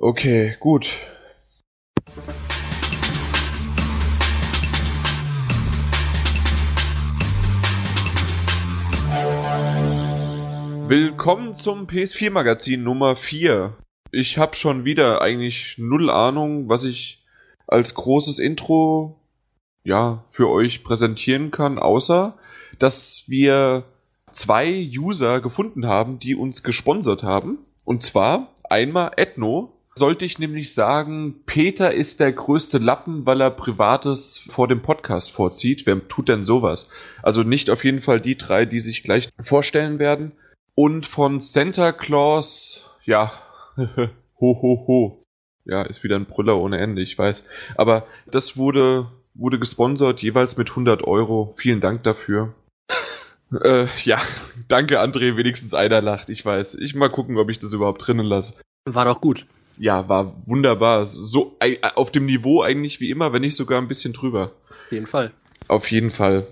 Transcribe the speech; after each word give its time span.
Okay, 0.00 0.56
gut. 0.60 0.92
Willkommen 10.86 11.56
zum 11.56 11.86
PS4 11.86 12.30
Magazin 12.30 12.82
Nummer 12.82 13.16
4. 13.16 13.76
Ich 14.12 14.38
habe 14.38 14.54
schon 14.54 14.84
wieder 14.84 15.22
eigentlich 15.22 15.76
null 15.78 16.10
Ahnung, 16.10 16.68
was 16.68 16.84
ich 16.84 17.24
als 17.66 17.94
großes 17.94 18.38
Intro 18.38 19.18
ja 19.84 20.24
für 20.28 20.48
euch 20.50 20.84
präsentieren 20.84 21.50
kann, 21.50 21.78
außer 21.78 22.38
dass 22.78 23.24
wir 23.26 23.84
zwei 24.32 24.68
User 24.96 25.40
gefunden 25.40 25.86
haben, 25.86 26.18
die 26.18 26.34
uns 26.34 26.62
gesponsert 26.62 27.22
haben. 27.22 27.58
Und 27.84 28.02
zwar 28.02 28.54
einmal 28.64 29.12
Ethno. 29.16 29.70
Sollte 29.96 30.24
ich 30.24 30.40
nämlich 30.40 30.74
sagen, 30.74 31.44
Peter 31.46 31.94
ist 31.94 32.18
der 32.18 32.32
größte 32.32 32.78
Lappen, 32.78 33.26
weil 33.26 33.40
er 33.40 33.50
Privates 33.50 34.44
vor 34.50 34.66
dem 34.66 34.82
Podcast 34.82 35.30
vorzieht. 35.30 35.86
Wer 35.86 36.08
tut 36.08 36.28
denn 36.28 36.42
sowas? 36.42 36.90
Also 37.22 37.44
nicht 37.44 37.70
auf 37.70 37.84
jeden 37.84 38.02
Fall 38.02 38.20
die 38.20 38.36
drei, 38.36 38.64
die 38.64 38.80
sich 38.80 39.04
gleich 39.04 39.28
vorstellen 39.40 40.00
werden. 40.00 40.32
Und 40.74 41.06
von 41.06 41.40
Santa 41.40 41.92
Claus, 41.92 42.84
ja, 43.04 43.32
ho 43.76 44.08
ho 44.40 44.84
ho. 44.88 45.24
Ja, 45.64 45.82
ist 45.82 46.02
wieder 46.02 46.16
ein 46.16 46.26
Brüller 46.26 46.58
ohne 46.58 46.78
Ende, 46.78 47.00
ich 47.00 47.16
weiß. 47.16 47.44
Aber 47.76 48.06
das 48.26 48.56
wurde, 48.56 49.12
wurde 49.34 49.60
gesponsert, 49.60 50.20
jeweils 50.20 50.56
mit 50.56 50.70
100 50.70 51.04
Euro. 51.04 51.54
Vielen 51.56 51.80
Dank 51.80 52.02
dafür. 52.02 52.52
Äh, 53.62 53.86
ja, 54.04 54.20
danke 54.68 55.00
André, 55.00 55.36
wenigstens 55.36 55.74
einer 55.74 56.00
lacht, 56.00 56.28
ich 56.28 56.44
weiß. 56.44 56.74
Ich 56.74 56.94
mal 56.94 57.10
gucken, 57.10 57.38
ob 57.38 57.50
ich 57.50 57.58
das 57.58 57.72
überhaupt 57.72 58.06
drinnen 58.06 58.26
lasse. 58.26 58.54
War 58.84 59.04
doch 59.04 59.20
gut. 59.20 59.46
Ja, 59.78 60.08
war 60.08 60.46
wunderbar. 60.46 61.06
So 61.06 61.56
äh, 61.60 61.78
auf 61.94 62.12
dem 62.12 62.26
Niveau 62.26 62.62
eigentlich 62.62 63.00
wie 63.00 63.10
immer, 63.10 63.32
wenn 63.32 63.42
nicht 63.42 63.56
sogar 63.56 63.80
ein 63.80 63.88
bisschen 63.88 64.12
drüber. 64.12 64.52
Auf 64.70 64.92
jeden 64.92 65.06
Fall. 65.06 65.32
Auf 65.68 65.90
jeden 65.90 66.10
Fall. 66.10 66.46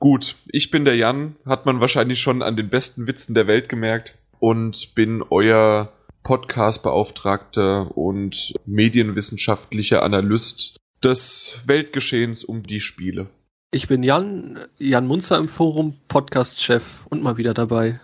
Gut, 0.00 0.36
ich 0.48 0.70
bin 0.70 0.84
der 0.84 0.96
Jan, 0.96 1.36
hat 1.46 1.66
man 1.66 1.80
wahrscheinlich 1.80 2.20
schon 2.20 2.42
an 2.42 2.56
den 2.56 2.68
besten 2.68 3.06
Witzen 3.06 3.34
der 3.34 3.46
Welt 3.46 3.68
gemerkt 3.68 4.14
und 4.38 4.94
bin 4.94 5.22
euer 5.30 5.92
Podcast-Beauftragter 6.24 7.96
und 7.96 8.54
medienwissenschaftlicher 8.66 10.02
Analyst 10.02 10.76
des 11.02 11.60
Weltgeschehens 11.66 12.44
um 12.44 12.62
die 12.62 12.80
Spiele. 12.80 13.28
Ich 13.74 13.88
bin 13.88 14.04
Jan, 14.04 14.60
Jan 14.78 15.04
Munzer 15.04 15.36
im 15.36 15.48
Forum, 15.48 15.94
Podcast-Chef 16.06 16.84
und 17.10 17.24
mal 17.24 17.38
wieder 17.38 17.54
dabei. 17.54 17.98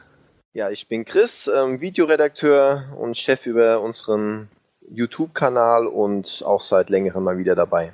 Ja, 0.53 0.69
ich 0.69 0.89
bin 0.89 1.05
Chris, 1.05 1.47
ähm, 1.47 1.81
Videoredakteur 1.81 2.97
und 2.99 3.17
Chef 3.17 3.47
über 3.47 3.81
unseren 3.81 4.49
YouTube-Kanal 4.91 5.87
und 5.87 6.43
auch 6.45 6.61
seit 6.61 6.91
längerem 6.91 7.23
mal 7.23 7.39
wieder 7.39 7.55
dabei. 7.55 7.93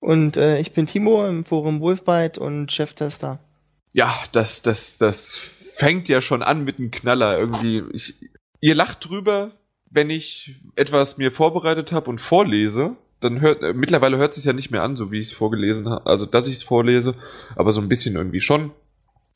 Und 0.00 0.36
äh, 0.36 0.58
ich 0.58 0.72
bin 0.72 0.86
Timo 0.86 1.24
im 1.24 1.44
Forum 1.44 1.80
Wolfbite 1.80 2.40
und 2.40 2.72
Cheftester. 2.72 3.38
Ja, 3.92 4.12
das, 4.32 4.62
das, 4.62 4.98
das 4.98 5.38
fängt 5.76 6.08
ja 6.08 6.20
schon 6.20 6.42
an 6.42 6.64
mit 6.64 6.80
einem 6.80 6.90
Knaller. 6.90 7.38
Irgendwie, 7.38 7.84
ich, 7.92 8.16
ihr 8.60 8.74
lacht 8.74 9.08
drüber, 9.08 9.52
wenn 9.88 10.10
ich 10.10 10.56
etwas 10.74 11.16
mir 11.16 11.30
vorbereitet 11.30 11.92
habe 11.92 12.10
und 12.10 12.20
vorlese. 12.20 12.96
Dann 13.24 13.40
hört, 13.40 13.62
äh, 13.62 13.72
mittlerweile 13.72 14.18
hört 14.18 14.32
es 14.32 14.36
sich 14.36 14.44
ja 14.44 14.52
nicht 14.52 14.70
mehr 14.70 14.82
an, 14.82 14.96
so 14.96 15.10
wie 15.10 15.18
ich 15.18 15.28
es 15.28 15.32
vorgelesen 15.32 15.88
habe, 15.88 16.04
also 16.04 16.26
dass 16.26 16.46
ich 16.46 16.56
es 16.56 16.62
vorlese, 16.62 17.14
aber 17.56 17.72
so 17.72 17.80
ein 17.80 17.88
bisschen 17.88 18.16
irgendwie 18.16 18.42
schon. 18.42 18.72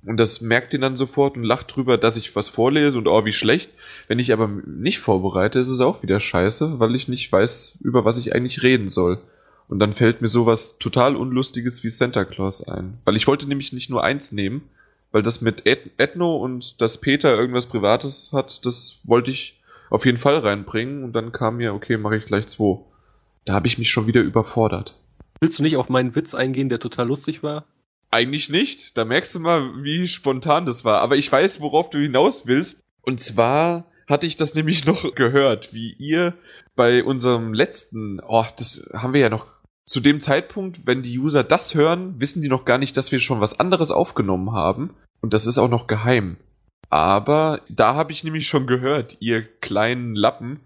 Und 0.05 0.19
das 0.19 0.43
merkt 0.43 0.75
ihr 0.75 0.79
dann 0.79 0.99
sofort 0.99 1.39
und 1.39 1.43
lacht 1.43 1.75
drüber, 1.75 1.97
dass 1.97 2.19
ich 2.19 2.37
was 2.37 2.51
vorlese 2.51 2.99
und 2.99 3.09
oh, 3.09 3.25
wie 3.25 3.33
schlecht. 3.33 3.71
Wenn 4.07 4.19
ich 4.19 4.31
aber 4.31 4.47
nicht 4.47 4.99
vorbereite, 4.99 5.61
ist 5.61 5.69
es 5.69 5.81
auch 5.81 6.03
wieder 6.03 6.21
scheiße, 6.21 6.79
weil 6.79 6.95
ich 6.97 7.09
nicht 7.09 7.33
weiß, 7.33 7.79
über 7.81 8.05
was 8.05 8.19
ich 8.19 8.35
eigentlich 8.35 8.63
reden 8.63 8.91
soll. 8.91 9.21
Und 9.69 9.79
dann 9.79 9.95
fällt 9.95 10.21
mir 10.21 10.29
sowas 10.29 10.77
total 10.79 11.17
Unlustiges 11.17 11.83
wie 11.83 11.89
Santa 11.89 12.27
Claus 12.27 12.63
ein. 12.69 12.99
Weil 13.07 13.17
ich 13.17 13.27
wollte 13.27 13.49
nämlich 13.49 13.73
nicht 13.73 13.89
nur 13.89 14.05
eins 14.05 14.33
nehmen, 14.33 14.69
weil 15.13 15.23
das 15.23 15.41
mit 15.41 15.65
Ethno 15.65 16.37
und 16.37 16.79
dass 16.83 17.01
Peter 17.01 17.35
irgendwas 17.35 17.65
Privates 17.65 18.35
hat, 18.35 18.67
das 18.67 19.01
wollte 19.05 19.31
ich 19.31 19.59
auf 19.89 20.05
jeden 20.05 20.19
Fall 20.19 20.37
reinbringen. 20.41 21.05
Und 21.05 21.15
dann 21.15 21.33
kam 21.33 21.57
mir, 21.57 21.73
okay, 21.73 21.97
mache 21.97 22.19
ich 22.19 22.27
gleich 22.27 22.49
zwei. 22.49 22.81
Da 23.49 23.55
habe 23.55 23.67
ich 23.67 23.79
mich 23.79 23.91
schon 23.91 24.07
wieder 24.07 24.21
überfordert. 24.21 24.95
Willst 25.41 25.59
du 25.59 25.63
nicht 25.63 25.79
auf 25.79 25.89
meinen 25.89 26.15
Witz 26.15 26.35
eingehen, 26.35 26.69
der 26.69 26.81
total 26.81 27.09
lustig 27.09 27.43
war? 27.43 27.65
Eigentlich 28.11 28.51
nicht. 28.51 28.95
Da 28.99 29.07
merkst 29.07 29.35
du 29.35 29.41
mal, 29.41 29.83
wie 29.83 30.07
spontan 30.07 30.67
das 30.67 30.85
war. 30.85 31.01
Aber 31.01 31.17
ich 31.17 31.33
weiß, 31.33 31.63
worauf 31.63 31.89
du 31.89 31.97
hinaus 31.97 32.47
willst. 32.47 32.79
Und 33.01 33.23
zwar 33.23 33.87
hatte 34.07 34.27
ich 34.27 34.37
das 34.37 34.55
nämlich 34.55 34.85
noch 34.85 35.15
gehört, 35.15 35.73
wie 35.73 35.95
ihr 35.95 36.35
bei 36.77 37.03
unserem 37.03 37.55
letzten, 37.55 38.21
oh, 38.21 38.45
das 38.59 38.87
haben 38.93 39.15
wir 39.15 39.23
ja 39.23 39.31
noch 39.31 39.47
zu 39.87 40.01
dem 40.01 40.21
Zeitpunkt, 40.21 40.87
wenn 40.87 41.03
die 41.03 41.19
User 41.19 41.43
das 41.43 41.75
hören, 41.75 42.21
wissen 42.21 42.43
die 42.43 42.49
noch 42.49 42.67
gar 42.67 42.77
nicht, 42.77 42.99
dass 42.99 43.13
wir 43.13 43.21
schon 43.21 43.41
was 43.41 43.59
anderes 43.59 43.91
aufgenommen 43.91 44.53
haben. 44.53 44.91
Und 45.23 45.33
das 45.33 45.47
ist 45.47 45.57
auch 45.57 45.71
noch 45.71 45.87
geheim. 45.87 46.37
Aber 46.91 47.63
da 47.71 47.95
habe 47.95 48.13
ich 48.13 48.25
nämlich 48.25 48.47
schon 48.47 48.67
gehört, 48.67 49.17
ihr 49.21 49.43
kleinen 49.43 50.15
Lappen, 50.15 50.61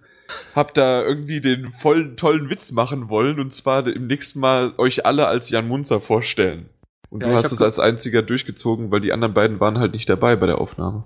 habt 0.54 0.76
da 0.76 1.03
irgendwie 1.03 1.41
den 1.41 1.72
vollen 1.72 2.16
tollen 2.16 2.50
Witz 2.50 2.72
machen 2.72 3.09
wollen 3.09 3.41
und 3.41 3.53
zwar 3.53 3.87
im 3.87 4.06
nächsten 4.06 4.41
Mal 4.41 4.75
euch 4.78 5.06
alle 5.06 5.26
als 5.26 5.50
Jan 5.50 5.69
Munzer 5.69 6.00
vorstellen. 6.00 6.69
Und 7.10 7.22
ja, 7.22 7.28
du 7.28 7.34
hast 7.34 7.53
es 7.53 7.60
als 7.60 7.78
einziger 7.78 8.22
durchgezogen, 8.22 8.91
weil 8.91 9.00
die 9.00 9.12
anderen 9.12 9.34
beiden 9.34 9.60
waren 9.60 9.78
halt 9.78 9.93
nicht 9.93 10.09
dabei 10.09 10.37
bei 10.37 10.47
der 10.47 10.59
Aufnahme. 10.59 11.04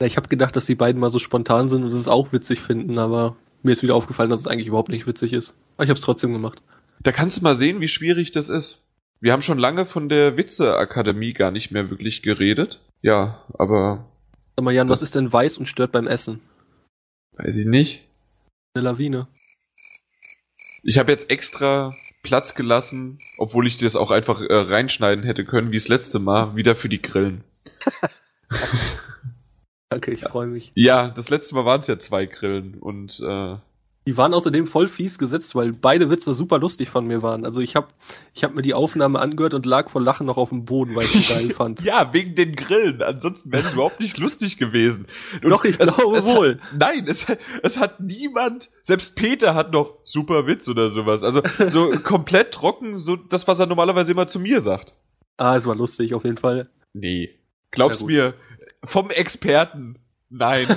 Ja, 0.00 0.06
ich 0.06 0.16
habe 0.16 0.28
gedacht, 0.28 0.54
dass 0.54 0.66
die 0.66 0.76
beiden 0.76 1.00
mal 1.00 1.10
so 1.10 1.18
spontan 1.18 1.68
sind 1.68 1.82
und 1.82 1.88
es 1.88 2.08
auch 2.08 2.32
witzig 2.32 2.60
finden, 2.60 2.98
aber 2.98 3.36
mir 3.62 3.72
ist 3.72 3.82
wieder 3.82 3.94
aufgefallen, 3.94 4.30
dass 4.30 4.40
es 4.40 4.46
eigentlich 4.46 4.68
überhaupt 4.68 4.90
nicht 4.90 5.06
witzig 5.06 5.32
ist. 5.32 5.58
Aber 5.76 5.84
ich 5.84 5.90
habe 5.90 5.98
es 5.98 6.04
trotzdem 6.04 6.32
gemacht. 6.32 6.62
Da 7.02 7.12
kannst 7.12 7.38
du 7.38 7.42
mal 7.42 7.56
sehen, 7.56 7.80
wie 7.80 7.88
schwierig 7.88 8.32
das 8.32 8.48
ist. 8.48 8.82
Wir 9.20 9.32
haben 9.32 9.42
schon 9.42 9.58
lange 9.58 9.86
von 9.86 10.08
der 10.08 10.36
Witze-Akademie 10.36 11.34
gar 11.34 11.50
nicht 11.50 11.70
mehr 11.70 11.90
wirklich 11.90 12.22
geredet. 12.22 12.80
Ja, 13.02 13.42
aber. 13.58 14.06
Sag 14.56 14.64
mal, 14.64 14.72
Jan, 14.72 14.88
was 14.88 15.02
ist 15.02 15.14
denn 15.14 15.32
weiß 15.32 15.58
und 15.58 15.66
stört 15.66 15.92
beim 15.92 16.06
Essen? 16.06 16.40
Weiß 17.36 17.54
ich 17.54 17.66
nicht. 17.66 18.06
Eine 18.74 18.84
Lawine. 18.84 19.26
Ich 20.82 20.98
habe 20.98 21.10
jetzt 21.10 21.28
extra 21.28 21.96
Platz 22.22 22.54
gelassen, 22.54 23.18
obwohl 23.36 23.66
ich 23.66 23.78
das 23.78 23.96
auch 23.96 24.10
einfach 24.12 24.40
äh, 24.40 24.54
reinschneiden 24.54 25.24
hätte 25.24 25.44
können, 25.44 25.72
wie 25.72 25.76
das 25.76 25.88
letzte 25.88 26.20
Mal, 26.20 26.54
wieder 26.54 26.76
für 26.76 26.88
die 26.88 27.02
Grillen. 27.02 27.42
Danke, 29.88 30.12
ich 30.12 30.22
freue 30.22 30.46
mich. 30.46 30.70
Ja, 30.76 31.08
das 31.08 31.30
letzte 31.30 31.56
Mal 31.56 31.64
waren 31.64 31.80
es 31.80 31.88
ja 31.88 31.98
zwei 31.98 32.26
Grillen 32.26 32.78
und 32.78 33.18
äh, 33.20 33.56
die 34.06 34.16
waren 34.16 34.32
außerdem 34.32 34.66
voll 34.66 34.88
fies 34.88 35.18
gesetzt, 35.18 35.54
weil 35.54 35.72
beide 35.72 36.10
Witze 36.10 36.32
super 36.32 36.58
lustig 36.58 36.88
von 36.88 37.06
mir 37.06 37.22
waren. 37.22 37.44
Also 37.44 37.60
ich 37.60 37.76
habe 37.76 37.88
ich 38.34 38.42
hab 38.42 38.54
mir 38.54 38.62
die 38.62 38.72
Aufnahme 38.72 39.18
angehört 39.18 39.52
und 39.52 39.66
lag 39.66 39.90
vor 39.90 40.00
Lachen 40.00 40.26
noch 40.26 40.38
auf 40.38 40.48
dem 40.48 40.64
Boden, 40.64 40.96
weil 40.96 41.04
ich 41.04 41.12
sie 41.12 41.34
geil 41.34 41.52
fand. 41.52 41.82
ja, 41.84 42.12
wegen 42.14 42.34
den 42.34 42.56
Grillen. 42.56 43.02
Ansonsten 43.02 43.52
wäre 43.52 43.66
es 43.66 43.74
überhaupt 43.74 44.00
nicht 44.00 44.16
lustig 44.16 44.56
gewesen. 44.56 45.06
Und 45.42 45.50
Doch, 45.50 45.64
ich 45.64 45.78
es, 45.78 45.94
glaube 45.94 46.16
es 46.16 46.24
wohl. 46.24 46.60
Hat, 46.60 46.78
nein, 46.78 47.06
es, 47.08 47.26
es 47.62 47.78
hat 47.78 48.00
niemand, 48.00 48.70
selbst 48.82 49.16
Peter 49.16 49.54
hat 49.54 49.70
noch 49.70 49.98
super 50.04 50.46
Witz 50.46 50.66
oder 50.68 50.90
sowas. 50.90 51.22
Also 51.22 51.42
so 51.68 51.90
komplett 52.02 52.52
trocken, 52.52 52.98
so 52.98 53.16
das, 53.16 53.46
was 53.48 53.60
er 53.60 53.66
normalerweise 53.66 54.12
immer 54.12 54.26
zu 54.26 54.40
mir 54.40 54.62
sagt. 54.62 54.94
Ah, 55.36 55.56
es 55.56 55.66
war 55.66 55.76
lustig, 55.76 56.14
auf 56.14 56.24
jeden 56.24 56.38
Fall. 56.38 56.70
Nee. 56.94 57.38
Glaub's 57.70 58.02
mir, 58.02 58.34
vom 58.84 59.10
Experten. 59.10 59.98
Nein. 60.30 60.66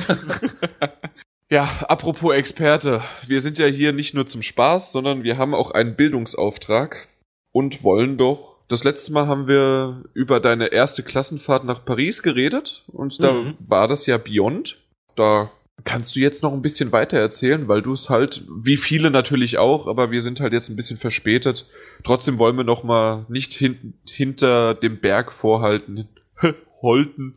Ja, 1.54 1.66
apropos 1.88 2.34
Experte. 2.34 3.04
Wir 3.28 3.40
sind 3.40 3.60
ja 3.60 3.68
hier 3.68 3.94
nicht 3.94 4.16
nur 4.16 4.26
zum 4.26 4.42
Spaß, 4.42 4.92
sondern 4.92 5.24
wir 5.24 5.38
haben 5.38 5.54
auch 5.54 5.70
einen 5.70 5.96
Bildungsauftrag 5.96 7.10
und 7.52 7.84
wollen 7.84 8.18
doch. 8.18 8.56
Das 8.70 8.84
letzte 8.84 9.14
Mal 9.14 9.28
haben 9.28 9.48
wir 9.48 10.04
über 10.16 10.40
deine 10.40 10.72
erste 10.72 11.04
Klassenfahrt 11.04 11.64
nach 11.64 11.86
Paris 11.86 12.24
geredet 12.24 12.84
und 12.88 13.22
da 13.22 13.34
mhm. 13.34 13.54
war 13.60 13.88
das 13.88 14.08
ja 14.08 14.18
Beyond. 14.18 14.78
Da 15.16 15.52
kannst 15.84 16.16
du 16.16 16.22
jetzt 16.22 16.42
noch 16.42 16.54
ein 16.54 16.64
bisschen 16.64 16.92
weiter 16.92 17.20
erzählen, 17.20 17.68
weil 17.68 17.84
du 17.84 17.94
es 17.94 18.10
halt, 18.10 18.44
wie 18.50 18.78
viele 18.78 19.12
natürlich 19.12 19.60
auch, 19.60 19.86
aber 19.86 20.10
wir 20.10 20.24
sind 20.24 20.40
halt 20.40 20.54
jetzt 20.54 20.70
ein 20.70 20.76
bisschen 20.76 20.98
verspätet. 20.98 21.68
Trotzdem 22.04 22.40
wollen 22.40 22.58
wir 22.58 22.64
noch 22.64 22.84
mal 22.84 23.28
nicht 23.30 23.54
hin 23.54 23.94
hinter 24.10 24.74
dem 24.74 25.00
Berg 25.00 25.32
vorhalten, 25.32 26.08
holten, 26.82 27.36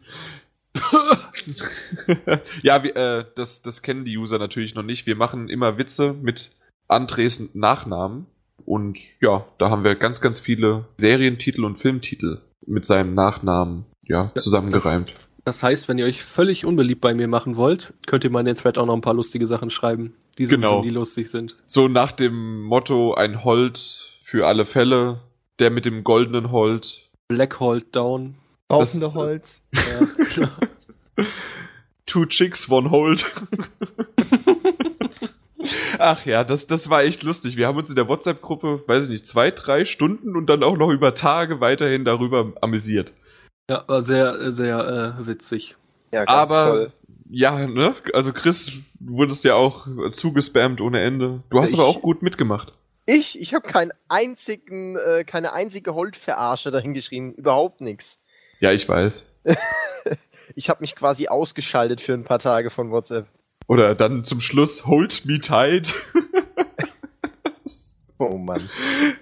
ja, 2.63 2.83
wir, 2.83 2.97
äh, 2.97 3.25
das, 3.35 3.63
das 3.63 3.83
kennen 3.83 4.05
die 4.05 4.17
User 4.17 4.39
natürlich 4.39 4.75
noch 4.75 4.83
nicht. 4.83 5.07
Wir 5.07 5.17
machen 5.17 5.49
immer 5.49 5.79
Witze 5.79 6.13
mit 6.13 6.51
Andres 6.89 7.43
Nachnamen. 7.55 8.27
Und 8.65 8.99
ja, 9.21 9.45
da 9.59 9.71
haben 9.71 9.85
wir 9.85 9.95
ganz, 9.95 10.21
ganz 10.21 10.41
viele 10.41 10.87
Serientitel 10.99 11.65
und 11.65 11.79
Filmtitel 11.79 12.41
mit 12.67 12.85
seinem 12.85 13.15
Nachnamen 13.15 13.85
ja, 14.03 14.33
zusammengereimt. 14.35 15.09
Das, 15.09 15.17
das 15.45 15.63
heißt, 15.63 15.89
wenn 15.89 15.99
ihr 15.99 16.07
euch 16.07 16.23
völlig 16.23 16.65
unbeliebt 16.65 17.01
bei 17.01 17.15
mir 17.15 17.29
machen 17.29 17.57
wollt, 17.57 17.95
könnt 18.07 18.25
ihr 18.25 18.31
mal 18.31 18.41
in 18.41 18.47
den 18.47 18.57
Thread 18.57 18.79
auch 18.79 18.87
noch 18.87 18.95
ein 18.95 19.03
paar 19.03 19.15
lustige 19.15 19.47
Sachen 19.47 19.71
schreiben, 19.71 20.15
die 20.39 20.47
genau. 20.47 20.83
nie 20.83 20.91
lustig 20.91 21.31
sind. 21.31 21.57
So 21.67 21.87
nach 21.87 22.13
dem 22.13 22.63
Motto 22.63 23.15
ein 23.15 23.45
Holt 23.45 23.79
für 24.25 24.47
alle 24.47 24.67
Fälle, 24.67 25.21
der 25.61 25.71
mit 25.71 25.85
dem 25.85 26.03
goldenen 26.03 26.51
Holt. 26.51 27.09
Black 27.29 27.61
Holt 27.61 27.95
Down. 27.95 28.35
Rauchende 28.71 29.15
Holz. 29.15 29.61
Ja, 29.73 30.49
Two 32.07 32.27
Chicks, 32.27 32.69
One 32.71 32.91
Hold. 32.91 33.27
Ach 35.99 36.25
ja, 36.27 36.45
das, 36.45 36.67
das 36.67 36.89
war 36.91 37.03
echt 37.03 37.23
lustig. 37.23 37.57
Wir 37.57 37.67
haben 37.67 37.77
uns 37.79 37.89
in 37.91 37.97
der 37.97 38.07
WhatsApp-Gruppe, 38.09 38.85
weiß 38.87 39.05
ich 39.05 39.11
nicht, 39.11 39.27
zwei, 39.27 39.51
drei 39.51 39.85
Stunden 39.85 40.37
und 40.37 40.47
dann 40.47 40.63
auch 40.63 40.77
noch 40.77 40.91
über 40.91 41.15
Tage 41.15 41.61
weiterhin 41.61 42.05
darüber 42.05 42.53
amüsiert. 42.61 43.13
Ja, 43.69 43.83
war 43.89 44.03
sehr, 44.03 44.53
sehr 44.53 45.17
äh, 45.19 45.27
witzig. 45.27 45.77
Ja, 46.13 46.25
ganz 46.25 46.51
Aber 46.51 46.71
toll. 46.71 46.93
ja, 47.31 47.67
ne? 47.67 47.97
Also 48.13 48.33
Chris, 48.33 48.73
du 49.01 49.15
wurdest 49.15 49.43
ja 49.43 49.55
auch 49.55 49.87
zugespammt 50.13 50.81
ohne 50.81 51.01
Ende. 51.03 51.43
Du 51.51 51.61
hast 51.61 51.71
Ich- 51.73 51.75
aber 51.79 51.89
auch 51.89 52.01
gut 52.01 52.23
mitgemacht. 52.23 52.73
Ich, 53.09 53.41
ich 53.41 53.55
habe 53.55 53.67
keinen 53.69 53.93
einzigen, 54.09 54.97
äh, 54.97 55.23
keine 55.25 55.53
einzige 55.53 55.95
Holt-Verarsche 55.95 56.73
dahin 56.73 56.93
geschrieben. 56.93 57.35
Überhaupt 57.35 57.81
nichts. 57.81 58.21
Ja, 58.61 58.73
ich 58.73 58.89
weiß. 58.89 59.15
Ich 60.55 60.69
habe 60.71 60.81
mich 60.81 60.95
quasi 60.95 61.29
ausgeschaltet 61.29 62.01
für 62.01 62.15
ein 62.15 62.25
paar 62.25 62.39
Tage 62.39 62.71
von 62.71 62.91
WhatsApp. 62.91 63.27
Oder 63.67 63.95
dann 63.95 64.25
zum 64.25 64.41
Schluss 64.41 64.87
Hold 64.87 65.25
Me 65.27 65.41
Tight. 65.41 65.95
Oh 68.19 68.39
Mann. 68.39 68.71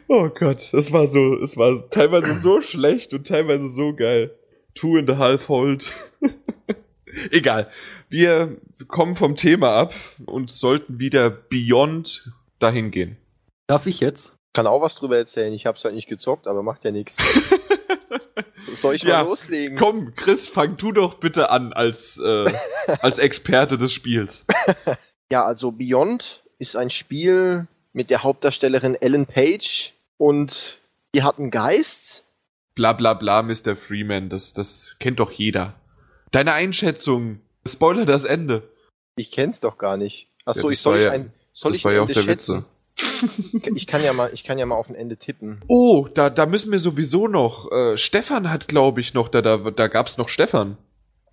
Oh 0.07 0.29
Gott, 0.29 0.73
es 0.73 0.93
war 0.93 1.09
so, 1.09 1.35
es 1.43 1.57
war 1.57 1.91
teilweise 1.91 2.41
so 2.41 2.61
schlecht 2.61 3.13
und 3.13 3.27
teilweise 3.27 3.69
so 3.69 3.93
geil. 3.93 4.39
Two 4.75 4.97
and 4.97 5.11
a 5.11 5.19
half 5.19 5.49
hold. 5.49 5.93
Egal. 7.31 7.71
Wir 8.09 8.57
kommen 8.87 9.17
vom 9.17 9.35
Thema 9.35 9.75
ab 9.75 9.95
und 10.27 10.51
sollten 10.51 11.01
wieder 11.01 11.29
Beyond 11.31 12.31
dahin 12.61 12.93
gehen. 12.93 13.17
Darf 13.67 13.87
ich 13.87 14.01
jetzt? 14.01 14.35
Kann 14.53 14.69
auch 14.69 14.81
was 14.81 14.95
drüber 14.95 15.17
erzählen. 15.17 15.53
Ich 15.53 15.67
hab's 15.67 15.85
halt 15.85 15.97
nicht 15.97 16.09
gezockt, 16.09 16.47
aber 16.47 16.63
macht 16.63 16.85
ja 16.85 16.93
nichts. 16.93 17.19
Soll 18.73 18.95
ich 18.97 19.03
Ja, 19.03 19.23
mal 19.23 19.29
loslegen? 19.29 19.79
Komm, 19.79 20.15
Chris, 20.15 20.49
fang 20.49 20.77
du 20.77 20.93
doch 20.93 21.15
bitte 21.21 21.51
an 21.51 21.73
als, 21.73 22.19
äh, 22.19 22.45
als 23.01 23.19
Experte 23.19 23.79
des 23.79 23.93
Spiels. 23.93 24.45
Ja, 25.33 25.47
also 25.47 25.73
Beyond 25.73 26.45
ist 26.59 26.77
ein 26.77 26.91
Spiel 26.91 27.67
mit 27.93 28.11
der 28.11 28.23
Hauptdarstellerin 28.23 28.95
Ellen 28.95 29.27
Page 29.27 29.95
und 30.19 30.79
die 31.15 31.23
hat 31.23 31.39
einen 31.39 31.51
Geist. 31.51 32.25
Bla 32.75 32.93
bla 32.93 33.15
bla, 33.15 33.43
Mr. 33.43 33.75
Freeman, 33.75 34.29
das, 34.29 34.53
das 34.53 34.97
kennt 35.01 35.19
doch 35.19 35.33
jeder. 35.33 35.75
Deine 36.31 36.53
Einschätzung. 36.53 37.41
Spoiler 37.67 38.05
das 38.05 38.25
Ende. 38.27 38.69
Ich 39.17 39.31
kenn's 39.33 39.61
doch 39.61 39.79
gar 39.79 39.97
nicht. 39.97 40.29
Achso, 40.45 40.69
Ja, 40.69 40.73
ich 40.75 40.81
soll 40.83 40.93
war 40.93 40.99
ich 41.01 41.05
ja- 41.07 41.13
ein, 41.13 41.33
soll 41.53 41.75
ich 41.75 41.85
war 41.85 41.93
ein 41.93 41.97
ja 41.97 42.03
auch 42.03 42.09
Ende 42.09 42.15
der 42.15 42.21
schätzen? 42.23 42.65
Ich 43.75 43.87
kann 43.87 44.03
ja 44.03 44.13
mal, 44.13 44.31
ich 44.33 44.45
kann 44.45 44.59
ja 44.59 44.67
mal 44.67 44.77
auf 44.77 44.89
ein 44.89 44.95
Ende 44.95 45.17
tippen. 45.17 45.61
Oh, 45.67 46.07
da, 46.15 46.31
da 46.31 46.47
müssen 46.47 46.71
wir 46.71 46.79
sowieso 46.79 47.27
noch. 47.27 47.71
Äh, 47.73 47.99
Stefan 47.99 48.51
hat, 48.51 48.69
glaube 48.69 49.01
ich, 49.01 49.15
noch, 49.15 49.29
da, 49.29 49.43
da, 49.43 49.57
da 49.57 49.89
gab's 49.89 50.17
noch 50.19 50.29
Stefan. 50.29 50.77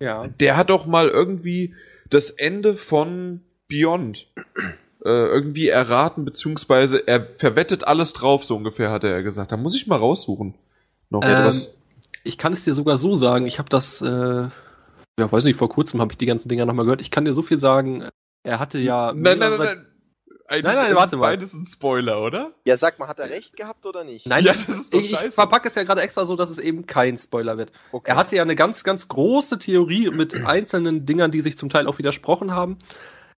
Ja. 0.00 0.26
Der 0.26 0.56
hat 0.56 0.70
doch 0.70 0.86
mal 0.86 1.08
irgendwie 1.08 1.74
das 2.10 2.30
Ende 2.30 2.76
von 2.76 3.42
Beyond 3.68 4.26
äh, 5.04 5.08
irgendwie 5.08 5.68
erraten, 5.68 6.24
beziehungsweise 6.24 7.06
er 7.06 7.26
verwettet 7.38 7.84
alles 7.84 8.12
drauf, 8.12 8.44
so 8.44 8.56
ungefähr, 8.56 8.90
hat 8.90 9.04
er 9.04 9.22
gesagt. 9.22 9.52
Da 9.52 9.56
muss 9.56 9.76
ich 9.76 9.86
mal 9.86 9.96
raussuchen. 9.96 10.54
Noch 11.10 11.22
Ähm, 11.22 11.30
etwas. 11.30 11.74
Ich 12.24 12.38
kann 12.38 12.52
es 12.52 12.64
dir 12.64 12.74
sogar 12.74 12.96
so 12.96 13.14
sagen, 13.14 13.46
ich 13.46 13.58
habe 13.58 13.68
das, 13.68 14.02
äh, 14.02 14.48
ja, 15.18 15.32
weiß 15.32 15.44
nicht, 15.44 15.56
vor 15.56 15.68
kurzem 15.68 16.00
habe 16.00 16.12
ich 16.12 16.18
die 16.18 16.26
ganzen 16.26 16.48
Dinger 16.48 16.66
nochmal 16.66 16.84
gehört. 16.84 17.00
Ich 17.00 17.10
kann 17.10 17.24
dir 17.24 17.32
so 17.32 17.42
viel 17.42 17.56
sagen, 17.56 18.04
er 18.42 18.58
hatte 18.58 18.78
ja. 18.78 19.12
Nein, 19.14 19.38
nein, 19.38 19.50
nein, 19.50 19.58
nein. 19.58 19.86
Eigentlich 20.52 20.64
Nein, 20.64 20.74
nein, 20.76 20.90
ist 20.90 20.96
warte 20.96 21.16
mal. 21.16 21.28
beides 21.28 21.54
ein 21.54 21.64
Spoiler, 21.64 22.22
oder? 22.22 22.52
Ja, 22.66 22.76
sag 22.76 22.98
mal, 22.98 23.08
hat 23.08 23.18
er 23.18 23.30
recht 23.30 23.56
gehabt 23.56 23.86
oder 23.86 24.04
nicht? 24.04 24.26
Nein, 24.26 24.44
Ja, 24.44 24.52
ich, 24.52 25.10
ich 25.10 25.16
verpacke 25.30 25.68
es 25.68 25.74
ja 25.76 25.82
gerade 25.82 26.02
extra 26.02 26.26
so, 26.26 26.36
dass 26.36 26.50
es 26.50 26.58
eben 26.58 26.84
kein 26.84 27.16
Spoiler 27.16 27.56
wird. 27.56 27.72
Okay. 27.90 28.10
Er 28.10 28.16
hatte 28.16 28.36
ja 28.36 28.42
eine 28.42 28.54
ganz, 28.54 28.84
ganz 28.84 29.08
große 29.08 29.58
Theorie 29.58 30.10
mit 30.10 30.34
einzelnen 30.44 31.06
Dingern, 31.06 31.30
die 31.30 31.40
sich 31.40 31.56
zum 31.56 31.70
Teil 31.70 31.86
auch 31.86 31.96
widersprochen 31.96 32.52
haben. 32.52 32.76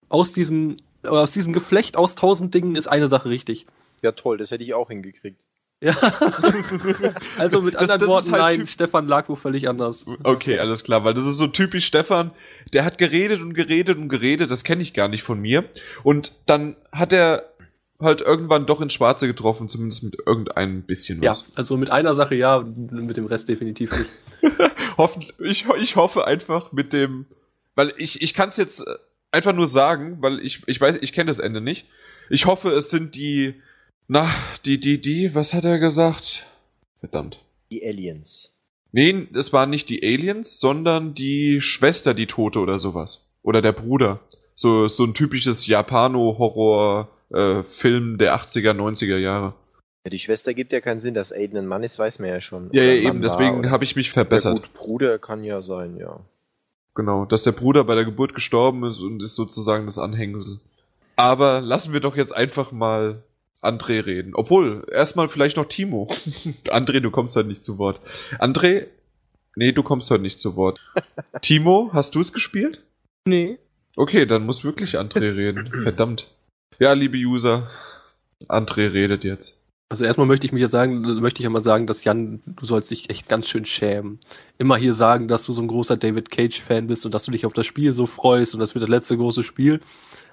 Aus 0.08 0.32
diesem, 0.32 0.74
äh, 1.04 1.08
aus 1.08 1.30
diesem 1.30 1.52
Geflecht 1.52 1.96
aus 1.96 2.16
tausend 2.16 2.52
Dingen 2.52 2.74
ist 2.74 2.88
eine 2.88 3.06
Sache 3.06 3.28
richtig. 3.28 3.66
Ja, 4.02 4.10
toll, 4.10 4.36
das 4.38 4.50
hätte 4.50 4.64
ich 4.64 4.74
auch 4.74 4.88
hingekriegt. 4.88 5.38
Ja. 5.84 5.94
also 7.38 7.60
mit 7.62 7.74
Das- 7.74 7.82
anderen 7.82 8.00
das 8.00 8.08
Worten, 8.08 8.32
halt 8.32 8.58
nein, 8.58 8.66
Stefan 8.66 9.06
lag 9.06 9.28
wo 9.28 9.34
völlig 9.36 9.68
anders. 9.68 10.06
Okay, 10.22 10.58
alles 10.58 10.82
klar, 10.84 11.04
weil 11.04 11.14
das 11.14 11.24
ist 11.26 11.36
so 11.36 11.46
typisch 11.46 11.86
Stefan. 11.86 12.30
Der 12.72 12.84
hat 12.84 12.98
geredet 12.98 13.40
und 13.40 13.54
geredet 13.54 13.98
und 13.98 14.08
geredet, 14.08 14.50
das 14.50 14.64
kenne 14.64 14.82
ich 14.82 14.94
gar 14.94 15.08
nicht 15.08 15.22
von 15.22 15.38
mir. 15.40 15.64
Und 16.02 16.32
dann 16.46 16.76
hat 16.90 17.12
er 17.12 17.50
halt 18.00 18.20
irgendwann 18.20 18.66
doch 18.66 18.80
ins 18.80 18.92
Schwarze 18.94 19.26
getroffen, 19.26 19.68
zumindest 19.68 20.02
mit 20.02 20.16
irgendeinem 20.26 20.82
bisschen 20.82 21.22
Ja, 21.22 21.30
was. 21.32 21.44
also 21.54 21.76
mit 21.76 21.90
einer 21.90 22.14
Sache 22.14 22.34
ja, 22.34 22.64
mit 22.76 23.16
dem 23.16 23.26
Rest 23.26 23.48
definitiv 23.48 23.92
nicht. 23.96 24.10
Hoffen, 24.96 25.26
ich, 25.38 25.66
ich 25.80 25.96
hoffe 25.96 26.26
einfach 26.26 26.72
mit 26.72 26.92
dem, 26.92 27.26
weil 27.74 27.92
ich, 27.96 28.20
ich 28.22 28.34
kann 28.34 28.48
es 28.50 28.56
jetzt 28.56 28.84
einfach 29.30 29.52
nur 29.52 29.68
sagen, 29.68 30.18
weil 30.20 30.38
ich, 30.40 30.62
ich 30.66 30.80
weiß, 30.80 30.96
ich 31.00 31.12
kenne 31.12 31.28
das 31.28 31.38
Ende 31.38 31.60
nicht. 31.60 31.86
Ich 32.30 32.46
hoffe, 32.46 32.70
es 32.70 32.90
sind 32.90 33.14
die, 33.14 33.54
na, 34.08 34.30
die, 34.64 34.80
die, 34.80 35.00
die, 35.00 35.34
was 35.34 35.54
hat 35.54 35.64
er 35.64 35.78
gesagt? 35.78 36.46
Verdammt. 37.00 37.38
Die 37.70 37.84
Aliens. 37.84 38.50
Nee, 38.92 39.26
es 39.34 39.52
waren 39.52 39.70
nicht 39.70 39.88
die 39.88 40.02
Aliens, 40.02 40.60
sondern 40.60 41.14
die 41.14 41.60
Schwester, 41.60 42.14
die 42.14 42.26
Tote 42.26 42.60
oder 42.60 42.78
sowas. 42.78 43.26
Oder 43.42 43.60
der 43.60 43.72
Bruder. 43.72 44.20
So, 44.54 44.86
so 44.88 45.04
ein 45.04 45.14
typisches 45.14 45.66
Japano-Horror-Film 45.66 48.18
der 48.18 48.36
80er, 48.36 48.70
90er 48.72 49.16
Jahre. 49.18 49.54
Ja, 50.04 50.10
die 50.10 50.18
Schwester 50.18 50.54
gibt 50.54 50.72
ja 50.72 50.80
keinen 50.80 51.00
Sinn, 51.00 51.14
dass 51.14 51.32
Aiden 51.32 51.58
ein 51.58 51.66
Mann 51.66 51.82
ist, 51.82 51.98
weiß 51.98 52.18
man 52.20 52.28
ja 52.28 52.40
schon. 52.40 52.68
Ja, 52.72 52.82
ja, 52.82 52.92
eben, 52.92 53.20
deswegen 53.22 53.70
habe 53.70 53.84
ich 53.84 53.96
mich 53.96 54.08
Ja, 54.08 54.12
verbessert. 54.12 54.54
gut, 54.54 54.72
Bruder 54.74 55.18
kann 55.18 55.42
ja 55.44 55.62
sein, 55.62 55.96
ja. 55.96 56.20
Genau, 56.94 57.24
dass 57.24 57.42
der 57.42 57.52
Bruder 57.52 57.84
bei 57.84 57.94
der 57.96 58.04
Geburt 58.04 58.34
gestorben 58.34 58.84
ist 58.84 59.00
und 59.00 59.22
ist 59.22 59.34
sozusagen 59.34 59.86
das 59.86 59.98
Anhängsel. 59.98 60.60
Aber 61.16 61.60
lassen 61.60 61.92
wir 61.92 62.00
doch 62.00 62.16
jetzt 62.16 62.32
einfach 62.32 62.70
mal 62.70 63.22
André 63.64 64.04
reden. 64.04 64.34
Obwohl, 64.34 64.86
erstmal 64.90 65.28
vielleicht 65.28 65.56
noch 65.56 65.66
Timo. 65.66 66.08
André, 66.66 67.00
du 67.00 67.10
kommst 67.10 67.36
heute 67.36 67.48
nicht 67.48 67.62
zu 67.62 67.78
Wort. 67.78 68.00
André, 68.38 68.86
nee, 69.56 69.72
du 69.72 69.82
kommst 69.82 70.10
heute 70.10 70.22
nicht 70.22 70.38
zu 70.38 70.56
Wort. 70.56 70.80
Timo, 71.42 71.90
hast 71.92 72.14
du 72.14 72.20
es 72.20 72.32
gespielt? 72.32 72.82
Nee. 73.26 73.58
Okay, 73.96 74.26
dann 74.26 74.44
muss 74.44 74.64
wirklich 74.64 74.98
André 74.98 75.34
reden. 75.36 75.70
Verdammt. 75.82 76.30
Ja, 76.78 76.92
liebe 76.92 77.16
User, 77.16 77.70
André 78.48 78.92
redet 78.92 79.24
jetzt. 79.24 79.54
Also 79.90 80.04
erstmal 80.04 80.26
möchte 80.26 80.46
ich 80.46 80.52
mir 80.52 80.60
ja 80.60 80.66
sagen, 80.66 81.02
möchte 81.20 81.40
ich 81.40 81.44
ja 81.44 81.50
mal 81.50 81.62
sagen, 81.62 81.86
dass 81.86 82.02
Jan, 82.04 82.42
du 82.46 82.64
sollst 82.64 82.90
dich 82.90 83.10
echt 83.10 83.28
ganz 83.28 83.48
schön 83.48 83.64
schämen. 83.64 84.18
Immer 84.58 84.76
hier 84.76 84.92
sagen, 84.92 85.28
dass 85.28 85.44
du 85.44 85.52
so 85.52 85.62
ein 85.62 85.68
großer 85.68 85.96
David 85.96 86.30
Cage-Fan 86.30 86.88
bist 86.88 87.06
und 87.06 87.14
dass 87.14 87.24
du 87.24 87.30
dich 87.30 87.46
auf 87.46 87.52
das 87.52 87.66
Spiel 87.66 87.94
so 87.94 88.06
freust 88.06 88.54
und 88.54 88.60
das 88.60 88.74
wird 88.74 88.82
das 88.82 88.88
letzte 88.88 89.16
große 89.16 89.44
Spiel. 89.44 89.80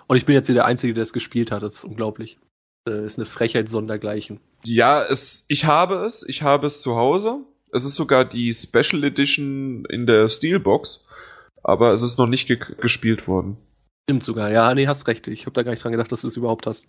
Und 0.08 0.18
ich 0.18 0.26
bin 0.26 0.34
jetzt 0.34 0.48
hier 0.48 0.56
der 0.56 0.66
Einzige, 0.66 0.94
der 0.94 1.04
es 1.04 1.14
gespielt 1.14 1.52
hat. 1.52 1.62
Das 1.62 1.74
ist 1.74 1.84
unglaublich. 1.84 2.40
Das 2.86 2.96
ist 2.96 3.20
eine 3.20 3.26
Frechheit 3.26 3.70
sondergleichen. 3.70 4.40
Ja, 4.64 5.04
es, 5.04 5.46
ich 5.48 5.66
habe 5.66 6.06
es, 6.06 6.24
ich 6.28 6.42
habe 6.42 6.68
es 6.68 6.82
zu 6.82 6.96
Hause. 6.96 7.40
Es 7.72 7.86
ist 7.86 7.96
sogar 7.96 8.26
die 8.26 8.54
Special 8.54 9.04
Edition 9.04 9.86
in 9.86 10.06
der 10.06 10.30
Steelbox, 10.30 11.04
aber 11.64 11.94
es 11.94 12.02
ist 12.02 12.18
noch 12.18 12.28
nicht 12.28 12.48
ge 12.48 12.60
gespielt 12.80 13.28
worden. 13.28 13.58
Stimmt 14.10 14.24
sogar, 14.24 14.52
ja, 14.52 14.74
nee, 14.74 14.88
hast 14.88 15.08
recht. 15.08 15.28
Ich 15.28 15.46
habe 15.46 15.54
da 15.54 15.64
gar 15.64 15.72
nicht 15.72 15.84
dran 15.84 15.92
gedacht, 15.92 16.12
dass 16.12 16.22
du 16.22 16.28
es 16.28 16.38
überhaupt 16.38 16.68
hast. 16.68 16.88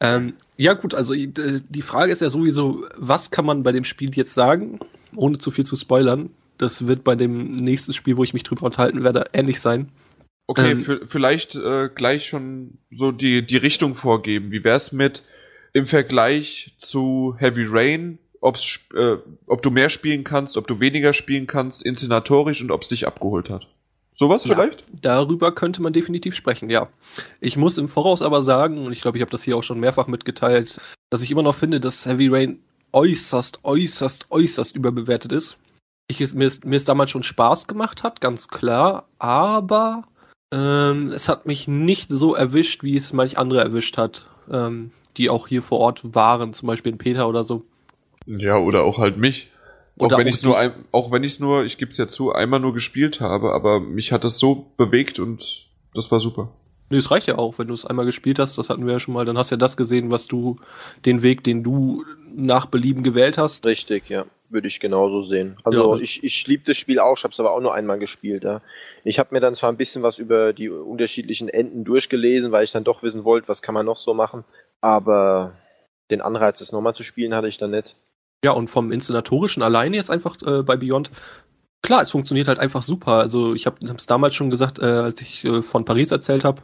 Ähm, 0.00 0.34
ja, 0.56 0.74
gut, 0.74 0.94
also 0.94 1.12
äh, 1.12 1.28
die 1.68 1.82
Frage 1.82 2.12
ist 2.12 2.22
ja 2.22 2.30
sowieso, 2.30 2.86
was 2.96 3.30
kann 3.30 3.44
man 3.44 3.62
bei 3.62 3.72
dem 3.72 3.84
Spiel 3.84 4.14
jetzt 4.14 4.34
sagen, 4.34 4.80
ohne 5.14 5.38
zu 5.38 5.50
viel 5.50 5.66
zu 5.66 5.76
spoilern? 5.76 6.30
Das 6.56 6.88
wird 6.88 7.04
bei 7.04 7.14
dem 7.14 7.50
nächsten 7.50 7.92
Spiel, 7.92 8.16
wo 8.16 8.24
ich 8.24 8.34
mich 8.34 8.42
drüber 8.42 8.64
unterhalten 8.64 9.04
werde, 9.04 9.26
ähnlich 9.32 9.60
sein. 9.60 9.90
Okay, 10.48 10.72
Ähm, 10.72 10.80
für, 10.80 11.06
vielleicht 11.06 11.54
äh, 11.56 11.90
gleich 11.94 12.26
schon 12.28 12.78
so 12.90 13.12
die, 13.12 13.46
die 13.46 13.58
Richtung 13.58 13.94
vorgeben. 13.94 14.50
Wie 14.50 14.64
wär's 14.64 14.92
mit 14.92 15.22
im 15.74 15.86
Vergleich 15.86 16.74
zu 16.78 17.36
Heavy 17.38 17.66
Rain, 17.68 18.18
ob's, 18.40 18.80
äh, 18.94 19.16
ob 19.46 19.62
du 19.62 19.70
mehr 19.70 19.90
spielen 19.90 20.24
kannst, 20.24 20.56
ob 20.56 20.66
du 20.66 20.80
weniger 20.80 21.12
spielen 21.12 21.46
kannst, 21.46 21.82
inszenatorisch 21.82 22.62
und 22.62 22.70
ob's 22.70 22.88
dich 22.88 23.06
abgeholt 23.06 23.50
hat? 23.50 23.68
Sowas 24.14 24.44
Ja. 24.46 24.54
vielleicht? 24.54 24.84
Darüber 25.02 25.52
könnte 25.52 25.82
man 25.82 25.92
definitiv 25.92 26.34
sprechen, 26.34 26.70
ja. 26.70 26.88
Ich 27.40 27.58
muss 27.58 27.76
im 27.76 27.88
Voraus 27.88 28.22
aber 28.22 28.42
sagen, 28.42 28.86
und 28.86 28.92
ich 28.92 29.02
glaube, 29.02 29.18
ich 29.18 29.22
habe 29.22 29.30
das 29.30 29.42
hier 29.42 29.54
auch 29.54 29.62
schon 29.62 29.78
mehrfach 29.78 30.06
mitgeteilt, 30.06 30.80
dass 31.10 31.22
ich 31.22 31.30
immer 31.30 31.42
noch 31.42 31.54
finde, 31.54 31.78
dass 31.78 32.06
Heavy 32.06 32.28
Rain 32.28 32.58
äußerst, 32.92 33.60
äußerst, 33.64 34.28
äußerst 34.30 34.74
überbewertet 34.74 35.30
ist. 35.32 35.58
Ich 36.08 36.22
es, 36.22 36.32
mir, 36.32 36.46
ist, 36.46 36.64
mir 36.64 36.76
es 36.76 36.86
damals 36.86 37.10
schon 37.10 37.22
Spaß 37.22 37.66
gemacht 37.66 38.02
hat, 38.02 38.22
ganz 38.22 38.48
klar, 38.48 39.08
aber 39.18 40.04
ähm, 40.52 41.08
es 41.08 41.28
hat 41.28 41.46
mich 41.46 41.68
nicht 41.68 42.10
so 42.10 42.34
erwischt, 42.34 42.82
wie 42.82 42.96
es 42.96 43.12
manch 43.12 43.38
andere 43.38 43.60
erwischt 43.60 43.98
hat, 43.98 44.28
ähm, 44.50 44.92
die 45.16 45.30
auch 45.30 45.48
hier 45.48 45.62
vor 45.62 45.80
Ort 45.80 46.14
waren, 46.14 46.52
zum 46.52 46.68
Beispiel 46.68 46.92
in 46.92 46.98
Peter 46.98 47.28
oder 47.28 47.44
so. 47.44 47.64
Ja, 48.26 48.56
oder 48.58 48.84
auch 48.84 48.98
halt 48.98 49.18
mich. 49.18 49.48
Oder 49.96 50.16
auch 50.16 50.20
wenn 50.20 50.28
ich 50.28 50.36
es 50.36 50.42
nur, 50.42 50.58
ein, 50.58 50.72
auch 50.92 51.10
wenn 51.10 51.24
ich 51.24 51.32
es 51.32 51.40
nur, 51.40 51.64
ich 51.64 51.76
gebe 51.76 51.90
es 51.90 51.96
ja 51.96 52.08
zu, 52.08 52.32
einmal 52.32 52.60
nur 52.60 52.72
gespielt 52.72 53.20
habe, 53.20 53.52
aber 53.52 53.80
mich 53.80 54.12
hat 54.12 54.24
das 54.24 54.38
so 54.38 54.70
bewegt 54.76 55.18
und 55.18 55.42
das 55.94 56.10
war 56.10 56.20
super. 56.20 56.52
Nee, 56.90 56.98
es 56.98 57.10
reicht 57.10 57.26
ja 57.26 57.36
auch, 57.36 57.58
wenn 57.58 57.68
du 57.68 57.74
es 57.74 57.84
einmal 57.84 58.06
gespielt 58.06 58.38
hast, 58.38 58.56
das 58.56 58.70
hatten 58.70 58.86
wir 58.86 58.94
ja 58.94 59.00
schon 59.00 59.14
mal, 59.14 59.24
dann 59.24 59.36
hast 59.36 59.50
du 59.50 59.56
ja 59.56 59.58
das 59.58 59.76
gesehen, 59.76 60.10
was 60.10 60.26
du, 60.26 60.56
den 61.04 61.22
Weg, 61.22 61.44
den 61.44 61.62
du 61.62 62.04
nach 62.34 62.66
Belieben 62.66 63.02
gewählt 63.02 63.36
hast. 63.36 63.66
Richtig, 63.66 64.08
ja. 64.08 64.24
Würde 64.50 64.68
ich 64.68 64.80
genauso 64.80 65.22
sehen. 65.22 65.56
Also 65.64 65.94
Ja. 65.94 66.00
ich, 66.00 66.24
ich 66.24 66.46
liebe 66.46 66.64
das 66.64 66.76
Spiel 66.76 66.98
auch, 66.98 67.16
ich 67.16 67.24
habe 67.24 67.32
es 67.32 67.40
aber 67.40 67.52
auch 67.52 67.60
nur 67.60 67.74
einmal 67.74 67.98
gespielt. 67.98 68.44
Ja. 68.44 68.62
Ich 69.04 69.18
habe 69.18 69.34
mir 69.34 69.40
dann 69.40 69.54
zwar 69.54 69.70
ein 69.70 69.76
bisschen 69.76 70.02
was 70.02 70.18
über 70.18 70.52
die 70.52 70.68
unterschiedlichen 70.70 71.48
Enden 71.48 71.84
durchgelesen, 71.84 72.52
weil 72.52 72.64
ich 72.64 72.72
dann 72.72 72.84
doch 72.84 73.02
wissen 73.02 73.24
wollte, 73.24 73.48
was 73.48 73.62
kann 73.62 73.74
man 73.74 73.86
noch 73.86 73.98
so 73.98 74.14
machen, 74.14 74.44
aber 74.80 75.52
den 76.10 76.20
Anreiz, 76.20 76.58
das 76.58 76.72
nochmal 76.72 76.94
zu 76.94 77.02
spielen, 77.02 77.34
hatte 77.34 77.48
ich 77.48 77.58
dann 77.58 77.70
nicht. 77.70 77.94
Ja, 78.44 78.52
und 78.52 78.68
vom 78.68 78.92
Inszenatorischen 78.92 79.62
alleine 79.62 79.96
jetzt 79.96 80.10
einfach 80.10 80.36
äh, 80.46 80.62
bei 80.62 80.76
Beyond. 80.76 81.10
Klar, 81.82 82.02
es 82.02 82.10
funktioniert 82.10 82.48
halt 82.48 82.58
einfach 82.58 82.82
super. 82.82 83.12
Also 83.14 83.54
ich 83.54 83.66
habe 83.66 83.84
es 83.84 84.06
damals 84.06 84.34
schon 84.34 84.50
gesagt, 84.50 84.78
äh, 84.78 84.84
als 84.84 85.20
ich 85.20 85.44
äh, 85.44 85.62
von 85.62 85.84
Paris 85.84 86.10
erzählt 86.10 86.44
habe. 86.44 86.62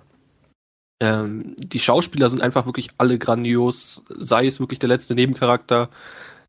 Ähm, 1.00 1.54
die 1.58 1.80
Schauspieler 1.80 2.28
sind 2.28 2.40
einfach 2.40 2.66
wirklich 2.66 2.88
alle 2.98 3.18
grandios, 3.18 4.04
sei 4.08 4.46
es 4.46 4.60
wirklich 4.60 4.78
der 4.78 4.88
letzte 4.88 5.14
Nebencharakter. 5.14 5.88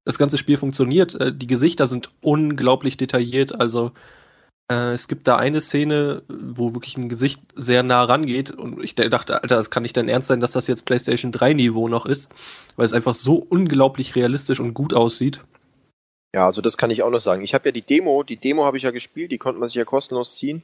Das 0.06 0.18
ganze 0.18 0.38
Spiel 0.38 0.58
funktioniert. 0.58 1.20
Äh, 1.20 1.34
die 1.34 1.48
Gesichter 1.48 1.88
sind 1.88 2.12
unglaublich 2.22 2.96
detailliert. 2.98 3.60
Also 3.60 3.92
äh, 4.72 4.94
es 4.94 5.08
gibt 5.08 5.28
da 5.28 5.36
eine 5.38 5.62
Szene, 5.62 6.24
wo 6.28 6.74
wirklich 6.74 6.98
ein 6.98 7.10
Gesicht 7.10 7.42
sehr 7.56 7.84
nah 7.84 8.04
rangeht 8.04 8.52
und 8.52 8.84
ich 8.84 8.96
dachte, 8.96 9.42
Alter, 9.42 9.56
das 9.56 9.70
kann 9.70 9.84
nicht 9.84 9.98
dein 9.98 10.10
Ernst 10.10 10.28
sein, 10.28 10.40
dass 10.40 10.52
das 10.52 10.68
jetzt 10.68 10.86
PlayStation 10.86 11.32
3 11.32 11.54
Niveau 11.54 11.88
noch 11.88 12.06
ist, 12.06 12.32
weil 12.76 12.86
es 12.86 12.94
einfach 12.94 13.14
so 13.14 13.36
unglaublich 13.36 14.16
realistisch 14.16 14.60
und 14.60 14.74
gut 14.74 14.94
aussieht. 14.94 15.42
Ja, 16.36 16.46
also 16.46 16.62
das 16.62 16.78
kann 16.78 16.92
ich 16.92 17.02
auch 17.02 17.10
noch 17.10 17.22
sagen. 17.22 17.44
Ich 17.44 17.54
habe 17.54 17.70
ja 17.70 17.72
die 17.72 17.82
Demo, 17.82 18.24
die 18.24 18.38
Demo 18.38 18.66
habe 18.66 18.78
ich 18.78 18.84
ja 18.84 18.92
gespielt, 18.92 19.32
die 19.32 19.38
konnte 19.38 19.60
man 19.60 19.70
sich 19.70 19.76
ja 19.76 19.86
kostenlos 19.86 20.36
ziehen 20.36 20.64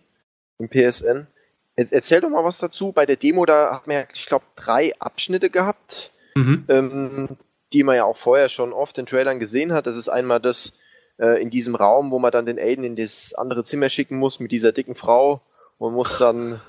im 0.60 0.68
PSN. 0.70 1.28
Er, 1.76 1.88
erzähl 1.92 2.22
doch 2.22 2.30
mal 2.30 2.44
was 2.44 2.58
dazu. 2.58 2.92
Bei 2.92 3.06
der 3.06 3.16
Demo, 3.16 3.46
da 3.46 3.74
hat 3.74 3.88
man 3.88 3.96
ja, 3.98 4.04
ich 4.14 4.26
glaube, 4.26 4.46
drei 4.56 4.94
Abschnitte 5.00 5.50
gehabt, 5.50 6.12
Mhm. 6.36 6.64
ähm, 6.70 7.30
die 7.74 7.84
man 7.84 7.96
ja 7.96 8.06
auch 8.06 8.18
vorher 8.18 8.50
schon 8.50 8.74
oft 8.74 8.98
in 8.98 9.06
Trailern 9.06 9.40
gesehen 9.40 9.74
hat. 9.74 9.88
Das 9.88 9.96
ist 9.96 10.10
einmal 10.10 10.40
das 10.40 10.74
äh, 11.18 11.42
in 11.42 11.50
diesem 11.50 11.76
Raum, 11.76 12.12
wo 12.12 12.20
man 12.20 12.32
dann 12.32 12.46
den 12.46 12.60
Aiden 12.60 12.84
in 12.84 12.96
das 12.96 13.34
andere 13.34 13.64
Zimmer 13.64 13.90
schicken 13.90 14.18
muss 14.18 14.40
mit 14.40 14.52
dieser 14.52 14.72
dicken 14.72 14.96
Frau 14.96 15.42
und 15.78 15.94
muss 15.94 16.18
dann. 16.18 16.62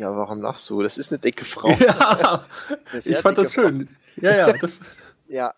Ja, 0.00 0.16
warum 0.16 0.42
lachst 0.42 0.68
du? 0.70 0.82
Das 0.82 0.98
ist 0.98 1.12
eine 1.12 1.18
dicke 1.20 1.44
Frau. 1.44 1.68
Ja, 1.78 2.44
ich 3.04 3.16
fand 3.18 3.38
das 3.38 3.50
dicke 3.50 3.62
Frau. 3.62 3.68
schön. 3.68 3.88
Ja, 4.16 4.34
ja, 4.34 4.52
das, 4.60 4.80
Ja. 5.28 5.54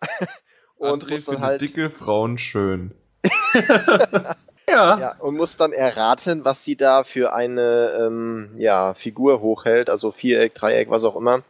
Und 0.77 1.05
André 1.05 1.11
muss 1.11 1.25
dann 1.25 1.41
halt. 1.41 1.61
dicke 1.61 1.91
Frauen 1.91 2.39
schön. 2.39 2.93
ja. 4.69 4.99
Ja, 4.99 5.17
und 5.19 5.37
muss 5.37 5.57
dann 5.57 5.73
erraten, 5.73 6.45
was 6.45 6.65
sie 6.65 6.77
da 6.77 7.03
für 7.03 7.33
eine 7.33 7.97
ähm, 7.99 8.51
ja, 8.59 8.95
Figur 8.95 9.41
hochhält, 9.41 9.89
also 9.89 10.13
Viereck, 10.13 10.55
Dreieck, 10.55 10.91
was 10.91 11.05
auch 11.05 11.17
immer. 11.17 11.43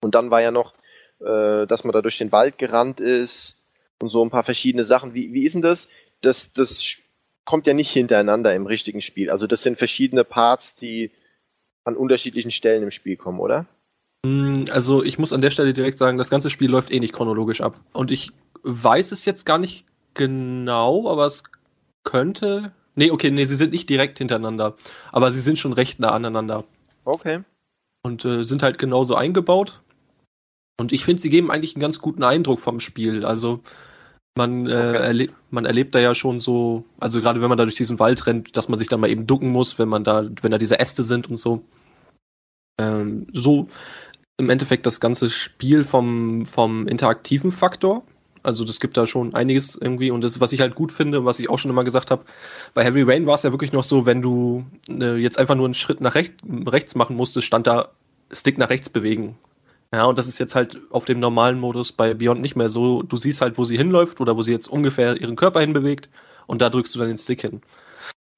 Und 0.00 0.14
dann 0.14 0.30
war 0.30 0.42
ja 0.42 0.50
noch, 0.50 0.74
äh, 1.20 1.66
dass 1.66 1.84
man 1.84 1.92
da 1.92 2.02
durch 2.02 2.18
den 2.18 2.32
Wald 2.32 2.58
gerannt 2.58 3.00
ist 3.00 3.56
und 4.00 4.08
so 4.08 4.24
ein 4.24 4.30
paar 4.30 4.44
verschiedene 4.44 4.84
Sachen. 4.84 5.14
Wie, 5.14 5.32
wie 5.32 5.44
ist 5.44 5.54
denn 5.54 5.62
das? 5.62 5.88
Das, 6.20 6.52
das 6.52 6.96
kommt 7.44 7.66
ja 7.66 7.74
nicht 7.74 7.90
hintereinander 7.90 8.54
im 8.54 8.66
richtigen 8.66 9.00
Spiel. 9.00 9.30
Also 9.30 9.46
das 9.46 9.62
sind 9.62 9.78
verschiedene 9.78 10.24
Parts, 10.24 10.74
die 10.74 11.10
an 11.84 11.96
unterschiedlichen 11.96 12.50
Stellen 12.50 12.82
im 12.82 12.90
Spiel 12.90 13.16
kommen, 13.16 13.40
oder? 13.40 13.66
Mm, 14.24 14.64
Also 14.70 15.02
ich 15.02 15.18
muss 15.18 15.32
an 15.32 15.40
der 15.40 15.50
Stelle 15.50 15.72
direkt 15.72 15.98
sagen, 15.98 16.18
das 16.18 16.30
ganze 16.30 16.50
Spiel 16.50 16.70
läuft 16.70 16.90
eh 16.90 17.00
nicht 17.00 17.14
chronologisch 17.14 17.60
ab. 17.60 17.80
Und 17.92 18.10
ich 18.10 18.30
weiß 18.62 19.12
es 19.12 19.24
jetzt 19.24 19.46
gar 19.46 19.58
nicht 19.58 19.84
genau, 20.14 21.08
aber 21.08 21.26
es 21.26 21.44
könnte. 22.04 22.72
Nee, 22.94 23.10
okay, 23.10 23.30
nee, 23.30 23.44
sie 23.44 23.56
sind 23.56 23.72
nicht 23.72 23.88
direkt 23.88 24.18
hintereinander. 24.18 24.76
Aber 25.12 25.30
sie 25.30 25.40
sind 25.40 25.58
schon 25.58 25.72
recht 25.72 26.00
nah 26.00 26.10
aneinander. 26.10 26.64
Okay. 27.04 27.40
Und 28.02 28.24
äh, 28.24 28.42
sind 28.42 28.62
halt 28.62 28.78
genauso 28.78 29.14
eingebaut. 29.14 29.80
Und 30.78 30.92
ich 30.92 31.04
finde, 31.04 31.20
sie 31.20 31.30
geben 31.30 31.50
eigentlich 31.50 31.74
einen 31.74 31.82
ganz 31.82 32.00
guten 32.00 32.22
Eindruck 32.22 32.60
vom 32.60 32.80
Spiel. 32.80 33.24
Also 33.24 33.60
man, 34.36 34.66
äh, 34.66 34.70
Okay. 34.70 34.96
erle 34.96 35.28
man 35.50 35.64
erlebt 35.64 35.94
da 35.94 35.98
ja 35.98 36.14
schon 36.14 36.40
so, 36.40 36.84
also 37.00 37.20
gerade 37.20 37.40
wenn 37.42 37.48
man 37.48 37.58
da 37.58 37.64
durch 37.64 37.74
diesen 37.74 37.98
Wald 37.98 38.26
rennt, 38.26 38.56
dass 38.56 38.68
man 38.68 38.78
sich 38.78 38.88
dann 38.88 39.00
mal 39.00 39.10
eben 39.10 39.26
ducken 39.26 39.50
muss, 39.50 39.78
wenn 39.78 39.88
man 39.88 40.04
da, 40.04 40.24
wenn 40.42 40.50
da 40.50 40.58
diese 40.58 40.78
Äste 40.78 41.02
sind 41.02 41.28
und 41.28 41.38
so. 41.38 41.62
Ähm, 42.80 43.26
so 43.32 43.66
im 44.38 44.50
Endeffekt 44.50 44.86
das 44.86 45.00
ganze 45.00 45.30
Spiel 45.30 45.84
vom, 45.84 46.46
vom 46.46 46.86
interaktiven 46.86 47.50
Faktor. 47.50 48.04
Also 48.44 48.64
das 48.64 48.78
gibt 48.78 48.96
da 48.96 49.06
schon 49.06 49.34
einiges 49.34 49.74
irgendwie 49.74 50.12
und 50.12 50.22
das, 50.22 50.40
was 50.40 50.52
ich 50.52 50.60
halt 50.60 50.76
gut 50.76 50.92
finde, 50.92 51.24
was 51.24 51.40
ich 51.40 51.50
auch 51.50 51.58
schon 51.58 51.70
immer 51.72 51.82
gesagt 51.82 52.10
habe, 52.12 52.24
bei 52.72 52.84
Heavy 52.84 53.02
Rain 53.02 53.26
war 53.26 53.34
es 53.34 53.42
ja 53.42 53.50
wirklich 53.50 53.72
noch 53.72 53.82
so, 53.82 54.06
wenn 54.06 54.22
du 54.22 54.64
äh, 54.88 55.16
jetzt 55.16 55.38
einfach 55.38 55.56
nur 55.56 55.66
einen 55.66 55.74
Schritt 55.74 56.00
nach 56.00 56.14
recht, 56.14 56.34
rechts 56.66 56.94
machen 56.94 57.16
musstest, 57.16 57.46
stand 57.46 57.66
da 57.66 57.88
Stick 58.30 58.58
nach 58.58 58.70
rechts 58.70 58.90
bewegen. 58.90 59.36
Ja, 59.92 60.04
und 60.04 60.18
das 60.18 60.28
ist 60.28 60.38
jetzt 60.38 60.54
halt 60.54 60.78
auf 60.90 61.06
dem 61.06 61.18
normalen 61.18 61.58
Modus 61.58 61.92
bei 61.92 62.12
Beyond 62.12 62.42
nicht 62.42 62.56
mehr 62.56 62.68
so. 62.68 63.02
Du 63.02 63.16
siehst 63.16 63.40
halt, 63.40 63.56
wo 63.56 63.64
sie 63.64 63.78
hinläuft 63.78 64.20
oder 64.20 64.36
wo 64.36 64.42
sie 64.42 64.52
jetzt 64.52 64.68
ungefähr 64.68 65.18
ihren 65.18 65.36
Körper 65.36 65.60
hinbewegt 65.60 66.10
und 66.46 66.60
da 66.60 66.68
drückst 66.68 66.94
du 66.94 66.98
dann 66.98 67.08
den 67.08 67.18
Stick 67.18 67.40
hin. 67.40 67.62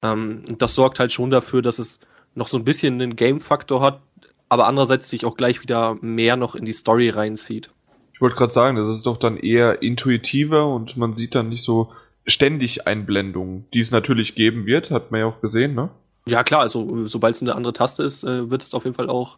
Ähm, 0.03 0.43
das 0.57 0.75
sorgt 0.75 0.99
halt 0.99 1.11
schon 1.11 1.29
dafür, 1.29 1.61
dass 1.61 1.77
es 1.77 1.99
noch 2.35 2.47
so 2.47 2.57
ein 2.57 2.63
bisschen 2.63 2.95
einen 2.95 3.17
Game-Faktor 3.17 3.81
hat, 3.81 4.01
aber 4.47 4.67
andererseits 4.67 5.09
dich 5.09 5.25
auch 5.25 5.35
gleich 5.35 5.61
wieder 5.61 5.97
mehr 6.01 6.37
noch 6.37 6.55
in 6.55 6.63
die 6.63 6.73
Story 6.73 7.09
reinzieht. 7.09 7.69
Ich 8.13 8.21
wollte 8.21 8.37
gerade 8.37 8.53
sagen, 8.53 8.77
das 8.77 8.87
ist 8.87 9.05
doch 9.05 9.17
dann 9.17 9.35
eher 9.35 9.81
intuitiver 9.81 10.67
und 10.67 10.95
man 10.95 11.15
sieht 11.15 11.35
dann 11.35 11.49
nicht 11.49 11.63
so 11.63 11.91
ständig 12.25 12.87
Einblendungen, 12.87 13.65
die 13.73 13.79
es 13.79 13.91
natürlich 13.91 14.35
geben 14.35 14.65
wird, 14.65 14.91
hat 14.91 15.11
man 15.11 15.21
ja 15.21 15.25
auch 15.25 15.41
gesehen, 15.41 15.73
ne? 15.73 15.89
Ja, 16.27 16.43
klar, 16.43 16.61
also 16.61 17.07
sobald 17.07 17.33
es 17.33 17.41
eine 17.41 17.55
andere 17.55 17.73
Taste 17.73 18.03
ist, 18.03 18.23
äh, 18.23 18.49
wird 18.51 18.61
es 18.61 18.75
auf 18.75 18.83
jeden 18.83 18.95
Fall 18.95 19.09
auch 19.09 19.37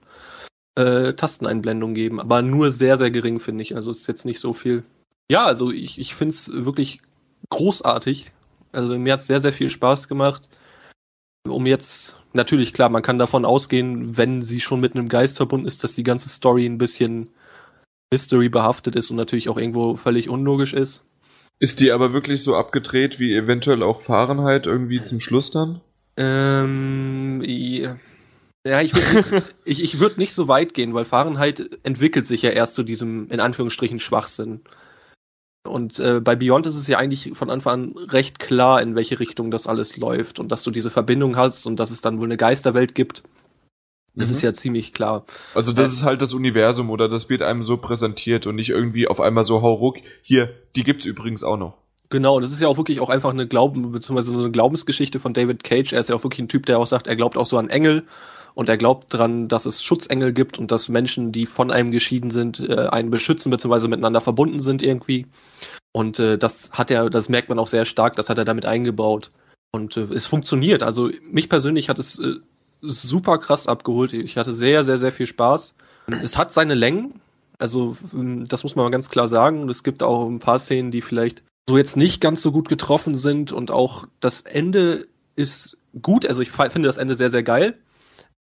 äh, 0.76 1.14
Tasteneinblendungen 1.14 1.96
geben, 1.96 2.20
aber 2.20 2.42
nur 2.42 2.72
sehr, 2.72 2.98
sehr 2.98 3.12
gering, 3.12 3.40
finde 3.40 3.62
ich. 3.62 3.76
Also 3.76 3.92
es 3.92 4.02
ist 4.02 4.08
jetzt 4.08 4.26
nicht 4.26 4.40
so 4.40 4.54
viel. 4.54 4.84
Ja, 5.32 5.46
also 5.46 5.72
ich, 5.72 6.00
ich 6.00 6.16
finde 6.16 6.34
es 6.34 6.52
wirklich 6.52 7.02
großartig. 7.50 8.32
Also 8.72 8.98
mir 8.98 9.14
hat 9.14 9.20
es 9.20 9.28
sehr, 9.28 9.40
sehr 9.40 9.54
viel 9.54 9.70
Spaß 9.70 10.08
gemacht. 10.08 10.50
Um 11.48 11.66
jetzt, 11.66 12.16
natürlich, 12.34 12.74
klar, 12.74 12.90
man 12.90 13.02
kann 13.04 13.20
davon 13.20 13.46
ausgehen, 13.46 14.18
wenn 14.18 14.42
sie 14.42 14.62
schon 14.62 14.80
mit 14.80 14.96
einem 14.96 15.10
Geist 15.10 15.38
verbunden 15.38 15.68
ist, 15.68 15.84
dass 15.84 15.96
die 15.96 16.04
ganze 16.04 16.30
Story 16.30 16.66
ein 16.66 16.78
bisschen 16.78 17.30
Mystery 18.12 18.50
behaftet 18.50 18.96
ist 18.96 19.12
und 19.12 19.18
natürlich 19.18 19.50
auch 19.50 19.58
irgendwo 19.58 19.96
völlig 19.96 20.30
unlogisch 20.30 20.74
ist. 20.74 21.06
Ist 21.60 21.80
die 21.80 21.92
aber 21.92 22.14
wirklich 22.14 22.44
so 22.44 22.56
abgedreht 22.56 23.20
wie 23.20 23.36
eventuell 23.36 23.84
auch 23.84 24.04
Fahrenheit 24.04 24.66
irgendwie 24.66 25.04
zum 25.04 25.20
Schluss 25.20 25.52
dann? 25.52 25.82
Ähm, 26.18 27.42
ja, 27.46 27.96
ja, 28.66 28.82
ich 28.82 28.94
würde 28.94 29.14
nicht, 29.14 29.32
ich, 29.66 29.84
ich 29.84 30.00
würd 30.00 30.18
nicht 30.18 30.34
so 30.34 30.48
weit 30.48 30.74
gehen, 30.74 30.94
weil 30.94 31.06
Fahrenheit 31.06 31.80
entwickelt 31.84 32.26
sich 32.26 32.42
ja 32.42 32.52
erst 32.52 32.76
zu 32.76 32.84
diesem, 32.84 33.30
in 33.30 33.40
Anführungsstrichen, 33.40 34.00
Schwachsinn. 34.00 34.62
Und 35.66 35.98
äh, 36.00 36.20
bei 36.20 36.36
Beyond 36.36 36.66
ist 36.66 36.76
es 36.76 36.88
ja 36.88 36.98
eigentlich 36.98 37.32
von 37.36 37.50
Anfang 37.50 37.96
an 37.96 37.98
recht 38.10 38.40
klar, 38.40 38.82
in 38.82 38.96
welche 38.96 39.20
Richtung 39.20 39.50
das 39.50 39.66
alles 39.66 39.96
läuft 39.96 40.40
und 40.40 40.52
dass 40.52 40.64
du 40.64 40.72
diese 40.72 40.90
Verbindung 40.90 41.38
hast 41.38 41.66
und 41.66 41.80
dass 41.80 41.90
es 41.90 42.02
dann 42.02 42.20
wohl 42.20 42.28
eine 42.28 42.38
Geisterwelt 42.38 42.96
gibt. 42.96 43.24
Das 44.16 44.28
Mhm. 44.30 44.32
ist 44.36 44.42
ja 44.42 44.54
ziemlich 44.54 44.94
klar. 44.94 45.26
Also 45.56 45.72
das 45.72 45.92
ist 45.92 46.04
halt 46.04 46.22
das 46.22 46.34
Universum 46.34 46.90
oder 46.90 47.08
das 47.08 47.30
wird 47.30 47.42
einem 47.42 47.64
so 47.64 47.78
präsentiert 47.78 48.46
und 48.46 48.56
nicht 48.56 48.70
irgendwie 48.70 49.08
auf 49.08 49.20
einmal 49.20 49.46
so 49.46 49.62
hau 49.62 49.74
ruck. 49.74 49.98
Hier, 50.22 50.54
die 50.76 50.84
gibt's 50.84 51.06
übrigens 51.06 51.44
auch 51.44 51.58
noch. 51.58 51.78
Genau, 52.10 52.40
das 52.40 52.52
ist 52.52 52.62
ja 52.62 52.68
auch 52.68 52.78
wirklich 52.78 53.00
auch 53.00 53.10
einfach 53.10 53.32
eine 53.32 53.48
Glauben, 53.48 53.92
beziehungsweise 53.92 54.36
so 54.36 54.40
eine 54.44 54.52
Glaubensgeschichte 54.52 55.20
von 55.20 55.34
David 55.34 55.64
Cage. 55.64 55.94
Er 55.94 56.00
ist 56.00 56.10
ja 56.10 56.16
auch 56.16 56.24
wirklich 56.24 56.42
ein 56.42 56.50
Typ, 56.50 56.66
der 56.68 56.78
auch 56.78 56.86
sagt, 56.86 57.08
er 57.08 57.16
glaubt 57.16 57.38
auch 57.38 57.48
so 57.48 57.58
an 57.58 57.70
Engel 57.70 58.04
und 58.56 58.70
er 58.70 58.78
glaubt 58.78 59.14
dran, 59.14 59.48
dass 59.48 59.66
es 59.66 59.84
Schutzengel 59.84 60.34
gibt 60.34 60.60
und 60.60 60.72
dass 60.72 60.90
Menschen, 60.90 61.32
die 61.32 61.46
von 61.46 61.72
einem 61.72 61.92
geschieden 61.92 62.30
sind, 62.30 62.60
äh, 62.60 62.88
einen 62.88 63.10
beschützen, 63.10 63.50
beziehungsweise 63.50 63.88
miteinander 63.88 64.22
verbunden 64.22 64.60
sind 64.60 64.82
irgendwie. 64.82 65.28
Und 65.92 66.20
äh, 66.20 66.38
das 66.38 66.72
hat 66.72 66.92
er, 66.92 67.10
das 67.10 67.30
merkt 67.30 67.50
man 67.50 67.60
auch 67.60 67.68
sehr 67.68 67.86
stark, 67.86 68.16
das 68.16 68.30
hat 68.30 68.38
er 68.38 68.46
damit 68.46 68.66
eingebaut. 68.66 69.32
Und 69.72 69.98
äh, 69.98 70.08
es 70.14 70.28
funktioniert. 70.28 70.84
Also 70.84 71.10
mich 71.32 71.50
persönlich 71.50 71.90
hat 71.90 72.00
es 72.00 72.20
äh, 72.20 72.36
super 72.82 73.38
krass 73.40 73.68
abgeholt. 73.68 74.14
Ich 74.14 74.38
hatte 74.38 74.54
sehr, 74.54 74.84
sehr, 74.84 74.98
sehr 74.98 75.12
viel 75.12 75.28
Spaß. 75.28 75.76
Es 76.22 76.38
hat 76.38 76.54
seine 76.54 76.76
Längen. 76.76 77.22
Also, 77.58 77.96
ähm, 78.14 78.44
das 78.44 78.64
muss 78.64 78.76
man 78.76 78.92
ganz 78.92 79.10
klar 79.10 79.28
sagen. 79.28 79.62
Und 79.62 79.70
es 79.70 79.84
gibt 79.84 80.04
auch 80.04 80.28
ein 80.28 80.40
paar 80.40 80.60
Szenen, 80.60 80.92
die 80.92 81.02
vielleicht 81.02 81.44
so 81.68 81.78
jetzt 81.78 81.96
nicht 81.96 82.22
ganz 82.22 82.42
so 82.42 82.52
gut 82.52 82.68
getroffen 82.68 83.16
sind 83.16 83.52
und 83.52 83.72
auch 83.72 84.06
das 84.20 84.42
Ende 84.42 85.08
ist 85.36 85.78
gut. 86.02 86.26
Also 86.26 86.42
ich 86.42 86.52
finde 86.52 86.88
das 86.88 86.98
Ende 86.98 87.16
sehr, 87.16 87.30
sehr 87.30 87.44
geil. 87.44 87.78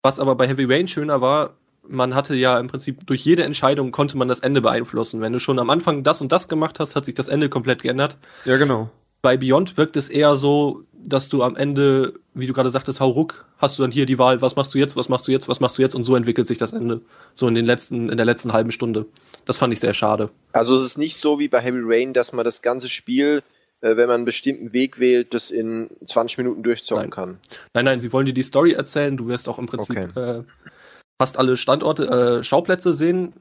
Was 0.02 0.18
aber 0.18 0.34
bei 0.34 0.48
Heavy 0.48 0.64
Rain 0.64 0.88
schöner 0.88 1.20
war, 1.20 1.54
man 1.86 2.14
hatte 2.14 2.34
ja 2.34 2.58
im 2.58 2.68
Prinzip 2.68 3.06
durch 3.06 3.24
jede 3.24 3.44
Entscheidung 3.44 3.90
konnte 3.90 4.16
man 4.16 4.28
das 4.28 4.40
Ende 4.40 4.60
beeinflussen. 4.60 5.20
Wenn 5.20 5.32
du 5.32 5.40
schon 5.40 5.58
am 5.58 5.70
Anfang 5.70 6.02
das 6.02 6.20
und 6.20 6.32
das 6.32 6.48
gemacht 6.48 6.78
hast, 6.80 6.96
hat 6.96 7.04
sich 7.04 7.14
das 7.14 7.28
Ende 7.28 7.48
komplett 7.48 7.82
geändert. 7.82 8.16
Ja, 8.44 8.56
genau. 8.56 8.90
Bei 9.22 9.36
Beyond 9.36 9.76
wirkt 9.76 9.96
es 9.96 10.08
eher 10.08 10.34
so, 10.34 10.84
dass 10.92 11.28
du 11.28 11.42
am 11.42 11.56
Ende, 11.56 12.14
wie 12.32 12.46
du 12.46 12.54
gerade 12.54 12.70
sagtest, 12.70 13.00
hau 13.00 13.10
ruck, 13.10 13.46
hast 13.58 13.78
du 13.78 13.82
dann 13.82 13.90
hier 13.90 14.06
die 14.06 14.18
Wahl, 14.18 14.40
was 14.40 14.56
machst 14.56 14.74
du 14.74 14.78
jetzt, 14.78 14.96
was 14.96 15.08
machst 15.10 15.28
du 15.28 15.32
jetzt, 15.32 15.48
was 15.48 15.60
machst 15.60 15.76
du 15.76 15.82
jetzt 15.82 15.94
und 15.94 16.04
so 16.04 16.16
entwickelt 16.16 16.46
sich 16.46 16.58
das 16.58 16.72
Ende. 16.72 17.02
So 17.34 17.46
in 17.48 17.54
den 17.54 17.66
letzten, 17.66 18.08
in 18.08 18.16
der 18.16 18.26
letzten 18.26 18.52
halben 18.52 18.70
Stunde. 18.70 19.06
Das 19.44 19.58
fand 19.58 19.72
ich 19.72 19.80
sehr 19.80 19.94
schade. 19.94 20.30
Also 20.52 20.76
es 20.76 20.84
ist 20.84 20.98
nicht 20.98 21.18
so 21.18 21.38
wie 21.38 21.48
bei 21.48 21.60
Heavy 21.60 21.80
Rain, 21.82 22.14
dass 22.14 22.32
man 22.32 22.44
das 22.44 22.62
ganze 22.62 22.88
Spiel, 22.88 23.42
äh, 23.82 23.96
wenn 23.96 24.06
man 24.08 24.16
einen 24.16 24.24
bestimmten 24.24 24.72
Weg 24.72 24.98
wählt, 24.98 25.34
das 25.34 25.50
in 25.50 25.90
20 26.06 26.38
Minuten 26.38 26.62
durchzocken 26.62 27.02
Nein. 27.04 27.10
kann. 27.10 27.38
Nein, 27.74 27.84
nein, 27.84 28.00
sie 28.00 28.12
wollen 28.12 28.26
dir 28.26 28.32
die 28.34 28.42
Story 28.42 28.72
erzählen. 28.72 29.16
Du 29.16 29.26
wirst 29.28 29.48
auch 29.48 29.58
im 29.58 29.66
Prinzip 29.66 29.96
Okay. 29.96 30.38
äh, 30.38 30.42
fast 31.20 31.38
alle 31.38 31.56
Standorte, 31.56 32.06
äh, 32.40 32.42
Schauplätze 32.42 32.92
sehen. 32.92 33.32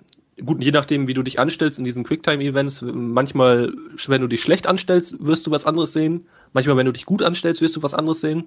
gut, 0.45 0.63
je 0.63 0.71
nachdem, 0.71 1.07
wie 1.07 1.13
du 1.13 1.23
dich 1.23 1.39
anstellst 1.39 1.77
in 1.79 1.83
diesen 1.83 2.03
Quicktime-Events, 2.05 2.81
manchmal, 2.81 3.73
wenn 4.07 4.21
du 4.21 4.27
dich 4.27 4.41
schlecht 4.41 4.67
anstellst, 4.67 5.15
wirst 5.19 5.45
du 5.47 5.51
was 5.51 5.65
anderes 5.65 5.91
sehen. 5.93 6.27
Manchmal, 6.53 6.77
wenn 6.77 6.85
du 6.85 6.93
dich 6.93 7.05
gut 7.05 7.21
anstellst, 7.21 7.61
wirst 7.61 7.75
du 7.75 7.83
was 7.83 7.93
anderes 7.93 8.21
sehen. 8.21 8.45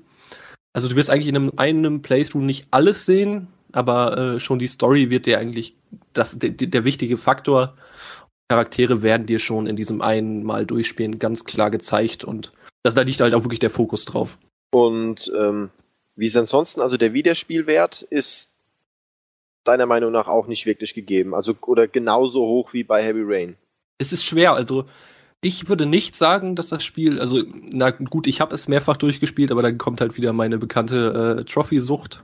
Also 0.73 0.89
du 0.89 0.97
wirst 0.97 1.11
eigentlich 1.11 1.29
in 1.29 1.37
einem, 1.37 1.53
einem 1.57 2.01
Playthrough 2.03 2.43
nicht 2.43 2.67
alles 2.71 3.05
sehen, 3.05 3.49
aber 3.73 4.17
äh, 4.17 4.41
schon 4.41 4.59
die 4.59 4.67
Story 4.69 5.11
wird 5.11 5.27
dir 5.27 5.39
eigentlich 5.39 5.77
das, 6.15 6.39
der, 6.39 6.51
der 6.51 6.85
wichtige 6.85 7.19
Faktor. 7.19 7.75
Charaktere 8.49 9.03
werden 9.03 9.27
dir 9.27 9.39
schon 9.39 9.67
in 9.67 9.77
diesem 9.77 10.03
einen 10.03 10.43
Mal 10.43 10.67
durchspielen 10.67 11.19
ganz 11.19 11.45
klar 11.45 11.71
gezeigt 11.71 12.25
und 12.25 12.53
das, 12.83 12.95
da 12.95 13.03
liegt 13.03 13.21
halt 13.21 13.35
auch 13.35 13.45
wirklich 13.45 13.61
der 13.61 13.71
Fokus 13.71 14.05
drauf. 14.05 14.39
Und 14.73 15.31
ähm, 15.39 15.71
wie 16.17 16.27
ist 16.27 16.37
ansonsten, 16.37 16.81
also 16.81 16.97
der 16.97 17.15
Wiederspielwert 17.15 18.03
ist 18.03 18.51
deiner 19.65 19.87
Meinung 19.87 20.13
nach 20.13 20.27
auch 20.27 20.47
nicht 20.47 20.67
wirklich 20.67 20.95
gegeben, 20.95 21.35
also 21.35 21.55
oder 21.63 21.87
genauso 21.87 22.41
hoch 22.41 22.73
wie 22.73 22.85
bei 22.85 23.03
Heavy 23.03 23.23
Rain. 23.25 23.57
Es 23.99 24.13
ist 24.13 24.25
schwer, 24.25 24.55
also 24.55 24.87
ich 25.41 25.69
würde 25.69 25.87
nicht 25.87 26.15
sagen, 26.15 26.55
dass 26.57 26.69
das 26.69 26.85
Spiel, 26.85 27.21
also 27.21 27.43
na 27.73 27.91
gut, 27.91 28.27
ich 28.27 28.41
habe 28.41 28.55
es 28.55 28.69
mehrfach 28.69 28.97
durchgespielt, 28.97 29.51
aber 29.51 29.63
dann 29.63 29.79
kommt 29.79 30.01
halt 30.01 30.17
wieder 30.17 30.33
meine 30.33 30.59
bekannte 30.59 31.39
äh, 31.41 31.45
Trophy-Sucht. 31.45 32.23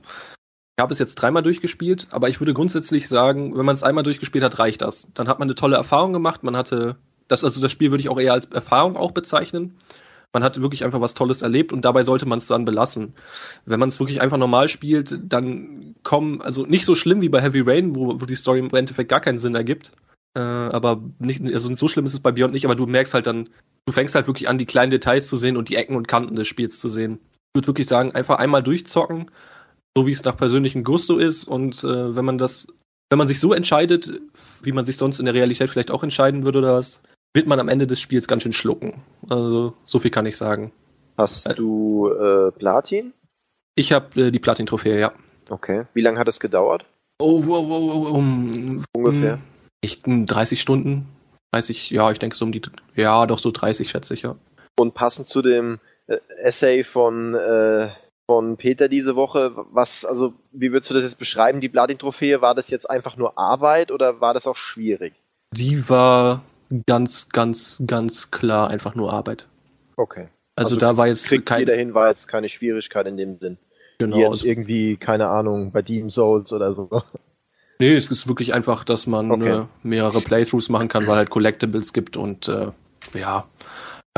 Ich 0.79 0.81
habe 0.81 0.93
es 0.93 0.99
jetzt 0.99 1.15
dreimal 1.15 1.43
durchgespielt, 1.43 2.07
aber 2.09 2.29
ich 2.29 2.39
würde 2.39 2.53
grundsätzlich 2.53 3.09
sagen, 3.09 3.57
wenn 3.57 3.65
man 3.65 3.73
es 3.73 3.83
einmal 3.83 4.05
durchgespielt 4.05 4.45
hat, 4.45 4.59
reicht 4.59 4.81
das. 4.81 5.09
Dann 5.13 5.27
hat 5.27 5.37
man 5.37 5.47
eine 5.47 5.55
tolle 5.55 5.75
Erfahrung 5.75 6.13
gemacht. 6.13 6.41
Man 6.41 6.55
hatte 6.55 6.95
das, 7.27 7.43
also 7.43 7.59
das 7.59 7.69
Spiel 7.69 7.91
würde 7.91 7.99
ich 7.99 8.07
auch 8.07 8.17
eher 8.17 8.31
als 8.31 8.45
Erfahrung 8.45 8.95
auch 8.95 9.11
bezeichnen. 9.11 9.75
Man 10.31 10.41
hat 10.41 10.61
wirklich 10.61 10.85
einfach 10.85 11.01
was 11.01 11.15
Tolles 11.15 11.41
erlebt 11.41 11.73
und 11.73 11.83
dabei 11.83 12.03
sollte 12.03 12.25
man 12.25 12.37
es 12.37 12.47
dann 12.47 12.63
belassen. 12.63 13.13
Wenn 13.65 13.77
man 13.77 13.89
es 13.89 13.99
wirklich 13.99 14.21
einfach 14.21 14.37
normal 14.37 14.69
spielt, 14.69 15.19
dann 15.21 15.95
kommen, 16.03 16.41
also 16.43 16.65
nicht 16.65 16.85
so 16.85 16.95
schlimm 16.95 17.19
wie 17.19 17.27
bei 17.27 17.41
Heavy 17.41 17.59
Rain, 17.59 17.93
wo, 17.93 18.21
wo 18.21 18.25
die 18.25 18.35
Story 18.35 18.59
im 18.59 18.73
Endeffekt 18.73 19.09
gar 19.09 19.19
keinen 19.19 19.37
Sinn 19.37 19.55
ergibt. 19.55 19.91
Äh, 20.33 20.39
aber 20.39 21.03
nicht, 21.19 21.43
also 21.43 21.75
so 21.75 21.89
schlimm 21.89 22.05
ist 22.05 22.13
es 22.13 22.21
bei 22.21 22.31
Beyond 22.31 22.53
nicht, 22.53 22.63
aber 22.63 22.75
du 22.75 22.85
merkst 22.85 23.13
halt 23.13 23.27
dann, 23.27 23.49
du 23.85 23.91
fängst 23.91 24.15
halt 24.15 24.27
wirklich 24.27 24.47
an, 24.47 24.57
die 24.57 24.65
kleinen 24.65 24.91
Details 24.91 25.27
zu 25.27 25.35
sehen 25.35 25.57
und 25.57 25.67
die 25.67 25.75
Ecken 25.75 25.97
und 25.97 26.07
Kanten 26.07 26.37
des 26.37 26.47
Spiels 26.47 26.79
zu 26.79 26.87
sehen. 26.87 27.19
Ich 27.49 27.57
würde 27.57 27.67
wirklich 27.67 27.87
sagen, 27.87 28.13
einfach 28.13 28.37
einmal 28.37 28.63
durchzocken 28.63 29.29
so 29.95 30.07
wie 30.07 30.11
es 30.11 30.23
nach 30.23 30.37
persönlichem 30.37 30.83
Gusto 30.83 31.17
ist. 31.17 31.45
Und 31.45 31.83
äh, 31.83 32.15
wenn 32.15 32.25
man 32.25 32.37
das, 32.37 32.67
wenn 33.09 33.17
man 33.17 33.27
sich 33.27 33.39
so 33.39 33.53
entscheidet, 33.53 34.11
wie 34.61 34.71
man 34.71 34.85
sich 34.85 34.97
sonst 34.97 35.19
in 35.19 35.25
der 35.25 35.33
Realität 35.33 35.69
vielleicht 35.69 35.91
auch 35.91 36.03
entscheiden 36.03 36.43
würde 36.43 36.59
oder 36.59 36.73
was, 36.73 37.01
wird 37.33 37.47
man 37.47 37.59
am 37.59 37.69
Ende 37.69 37.87
des 37.87 37.99
Spiels 37.99 38.27
ganz 38.27 38.43
schön 38.43 38.53
schlucken. 38.53 39.01
Also 39.29 39.73
so 39.85 39.99
viel 39.99 40.11
kann 40.11 40.25
ich 40.25 40.37
sagen. 40.37 40.71
Hast 41.17 41.45
äh, 41.45 41.55
du 41.55 42.09
äh, 42.09 42.51
Platin? 42.51 43.13
Ich 43.75 43.91
habe 43.91 44.27
äh, 44.27 44.31
die 44.31 44.39
Platin-Trophäe, 44.39 44.99
ja. 44.99 45.13
Okay. 45.49 45.85
Wie 45.93 46.01
lange 46.01 46.19
hat 46.19 46.27
es 46.27 46.39
gedauert? 46.39 46.85
Oh, 47.19 47.43
oh, 47.47 47.51
oh, 47.51 48.07
oh 48.07 48.17
um, 48.17 48.83
ungefähr. 48.93 49.39
Ich 49.81 50.01
30 50.03 50.61
Stunden. 50.61 51.07
30, 51.51 51.89
ja, 51.89 52.11
ich 52.11 52.19
denke 52.19 52.35
so 52.35 52.45
um 52.45 52.51
die, 52.51 52.61
ja, 52.95 53.25
doch 53.25 53.39
so 53.39 53.51
30 53.51 53.89
schätze 53.89 54.13
ich, 54.13 54.21
ja. 54.21 54.35
Und 54.77 54.93
passend 54.93 55.27
zu 55.27 55.41
dem 55.41 55.79
äh, 56.07 56.17
Essay 56.41 56.83
von 56.83 57.35
äh, 57.35 57.89
von 58.29 58.57
Peter 58.57 58.89
diese 58.89 59.15
Woche. 59.15 59.53
Was, 59.71 60.05
also, 60.05 60.35
wie 60.51 60.71
würdest 60.71 60.91
du 60.91 60.93
das 60.93 61.01
jetzt 61.01 61.17
beschreiben, 61.17 61.61
die 61.61 61.69
Platin-Trophäe? 61.69 62.43
War 62.43 62.53
das 62.53 62.69
jetzt 62.69 62.87
einfach 62.87 63.17
nur 63.17 63.39
Arbeit 63.39 63.89
oder 63.89 64.21
war 64.21 64.35
das 64.35 64.45
auch 64.45 64.55
schwierig? 64.55 65.15
Die 65.51 65.89
war 65.89 66.43
ganz, 66.85 67.29
ganz, 67.29 67.81
ganz 67.87 68.29
klar 68.29 68.69
einfach 68.69 68.93
nur 68.93 69.11
Arbeit. 69.11 69.47
Okay. 69.95 70.27
Also, 70.55 70.75
also 70.75 70.75
da 70.75 70.95
war 70.95 71.07
jetzt 71.07 71.27
kein... 71.43 71.61
jeder 71.61 71.75
hin, 71.75 71.95
war 71.95 72.09
jetzt 72.09 72.27
keine 72.27 72.49
Schwierigkeit 72.49 73.07
in 73.07 73.17
dem 73.17 73.39
Sinn. 73.39 73.57
Genau. 73.97 74.17
Jetzt 74.17 74.27
also 74.27 74.45
irgendwie, 74.45 74.97
keine 74.97 75.29
Ahnung, 75.29 75.71
bei 75.71 75.81
Demon 75.81 76.11
Souls 76.11 76.53
oder 76.53 76.75
so. 76.75 76.87
Nee, 77.79 77.95
es 77.95 78.11
ist 78.11 78.27
wirklich 78.27 78.53
einfach, 78.53 78.83
dass 78.83 79.07
man 79.07 79.31
okay. 79.31 79.61
äh, 79.61 79.65
mehrere 79.81 80.21
Playthroughs 80.21 80.69
machen 80.69 80.87
kann, 80.87 81.07
weil 81.07 81.15
halt 81.15 81.31
Collectibles 81.31 81.93
gibt 81.93 82.15
und 82.15 82.47
äh, 82.47 82.67
ja, 83.15 83.45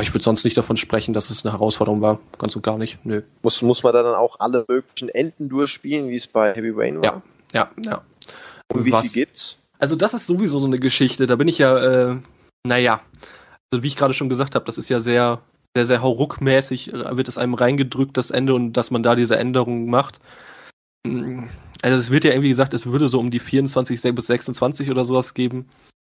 ich 0.00 0.14
würde 0.14 0.24
sonst 0.24 0.44
nicht 0.44 0.56
davon 0.56 0.76
sprechen, 0.76 1.12
dass 1.12 1.30
es 1.30 1.44
eine 1.44 1.52
Herausforderung 1.52 2.00
war. 2.00 2.18
Ganz 2.38 2.56
und 2.56 2.62
gar 2.62 2.78
nicht. 2.78 2.98
Nö. 3.04 3.22
Muss, 3.42 3.62
muss 3.62 3.82
man 3.82 3.92
da 3.92 4.02
dann 4.02 4.14
auch 4.14 4.40
alle 4.40 4.64
möglichen 4.68 5.08
Enden 5.08 5.48
durchspielen, 5.48 6.08
wie 6.08 6.16
es 6.16 6.26
bei 6.26 6.54
Heavy 6.54 6.72
Rain 6.74 6.96
war? 6.96 7.04
Ja, 7.04 7.22
ja, 7.52 7.70
ja. 7.84 8.02
Und 8.72 8.84
wie 8.84 8.92
Was? 8.92 9.10
viel 9.10 9.24
gibt's? 9.24 9.58
Also, 9.78 9.96
das 9.96 10.14
ist 10.14 10.26
sowieso 10.26 10.58
so 10.58 10.66
eine 10.66 10.78
Geschichte. 10.78 11.26
Da 11.26 11.36
bin 11.36 11.48
ich 11.48 11.58
ja, 11.58 12.10
äh, 12.10 12.16
naja. 12.66 13.00
Also, 13.70 13.82
wie 13.82 13.88
ich 13.88 13.96
gerade 13.96 14.14
schon 14.14 14.28
gesagt 14.28 14.54
habe, 14.54 14.64
das 14.64 14.78
ist 14.78 14.88
ja 14.88 15.00
sehr, 15.00 15.40
sehr, 15.76 15.84
sehr 15.84 16.02
hauruckmäßig, 16.02 16.92
äh, 16.92 17.16
wird 17.16 17.28
es 17.28 17.38
einem 17.38 17.54
reingedrückt, 17.54 18.16
das 18.16 18.30
Ende, 18.30 18.54
und 18.54 18.72
dass 18.74 18.90
man 18.90 19.02
da 19.02 19.14
diese 19.14 19.36
Änderungen 19.36 19.90
macht. 19.90 20.20
Mm, 21.06 21.44
also, 21.82 21.98
es 21.98 22.10
wird 22.10 22.24
ja 22.24 22.30
irgendwie 22.30 22.48
gesagt, 22.48 22.74
es 22.74 22.86
würde 22.86 23.08
so 23.08 23.18
um 23.20 23.30
die 23.30 23.40
24 23.40 24.00
bis 24.14 24.26
26 24.26 24.90
oder 24.90 25.04
sowas 25.04 25.34
geben. 25.34 25.68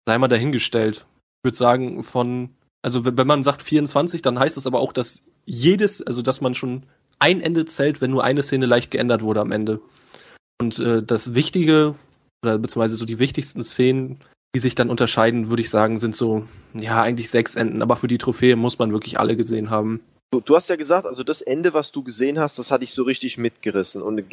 Sei 0.07 0.17
mal 0.17 0.27
dahingestellt. 0.27 1.05
Ich 1.39 1.47
würde 1.47 1.57
sagen, 1.57 2.03
von 2.03 2.49
also 2.81 3.05
wenn 3.05 3.27
man 3.27 3.43
sagt 3.43 3.61
24, 3.61 4.21
dann 4.21 4.39
heißt 4.39 4.57
das 4.57 4.67
aber 4.67 4.79
auch, 4.79 4.93
dass 4.93 5.23
jedes, 5.45 6.01
also 6.01 6.21
dass 6.21 6.41
man 6.41 6.55
schon 6.55 6.83
ein 7.19 7.41
Ende 7.41 7.65
zählt, 7.65 8.01
wenn 8.01 8.11
nur 8.11 8.23
eine 8.23 8.41
Szene 8.41 8.65
leicht 8.65 8.91
geändert 8.91 9.21
wurde 9.21 9.41
am 9.41 9.51
Ende. 9.51 9.79
Und 10.59 10.79
äh, 10.79 11.03
das 11.03 11.33
Wichtige, 11.35 11.95
oder 12.43 12.57
beziehungsweise 12.57 12.95
so 12.95 13.05
die 13.05 13.19
wichtigsten 13.19 13.63
Szenen, 13.63 14.19
die 14.55 14.59
sich 14.59 14.75
dann 14.75 14.89
unterscheiden, 14.89 15.49
würde 15.49 15.61
ich 15.61 15.69
sagen, 15.69 15.99
sind 15.99 16.15
so, 16.15 16.47
ja, 16.73 17.01
eigentlich 17.01 17.29
sechs 17.29 17.55
Enden. 17.55 17.81
Aber 17.81 17.95
für 17.95 18.07
die 18.07 18.17
Trophäe 18.17 18.55
muss 18.55 18.79
man 18.79 18.91
wirklich 18.91 19.19
alle 19.19 19.35
gesehen 19.37 19.69
haben. 19.69 20.01
Du, 20.31 20.41
du 20.41 20.55
hast 20.55 20.69
ja 20.69 20.75
gesagt, 20.75 21.05
also 21.05 21.23
das 21.23 21.41
Ende, 21.41 21.73
was 21.73 21.91
du 21.91 22.03
gesehen 22.03 22.39
hast, 22.39 22.57
das 22.57 22.71
hatte 22.71 22.83
ich 22.83 22.91
so 22.91 23.03
richtig 23.03 23.37
mitgerissen. 23.37 24.01
Und 24.01 24.23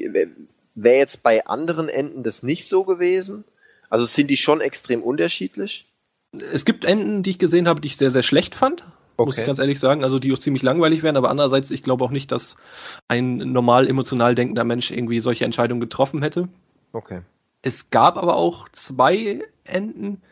wäre 0.74 0.96
jetzt 0.96 1.22
bei 1.22 1.46
anderen 1.46 1.88
Enden 1.88 2.22
das 2.22 2.42
nicht 2.42 2.66
so 2.66 2.84
gewesen? 2.84 3.44
Also 3.90 4.06
sind 4.06 4.28
die 4.28 4.36
schon 4.36 4.60
extrem 4.60 5.02
unterschiedlich? 5.02 5.86
Es 6.32 6.64
gibt 6.64 6.84
Enden, 6.84 7.22
die 7.22 7.30
ich 7.30 7.38
gesehen 7.38 7.68
habe, 7.68 7.80
die 7.80 7.88
ich 7.88 7.96
sehr, 7.96 8.10
sehr 8.10 8.22
schlecht 8.22 8.54
fand. 8.54 8.84
Okay. 9.16 9.26
Muss 9.26 9.38
ich 9.38 9.46
ganz 9.46 9.58
ehrlich 9.58 9.80
sagen. 9.80 10.04
Also 10.04 10.18
die 10.18 10.32
auch 10.32 10.38
ziemlich 10.38 10.62
langweilig 10.62 11.02
werden, 11.02 11.16
aber 11.16 11.30
andererseits, 11.30 11.70
ich 11.70 11.82
glaube 11.82 12.04
auch 12.04 12.10
nicht, 12.10 12.30
dass 12.30 12.56
ein 13.08 13.38
normal 13.38 13.88
emotional 13.88 14.34
denkender 14.34 14.64
Mensch 14.64 14.90
irgendwie 14.90 15.20
solche 15.20 15.44
Entscheidungen 15.44 15.80
getroffen 15.80 16.22
hätte. 16.22 16.48
Okay. 16.92 17.22
Es 17.62 17.90
gab 17.90 18.16
aber 18.16 18.36
auch 18.36 18.68
zwei 18.68 19.42
Enden, 19.64 20.22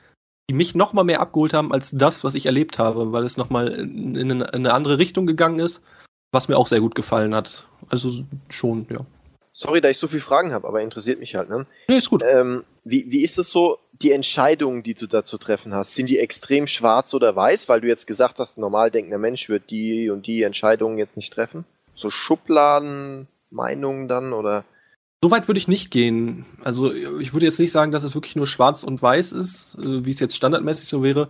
die 0.48 0.54
mich 0.54 0.76
noch 0.76 0.92
mal 0.92 1.02
mehr 1.02 1.20
abgeholt 1.20 1.54
haben 1.54 1.72
als 1.72 1.90
das, 1.90 2.22
was 2.22 2.34
ich 2.34 2.46
erlebt 2.46 2.78
habe, 2.78 3.10
weil 3.10 3.24
es 3.24 3.36
noch 3.36 3.50
mal 3.50 3.68
in 3.68 4.42
eine 4.42 4.72
andere 4.72 4.98
Richtung 4.98 5.26
gegangen 5.26 5.58
ist, 5.58 5.82
was 6.30 6.46
mir 6.46 6.56
auch 6.56 6.68
sehr 6.68 6.80
gut 6.80 6.94
gefallen 6.94 7.34
hat. 7.34 7.66
Also 7.88 8.24
schon, 8.48 8.86
ja. 8.90 8.98
Sorry, 9.52 9.80
da 9.80 9.88
ich 9.88 9.98
so 9.98 10.06
viele 10.06 10.20
Fragen 10.20 10.52
habe, 10.52 10.68
aber 10.68 10.82
interessiert 10.82 11.18
mich 11.18 11.34
halt, 11.34 11.48
ne? 11.48 11.66
Nee, 11.88 11.96
ist 11.96 12.10
gut. 12.10 12.22
Ähm, 12.24 12.62
wie, 12.84 13.10
wie 13.10 13.22
ist 13.22 13.38
es 13.38 13.48
so, 13.48 13.78
die 14.02 14.12
Entscheidungen, 14.12 14.82
die 14.82 14.94
du 14.94 15.06
da 15.06 15.24
zu 15.24 15.38
treffen 15.38 15.74
hast, 15.74 15.94
sind 15.94 16.08
die 16.08 16.18
extrem 16.18 16.66
schwarz 16.66 17.14
oder 17.14 17.34
weiß? 17.34 17.68
Weil 17.68 17.80
du 17.80 17.88
jetzt 17.88 18.06
gesagt 18.06 18.38
hast, 18.38 18.58
ein 18.58 18.60
normal 18.60 18.90
denkender 18.90 19.18
Mensch 19.18 19.48
wird 19.48 19.70
die 19.70 20.10
und 20.10 20.26
die 20.26 20.42
Entscheidungen 20.42 20.98
jetzt 20.98 21.16
nicht 21.16 21.32
treffen? 21.32 21.64
So 21.94 22.10
Schubladenmeinungen 22.10 24.08
dann 24.08 24.32
oder? 24.32 24.64
So 25.24 25.30
weit 25.30 25.48
würde 25.48 25.58
ich 25.58 25.68
nicht 25.68 25.90
gehen. 25.90 26.44
Also 26.62 26.92
ich 26.92 27.32
würde 27.32 27.46
jetzt 27.46 27.58
nicht 27.58 27.72
sagen, 27.72 27.90
dass 27.90 28.04
es 28.04 28.14
wirklich 28.14 28.36
nur 28.36 28.46
schwarz 28.46 28.84
und 28.84 29.00
weiß 29.00 29.32
ist, 29.32 29.76
äh, 29.78 30.04
wie 30.04 30.10
es 30.10 30.20
jetzt 30.20 30.36
standardmäßig 30.36 30.88
so 30.88 31.02
wäre, 31.02 31.28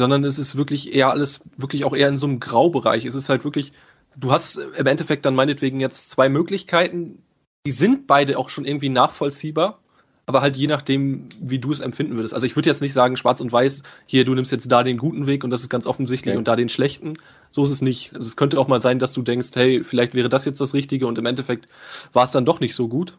sondern 0.00 0.24
es 0.24 0.38
ist 0.38 0.56
wirklich 0.56 0.94
eher 0.94 1.10
alles, 1.10 1.40
wirklich 1.56 1.84
auch 1.84 1.94
eher 1.94 2.08
in 2.08 2.18
so 2.18 2.26
einem 2.26 2.38
Graubereich. 2.38 3.04
Es 3.04 3.16
ist 3.16 3.28
halt 3.28 3.44
wirklich, 3.44 3.72
du 4.16 4.30
hast 4.30 4.56
im 4.56 4.86
Endeffekt 4.86 5.26
dann 5.26 5.34
meinetwegen 5.34 5.80
jetzt 5.80 6.10
zwei 6.10 6.28
Möglichkeiten, 6.28 7.22
die 7.66 7.72
sind 7.72 8.06
beide 8.06 8.38
auch 8.38 8.50
schon 8.50 8.64
irgendwie 8.64 8.88
nachvollziehbar, 8.88 9.80
aber 10.28 10.42
halt 10.42 10.58
je 10.58 10.66
nachdem, 10.66 11.26
wie 11.40 11.58
du 11.58 11.72
es 11.72 11.80
empfinden 11.80 12.16
würdest. 12.16 12.34
Also 12.34 12.44
ich 12.44 12.54
würde 12.54 12.68
jetzt 12.68 12.82
nicht 12.82 12.92
sagen, 12.92 13.16
schwarz 13.16 13.40
und 13.40 13.50
weiß, 13.50 13.82
hier, 14.04 14.26
du 14.26 14.34
nimmst 14.34 14.52
jetzt 14.52 14.70
da 14.70 14.82
den 14.82 14.98
guten 14.98 15.26
Weg 15.26 15.42
und 15.42 15.48
das 15.48 15.62
ist 15.62 15.70
ganz 15.70 15.86
offensichtlich 15.86 16.34
okay. 16.34 16.38
und 16.38 16.46
da 16.46 16.54
den 16.54 16.68
schlechten. 16.68 17.14
So 17.50 17.62
ist 17.62 17.70
es 17.70 17.80
nicht. 17.80 18.14
Also 18.14 18.26
es 18.26 18.36
könnte 18.36 18.60
auch 18.60 18.68
mal 18.68 18.78
sein, 18.78 18.98
dass 18.98 19.14
du 19.14 19.22
denkst, 19.22 19.48
hey, 19.54 19.82
vielleicht 19.82 20.12
wäre 20.14 20.28
das 20.28 20.44
jetzt 20.44 20.60
das 20.60 20.74
Richtige 20.74 21.06
und 21.06 21.16
im 21.16 21.24
Endeffekt 21.24 21.66
war 22.12 22.24
es 22.24 22.30
dann 22.30 22.44
doch 22.44 22.60
nicht 22.60 22.74
so 22.74 22.88
gut. 22.88 23.16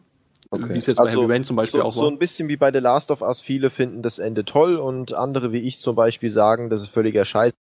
Okay. 0.50 0.68
Wie 0.68 0.78
es 0.78 0.86
jetzt 0.86 1.00
also, 1.00 1.16
bei 1.16 1.22
Heavy 1.22 1.32
Rain 1.32 1.42
zum 1.42 1.56
Beispiel 1.56 1.80
so, 1.80 1.86
auch 1.86 1.96
war. 1.96 2.04
So 2.04 2.08
ein 2.08 2.18
bisschen 2.20 2.48
wie 2.48 2.56
bei 2.56 2.70
The 2.70 2.78
Last 2.78 3.10
of 3.10 3.22
Us. 3.22 3.40
Viele 3.40 3.70
finden 3.70 4.02
das 4.02 4.20
Ende 4.20 4.44
toll 4.44 4.76
und 4.76 5.12
andere 5.12 5.50
wie 5.50 5.58
ich 5.58 5.80
zum 5.80 5.96
Beispiel 5.96 6.30
sagen, 6.30 6.70
das 6.70 6.82
ist 6.82 6.90
völliger 6.90 7.24
Scheiß. 7.24 7.52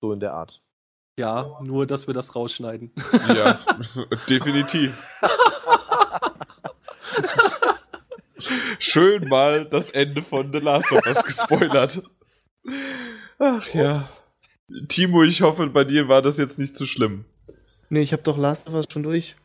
So 0.00 0.10
in 0.10 0.20
der 0.20 0.32
Art. 0.32 0.63
Ja, 1.16 1.58
nur, 1.62 1.86
dass 1.86 2.06
wir 2.06 2.14
das 2.14 2.34
rausschneiden. 2.34 2.92
Ja, 3.34 3.60
definitiv. 4.28 4.92
Schön 8.78 9.28
mal 9.28 9.64
das 9.64 9.90
Ende 9.90 10.22
von 10.22 10.52
The 10.52 10.58
Last 10.58 10.92
of 10.92 11.06
Us 11.06 11.22
gespoilert. 11.24 12.02
Ach 13.38 13.66
ja. 13.74 14.08
Timo, 14.88 15.22
ich 15.22 15.42
hoffe, 15.42 15.66
bei 15.68 15.84
dir 15.84 16.08
war 16.08 16.20
das 16.20 16.36
jetzt 16.36 16.58
nicht 16.58 16.76
zu 16.76 16.86
schlimm. 16.86 17.24
Nee, 17.90 18.02
ich 18.02 18.12
hab 18.12 18.24
doch 18.24 18.36
Last 18.36 18.68
of 18.68 18.74
Us 18.74 18.86
schon 18.90 19.04
durch. 19.04 19.36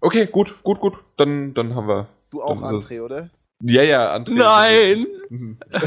okay, 0.00 0.26
gut, 0.26 0.62
gut, 0.62 0.80
gut. 0.80 0.94
Dann, 1.16 1.54
dann 1.54 1.74
haben 1.74 1.88
wir. 1.88 2.08
Du 2.30 2.42
auch, 2.42 2.62
André, 2.62 3.02
oder? 3.02 3.30
Ja, 3.62 3.82
ja, 3.82 4.14
André. 4.14 4.34
Nein! 4.34 5.06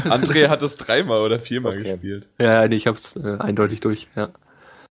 André 0.08 0.48
hat 0.48 0.62
es 0.62 0.76
dreimal 0.76 1.20
oder 1.20 1.40
viermal 1.40 1.78
okay. 1.78 1.92
gespielt. 1.92 2.28
Ja, 2.38 2.66
nee, 2.68 2.76
ich 2.76 2.86
hab's 2.86 3.16
äh, 3.16 3.36
eindeutig 3.40 3.80
durch, 3.80 4.08
ja. 4.14 4.30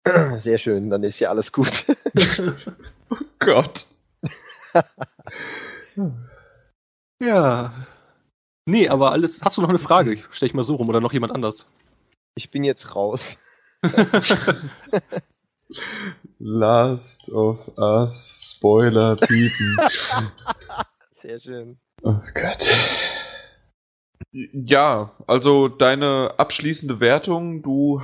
Sehr 0.39 0.59
schön, 0.59 0.89
dann 0.91 1.03
ist 1.03 1.19
ja 1.19 1.31
alles 1.31 1.53
gut. 1.53 1.87
oh 3.11 3.17
Gott. 3.41 3.87
Ja. 7.21 7.73
Nee, 8.67 8.89
aber 8.89 9.13
alles. 9.13 9.43
Hast 9.43 9.57
du 9.57 9.63
noch 9.63 9.69
eine 9.69 9.79
Frage? 9.81 10.13
Ich 10.13 10.25
stell 10.31 10.47
ich 10.47 10.55
mal 10.55 10.63
so 10.63 10.77
rum 10.77 10.89
oder 10.89 11.01
noch 11.01 11.13
jemand 11.13 11.35
anders? 11.35 11.67
Ich 12.37 12.51
bin 12.51 12.63
jetzt 12.63 12.95
raus. 12.95 13.37
Last 16.39 17.29
of 17.31 17.59
Us 17.77 18.35
Spoiler-Typen. 18.37 19.77
Sehr 21.11 21.41
schön. 21.41 21.81
Oh 22.03 22.21
Gott. 22.35 22.65
Ja, 24.31 25.13
also 25.27 25.69
deine 25.69 26.35
abschließende 26.37 27.01
Wertung, 27.01 27.63
du 27.63 28.03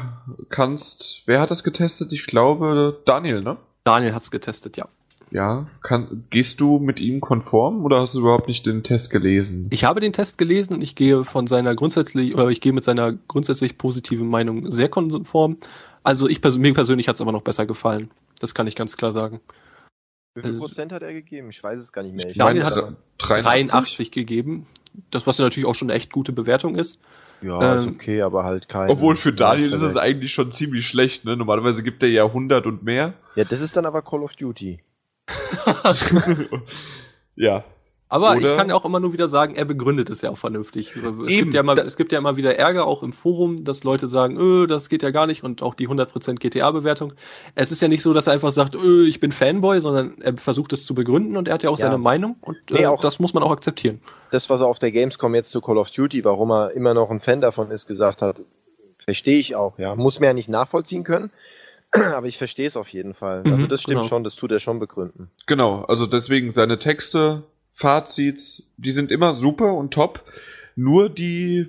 kannst, 0.48 1.22
wer 1.26 1.40
hat 1.40 1.50
das 1.50 1.64
getestet? 1.64 2.12
Ich 2.12 2.26
glaube 2.26 3.00
Daniel, 3.04 3.42
ne? 3.42 3.58
Daniel 3.84 4.14
hat's 4.14 4.30
getestet, 4.30 4.76
ja. 4.76 4.88
Ja, 5.30 5.66
kann, 5.82 6.24
gehst 6.30 6.60
du 6.60 6.78
mit 6.78 7.00
ihm 7.00 7.20
konform 7.20 7.84
oder 7.84 8.00
hast 8.00 8.14
du 8.14 8.20
überhaupt 8.20 8.46
nicht 8.46 8.64
den 8.66 8.84
Test 8.84 9.10
gelesen? 9.10 9.66
Ich 9.70 9.84
habe 9.84 10.00
den 10.00 10.12
Test 10.12 10.38
gelesen 10.38 10.74
und 10.74 10.82
ich 10.82 10.94
gehe 10.94 11.24
von 11.24 11.46
seiner 11.46 11.74
grundsätzlich, 11.74 12.34
oder 12.34 12.48
ich 12.48 12.60
gehe 12.60 12.72
mit 12.72 12.84
seiner 12.84 13.12
grundsätzlich 13.26 13.76
positiven 13.76 14.28
Meinung 14.28 14.70
sehr 14.70 14.88
konform. 14.88 15.58
Also 16.04 16.28
ich 16.28 16.40
pers 16.40 16.56
mir 16.56 16.72
persönlich 16.72 17.08
hat's 17.08 17.20
aber 17.20 17.32
noch 17.32 17.42
besser 17.42 17.66
gefallen. 17.66 18.10
Das 18.38 18.54
kann 18.54 18.66
ich 18.66 18.76
ganz 18.76 18.96
klar 18.96 19.10
sagen. 19.10 19.40
Wie 20.34 20.42
viel 20.42 20.50
Also- 20.50 20.60
Prozent 20.60 20.92
hat 20.92 21.02
er 21.02 21.12
gegeben? 21.12 21.50
Ich 21.50 21.62
weiß 21.62 21.78
es 21.78 21.92
gar 21.92 22.02
nicht 22.02 22.14
mehr. 22.14 22.28
Ich 22.30 22.36
Daniel 22.36 22.64
meine, 22.64 22.76
hat 22.76 22.94
äh, 23.38 23.42
83 23.42 24.10
gegeben. 24.10 24.66
Das, 25.10 25.26
was 25.26 25.38
ja 25.38 25.44
natürlich 25.44 25.66
auch 25.68 25.74
schon 25.74 25.90
eine 25.90 25.96
echt 25.96 26.12
gute 26.12 26.32
Bewertung 26.32 26.76
ist. 26.76 27.00
Ja, 27.42 27.74
ist 27.74 27.86
ähm, 27.86 27.94
okay, 27.94 28.22
aber 28.22 28.44
halt 28.44 28.68
kein. 28.68 28.88
Obwohl 28.90 29.16
für 29.16 29.32
Daniel 29.32 29.72
ist 29.72 29.82
es 29.82 29.96
eigentlich 29.96 30.32
schon 30.32 30.50
ziemlich 30.52 30.88
schlecht, 30.88 31.24
ne? 31.24 31.36
Normalerweise 31.36 31.82
gibt 31.82 32.02
er 32.02 32.08
ja 32.08 32.24
100 32.24 32.66
und 32.66 32.82
mehr. 32.84 33.14
Ja, 33.34 33.44
das 33.44 33.60
ist 33.60 33.76
dann 33.76 33.86
aber 33.86 34.02
Call 34.02 34.22
of 34.22 34.34
Duty. 34.34 34.80
ja. 37.36 37.64
Aber 38.08 38.36
ich 38.36 38.44
Oder- 38.44 38.56
kann 38.56 38.70
auch 38.70 38.84
immer 38.84 39.00
nur 39.00 39.12
wieder 39.12 39.28
sagen, 39.28 39.54
er 39.56 39.64
begründet 39.64 40.10
es 40.10 40.20
ja 40.20 40.30
auch 40.30 40.36
vernünftig. 40.36 40.94
Es, 40.94 41.02
Eben. 41.02 41.26
gibt 41.26 41.54
ja 41.54 41.60
immer, 41.60 41.76
es 41.78 41.96
gibt 41.96 42.12
ja 42.12 42.18
immer 42.18 42.36
wieder 42.36 42.56
Ärger, 42.56 42.86
auch 42.86 43.02
im 43.02 43.12
Forum, 43.12 43.64
dass 43.64 43.82
Leute 43.82 44.06
sagen, 44.08 44.36
öh, 44.38 44.66
das 44.66 44.88
geht 44.88 45.02
ja 45.02 45.10
gar 45.10 45.26
nicht 45.26 45.42
und 45.42 45.62
auch 45.62 45.74
die 45.74 45.88
100% 45.88 46.38
GTA-Bewertung. 46.38 47.14
Es 47.54 47.72
ist 47.72 47.80
ja 47.82 47.88
nicht 47.88 48.02
so, 48.02 48.12
dass 48.12 48.26
er 48.26 48.34
einfach 48.34 48.52
sagt, 48.52 48.74
öh, 48.76 49.06
ich 49.08 49.20
bin 49.20 49.32
Fanboy, 49.32 49.80
sondern 49.80 50.20
er 50.20 50.36
versucht 50.36 50.72
es 50.74 50.84
zu 50.86 50.94
begründen 50.94 51.36
und 51.36 51.48
er 51.48 51.54
hat 51.54 51.62
ja 51.62 51.70
auch 51.70 51.78
Ja. 51.78 51.86
seine 51.86 51.98
Meinung 51.98 52.36
und 52.42 52.56
äh, 52.70 52.74
Nee, 52.74 52.86
auch- 52.86 53.00
das 53.00 53.18
muss 53.18 53.34
man 53.34 53.42
auch 53.42 53.50
akzeptieren. 53.50 54.00
Das, 54.30 54.48
was 54.50 54.60
er 54.60 54.66
auf 54.66 54.78
der 54.78 54.92
Gamescom 54.92 55.34
jetzt 55.34 55.50
zu 55.50 55.60
Call 55.60 55.78
of 55.78 55.90
Duty, 55.90 56.24
warum 56.24 56.50
er 56.52 56.72
immer 56.72 56.92
noch 56.94 57.10
ein 57.10 57.20
Fan 57.20 57.40
davon 57.40 57.70
ist, 57.70 57.86
gesagt 57.86 58.20
hat, 58.22 58.40
verstehe 59.02 59.38
ich 59.38 59.56
auch, 59.56 59.78
ja. 59.78 59.94
Muss 59.96 60.20
mir 60.20 60.26
ja 60.26 60.34
nicht 60.34 60.48
nachvollziehen 60.50 61.04
können, 61.04 61.30
aber 61.90 62.26
ich 62.26 62.38
verstehe 62.38 62.66
es 62.66 62.76
auf 62.76 62.88
jeden 62.88 63.14
Fall. 63.14 63.42
Mhm, 63.44 63.52
also 63.54 63.66
das 63.66 63.80
stimmt 63.82 63.96
genau. 63.96 64.08
schon, 64.08 64.24
das 64.24 64.36
tut 64.36 64.52
er 64.52 64.58
schon 64.60 64.78
begründen. 64.78 65.30
Genau, 65.46 65.82
also 65.84 66.06
deswegen 66.06 66.52
seine 66.52 66.78
Texte, 66.78 67.42
Fazits, 67.74 68.62
die 68.76 68.92
sind 68.92 69.10
immer 69.10 69.34
super 69.34 69.74
und 69.74 69.92
top. 69.92 70.22
Nur 70.76 71.08
die 71.08 71.68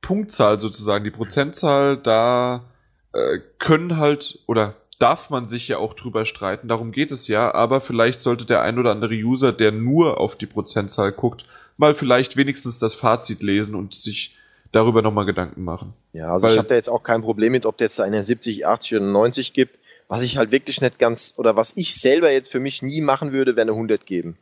Punktzahl 0.00 0.60
sozusagen, 0.60 1.04
die 1.04 1.10
Prozentzahl, 1.10 1.96
da 1.96 2.64
äh, 3.12 3.38
können 3.58 3.96
halt 3.98 4.40
oder 4.46 4.74
darf 4.98 5.30
man 5.30 5.46
sich 5.46 5.68
ja 5.68 5.78
auch 5.78 5.94
drüber 5.94 6.26
streiten, 6.26 6.68
darum 6.68 6.92
geht 6.92 7.10
es 7.10 7.26
ja, 7.26 7.52
aber 7.52 7.80
vielleicht 7.80 8.20
sollte 8.20 8.44
der 8.44 8.62
ein 8.62 8.78
oder 8.78 8.92
andere 8.92 9.14
User, 9.14 9.52
der 9.52 9.72
nur 9.72 10.18
auf 10.20 10.36
die 10.36 10.46
Prozentzahl 10.46 11.10
guckt, 11.12 11.44
mal 11.76 11.94
vielleicht 11.94 12.36
wenigstens 12.36 12.78
das 12.78 12.94
Fazit 12.94 13.42
lesen 13.42 13.74
und 13.74 13.94
sich 13.94 14.36
darüber 14.70 15.02
nochmal 15.02 15.26
Gedanken 15.26 15.64
machen. 15.64 15.92
Ja, 16.12 16.32
also 16.32 16.46
Weil- 16.46 16.52
ich 16.52 16.58
habe 16.58 16.68
da 16.68 16.74
jetzt 16.76 16.88
auch 16.88 17.02
kein 17.02 17.22
Problem 17.22 17.52
mit, 17.52 17.66
ob 17.66 17.76
der 17.78 17.86
jetzt 17.86 17.98
da 17.98 18.04
eine 18.04 18.22
70, 18.22 18.66
80 18.66 18.96
oder 18.96 19.06
90 19.06 19.52
gibt. 19.52 19.78
Was 20.08 20.22
ich 20.22 20.36
halt 20.36 20.50
wirklich 20.50 20.80
nicht 20.80 20.98
ganz, 20.98 21.34
oder 21.36 21.56
was 21.56 21.76
ich 21.76 21.94
selber 21.98 22.30
jetzt 22.30 22.50
für 22.50 22.60
mich 22.60 22.82
nie 22.82 23.00
machen 23.00 23.32
würde, 23.32 23.56
wäre 23.56 23.62
eine 23.62 23.72
100 23.72 24.04
geben. 24.04 24.36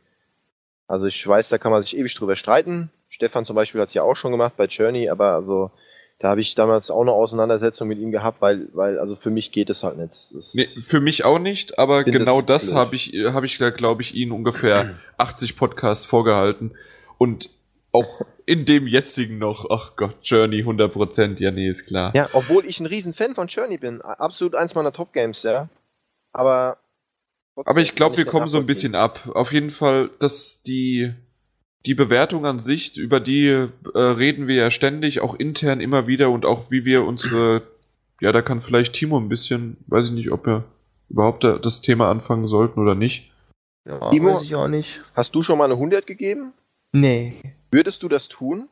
Also 0.91 1.07
ich 1.07 1.25
weiß, 1.25 1.47
da 1.49 1.57
kann 1.57 1.71
man 1.71 1.81
sich 1.81 1.97
ewig 1.97 2.13
drüber 2.15 2.35
streiten. 2.35 2.89
Stefan 3.07 3.45
zum 3.45 3.55
Beispiel 3.55 3.79
hat 3.79 3.87
es 3.87 3.93
ja 3.93 4.03
auch 4.03 4.15
schon 4.15 4.31
gemacht 4.31 4.55
bei 4.57 4.65
Journey, 4.65 5.09
aber 5.09 5.33
also 5.33 5.71
da 6.19 6.29
habe 6.29 6.41
ich 6.41 6.53
damals 6.53 6.91
auch 6.91 7.01
eine 7.01 7.13
Auseinandersetzung 7.13 7.87
mit 7.87 7.97
ihm 7.97 8.11
gehabt, 8.11 8.41
weil, 8.41 8.67
weil 8.73 8.99
also 8.99 9.15
für 9.15 9.29
mich 9.31 9.53
geht 9.53 9.69
es 9.69 9.83
halt 9.83 9.97
nicht. 9.97 10.27
Das 10.33 10.53
Nee, 10.53 10.65
für 10.65 10.99
mich 10.99 11.23
auch 11.23 11.39
nicht, 11.39 11.79
aber 11.79 12.03
genau 12.03 12.41
das 12.41 12.73
habe 12.73 12.97
ich, 12.97 13.13
habe 13.13 13.45
ich, 13.45 13.57
glaube 13.57 14.01
ich, 14.01 14.13
Ihnen 14.13 14.33
ungefähr 14.33 14.95
80 15.17 15.55
Podcasts 15.55 16.05
vorgehalten. 16.05 16.75
Und 17.17 17.49
auch 17.93 18.21
in 18.45 18.65
dem 18.65 18.85
jetzigen 18.85 19.37
noch, 19.37 19.69
ach 19.69 19.95
Gott, 19.95 20.17
Journey 20.23 20.63
100%, 20.63 21.39
ja, 21.39 21.51
nee, 21.51 21.69
ist 21.69 21.87
klar. 21.87 22.11
Ja, 22.15 22.29
obwohl 22.33 22.65
ich 22.65 22.81
ein 22.81 22.85
riesen 22.85 23.13
Fan 23.13 23.33
von 23.33 23.47
Journey 23.47 23.77
bin. 23.77 24.01
Absolut 24.01 24.55
eins 24.55 24.75
meiner 24.75 24.91
Top-Games, 24.91 25.43
ja. 25.43 25.69
Aber. 26.33 26.77
Trotzdem 27.63 27.71
Aber 27.71 27.81
ich 27.81 27.95
glaube, 27.95 28.17
wir 28.17 28.25
kommen 28.25 28.47
so 28.47 28.57
ein 28.57 28.65
bisschen 28.65 28.95
ab. 28.95 29.29
Auf 29.33 29.51
jeden 29.51 29.71
Fall, 29.71 30.09
dass 30.19 30.61
die, 30.63 31.13
die 31.85 31.93
Bewertung 31.93 32.45
an 32.45 32.59
sich, 32.59 32.97
über 32.97 33.19
die 33.19 33.47
äh, 33.47 33.99
reden 33.99 34.47
wir 34.47 34.55
ja 34.55 34.71
ständig, 34.71 35.21
auch 35.21 35.35
intern 35.35 35.81
immer 35.81 36.07
wieder 36.07 36.29
und 36.29 36.45
auch 36.45 36.71
wie 36.71 36.85
wir 36.85 37.03
unsere, 37.03 37.63
ja, 38.19 38.31
da 38.31 38.41
kann 38.41 38.61
vielleicht 38.61 38.93
Timo 38.93 39.17
ein 39.17 39.29
bisschen, 39.29 39.77
weiß 39.87 40.07
ich 40.07 40.13
nicht, 40.13 40.31
ob 40.31 40.45
wir 40.45 40.63
überhaupt 41.09 41.43
da 41.43 41.57
das 41.57 41.81
Thema 41.81 42.09
anfangen 42.09 42.47
sollten 42.47 42.79
oder 42.79 42.95
nicht. 42.95 43.31
Ja, 43.85 44.09
Timo? 44.09 44.33
weiß 44.33 44.43
ich 44.43 44.55
auch 44.55 44.67
nicht. 44.67 45.01
Hast 45.15 45.35
du 45.35 45.41
schon 45.41 45.57
mal 45.57 45.65
eine 45.65 45.73
100 45.73 46.05
gegeben? 46.05 46.53
Nee. 46.91 47.33
Würdest 47.71 48.03
du 48.03 48.09
das 48.09 48.27
tun? 48.27 48.69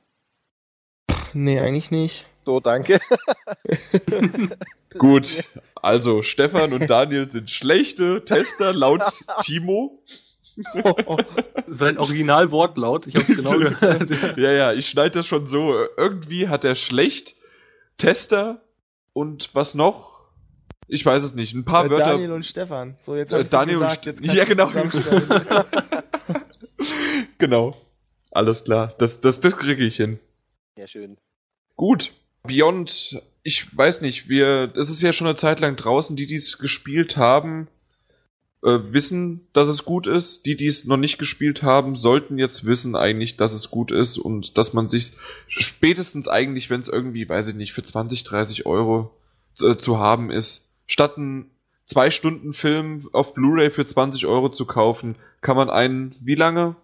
Nee, 1.34 1.60
eigentlich 1.60 1.92
nicht. 1.92 2.26
So, 2.46 2.60
danke. 2.60 3.00
Gut, 4.98 5.44
also 5.76 6.24
Stefan 6.24 6.74
und 6.74 6.90
Daniel 6.90 7.30
sind 7.30 7.52
schlechte 7.52 8.26
Tester 8.26 8.74
laut 8.74 9.04
Timo. 9.44 10.02
Sein 11.68 11.98
Originalwortlaut, 11.98 13.08
ich 13.08 13.16
habe 13.16 13.24
es 13.24 13.34
genau 13.36 13.58
gehört. 13.58 14.10
Ja, 14.38 14.52
ja, 14.52 14.74
ich 14.74 14.90
schneide 14.90 15.12
das 15.12 15.28
schon 15.28 15.48
so. 15.48 15.74
Irgendwie 15.96 16.50
hat 16.50 16.66
er 16.66 16.76
schlecht 16.76 17.36
Tester 17.98 18.62
und 19.14 19.54
was 19.54 19.76
noch? 19.76 20.10
Ich 20.88 21.06
weiß 21.06 21.24
es 21.24 21.36
nicht. 21.36 21.54
Ein 21.54 21.66
paar 21.66 21.86
Äh, 21.86 21.90
Wörter. 21.92 22.06
Daniel 22.08 22.32
und 22.32 22.46
Stefan. 22.46 22.98
So, 23.02 23.16
jetzt 23.16 23.32
Äh, 23.32 23.36
hab 23.36 23.42
ich 23.44 23.50
Daniel 23.52 23.78
und 23.78 23.84
gesagt, 23.84 24.02
Ste- 24.02 24.10
jetzt 24.10 24.26
Ja, 24.34 24.44
genau. 24.46 24.70
genau. 27.38 27.76
Alles 28.32 28.64
klar. 28.64 28.94
Das, 29.00 29.22
das, 29.22 29.40
das 29.40 29.56
kriege 29.58 29.86
ich 29.86 29.96
hin. 29.98 30.20
Sehr 30.76 30.88
schön. 30.88 31.18
Gut. 31.76 32.12
Beyond, 32.44 33.22
ich 33.44 33.76
weiß 33.76 34.02
nicht, 34.02 34.30
wir, 34.30 34.74
es 34.76 34.90
ist 34.90 35.02
ja 35.02 35.14
schon 35.14 35.28
eine 35.28 35.36
Zeit 35.36 35.60
lang 35.60 35.76
draußen, 35.76 36.16
die, 36.16 36.28
die 36.28 36.36
es 36.36 36.58
gespielt 36.58 37.18
haben, 37.18 37.68
äh, 38.62 38.80
wissen, 38.92 39.48
dass 39.54 39.70
es 39.70 39.86
gut 39.86 40.08
ist. 40.08 40.46
Die, 40.46 40.56
die 40.56 40.68
es 40.68 40.86
noch 40.86 40.98
nicht 40.98 41.18
gespielt 41.18 41.64
haben, 41.64 41.96
sollten 41.96 42.38
jetzt 42.38 42.66
wissen 42.66 42.96
eigentlich, 42.96 43.38
dass 43.38 43.54
es 43.54 43.72
gut 43.72 43.92
ist 43.92 44.18
und 44.18 44.58
dass 44.58 44.74
man 44.74 44.90
sich 44.90 45.14
spätestens 45.48 46.28
eigentlich, 46.28 46.70
wenn 46.70 46.82
es 46.82 46.90
irgendwie, 46.90 47.28
weiß 47.28 47.48
ich 47.48 47.56
nicht, 47.56 47.74
für 47.74 47.84
20, 47.84 48.24
30 48.24 48.66
Euro 48.66 49.12
äh, 49.62 49.78
zu 49.78 50.00
haben 50.00 50.30
ist, 50.30 50.68
statt 50.88 51.18
einen 51.18 51.52
zwei 51.86 52.12
Stunden 52.12 52.54
Film 52.54 53.08
auf 53.14 53.34
Blu-ray 53.34 53.72
für 53.72 53.86
20 53.86 54.26
Euro 54.26 54.50
zu 54.50 54.66
kaufen, 54.66 55.16
kann 55.42 55.56
man 55.56 55.70
einen, 55.70 56.16
wie 56.20 56.36
lange 56.36 56.76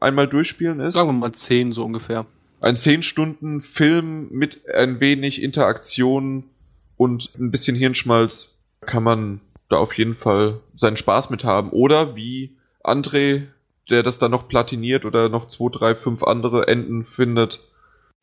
einmal 0.00 0.28
durchspielen 0.28 0.80
ist? 0.80 0.94
Sagen 0.94 1.08
wir 1.08 1.12
mal 1.12 1.32
10 1.32 1.72
so 1.72 1.84
ungefähr. 1.84 2.26
Ein 2.60 2.76
10 2.76 3.02
Stunden 3.02 3.60
Film 3.60 4.28
mit 4.30 4.60
ein 4.68 5.00
wenig 5.00 5.42
Interaktion 5.42 6.44
und 6.96 7.32
ein 7.38 7.50
bisschen 7.50 7.76
Hirnschmalz 7.76 8.54
kann 8.80 9.02
man 9.02 9.40
da 9.68 9.76
auf 9.76 9.92
jeden 9.94 10.14
Fall 10.14 10.60
seinen 10.74 10.96
Spaß 10.96 11.30
mit 11.30 11.44
haben. 11.44 11.70
Oder 11.70 12.16
wie 12.16 12.56
André, 12.82 13.46
der 13.90 14.02
das 14.02 14.18
dann 14.18 14.30
noch 14.30 14.48
platiniert 14.48 15.04
oder 15.04 15.28
noch 15.28 15.48
zwei, 15.48 15.70
drei, 15.70 15.94
fünf 15.94 16.22
andere 16.22 16.66
Enden 16.68 17.04
findet. 17.04 17.60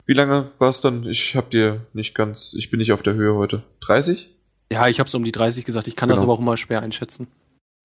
Wie 0.06 0.14
lange 0.14 0.52
war 0.60 0.70
es 0.70 0.82
dann? 0.82 1.06
Ich 1.06 1.36
hab 1.36 1.50
dir 1.52 1.86
nicht 1.94 2.14
ganz, 2.16 2.54
ich 2.58 2.70
bin 2.70 2.80
nicht 2.80 2.92
auf 2.92 3.02
der 3.04 3.14
Höhe 3.14 3.36
heute. 3.36 3.64
30? 3.82 4.30
Ja, 4.72 4.88
ich 4.88 5.00
habe 5.00 5.08
es 5.08 5.16
um 5.16 5.24
die 5.24 5.32
30 5.32 5.66
gesagt. 5.66 5.88
Ich 5.88 5.96
kann 5.96 6.10
das 6.10 6.20
Genau. 6.20 6.32
aber 6.32 6.38
auch 6.38 6.42
immer 6.42 6.58
schwer 6.58 6.82
einschätzen. 6.82 7.28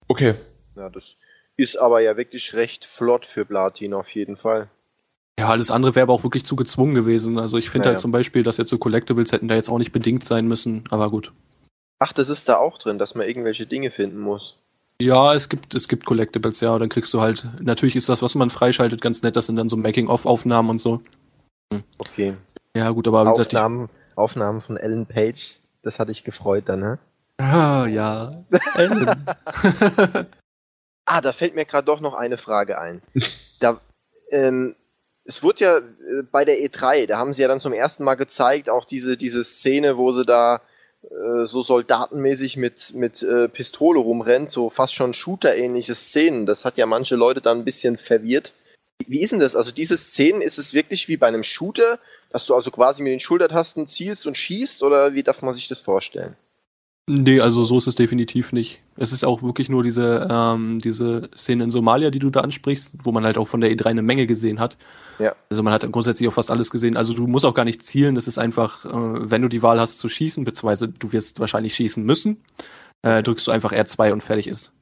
Okay. 0.09 0.35
Ja, 0.77 0.89
das 0.91 1.17
ist 1.57 1.77
aber 1.77 2.01
ja 2.01 2.17
wirklich 2.17 2.55
recht 2.55 2.85
flott 2.85 3.27
für 3.27 3.45
Platin 3.45 3.95
auf 3.95 4.09
jeden 4.11 4.37
Fall. 4.37 4.69
Ja, 5.41 5.49
alles 5.49 5.71
andere 5.71 5.95
wäre 5.95 6.03
aber 6.03 6.13
auch 6.13 6.23
wirklich 6.23 6.45
zu 6.45 6.55
gezwungen 6.55 6.95
gewesen. 6.95 7.39
Also 7.39 7.57
ich 7.57 7.71
finde 7.71 7.87
Naja. 7.87 7.95
halt 7.95 8.01
zum 8.01 8.13
Beispiel, 8.13 8.43
dass 8.43 8.59
jetzt 8.59 8.69
so 8.69 8.77
Collectibles 8.77 9.33
hätten 9.33 9.49
da 9.49 9.55
jetzt 9.55 9.71
auch 9.71 9.79
nicht 9.79 9.91
bedingt 9.91 10.27
sein 10.27 10.47
müssen. 10.47 10.85
Aber 10.91 11.09
gut. 11.11 11.33
Ach, 11.99 12.13
das 12.13 12.29
ist 12.29 12.49
da 12.51 12.59
auch 12.59 12.77
drin, 12.79 12.99
dass 12.99 13.15
man 13.15 13.27
irgendwelche 13.27 13.67
Dinge 13.67 13.91
finden 13.91 14.19
muss. 14.21 14.57
Ja, 15.01 15.33
es 15.33 15.49
gibt, 15.49 15.75
es 15.75 15.89
gibt 15.89 16.05
Collectibles, 16.05 16.61
ja. 16.61 16.79
Dann 16.79 16.91
kriegst 16.91 17.15
du 17.15 17.23
halt, 17.23 17.47
natürlich 17.61 17.97
ist 17.97 18.11
das, 18.11 18.21
was 18.21 18.35
man 18.35 18.51
freischaltet, 18.51 19.01
ganz 19.01 19.23
nett. 19.23 19.35
Das 19.35 19.47
sind 19.47 19.57
dann 19.57 19.71
so 19.71 19.79
Making-of-Aufnahmen 19.79 20.69
und 20.69 20.79
so. 20.79 21.01
Okay. 21.97 22.37
Ja, 22.77 22.91
gut, 22.91 23.09
aber 23.09 23.25
wie 23.25 23.31
gesagt, 23.31 23.53
ich, 23.55 23.59
Aufnahmen, 23.59 23.89
Aufnahmen 24.17 24.61
von 24.61 24.77
Ellen 24.77 25.07
Page, 25.07 25.59
das 25.83 25.99
hatte 25.99 26.13
ich 26.13 26.23
gefreut 26.23 26.65
dann, 26.67 26.81
ne? 26.81 26.99
Ah, 27.39 27.87
ja. 27.87 28.31
Ellen. 28.75 29.25
Ah, 31.07 31.21
da 31.21 31.33
fällt 31.33 31.57
mir 31.57 31.65
gerade 31.65 31.87
doch 31.87 32.01
noch 32.01 32.15
eine 32.15 32.39
Frage 32.39 32.79
ein. 32.79 33.03
Da, 33.59 33.81
ähm, 34.31 34.77
es 35.31 35.45
wurde 35.45 35.65
ja 35.65 35.79
äh, 35.79 36.23
bei 36.31 36.45
der 36.45 36.59
E3, 36.59 37.07
da 37.07 37.19
haben 37.19 37.33
sie 37.33 37.43
ja 37.43 37.49
dann 37.49 37.61
zum 37.61 37.73
ersten 37.73 38.03
Mal 38.03 38.17
gezeigt, 38.17 38.69
auch 38.69 38.85
diese, 38.85 39.17
diese 39.17 39.45
Szene, 39.45 39.97
wo 39.97 40.13
sie 40.13 40.25
da 40.25 40.61
äh, 41.05 41.47
so 41.47 41.63
soldatenmäßig 41.63 42.57
mit, 42.57 42.93
mit 42.95 43.23
äh, 43.23 43.49
Pistole 43.49 44.01
rumrennt, 44.01 44.51
so 44.51 44.71
fast 44.71 44.95
schon 44.95 45.15
Shooter-ähnliche 45.15 45.95
Szenen. 45.95 46.47
Das 46.47 46.65
hat 46.65 46.77
ja 46.77 46.87
manche 46.87 47.15
Leute 47.15 47.41
dann 47.41 47.59
ein 47.59 47.65
bisschen 47.65 47.97
verwirrt. 47.97 48.53
Wie 49.07 49.21
ist 49.21 49.31
denn 49.31 49.39
das? 49.39 49.55
Also 49.55 49.71
diese 49.71 49.97
Szenen, 49.97 50.43
ist 50.43 50.59
es 50.59 50.75
wirklich 50.75 51.07
wie 51.07 51.17
bei 51.17 51.29
einem 51.29 51.45
Shooter, 51.45 52.01
dass 52.31 52.47
du 52.47 52.55
also 52.57 52.73
quasi 52.73 53.03
mit 53.03 53.13
den 53.13 53.21
Schultertasten 53.21 53.87
zielst 53.87 54.27
und 54.27 54.37
schießt 54.37 54.83
oder 54.83 55.15
wie 55.15 55.23
darf 55.23 55.43
man 55.43 55.55
sich 55.55 55.69
das 55.69 55.79
vorstellen? 55.79 56.37
Nee, 57.09 57.41
also 57.41 57.65
so 57.65 57.79
ist 57.79 57.89
es 57.89 57.97
definitiv 57.97 58.53
nicht. 58.53 58.81
Es 58.97 59.13
ist 59.13 59.25
auch 59.25 59.43
wirklich 59.43 59.69
nur 59.69 59.83
diese, 59.83 60.29
ähm, 60.31 60.79
diese 60.79 61.29
Szene 61.37 61.65
in 61.65 61.71
Somalia, 61.71 62.11
die 62.11 62.21
du 62.21 62.31
da 62.31 62.41
ansprichst, 62.41 62.95
wo 63.03 63.11
man 63.11 63.25
halt 63.25 63.37
auch 63.37 63.49
von 63.49 63.61
der 63.61 63.71
E3 63.73 63.87
eine 63.87 64.03
Menge 64.03 64.27
gesehen 64.27 64.61
hat. 64.61 64.77
Ja. 65.19 65.35
Also 65.51 65.63
man 65.63 65.73
hat 65.73 65.91
grundsätzlich 65.91 66.29
auch 66.29 66.35
fast 66.35 66.51
alles 66.53 66.71
gesehen. 66.71 66.97
Also 66.97 67.13
du 67.13 67.27
musst 67.27 67.45
auch 67.45 67.55
gar 67.55 67.65
nicht 67.65 67.85
zielen, 67.85 68.15
das 68.15 68.29
ist 68.29 68.39
einfach, 68.39 68.85
äh, 68.85 69.31
wenn 69.31 69.43
du 69.43 69.49
die 69.49 69.63
Wahl 69.63 69.81
hast 69.81 69.99
zu 69.99 70.09
schießen, 70.09 70.45
beziehungsweise 70.45 70.89
du 70.89 71.13
wirst 71.13 71.41
wahrscheinlich 71.41 71.75
schießen 71.75 72.05
müssen, 72.05 72.43
äh, 73.03 73.23
drückst 73.23 73.47
du 73.47 73.51
einfach 73.51 73.73
R2 73.73 74.13
und 74.13 74.23
fertig 74.23 74.47
ist. 74.47 74.73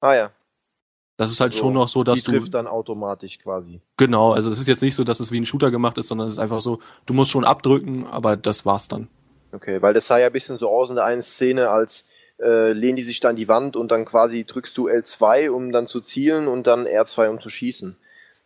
Ah 0.00 0.14
ja. 0.14 0.30
Das 1.16 1.30
ist 1.30 1.40
halt 1.40 1.52
so, 1.52 1.60
schon 1.60 1.74
noch 1.74 1.88
so, 1.88 2.04
dass 2.04 2.20
die 2.20 2.30
du. 2.30 2.32
trifft 2.32 2.54
dann 2.54 2.66
automatisch 2.66 3.38
quasi. 3.38 3.80
Genau, 3.96 4.32
also 4.32 4.50
es 4.50 4.58
ist 4.58 4.68
jetzt 4.68 4.82
nicht 4.82 4.94
so, 4.94 5.04
dass 5.04 5.20
es 5.20 5.32
wie 5.32 5.40
ein 5.40 5.46
Shooter 5.46 5.70
gemacht 5.70 5.98
ist, 5.98 6.08
sondern 6.08 6.26
es 6.26 6.34
ist 6.34 6.38
einfach 6.38 6.60
so, 6.60 6.78
du 7.06 7.14
musst 7.14 7.30
schon 7.30 7.44
abdrücken, 7.44 8.06
aber 8.06 8.36
das 8.36 8.64
war's 8.64 8.88
dann. 8.88 9.08
Okay, 9.52 9.80
weil 9.82 9.94
das 9.94 10.06
sah 10.06 10.18
ja 10.18 10.26
ein 10.26 10.32
bisschen 10.32 10.58
so 10.58 10.68
aus 10.68 10.90
in 10.90 10.96
der 10.96 11.04
einen 11.04 11.22
Szene, 11.22 11.70
als 11.70 12.06
äh, 12.40 12.72
lehnen 12.72 12.96
die 12.96 13.02
sich 13.02 13.20
dann 13.20 13.36
die 13.36 13.48
Wand 13.48 13.76
und 13.76 13.90
dann 13.92 14.04
quasi 14.04 14.44
drückst 14.44 14.76
du 14.76 14.88
L2, 14.88 15.50
um 15.50 15.72
dann 15.72 15.86
zu 15.86 16.00
zielen 16.00 16.48
und 16.48 16.66
dann 16.66 16.86
R2, 16.86 17.28
um 17.28 17.40
zu 17.40 17.50
schießen. 17.50 17.96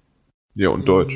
Ja, 0.54 0.70
und 0.70 0.86
Deutsch. 0.88 1.14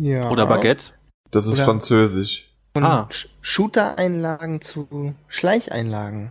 Ja. 0.00 0.30
Oder 0.30 0.46
Baguette. 0.46 0.92
Das 1.32 1.46
ist 1.46 1.54
Oder- 1.54 1.64
Französisch. 1.64 2.48
Von 2.76 2.84
Ah. 2.84 3.08
Sh- 3.10 3.28
Shooter-Einlagen 3.42 4.60
zu 4.60 5.14
Schleicheinlagen. 5.28 6.30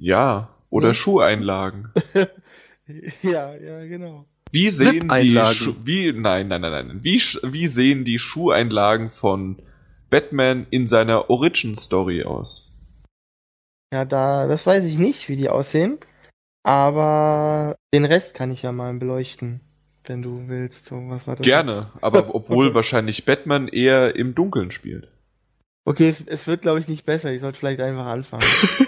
Ja, 0.00 0.48
oder 0.70 0.88
Ja. 0.88 0.94
Schuheinlagen. 0.94 1.92
ja, 3.22 3.54
ja, 3.54 3.84
genau. 3.86 4.26
Wie 4.50 4.68
sehen 4.68 5.08
die. 5.08 5.36
Schu 5.54 5.74
wie 5.84 6.12
nein, 6.12 6.48
nein, 6.48 6.60
nein, 6.60 6.70
nein. 6.88 7.04
Wie 7.04 7.18
wie 7.18 7.66
sehen 7.66 8.04
die 8.04 8.18
Schuheinlagen 8.18 9.10
von 9.10 9.62
Batman 10.10 10.66
in 10.70 10.86
seiner 10.86 11.30
Origin 11.30 11.76
Story 11.76 12.22
aus? 12.24 12.68
Ja, 13.92 14.04
da, 14.04 14.46
das 14.46 14.66
weiß 14.66 14.84
ich 14.84 14.98
nicht, 14.98 15.28
wie 15.28 15.36
die 15.36 15.48
aussehen. 15.48 15.98
Aber 16.64 17.76
den 17.92 18.04
Rest 18.04 18.34
kann 18.34 18.50
ich 18.52 18.62
ja 18.62 18.72
mal 18.72 18.92
beleuchten, 18.94 19.60
wenn 20.04 20.22
du 20.22 20.44
willst. 20.48 20.86
So, 20.86 20.96
was 21.08 21.26
war 21.26 21.36
das 21.36 21.44
Gerne, 21.44 21.90
aber 22.00 22.28
obwohl 22.34 22.66
Okay. 22.68 22.74
wahrscheinlich 22.74 23.24
Batman 23.24 23.68
eher 23.68 24.14
im 24.16 24.34
Dunkeln 24.34 24.70
spielt. 24.70 25.04
jetzt? 25.04 25.12
Okay, 25.84 26.08
es, 26.08 26.20
es 26.20 26.46
wird, 26.46 26.62
glaube 26.62 26.78
ich, 26.78 26.86
nicht 26.88 27.04
besser. 27.04 27.32
Ich 27.32 27.40
sollte 27.40 27.58
vielleicht 27.58 27.80
einfach 27.80 28.06
anfangen. 28.06 28.44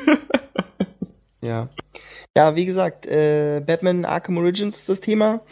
Ja. 1.40 1.68
Ja, 2.34 2.56
wie 2.56 2.64
gesagt, 2.64 3.04
äh, 3.04 3.60
Batman 3.60 4.06
Arkham 4.06 4.38
Origins 4.38 4.78
ist 4.78 4.88
das 4.88 5.00
Thema. 5.00 5.42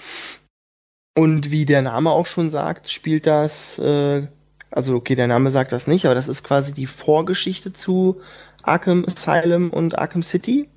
Und 1.14 1.50
wie 1.50 1.66
der 1.66 1.82
Name 1.82 2.10
auch 2.10 2.24
schon 2.24 2.48
sagt, 2.48 2.88
spielt 2.90 3.26
das, 3.26 3.78
äh, 3.78 4.26
also 4.70 4.96
okay, 4.96 5.16
der 5.16 5.26
Name 5.26 5.50
sagt 5.50 5.70
das 5.72 5.86
nicht, 5.86 6.06
aber 6.06 6.14
das 6.14 6.28
ist 6.28 6.44
quasi 6.44 6.72
die 6.72 6.86
Vorgeschichte 6.86 7.74
zu 7.74 8.22
Arkham 8.62 9.04
Asylum 9.04 9.68
und 9.68 9.98
Arkham 9.98 10.22
City. 10.22 10.70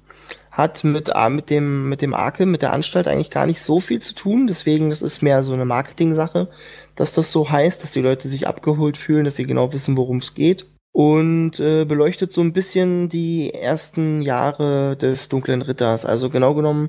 Hat 0.55 0.83
mit, 0.83 1.15
ah, 1.15 1.29
mit 1.29 1.49
dem, 1.49 1.89
mit 1.89 2.01
dem 2.01 2.13
Arkham, 2.13 2.51
mit 2.51 2.61
der 2.61 2.73
Anstalt 2.73 3.07
eigentlich 3.07 3.29
gar 3.29 3.45
nicht 3.45 3.61
so 3.61 3.79
viel 3.79 4.01
zu 4.01 4.15
tun. 4.15 4.47
Deswegen, 4.47 4.89
das 4.89 5.01
ist 5.01 5.21
mehr 5.21 5.43
so 5.43 5.53
eine 5.53 5.65
Marketing-Sache, 5.65 6.47
dass 6.95 7.13
das 7.13 7.31
so 7.31 7.49
heißt, 7.49 7.83
dass 7.83 7.91
die 7.91 8.01
Leute 8.01 8.27
sich 8.27 8.47
abgeholt 8.47 8.97
fühlen, 8.97 9.25
dass 9.25 9.35
sie 9.35 9.45
genau 9.45 9.73
wissen, 9.73 9.97
worum 9.97 10.17
es 10.17 10.33
geht 10.33 10.65
und 10.95 11.59
äh, 11.59 11.83
beleuchtet 11.83 12.31
so 12.31 12.39
ein 12.39 12.53
bisschen 12.53 13.09
die 13.09 13.53
ersten 13.53 14.21
Jahre 14.21 14.95
des 14.95 15.27
Dunklen 15.27 15.61
Ritters. 15.61 16.05
Also 16.05 16.29
genau 16.29 16.53
genommen 16.53 16.87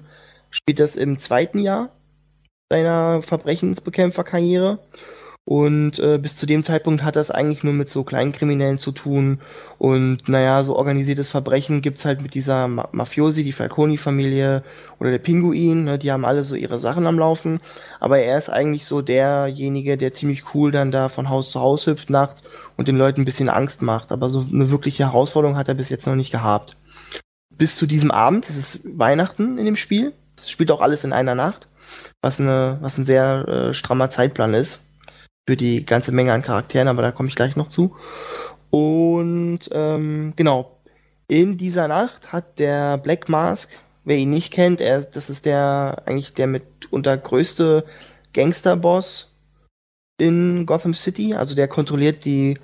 spielt 0.50 0.78
das 0.78 0.94
im 0.94 1.18
zweiten 1.18 1.58
Jahr 1.58 1.90
seiner 2.70 3.22
Verbrechensbekämpferkarriere. 3.22 4.78
Und 5.48 6.00
äh, 6.00 6.18
bis 6.18 6.36
zu 6.36 6.44
dem 6.44 6.64
Zeitpunkt 6.64 7.04
hat 7.04 7.14
das 7.14 7.30
eigentlich 7.30 7.62
nur 7.62 7.72
mit 7.72 7.88
so 7.88 8.02
kleinen 8.02 8.32
Kriminellen 8.32 8.78
zu 8.78 8.90
tun. 8.90 9.38
Und 9.78 10.28
naja, 10.28 10.64
so 10.64 10.74
organisiertes 10.74 11.28
Verbrechen 11.28 11.82
gibt's 11.82 12.04
halt 12.04 12.20
mit 12.20 12.34
dieser 12.34 12.66
Ma 12.66 12.88
Mafiosi, 12.90 13.44
die 13.44 13.52
Falconi-Familie 13.52 14.64
oder 14.98 15.12
der 15.12 15.20
Pinguin. 15.20 15.84
Ne, 15.84 15.98
die 16.00 16.10
haben 16.10 16.24
alle 16.24 16.42
so 16.42 16.56
ihre 16.56 16.80
Sachen 16.80 17.06
am 17.06 17.16
Laufen. 17.16 17.60
Aber 18.00 18.18
er 18.18 18.36
ist 18.36 18.50
eigentlich 18.50 18.86
so 18.86 19.02
derjenige, 19.02 19.96
der 19.96 20.12
ziemlich 20.12 20.52
cool 20.52 20.72
dann 20.72 20.90
da 20.90 21.08
von 21.08 21.28
Haus 21.28 21.52
zu 21.52 21.60
Haus 21.60 21.86
hüpft 21.86 22.10
nachts 22.10 22.42
und 22.76 22.88
den 22.88 22.98
Leuten 22.98 23.20
ein 23.20 23.24
bisschen 23.24 23.48
Angst 23.48 23.82
macht. 23.82 24.10
Aber 24.10 24.28
so 24.28 24.44
eine 24.52 24.72
wirkliche 24.72 25.04
Herausforderung 25.04 25.56
hat 25.56 25.68
er 25.68 25.74
bis 25.74 25.90
jetzt 25.90 26.08
noch 26.08 26.16
nicht 26.16 26.32
gehabt. 26.32 26.76
Bis 27.56 27.76
zu 27.76 27.86
diesem 27.86 28.10
Abend, 28.10 28.48
es 28.48 28.56
ist 28.56 28.80
Weihnachten 28.82 29.58
in 29.58 29.64
dem 29.64 29.76
Spiel. 29.76 30.12
Es 30.42 30.50
spielt 30.50 30.72
auch 30.72 30.80
alles 30.80 31.04
in 31.04 31.12
einer 31.12 31.36
Nacht, 31.36 31.68
was, 32.20 32.40
eine, 32.40 32.78
was 32.80 32.98
ein 32.98 33.06
sehr 33.06 33.46
äh, 33.46 33.74
strammer 33.74 34.10
Zeitplan 34.10 34.52
ist. 34.52 34.80
Für 35.46 35.56
die 35.56 35.86
ganze 35.86 36.12
Menge 36.12 36.32
an 36.32 36.42
Charakteren, 36.42 36.88
aber 36.88 37.02
da 37.02 37.12
komme 37.12 37.28
ich 37.28 37.36
gleich 37.36 37.56
noch 37.56 37.68
zu. 37.68 37.94
Und 38.70 39.60
ähm, 39.72 40.32
genau, 40.36 40.76
in 41.28 41.56
dieser 41.56 41.88
Nacht 41.88 42.32
hat 42.32 42.58
der 42.58 42.98
Black 42.98 43.28
Mask, 43.28 43.70
wer 44.04 44.16
ihn 44.16 44.30
nicht 44.30 44.52
kennt, 44.52 44.80
er, 44.80 45.00
das 45.02 45.30
ist 45.30 45.46
der 45.46 46.02
eigentlich 46.06 46.34
der 46.34 46.46
mitunter 46.46 47.16
größte 47.16 47.84
Gangsterboss 48.32 49.32
in 50.18 50.66
Gotham 50.66 50.94
City. 50.94 51.34
Also 51.34 51.54
der 51.54 51.68
kontrolliert 51.68 52.24
die, 52.24 52.58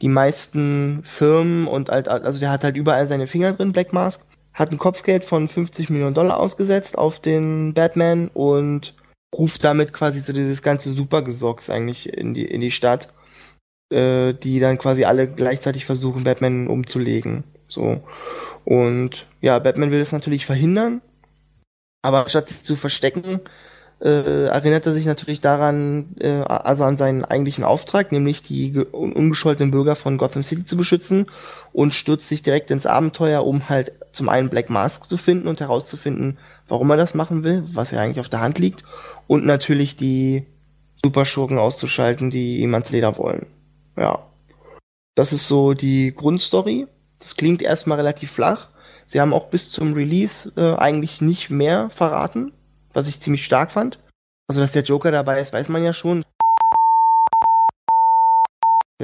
die 0.00 0.08
meisten 0.08 1.02
Firmen 1.04 1.66
und 1.66 1.88
halt, 1.88 2.08
also 2.08 2.38
der 2.38 2.50
hat 2.50 2.64
halt 2.64 2.76
überall 2.76 3.08
seine 3.08 3.26
Finger 3.26 3.52
drin, 3.52 3.72
Black 3.72 3.92
Mask. 3.92 4.24
Hat 4.52 4.70
ein 4.70 4.78
Kopfgeld 4.78 5.24
von 5.24 5.48
50 5.48 5.90
Millionen 5.90 6.14
Dollar 6.14 6.38
ausgesetzt 6.38 6.96
auf 6.96 7.18
den 7.18 7.74
Batman 7.74 8.28
und 8.28 8.94
ruft 9.38 9.64
damit 9.64 9.92
quasi 9.92 10.20
so 10.20 10.32
dieses 10.32 10.62
ganze 10.62 10.92
Supergesocks 10.92 11.70
eigentlich 11.70 12.12
in 12.12 12.34
die, 12.34 12.44
in 12.44 12.60
die 12.60 12.70
Stadt, 12.70 13.08
äh, 13.90 14.34
die 14.34 14.60
dann 14.60 14.78
quasi 14.78 15.04
alle 15.04 15.28
gleichzeitig 15.28 15.84
versuchen, 15.84 16.24
Batman 16.24 16.68
umzulegen. 16.68 17.44
So. 17.68 18.02
Und 18.64 19.26
ja, 19.40 19.58
Batman 19.58 19.90
will 19.90 19.98
das 19.98 20.12
natürlich 20.12 20.46
verhindern, 20.46 21.02
aber 22.02 22.28
statt 22.28 22.48
sich 22.48 22.64
zu 22.64 22.76
verstecken, 22.76 23.40
äh, 24.00 24.46
erinnert 24.46 24.86
er 24.86 24.92
sich 24.92 25.06
natürlich 25.06 25.40
daran, 25.40 26.16
äh, 26.18 26.28
also 26.28 26.84
an 26.84 26.96
seinen 26.98 27.24
eigentlichen 27.24 27.64
Auftrag, 27.64 28.12
nämlich 28.12 28.42
die 28.42 28.76
un 28.92 29.12
unbescholtenen 29.12 29.70
Bürger 29.70 29.96
von 29.96 30.18
Gotham 30.18 30.42
City 30.42 30.64
zu 30.64 30.76
beschützen 30.76 31.26
und 31.72 31.94
stürzt 31.94 32.28
sich 32.28 32.42
direkt 32.42 32.70
ins 32.70 32.86
Abenteuer, 32.86 33.46
um 33.46 33.68
halt 33.68 33.92
zum 34.12 34.28
einen 34.28 34.50
Black 34.50 34.68
Mask 34.68 35.08
zu 35.08 35.16
finden 35.16 35.48
und 35.48 35.60
herauszufinden, 35.60 36.38
warum 36.74 36.90
er 36.90 36.96
das 36.96 37.14
machen 37.14 37.44
will, 37.44 37.62
was 37.72 37.92
ja 37.92 38.00
eigentlich 38.00 38.18
auf 38.18 38.28
der 38.28 38.40
Hand 38.40 38.58
liegt, 38.58 38.82
und 39.28 39.46
natürlich 39.46 39.94
die 39.94 40.44
Superschurken 41.04 41.56
auszuschalten, 41.56 42.32
die 42.32 42.58
ihm 42.58 42.74
ans 42.74 42.90
Leder 42.90 43.16
wollen. 43.16 43.46
Ja. 43.96 44.26
Das 45.14 45.32
ist 45.32 45.46
so 45.46 45.74
die 45.74 46.12
Grundstory. 46.12 46.88
Das 47.20 47.36
klingt 47.36 47.62
erstmal 47.62 47.98
relativ 47.98 48.32
flach. 48.32 48.70
Sie 49.06 49.20
haben 49.20 49.32
auch 49.32 49.50
bis 49.50 49.70
zum 49.70 49.92
Release 49.92 50.52
äh, 50.56 50.74
eigentlich 50.74 51.20
nicht 51.20 51.48
mehr 51.48 51.90
verraten, 51.90 52.52
was 52.92 53.06
ich 53.06 53.20
ziemlich 53.20 53.44
stark 53.44 53.70
fand. 53.70 54.00
Also, 54.48 54.60
dass 54.60 54.72
der 54.72 54.82
Joker 54.82 55.12
dabei 55.12 55.40
ist, 55.40 55.52
weiß 55.52 55.68
man 55.68 55.84
ja 55.84 55.92
schon. 55.92 56.24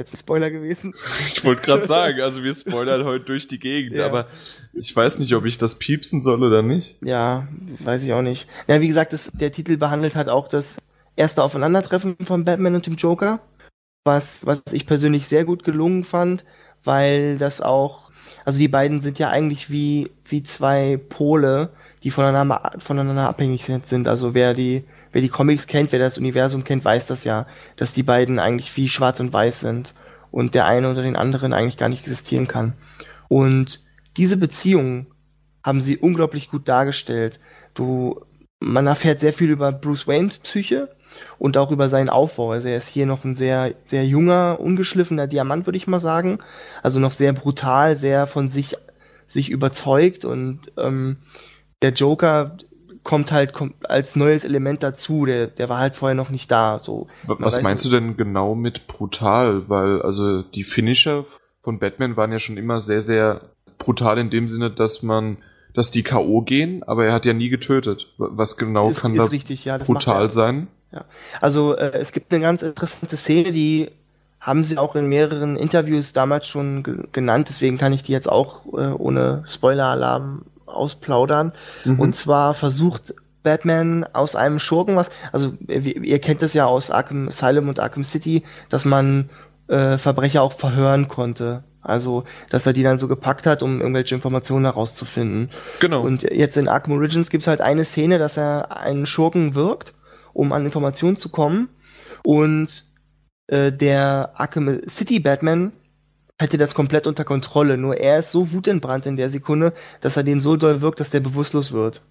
Jetzt 0.01 0.13
ein 0.13 0.17
Spoiler 0.17 0.49
gewesen. 0.49 0.93
Ich 1.33 1.43
wollte 1.45 1.61
gerade 1.61 1.85
sagen, 1.85 2.21
also 2.21 2.43
wir 2.43 2.53
spoilern 2.55 3.05
heute 3.05 3.25
durch 3.25 3.47
die 3.47 3.59
Gegend, 3.59 3.95
Ja. 3.95 4.07
aber 4.07 4.27
ich 4.73 4.95
weiß 4.95 5.19
nicht, 5.19 5.33
ob 5.35 5.45
ich 5.45 5.57
das 5.57 5.75
piepsen 5.77 6.21
soll 6.21 6.43
oder 6.43 6.61
nicht. 6.63 6.95
Ja, 7.01 7.47
weiß 7.79 8.03
ich 8.03 8.13
auch 8.13 8.21
nicht. 8.23 8.47
Ja, 8.67 8.81
wie 8.81 8.87
gesagt, 8.87 9.13
das, 9.13 9.29
der 9.33 9.51
Titel 9.51 9.77
behandelt 9.77 10.15
halt 10.15 10.27
auch 10.29 10.47
das 10.47 10.77
erste 11.15 11.43
Aufeinandertreffen 11.43 12.15
von 12.23 12.45
Batman 12.45 12.75
und 12.75 12.85
dem 12.87 12.95
Joker, 12.95 13.41
was, 14.03 14.45
was 14.45 14.63
ich 14.71 14.87
persönlich 14.87 15.27
sehr 15.27 15.45
gut 15.45 15.63
gelungen 15.63 16.03
fand, 16.03 16.43
weil 16.83 17.37
das 17.37 17.61
auch, 17.61 18.09
also 18.45 18.57
die 18.57 18.67
beiden 18.67 19.01
sind 19.01 19.19
ja 19.19 19.29
eigentlich 19.29 19.69
wie, 19.69 20.09
wie 20.25 20.41
zwei 20.41 20.97
Pole, 21.09 21.69
die 22.03 22.09
voneinander, 22.09 22.71
voneinander 22.79 23.29
abhängig 23.29 23.65
sind. 23.65 24.07
Also 24.07 24.33
wer 24.33 24.55
die, 24.55 24.83
wer 25.11 25.21
die 25.21 25.29
Comics 25.29 25.67
kennt, 25.67 25.91
wer 25.91 25.99
das 25.99 26.17
Universum 26.17 26.63
kennt, 26.63 26.85
weiß 26.85 27.07
das 27.07 27.23
ja, 27.23 27.47
dass 27.75 27.93
die 27.93 28.03
beiden 28.03 28.39
eigentlich 28.39 28.75
wie 28.77 28.89
schwarz 28.89 29.19
und 29.19 29.33
weiß 29.33 29.59
sind 29.59 29.93
und 30.31 30.55
der 30.55 30.65
eine 30.65 30.89
unter 30.89 31.01
den 31.01 31.15
anderen 31.15 31.53
eigentlich 31.53 31.77
gar 31.77 31.89
nicht 31.89 32.01
existieren 32.01 32.47
kann. 32.47 32.73
Und 33.27 33.83
diese 34.17 34.37
Beziehung 34.37 35.07
haben 35.63 35.81
sie 35.81 35.97
unglaublich 35.97 36.49
gut 36.49 36.67
dargestellt. 36.67 37.39
Du, 37.73 38.21
man 38.59 38.87
erfährt 38.87 39.19
sehr 39.19 39.33
viel 39.33 39.49
über 39.49 39.71
Bruce 39.71 40.07
Waynes 40.07 40.39
Psyche, 40.39 40.89
und 41.37 41.57
auch 41.57 41.71
über 41.71 41.89
seinen 41.89 42.09
Aufbau. 42.09 42.51
Also 42.51 42.67
er 42.67 42.77
ist 42.77 42.87
hier 42.87 43.05
noch 43.05 43.23
ein 43.23 43.35
sehr, 43.35 43.73
sehr 43.83 44.05
junger, 44.05 44.59
ungeschliffener 44.59 45.27
Diamant, 45.27 45.65
würde 45.65 45.77
ich 45.77 45.87
mal 45.87 45.99
sagen. 45.99 46.39
Also 46.83 46.99
noch 46.99 47.11
sehr 47.11 47.33
brutal, 47.33 47.95
sehr 47.95 48.27
von 48.27 48.47
sich, 48.47 48.75
sich 49.27 49.49
überzeugt 49.49 50.25
und 50.25 50.71
ähm, 50.77 51.17
der 51.81 51.91
Joker 51.91 52.57
kommt 53.03 53.31
halt 53.31 53.53
als 53.83 54.15
neues 54.15 54.45
Element 54.45 54.83
dazu. 54.83 55.25
Der, 55.25 55.47
der 55.47 55.69
war 55.69 55.79
halt 55.79 55.95
vorher 55.95 56.15
noch 56.15 56.29
nicht 56.29 56.51
da. 56.51 56.79
So. 56.83 57.07
Was 57.25 57.61
meinst 57.61 57.85
nicht. 57.85 57.93
du 57.93 57.99
denn 57.99 58.17
genau 58.17 58.55
mit 58.55 58.87
brutal? 58.87 59.69
Weil 59.69 60.01
also 60.01 60.43
die 60.43 60.63
Finisher 60.63 61.25
von 61.63 61.79
Batman 61.79 62.17
waren 62.17 62.31
ja 62.31 62.39
schon 62.39 62.57
immer 62.57 62.81
sehr, 62.81 63.01
sehr 63.01 63.41
brutal 63.77 64.17
in 64.17 64.29
dem 64.29 64.47
Sinne, 64.47 64.71
dass 64.71 65.03
man, 65.03 65.37
dass 65.73 65.91
die 65.91 66.03
K.O. 66.03 66.41
gehen, 66.41 66.83
aber 66.83 67.05
er 67.05 67.13
hat 67.13 67.25
ja 67.25 67.33
nie 67.33 67.49
getötet. 67.49 68.07
Was 68.17 68.57
genau 68.57 68.89
ist, 68.89 69.01
kann 69.01 69.13
ist 69.13 69.19
da 69.19 69.25
richtig, 69.25 69.65
ja, 69.65 69.77
brutal 69.77 70.31
sein? 70.31 70.67
Ja. 70.91 71.05
Also 71.39 71.75
äh, 71.75 71.97
es 71.99 72.11
gibt 72.11 72.31
eine 72.33 72.41
ganz 72.41 72.61
interessante 72.61 73.17
Szene, 73.17 73.51
die 73.51 73.89
haben 74.39 74.63
sie 74.63 74.77
auch 74.77 74.95
in 74.95 75.07
mehreren 75.07 75.55
Interviews 75.55 76.13
damals 76.13 76.47
schon 76.47 76.83
ge 76.83 76.97
genannt, 77.11 77.47
deswegen 77.49 77.77
kann 77.77 77.93
ich 77.93 78.03
die 78.03 78.11
jetzt 78.11 78.29
auch 78.29 78.65
äh, 78.73 78.91
ohne 78.91 79.43
Spoiler-Alarm 79.45 80.45
ausplaudern. 80.71 81.53
Mhm. 81.85 81.99
Und 81.99 82.15
zwar 82.15 82.53
versucht 82.53 83.13
Batman 83.43 84.05
aus 84.13 84.35
einem 84.35 84.59
Schurken 84.59 84.95
was, 84.95 85.09
also 85.31 85.53
ihr 85.67 86.19
kennt 86.19 86.41
es 86.43 86.53
ja 86.53 86.65
aus 86.65 86.91
Arkham 86.91 87.27
Asylum 87.27 87.69
und 87.69 87.79
Arkham 87.79 88.03
City, 88.03 88.43
dass 88.69 88.85
man 88.85 89.29
äh, 89.67 89.97
Verbrecher 89.97 90.41
auch 90.41 90.53
verhören 90.53 91.07
konnte. 91.07 91.63
Also, 91.81 92.25
dass 92.51 92.67
er 92.67 92.73
die 92.73 92.83
dann 92.83 92.99
so 92.99 93.07
gepackt 93.07 93.47
hat, 93.47 93.63
um 93.63 93.81
irgendwelche 93.81 94.13
Informationen 94.13 94.65
herauszufinden. 94.65 95.49
Genau. 95.79 96.03
Und 96.03 96.23
jetzt 96.23 96.55
in 96.55 96.67
Arkham 96.67 96.93
Origins 96.93 97.31
gibt 97.31 97.41
es 97.41 97.47
halt 97.47 97.59
eine 97.59 97.85
Szene, 97.85 98.19
dass 98.19 98.37
er 98.37 98.77
einen 98.77 99.07
Schurken 99.07 99.55
wirkt, 99.55 99.95
um 100.33 100.53
an 100.53 100.65
Informationen 100.65 101.17
zu 101.17 101.29
kommen. 101.29 101.69
Und 102.23 102.85
äh, 103.47 103.71
der 103.71 104.33
Arkham 104.35 104.81
City 104.87 105.19
Batman 105.19 105.71
hätte 106.41 106.57
das 106.57 106.75
komplett 106.75 107.07
unter 107.07 107.23
Kontrolle. 107.23 107.77
Nur 107.77 107.97
er 107.97 108.19
ist 108.19 108.31
so 108.31 108.51
wutentbrannt 108.51 109.05
in 109.05 109.15
der 109.15 109.29
Sekunde, 109.29 109.73
dass 110.01 110.17
er 110.17 110.23
den 110.23 110.39
so 110.39 110.57
doll 110.57 110.81
wirkt, 110.81 110.99
dass 110.99 111.09
der 111.09 111.19
bewusstlos 111.19 111.71
wird. 111.71 112.01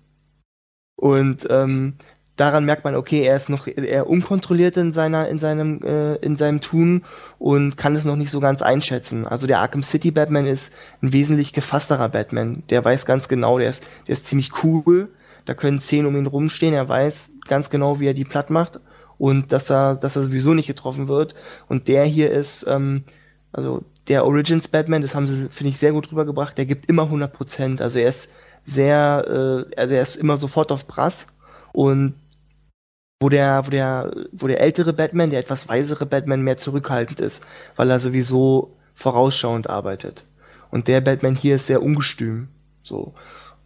Und 0.96 1.46
ähm, 1.50 1.94
daran 2.36 2.64
merkt 2.64 2.84
man, 2.84 2.94
okay, 2.94 3.22
er 3.22 3.36
ist 3.36 3.48
noch 3.48 3.66
eher 3.66 4.08
unkontrolliert 4.08 4.76
in 4.76 4.92
seiner, 4.92 5.28
in 5.28 5.38
seinem, 5.38 5.82
äh, 5.82 6.14
in 6.16 6.36
seinem 6.36 6.60
Tun 6.60 7.04
und 7.38 7.76
kann 7.76 7.96
es 7.96 8.04
noch 8.04 8.16
nicht 8.16 8.30
so 8.30 8.40
ganz 8.40 8.62
einschätzen. 8.62 9.26
Also 9.26 9.46
der 9.46 9.60
Arkham 9.60 9.82
City 9.82 10.10
Batman 10.10 10.46
ist 10.46 10.72
ein 11.02 11.12
wesentlich 11.12 11.52
gefassterer 11.52 12.08
Batman. 12.08 12.62
Der 12.70 12.84
weiß 12.84 13.06
ganz 13.06 13.28
genau, 13.28 13.58
der 13.58 13.70
ist, 13.70 13.84
der 14.06 14.12
ist 14.12 14.26
ziemlich 14.26 14.50
cool. 14.62 15.08
Da 15.44 15.54
können 15.54 15.80
zehn 15.80 16.06
um 16.06 16.16
ihn 16.16 16.26
rumstehen. 16.26 16.74
Er 16.74 16.88
weiß 16.88 17.30
ganz 17.48 17.70
genau, 17.70 17.98
wie 17.98 18.06
er 18.06 18.14
die 18.14 18.24
platt 18.24 18.50
macht 18.50 18.78
und 19.18 19.52
dass 19.52 19.70
er, 19.70 19.96
dass 19.96 20.16
er 20.16 20.22
sowieso 20.22 20.54
nicht 20.54 20.66
getroffen 20.66 21.08
wird. 21.08 21.34
Und 21.68 21.88
der 21.88 22.04
hier 22.04 22.30
ist, 22.30 22.64
ähm, 22.68 23.04
also 23.52 23.84
der 24.08 24.24
Origins 24.24 24.68
Batman, 24.68 25.02
das 25.02 25.14
haben 25.14 25.26
sie, 25.26 25.48
finde 25.50 25.70
ich, 25.70 25.78
sehr 25.78 25.92
gut 25.92 26.10
rübergebracht. 26.10 26.56
Der 26.58 26.66
gibt 26.66 26.86
immer 26.86 27.04
100 27.04 27.32
Prozent. 27.32 27.82
Also 27.82 27.98
er 27.98 28.08
ist 28.08 28.28
sehr, 28.64 29.24
äh, 29.70 29.76
also 29.76 29.94
er 29.94 30.02
ist 30.02 30.16
immer 30.16 30.36
sofort 30.36 30.72
auf 30.72 30.86
Brass 30.86 31.26
und 31.72 32.14
wo 33.20 33.28
der, 33.28 33.66
wo 33.66 33.70
der, 33.70 34.10
wo 34.32 34.46
der 34.46 34.60
ältere 34.60 34.92
Batman, 34.92 35.30
der 35.30 35.40
etwas 35.40 35.68
weisere 35.68 36.06
Batman 36.06 36.42
mehr 36.42 36.56
zurückhaltend 36.56 37.20
ist, 37.20 37.44
weil 37.76 37.90
er 37.90 38.00
sowieso 38.00 38.76
vorausschauend 38.94 39.68
arbeitet. 39.68 40.24
Und 40.70 40.88
der 40.88 41.00
Batman 41.00 41.36
hier 41.36 41.56
ist 41.56 41.66
sehr 41.66 41.82
ungestüm. 41.82 42.48
So. 42.82 43.14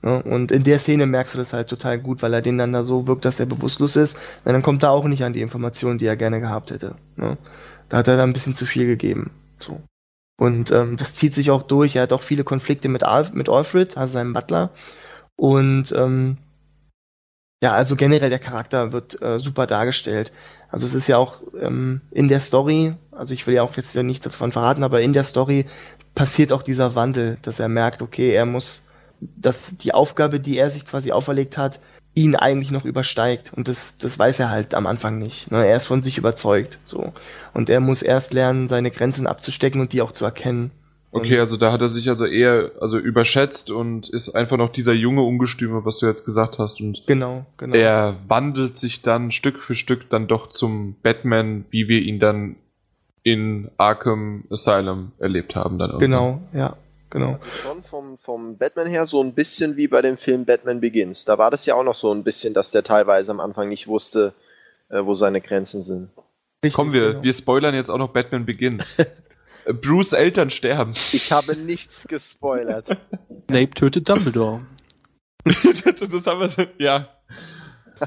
Ne? 0.03 0.23
Und 0.23 0.51
in 0.51 0.65
der 0.65 0.79
Szene 0.79 1.07
merkst 1.07 1.35
du 1.35 1.39
das 1.39 1.53
halt 1.53 1.69
total 1.69 1.99
gut, 1.99 2.23
weil 2.23 2.35
er 2.35 2.43
den 2.43 2.59
dann 2.59 2.73
da 2.73 2.85
so 2.85 3.07
wirkt, 3.07 3.25
dass 3.25 3.41
er 3.41 3.47
bewusstlos 3.47 3.97
ist. 3.97 4.17
Und 4.45 4.53
dann 4.53 4.63
kommt 4.63 4.83
er 4.83 4.91
auch 4.91 5.05
nicht 5.05 5.23
an 5.23 5.33
die 5.33 5.41
Informationen, 5.41 5.99
die 5.99 6.07
er 6.07 6.17
gerne 6.17 6.41
gehabt 6.41 6.71
hätte. 6.71 6.97
Ne? 7.17 7.37
Da 7.89 7.99
hat 7.99 8.09
er 8.09 8.17
dann 8.17 8.31
ein 8.31 8.33
bisschen 8.33 8.55
zu 8.55 8.67
viel 8.67 8.87
gegeben. 8.87 9.31
So. 9.59 9.81
Und 10.37 10.73
ähm, 10.73 10.97
das 10.97 11.15
zieht 11.15 11.35
sich 11.35 11.51
auch 11.51 11.63
durch. 11.63 11.97
Er 11.97 12.03
hat 12.03 12.13
auch 12.13 12.23
viele 12.23 12.45
Konflikte 12.45 12.89
mit, 12.89 13.05
Alf 13.05 13.33
mit 13.33 13.49
Alfred, 13.49 13.97
also 13.97 14.15
seinem 14.15 14.33
Butler. 14.33 14.71
Und 15.37 15.93
ähm, 15.97 16.39
ja, 17.63 17.73
also 17.73 17.97
generell 17.97 18.31
der 18.31 18.39
Charakter 18.39 18.93
wird 18.93 19.21
äh, 19.23 19.39
super 19.39 19.67
dargestellt. 19.67 20.33
Also 20.69 20.87
es 20.87 20.95
ist 20.95 21.07
ja 21.07 21.19
auch 21.19 21.41
ähm, 21.59 22.01
in 22.11 22.29
der 22.29 22.41
Story, 22.41 22.95
also 23.13 23.33
ich 23.33 23.47
will 23.47 23.55
ja 23.55 23.63
auch 23.63 23.77
jetzt 23.77 23.95
ja 23.95 24.03
nicht 24.03 24.27
davon 24.27 24.53
verraten, 24.53 24.83
aber 24.83 25.03
in 25.03 25.13
der 25.13 25.25
Story 25.25 25.67
passiert 26.15 26.53
auch 26.53 26.63
dieser 26.63 26.95
Wandel, 26.95 27.39
dass 27.43 27.61
er 27.61 27.69
merkt, 27.69 28.03
okay, 28.03 28.31
er 28.31 28.45
muss, 28.45 28.83
dass 29.21 29.79
die 29.79 29.95
Aufgabe, 29.95 30.41
die 30.41 30.59
er 30.59 30.69
sich 30.71 30.85
quasi 30.85 31.13
auferlegt 31.13 31.57
hat, 31.57 31.81
ihn 32.15 32.37
eigentlich 32.37 32.71
noch 32.71 32.85
übersteigt. 32.85 33.53
Und 33.55 33.69
das, 33.69 33.99
das 33.99 34.19
weiß 34.19 34.39
er 34.41 34.51
halt 34.51 34.75
am 34.75 34.87
Anfang 34.87 35.19
nicht. 35.19 35.51
Ne? 35.51 35.67
Er 35.67 35.77
ist 35.77 35.87
von 35.87 36.03
sich 36.03 36.17
überzeugt. 36.17 36.79
So. 36.85 37.13
Und 37.53 37.71
er 37.71 37.81
muss 37.81 38.03
erst 38.03 38.33
lernen, 38.33 38.69
seine 38.69 38.91
Grenzen 38.91 39.27
abzustecken 39.27 39.81
und 39.81 39.93
die 39.93 40.01
auch 40.01 40.13
zu 40.13 40.25
erkennen. 40.25 40.71
Okay, 41.11 41.39
also 41.39 41.57
da 41.57 41.71
hat 41.71 41.81
er 41.81 41.89
sich 41.89 42.09
also 42.09 42.27
eher 42.27 42.73
also 42.81 42.99
überschätzt 42.99 43.71
und 43.71 44.09
ist 44.09 44.31
einfach 44.31 44.57
noch 44.57 44.73
dieser 44.73 44.93
junge 44.93 45.23
Ungestüme, 45.23 45.85
was 45.85 45.99
du 45.99 46.07
jetzt 46.07 46.25
gesagt 46.25 46.59
hast. 46.59 46.81
Und 46.81 47.05
genau, 47.07 47.47
genau. 47.57 47.77
er 47.77 48.17
wandelt 48.27 48.77
sich 48.77 49.03
dann 49.03 49.31
Stück 49.31 49.61
für 49.61 49.77
Stück 49.77 50.11
dann 50.11 50.27
doch 50.27 50.49
zum 50.49 50.97
Batman, 51.05 51.67
wie 51.71 51.87
wir 51.87 52.01
ihn 52.01 52.19
dann 52.19 52.57
in 53.23 53.71
Arkham 53.79 54.45
Asylum 54.51 55.13
erlebt 55.19 55.55
haben. 55.55 55.79
Dann 55.79 55.99
genau, 56.01 56.43
ja, 56.53 56.77
genau. 57.15 57.33
Also 57.35 57.49
schon 57.49 57.83
vom, 57.83 58.17
vom 58.19 58.59
Batman 58.59 58.87
her 58.89 59.07
so 59.07 59.23
ein 59.23 59.35
bisschen 59.35 59.77
wie 59.77 59.89
bei 59.89 60.03
dem 60.03 60.19
Film 60.19 60.45
Batman 60.45 60.81
Begins. 60.81 61.25
Da 61.25 61.39
war 61.39 61.51
das 61.51 61.65
ja 61.65 61.75
auch 61.75 61.83
noch 61.83 61.95
so 61.95 62.13
ein 62.13 62.23
bisschen, 62.23 62.53
dass 62.53 62.71
der 62.71 62.83
teilweise 62.83 63.33
am 63.33 63.41
Anfang 63.41 63.71
nicht 63.71 63.87
wusste, 63.87 64.35
äh, 64.91 65.05
wo 65.05 65.15
seine 65.15 65.41
Grenzen 65.41 65.83
sind. 65.83 66.11
Richtig, 66.63 66.75
Kommen 66.75 66.93
wir, 66.93 67.13
genau. 67.13 67.23
wir 67.23 67.33
spoilern 67.33 67.75
jetzt 67.75 67.91
auch 67.91 67.99
noch 67.99 68.13
Batman 68.13 68.45
Begins. 68.45 68.97
Bruce 69.67 70.13
Eltern 70.13 70.51
sterben. 70.51 70.95
Ich 71.13 71.33
habe 71.33 71.57
nichts 71.57 72.07
gespoilert. 72.07 72.89
Snape 73.51 73.71
tötet 73.71 74.09
Dumbledore. 74.09 74.67
das 75.45 76.27
haben 76.27 76.41
wir 76.41 76.49
so, 76.49 76.65
ja. 76.79 77.09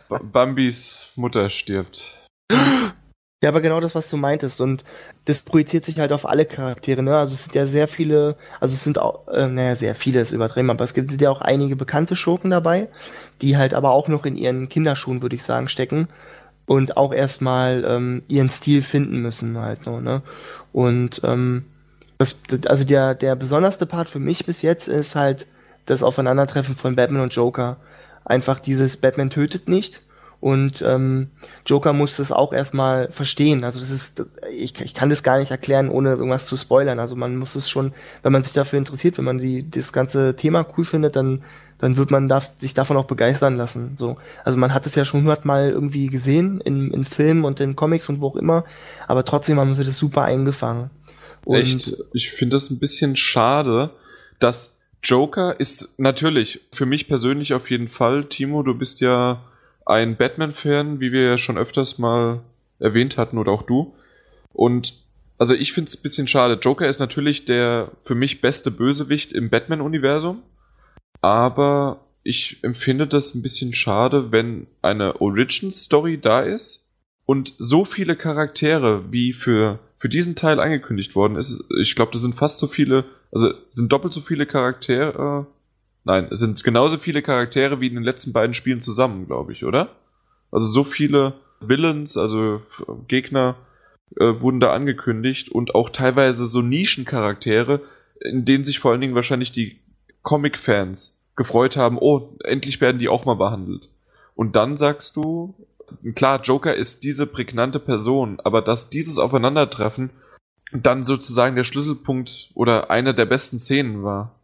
Bambis 0.10 1.12
Mutter 1.16 1.50
stirbt. 1.50 2.02
Ja, 3.44 3.50
aber 3.50 3.62
genau 3.62 3.80
das, 3.80 3.94
was 3.94 4.10
du 4.10 4.18
meintest. 4.18 4.62
Und 4.62 4.84
das 5.26 5.44
projiziert 5.44 5.86
sich 5.86 6.00
halt 6.00 6.12
auf 6.12 6.28
alle 6.28 6.46
Charaktere, 6.46 7.04
ne? 7.04 7.18
Also 7.18 7.36
es 7.36 7.44
sind 7.44 7.54
ja 7.54 7.68
sehr 7.68 7.88
viele, 7.88 8.36
also 8.60 8.74
es 8.74 8.84
sind 8.84 8.98
auch, 8.98 9.28
äh, 9.28 9.48
naja, 9.48 9.76
sehr 9.76 9.94
viele 9.94 10.22
ist 10.22 10.32
übertrieben, 10.32 10.72
aber 10.72 10.84
es 10.84 10.96
gibt 10.96 11.22
ja 11.22 11.30
auch 11.30 11.42
einige 11.42 11.76
bekannte 11.76 12.16
Schurken 12.16 12.50
dabei, 12.50 12.88
die 13.42 13.56
halt 13.56 13.76
aber 13.76 13.92
auch 13.92 14.08
noch 14.08 14.26
in 14.26 14.36
ihren 14.38 14.70
Kinderschuhen, 14.70 15.22
würde 15.22 15.36
ich 15.36 15.44
sagen, 15.44 15.70
stecken 15.70 16.08
und 16.66 16.98
auch 16.98 17.14
erstmal 17.14 17.86
ähm, 17.88 18.24
ihren 18.28 18.50
Stil 18.50 18.82
finden 18.82 19.20
müssen 19.22 19.58
halt 19.60 19.84
so, 19.86 20.00
ne? 20.00 20.24
Und 20.74 21.22
ähm, 21.24 21.66
das, 22.18 22.38
also 22.66 22.84
der, 22.86 23.14
der 23.14 23.36
besonderste 23.36 23.86
Part 23.86 24.10
für 24.10 24.20
mich 24.20 24.46
bis 24.48 24.64
jetzt 24.64 24.88
ist 24.88 25.16
halt 25.16 25.46
das 25.86 26.02
Aufeinandertreffen 26.02 26.76
von 26.76 26.96
Batman 26.96 27.22
und 27.22 27.36
Joker. 27.36 27.78
Einfach 28.26 28.60
dieses 28.60 28.98
Batman 28.98 29.30
tötet 29.30 29.70
nicht 29.70 30.02
und 30.40 30.84
ähm, 30.86 31.32
Joker 31.66 31.94
muss 31.94 32.18
das 32.18 32.32
auch 32.32 32.54
erstmal 32.54 33.12
verstehen. 33.12 33.64
Also 33.64 33.80
das 33.80 33.90
ist, 33.90 34.24
ich, 34.52 34.80
ich 34.80 34.94
kann 34.94 35.10
das 35.10 35.24
gar 35.24 35.40
nicht 35.40 35.52
erklären, 35.52 35.90
ohne 35.90 36.12
irgendwas 36.12 36.46
zu 36.46 36.56
spoilern. 36.58 37.00
Also 37.00 37.16
man 37.16 37.36
muss 37.36 37.56
es 37.56 37.70
schon, 37.70 37.94
wenn 38.22 38.32
man 38.32 38.44
sich 38.44 38.54
dafür 38.54 38.78
interessiert, 38.78 39.18
wenn 39.18 39.26
man 39.26 39.40
die, 39.40 39.70
das 39.70 39.92
ganze 39.92 40.36
Thema 40.36 40.66
cool 40.78 40.86
findet, 40.86 41.16
dann 41.16 41.44
dann 41.80 41.96
wird 41.96 42.12
man 42.12 42.28
darf, 42.28 42.52
sich 42.58 42.74
davon 42.74 42.98
auch 42.98 43.06
begeistern 43.06 43.56
lassen. 43.56 43.96
So, 43.98 44.18
also 44.44 44.58
man 44.58 44.74
hat 44.74 44.86
es 44.86 44.96
ja 44.96 45.06
schon 45.06 45.22
hundertmal 45.22 45.70
irgendwie 45.70 46.08
gesehen 46.08 46.60
in, 46.62 46.92
in 46.92 47.06
Filmen 47.06 47.46
und 47.46 47.60
in 47.60 47.76
Comics 47.76 48.10
und 48.10 48.20
wo 48.20 48.28
auch 48.28 48.36
immer, 48.36 48.66
aber 49.08 49.26
trotzdem 49.26 49.60
haben 49.60 49.74
sie 49.74 49.84
das 49.84 49.98
super 49.98 50.24
eingefangen. 50.24 50.90
Und 51.46 51.58
Echt, 51.58 51.94
ich 52.14 52.32
finde 52.32 52.56
das 52.56 52.70
ein 52.70 52.80
bisschen 52.80 53.16
schade, 53.16 53.92
dass 54.40 54.76
Joker 55.04 55.60
ist 55.60 55.90
natürlich 55.98 56.62
für 56.74 56.86
mich 56.86 57.08
persönlich 57.08 57.54
auf 57.54 57.70
jeden 57.70 57.88
Fall. 57.88 58.26
Timo, 58.26 58.64
du 58.64 58.74
bist 58.74 59.00
ja 59.00 59.44
ein 59.88 60.18
Batman-Fan, 60.18 61.00
wie 61.00 61.12
wir 61.12 61.24
ja 61.24 61.38
schon 61.38 61.58
öfters 61.58 61.98
mal 61.98 62.42
erwähnt 62.80 63.18
hatten 63.18 63.38
oder 63.38 63.52
auch 63.52 63.64
du. 63.64 63.96
Und 64.54 64.94
also 65.38 65.54
ich 65.54 65.74
finde 65.74 65.90
es 65.90 65.98
ein 65.98 66.02
bisschen 66.02 66.28
schade. 66.28 66.60
Joker 66.62 66.88
ist 66.88 67.00
natürlich 67.00 67.46
der 67.46 67.92
für 68.04 68.16
mich 68.16 68.42
beste 68.42 68.72
Bösewicht 68.72 69.32
im 69.32 69.50
Batman-Universum 69.50 70.44
aber 71.22 72.06
ich 72.24 72.64
empfinde 72.64 73.08
das 73.08 73.34
ein 73.34 73.42
bisschen 73.42 73.74
schade, 73.74 74.32
wenn 74.32 74.68
eine 74.82 75.22
Origin-Story 75.22 76.20
da 76.20 76.42
ist 76.42 76.84
und 77.26 77.54
so 77.58 77.86
viele 77.86 78.16
Charaktere, 78.16 79.12
wie 79.12 79.34
für, 79.34 79.80
für 79.98 80.10
diesen 80.10 80.36
Teil 80.36 80.60
angekündigt 80.60 81.16
worden 81.16 81.38
ist. 81.38 81.64
Ich 81.82 81.96
glaube, 81.96 82.12
das 82.12 82.22
sind 82.22 82.36
fast 82.36 82.60
so 82.60 82.68
viele, 82.68 83.06
also 83.32 83.54
sind 83.72 83.92
doppelt 83.92 84.14
so 84.14 84.22
viele 84.22 84.46
Charaktere. 84.46 85.48
Nein, 86.08 86.30
es 86.32 86.40
sind 86.40 86.64
genauso 86.64 86.98
viele 87.00 87.22
Charaktere 87.22 87.82
wie 87.82 87.88
in 87.88 87.96
den 87.96 88.04
letzten 88.04 88.32
beiden 88.32 88.54
Spielen 88.54 88.80
zusammen, 88.80 89.28
glaube 89.28 89.52
ich, 89.52 89.66
oder? 89.66 89.90
Also 90.54 90.66
so 90.66 90.86
viele 90.86 91.34
Villains, 91.60 92.16
also 92.16 92.62
Gegner, 93.10 93.58
äh, 94.16 94.40
wurden 94.40 94.62
da 94.62 94.72
angekündigt 94.72 95.50
und 95.50 95.76
auch 95.76 95.90
teilweise 95.90 96.48
so 96.48 96.62
Nischencharaktere, 96.62 97.82
in 98.22 98.46
denen 98.46 98.64
sich 98.64 98.80
vor 98.80 98.92
allen 98.92 99.02
Dingen 99.02 99.16
wahrscheinlich 99.16 99.52
die 99.52 99.82
Comic-Fans 100.24 101.14
gefreut 101.36 101.76
haben, 101.76 101.98
oh, 102.00 102.38
endlich 102.42 102.80
werden 102.80 103.00
die 103.00 103.10
auch 103.10 103.26
mal 103.26 103.36
behandelt. 103.36 103.90
Und 104.34 104.56
dann 104.56 104.78
sagst 104.78 105.18
du, 105.18 105.56
klar, 106.16 106.42
Joker 106.42 106.74
ist 106.74 107.04
diese 107.04 107.28
prägnante 107.28 107.82
Person, 107.82 108.40
aber 108.42 108.62
dass 108.62 108.90
dieses 108.90 109.20
Aufeinandertreffen 109.20 110.12
dann 110.72 111.04
sozusagen 111.04 111.58
der 111.58 111.66
Schlüsselpunkt 111.66 112.52
oder 112.54 112.90
eine 112.90 113.14
der 113.14 113.26
besten 113.26 113.60
Szenen 113.60 114.04
war. 114.04 114.37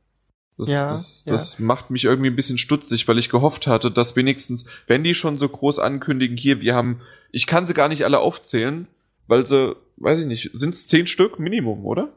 Das, 0.57 0.69
Ja, 0.69 0.91
das, 0.91 1.23
ja. 1.25 1.31
das 1.31 1.59
macht 1.59 1.89
mich 1.89 2.03
irgendwie 2.05 2.29
ein 2.29 2.35
bisschen 2.35 2.57
stutzig, 2.57 3.07
weil 3.07 3.17
ich 3.17 3.29
gehofft 3.29 3.65
hatte, 3.67 3.89
dass 3.91 4.15
wenigstens, 4.15 4.65
wenn 4.87 5.03
die 5.03 5.15
schon 5.15 5.37
so 5.37 5.49
groß 5.49 5.79
ankündigen, 5.79 6.37
hier, 6.37 6.61
wir 6.61 6.75
haben, 6.75 7.01
ich 7.31 7.47
kann 7.47 7.67
sie 7.67 7.73
gar 7.73 7.87
nicht 7.89 8.05
alle 8.05 8.19
aufzählen, 8.19 8.87
weil 9.27 9.47
sie, 9.47 9.75
weiß 9.97 10.21
ich 10.21 10.27
nicht, 10.27 10.51
sind 10.53 10.73
es 10.75 10.87
zehn 10.87 11.07
Stück 11.07 11.39
Minimum, 11.39 11.85
oder? 11.85 12.09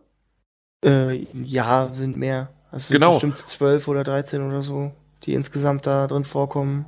Äh, 0.84 1.26
ja, 1.32 1.90
sind 1.94 2.16
mehr. 2.16 2.50
Es 2.72 2.88
sind 2.88 2.96
Genau. 2.96 3.12
bestimmt 3.12 3.38
zwölf 3.38 3.88
oder 3.88 4.04
13 4.04 4.46
oder 4.46 4.60
so, 4.62 4.92
die 5.24 5.32
insgesamt 5.32 5.86
da 5.86 6.06
drin 6.06 6.24
vorkommen. 6.24 6.84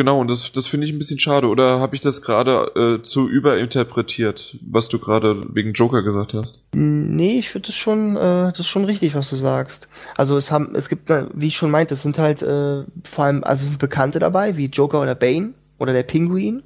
Genau, 0.00 0.18
und 0.18 0.28
das, 0.28 0.50
das 0.52 0.66
finde 0.66 0.86
ich 0.86 0.94
ein 0.94 0.98
bisschen 0.98 1.20
schade. 1.20 1.46
Oder 1.46 1.78
habe 1.78 1.94
ich 1.94 2.00
das 2.00 2.22
gerade 2.22 3.00
äh, 3.02 3.06
zu 3.06 3.28
überinterpretiert, 3.28 4.56
was 4.62 4.88
du 4.88 4.98
gerade 4.98 5.42
wegen 5.52 5.74
Joker 5.74 6.02
gesagt 6.02 6.32
hast? 6.32 6.58
Nee, 6.74 7.38
ich 7.38 7.50
finde 7.50 7.66
das 7.66 7.76
schon, 7.76 8.16
äh, 8.16 8.48
das 8.48 8.60
ist 8.60 8.68
schon 8.68 8.86
richtig, 8.86 9.14
was 9.14 9.28
du 9.28 9.36
sagst. 9.36 9.90
Also 10.16 10.38
es 10.38 10.50
haben, 10.50 10.74
es 10.74 10.88
gibt, 10.88 11.10
äh, 11.10 11.26
wie 11.34 11.48
ich 11.48 11.56
schon 11.58 11.70
meinte, 11.70 11.92
es 11.92 12.02
sind 12.02 12.18
halt 12.18 12.40
äh, 12.40 12.84
vor 13.04 13.24
allem, 13.26 13.44
also 13.44 13.60
es 13.60 13.68
sind 13.68 13.78
Bekannte 13.78 14.20
dabei, 14.20 14.56
wie 14.56 14.68
Joker 14.68 15.02
oder 15.02 15.14
Bane 15.14 15.52
oder 15.78 15.92
der 15.92 16.04
Pinguin. 16.04 16.62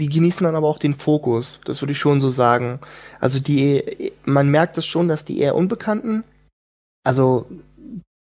Die 0.00 0.08
genießen 0.08 0.42
dann 0.42 0.56
aber 0.56 0.66
auch 0.66 0.80
den 0.80 0.96
Fokus. 0.96 1.60
Das 1.64 1.80
würde 1.80 1.92
ich 1.92 2.00
schon 2.00 2.20
so 2.20 2.28
sagen. 2.28 2.80
Also 3.20 3.38
die, 3.38 4.10
man 4.24 4.48
merkt 4.48 4.76
es 4.78 4.86
schon, 4.86 5.06
dass 5.06 5.24
die 5.24 5.38
eher 5.38 5.54
Unbekannten, 5.54 6.24
also 7.04 7.46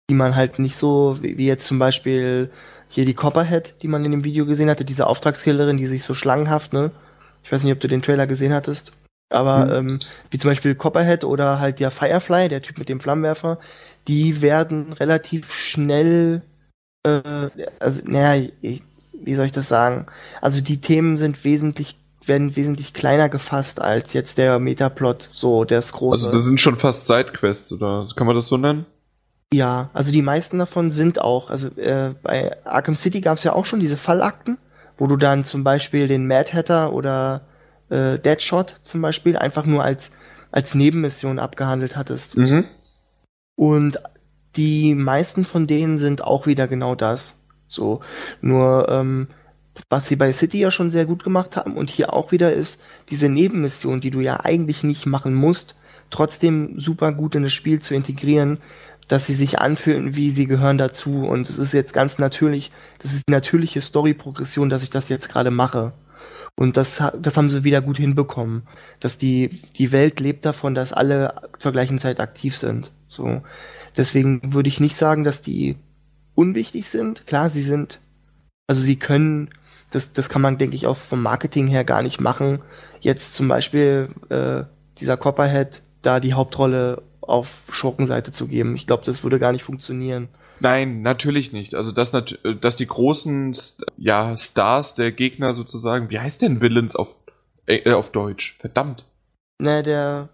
die 0.09 0.15
man 0.15 0.35
halt 0.35 0.59
nicht 0.59 0.77
so, 0.77 1.19
wie 1.21 1.47
jetzt 1.47 1.67
zum 1.67 1.79
Beispiel 1.79 2.51
hier 2.95 3.05
die 3.05 3.15
Copperhead, 3.15 3.75
die 3.83 3.89
man 3.89 4.05
in 4.05 4.13
dem 4.13 4.25
Video 4.25 4.47
gesehen 4.47 4.71
hatte, 4.71 4.85
diese 4.85 5.07
Auftragskillerin, 5.07 5.77
die 5.77 5.87
sich 5.87 6.05
so 6.05 6.15
schlangenhaft, 6.15 6.73
ne? 6.73 6.93
Ich 7.43 7.51
weiß 7.53 7.65
nicht, 7.65 7.73
ob 7.73 7.81
du 7.81 7.89
den 7.89 8.03
Trailer 8.03 8.27
gesehen 8.27 8.53
hattest. 8.55 8.93
Aber 9.31 9.67
Mhm. 9.67 9.89
ähm, 9.91 10.01
wie 10.31 10.39
zum 10.39 10.51
Beispiel 10.51 10.75
Copperhead 10.77 11.25
oder 11.25 11.59
halt 11.59 11.81
der 11.81 11.91
Firefly, 11.91 12.49
der 12.49 12.63
Typ 12.63 12.79
mit 12.79 12.89
dem 12.89 13.01
Flammenwerfer, 13.01 13.59
die 14.07 14.43
werden 14.43 14.93
relativ 14.93 15.53
schnell, 15.53 16.43
äh, 17.05 17.49
also, 17.81 18.01
naja, 18.05 18.49
ich, 18.63 18.83
wie 19.13 19.35
soll 19.35 19.47
ich 19.47 19.53
das 19.53 19.69
sagen? 19.69 20.07
Also 20.41 20.63
die 20.63 20.81
Themen 20.81 21.17
sind 21.17 21.43
wesentlich, 21.45 21.97
werden 22.25 22.55
wesentlich 22.55 22.95
kleiner 22.95 23.29
gefasst 23.29 23.81
als 23.81 24.13
jetzt 24.13 24.39
der 24.39 24.59
Metaplot, 24.61 25.29
so 25.33 25.65
das 25.65 25.93
große. 25.93 26.27
Also 26.27 26.37
das 26.37 26.45
sind 26.45 26.61
schon 26.61 26.79
fast 26.79 27.07
Sidequests, 27.07 27.73
oder 27.73 28.07
kann 28.15 28.27
man 28.27 28.37
das 28.37 28.47
so 28.47 28.57
nennen? 28.57 28.87
Ja, 29.55 29.91
also 29.93 30.11
die 30.11 30.23
meisten 30.23 30.59
davon 30.59 30.91
sind 30.91 31.21
auch, 31.21 31.49
also 31.49 31.69
äh, 31.79 32.15
bei 32.25 32.57
Arkham 32.67 32.97
City 32.97 33.21
gab 33.21 33.39
es 33.39 33.45
ja 33.45 33.53
auch 33.53 33.67
schon 33.67 33.79
diese 33.79 33.97
Fallakten, 33.97 34.59
wo 34.99 35.07
du 35.07 35.17
dann 35.17 35.45
zum 35.45 35.63
Beispiel 35.63 36.09
den 36.09 36.27
Mad 36.27 36.53
Hatter 36.53 36.93
oder 36.93 37.43
äh, 37.89 38.19
Deadshot 38.19 38.81
zum 38.83 39.01
Beispiel 39.01 39.37
einfach 39.37 39.65
nur 39.65 39.85
als, 39.85 40.11
als 40.51 40.75
Nebenmission 40.75 41.39
abgehandelt 41.39 41.95
hattest. 41.95 42.37
Mhm. 42.37 42.65
Und 43.55 44.01
die 44.57 44.97
meisten 44.97 45.45
von 45.45 45.69
denen 45.69 45.99
sind 45.99 46.25
auch 46.25 46.49
wieder 46.49 46.67
genau 46.67 46.97
das. 46.97 47.37
So, 47.69 48.01
nur 48.41 48.89
ähm, 48.89 49.29
was 49.89 50.09
sie 50.09 50.17
bei 50.17 50.33
City 50.33 50.59
ja 50.59 50.73
schon 50.73 50.91
sehr 50.91 51.07
gut 51.07 51.23
gemacht 51.23 51.57
haben 51.57 51.77
und 51.77 51.91
hier 51.91 52.13
auch 52.13 52.33
wieder 52.33 52.53
ist, 52.53 52.81
diese 53.09 53.29
Nebenmission, 53.29 54.01
die 54.01 54.11
du 54.11 54.19
ja 54.19 54.41
eigentlich 54.41 54.83
nicht 54.83 55.07
machen 55.07 55.33
musst, 55.33 55.77
trotzdem 56.11 56.81
super 56.81 57.13
gut 57.13 57.37
in 57.37 57.45
das 57.45 57.53
Spiel 57.53 57.81
zu 57.81 57.95
integrieren, 57.95 58.59
dass 59.09 59.27
sie 59.27 59.35
sich 59.35 59.59
anfühlen, 59.59 60.17
wie 60.17 60.31
sie 60.31 60.47
gehören 60.47 60.79
dazu. 60.79 61.25
Und 61.25 61.49
es 61.49 61.59
ist 61.59 61.73
jetzt 61.73 61.93
ganz 61.93 62.19
natürlich, 62.19 62.71
das 63.01 63.13
ist 63.13 63.25
die 63.29 63.33
natürliche 63.33 63.81
Story-Progression, 63.81 64.69
dass 64.69 64.83
ich 64.83 64.91
das 64.91 65.09
jetzt 65.09 65.29
gerade 65.29 65.51
mache. 65.51 65.93
Und 66.57 66.77
das, 66.77 67.03
das 67.19 67.37
haben 67.37 67.51
sie 67.51 67.65
wieder 67.65 67.83
gut 67.83 67.99
hinbekommen. 67.99 68.63
Dass 69.01 69.19
die, 69.19 69.61
die 69.77 69.93
Welt 69.93 70.21
lebt 70.21 70.45
davon, 70.45 70.75
dass 70.75 70.93
alle 70.93 71.51
zur 71.59 71.73
gleichen 71.73 71.99
Zeit 71.99 72.21
aktiv 72.21 72.57
sind. 72.57 72.93
So. 73.09 73.43
Deswegen 73.97 74.55
würde 74.55 74.69
ich 74.69 74.81
nicht 74.81 74.97
sagen, 74.97 75.25
dass 75.25 75.43
die 75.43 75.77
unwichtig 76.35 76.89
sind. 76.89 77.27
Klar, 77.27 77.51
sie 77.51 77.63
sind, 77.63 78.01
also 78.67 78.83
sie 78.83 78.97
können, 78.97 79.51
das, 79.91 80.13
das 80.13 80.29
kann 80.29 80.43
man, 80.43 80.59
denke 80.59 80.77
ich, 80.77 80.87
auch 80.87 80.97
vom 80.97 81.23
Marketing 81.23 81.67
her 81.67 81.85
gar 81.85 82.03
nicht 82.03 82.21
machen. 82.21 82.61
Jetzt 83.01 83.35
zum 83.35 83.49
Beispiel 83.49 84.09
äh, 84.31 84.65
dieser 84.99 85.17
Copperhead 85.17 85.83
da 86.03 86.21
die 86.21 86.35
Hauptrolle 86.35 87.03
auf 87.29 87.69
Schurkenseite 87.71 88.33
zu 88.33 88.49
geben. 88.49 88.77
Ich 88.77 88.87
glaube, 88.87 89.05
das 89.05 89.23
würde 89.23 89.39
gar 89.39 89.53
nicht 89.53 89.65
funktionieren. 89.65 90.29
Nein, 90.61 91.03
natürlich 91.03 91.53
nicht. 91.53 91.75
Also 91.75 91.93
dass, 91.93 92.13
nat 92.13 92.39
äh, 92.45 92.55
dass 92.55 92.77
die 92.77 92.87
großen 92.87 93.57
ja, 93.97 94.37
Stars 94.37 94.95
der 94.95 95.13
Gegner 95.13 95.55
sozusagen, 95.55 96.11
wie 96.11 96.19
heißt 96.19 96.43
denn 96.43 96.61
Villains 96.61 96.95
auf, 96.97 97.17
äh, 97.67 97.91
auf 97.93 98.13
Deutsch? 98.13 98.57
Verdammt. 98.61 99.05
Ne, 99.61 99.83
der, 99.83 100.29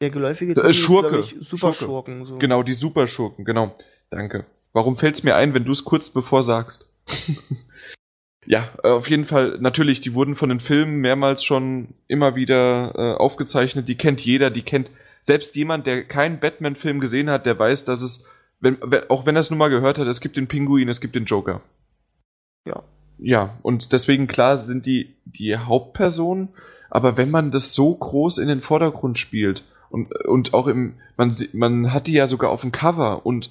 der 0.00 0.10
geläufige 0.10 0.52
Äh, 0.52 0.54
Titel 0.54 0.68
ist, 0.68 0.76
Schurke. 0.76 1.08
glaub 1.10 1.24
ich, 1.24 1.36
Superschurken. 1.40 2.26
So. 2.26 2.38
Genau, 2.38 2.62
die 2.62 2.74
Superschurken, 2.74 3.44
genau. 3.44 3.76
Danke. 4.10 4.46
Warum 4.72 4.96
fällt's 4.96 5.22
mir 5.22 5.36
ein, 5.36 5.54
wenn 5.54 5.64
du 5.64 5.72
es 5.72 5.84
kurz 5.84 6.10
bevor 6.10 6.42
sagst? 6.42 6.86
ja, 8.46 8.70
äh, 8.82 8.88
auf 8.88 9.08
jeden 9.08 9.26
Fall, 9.26 9.58
natürlich, 9.60 10.00
die 10.00 10.14
wurden 10.14 10.34
von 10.36 10.48
den 10.48 10.60
Filmen 10.60 10.96
mehrmals 10.96 11.44
schon 11.44 11.94
immer 12.08 12.36
wieder 12.36 12.92
äh, 12.96 13.14
aufgezeichnet. 13.16 13.88
Die 13.88 13.96
kennt 13.96 14.20
jeder, 14.20 14.50
die 14.50 14.62
kennt 14.62 14.90
selbst 15.24 15.56
jemand, 15.56 15.86
der 15.86 16.04
keinen 16.04 16.38
Batman-Film 16.38 17.00
gesehen 17.00 17.30
hat, 17.30 17.46
der 17.46 17.58
weiß, 17.58 17.86
dass 17.86 18.02
es, 18.02 18.24
wenn, 18.60 18.76
wenn, 18.82 19.08
auch 19.08 19.24
wenn 19.24 19.36
er 19.36 19.40
es 19.40 19.50
nur 19.50 19.58
mal 19.58 19.70
gehört 19.70 19.96
hat, 19.96 20.06
es 20.06 20.20
gibt 20.20 20.36
den 20.36 20.48
Pinguin, 20.48 20.90
es 20.90 21.00
gibt 21.00 21.14
den 21.14 21.24
Joker. 21.24 21.62
Ja. 22.68 22.82
Ja, 23.18 23.58
und 23.62 23.92
deswegen 23.92 24.26
klar 24.26 24.58
sind 24.58 24.86
die 24.86 25.14
die 25.24 25.56
Hauptpersonen, 25.56 26.48
aber 26.90 27.16
wenn 27.16 27.30
man 27.30 27.52
das 27.52 27.72
so 27.72 27.94
groß 27.94 28.38
in 28.38 28.48
den 28.48 28.60
Vordergrund 28.60 29.18
spielt 29.18 29.64
und 29.88 30.12
und 30.26 30.52
auch 30.52 30.66
im 30.66 30.94
man 31.16 31.34
man 31.52 31.92
hat 31.92 32.06
die 32.08 32.12
ja 32.12 32.26
sogar 32.26 32.50
auf 32.50 32.62
dem 32.62 32.72
Cover 32.72 33.24
und 33.24 33.50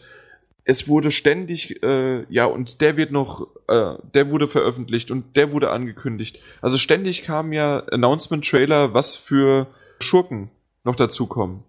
es 0.65 0.87
wurde 0.89 1.11
ständig 1.11 1.81
äh, 1.81 2.25
ja 2.29 2.45
und 2.45 2.81
der 2.81 2.97
wird 2.97 3.11
noch 3.11 3.47
äh, 3.69 3.95
der 4.13 4.29
wurde 4.29 4.49
veröffentlicht 4.49 5.09
und 5.11 5.37
der 5.37 5.51
wurde 5.53 5.69
angekündigt. 5.69 6.39
Also 6.61 6.77
ständig 6.77 7.23
kamen 7.23 7.53
ja 7.53 7.79
Announcement 7.89 8.45
Trailer, 8.45 8.93
was 8.93 9.15
für 9.15 9.67
Schurken 9.99 10.51
noch 10.83 10.95
dazukommen. 10.95 11.63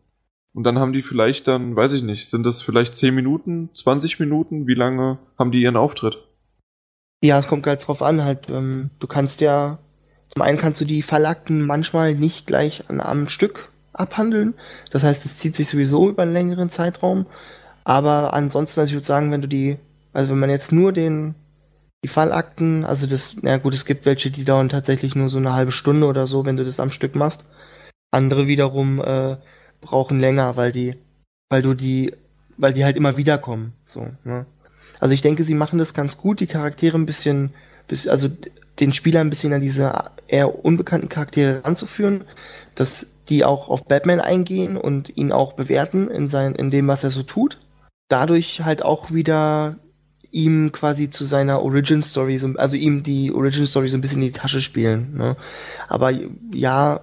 Und 0.52 0.62
dann 0.64 0.78
haben 0.78 0.92
die 0.92 1.02
vielleicht 1.02 1.48
dann, 1.48 1.74
weiß 1.74 1.92
ich 1.94 2.02
nicht, 2.02 2.30
sind 2.30 2.44
das 2.44 2.62
vielleicht 2.62 2.96
10 2.96 3.14
Minuten, 3.14 3.70
20 3.74 4.20
Minuten? 4.20 4.66
Wie 4.66 4.74
lange 4.74 5.18
haben 5.36 5.50
die 5.50 5.60
ihren 5.60 5.76
Auftritt? 5.76 6.16
Ja, 7.22 7.38
es 7.38 7.48
kommt 7.48 7.64
ganz 7.64 7.86
drauf 7.86 8.02
an, 8.02 8.22
halt, 8.22 8.48
ähm, 8.48 8.90
du 9.00 9.06
kannst 9.06 9.40
ja, 9.40 9.78
zum 10.28 10.42
einen 10.42 10.58
kannst 10.58 10.80
du 10.80 10.84
die 10.84 11.02
Fallakten 11.02 11.66
manchmal 11.66 12.14
nicht 12.14 12.46
gleich 12.46 12.88
an 12.88 13.00
einem 13.00 13.28
Stück 13.28 13.70
abhandeln. 13.92 14.54
Das 14.90 15.02
heißt, 15.02 15.24
es 15.24 15.38
zieht 15.38 15.56
sich 15.56 15.68
sowieso 15.68 16.08
über 16.08 16.22
einen 16.22 16.32
längeren 16.32 16.70
Zeitraum. 16.70 17.26
Aber 17.84 18.32
ansonsten, 18.34 18.80
also 18.80 18.90
ich 18.90 18.94
würde 18.94 19.06
sagen, 19.06 19.30
wenn 19.30 19.42
du 19.42 19.48
die, 19.48 19.78
also 20.12 20.30
wenn 20.30 20.38
man 20.38 20.50
jetzt 20.50 20.72
nur 20.72 20.92
den, 20.92 21.34
die 22.04 22.08
Fallakten, 22.08 22.84
also 22.84 23.06
das, 23.06 23.36
na 23.42 23.56
gut, 23.56 23.74
es 23.74 23.84
gibt 23.84 24.06
welche, 24.06 24.30
die 24.30 24.44
dauern 24.44 24.68
tatsächlich 24.68 25.14
nur 25.14 25.30
so 25.30 25.38
eine 25.38 25.52
halbe 25.52 25.72
Stunde 25.72 26.06
oder 26.06 26.26
so, 26.26 26.44
wenn 26.44 26.56
du 26.56 26.64
das 26.64 26.80
am 26.80 26.90
Stück 26.90 27.14
machst. 27.14 27.44
Andere 28.14 28.46
wiederum 28.46 29.00
äh, 29.00 29.36
brauchen 29.80 30.20
länger, 30.20 30.56
weil 30.56 30.72
die, 30.72 30.96
weil 31.50 31.62
du 31.62 31.74
die, 31.74 32.14
weil 32.56 32.72
die 32.72 32.84
halt 32.84 32.96
immer 32.96 33.16
wieder 33.16 33.38
kommen. 33.38 33.72
So, 33.86 34.08
ne? 34.24 34.46
Also 35.00 35.14
ich 35.14 35.20
denke, 35.22 35.44
sie 35.44 35.54
machen 35.54 35.78
das 35.78 35.92
ganz 35.92 36.16
gut, 36.16 36.40
die 36.40 36.46
Charaktere 36.46 36.96
ein 36.96 37.06
bisschen, 37.06 37.52
bis, 37.88 38.08
also 38.08 38.28
den 38.80 38.92
Spieler 38.92 39.20
ein 39.20 39.30
bisschen 39.30 39.52
an 39.52 39.60
diese 39.60 40.10
eher 40.28 40.64
unbekannten 40.64 41.08
Charaktere 41.08 41.64
anzuführen, 41.64 42.24
dass 42.74 43.08
die 43.28 43.44
auch 43.44 43.68
auf 43.68 43.84
Batman 43.84 44.20
eingehen 44.20 44.76
und 44.76 45.16
ihn 45.16 45.32
auch 45.32 45.54
bewerten 45.54 46.08
in 46.08 46.28
sein, 46.28 46.54
in 46.54 46.70
dem, 46.70 46.88
was 46.88 47.04
er 47.04 47.10
so 47.10 47.22
tut. 47.22 47.58
Dadurch 48.08 48.62
halt 48.64 48.84
auch 48.84 49.12
wieder 49.12 49.76
ihm 50.30 50.72
quasi 50.72 51.10
zu 51.10 51.24
seiner 51.24 51.62
Origin 51.62 52.02
Story, 52.02 52.38
so, 52.38 52.48
also 52.56 52.76
ihm 52.76 53.02
die 53.02 53.32
Origin 53.32 53.66
Story 53.66 53.88
so 53.88 53.96
ein 53.96 54.00
bisschen 54.00 54.20
in 54.20 54.28
die 54.28 54.32
Tasche 54.32 54.60
spielen. 54.60 55.14
Ne? 55.16 55.36
Aber 55.88 56.12
ja, 56.52 57.00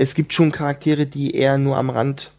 es 0.00 0.14
gibt 0.14 0.32
schon 0.32 0.50
Charaktere, 0.50 1.06
die 1.06 1.34
eher 1.34 1.58
nur 1.58 1.76
am 1.76 1.90
Rand 1.90 2.32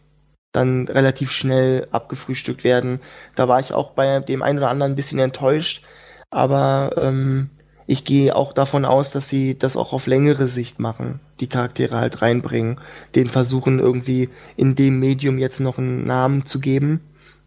dann 0.51 0.88
relativ 0.88 1.32
schnell 1.32 1.88
abgefrühstückt 1.91 2.64
werden. 2.64 2.99
Da 3.36 3.47
war 3.47 3.59
ich 3.59 3.72
auch 3.72 3.91
bei 3.91 4.20
dem 4.20 4.41
einen 4.41 4.57
oder 4.57 4.70
anderen 4.70 4.93
ein 4.93 4.95
bisschen 4.95 5.20
enttäuscht, 5.20 5.84
aber 6.32 6.95
ähm, 6.97 7.51
ich 7.86 8.03
gehe 8.03 8.36
auch 8.36 8.53
davon 8.53 8.84
aus, 8.84 9.12
dass 9.12 9.30
sie 9.30 9.55
das 9.55 9.78
auch 9.78 9.93
auf 9.93 10.07
längere 10.07 10.47
Sicht 10.47 10.80
machen, 10.80 11.20
die 11.39 11.47
Charaktere 11.47 11.97
halt 11.97 12.24
reinbringen, 12.24 12.82
den 13.14 13.30
versuchen 13.30 13.78
irgendwie 13.78 14.30
in 14.57 14.74
dem 14.76 14.99
Medium 14.99 15.38
jetzt 15.38 15.59
noch 15.59 15.78
einen 15.78 16.05
Namen 16.05 16.47
zu 16.47 16.59
geben, 16.59 17.01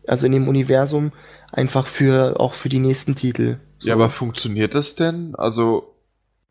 also 0.07 0.27
in 0.27 0.33
dem 0.33 0.47
Universum, 0.47 1.11
einfach 1.51 1.89
für 1.89 2.39
auch 2.39 2.55
für 2.55 2.69
die 2.69 2.79
nächsten 2.79 3.17
Titel. 3.17 3.59
So. 3.79 3.89
Ja, 3.89 3.95
aber 3.97 4.11
funktioniert 4.11 4.77
das 4.77 4.95
denn? 4.95 5.35
Also, 5.35 5.97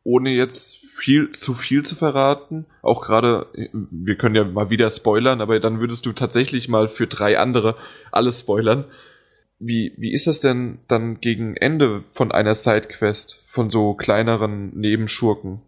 ohne 0.04 0.32
jetzt 0.32 0.83
viel 1.04 1.32
zu 1.32 1.54
viel 1.54 1.84
zu 1.84 1.96
verraten, 1.96 2.66
auch 2.82 3.02
gerade, 3.02 3.48
wir 3.72 4.16
können 4.16 4.36
ja 4.36 4.44
mal 4.44 4.70
wieder 4.70 4.90
spoilern, 4.90 5.42
aber 5.42 5.60
dann 5.60 5.80
würdest 5.80 6.06
du 6.06 6.14
tatsächlich 6.14 6.68
mal 6.68 6.88
für 6.88 7.08
drei 7.08 7.38
andere 7.38 7.76
alles 8.12 8.40
spoilern. 8.40 8.86
Wie, 9.60 9.94
wie 9.98 10.14
ist 10.14 10.28
das 10.28 10.40
denn 10.40 10.80
dann 10.88 11.20
gegen 11.22 11.56
Ende 11.56 12.02
von 12.02 12.32
einer 12.32 12.56
Sidequest, 12.56 13.44
von 13.48 13.70
so 13.70 13.94
kleineren 13.94 14.78
Nebenschurken? 14.78 15.62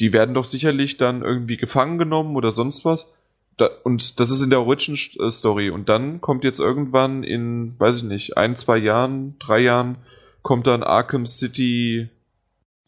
die 0.00 0.14
werden 0.14 0.34
doch 0.34 0.46
sicherlich 0.46 0.96
dann 0.96 1.22
irgendwie 1.22 1.58
gefangen 1.58 1.98
genommen 1.98 2.34
oder 2.34 2.50
sonst 2.50 2.84
was. 2.84 3.12
Da, 3.58 3.68
und 3.84 4.18
das 4.18 4.30
ist 4.30 4.42
in 4.42 4.48
der 4.48 4.62
Origin-Story. 4.62 5.68
Und 5.68 5.90
dann 5.90 6.22
kommt 6.22 6.42
jetzt 6.42 6.58
irgendwann 6.58 7.22
in, 7.22 7.78
weiß 7.78 7.98
ich 7.98 8.02
nicht, 8.04 8.36
ein, 8.38 8.56
zwei 8.56 8.78
Jahren, 8.78 9.38
drei 9.38 9.60
Jahren, 9.60 9.98
kommt 10.42 10.66
dann 10.66 10.82
Arkham 10.82 11.26
City 11.26 12.08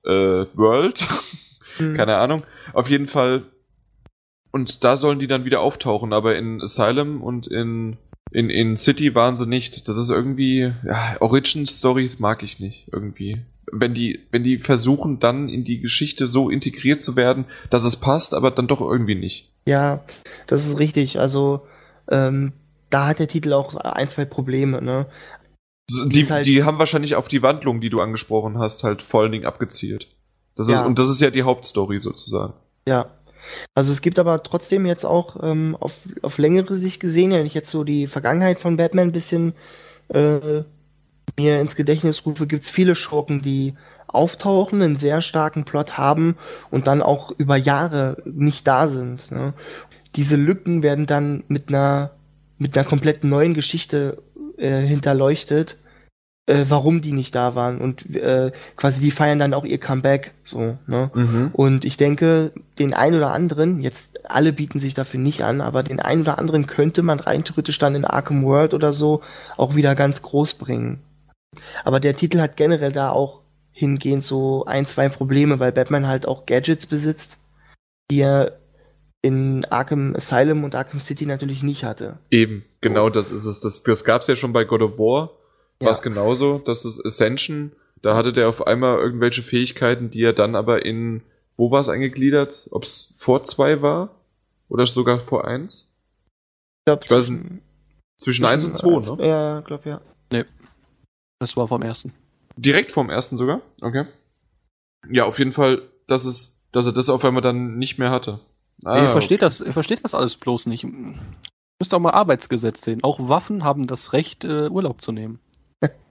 äh, 0.04 0.10
World. 0.54 1.06
Mhm. 1.78 1.96
Keine 1.96 2.16
Ahnung. 2.16 2.44
Auf 2.72 2.88
jeden 2.88 3.08
Fall. 3.08 3.44
Und 4.50 4.84
da 4.84 4.96
sollen 4.96 5.18
die 5.18 5.26
dann 5.26 5.44
wieder 5.44 5.60
auftauchen, 5.60 6.12
aber 6.12 6.36
in 6.36 6.60
Asylum 6.60 7.22
und 7.22 7.46
in, 7.46 7.96
in, 8.32 8.50
in 8.50 8.76
City 8.76 9.14
waren 9.14 9.36
sie 9.36 9.46
nicht. 9.46 9.88
Das 9.88 9.96
ist 9.96 10.10
irgendwie, 10.10 10.72
ja, 10.84 11.16
Origin-Stories 11.20 12.18
mag 12.18 12.42
ich 12.42 12.60
nicht, 12.60 12.88
irgendwie. 12.92 13.38
Wenn 13.72 13.94
die, 13.94 14.20
wenn 14.30 14.44
die 14.44 14.58
versuchen, 14.58 15.20
dann 15.20 15.48
in 15.48 15.64
die 15.64 15.80
Geschichte 15.80 16.26
so 16.26 16.50
integriert 16.50 17.02
zu 17.02 17.16
werden, 17.16 17.46
dass 17.70 17.84
es 17.84 17.96
passt, 17.96 18.34
aber 18.34 18.50
dann 18.50 18.68
doch 18.68 18.80
irgendwie 18.80 19.14
nicht. 19.14 19.50
Ja, 19.64 20.04
das 20.48 20.66
ist 20.66 20.78
richtig. 20.78 21.18
Also, 21.18 21.66
ähm, 22.10 22.52
da 22.90 23.06
hat 23.06 23.20
der 23.20 23.28
Titel 23.28 23.54
auch 23.54 23.74
ein, 23.76 24.08
zwei 24.08 24.26
Probleme, 24.26 24.82
ne? 24.82 25.06
Die, 26.06 26.28
halt- 26.28 26.46
die 26.46 26.62
haben 26.64 26.78
wahrscheinlich 26.78 27.14
auf 27.14 27.28
die 27.28 27.42
Wandlung, 27.42 27.80
die 27.80 27.88
du 27.90 27.98
angesprochen 28.00 28.58
hast, 28.58 28.82
halt 28.82 29.00
vor 29.02 29.22
allen 29.22 29.32
Dingen 29.32 29.46
abgezielt. 29.46 30.08
Das 30.56 30.68
Ja. 30.68 30.82
ist, 30.82 30.86
und 30.86 30.98
das 30.98 31.10
ist 31.10 31.20
ja 31.20 31.30
die 31.30 31.42
Hauptstory 31.42 32.00
sozusagen. 32.00 32.54
Ja. 32.86 33.06
Also 33.74 33.92
es 33.92 34.00
gibt 34.00 34.18
aber 34.18 34.42
trotzdem 34.42 34.86
jetzt 34.86 35.04
auch 35.04 35.42
ähm, 35.42 35.76
auf, 35.80 35.92
auf 36.22 36.38
längere 36.38 36.76
Sicht 36.76 37.00
gesehen, 37.00 37.32
wenn 37.32 37.46
ich 37.46 37.54
jetzt 37.54 37.70
so 37.70 37.82
die 37.84 38.06
Vergangenheit 38.06 38.60
von 38.60 38.76
Batman 38.76 39.08
ein 39.08 39.12
bisschen 39.12 39.54
äh, 40.08 40.62
mir 41.36 41.60
ins 41.60 41.74
Gedächtnis 41.76 42.24
rufe, 42.24 42.46
gibt's 42.46 42.70
viele 42.70 42.94
Schurken, 42.94 43.42
die 43.42 43.74
auftauchen, 44.06 44.82
einen 44.82 44.96
sehr 44.96 45.22
starken 45.22 45.64
Plot 45.64 45.96
haben 45.98 46.36
und 46.70 46.86
dann 46.86 47.02
auch 47.02 47.32
über 47.38 47.56
Jahre 47.56 48.22
nicht 48.26 48.66
da 48.66 48.88
sind. 48.88 49.30
Ne? 49.32 49.54
Diese 50.14 50.36
Lücken 50.36 50.82
werden 50.82 51.06
dann 51.06 51.44
mit 51.48 51.68
einer 51.68 52.12
mit 52.58 52.76
einer 52.76 52.86
komplett 52.86 53.24
neuen 53.24 53.54
Geschichte 53.54 54.22
äh, 54.56 54.82
hinterleuchtet, 54.82 55.78
äh, 56.46 56.64
warum 56.68 57.02
die 57.02 57.12
nicht 57.12 57.34
da 57.34 57.54
waren 57.54 57.80
und 57.80 58.14
äh, 58.16 58.50
quasi 58.76 59.00
die 59.00 59.10
feiern 59.10 59.38
dann 59.38 59.54
auch 59.54 59.64
ihr 59.64 59.78
Comeback 59.78 60.34
so. 60.42 60.76
Ne? 60.86 61.10
Und 61.52 61.84
ich 61.84 61.96
denke, 61.96 62.52
den 62.78 62.94
ein 62.94 63.14
oder 63.14 63.32
anderen, 63.32 63.80
jetzt 63.80 64.28
alle 64.28 64.52
bieten 64.52 64.80
sich 64.80 64.94
dafür 64.94 65.20
nicht 65.20 65.42
an, 65.42 65.60
aber 65.60 65.82
den 65.82 66.00
ein 66.00 66.20
oder 66.20 66.38
anderen 66.38 66.66
könnte 66.66 67.02
man 67.02 67.20
rein 67.20 67.44
theoretisch 67.44 67.78
dann 67.78 67.94
in 67.94 68.04
Arkham 68.04 68.44
World 68.44 68.74
oder 68.74 68.92
so 68.92 69.22
auch 69.56 69.76
wieder 69.76 69.94
ganz 69.94 70.22
groß 70.22 70.54
bringen. 70.54 71.00
Aber 71.84 72.00
der 72.00 72.16
Titel 72.16 72.40
hat 72.40 72.56
generell 72.56 72.92
da 72.92 73.10
auch 73.10 73.42
hingehend 73.72 74.24
so 74.24 74.64
ein, 74.64 74.86
zwei 74.86 75.08
Probleme, 75.08 75.60
weil 75.60 75.72
Batman 75.72 76.06
halt 76.06 76.26
auch 76.26 76.46
Gadgets 76.46 76.86
besitzt, 76.86 77.38
die 78.10 78.20
er 78.20 78.58
in 79.22 79.64
Arkham 79.66 80.16
Asylum 80.16 80.64
und 80.64 80.74
Arkham 80.74 81.00
City 81.00 81.26
natürlich 81.26 81.62
nicht 81.62 81.84
hatte. 81.84 82.18
Eben, 82.30 82.64
genau 82.80 83.08
das 83.08 83.30
ist 83.30 83.46
es. 83.46 83.60
Das, 83.60 83.82
das 83.82 84.04
gab's 84.04 84.26
ja 84.26 84.34
schon 84.34 84.52
bei 84.52 84.64
God 84.64 84.82
of 84.82 84.98
War. 84.98 85.30
Ja. 85.82 85.86
War 85.86 85.92
es 85.92 86.02
genauso. 86.02 86.58
Das 86.64 86.84
ist 86.84 87.04
Ascension. 87.04 87.72
Da 88.02 88.16
hatte 88.16 88.32
der 88.32 88.48
auf 88.48 88.66
einmal 88.66 88.98
irgendwelche 88.98 89.42
Fähigkeiten, 89.42 90.10
die 90.10 90.22
er 90.22 90.32
dann 90.32 90.54
aber 90.56 90.84
in, 90.84 91.22
wo 91.56 91.70
war 91.70 91.80
es 91.80 91.88
eingegliedert? 91.88 92.66
Ob 92.70 92.82
es 92.84 93.12
vor 93.16 93.44
zwei 93.44 93.80
war? 93.82 94.16
Oder 94.68 94.86
sogar 94.86 95.20
vor 95.20 95.46
eins? 95.46 95.86
Ich, 96.80 96.84
glaub, 96.86 97.04
Ich 97.04 97.10
weiß 97.10 97.26
zwischen- 97.26 97.62
Zwischen 98.18 98.44
eins 98.44 98.64
und 98.64 98.76
zwei, 98.76 99.00
zwischen- 99.00 99.16
ne? 99.18 99.26
Ja, 99.26 99.60
glaub 99.60 99.84
ja. 99.86 100.00
Das 101.40 101.56
war 101.56 101.66
vom 101.68 101.82
ersten. 101.82 102.12
Direkt 102.56 102.92
vorm 102.92 103.10
ersten 103.10 103.36
sogar? 103.36 103.60
Okay. 103.80 104.06
Ja, 105.10 105.24
auf 105.24 105.38
jeden 105.38 105.52
Fall, 105.52 105.82
dass 106.06 106.24
es, 106.24 106.56
dass 106.70 106.86
er 106.86 106.92
das 106.92 107.08
auf 107.08 107.24
einmal 107.24 107.42
dann 107.42 107.78
nicht 107.78 107.98
mehr 107.98 108.10
hatte. 108.10 108.38
Ah, 108.84 109.02
ihr, 109.02 109.08
versteht 109.08 109.42
das, 109.42 109.60
ihr 109.60 109.72
versteht 109.72 110.04
das 110.04 110.14
alles 110.14 110.36
bloß 110.36 110.66
nicht. 110.66 110.84
Ihr 110.84 110.90
müsst 111.80 111.92
auch 111.94 111.98
mal 111.98 112.10
Arbeitsgesetz 112.12 112.82
sehen. 112.82 113.02
Auch 113.02 113.28
Waffen 113.28 113.64
haben 113.64 113.86
das 113.88 114.12
Recht, 114.12 114.44
äh, 114.44 114.68
Urlaub 114.68 115.00
zu 115.02 115.10
nehmen. 115.12 115.40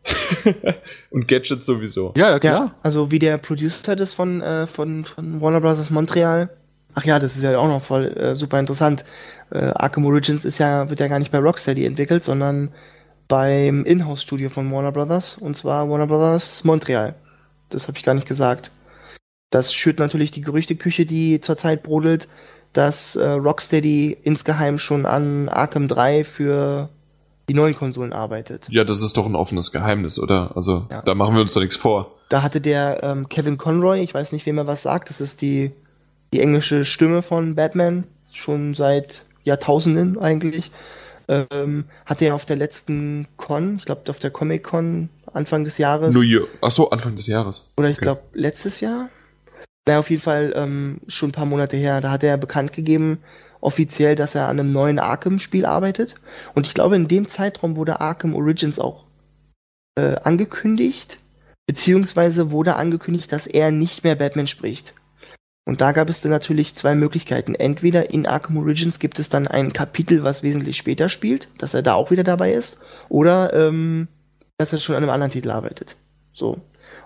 und 1.10 1.28
Gadgets 1.28 1.66
sowieso. 1.66 2.14
Ja, 2.16 2.28
ja, 2.28 2.32
Ja, 2.34 2.40
klar. 2.40 2.76
also 2.84 3.12
wie 3.12 3.20
der 3.20 3.38
Producer 3.38 3.96
das 3.96 4.14
von, 4.14 4.42
äh, 4.42 4.68
von, 4.68 5.06
von 5.06 5.42
Warner 5.42 5.62
Bros. 5.62 5.90
Montreal. 5.90 6.50
Ach 6.94 7.06
ja, 7.06 7.20
das 7.20 7.36
ist 7.36 7.44
ja 7.44 7.58
auch 7.58 7.68
noch 7.68 7.84
voll 7.84 8.08
äh, 8.18 8.36
super 8.36 8.60
interessant. 8.60 9.06
Äh, 9.52 9.72
Arkham 9.76 10.06
Origins 10.06 10.44
ist 10.46 10.58
ja, 10.58 10.90
wird 10.90 11.00
ja 11.00 11.08
gar 11.08 11.20
nicht 11.20 11.32
bei 11.32 11.40
Rocksteady 11.40 11.86
entwickelt, 11.86 12.24
sondern 12.24 12.74
beim 13.28 13.86
Inhouse-Studio 13.86 14.50
von 14.50 14.72
Warner 14.72 14.92
Bros. 14.92 15.38
Und 15.38 15.56
zwar 15.58 15.90
Warner 15.90 16.08
Bros. 16.08 16.64
Montreal. 16.64 17.16
Das 17.70 17.88
habe 17.88 17.98
ich 17.98 18.04
gar 18.04 18.14
nicht 18.14 18.28
gesagt. 18.28 18.72
Das 19.52 19.74
schürt 19.74 20.00
natürlich 20.00 20.32
die 20.32 20.42
Gerüchteküche, 20.42 21.06
die 21.06 21.40
zurzeit 21.40 21.84
brodelt, 21.84 22.28
dass 22.74 23.16
äh, 23.16 23.26
Rocksteady 23.26 24.18
insgeheim 24.24 24.78
schon 24.80 25.06
an 25.06 25.50
Arkham 25.50 25.88
3 25.88 26.24
für 26.24 26.90
die 27.52 27.58
neuen 27.58 27.76
Konsolen 27.76 28.14
arbeitet. 28.14 28.68
Ja, 28.70 28.86
das 28.86 29.02
ist 29.02 29.18
doch 29.18 29.26
ein 29.26 29.36
offenes 29.36 29.74
Geheimnis, 29.74 30.18
oder? 30.18 30.56
Also, 30.56 30.88
Ja. 30.90 31.02
da 31.02 31.16
machen 31.16 31.36
wir 31.36 31.42
uns 31.42 31.54
doch 31.54 31.60
nichts 31.60 31.76
vor. 31.76 32.16
Da 32.30 32.44
hatte 32.44 32.62
der 32.62 33.04
ähm, 33.04 33.28
Kevin 33.28 33.58
Conroy, 33.58 34.00
ich 34.00 34.14
weiß 34.14 34.32
nicht, 34.32 34.46
wem 34.46 34.58
er 34.58 34.68
was 34.68 34.84
sagt, 34.84 35.10
das 35.10 35.20
ist 35.20 35.42
die, 35.42 35.72
die 36.34 36.40
englische 36.40 36.86
Stimme 36.86 37.22
von 37.22 37.56
Batman, 37.56 38.06
schon 38.32 38.74
seit 38.74 39.26
Jahrtausenden 39.44 40.18
eigentlich. 40.18 40.72
Ähm, 41.28 41.84
hat 42.06 42.22
er 42.22 42.36
auf 42.36 42.46
der 42.46 42.56
letzten 42.56 43.28
Con, 43.36 43.76
ich 43.80 43.86
glaube 43.86 44.10
auf 44.10 44.20
der 44.20 44.32
Comic 44.32 44.64
Con 44.64 45.10
Anfang 45.34 45.66
des 45.66 45.78
Jahres, 45.78 46.16
New 46.16 46.22
Year. 46.22 46.48
Ach 46.62 46.72
so, 46.72 46.90
Anfang 46.90 47.18
des 47.18 47.28
Jahres. 47.28 47.66
oder 47.78 47.90
ich 47.90 47.98
okay. 47.98 48.06
glaube 48.06 48.22
letztes 48.34 48.80
Jahr, 48.80 49.10
naja, 49.86 50.00
auf 50.00 50.10
jeden 50.10 50.22
Fall 50.22 50.54
ähm, 50.56 51.02
schon 51.10 51.30
ein 51.30 51.34
paar 51.34 51.46
Monate 51.46 51.76
her, 51.76 52.00
da 52.00 52.12
hat 52.12 52.24
er 52.24 52.38
bekannt 52.38 52.72
gegeben, 52.72 53.18
offiziell, 53.62 54.16
dass 54.16 54.36
er 54.36 54.48
an 54.48 54.60
einem 54.60 54.72
neuen 54.72 55.00
Arkham-Spiel 55.00 55.66
arbeitet. 55.66 56.16
Und 56.54 56.68
ich 56.68 56.74
glaube, 56.74 56.96
in 56.96 57.08
dem 57.08 57.28
Zeitraum 57.28 57.76
wurde 57.76 58.02
Arkham 58.02 58.36
Origins 58.36 58.80
auch 58.80 59.06
äh, 59.96 60.16
angekündigt, 60.24 61.20
beziehungsweise 61.68 62.52
wurde 62.52 62.76
angekündigt, 62.76 63.32
dass 63.32 63.48
er 63.48 63.72
nicht 63.72 64.04
mehr 64.04 64.16
Batman 64.16 64.48
spricht. 64.48 64.94
Und 65.64 65.80
da 65.80 65.92
gab 65.92 66.10
es 66.10 66.22
dann 66.22 66.32
natürlich 66.32 66.76
zwei 66.76 66.96
Möglichkeiten. 66.96 67.54
Entweder 67.54 68.10
in 68.10 68.26
Arkham 68.26 68.58
Origins 68.58 69.00
gibt 69.00 69.20
es 69.20 69.30
dann 69.30 69.48
ein 69.48 69.74
Kapitel, 69.74 70.24
was 70.24 70.42
wesentlich 70.42 70.76
später 70.76 71.08
spielt, 71.08 71.50
dass 71.60 71.74
er 71.74 71.84
da 71.84 71.94
auch 71.94 72.10
wieder 72.10 72.24
dabei 72.24 72.54
ist, 72.54 72.78
oder 73.10 73.54
ähm, 73.54 74.08
dass 74.58 74.74
er 74.74 74.80
schon 74.80 74.96
an 74.96 75.04
einem 75.04 75.12
anderen 75.12 75.32
Titel 75.32 75.52
arbeitet. 75.52 75.96
So. 76.34 76.60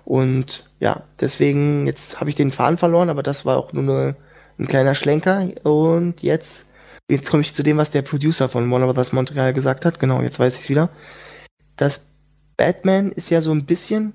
Und 0.05 0.69
ja, 0.79 1.03
deswegen, 1.19 1.87
jetzt 1.87 2.19
habe 2.19 2.29
ich 2.29 2.35
den 2.35 2.51
Faden 2.51 2.77
verloren, 2.77 3.09
aber 3.09 3.23
das 3.23 3.45
war 3.45 3.57
auch 3.57 3.73
nur 3.73 3.83
eine, 3.83 4.15
ein 4.59 4.67
kleiner 4.67 4.95
Schlenker. 4.95 5.49
Und 5.63 6.21
jetzt, 6.21 6.67
jetzt 7.09 7.29
komme 7.29 7.41
ich 7.41 7.53
zu 7.53 7.63
dem, 7.63 7.77
was 7.77 7.91
der 7.91 8.01
Producer 8.01 8.49
von 8.49 8.69
Warner 8.71 8.93
Bros. 8.93 9.13
Montreal 9.13 9.53
gesagt 9.53 9.85
hat. 9.85 9.99
Genau, 9.99 10.21
jetzt 10.21 10.39
weiß 10.39 10.55
ich 10.55 10.61
es 10.61 10.69
wieder. 10.69 10.89
Das 11.75 12.05
Batman 12.57 13.11
ist 13.11 13.29
ja 13.29 13.41
so 13.41 13.51
ein 13.51 13.65
bisschen 13.65 14.13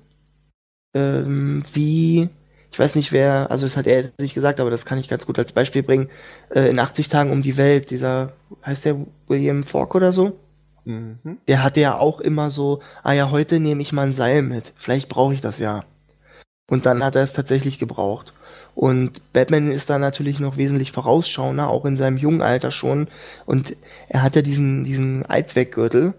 ähm, 0.93 1.63
wie, 1.73 2.29
ich 2.71 2.79
weiß 2.79 2.95
nicht 2.95 3.11
wer, 3.11 3.49
also 3.51 3.65
das 3.65 3.77
hat 3.77 3.87
er 3.87 4.01
jetzt 4.01 4.19
nicht 4.19 4.33
gesagt, 4.33 4.59
aber 4.59 4.69
das 4.69 4.85
kann 4.85 4.97
ich 4.97 5.07
ganz 5.07 5.25
gut 5.25 5.39
als 5.39 5.53
Beispiel 5.53 5.83
bringen. 5.83 6.09
Äh, 6.49 6.69
in 6.69 6.79
80 6.79 7.09
Tagen 7.09 7.31
um 7.31 7.41
die 7.41 7.57
Welt, 7.57 7.91
dieser, 7.91 8.33
heißt 8.65 8.85
der 8.85 8.97
William 9.27 9.63
Falk 9.63 9.95
oder 9.95 10.11
so? 10.11 10.37
Mhm. 10.83 11.37
der 11.47 11.61
hatte 11.61 11.79
ja 11.79 11.99
auch 11.99 12.19
immer 12.19 12.49
so, 12.49 12.81
ah 13.03 13.13
ja, 13.13 13.29
heute 13.29 13.59
nehme 13.59 13.83
ich 13.83 13.91
mal 13.91 14.07
ein 14.07 14.13
Seil 14.13 14.41
mit. 14.41 14.73
Vielleicht 14.77 15.09
brauche 15.09 15.35
ich 15.35 15.39
das 15.39 15.59
ja. 15.59 15.83
Und 16.71 16.87
dann 16.87 17.03
hat 17.03 17.15
er 17.15 17.21
es 17.21 17.33
tatsächlich 17.33 17.77
gebraucht. 17.77 18.33
Und 18.81 19.21
Batman 19.31 19.71
ist 19.71 19.91
da 19.91 19.99
natürlich 19.99 20.39
noch 20.39 20.57
wesentlich 20.57 20.91
vorausschauender, 20.91 21.69
auch 21.69 21.85
in 21.85 21.97
seinem 21.97 22.17
jungen 22.17 22.41
Alter 22.41 22.71
schon. 22.71 23.09
Und 23.45 23.75
er 24.09 24.23
hat 24.23 24.35
ja 24.35 24.41
diesen, 24.41 24.85
diesen 24.85 25.23
Allzweckgürtel. 25.23 26.15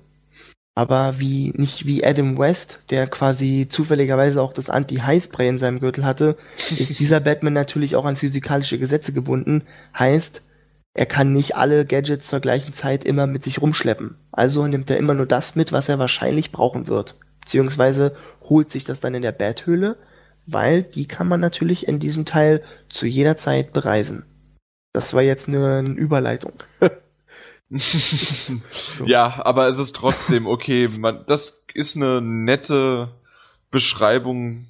Aber 0.77 1.19
wie, 1.19 1.53
nicht 1.57 1.87
wie 1.87 2.05
Adam 2.07 2.39
West, 2.39 2.79
der 2.91 3.09
quasi 3.09 3.67
zufälligerweise 3.69 4.41
auch 4.41 4.53
das 4.53 4.71
Anti-High-Spray 4.71 5.49
in 5.49 5.59
seinem 5.59 5.81
Gürtel 5.81 6.05
hatte, 6.05 6.37
ist 6.79 7.01
dieser 7.01 7.19
Batman 7.19 7.53
natürlich 7.53 7.97
auch 7.97 8.05
an 8.05 8.17
physikalische 8.17 8.79
Gesetze 8.79 9.13
gebunden. 9.13 9.63
Heißt, 9.99 10.41
er 10.95 11.07
kann 11.07 11.33
nicht 11.33 11.57
alle 11.57 11.85
Gadgets 11.85 12.29
zur 12.29 12.39
gleichen 12.39 12.75
Zeit 12.75 13.03
immer 13.03 13.27
mit 13.27 13.43
sich 13.43 13.61
rumschleppen. 13.61 14.15
Also 14.31 14.65
nimmt 14.69 14.89
er 14.89 14.99
immer 14.99 15.15
nur 15.15 15.27
das 15.27 15.57
mit, 15.57 15.73
was 15.73 15.89
er 15.89 15.99
wahrscheinlich 15.99 16.53
brauchen 16.53 16.87
wird. 16.87 17.17
Beziehungsweise 17.41 18.15
holt 18.49 18.71
sich 18.71 18.85
das 18.85 19.01
dann 19.01 19.17
in 19.17 19.23
der 19.23 19.33
Bathöhle, 19.33 19.97
weil 20.47 20.83
die 20.83 21.07
kann 21.07 21.29
man 21.29 21.41
natürlich 21.41 21.89
in 21.89 21.99
diesem 21.99 22.25
Teil 22.25 22.63
zu 22.89 23.07
jeder 23.07 23.37
Zeit 23.37 23.73
bereisen. 23.73 24.25
Das 24.93 25.15
war 25.15 25.23
jetzt 25.23 25.49
nur 25.49 25.69
eine 25.69 25.91
Überleitung. 25.91 26.53
Ja, 29.07 29.41
aber 29.47 29.69
es 29.69 29.79
ist 29.79 29.97
trotzdem 29.97 30.47
okay. 30.47 30.89
Man, 30.89 31.25
das 31.27 31.65
ist 31.73 31.97
eine 31.97 32.21
nette 32.21 33.09
Beschreibung, 33.71 34.67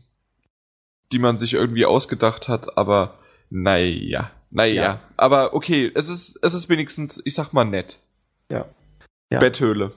die 1.11 1.18
man 1.18 1.39
sich 1.39 1.55
irgendwie 1.55 1.85
ausgedacht 1.85 2.47
hat, 2.47 2.79
aber 2.79 3.18
naja, 3.51 4.31
naja. 4.51 4.83
Ja. 4.83 5.01
Aber 5.16 5.55
okay, 5.55 5.91
es 5.95 6.09
ist, 6.09 6.39
es 6.43 6.55
ist 6.55 6.68
wenigstens, 6.68 7.20
ich 7.25 7.35
sag 7.35 7.53
mal 7.53 7.64
nett. 7.64 7.99
Ja. 8.51 8.66
Ja. 9.31 9.41
Betthöhle. 9.41 9.93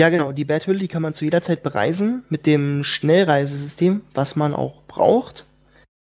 Ja, 0.00 0.10
genau, 0.10 0.30
die 0.30 0.44
Bathöhle, 0.44 0.78
die 0.78 0.86
kann 0.86 1.02
man 1.02 1.12
zu 1.12 1.24
jeder 1.24 1.42
Zeit 1.42 1.64
bereisen 1.64 2.24
mit 2.28 2.46
dem 2.46 2.84
Schnellreisesystem, 2.84 4.02
was 4.14 4.36
man 4.36 4.54
auch 4.54 4.86
braucht, 4.88 5.44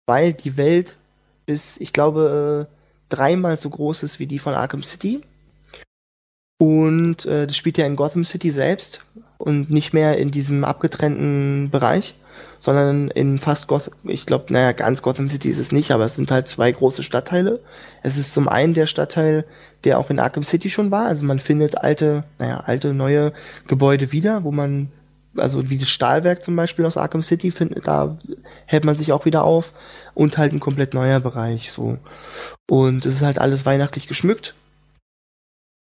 weil 0.08 0.34
die 0.34 0.58
Welt 0.58 0.98
bis, 1.46 1.78
ich 1.80 1.94
glaube, 1.94 2.68
äh, 2.70 2.76
dreimal 3.10 3.58
so 3.58 3.70
groß 3.70 4.04
ist 4.04 4.20
wie 4.20 4.28
die 4.28 4.40
von 4.40 4.54
Arkham 4.54 4.84
City. 4.84 5.22
Und 6.60 7.26
äh, 7.26 7.48
das 7.48 7.58
spielt 7.58 7.78
ja 7.78 7.86
in 7.86 7.96
Gotham 7.96 8.24
City 8.24 8.52
selbst 8.52 9.02
und 9.38 9.72
nicht 9.72 9.94
mehr 9.94 10.18
in 10.18 10.32
diesem 10.32 10.64
abgetrennten 10.64 11.70
Bereich, 11.72 12.14
sondern 12.60 13.10
in 13.10 13.40
fast 13.40 13.68
Gotham, 13.68 13.94
ich 14.04 14.28
glaube, 14.28 14.54
naja, 14.54 14.72
ganz 14.72 15.02
Gotham 15.02 15.30
City 15.30 15.50
ist 15.50 15.58
es 15.58 15.72
nicht, 15.72 15.92
aber 15.92 16.06
es 16.06 16.16
sind 16.16 16.30
halt 16.30 16.48
zwei 16.48 16.72
große 16.72 17.02
Stadtteile. 17.02 17.60
Es 18.04 18.18
ist 18.18 18.34
zum 18.34 18.48
einen 18.48 18.76
der 18.76 18.86
Stadtteil, 18.86 19.46
der 19.84 19.98
auch 19.98 20.12
in 20.12 20.20
Arkham 20.20 20.44
City 20.44 20.70
schon 20.70 20.92
war, 20.92 21.08
also 21.08 21.24
man 21.24 21.40
findet 21.40 21.80
alte, 21.80 22.24
naja, 22.38 22.60
alte, 22.60 22.94
neue 22.94 23.34
Gebäude 23.68 24.12
wieder, 24.12 24.44
wo 24.44 24.52
man, 24.52 24.92
also 25.36 25.70
wie 25.70 25.78
das 25.78 25.90
Stahlwerk 25.90 26.44
zum 26.44 26.56
Beispiel 26.56 26.86
aus 26.86 26.98
Arkham 26.98 27.22
City, 27.22 27.52
findet, 27.52 27.88
da 27.88 28.18
hält 28.66 28.84
man 28.84 28.96
sich 28.96 29.12
auch 29.12 29.26
wieder 29.26 29.44
auf 29.44 29.74
und 30.14 30.38
halt 30.38 30.54
ein 30.54 30.60
komplett 30.60 30.94
neuer 30.94 31.20
Bereich, 31.20 31.72
so. 31.72 31.98
Und 32.70 33.06
es 33.06 33.16
ist 33.16 33.22
halt 33.22 33.40
alles 33.40 33.66
weihnachtlich 33.66 34.08
geschmückt 34.08 34.56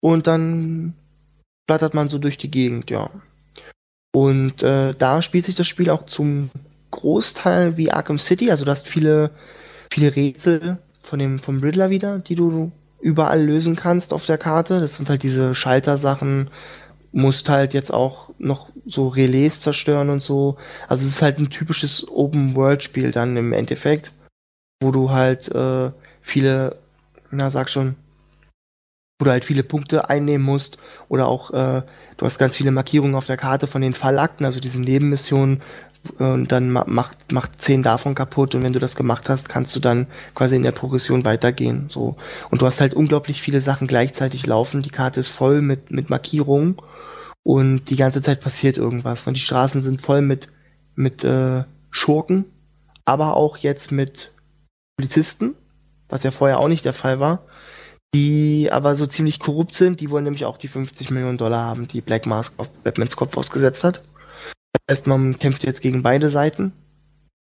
und 0.01 0.27
dann 0.27 0.95
flattert 1.69 1.95
man 1.95 2.09
so 2.09 2.19
durch 2.19 2.37
die 2.37 2.51
Gegend, 2.51 2.91
ja. 2.91 3.11
Und 4.13 4.63
äh, 4.63 4.95
da 4.95 5.23
spielt 5.23 5.45
sich 5.45 5.55
das 5.55 5.69
Spiel 5.69 5.91
auch 5.91 6.07
zum 6.07 6.51
Großteil 6.91 7.77
wie 7.77 7.93
Arkham 7.93 8.19
City, 8.19 8.51
also 8.51 8.65
du 8.65 8.71
hast 8.71 8.89
viele, 8.89 9.31
viele 9.93 10.15
Rätsel 10.15 10.79
von 11.01 11.19
dem, 11.19 11.39
vom 11.39 11.61
Riddler 11.61 11.91
wieder, 11.91 12.19
die 12.19 12.35
du 12.35 12.73
überall 13.01 13.43
lösen 13.43 13.77
kannst 13.77 14.13
auf 14.13 14.27
der 14.27 14.39
Karte. 14.39 14.81
Das 14.81 14.97
sind 14.97 15.09
halt 15.09 15.23
diese 15.23 15.55
Schaltersachen, 15.55 16.51
musst 17.13 17.49
halt 17.49 17.75
jetzt 17.75 17.93
auch 17.93 18.30
noch 18.41 18.71
so 18.87 19.09
Relais 19.09 19.61
zerstören 19.61 20.11
und 20.11 20.23
so. 20.23 20.57
Also 20.89 21.07
es 21.07 21.15
ist 21.15 21.23
halt 21.23 21.39
ein 21.39 21.51
typisches 21.51 22.07
Open-World-Spiel 22.09 23.13
dann 23.13 23.37
im 23.37 23.53
Endeffekt, 23.53 24.13
wo 24.83 24.91
du 24.91 25.11
halt 25.11 25.49
äh, 25.55 25.91
viele, 26.23 26.77
na 27.31 27.51
sag 27.51 27.71
schon, 27.71 27.97
wo 29.19 29.27
du 29.27 29.31
halt 29.31 29.45
viele 29.45 29.63
Punkte 29.63 30.09
einnehmen 30.09 30.45
musst 30.45 30.79
oder 31.09 31.29
auch 31.29 31.51
äh, 31.51 31.83
du 32.17 32.27
hast 32.27 32.39
ganz 32.39 32.57
viele 32.57 32.71
Markierungen 32.71 33.15
auf 33.15 33.27
der 33.27 33.37
Karte 33.37 33.67
von 33.67 33.83
den 33.83 33.95
Fallakten, 33.95 34.47
also 34.47 34.61
diesen 34.61 34.83
Nebenmissionen 34.83 35.63
und 36.19 36.51
dann 36.51 36.71
macht 36.71 37.31
macht 37.31 37.61
zehn 37.61 37.83
davon 37.83 38.15
kaputt 38.15 38.55
und 38.55 38.63
wenn 38.63 38.73
du 38.73 38.79
das 38.79 38.97
gemacht 38.97 39.29
hast, 39.29 39.51
kannst 39.51 39.77
du 39.77 39.81
dann 39.81 40.07
quasi 40.35 40.57
in 40.57 40.63
der 40.63 40.73
Progression 40.73 41.27
weitergehen, 41.27 41.89
so 41.91 42.17
und 42.51 42.63
du 42.63 42.67
hast 42.67 42.81
halt 42.81 42.95
unglaublich 42.95 43.43
viele 43.43 43.61
Sachen 43.61 43.87
gleichzeitig 43.87 44.47
laufen, 44.47 44.81
die 44.81 44.89
Karte 44.89 45.21
ist 45.21 45.29
voll 45.29 45.61
mit 45.61 45.91
mit 45.91 46.09
Markierungen 46.09 46.79
und 47.43 47.91
die 47.91 47.97
ganze 47.97 48.23
Zeit 48.23 48.41
passiert 48.41 48.77
irgendwas 48.77 49.27
und 49.27 49.35
die 49.35 49.41
Straßen 49.41 49.83
sind 49.83 50.01
voll 50.01 50.23
mit 50.23 50.49
mit 50.95 51.25
äh, 51.25 51.65
Schurken, 51.91 52.45
aber 53.05 53.37
auch 53.37 53.57
jetzt 53.57 53.93
mit 53.93 54.33
Polizisten, 54.97 55.55
was 56.09 56.23
ja 56.23 56.31
vorher 56.31 56.59
auch 56.59 56.69
nicht 56.69 56.85
der 56.85 56.93
Fall 56.93 57.21
war 57.21 57.43
die 58.15 58.69
aber 58.73 58.97
so 58.97 59.07
ziemlich 59.07 59.39
korrupt 59.39 59.75
sind. 59.75 60.01
Die 60.01 60.11
wollen 60.11 60.25
nämlich 60.25 60.45
auch 60.45 60.57
die 60.57 60.69
50 60.69 61.11
Millionen 61.11 61.39
Dollar 61.39 61.65
haben, 61.65 61.89
die 61.89 62.01
Black 62.01 62.27
Mask 62.27 62.55
auf 62.57 62.69
Batmans 62.83 63.17
Kopf 63.17 63.37
ausgesetzt 63.37 63.85
hat. 63.85 64.03
Das 64.73 64.83
heißt, 64.91 65.07
man 65.07 65.39
kämpft 65.39 65.65
jetzt 65.65 65.81
gegen 65.81 66.03
beide 66.03 66.29
Seiten, 66.29 66.73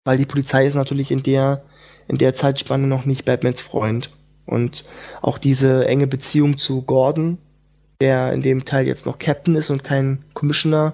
weil 0.05 0.17
die 0.17 0.25
Polizei 0.25 0.65
ist 0.65 0.75
natürlich 0.75 1.11
in 1.11 1.23
der, 1.23 1.63
in 2.07 2.17
der 2.17 2.35
Zeitspanne 2.35 2.87
noch 2.87 3.05
nicht 3.05 3.25
Batmans 3.25 3.61
Freund. 3.61 4.11
Und 4.45 4.85
auch 5.21 5.37
diese 5.37 5.85
enge 5.85 6.07
Beziehung 6.07 6.57
zu 6.57 6.81
Gordon, 6.81 7.37
der 8.01 8.33
in 8.33 8.41
dem 8.41 8.65
Teil 8.65 8.87
jetzt 8.87 9.05
noch 9.05 9.19
Captain 9.19 9.55
ist 9.55 9.69
und 9.69 9.83
kein 9.83 10.23
Commissioner, 10.33 10.93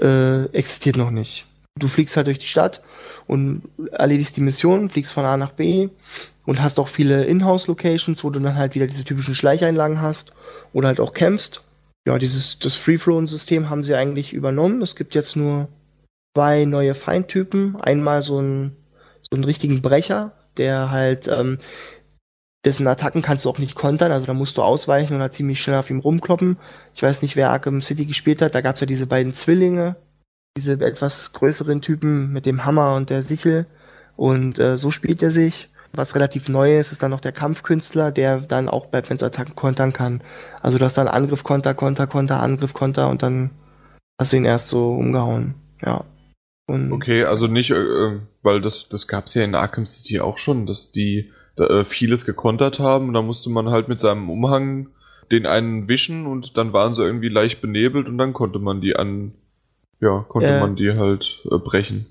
äh, 0.00 0.44
existiert 0.46 0.96
noch 0.96 1.10
nicht. 1.10 1.46
Du 1.78 1.88
fliegst 1.88 2.16
halt 2.16 2.26
durch 2.28 2.38
die 2.38 2.46
Stadt 2.46 2.82
und 3.26 3.62
erledigst 3.92 4.36
die 4.36 4.40
Mission, 4.40 4.90
fliegst 4.90 5.12
von 5.12 5.24
A 5.24 5.36
nach 5.36 5.52
B 5.52 5.88
und 6.46 6.62
hast 6.62 6.78
auch 6.78 6.88
viele 6.88 7.24
Inhouse-Locations, 7.24 8.22
wo 8.22 8.30
du 8.30 8.40
dann 8.40 8.56
halt 8.56 8.74
wieder 8.74 8.86
diese 8.86 9.04
typischen 9.04 9.34
Schleicheinlagen 9.34 10.00
hast 10.00 10.32
oder 10.72 10.88
halt 10.88 11.00
auch 11.00 11.14
kämpfst. 11.14 11.62
Ja, 12.06 12.18
dieses 12.18 12.58
das 12.58 12.76
Free-Flown-System 12.76 13.70
haben 13.70 13.82
sie 13.82 13.94
eigentlich 13.94 14.32
übernommen. 14.32 14.82
Es 14.82 14.94
gibt 14.94 15.14
jetzt 15.14 15.36
nur 15.36 15.68
zwei 16.36 16.64
neue 16.64 16.94
Feindtypen. 16.94 17.76
Einmal 17.80 18.22
so 18.22 18.38
einen 18.38 18.76
so 19.22 19.36
einen 19.36 19.44
richtigen 19.44 19.80
Brecher, 19.82 20.32
der 20.56 20.90
halt 20.90 21.28
ähm, 21.28 21.58
dessen 22.64 22.86
Attacken 22.86 23.22
kannst 23.22 23.44
du 23.44 23.50
auch 23.50 23.58
nicht 23.58 23.74
kontern, 23.74 24.12
also 24.12 24.26
da 24.26 24.34
musst 24.34 24.56
du 24.56 24.62
ausweichen 24.62 25.14
und 25.14 25.20
halt 25.20 25.34
ziemlich 25.34 25.62
schnell 25.62 25.78
auf 25.78 25.90
ihm 25.90 26.00
rumkloppen. 26.00 26.56
Ich 26.94 27.02
weiß 27.02 27.22
nicht, 27.22 27.36
wer 27.36 27.50
Arkham 27.50 27.82
City 27.82 28.06
gespielt 28.06 28.40
hat, 28.40 28.54
da 28.54 28.60
gab's 28.60 28.80
ja 28.80 28.86
diese 28.86 29.06
beiden 29.06 29.34
Zwillinge, 29.34 29.96
diese 30.56 30.72
etwas 30.72 31.32
größeren 31.32 31.82
Typen 31.82 32.32
mit 32.32 32.46
dem 32.46 32.64
Hammer 32.64 32.94
und 32.94 33.10
der 33.10 33.22
Sichel 33.22 33.66
und 34.16 34.58
äh, 34.58 34.76
so 34.76 34.90
spielt 34.90 35.22
er 35.22 35.30
sich. 35.30 35.68
Was 35.96 36.16
relativ 36.16 36.48
neu 36.48 36.76
ist, 36.76 36.90
ist 36.90 37.04
dann 37.04 37.12
noch 37.12 37.20
der 37.20 37.30
Kampfkünstler, 37.30 38.10
der 38.10 38.40
dann 38.40 38.68
auch 38.68 38.86
Batmans 38.86 39.22
Attacken 39.22 39.54
kontern 39.54 39.92
kann. 39.92 40.22
Also 40.60 40.76
du 40.78 40.84
hast 40.84 40.98
dann 40.98 41.06
Angriff, 41.06 41.44
Konter, 41.44 41.72
Konter, 41.74 42.08
Konter, 42.08 42.42
Angriff, 42.42 42.72
Konter 42.72 43.08
und 43.10 43.22
dann 43.22 43.50
hast 44.18 44.32
du 44.32 44.38
ihn 44.38 44.44
erst 44.44 44.68
so 44.68 44.92
umgehauen. 44.94 45.54
Ja. 45.84 46.04
Und 46.66 46.92
okay, 46.92 47.24
also 47.24 47.46
nicht, 47.46 47.70
äh, 47.70 47.76
äh 47.76 48.20
weil 48.42 48.60
das, 48.60 48.88
das 48.88 49.06
gab's 49.06 49.34
ja 49.34 49.44
in 49.44 49.54
Arkham 49.54 49.86
City 49.86 50.20
auch 50.20 50.38
schon, 50.38 50.66
dass 50.66 50.90
die 50.90 51.30
da, 51.56 51.66
äh, 51.66 51.84
vieles 51.84 52.24
gekontert 52.24 52.78
haben. 52.78 53.12
Da 53.12 53.22
musste 53.22 53.50
man 53.50 53.70
halt 53.70 53.88
mit 53.88 54.00
seinem 54.00 54.30
Umhang 54.30 54.88
den 55.30 55.46
einen 55.46 55.88
wischen 55.88 56.26
und 56.26 56.56
dann 56.56 56.72
waren 56.72 56.94
sie 56.94 57.02
irgendwie 57.02 57.28
leicht 57.28 57.60
benebelt 57.60 58.06
und 58.08 58.18
dann 58.18 58.32
konnte 58.32 58.58
man 58.58 58.80
die 58.80 58.96
an, 58.96 59.32
ja, 60.00 60.24
konnte 60.28 60.48
äh, 60.48 60.60
man 60.60 60.76
die 60.76 60.92
halt 60.92 61.42
äh, 61.50 61.58
brechen. 61.58 62.06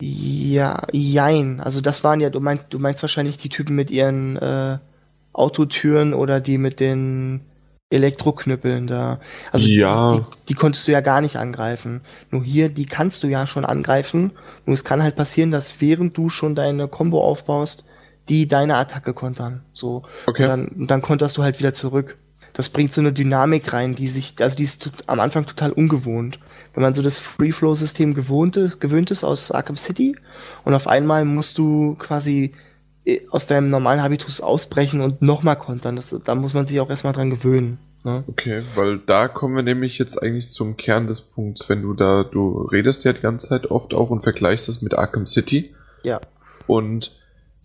Ja, 0.00 0.86
jein. 0.92 1.60
Also 1.60 1.80
das 1.80 2.02
waren 2.02 2.20
ja, 2.20 2.30
du 2.30 2.40
meinst, 2.40 2.66
du 2.70 2.78
meinst 2.78 3.02
wahrscheinlich 3.02 3.36
die 3.36 3.48
Typen 3.48 3.76
mit 3.76 3.90
ihren 3.90 4.36
äh, 4.36 4.78
Autotüren 5.32 6.14
oder 6.14 6.40
die 6.40 6.58
mit 6.58 6.80
den 6.80 7.42
Elektroknüppeln 7.90 8.86
da. 8.86 9.20
Also 9.52 9.68
ja. 9.68 10.10
die, 10.10 10.18
die, 10.18 10.24
die, 10.48 10.54
konntest 10.54 10.88
du 10.88 10.92
ja 10.92 11.00
gar 11.00 11.20
nicht 11.20 11.36
angreifen. 11.36 12.00
Nur 12.30 12.42
hier, 12.42 12.68
die 12.68 12.86
kannst 12.86 13.22
du 13.22 13.28
ja 13.28 13.46
schon 13.46 13.64
angreifen. 13.64 14.32
Nur 14.66 14.74
es 14.74 14.84
kann 14.84 15.02
halt 15.02 15.16
passieren, 15.16 15.50
dass 15.52 15.80
während 15.80 16.16
du 16.16 16.28
schon 16.28 16.54
deine 16.54 16.88
Combo 16.88 17.22
aufbaust, 17.22 17.84
die 18.28 18.48
deine 18.48 18.76
Attacke 18.76 19.14
kontern. 19.14 19.62
So. 19.72 20.04
Okay. 20.26 20.44
Und 20.44 20.48
dann, 20.48 20.66
und 20.68 20.90
dann 20.90 21.02
konterst 21.02 21.36
du 21.36 21.42
halt 21.42 21.58
wieder 21.58 21.74
zurück. 21.74 22.16
Das 22.52 22.68
bringt 22.68 22.92
so 22.92 23.00
eine 23.00 23.12
Dynamik 23.12 23.72
rein, 23.72 23.94
die 23.96 24.08
sich, 24.08 24.34
also 24.40 24.56
die 24.56 24.62
ist 24.62 24.90
am 25.06 25.20
Anfang 25.20 25.46
total 25.46 25.72
ungewohnt 25.72 26.38
wenn 26.74 26.82
man 26.82 26.94
so 26.94 27.02
das 27.02 27.18
Free-Flow-System 27.18 28.14
gewohnt 28.14 28.56
ist, 28.56 28.80
gewöhnt 28.80 29.10
ist 29.10 29.24
aus 29.24 29.50
Arkham 29.50 29.76
City 29.76 30.16
und 30.64 30.74
auf 30.74 30.86
einmal 30.86 31.24
musst 31.24 31.58
du 31.58 31.94
quasi 31.94 32.52
äh, 33.04 33.20
aus 33.30 33.46
deinem 33.46 33.70
normalen 33.70 34.02
Habitus 34.02 34.40
ausbrechen 34.40 35.00
und 35.00 35.22
nochmal 35.22 35.56
kontern. 35.56 35.96
Das, 35.96 36.14
da 36.24 36.34
muss 36.34 36.54
man 36.54 36.66
sich 36.66 36.80
auch 36.80 36.90
erstmal 36.90 37.12
dran 37.12 37.30
gewöhnen. 37.30 37.78
Ne? 38.02 38.24
Okay, 38.26 38.62
weil 38.74 38.98
da 38.98 39.28
kommen 39.28 39.56
wir 39.56 39.62
nämlich 39.62 39.98
jetzt 39.98 40.20
eigentlich 40.22 40.50
zum 40.50 40.76
Kern 40.76 41.06
des 41.06 41.22
Punkts, 41.22 41.68
wenn 41.68 41.80
du 41.80 41.94
da, 41.94 42.24
du 42.24 42.62
redest 42.62 43.04
ja 43.04 43.12
die 43.12 43.22
ganze 43.22 43.48
Zeit 43.48 43.70
oft 43.70 43.94
auch 43.94 44.10
und 44.10 44.22
vergleichst 44.22 44.68
es 44.68 44.82
mit 44.82 44.94
Arkham 44.94 45.26
City. 45.26 45.74
Ja. 46.02 46.20
Und 46.66 47.12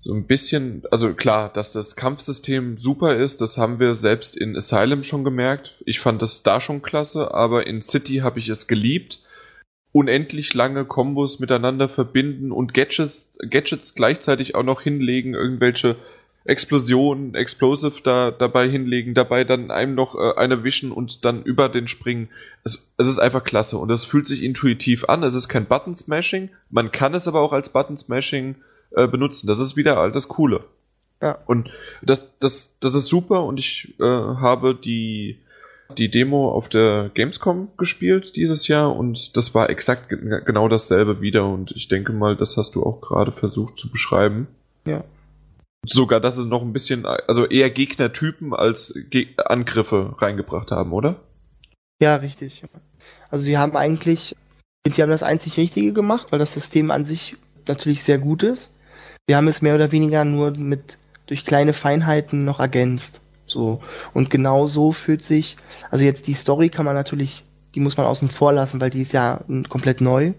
so 0.01 0.13
ein 0.13 0.25
bisschen, 0.25 0.83
also 0.91 1.13
klar, 1.13 1.51
dass 1.51 1.73
das 1.73 1.97
Kampfsystem 1.97 2.77
super 2.77 3.17
ist, 3.17 3.41
das 3.41 3.57
haben 3.57 3.79
wir 3.79 3.95
selbst 3.95 4.37
in 4.37 4.55
Asylum 4.55 5.03
schon 5.03 5.25
gemerkt. 5.25 5.75
Ich 5.85 5.99
fand 5.99 6.21
das 6.21 6.41
da 6.41 6.61
schon 6.61 6.81
klasse, 6.81 7.33
aber 7.33 7.67
in 7.67 7.81
City 7.81 8.17
habe 8.17 8.39
ich 8.39 8.47
es 8.47 8.67
geliebt. 8.67 9.19
Unendlich 9.91 10.53
lange 10.53 10.85
Kombos 10.85 11.39
miteinander 11.39 11.89
verbinden 11.89 12.53
und 12.53 12.73
Gadgets, 12.73 13.29
Gadgets 13.49 13.93
gleichzeitig 13.93 14.55
auch 14.55 14.63
noch 14.63 14.81
hinlegen, 14.81 15.33
irgendwelche 15.33 15.97
Explosionen, 16.45 17.35
Explosive 17.35 18.01
da 18.01 18.31
dabei 18.31 18.69
hinlegen, 18.69 19.13
dabei 19.13 19.43
dann 19.43 19.69
einem 19.69 19.95
noch 19.95 20.15
äh, 20.15 20.35
eine 20.37 20.63
wischen 20.63 20.93
und 20.93 21.25
dann 21.25 21.43
über 21.43 21.67
den 21.67 21.89
springen. 21.89 22.29
Es, 22.63 22.89
es 22.97 23.07
ist 23.09 23.19
einfach 23.19 23.43
klasse 23.43 23.77
und 23.77 23.91
es 23.91 24.05
fühlt 24.05 24.27
sich 24.27 24.43
intuitiv 24.43 25.03
an. 25.09 25.23
Es 25.23 25.35
ist 25.35 25.49
kein 25.49 25.65
Button 25.65 25.95
Smashing, 25.95 26.49
man 26.69 26.93
kann 26.93 27.13
es 27.13 27.27
aber 27.27 27.41
auch 27.41 27.51
als 27.51 27.73
Button 27.73 27.97
Smashing 27.97 28.55
äh, 28.91 29.07
benutzen. 29.07 29.47
Das 29.47 29.59
ist 29.59 29.75
wieder 29.75 30.09
das 30.11 30.27
Coole. 30.27 30.65
Ja. 31.21 31.37
Und 31.45 31.69
das, 32.01 32.37
das, 32.39 32.77
das 32.79 32.93
ist 32.93 33.07
super 33.07 33.43
und 33.43 33.59
ich 33.59 33.93
äh, 33.99 34.03
habe 34.03 34.73
die, 34.75 35.39
die 35.97 36.09
Demo 36.09 36.51
auf 36.51 36.69
der 36.69 37.11
Gamescom 37.13 37.69
gespielt 37.77 38.35
dieses 38.35 38.67
Jahr 38.67 38.95
und 38.95 39.35
das 39.35 39.53
war 39.53 39.69
exakt 39.69 40.09
genau 40.09 40.69
dasselbe 40.69 41.19
wieder 41.19 41.45
und 41.45 41.71
ich 41.71 41.89
denke 41.89 42.13
mal, 42.13 42.35
das 42.35 42.55
hast 42.55 42.75
du 42.75 42.83
auch 42.83 43.01
gerade 43.01 43.31
versucht 43.31 43.77
zu 43.77 43.91
beschreiben. 43.91 44.47
Ja. 44.85 45.03
Sogar, 45.85 46.19
dass 46.19 46.37
es 46.37 46.45
noch 46.45 46.61
ein 46.61 46.73
bisschen, 46.73 47.05
also 47.05 47.45
eher 47.45 47.69
Gegnertypen 47.69 48.53
als 48.53 48.93
Ge 49.09 49.27
Angriffe 49.37 50.15
reingebracht 50.19 50.71
haben, 50.71 50.93
oder? 50.93 51.21
Ja, 52.01 52.15
richtig. 52.15 52.63
Also 53.29 53.45
sie 53.45 53.57
haben 53.57 53.75
eigentlich, 53.75 54.35
sie 54.85 55.01
haben 55.01 55.09
das 55.09 55.23
einzig 55.23 55.57
Richtige 55.57 55.93
gemacht, 55.93 56.27
weil 56.31 56.39
das 56.39 56.53
System 56.53 56.91
an 56.91 57.03
sich 57.03 57.37
natürlich 57.67 58.03
sehr 58.03 58.17
gut 58.17 58.43
ist. 58.43 58.71
Wir 59.29 59.37
haben 59.37 59.47
es 59.47 59.61
mehr 59.61 59.75
oder 59.75 59.91
weniger 59.91 60.25
nur 60.25 60.57
mit 60.57 60.97
durch 61.27 61.45
kleine 61.45 61.73
Feinheiten 61.73 62.45
noch 62.45 62.59
ergänzt. 62.59 63.21
So. 63.45 63.79
Und 64.11 64.31
genau 64.31 64.65
so 64.65 64.91
fühlt 64.91 65.21
sich, 65.21 65.55
also 65.91 66.03
jetzt 66.03 66.25
die 66.25 66.33
Story 66.33 66.69
kann 66.69 66.83
man 66.83 66.95
natürlich, 66.95 67.45
die 67.75 67.79
muss 67.79 67.95
man 67.95 68.07
außen 68.07 68.31
vor 68.31 68.53
lassen, 68.53 68.81
weil 68.81 68.89
die 68.89 69.03
ist 69.03 69.13
ja 69.13 69.41
komplett 69.69 70.01
neu. 70.01 70.33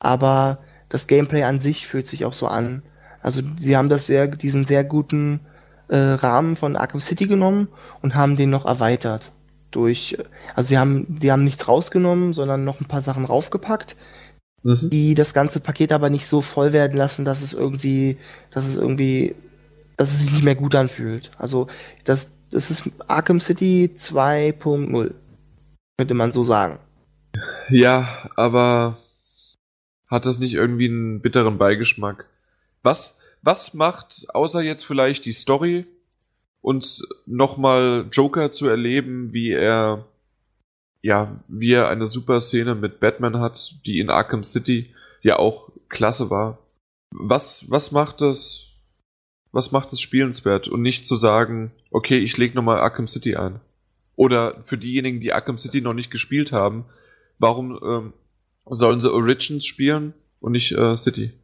Aber 0.00 0.58
das 0.88 1.06
Gameplay 1.06 1.44
an 1.44 1.60
sich 1.60 1.86
fühlt 1.86 2.08
sich 2.08 2.24
auch 2.24 2.32
so 2.32 2.48
an, 2.48 2.82
Also 3.22 3.42
sie 3.60 3.76
haben 3.76 3.88
das 3.88 4.08
sehr, 4.08 4.26
diesen 4.26 4.66
sehr 4.66 4.82
guten 4.82 5.38
äh, 5.86 5.96
Rahmen 5.96 6.56
von 6.56 6.74
Arkham 6.74 6.98
City 6.98 7.28
genommen 7.28 7.68
und 8.02 8.16
haben 8.16 8.34
den 8.34 8.50
noch 8.50 8.64
erweitert. 8.64 9.30
Durch, 9.70 10.18
also 10.56 10.70
sie 10.70 10.78
haben, 10.78 11.20
die 11.20 11.30
haben 11.30 11.44
nichts 11.44 11.68
rausgenommen, 11.68 12.32
sondern 12.32 12.64
noch 12.64 12.80
ein 12.80 12.88
paar 12.88 13.02
Sachen 13.02 13.24
raufgepackt, 13.24 13.94
mhm. 14.64 14.90
die 14.90 15.14
das 15.14 15.32
ganze 15.32 15.60
Paket 15.60 15.92
aber 15.92 16.10
nicht 16.10 16.26
so 16.26 16.42
voll 16.42 16.72
werden 16.72 16.96
lassen, 16.96 17.24
dass 17.24 17.42
es 17.42 17.52
irgendwie, 17.52 18.16
dass 18.50 18.66
es 18.66 18.76
irgendwie, 18.76 19.36
dass 19.96 20.10
es 20.10 20.22
sich 20.22 20.32
nicht 20.32 20.44
mehr 20.44 20.56
gut 20.56 20.74
anfühlt. 20.74 21.30
Also 21.38 21.68
das, 22.02 22.32
das 22.50 22.70
ist 22.70 22.90
Arkham 23.06 23.38
City 23.38 23.90
2.0, 23.96 25.14
könnte 25.96 26.14
man 26.14 26.32
so 26.32 26.42
sagen. 26.42 26.80
Ja, 27.68 28.28
aber 28.36 28.98
hat 30.08 30.26
das 30.26 30.38
nicht 30.38 30.54
irgendwie 30.54 30.88
einen 30.88 31.20
bitteren 31.20 31.58
Beigeschmack? 31.58 32.26
Was, 32.82 33.18
was 33.42 33.74
macht, 33.74 34.26
außer 34.32 34.62
jetzt 34.62 34.84
vielleicht 34.84 35.24
die 35.24 35.32
Story 35.32 35.86
und 36.60 37.02
nochmal 37.26 38.06
Joker 38.12 38.52
zu 38.52 38.68
erleben, 38.68 39.32
wie 39.32 39.50
er, 39.50 40.06
ja, 41.04 41.38
wie 41.48 41.72
er 41.72 41.88
eine 41.88 42.08
super 42.08 42.40
Szene 42.40 42.74
mit 42.74 42.98
Batman 42.98 43.38
hat, 43.38 43.74
die 43.84 43.98
in 43.98 44.08
Arkham 44.08 44.42
City 44.42 44.94
ja 45.20 45.38
auch 45.38 45.68
klasse 45.90 46.30
war. 46.30 46.66
Was, 47.10 47.66
was 47.68 47.92
macht 47.92 48.22
das, 48.22 48.70
was 49.52 49.70
macht 49.70 49.92
das 49.92 50.00
spielenswert 50.00 50.66
und 50.66 50.80
nicht 50.80 51.06
zu 51.06 51.16
sagen, 51.16 51.72
okay, 51.90 52.16
ich 52.16 52.38
leg 52.38 52.54
nochmal 52.54 52.80
Arkham 52.80 53.06
City 53.06 53.36
ein? 53.36 53.60
Oder 54.16 54.62
für 54.64 54.78
diejenigen, 54.78 55.20
die 55.20 55.34
Arkham 55.34 55.58
City 55.58 55.82
noch 55.82 55.92
nicht 55.92 56.10
gespielt 56.10 56.52
haben, 56.52 56.86
warum 57.38 57.78
ähm, 57.84 58.12
sollen 58.64 59.00
sie 59.00 59.12
Origins 59.12 59.66
spielen 59.66 60.14
und 60.40 60.52
nicht 60.52 60.72
äh, 60.72 60.96
City? 60.96 61.34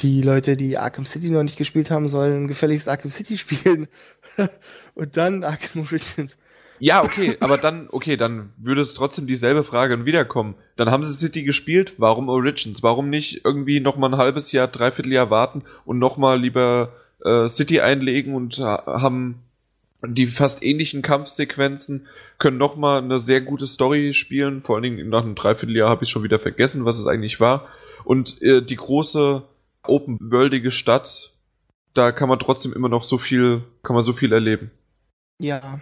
Die 0.00 0.20
Leute, 0.20 0.56
die 0.56 0.78
Arkham 0.78 1.06
City 1.06 1.30
noch 1.30 1.44
nicht 1.44 1.56
gespielt 1.56 1.92
haben, 1.92 2.08
sollen 2.08 2.48
gefälligst 2.48 2.88
Arkham 2.88 3.12
City 3.12 3.38
spielen 3.38 3.86
und 4.94 5.16
dann 5.16 5.44
Arkham 5.44 5.82
Origins. 5.82 6.36
Ja, 6.80 7.04
okay, 7.04 7.36
aber 7.40 7.58
dann, 7.58 7.88
okay, 7.90 8.16
dann 8.16 8.52
würde 8.56 8.80
es 8.80 8.94
trotzdem 8.94 9.26
dieselbe 9.26 9.64
Frage 9.64 10.04
wiederkommen. 10.06 10.54
Dann 10.76 10.90
haben 10.90 11.04
sie 11.04 11.12
City 11.14 11.42
gespielt, 11.42 11.92
warum 11.98 12.28
Origins? 12.28 12.82
Warum 12.82 13.10
nicht 13.10 13.44
irgendwie 13.44 13.80
nochmal 13.80 14.12
ein 14.12 14.18
halbes 14.18 14.50
Jahr, 14.52 14.66
dreiviertel 14.66 15.12
Jahr 15.12 15.30
warten 15.30 15.62
und 15.84 15.98
nochmal 15.98 16.40
lieber 16.40 16.94
äh, 17.24 17.48
City 17.48 17.80
einlegen 17.80 18.34
und 18.34 18.58
haben 18.58 19.42
die 20.02 20.28
fast 20.28 20.62
ähnlichen 20.62 21.02
Kampfsequenzen, 21.02 22.06
können 22.38 22.56
nochmal 22.56 23.02
eine 23.02 23.18
sehr 23.18 23.42
gute 23.42 23.66
Story 23.66 24.14
spielen. 24.14 24.62
Vor 24.62 24.76
allen 24.76 24.82
Dingen 24.82 25.08
nach 25.10 25.22
einem 25.22 25.34
Dreivierteljahr 25.34 25.90
habe 25.90 26.04
ich 26.04 26.10
schon 26.10 26.22
wieder 26.22 26.38
vergessen, 26.38 26.84
was 26.84 26.98
es 26.98 27.06
eigentlich 27.06 27.40
war. 27.40 27.68
Und 28.04 28.40
äh, 28.40 28.62
die 28.62 28.76
große 28.76 29.42
open-worldige 29.82 30.70
Stadt, 30.70 31.32
da 31.92 32.12
kann 32.12 32.28
man 32.28 32.38
trotzdem 32.38 32.72
immer 32.72 32.88
noch 32.88 33.04
so 33.04 33.18
viel, 33.18 33.62
kann 33.82 33.94
man 33.94 34.02
so 34.02 34.14
viel 34.14 34.32
erleben. 34.32 34.70
Ja. 35.38 35.80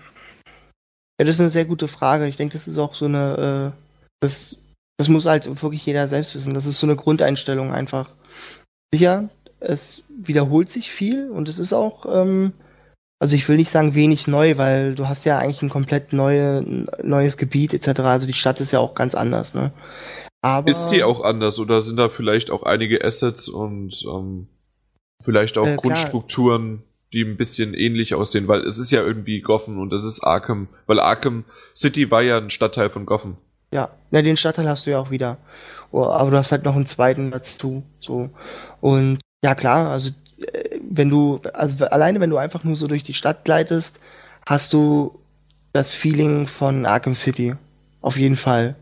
Ja, 1.19 1.27
das 1.27 1.37
ist 1.37 1.41
eine 1.41 1.51
sehr 1.51 1.65
gute 1.65 1.89
Frage. 1.89 2.27
Ich 2.27 2.37
denke, 2.37 2.53
das 2.53 2.69
ist 2.69 2.79
auch 2.79 2.95
so 2.95 3.07
eine, 3.07 3.75
äh, 3.75 3.79
das, 4.21 4.57
das 4.99 5.09
muss 5.09 5.27
halt 5.27 5.63
wirklich 5.63 5.85
jeder 5.85 6.07
selbst 6.07 6.35
wissen. 6.35 6.55
Das 6.55 6.67
ist 6.67 6.79
so 6.79 6.87
eine 6.87 6.97
Grundeinstellung 6.97 7.73
einfach. 7.73 8.11
Sicher, 8.93 9.29
es 9.61 10.03
wiederholt 10.09 10.71
sich 10.71 10.91
viel 10.91 11.31
und 11.31 11.49
es 11.49 11.59
ist 11.59 11.73
auch, 11.73 12.07
ähm, 12.07 12.53
also 13.21 13.35
ich 13.35 13.49
will 13.49 13.57
nicht 13.57 13.71
sagen 13.71 13.95
wenig 13.95 14.27
neu, 14.29 14.57
weil 14.59 14.95
du 14.95 15.09
hast 15.09 15.25
ja 15.25 15.39
eigentlich 15.39 15.63
ein 15.63 15.71
komplett 15.71 16.13
neue, 16.13 16.87
neues 17.03 17.37
Gebiet 17.37 17.75
etc. 17.75 18.01
Also 18.01 18.27
die 18.27 18.33
Stadt 18.33 18.61
ist 18.61 18.73
ja 18.73 18.79
auch 18.79 18.95
ganz 18.95 19.15
anders, 19.15 19.55
ne? 19.55 19.73
Aber 20.41 20.71
ist 20.71 20.91
sie 20.91 21.03
auch 21.03 21.23
anders 21.23 21.59
oder 21.59 21.83
sind 21.83 21.97
da 21.97 22.09
vielleicht 22.09 22.53
auch 22.53 22.63
einige 22.63 23.05
Assets 23.05 23.49
und 23.49 24.05
ähm, 24.09 24.47
vielleicht 25.23 25.59
auch 25.59 25.67
äh, 25.67 25.75
Grundstrukturen, 25.75 26.85
die 27.13 27.23
ein 27.23 27.37
bisschen 27.37 27.75
ähnlich 27.75 28.15
aussehen, 28.15 28.49
weil 28.49 28.61
es 28.61 28.79
ist 28.79 28.91
ja 28.91 29.03
irgendwie 29.03 29.41
Gotham 29.41 29.79
und 29.79 29.93
es 29.93 30.05
ist 30.05 30.21
Arkham, 30.21 30.69
weil 30.87 31.01
Arkham 31.01 31.45
City 31.75 32.11
war 32.11 32.23
ja 32.23 32.39
ein 32.39 32.51
Stadtteil 32.51 32.91
von 32.91 33.07
Gotham. 33.07 33.37
Ja, 33.71 33.91
ja, 34.11 34.23
den 34.23 34.37
Stadtteil 34.37 34.69
hast 34.69 34.87
du 34.87 34.91
ja 34.91 34.99
auch 34.99 35.11
wieder. 35.11 35.39
Oh, 35.91 36.05
aber 36.05 36.31
du 36.31 36.37
hast 36.37 36.53
halt 36.53 36.65
noch 36.65 36.77
einen 36.77 36.87
zweiten 36.87 37.31
dazu, 37.31 37.83
so. 38.01 38.31
Und 38.81 39.21
ja 39.43 39.55
klar, 39.55 39.91
also 39.91 40.11
äh, 40.39 40.79
wenn 40.83 41.09
du, 41.09 41.41
also 41.55 41.87
alleine 41.87 42.21
wenn 42.21 42.31
du 42.31 42.37
einfach 42.37 42.65
nur 42.65 42.77
so 42.77 42.87
durch 42.87 43.03
die 43.03 43.15
Stadt 43.15 43.45
gleitest, 43.45 43.99
hast 44.47 44.73
du 44.73 45.19
das 45.73 45.95
Feeling 45.95 46.47
von 46.47 46.87
Arkham 46.87 47.15
City. 47.15 47.55
Auf 48.01 48.17
jeden 48.17 48.37
Fall. 48.37 48.77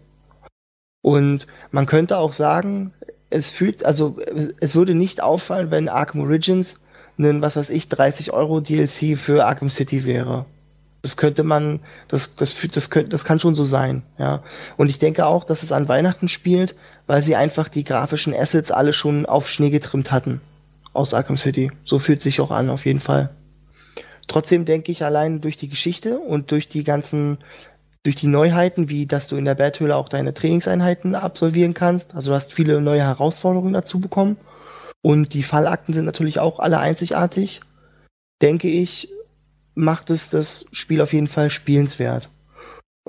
Und 1.03 1.47
man 1.71 1.87
könnte 1.87 2.19
auch 2.19 2.33
sagen, 2.33 2.93
es 3.31 3.51
fühlt, 3.51 3.85
also 3.85 4.19
es 4.61 4.75
würde 4.75 4.95
nicht 4.95 5.23
auffallen, 5.23 5.71
wenn 5.71 5.89
Arkham 5.89 6.23
Origins 6.23 6.77
einen, 7.19 7.43
was 7.43 7.57
weiß 7.57 7.71
ich, 7.71 7.89
30 7.89 8.33
Euro 8.33 8.61
DLC 8.61 9.19
für 9.19 9.47
Arkham 9.47 9.71
City 9.71 10.05
wäre. 10.05 10.47
Das 11.03 11.17
könnte 11.17 11.45
man, 11.45 11.81
das, 12.09 12.35
das, 12.35 12.55
das, 12.73 12.91
könnte, 12.91 13.11
das 13.11 13.25
kann 13.25 13.39
schon 13.39 13.55
so 13.55 13.65
sein, 13.65 14.03
ja. 14.19 14.43
Und 14.77 14.89
ich 14.89 14.99
denke 14.99 15.27
auch, 15.27 15.45
dass 15.45 15.63
es 15.63 15.73
an 15.73 15.89
Weihnachten 15.89 16.29
spielt, 16.29 16.75
weil 17.07 17.23
sie 17.23 17.37
einfach 17.37 17.69
die 17.69 17.85
grafischen 17.85 18.35
Assets 18.35 18.71
alle 18.71 18.93
schon 18.93 19.25
auf 19.27 19.49
Schnee 19.49 19.71
getrimmt 19.71 20.11
hatten 20.11 20.41
aus 20.97 21.15
Arkham 21.15 21.37
City. 21.37 21.71
So 21.85 21.99
fühlt 21.99 22.23
sich 22.23 22.41
auch 22.41 22.51
an, 22.51 22.71
auf 22.71 22.87
jeden 22.87 23.01
Fall. 23.01 23.31
Trotzdem 24.27 24.65
denke 24.65 24.91
ich 24.91 25.05
allein 25.05 25.41
durch 25.41 25.57
die 25.57 25.69
Geschichte 25.69 26.19
und 26.19 26.51
durch 26.51 26.69
die 26.69 26.83
ganzen, 26.83 27.39
durch 28.03 28.17
die 28.17 28.27
Neuheiten, 28.27 28.89
wie 28.89 29.07
dass 29.07 29.29
du 29.29 29.37
in 29.37 29.45
der 29.45 29.55
Betthöhle 29.55 29.95
auch 29.95 30.09
deine 30.09 30.35
Trainingseinheiten 30.35 31.15
absolvieren 31.15 31.75
kannst. 31.75 32.15
Also 32.15 32.31
du 32.31 32.35
hast 32.35 32.53
viele 32.53 32.81
neue 32.81 33.03
Herausforderungen 33.03 33.73
dazu 33.73 34.01
bekommen. 34.01 34.37
Und 35.07 35.35
die 35.35 35.45
Fallakten 35.45 35.95
sind 35.95 36.05
natürlich 36.05 36.41
auch 36.41 36.59
alle 36.59 36.81
einzigartig. 36.81 37.61
Denke 38.43 38.67
ich, 38.67 39.09
macht 39.77 40.11
es 40.11 40.31
das 40.31 40.67
Spiel 40.73 41.01
auf 41.01 41.13
jeden 41.13 41.29
Fall 41.29 41.49
spielenswert. 41.51 42.29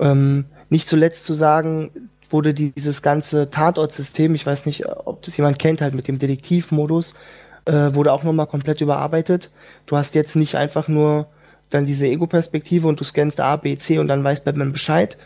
Ähm, 0.00 0.44
nicht 0.68 0.88
zuletzt 0.88 1.24
zu 1.24 1.32
sagen, 1.32 2.08
wurde 2.30 2.54
dieses 2.54 3.02
ganze 3.02 3.50
Tatortsystem, 3.50 4.36
ich 4.36 4.46
weiß 4.46 4.66
nicht, 4.66 4.86
ob 4.86 5.22
das 5.22 5.36
jemand 5.36 5.58
kennt, 5.58 5.80
halt 5.80 5.92
mit 5.92 6.06
dem 6.06 6.20
Detektivmodus, 6.20 7.14
äh, 7.64 7.92
wurde 7.92 8.12
auch 8.12 8.22
nochmal 8.22 8.46
komplett 8.46 8.80
überarbeitet. 8.80 9.50
Du 9.86 9.96
hast 9.96 10.14
jetzt 10.14 10.36
nicht 10.36 10.54
einfach 10.54 10.86
nur 10.86 11.26
dann 11.68 11.84
diese 11.84 12.06
Ego-Perspektive 12.06 12.86
und 12.86 13.00
du 13.00 13.04
scannst 13.04 13.40
A, 13.40 13.56
B, 13.56 13.76
C 13.76 13.98
und 13.98 14.06
dann 14.06 14.22
weiß 14.22 14.44
Batman 14.44 14.70
Bescheid, 14.70 15.18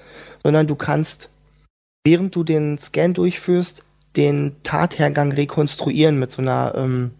sondern 0.42 0.66
du 0.66 0.74
kannst, 0.74 1.28
während 2.02 2.34
du 2.34 2.44
den 2.44 2.78
Scan 2.78 3.12
durchführst, 3.12 3.84
den 4.16 4.56
Tathergang 4.62 5.32
rekonstruieren 5.32 6.18
mit 6.18 6.32
so 6.32 6.42
einer, 6.42 6.74
ähm, 6.76 7.12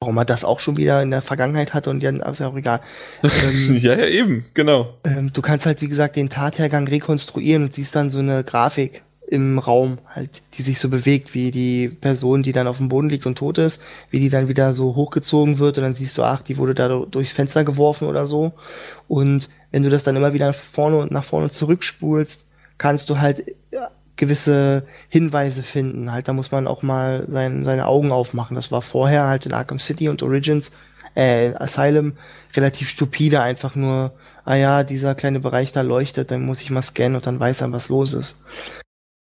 warum 0.00 0.16
er 0.16 0.24
das 0.24 0.44
auch 0.44 0.60
schon 0.60 0.76
wieder 0.76 1.02
in 1.02 1.10
der 1.10 1.22
Vergangenheit 1.22 1.74
hatte 1.74 1.90
und 1.90 2.02
ja, 2.02 2.10
ist 2.10 2.40
ja 2.40 2.48
auch 2.48 2.56
egal. 2.56 2.80
Ähm, 3.22 3.78
ja, 3.78 3.94
ja, 3.94 4.06
eben, 4.06 4.46
genau. 4.54 4.94
Ähm, 5.04 5.32
du 5.32 5.42
kannst 5.42 5.66
halt, 5.66 5.80
wie 5.82 5.88
gesagt, 5.88 6.16
den 6.16 6.28
Tathergang 6.28 6.88
rekonstruieren 6.88 7.64
und 7.64 7.74
siehst 7.74 7.94
dann 7.96 8.10
so 8.10 8.18
eine 8.18 8.44
Grafik 8.44 9.02
im 9.30 9.60
Raum, 9.60 9.98
halt, 10.12 10.42
die 10.54 10.62
sich 10.62 10.80
so 10.80 10.88
bewegt, 10.88 11.34
wie 11.34 11.52
die 11.52 11.88
Person, 11.88 12.42
die 12.42 12.50
dann 12.50 12.66
auf 12.66 12.78
dem 12.78 12.88
Boden 12.88 13.08
liegt 13.08 13.26
und 13.26 13.38
tot 13.38 13.58
ist, 13.58 13.80
wie 14.10 14.18
die 14.18 14.28
dann 14.28 14.48
wieder 14.48 14.74
so 14.74 14.96
hochgezogen 14.96 15.60
wird 15.60 15.78
und 15.78 15.84
dann 15.84 15.94
siehst 15.94 16.18
du, 16.18 16.24
ach, 16.24 16.42
die 16.42 16.56
wurde 16.56 16.74
da 16.74 16.88
durchs 16.88 17.32
Fenster 17.32 17.62
geworfen 17.62 18.08
oder 18.08 18.26
so. 18.26 18.52
Und 19.06 19.48
wenn 19.70 19.84
du 19.84 19.90
das 19.90 20.02
dann 20.02 20.16
immer 20.16 20.32
wieder 20.32 20.52
vorne 20.52 20.98
und 20.98 21.12
nach 21.12 21.24
vorne 21.24 21.50
zurückspulst, 21.50 22.44
kannst 22.76 23.08
du 23.08 23.20
halt 23.20 23.44
gewisse 24.20 24.84
Hinweise 25.08 25.64
finden. 25.64 26.12
Halt, 26.12 26.28
da 26.28 26.32
muss 26.32 26.52
man 26.52 26.68
auch 26.68 26.82
mal 26.82 27.24
sein, 27.26 27.64
seine 27.64 27.86
Augen 27.86 28.12
aufmachen. 28.12 28.54
Das 28.54 28.70
war 28.70 28.82
vorher 28.82 29.24
halt 29.24 29.46
in 29.46 29.52
Arkham 29.52 29.80
City 29.80 30.08
und 30.08 30.22
Origins, 30.22 30.70
äh, 31.16 31.54
Asylum 31.54 32.12
relativ 32.54 32.88
stupide, 32.88 33.40
einfach 33.40 33.74
nur, 33.74 34.12
ah 34.44 34.54
ja, 34.54 34.84
dieser 34.84 35.14
kleine 35.16 35.40
Bereich 35.40 35.72
da 35.72 35.80
leuchtet, 35.80 36.30
dann 36.30 36.44
muss 36.44 36.60
ich 36.60 36.70
mal 36.70 36.82
scannen 36.82 37.16
und 37.16 37.26
dann 37.26 37.40
weiß 37.40 37.62
er, 37.62 37.72
was 37.72 37.88
los 37.88 38.14
ist 38.14 38.36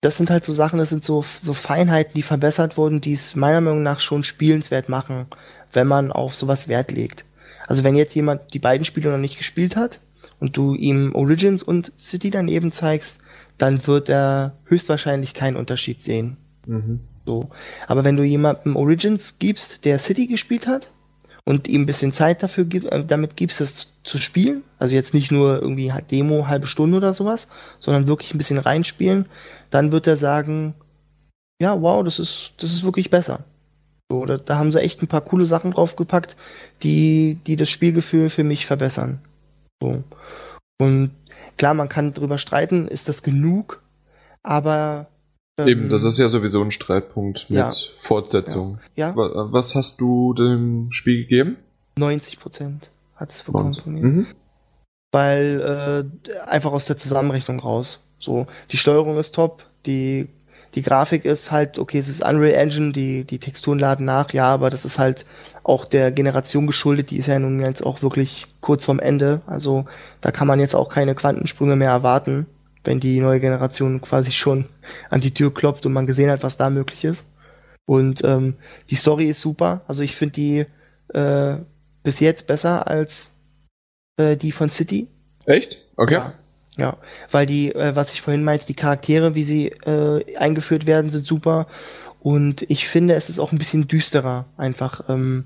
das 0.03 0.17
sind 0.17 0.29
halt 0.29 0.43
so 0.43 0.51
Sachen, 0.51 0.79
das 0.79 0.89
sind 0.89 1.03
so, 1.03 1.23
so 1.41 1.53
Feinheiten, 1.53 2.13
die 2.13 2.23
verbessert 2.23 2.75
wurden, 2.75 2.99
die 2.99 3.13
es 3.13 3.35
meiner 3.37 3.61
Meinung 3.61 3.83
nach 3.83 4.01
schon 4.01 4.25
spielenswert 4.25 4.89
machen, 4.89 5.27
wenn 5.71 5.87
man 5.87 6.11
auf 6.11 6.35
sowas 6.35 6.67
Wert 6.67 6.91
legt. 6.91 7.23
Also 7.67 7.85
wenn 7.85 7.95
jetzt 7.95 8.13
jemand 8.13 8.53
die 8.53 8.59
beiden 8.59 8.83
Spiele 8.83 9.09
noch 9.09 9.17
nicht 9.17 9.37
gespielt 9.37 9.77
hat 9.77 10.01
und 10.41 10.57
du 10.57 10.75
ihm 10.75 11.15
Origins 11.15 11.63
und 11.63 11.93
City 11.97 12.31
daneben 12.31 12.73
zeigst, 12.73 13.21
dann 13.57 13.85
wird 13.87 14.09
er 14.09 14.53
höchstwahrscheinlich 14.65 15.33
keinen 15.33 15.57
Unterschied 15.57 16.01
sehen. 16.01 16.37
Mhm. 16.65 16.99
So. 17.25 17.49
Aber 17.87 18.03
wenn 18.03 18.17
du 18.17 18.23
jemandem 18.23 18.75
Origins 18.75 19.39
gibst, 19.39 19.85
der 19.85 19.99
City 19.99 20.27
gespielt 20.27 20.67
hat 20.67 20.91
und 21.45 21.67
ihm 21.67 21.83
ein 21.83 21.85
bisschen 21.85 22.11
Zeit 22.11 22.43
dafür 22.43 22.65
gib, 22.65 22.85
äh, 22.85 23.03
damit 23.05 23.37
gibst, 23.37 23.61
das 23.61 23.93
zu 24.03 24.17
spielen, 24.17 24.63
also 24.79 24.95
jetzt 24.95 25.13
nicht 25.13 25.31
nur 25.31 25.61
irgendwie 25.61 25.93
halt 25.93 26.11
Demo, 26.11 26.47
halbe 26.47 26.67
Stunde 26.67 26.97
oder 26.97 27.13
sowas, 27.13 27.47
sondern 27.79 28.07
wirklich 28.07 28.33
ein 28.33 28.37
bisschen 28.37 28.57
reinspielen, 28.57 29.25
dann 29.69 29.91
wird 29.91 30.07
er 30.07 30.17
sagen, 30.17 30.73
ja, 31.61 31.81
wow, 31.81 32.03
das 32.03 32.19
ist, 32.19 32.53
das 32.57 32.73
ist 32.73 32.83
wirklich 32.83 33.09
besser. 33.09 33.45
So, 34.11 34.25
da, 34.25 34.37
da 34.37 34.57
haben 34.57 34.71
sie 34.71 34.81
echt 34.81 35.01
ein 35.01 35.07
paar 35.07 35.21
coole 35.21 35.45
Sachen 35.45 35.71
draufgepackt, 35.71 36.35
die, 36.83 37.39
die 37.47 37.55
das 37.55 37.69
Spielgefühl 37.69 38.29
für 38.29 38.43
mich 38.43 38.65
verbessern. 38.65 39.19
So. 39.81 40.03
Und 40.79 41.11
klar, 41.57 41.73
man 41.73 41.89
kann 41.89 42.13
drüber 42.13 42.37
streiten, 42.37 42.87
ist 42.87 43.07
das 43.09 43.23
genug, 43.23 43.81
aber 44.43 45.07
Eben, 45.59 45.83
Ähm, 45.83 45.89
das 45.89 46.03
ist 46.03 46.17
ja 46.17 46.29
sowieso 46.29 46.61
ein 46.63 46.71
Streitpunkt 46.71 47.47
mit 47.49 47.59
ja. 47.59 47.71
Fortsetzung. 47.99 48.79
Ja, 48.95 49.15
Wa- 49.15 49.49
Was 49.51 49.75
hast 49.75 50.01
du 50.01 50.33
dem 50.33 50.91
Spiel 50.91 51.21
gegeben? 51.23 51.57
90 51.99 52.39
Prozent 52.39 52.89
hat 53.15 53.29
es 53.29 53.43
bekommen 53.43 53.75
von 53.75 53.93
mir. 53.93 54.03
Mhm. 54.03 54.27
weil 55.11 56.09
äh, 56.25 56.39
einfach 56.47 56.71
aus 56.71 56.85
der 56.87 56.97
Zusammenrechnung 56.97 57.59
raus. 57.59 58.03
So, 58.17 58.47
die 58.71 58.77
Steuerung 58.77 59.17
ist 59.19 59.35
top, 59.35 59.63
die 59.85 60.27
die 60.73 60.81
Grafik 60.81 61.23
ist 61.23 61.51
halt, 61.51 61.77
okay, 61.77 61.99
es 61.99 62.09
ist 62.09 62.23
Unreal 62.25 62.55
Engine, 62.59 62.93
die, 62.93 63.25
die 63.25 63.37
Texturen 63.37 63.77
laden 63.77 64.07
nach, 64.07 64.33
ja, 64.33 64.47
aber 64.47 64.71
das 64.71 64.85
ist 64.85 64.97
halt 64.97 65.23
auch 65.63 65.85
der 65.85 66.11
Generation 66.11 66.67
geschuldet, 66.67 67.09
die 67.09 67.17
ist 67.17 67.27
ja 67.27 67.39
nun 67.39 67.59
jetzt 67.61 67.85
auch 67.85 68.01
wirklich 68.01 68.47
kurz 68.59 68.85
vorm 68.85 68.99
Ende. 68.99 69.41
Also 69.47 69.85
da 70.21 70.31
kann 70.31 70.47
man 70.47 70.59
jetzt 70.59 70.75
auch 70.75 70.89
keine 70.89 71.15
Quantensprünge 71.15 71.75
mehr 71.75 71.91
erwarten, 71.91 72.47
wenn 72.83 72.99
die 72.99 73.19
neue 73.19 73.39
Generation 73.39 74.01
quasi 74.01 74.31
schon 74.31 74.65
an 75.09 75.21
die 75.21 75.33
Tür 75.33 75.53
klopft 75.53 75.85
und 75.85 75.93
man 75.93 76.05
gesehen 76.05 76.29
hat, 76.29 76.43
was 76.43 76.57
da 76.57 76.69
möglich 76.69 77.05
ist. 77.05 77.25
Und 77.85 78.23
ähm, 78.23 78.55
die 78.89 78.95
Story 78.95 79.29
ist 79.29 79.41
super. 79.41 79.81
Also 79.87 80.03
ich 80.03 80.15
finde 80.15 80.33
die 80.33 80.65
äh, 81.17 81.57
bis 82.03 82.19
jetzt 82.19 82.47
besser 82.47 82.87
als 82.87 83.27
äh, 84.17 84.35
die 84.35 84.51
von 84.51 84.69
City. 84.69 85.07
Echt? 85.45 85.77
Okay. 85.95 86.15
Ja, 86.15 86.33
ja. 86.77 86.97
weil 87.31 87.45
die, 87.45 87.73
äh, 87.73 87.95
was 87.95 88.13
ich 88.13 88.21
vorhin 88.21 88.43
meinte, 88.43 88.65
die 88.65 88.73
Charaktere, 88.73 89.35
wie 89.35 89.43
sie 89.43 89.67
äh, 89.67 90.37
eingeführt 90.37 90.85
werden, 90.85 91.09
sind 91.09 91.25
super. 91.25 91.67
Und 92.23 92.63
ich 92.69 92.87
finde, 92.87 93.15
es 93.15 93.29
ist 93.29 93.37
auch 93.37 93.51
ein 93.51 93.57
bisschen 93.57 93.87
düsterer. 93.87 94.45
Einfach 94.55 95.09
ähm, 95.09 95.43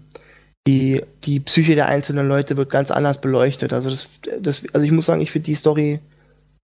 die 0.68 1.04
die 1.24 1.40
Psyche 1.40 1.74
der 1.74 1.88
einzelnen 1.88 2.28
Leute 2.28 2.56
wird 2.56 2.70
ganz 2.70 2.92
anders 2.92 3.20
beleuchtet. 3.20 3.74
Also 3.74 3.90
das, 3.90 4.08
das 4.40 4.64
also 4.74 4.86
ich 4.86 4.92
muss 4.92 5.08
sagen, 5.08 5.22
ich 5.22 5.32
finde 5.32 5.48
die 5.48 5.56
Story 5.56 6.00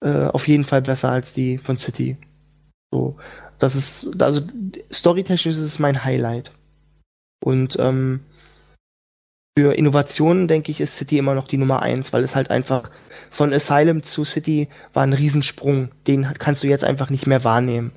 äh, 0.00 0.26
auf 0.26 0.46
jeden 0.46 0.64
Fall 0.64 0.82
besser 0.82 1.10
als 1.10 1.32
die 1.32 1.58
von 1.58 1.76
City. 1.76 2.16
So, 2.92 3.16
das 3.58 3.74
ist 3.74 4.22
also 4.22 4.42
storytechnisch 4.92 5.56
ist 5.56 5.58
es 5.58 5.80
mein 5.80 6.04
Highlight. 6.04 6.52
Und 7.44 7.76
ähm, 7.80 8.20
für 9.58 9.74
Innovationen, 9.74 10.46
denke 10.46 10.70
ich, 10.70 10.80
ist 10.80 10.96
City 10.96 11.18
immer 11.18 11.34
noch 11.34 11.48
die 11.48 11.56
Nummer 11.56 11.82
eins, 11.82 12.12
weil 12.12 12.22
es 12.22 12.36
halt 12.36 12.50
einfach 12.50 12.92
von 13.30 13.52
Asylum 13.52 14.04
zu 14.04 14.24
City 14.24 14.68
war 14.92 15.02
ein 15.02 15.14
Riesensprung. 15.14 15.88
Den 16.06 16.34
kannst 16.38 16.62
du 16.62 16.68
jetzt 16.68 16.84
einfach 16.84 17.10
nicht 17.10 17.26
mehr 17.26 17.42
wahrnehmen. 17.42 17.90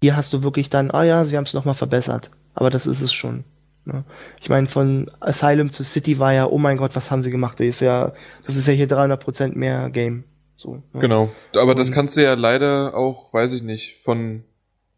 Hier 0.00 0.16
hast 0.16 0.32
du 0.32 0.42
wirklich 0.42 0.70
dann, 0.70 0.90
ah 0.90 1.04
ja, 1.04 1.24
sie 1.24 1.36
haben 1.36 1.44
es 1.44 1.54
nochmal 1.54 1.74
verbessert. 1.74 2.30
Aber 2.54 2.70
das 2.70 2.86
ist 2.86 3.00
es 3.02 3.12
schon. 3.12 3.44
Ne? 3.84 4.04
Ich 4.40 4.48
meine, 4.48 4.66
von 4.66 5.10
Asylum 5.20 5.72
zu 5.72 5.84
City 5.84 6.18
war 6.18 6.32
ja, 6.32 6.46
oh 6.46 6.58
mein 6.58 6.76
Gott, 6.76 6.96
was 6.96 7.10
haben 7.10 7.22
sie 7.22 7.30
gemacht? 7.30 7.60
Das 7.60 7.66
ist 7.66 7.80
ja, 7.80 8.12
das 8.46 8.56
ist 8.56 8.66
ja 8.66 8.72
hier 8.74 8.88
300% 8.88 9.56
mehr 9.56 9.90
Game. 9.90 10.24
So, 10.56 10.82
ne? 10.92 11.00
Genau. 11.00 11.30
Aber 11.54 11.74
das 11.74 11.88
Und- 11.88 11.94
kannst 11.94 12.16
du 12.16 12.22
ja 12.22 12.34
leider 12.34 12.94
auch, 12.94 13.32
weiß 13.32 13.52
ich 13.54 13.62
nicht, 13.62 13.96
von, 14.04 14.44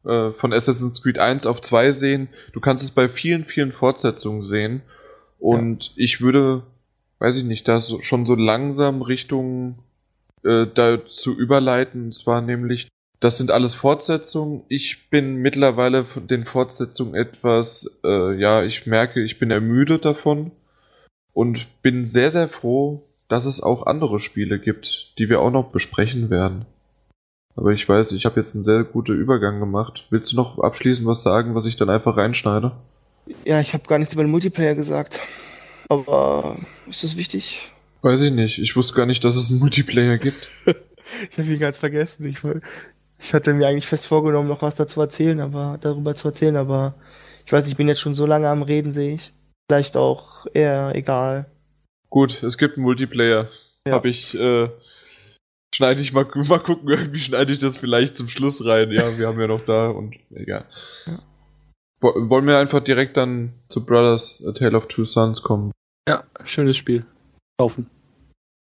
äh, 0.05 0.31
von 0.33 0.53
Assassin's 0.53 1.03
Creed 1.03 1.19
1 1.19 1.47
auf 1.47 1.61
2 1.63 1.91
sehen. 1.91 2.29
Du 2.53 2.61
kannst 2.61 2.83
es 2.83 2.91
bei 2.91 3.09
vielen, 3.09 3.45
vielen 3.45 3.73
Fortsetzungen 3.73 4.43
sehen. 4.43 4.83
Und 5.39 5.93
ich 5.97 6.21
würde, 6.21 6.63
weiß 7.19 7.37
ich 7.37 7.45
nicht, 7.45 7.67
da 7.69 7.81
so, 7.81 8.01
schon 8.03 8.27
so 8.27 8.35
langsam 8.35 9.03
Richtung 9.03 9.79
äh, 10.45 10.67
dazu 10.73 11.37
überleiten. 11.37 12.07
Und 12.07 12.15
zwar 12.17 12.41
nämlich, 12.41 12.89
das 13.23 13.39
sind 13.39 13.53
alles 13.53 13.75
Fortsetzungen. 13.77 14.65
Ich 14.69 15.09
bin 15.09 15.37
mittlerweile 15.37 16.05
von 16.05 16.27
den 16.27 16.45
Fortsetzungen 16.45 17.15
etwas, 17.15 17.89
äh, 18.03 18.35
ja, 18.35 18.65
ich 18.65 18.85
merke, 18.87 19.23
ich 19.23 19.39
bin 19.39 19.53
ermüdet 19.53 20.05
davon. 20.05 20.51
Und 21.33 21.67
bin 21.83 22.05
sehr, 22.05 22.31
sehr 22.31 22.49
froh, 22.49 23.05
dass 23.29 23.47
es 23.47 23.63
auch 23.63 23.87
andere 23.87 24.19
Spiele 24.19 24.59
gibt, 24.59 25.15
die 25.19 25.31
wir 25.31 25.41
auch 25.41 25.53
noch 25.53 25.71
besprechen 25.71 26.31
werden. 26.31 26.67
Aber 27.55 27.71
ich 27.71 27.89
weiß, 27.89 28.11
ich 28.11 28.25
habe 28.25 28.41
jetzt 28.41 28.57
einen 28.57 28.65
sehr 28.65 28.83
guten 28.83 29.17
Übergang 29.17 29.61
gemacht. 29.61 30.05
Willst 30.11 30.33
du 30.33 30.37
noch 30.37 30.59
abschließend 30.59 31.07
was 31.07 31.23
sagen, 31.23 31.55
was 31.55 31.67
ich 31.67 31.77
dann 31.77 31.91
einfach 31.91 32.17
reinschneide? 32.17 32.73
Ja, 33.45 33.61
ich 33.61 33.73
habe 33.73 33.87
gar 33.87 33.99
nichts 33.99 34.15
über 34.15 34.25
den 34.25 34.33
Multiplayer 34.33 34.75
gesagt. 34.75 35.21
Aber 35.89 36.57
ist 36.89 37.05
das 37.05 37.17
wichtig? 37.17 37.71
Weiß 38.03 38.21
ich 38.23 38.33
nicht. 38.33 38.59
Ich 38.59 38.75
wusste 38.75 38.95
gar 38.95 39.07
nicht, 39.07 39.23
dass 39.23 39.37
es 39.37 39.49
einen 39.49 39.61
Multiplayer 39.61 40.19
gibt. 40.19 40.49
Ich 41.31 41.39
habe 41.39 41.49
ihn 41.49 41.59
ganz 41.59 41.79
vergessen. 41.79 42.27
Ich, 42.27 42.39
ich 43.23 43.33
hatte 43.35 43.55
mir 43.55 43.69
eigentlich 43.69 43.87
fest 43.87 44.07
vorgenommen, 44.07 44.49
noch 44.49 44.63
was 44.63 44.75
dazu 44.77 45.01
erzählen, 45.01 45.41
aber 45.41 45.79
darüber 45.81 46.15
zu 46.15 46.29
erzählen, 46.29 46.57
aber 46.57 46.95
ich 47.47 47.53
weiß, 47.53 47.67
ich 47.69 47.77
bin 47.77 47.89
jetzt 47.89 48.01
schon 48.01 48.15
so 48.15 48.27
lange 48.27 48.49
am 48.49 48.63
Reden, 48.63 48.93
sehe 48.93 49.15
ich. 49.15 49.33
Vielleicht 49.71 49.97
auch 49.97 50.47
eher 50.53 50.95
egal. 50.95 51.47
Gut, 52.11 52.43
es 52.43 52.59
gibt 52.59 52.77
einen 52.77 52.85
Multiplayer. 52.85 53.49
Ja. 53.87 53.95
Hab 53.95 54.05
ich, 54.05 54.35
äh, 54.35 54.69
schneide 55.75 56.01
ich 56.01 56.13
mal, 56.13 56.27
mal 56.35 56.61
gucken, 56.61 56.89
irgendwie 56.89 57.21
schneide 57.21 57.53
ich 57.53 57.59
das 57.59 57.77
vielleicht 57.77 58.17
zum 58.17 58.29
Schluss 58.29 58.65
rein. 58.65 58.91
Ja, 58.93 59.17
wir 59.19 59.27
haben 59.29 59.41
ja 59.41 59.47
noch 59.47 59.65
da 59.65 59.89
und 59.89 60.17
egal. 60.35 60.67
Ja. 61.07 61.19
Wo- 62.01 62.29
Wollen 62.31 62.47
wir 62.47 62.59
einfach 62.59 62.83
direkt 62.83 63.17
dann 63.17 63.55
zu 63.69 63.85
Brothers 63.87 64.43
A 64.47 64.53
Tale 64.53 64.77
of 64.77 64.89
Two 64.89 65.05
Sons 65.05 65.43
kommen? 65.43 65.73
Ja, 66.09 66.25
schönes 66.45 66.77
Spiel. 66.77 67.05
Kaufen. 67.59 67.89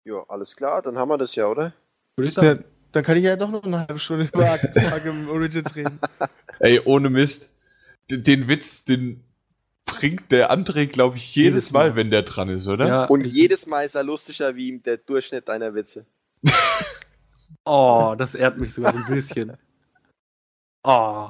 Ja, 0.08 0.24
alles 0.28 0.56
klar, 0.56 0.82
dann 0.82 0.98
haben 0.98 1.10
wir 1.10 1.18
das 1.18 1.36
ja, 1.36 1.48
oder? 1.48 1.74
Würde 2.18 2.28
ich 2.28 2.34
sagen. 2.34 2.60
Ja, 2.60 2.64
dann 2.92 3.04
kann 3.04 3.18
ich 3.18 3.24
ja 3.24 3.36
doch 3.36 3.50
noch 3.50 3.64
eine 3.64 3.80
halbe 3.80 4.00
Stunde 4.00 4.30
über 4.34 4.50
Arkham 4.50 5.30
Origins 5.30 5.76
reden. 5.76 6.00
Ey, 6.60 6.80
ohne 6.84 7.10
Mist. 7.10 7.50
Den, 8.10 8.24
den 8.24 8.48
Witz, 8.48 8.84
den 8.84 9.24
bringt 9.86 10.32
der 10.32 10.52
André, 10.52 10.88
glaube 10.88 11.18
ich, 11.18 11.36
jedes, 11.36 11.66
Jedes 11.66 11.72
Mal, 11.72 11.90
Mal. 11.90 11.96
wenn 11.96 12.12
der 12.12 12.24
dran 12.24 12.50
ist, 12.50 12.68
oder? 12.68 12.88
Ja, 12.88 13.06
Und 13.06 13.26
jedes 13.26 13.68
Mal 13.68 13.84
ist 13.86 13.96
er 13.96 14.04
lustiger 14.04 14.56
wie 14.56 14.78
der 14.80 14.98
Durchschnitt 14.98 15.48
deiner 15.48 15.74
Witze. 15.74 16.06
Oh, 17.64 18.16
das 18.18 18.34
ehrt 18.34 18.58
mich 18.58 18.74
sogar 18.74 18.92
so 18.92 19.00
ein 19.00 19.14
bisschen. 19.14 19.56
Oh. 20.84 21.30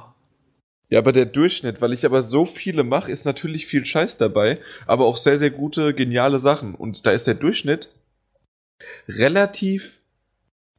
Ja, 0.88 0.98
aber 0.98 1.12
der 1.12 1.26
Durchschnitt, 1.26 1.80
weil 1.82 1.92
ich 1.92 2.06
aber 2.06 2.22
so 2.22 2.46
viele 2.46 2.84
mache, 2.84 3.10
ist 3.10 3.26
natürlich 3.26 3.66
viel 3.66 3.84
Scheiß 3.84 4.16
dabei, 4.16 4.58
aber 4.86 5.04
auch 5.04 5.18
sehr, 5.18 5.38
sehr 5.38 5.50
gute, 5.50 5.92
geniale 5.94 6.38
Sachen. 6.38 6.74
Und 6.74 7.04
da 7.04 7.10
ist 7.12 7.26
der 7.26 7.34
Durchschnitt 7.34 7.94
relativ 9.08 10.00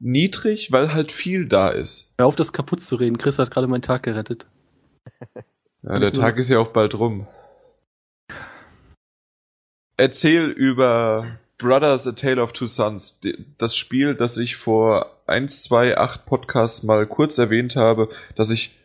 niedrig, 0.04 0.72
weil 0.72 0.93
halt 0.93 1.12
viel 1.12 1.47
da 1.47 1.70
ist. 1.70 2.14
Hör 2.18 2.28
auf, 2.28 2.36
das 2.36 2.54
kaputt 2.54 2.82
zu 2.82 2.95
reden. 2.95 3.18
Chris 3.18 3.39
hat 3.39 3.51
gerade 3.51 3.68
meinen 3.68 3.82
Tag 3.82 4.04
gerettet. 4.04 4.47
Ja, 5.82 5.99
der 5.99 6.14
Tag 6.14 6.38
ist 6.38 6.49
ja 6.49 6.60
auch 6.60 6.70
bald 6.70 6.93
rum. 6.95 7.28
Erzähl 9.97 10.49
über 10.49 11.39
Brothers 11.58 12.08
A 12.08 12.14
Tale 12.14 12.41
of 12.41 12.54
Two 12.54 12.68
Sons, 12.68 13.20
das 13.58 13.76
Spiel, 13.76 14.16
das 14.16 14.38
ich 14.38 14.56
vor 14.56 15.22
1, 15.28 15.64
2, 15.64 15.97
8 15.97 16.26
Podcasts 16.26 16.84
mal 16.84 17.06
kurz 17.06 17.38
erwähnt 17.38 17.76
habe, 17.76 18.10
dass 18.36 18.49
ich 18.49 18.78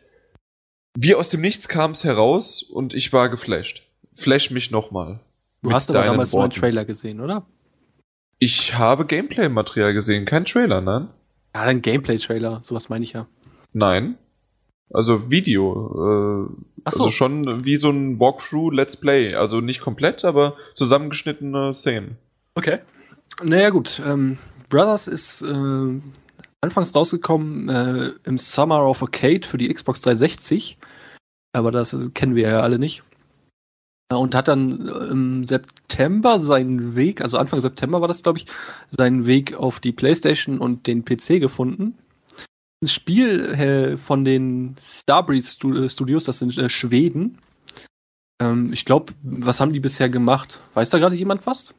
wie 0.95 1.15
aus 1.15 1.29
dem 1.29 1.41
Nichts 1.41 1.67
kam 1.67 1.91
es 1.91 2.03
heraus 2.03 2.63
und 2.63 2.93
ich 2.93 3.13
war 3.13 3.29
geflasht. 3.29 3.83
Flash 4.15 4.51
mich 4.51 4.71
nochmal. 4.71 5.19
Du 5.61 5.71
hast 5.71 5.89
aber 5.89 6.03
damals 6.03 6.33
nur 6.33 6.41
einen 6.43 6.51
Worten. 6.51 6.59
Trailer 6.59 6.85
gesehen, 6.85 7.21
oder? 7.21 7.45
Ich 8.39 8.73
habe 8.73 9.05
Gameplay-Material 9.05 9.93
gesehen, 9.93 10.25
kein 10.25 10.45
Trailer, 10.45 10.79
nein? 10.79 11.09
Ja, 11.53 11.63
ein 11.63 11.81
Gameplay-Trailer. 11.81 12.61
Sowas 12.63 12.87
meine 12.87 13.03
ich 13.03 13.13
ja. 13.13 13.27
Nein. 13.73 14.17
Also 14.91 15.29
Video. 15.29 16.47
Äh, 16.47 16.63
Ach 16.85 16.93
so. 16.93 17.03
Also 17.03 17.11
schon 17.11 17.65
wie 17.65 17.77
so 17.77 17.89
ein 17.89 18.19
Walkthrough 18.19 18.73
Let's 18.73 18.97
Play. 18.97 19.35
Also 19.35 19.59
nicht 19.59 19.81
komplett, 19.81 20.23
aber 20.23 20.55
zusammengeschnittene 20.75 21.73
Szenen. 21.73 22.17
Okay. 22.55 22.79
Naja, 23.43 23.69
gut. 23.69 24.01
Ähm, 24.05 24.37
Brothers 24.69 25.07
ist 25.07 25.41
äh, 25.41 26.01
anfangs 26.61 26.95
rausgekommen 26.95 27.69
äh, 27.69 28.11
im 28.23 28.37
Summer 28.37 28.85
of 28.85 29.01
Arcade 29.01 29.45
für 29.45 29.57
die 29.57 29.71
Xbox 29.71 30.01
360. 30.01 30.77
Aber 31.51 31.71
das 31.71 32.13
kennen 32.13 32.35
wir 32.35 32.47
ja 32.47 32.61
alle 32.61 32.79
nicht. 32.79 33.03
Äh, 34.11 34.15
Und 34.15 34.35
hat 34.35 34.47
dann 34.47 34.87
äh, 34.87 34.91
im 35.11 35.43
September 35.47 36.39
seinen 36.39 36.95
Weg, 36.95 37.21
also 37.21 37.37
Anfang 37.37 37.59
September 37.61 38.01
war 38.01 38.07
das, 38.07 38.23
glaube 38.23 38.39
ich, 38.39 38.45
seinen 38.89 39.25
Weg 39.25 39.55
auf 39.55 39.79
die 39.79 39.91
PlayStation 39.91 40.59
und 40.59 40.87
den 40.87 41.05
PC 41.05 41.39
gefunden. 41.39 41.97
Ein 42.83 42.87
Spiel 42.87 43.41
äh, 43.41 43.97
von 43.97 44.23
den 44.23 44.75
Starbreeze 44.79 45.51
Stu- 45.51 45.89
Studios, 45.89 46.23
das 46.23 46.39
sind 46.39 46.53
Schweden. 46.71 47.37
Ähm, 48.41 48.71
ich 48.71 48.85
glaube, 48.85 49.13
was 49.21 49.59
haben 49.59 49.73
die 49.73 49.81
bisher 49.81 50.07
gemacht? 50.09 50.61
Weiß 50.73 50.89
da 50.89 50.97
gerade 50.97 51.15
jemand 51.15 51.45
was? 51.45 51.73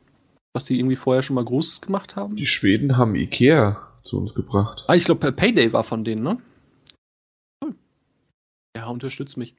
Was 0.53 0.65
die 0.65 0.79
irgendwie 0.79 0.97
vorher 0.97 1.23
schon 1.23 1.37
mal 1.37 1.45
Großes 1.45 1.81
gemacht 1.81 2.17
haben? 2.17 2.37
Die 2.37 2.47
Schweden 2.47 2.97
haben 2.99 3.15
Ikea 3.15 3.81
zu 4.05 4.19
uns 4.19 4.35
gebracht. 4.35 4.85
Ah, 4.89 4.95
ich 4.95 5.05
glaube, 5.05 5.33
Payday 5.33 5.73
war 5.73 5.85
von 5.85 6.05
denen, 6.05 6.23
ne? 6.23 6.39
Cool. 7.65 7.75
Ja, 8.77 8.89
unterstützt 8.89 9.37
mich. 9.37 9.55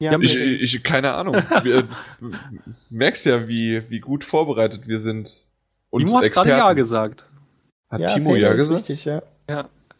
Ja, 0.00 0.12
Ja, 0.12 0.18
Ich, 0.20 0.36
ich, 0.38 0.82
keine 0.82 1.14
Ahnung. 1.14 1.34
Wir, 1.62 1.88
merkst 2.90 3.26
ja, 3.26 3.48
wie, 3.48 3.82
wie 3.90 4.00
gut 4.00 4.24
vorbereitet 4.24 4.86
wir 4.86 5.00
sind. 5.00 5.44
Und 5.90 6.06
Timo 6.06 6.18
hat 6.18 6.30
gerade. 6.30 6.50
Ja 6.50 6.72
gesagt. 6.72 7.26
Hat 7.90 8.00
ja, 8.00 8.14
Timo 8.14 8.30
Payday 8.30 8.42
ja 8.42 8.50
ist 8.52 8.56
gesagt? 8.56 8.80
Richtig, 8.80 9.04
ja. 9.04 9.22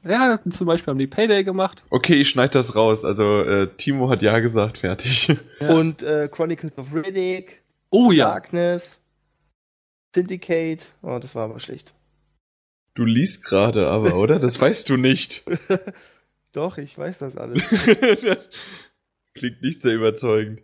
Ja, 0.05 0.39
zum 0.49 0.67
Beispiel 0.67 0.93
haben 0.93 0.99
die 0.99 1.07
Payday 1.07 1.43
gemacht. 1.43 1.83
Okay, 1.91 2.15
ich 2.21 2.31
schneide 2.31 2.53
das 2.53 2.77
raus. 2.77 3.05
Also 3.05 3.41
äh, 3.43 3.69
Timo 3.77 4.09
hat 4.09 4.23
ja 4.23 4.39
gesagt, 4.39 4.79
fertig. 4.79 5.29
Ja. 5.61 5.71
Und 5.75 6.03
äh, 6.03 6.29
Chronicles 6.31 6.79
of 6.79 6.95
Riddick, 6.95 7.63
Oh 7.91 8.13
ja. 8.13 8.27
Darkness, 8.27 8.99
Syndicate. 10.15 10.85
Oh, 11.03 11.19
das 11.19 11.35
war 11.35 11.45
aber 11.45 11.59
schlecht. 11.59 11.95
Du 12.95 13.05
liest 13.05 13.45
gerade 13.45 13.89
aber, 13.89 14.17
oder? 14.17 14.39
Das 14.39 14.61
weißt 14.61 14.89
du 14.89 14.97
nicht. 14.97 15.45
Doch, 16.53 16.79
ich 16.79 16.97
weiß 16.97 17.19
das 17.19 17.37
alles. 17.37 17.63
Klingt 19.39 19.63
nicht 19.63 19.83
sehr 19.83 19.95
überzeugend. 19.95 20.61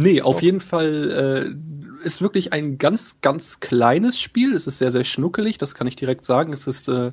Nee, 0.00 0.22
auf 0.22 0.42
jeden 0.42 0.60
Fall 0.60 1.54
äh, 2.02 2.04
ist 2.04 2.20
wirklich 2.20 2.52
ein 2.52 2.78
ganz, 2.78 3.20
ganz 3.20 3.60
kleines 3.60 4.20
Spiel. 4.20 4.54
Es 4.54 4.66
ist 4.66 4.78
sehr, 4.78 4.90
sehr 4.90 5.04
schnuckelig, 5.04 5.56
das 5.58 5.74
kann 5.74 5.86
ich 5.86 5.94
direkt 5.96 6.24
sagen. 6.24 6.52
Es 6.52 6.66
ist 6.66 6.88
äh, 6.88 7.12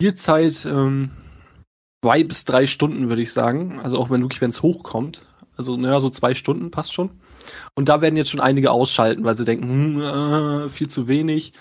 Spielzeit 0.00 0.64
ähm, 0.64 1.10
zwei 2.02 2.24
bis 2.24 2.44
drei 2.44 2.66
Stunden, 2.66 3.08
würde 3.08 3.22
ich 3.22 3.32
sagen. 3.32 3.78
Also 3.80 3.98
auch 3.98 4.10
wenn 4.10 4.22
wirklich, 4.22 4.40
wenn 4.40 4.50
es 4.50 4.62
hochkommt. 4.62 5.26
Also, 5.56 5.76
naja, 5.76 6.00
so 6.00 6.08
zwei 6.08 6.34
Stunden 6.34 6.70
passt 6.70 6.94
schon. 6.94 7.10
Und 7.74 7.90
da 7.90 8.00
werden 8.00 8.16
jetzt 8.16 8.30
schon 8.30 8.40
einige 8.40 8.70
ausschalten, 8.70 9.24
weil 9.24 9.36
sie 9.36 9.44
denken, 9.44 9.68
hm, 9.68 10.00
äh, 10.00 10.68
viel 10.70 10.88
zu 10.88 11.06
wenig. 11.06 11.52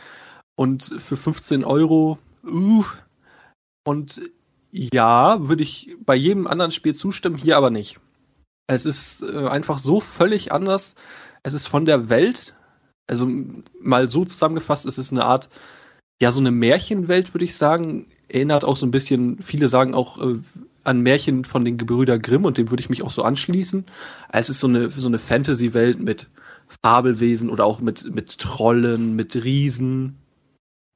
Und 0.56 0.84
für 0.84 1.18
15 1.18 1.66
Euro, 1.66 2.18
uh. 2.46 2.86
Und 3.86 4.22
ja, 4.72 5.48
würde 5.48 5.64
ich 5.64 5.96
bei 6.06 6.16
jedem 6.16 6.48
anderen 6.48 6.72
Spiel 6.72 6.96
zustimmen, 6.96 7.38
hier 7.38 7.58
aber 7.58 7.70
nicht. 7.70 8.00
Es 8.68 8.86
ist 8.86 9.24
äh, 9.24 9.48
einfach 9.48 9.80
so 9.80 10.00
völlig 10.00 10.52
anders. 10.52 10.96
Es 11.42 11.54
ist 11.54 11.68
von 11.68 11.86
der 11.86 12.10
Welt, 12.10 12.56
also 13.08 13.28
mal 13.82 14.10
so 14.10 14.26
zusammengefasst, 14.26 14.86
es 14.86 14.98
ist 14.98 15.12
eine 15.12 15.26
Art, 15.26 15.50
ja, 16.22 16.32
so 16.32 16.40
eine 16.40 16.52
Märchenwelt, 16.52 17.34
würde 17.34 17.46
ich 17.46 17.56
sagen. 17.56 18.08
Erinnert 18.28 18.64
auch 18.64 18.78
so 18.78 18.86
ein 18.86 18.92
bisschen, 18.92 19.42
viele 19.42 19.68
sagen 19.70 19.96
auch 19.96 20.20
äh, 20.22 20.40
an 20.84 21.02
Märchen 21.02 21.46
von 21.46 21.66
den 21.66 21.78
Gebrüder 21.78 22.20
Grimm 22.20 22.46
und 22.46 22.60
dem 22.60 22.70
würde 22.70 22.82
ich 22.82 22.90
mich 22.90 23.02
auch 23.02 23.10
so 23.10 23.24
anschließen. 23.24 23.86
Es 24.32 24.50
ist 24.50 24.60
so 24.60 24.68
eine, 24.68 24.92
so 24.92 25.08
eine 25.08 25.18
Fantasy-Welt 25.18 26.00
mit 26.00 26.28
Fabelwesen 26.84 27.50
oder 27.50 27.66
auch 27.66 27.80
mit, 27.80 28.14
mit 28.14 28.38
Trollen, 28.38 29.16
mit 29.16 29.36
Riesen. 29.36 30.19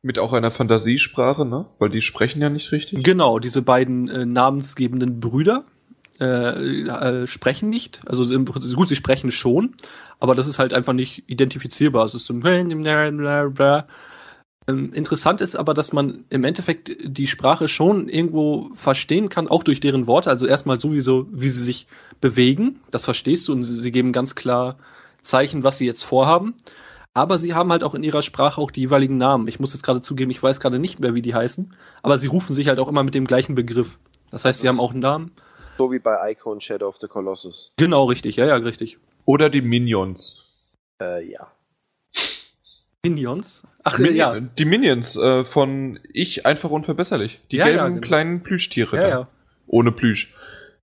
Mit 0.06 0.20
auch 0.20 0.34
einer 0.34 0.52
Fantasiesprache, 0.52 1.46
ne? 1.46 1.66
Weil 1.80 1.90
die 1.90 2.02
sprechen 2.02 2.42
ja 2.42 2.50
nicht 2.50 2.74
richtig. 2.74 3.04
Genau, 3.04 3.40
diese 3.40 3.62
beiden 3.62 4.10
äh, 4.10 4.26
namensgebenden 4.26 5.22
Brüder 5.22 5.64
äh, 6.20 6.82
äh, 6.84 7.26
sprechen 7.26 7.70
nicht. 7.70 8.02
Also 8.06 8.32
im 8.34 8.44
Prinzip- 8.44 8.76
gut, 8.76 8.90
sie 8.90 8.98
sprechen 8.98 9.32
schon, 9.32 9.76
aber 10.20 10.36
das 10.36 10.48
ist 10.48 10.60
halt 10.60 10.74
einfach 10.74 10.92
nicht 10.92 11.24
identifizierbar. 11.28 12.04
Es 12.04 12.16
ist 12.16 12.26
so 12.26 12.34
ähm, 14.68 14.94
interessant 14.94 15.42
ist 15.42 15.56
aber, 15.56 15.74
dass 15.74 15.94
man 15.94 16.26
im 16.30 16.44
Endeffekt 16.44 16.96
die 17.04 17.28
Sprache 17.28 17.68
schon 17.68 18.08
irgendwo 18.08 18.72
verstehen 18.76 19.30
kann, 19.30 19.48
auch 19.48 19.64
durch 19.64 19.80
deren 19.80 20.08
Worte. 20.08 20.30
Also 20.30 20.46
erstmal 20.46 20.80
sowieso, 20.80 21.28
wie 21.32 21.50
sie 21.50 21.64
sich 21.64 21.88
bewegen, 22.22 22.80
das 22.92 23.06
verstehst 23.06 23.48
du 23.48 23.54
und 23.54 23.64
sie, 23.64 23.76
sie 23.76 23.92
geben 23.92 24.12
ganz 24.12 24.36
klar 24.36 24.76
Zeichen, 25.22 25.64
was 25.64 25.78
sie 25.78 25.86
jetzt 25.86 26.04
vorhaben. 26.04 26.56
Aber 27.14 27.38
sie 27.38 27.54
haben 27.54 27.72
halt 27.72 27.84
auch 27.84 27.94
in 27.94 28.04
ihrer 28.04 28.24
Sprache 28.24 28.60
auch 28.60 28.72
die 28.72 28.82
jeweiligen 28.82 29.18
Namen. 29.18 29.48
Ich 29.48 29.60
muss 29.60 29.74
jetzt 29.74 29.84
gerade 29.84 30.02
zugeben, 30.02 30.32
ich 30.32 30.42
weiß 30.42 30.60
gerade 30.60 30.80
nicht 30.80 31.00
mehr, 31.00 31.14
wie 31.14 31.22
die 31.22 31.36
heißen, 31.36 31.74
aber 32.02 32.18
sie 32.18 32.28
rufen 32.28 32.54
sich 32.54 32.68
halt 32.68 32.80
auch 32.80 32.88
immer 32.88 33.04
mit 33.04 33.14
dem 33.14 33.26
gleichen 33.26 33.54
Begriff. 33.56 34.00
Das 34.32 34.46
heißt, 34.46 34.62
sie 34.62 34.68
haben 34.68 34.80
auch 34.80 34.92
einen 34.92 35.02
Namen. 35.02 35.32
So 35.78 35.92
wie 35.92 36.00
bei 36.00 36.32
Icon 36.32 36.60
Shadow 36.60 36.88
of 36.88 36.98
the 37.00 37.08
Colossus. 37.08 37.72
Genau, 37.78 38.06
richtig, 38.06 38.36
ja, 38.38 38.46
ja, 38.46 38.56
richtig. 38.56 38.98
Oder 39.26 39.50
die 39.50 39.62
Minions. 39.62 40.44
Äh, 41.00 41.30
ja. 41.30 41.52
Minions? 43.06 43.64
Ach, 43.84 44.00
Mini 44.00 44.18
ja. 44.18 44.40
Die 44.40 44.66
Minions 44.66 45.16
äh, 45.16 45.46
von 45.46 46.00
Ich 46.14 46.46
einfach 46.46 46.70
unverbesserlich. 46.70 47.42
Die 47.52 47.58
Ja, 47.58 47.66
gelben 47.66 47.78
ja, 47.78 47.88
genau. 47.90 48.02
kleinen 48.02 48.44
Plüschtiere. 48.44 48.96
Ja, 48.96 49.02
da. 49.04 49.10
ja. 49.10 49.28
Ohne 49.68 49.92
Plüsch. 49.92 50.34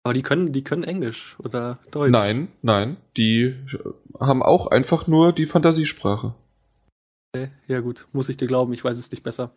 Aber 0.03 0.15
die 0.15 0.23
können, 0.23 0.53
die 0.53 0.65
können 0.65 0.85
Englisch 0.85 1.37
oder 1.41 1.79
Deutsch. 1.91 2.11
Nein, 2.11 2.49
nein. 2.63 2.97
Die 3.17 3.55
äh, 3.73 3.79
haben 4.19 4.43
auch 4.43 4.67
einfach 4.69 5.07
nur 5.07 5.33
die 5.33 5.47
Fantasiesprache. 5.47 6.35
Okay, 7.35 7.51
Ja, 7.69 7.81
gut, 7.81 8.07
muss 8.13 8.29
ich 8.29 8.37
dir 8.37 8.49
glauben, 8.49 8.73
ich 8.73 8.85
weiß 8.85 8.99
es 8.99 9.11
nicht 9.11 9.23
besser. 9.23 9.53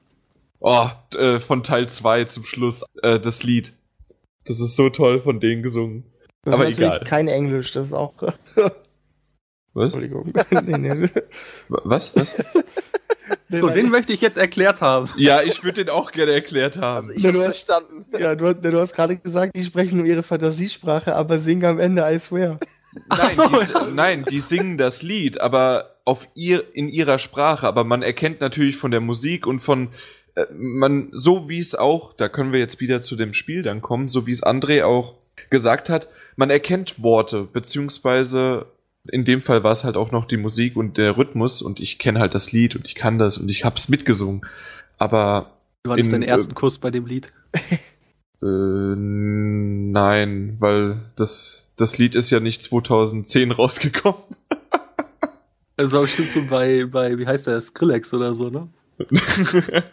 Oh, 0.60 0.88
äh, 1.16 1.40
von 1.40 1.64
Teil 1.64 1.90
2 1.90 2.26
zum 2.26 2.44
Schluss 2.44 2.84
äh, 3.02 3.20
das 3.20 3.44
Lied. 3.44 3.74
Das 4.46 4.60
ist 4.60 4.76
so 4.76 4.90
toll 4.90 5.22
von 5.22 5.40
denen 5.40 5.64
gesungen. 5.64 6.04
Das 6.44 6.56
Aber 6.56 6.66
ist 6.66 6.72
natürlich 6.72 6.96
egal. 6.96 7.08
kein 7.08 7.28
Englisch, 7.30 7.72
das 7.72 7.88
ist 7.88 7.94
auch. 7.94 8.14
Was? 9.74 9.86
Entschuldigung. 9.86 10.32
nee, 10.66 10.78
nee. 10.78 11.10
Was? 11.68 12.16
Was? 12.16 12.36
Nee, 13.50 13.62
So, 13.62 13.70
den 13.70 13.90
möchte 13.90 14.14
ich 14.14 14.22
jetzt 14.22 14.38
erklärt 14.38 14.82
haben. 14.82 15.10
ja, 15.18 15.42
ich 15.42 15.64
würde 15.64 15.84
den 15.86 15.90
auch 15.94 16.12
gerne 16.12 16.32
erklärt 16.34 16.78
haben. 16.78 16.98
Also 16.98 17.14
ich 17.14 17.26
hast- 17.26 17.38
verstanden. 17.38 18.06
ja, 18.20 18.36
du, 18.36 18.54
du 18.54 18.80
hast 18.80 18.94
gerade 18.94 19.18
gesagt, 19.18 19.56
die 19.56 19.64
sprechen 19.64 19.98
nur 19.98 20.06
ihre 20.08 20.24
Fantasiesprache, 20.24 21.16
aber 21.16 21.40
singen 21.40 21.66
am 21.66 21.80
Ende 21.80 22.04
I 22.08 22.20
swear. 22.20 22.60
Nein, 23.10 23.32
so, 23.32 23.48
die, 23.48 23.72
ja. 23.74 23.88
nein, 23.94 24.26
die 24.30 24.40
singen 24.40 24.78
das 24.78 25.02
Lied, 25.02 25.42
aber 25.42 25.96
auf 26.06 26.28
ihr 26.36 26.76
in 26.76 26.90
ihrer 26.90 27.18
Sprache. 27.18 27.66
Aber 27.68 27.84
man 27.84 28.04
erkennt 28.04 28.42
natürlich 28.42 28.78
von 28.78 28.92
der 28.92 29.02
Musik 29.02 29.48
und 29.48 29.62
von 29.62 29.90
äh, 30.36 30.46
man 30.54 31.10
so 31.12 31.50
wie 31.50 31.60
es 31.60 31.74
auch, 31.74 32.14
da 32.14 32.30
können 32.30 32.52
wir 32.52 32.60
jetzt 32.60 32.80
wieder 32.82 33.02
zu 33.02 33.16
dem 33.16 33.34
Spiel 33.34 33.64
dann 33.64 33.82
kommen, 33.82 34.10
so 34.10 34.28
wie 34.28 34.32
es 34.34 34.44
André 34.44 34.84
auch 34.84 35.16
gesagt 35.50 35.90
hat, 35.90 36.08
man 36.36 36.50
erkennt 36.52 37.02
Worte 37.02 37.48
beziehungsweise 37.52 38.68
in 39.10 39.26
dem 39.26 39.42
Fall 39.42 39.64
war 39.64 39.72
es 39.72 39.84
halt 39.84 39.98
auch 39.98 40.12
noch 40.12 40.26
die 40.26 40.38
Musik 40.38 40.76
und 40.76 40.98
der 40.98 41.18
Rhythmus 41.18 41.62
und 41.62 41.80
ich 41.80 42.00
kenne 42.00 42.20
halt 42.20 42.34
das 42.34 42.52
Lied 42.52 42.76
und 42.76 42.86
ich 42.86 42.96
kann 42.96 43.18
das 43.18 43.38
und 43.38 43.50
ich 43.50 43.66
hab's 43.66 43.90
mitgesungen. 43.90 44.42
Aber 44.98 45.52
Du 45.84 45.92
hattest 45.92 46.14
In, 46.14 46.22
deinen 46.22 46.30
ersten 46.30 46.52
äh, 46.52 46.56
Kuss 46.56 46.78
bei 46.78 46.92
dem 46.92 47.06
Lied. 47.06 47.34
äh, 48.42 48.46
nein, 48.46 50.56
weil 50.60 51.02
das 51.18 51.60
das 51.76 51.98
Lied 51.98 52.16
ist 52.16 52.30
ja 52.30 52.40
nicht 52.40 52.64
2010 52.64 53.52
rausgekommen. 53.52 54.22
Das 55.76 55.92
war 55.92 56.02
bestimmt 56.02 56.32
so 56.32 56.46
bei, 56.46 56.86
bei, 56.86 57.18
wie 57.18 57.26
heißt 57.26 57.48
der, 57.48 57.60
Skrillex 57.60 58.14
oder 58.14 58.34
so, 58.34 58.50
ne? 58.50 58.70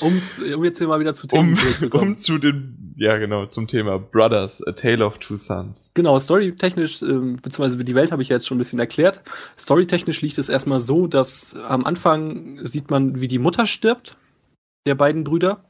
Um, 0.00 0.20
um 0.54 0.64
jetzt 0.64 0.78
hier 0.78 0.88
mal 0.88 1.00
wieder 1.00 1.14
zu 1.14 1.26
Themen 1.26 1.50
um, 1.50 1.54
zurückzukommen. 1.54 2.12
um 2.12 2.16
zu 2.16 2.38
den, 2.38 2.94
ja 2.96 3.16
genau, 3.18 3.46
zum 3.46 3.66
Thema 3.66 3.98
Brothers, 3.98 4.62
A 4.66 4.72
Tale 4.72 5.04
of 5.04 5.18
Two 5.18 5.36
Sons. 5.36 5.90
Genau, 5.94 6.18
storytechnisch, 6.18 7.02
ähm, 7.02 7.36
beziehungsweise 7.36 7.82
die 7.82 7.94
Welt 7.94 8.12
habe 8.12 8.22
ich 8.22 8.28
ja 8.28 8.36
jetzt 8.36 8.46
schon 8.46 8.56
ein 8.56 8.58
bisschen 8.58 8.78
erklärt. 8.78 9.22
Storytechnisch 9.58 10.22
liegt 10.22 10.38
es 10.38 10.48
erstmal 10.48 10.80
so, 10.80 11.06
dass 11.06 11.54
am 11.68 11.84
Anfang 11.84 12.64
sieht 12.64 12.90
man, 12.90 13.20
wie 13.20 13.28
die 13.28 13.38
Mutter 13.38 13.66
stirbt, 13.66 14.16
der 14.86 14.94
beiden 14.94 15.24
Brüder. 15.24 15.64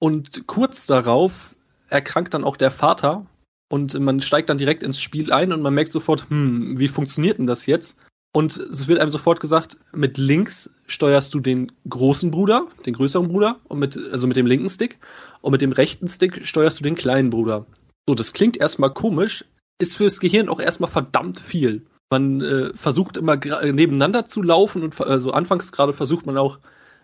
Und 0.00 0.46
kurz 0.46 0.86
darauf 0.86 1.56
erkrankt 1.88 2.34
dann 2.34 2.44
auch 2.44 2.56
der 2.56 2.70
Vater. 2.70 3.26
Und 3.70 3.98
man 3.98 4.22
steigt 4.22 4.48
dann 4.48 4.58
direkt 4.58 4.82
ins 4.82 5.00
Spiel 5.00 5.32
ein 5.32 5.52
und 5.52 5.60
man 5.60 5.74
merkt 5.74 5.92
sofort, 5.92 6.30
hm, 6.30 6.78
wie 6.78 6.88
funktioniert 6.88 7.38
denn 7.38 7.46
das 7.46 7.66
jetzt? 7.66 7.98
Und 8.38 8.56
es 8.56 8.86
wird 8.86 9.00
einem 9.00 9.10
sofort 9.10 9.40
gesagt, 9.40 9.78
mit 9.92 10.16
links 10.16 10.70
steuerst 10.86 11.34
du 11.34 11.40
den 11.40 11.72
großen 11.88 12.30
Bruder, 12.30 12.68
den 12.86 12.94
größeren 12.94 13.26
Bruder, 13.26 13.56
und 13.66 13.80
mit, 13.80 13.98
also 14.12 14.28
mit 14.28 14.36
dem 14.36 14.46
linken 14.46 14.68
Stick, 14.68 15.00
und 15.40 15.50
mit 15.50 15.60
dem 15.60 15.72
rechten 15.72 16.06
Stick 16.06 16.46
steuerst 16.46 16.78
du 16.78 16.84
den 16.84 16.94
kleinen 16.94 17.30
Bruder. 17.30 17.66
So, 18.08 18.14
das 18.14 18.32
klingt 18.32 18.56
erstmal 18.56 18.90
komisch, 18.90 19.44
ist 19.82 19.96
fürs 19.96 20.20
Gehirn 20.20 20.48
auch 20.48 20.60
erstmal 20.60 20.88
verdammt 20.88 21.40
viel. 21.40 21.84
Man 22.12 22.40
äh, 22.40 22.72
versucht 22.76 23.16
immer 23.16 23.34
nebeneinander 23.34 24.26
zu 24.26 24.40
laufen 24.40 24.84
und 24.84 25.00
also 25.00 25.32
anfangs 25.32 25.72
gerade 25.72 25.92
versucht 25.92 26.24
man 26.24 26.38
auch 26.38 26.60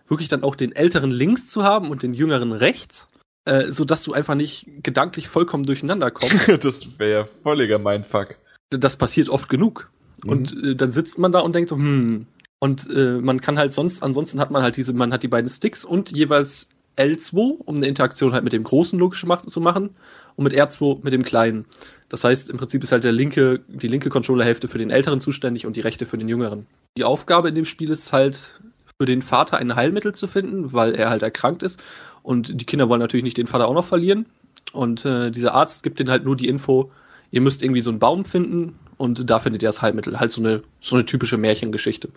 wirklich 0.07 0.29
dann 0.29 0.41
auch 0.41 0.55
den 0.55 0.73
älteren 0.73 1.11
links 1.11 1.47
zu 1.47 1.63
haben 1.63 1.89
und 1.89 2.01
den 2.01 2.13
jüngeren 2.13 2.53
rechts, 2.53 3.09
äh, 3.43 3.73
so 3.73 3.83
dass 3.83 4.03
du 4.03 4.13
einfach 4.13 4.35
nicht 4.35 4.67
gedanklich 4.83 5.27
vollkommen 5.27 5.65
durcheinander 5.65 6.11
kommst. 6.11 6.47
das 6.63 6.97
wäre 6.97 7.11
ja 7.11 7.27
völliger 7.43 7.77
Mindfuck. 7.77 8.37
das 8.69 8.95
passiert 8.95 9.27
oft 9.27 9.49
genug. 9.49 9.91
Mhm. 10.25 10.29
Und 10.29 10.63
äh, 10.63 10.75
dann 10.75 10.91
sitzt 10.91 11.17
man 11.17 11.31
da 11.31 11.39
und 11.39 11.55
denkt 11.55 11.69
so, 11.69 11.77
hm. 11.77 12.27
Und 12.59 12.89
äh, 12.89 13.19
man 13.19 13.41
kann 13.41 13.57
halt 13.57 13.73
sonst, 13.73 14.01
ansonsten 14.01 14.39
hat 14.39 14.49
man 14.49 14.63
halt 14.63 14.77
diese, 14.77 14.93
man 14.93 15.13
hat 15.13 15.23
die 15.23 15.27
beiden 15.27 15.49
Sticks 15.49 15.85
und 15.85 16.11
jeweils 16.11 16.67
L2, 16.97 17.57
um 17.63 17.75
eine 17.75 17.87
Interaktion 17.87 18.33
halt 18.33 18.43
mit 18.43 18.53
dem 18.53 18.63
großen 18.63 18.97
logisch 18.97 19.25
zu 19.47 19.61
machen 19.61 19.89
und 20.35 20.43
mit 20.43 20.53
R2 20.53 20.99
mit 21.03 21.13
dem 21.13 21.23
kleinen. 21.23 21.65
Das 22.09 22.23
heißt, 22.23 22.49
im 22.49 22.57
Prinzip 22.57 22.83
ist 22.83 22.91
halt 22.91 23.03
der 23.03 23.11
linke, 23.11 23.61
die 23.67 23.87
linke 23.87 24.09
Controllerhälfte 24.09 24.67
für 24.67 24.77
den 24.77 24.89
älteren 24.89 25.19
zuständig 25.19 25.65
und 25.65 25.75
die 25.75 25.81
rechte 25.81 26.05
für 26.05 26.17
den 26.17 26.29
jüngeren. 26.29 26.65
Die 26.97 27.03
Aufgabe 27.03 27.49
in 27.49 27.55
dem 27.55 27.65
Spiel 27.65 27.89
ist 27.89 28.13
halt 28.13 28.59
für 28.97 29.05
den 29.05 29.21
Vater 29.21 29.57
ein 29.57 29.75
Heilmittel 29.75 30.15
zu 30.15 30.27
finden, 30.27 30.71
weil 30.71 30.95
er 30.95 31.09
halt 31.09 31.23
erkrankt 31.23 31.63
ist. 31.63 31.83
Und 32.23 32.61
die 32.61 32.65
Kinder 32.65 32.87
wollen 32.89 33.01
natürlich 33.01 33.25
nicht 33.25 33.37
den 33.37 33.47
Vater 33.47 33.67
auch 33.67 33.73
noch 33.73 33.85
verlieren. 33.85 34.25
Und 34.71 35.05
äh, 35.05 35.31
dieser 35.31 35.53
Arzt 35.53 35.83
gibt 35.83 35.99
denen 35.99 36.09
halt 36.09 36.25
nur 36.25 36.35
die 36.35 36.47
Info, 36.47 36.91
ihr 37.31 37.41
müsst 37.41 37.61
irgendwie 37.61 37.81
so 37.81 37.89
einen 37.89 37.99
Baum 37.99 38.25
finden 38.25 38.79
und 38.97 39.29
da 39.29 39.39
findet 39.39 39.63
ihr 39.63 39.69
das 39.69 39.81
Heilmittel. 39.81 40.19
Halt 40.19 40.31
so 40.31 40.41
eine, 40.41 40.61
so 40.79 40.95
eine 40.95 41.05
typische 41.05 41.37
Märchengeschichte. 41.37 42.09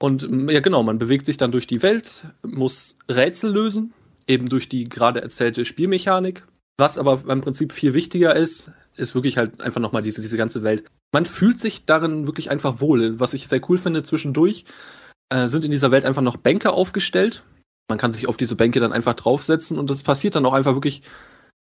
Und 0.00 0.22
ähm, 0.22 0.48
ja, 0.48 0.60
genau, 0.60 0.82
man 0.82 0.98
bewegt 0.98 1.26
sich 1.26 1.36
dann 1.36 1.52
durch 1.52 1.66
die 1.66 1.82
Welt, 1.82 2.24
muss 2.42 2.96
Rätsel 3.08 3.52
lösen, 3.52 3.92
eben 4.26 4.48
durch 4.48 4.68
die 4.68 4.84
gerade 4.84 5.20
erzählte 5.20 5.64
Spielmechanik. 5.64 6.44
Was 6.78 6.96
aber 6.96 7.24
im 7.28 7.40
Prinzip 7.40 7.72
viel 7.72 7.92
wichtiger 7.94 8.36
ist, 8.36 8.70
ist 8.94 9.14
wirklich 9.14 9.36
halt 9.36 9.60
einfach 9.60 9.80
nochmal 9.80 10.02
diese, 10.02 10.20
diese 10.20 10.36
ganze 10.36 10.62
Welt. 10.62 10.84
Man 11.12 11.26
fühlt 11.26 11.58
sich 11.58 11.86
darin 11.86 12.26
wirklich 12.26 12.50
einfach 12.50 12.80
wohl. 12.80 13.18
Was 13.18 13.34
ich 13.34 13.48
sehr 13.48 13.60
cool 13.68 13.78
finde 13.78 14.02
zwischendurch, 14.02 14.64
äh, 15.30 15.48
sind 15.48 15.64
in 15.64 15.70
dieser 15.70 15.90
Welt 15.90 16.04
einfach 16.04 16.22
noch 16.22 16.36
Bänke 16.36 16.70
aufgestellt. 16.70 17.42
Man 17.88 17.98
kann 17.98 18.12
sich 18.12 18.28
auf 18.28 18.36
diese 18.36 18.54
Bänke 18.54 18.80
dann 18.80 18.92
einfach 18.92 19.14
draufsetzen 19.14 19.78
und 19.78 19.90
das 19.90 20.02
passiert 20.02 20.36
dann 20.36 20.46
auch 20.46 20.52
einfach 20.52 20.74
wirklich, 20.74 21.02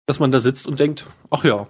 dass 0.05 0.19
man 0.19 0.31
da 0.31 0.39
sitzt 0.39 0.67
und 0.67 0.79
denkt, 0.79 1.05
ach 1.31 1.43
ja, 1.43 1.67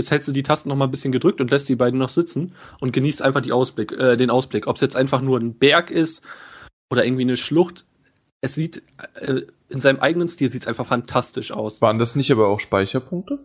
jetzt 0.00 0.10
hältst 0.10 0.28
du 0.28 0.32
die 0.32 0.42
Tasten 0.42 0.68
noch 0.68 0.76
mal 0.76 0.86
ein 0.86 0.90
bisschen 0.90 1.12
gedrückt 1.12 1.40
und 1.40 1.50
lässt 1.50 1.68
die 1.68 1.76
beiden 1.76 1.98
noch 1.98 2.08
sitzen 2.08 2.52
und 2.80 2.92
genießt 2.92 3.22
einfach 3.22 3.42
die 3.42 3.52
Ausblick, 3.52 3.92
äh, 3.92 4.16
den 4.16 4.30
Ausblick. 4.30 4.66
Ob 4.66 4.76
es 4.76 4.82
jetzt 4.82 4.96
einfach 4.96 5.20
nur 5.20 5.38
ein 5.38 5.54
Berg 5.54 5.90
ist 5.90 6.22
oder 6.90 7.04
irgendwie 7.04 7.22
eine 7.22 7.36
Schlucht. 7.36 7.84
Es 8.40 8.54
sieht 8.54 8.82
äh, 9.14 9.42
in 9.70 9.80
seinem 9.80 10.00
eigenen 10.00 10.28
Stil 10.28 10.50
sieht 10.50 10.62
es 10.62 10.66
einfach 10.68 10.86
fantastisch 10.86 11.52
aus. 11.52 11.80
Waren 11.80 11.98
das 11.98 12.16
nicht 12.16 12.30
aber 12.30 12.48
auch 12.48 12.60
Speicherpunkte? 12.60 13.38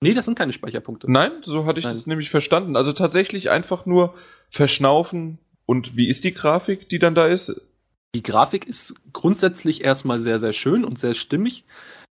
Nee, 0.00 0.14
das 0.14 0.24
sind 0.24 0.38
keine 0.38 0.52
Speicherpunkte. 0.52 1.10
Nein, 1.10 1.32
so 1.42 1.66
hatte 1.66 1.80
ich 1.80 1.84
Nein. 1.84 1.94
das 1.94 2.06
nämlich 2.06 2.30
verstanden. 2.30 2.76
Also 2.76 2.92
tatsächlich 2.92 3.50
einfach 3.50 3.86
nur 3.86 4.14
verschnaufen. 4.50 5.38
Und 5.66 5.96
wie 5.96 6.08
ist 6.08 6.24
die 6.24 6.34
Grafik, 6.34 6.88
die 6.88 6.98
dann 6.98 7.14
da 7.14 7.26
ist? 7.26 7.60
Die 8.14 8.22
Grafik 8.22 8.66
ist 8.66 8.94
grundsätzlich 9.12 9.84
erstmal 9.84 10.18
sehr, 10.18 10.38
sehr 10.38 10.52
schön 10.52 10.84
und 10.84 10.98
sehr 10.98 11.14
stimmig. 11.14 11.64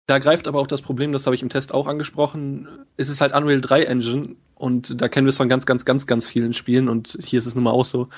Da 0.06 0.20
greift 0.20 0.48
aber 0.48 0.60
auch 0.60 0.68
das 0.68 0.82
Problem, 0.82 1.14
das 1.14 1.26
habe 1.26 1.36
ich 1.36 1.42
im 1.42 1.50
Test 1.50 1.74
auch 1.74 1.88
angesprochen, 1.88 2.68
es 2.98 3.08
ist 3.08 3.22
halt 3.22 3.34
Unreal 3.34 3.62
3 3.62 3.84
Engine 3.86 4.36
und 4.56 5.02
da 5.02 5.08
kennen 5.08 5.26
wir 5.26 5.30
es 5.30 5.38
von 5.38 5.48
ganz, 5.48 5.66
ganz, 5.66 5.86
ganz, 5.86 6.08
ganz 6.08 6.28
vielen 6.28 6.54
Spielen 6.54 6.90
und 6.90 7.18
hier 7.24 7.40
ist 7.40 7.46
es 7.46 7.56
nun 7.56 7.64
mal 7.64 7.72
auch 7.72 7.86
so, 7.86 8.10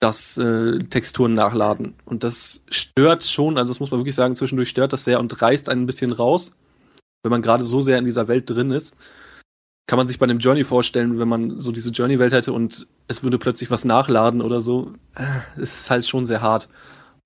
dass 0.00 0.38
äh, 0.38 0.78
Texturen 0.84 1.34
nachladen. 1.34 1.94
Und 2.06 2.24
das 2.24 2.62
stört 2.70 3.22
schon, 3.22 3.58
also 3.58 3.70
das 3.70 3.80
muss 3.80 3.90
man 3.90 4.00
wirklich 4.00 4.14
sagen, 4.14 4.34
zwischendurch 4.34 4.70
stört 4.70 4.94
das 4.94 5.04
sehr 5.04 5.20
und 5.20 5.42
reißt 5.42 5.68
einen 5.68 5.82
ein 5.82 5.86
bisschen 5.86 6.12
raus, 6.12 6.52
wenn 7.22 7.30
man 7.30 7.42
gerade 7.42 7.64
so 7.64 7.82
sehr 7.82 7.98
in 7.98 8.06
dieser 8.06 8.26
Welt 8.26 8.48
drin 8.48 8.70
ist. 8.70 8.96
Kann 9.86 9.98
man 9.98 10.08
sich 10.08 10.18
bei 10.18 10.24
einem 10.24 10.38
Journey 10.38 10.64
vorstellen, 10.64 11.18
wenn 11.18 11.28
man 11.28 11.60
so 11.60 11.70
diese 11.70 11.90
Journey-Welt 11.90 12.32
hätte 12.32 12.54
und 12.54 12.86
es 13.08 13.22
würde 13.22 13.38
plötzlich 13.38 13.70
was 13.70 13.84
nachladen 13.84 14.40
oder 14.40 14.62
so. 14.62 14.92
Äh, 15.14 15.40
Es 15.60 15.82
ist 15.82 15.90
halt 15.90 16.06
schon 16.06 16.24
sehr 16.24 16.40
hart. 16.40 16.68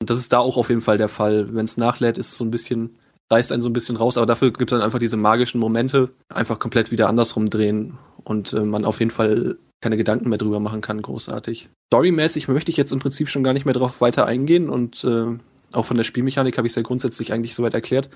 Und 0.00 0.10
das 0.10 0.18
ist 0.18 0.32
da 0.32 0.38
auch 0.38 0.56
auf 0.56 0.68
jeden 0.68 0.80
Fall 0.80 0.98
der 0.98 1.08
Fall. 1.08 1.54
Wenn 1.54 1.64
es 1.66 1.76
nachlädt, 1.76 2.18
ist 2.18 2.32
es 2.32 2.36
so 2.38 2.44
ein 2.44 2.50
bisschen, 2.50 2.96
reißt 3.30 3.52
einen 3.52 3.62
so 3.62 3.68
ein 3.68 3.72
bisschen 3.72 3.96
raus, 3.96 4.16
aber 4.16 4.26
dafür 4.26 4.52
gibt 4.52 4.70
es 4.70 4.76
dann 4.76 4.84
einfach 4.84 4.98
diese 4.98 5.16
magischen 5.16 5.60
Momente, 5.60 6.10
einfach 6.28 6.58
komplett 6.58 6.90
wieder 6.90 7.08
andersrum 7.08 7.46
drehen 7.46 7.98
und 8.22 8.52
äh, 8.52 8.60
man 8.60 8.84
auf 8.84 9.00
jeden 9.00 9.10
Fall 9.10 9.56
keine 9.80 9.96
Gedanken 9.96 10.28
mehr 10.28 10.38
drüber 10.38 10.60
machen 10.60 10.80
kann, 10.80 11.02
großartig. 11.02 11.68
Storymäßig 11.92 12.48
möchte 12.48 12.70
ich 12.70 12.76
jetzt 12.76 12.92
im 12.92 13.00
Prinzip 13.00 13.28
schon 13.28 13.44
gar 13.44 13.52
nicht 13.52 13.64
mehr 13.64 13.74
drauf 13.74 14.00
weiter 14.00 14.26
eingehen 14.26 14.68
und 14.68 15.04
äh, 15.04 15.26
auch 15.72 15.84
von 15.84 15.96
der 15.96 16.04
Spielmechanik 16.04 16.56
habe 16.56 16.66
ich 16.66 16.72
es 16.72 16.76
ja 16.76 16.82
grundsätzlich 16.82 17.32
eigentlich 17.32 17.54
soweit 17.54 17.74
erklärt, 17.74 18.08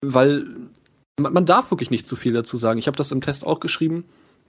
weil 0.00 0.46
man, 1.18 1.32
man 1.32 1.46
darf 1.46 1.70
wirklich 1.70 1.90
nicht 1.90 2.08
zu 2.08 2.16
viel 2.16 2.32
dazu 2.32 2.56
sagen. 2.56 2.78
Ich 2.78 2.86
habe 2.86 2.96
das 2.96 3.12
im 3.12 3.20
Test 3.20 3.46
auch 3.46 3.60
geschrieben. 3.60 4.04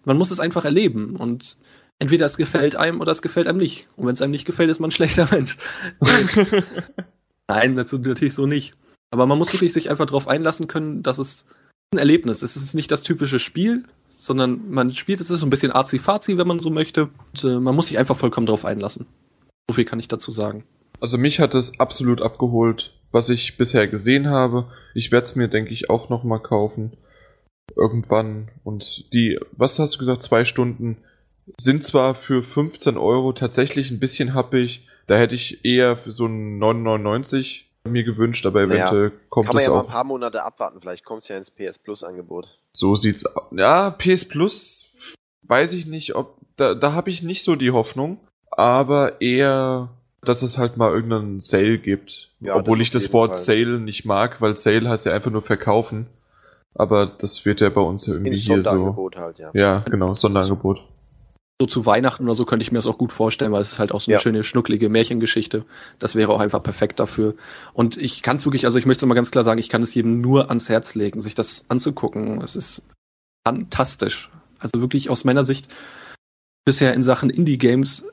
Man 0.05 0.17
muss 0.17 0.31
es 0.31 0.39
einfach 0.39 0.65
erleben 0.65 1.15
und 1.15 1.57
entweder 1.99 2.25
es 2.25 2.37
gefällt 2.37 2.75
einem 2.75 3.01
oder 3.01 3.11
es 3.11 3.21
gefällt 3.21 3.47
einem 3.47 3.59
nicht. 3.59 3.87
Und 3.95 4.07
wenn 4.07 4.13
es 4.13 4.21
einem 4.21 4.31
nicht 4.31 4.45
gefällt, 4.45 4.71
ist 4.71 4.79
man 4.79 4.89
ein 4.89 4.93
schlechter 4.93 5.27
Mensch. 5.31 5.57
Nein, 7.47 7.77
ist 7.77 7.93
natürlich 7.93 8.33
so 8.33 8.45
nicht. 8.45 8.73
Aber 9.11 9.25
man 9.25 9.37
muss 9.37 9.53
wirklich 9.53 9.73
sich 9.73 9.89
einfach 9.89 10.05
darauf 10.05 10.27
einlassen 10.27 10.67
können, 10.67 11.03
dass 11.03 11.17
es 11.17 11.45
ein 11.93 11.99
Erlebnis 11.99 12.41
ist. 12.41 12.55
Es 12.55 12.63
ist 12.63 12.73
nicht 12.73 12.91
das 12.91 13.03
typische 13.03 13.39
Spiel, 13.39 13.83
sondern 14.17 14.69
man 14.69 14.91
spielt, 14.91 15.19
es 15.19 15.29
ist 15.29 15.41
so 15.41 15.45
ein 15.45 15.49
bisschen 15.49 15.71
arzi-fazi, 15.71 16.37
wenn 16.37 16.47
man 16.47 16.59
so 16.59 16.69
möchte. 16.69 17.09
Und, 17.33 17.43
äh, 17.43 17.59
man 17.59 17.75
muss 17.75 17.87
sich 17.87 17.97
einfach 17.97 18.15
vollkommen 18.15 18.45
darauf 18.45 18.65
einlassen. 18.65 19.07
So 19.69 19.75
viel 19.75 19.85
kann 19.85 19.99
ich 19.99 20.07
dazu 20.07 20.31
sagen. 20.31 20.63
Also 21.01 21.17
mich 21.17 21.39
hat 21.39 21.53
es 21.55 21.79
absolut 21.79 22.21
abgeholt, 22.21 22.93
was 23.11 23.29
ich 23.29 23.57
bisher 23.57 23.87
gesehen 23.87 24.27
habe. 24.27 24.71
Ich 24.93 25.11
werde 25.11 25.27
es 25.27 25.35
mir, 25.35 25.49
denke 25.49 25.73
ich, 25.73 25.89
auch 25.89 26.09
nochmal 26.09 26.39
kaufen. 26.39 26.93
Irgendwann. 27.75 28.49
Und 28.63 29.11
die, 29.11 29.39
was 29.51 29.79
hast 29.79 29.95
du 29.95 29.99
gesagt, 29.99 30.23
zwei 30.23 30.45
Stunden 30.45 30.97
sind 31.59 31.83
zwar 31.83 32.15
für 32.15 32.43
15 32.43 32.97
Euro 32.97 33.33
tatsächlich 33.33 33.91
ein 33.91 33.99
bisschen 33.99 34.33
happig. 34.33 34.87
Da 35.07 35.17
hätte 35.17 35.35
ich 35.35 35.65
eher 35.65 35.97
für 35.97 36.11
so 36.11 36.25
ein 36.27 36.59
9,99 36.59 37.63
mir 37.89 38.03
gewünscht, 38.03 38.45
aber 38.45 38.65
Naja, 38.65 38.87
eventuell 38.89 39.11
kommt 39.29 39.47
Kann 39.47 39.55
man 39.55 39.61
es 39.61 39.67
ja 39.67 39.73
mal 39.73 39.79
ein 39.79 39.85
auch. 39.85 39.89
paar 39.91 40.03
Monate 40.03 40.43
abwarten, 40.43 40.79
vielleicht 40.81 41.03
kommt 41.05 41.23
es 41.23 41.29
ja 41.29 41.37
ins 41.37 41.51
PS 41.51 41.79
Plus 41.79 42.03
Angebot. 42.03 42.57
So 42.73 42.95
sieht's 42.95 43.25
aus. 43.25 43.47
Ja, 43.51 43.91
PS 43.91 44.25
Plus 44.25 44.89
weiß 45.43 45.73
ich 45.73 45.85
nicht, 45.85 46.15
ob 46.15 46.37
da, 46.57 46.75
da 46.75 46.93
habe 46.93 47.09
ich 47.09 47.23
nicht 47.23 47.43
so 47.43 47.55
die 47.55 47.71
Hoffnung, 47.71 48.19
aber 48.51 49.21
eher, 49.21 49.89
dass 50.21 50.41
es 50.43 50.57
halt 50.57 50.77
mal 50.77 50.91
irgendeinen 50.91 51.41
Sale 51.41 51.77
gibt. 51.79 52.29
Ja, 52.39 52.55
Obwohl 52.55 52.77
das 52.77 52.87
ich 52.87 52.91
das 52.91 53.13
Wort 53.13 53.31
Fall. 53.31 53.39
Sale 53.39 53.79
nicht 53.79 54.05
mag, 54.05 54.41
weil 54.41 54.55
Sale 54.55 54.87
heißt 54.89 55.05
ja 55.05 55.13
einfach 55.13 55.31
nur 55.31 55.41
verkaufen. 55.41 56.07
Aber 56.73 57.05
das 57.05 57.45
wird 57.45 57.59
ja 57.59 57.69
bei 57.69 57.81
uns 57.81 58.05
ja 58.07 58.13
irgendwie 58.13 58.31
Ins 58.31 58.41
hier 58.43 58.57
so. 58.57 58.63
Sonderangebot 58.63 59.15
halt, 59.17 59.39
ja. 59.39 59.51
Ja, 59.53 59.79
genau, 59.89 60.13
Sonderangebot. 60.13 60.81
So 61.61 61.67
zu 61.67 61.85
Weihnachten 61.85 62.23
oder 62.23 62.33
so 62.33 62.45
könnte 62.45 62.63
ich 62.63 62.71
mir 62.71 62.79
das 62.79 62.87
auch 62.87 62.97
gut 62.97 63.11
vorstellen, 63.11 63.51
weil 63.51 63.61
es 63.61 63.73
ist 63.73 63.77
halt 63.77 63.91
auch 63.91 64.01
so 64.01 64.09
eine 64.09 64.15
Ja. 64.15 64.19
schöne, 64.19 64.43
schnucklige 64.43 64.89
Märchengeschichte. 64.89 65.63
Das 65.99 66.15
wäre 66.15 66.31
auch 66.31 66.39
einfach 66.39 66.63
perfekt 66.63 66.99
dafür. 66.99 67.35
Und 67.73 67.97
ich 67.97 68.23
kann 68.23 68.37
es 68.37 68.45
wirklich, 68.47 68.65
also 68.65 68.79
ich 68.79 68.87
möchte 68.87 69.05
es 69.05 69.07
mal 69.07 69.13
ganz 69.13 69.29
klar 69.29 69.43
sagen, 69.43 69.59
ich 69.59 69.69
kann 69.69 69.83
es 69.83 69.93
jedem 69.93 70.21
nur 70.21 70.49
ans 70.49 70.69
Herz 70.69 70.95
legen, 70.95 71.21
sich 71.21 71.35
das 71.35 71.65
anzugucken. 71.67 72.41
Es 72.41 72.55
ist 72.55 72.81
fantastisch. 73.47 74.31
Also 74.57 74.81
wirklich 74.81 75.11
aus 75.11 75.23
meiner 75.23 75.43
Sicht 75.43 75.67
bisher 76.65 76.95
in 76.95 77.03
Sachen 77.03 77.29
Indie-Games 77.29 78.05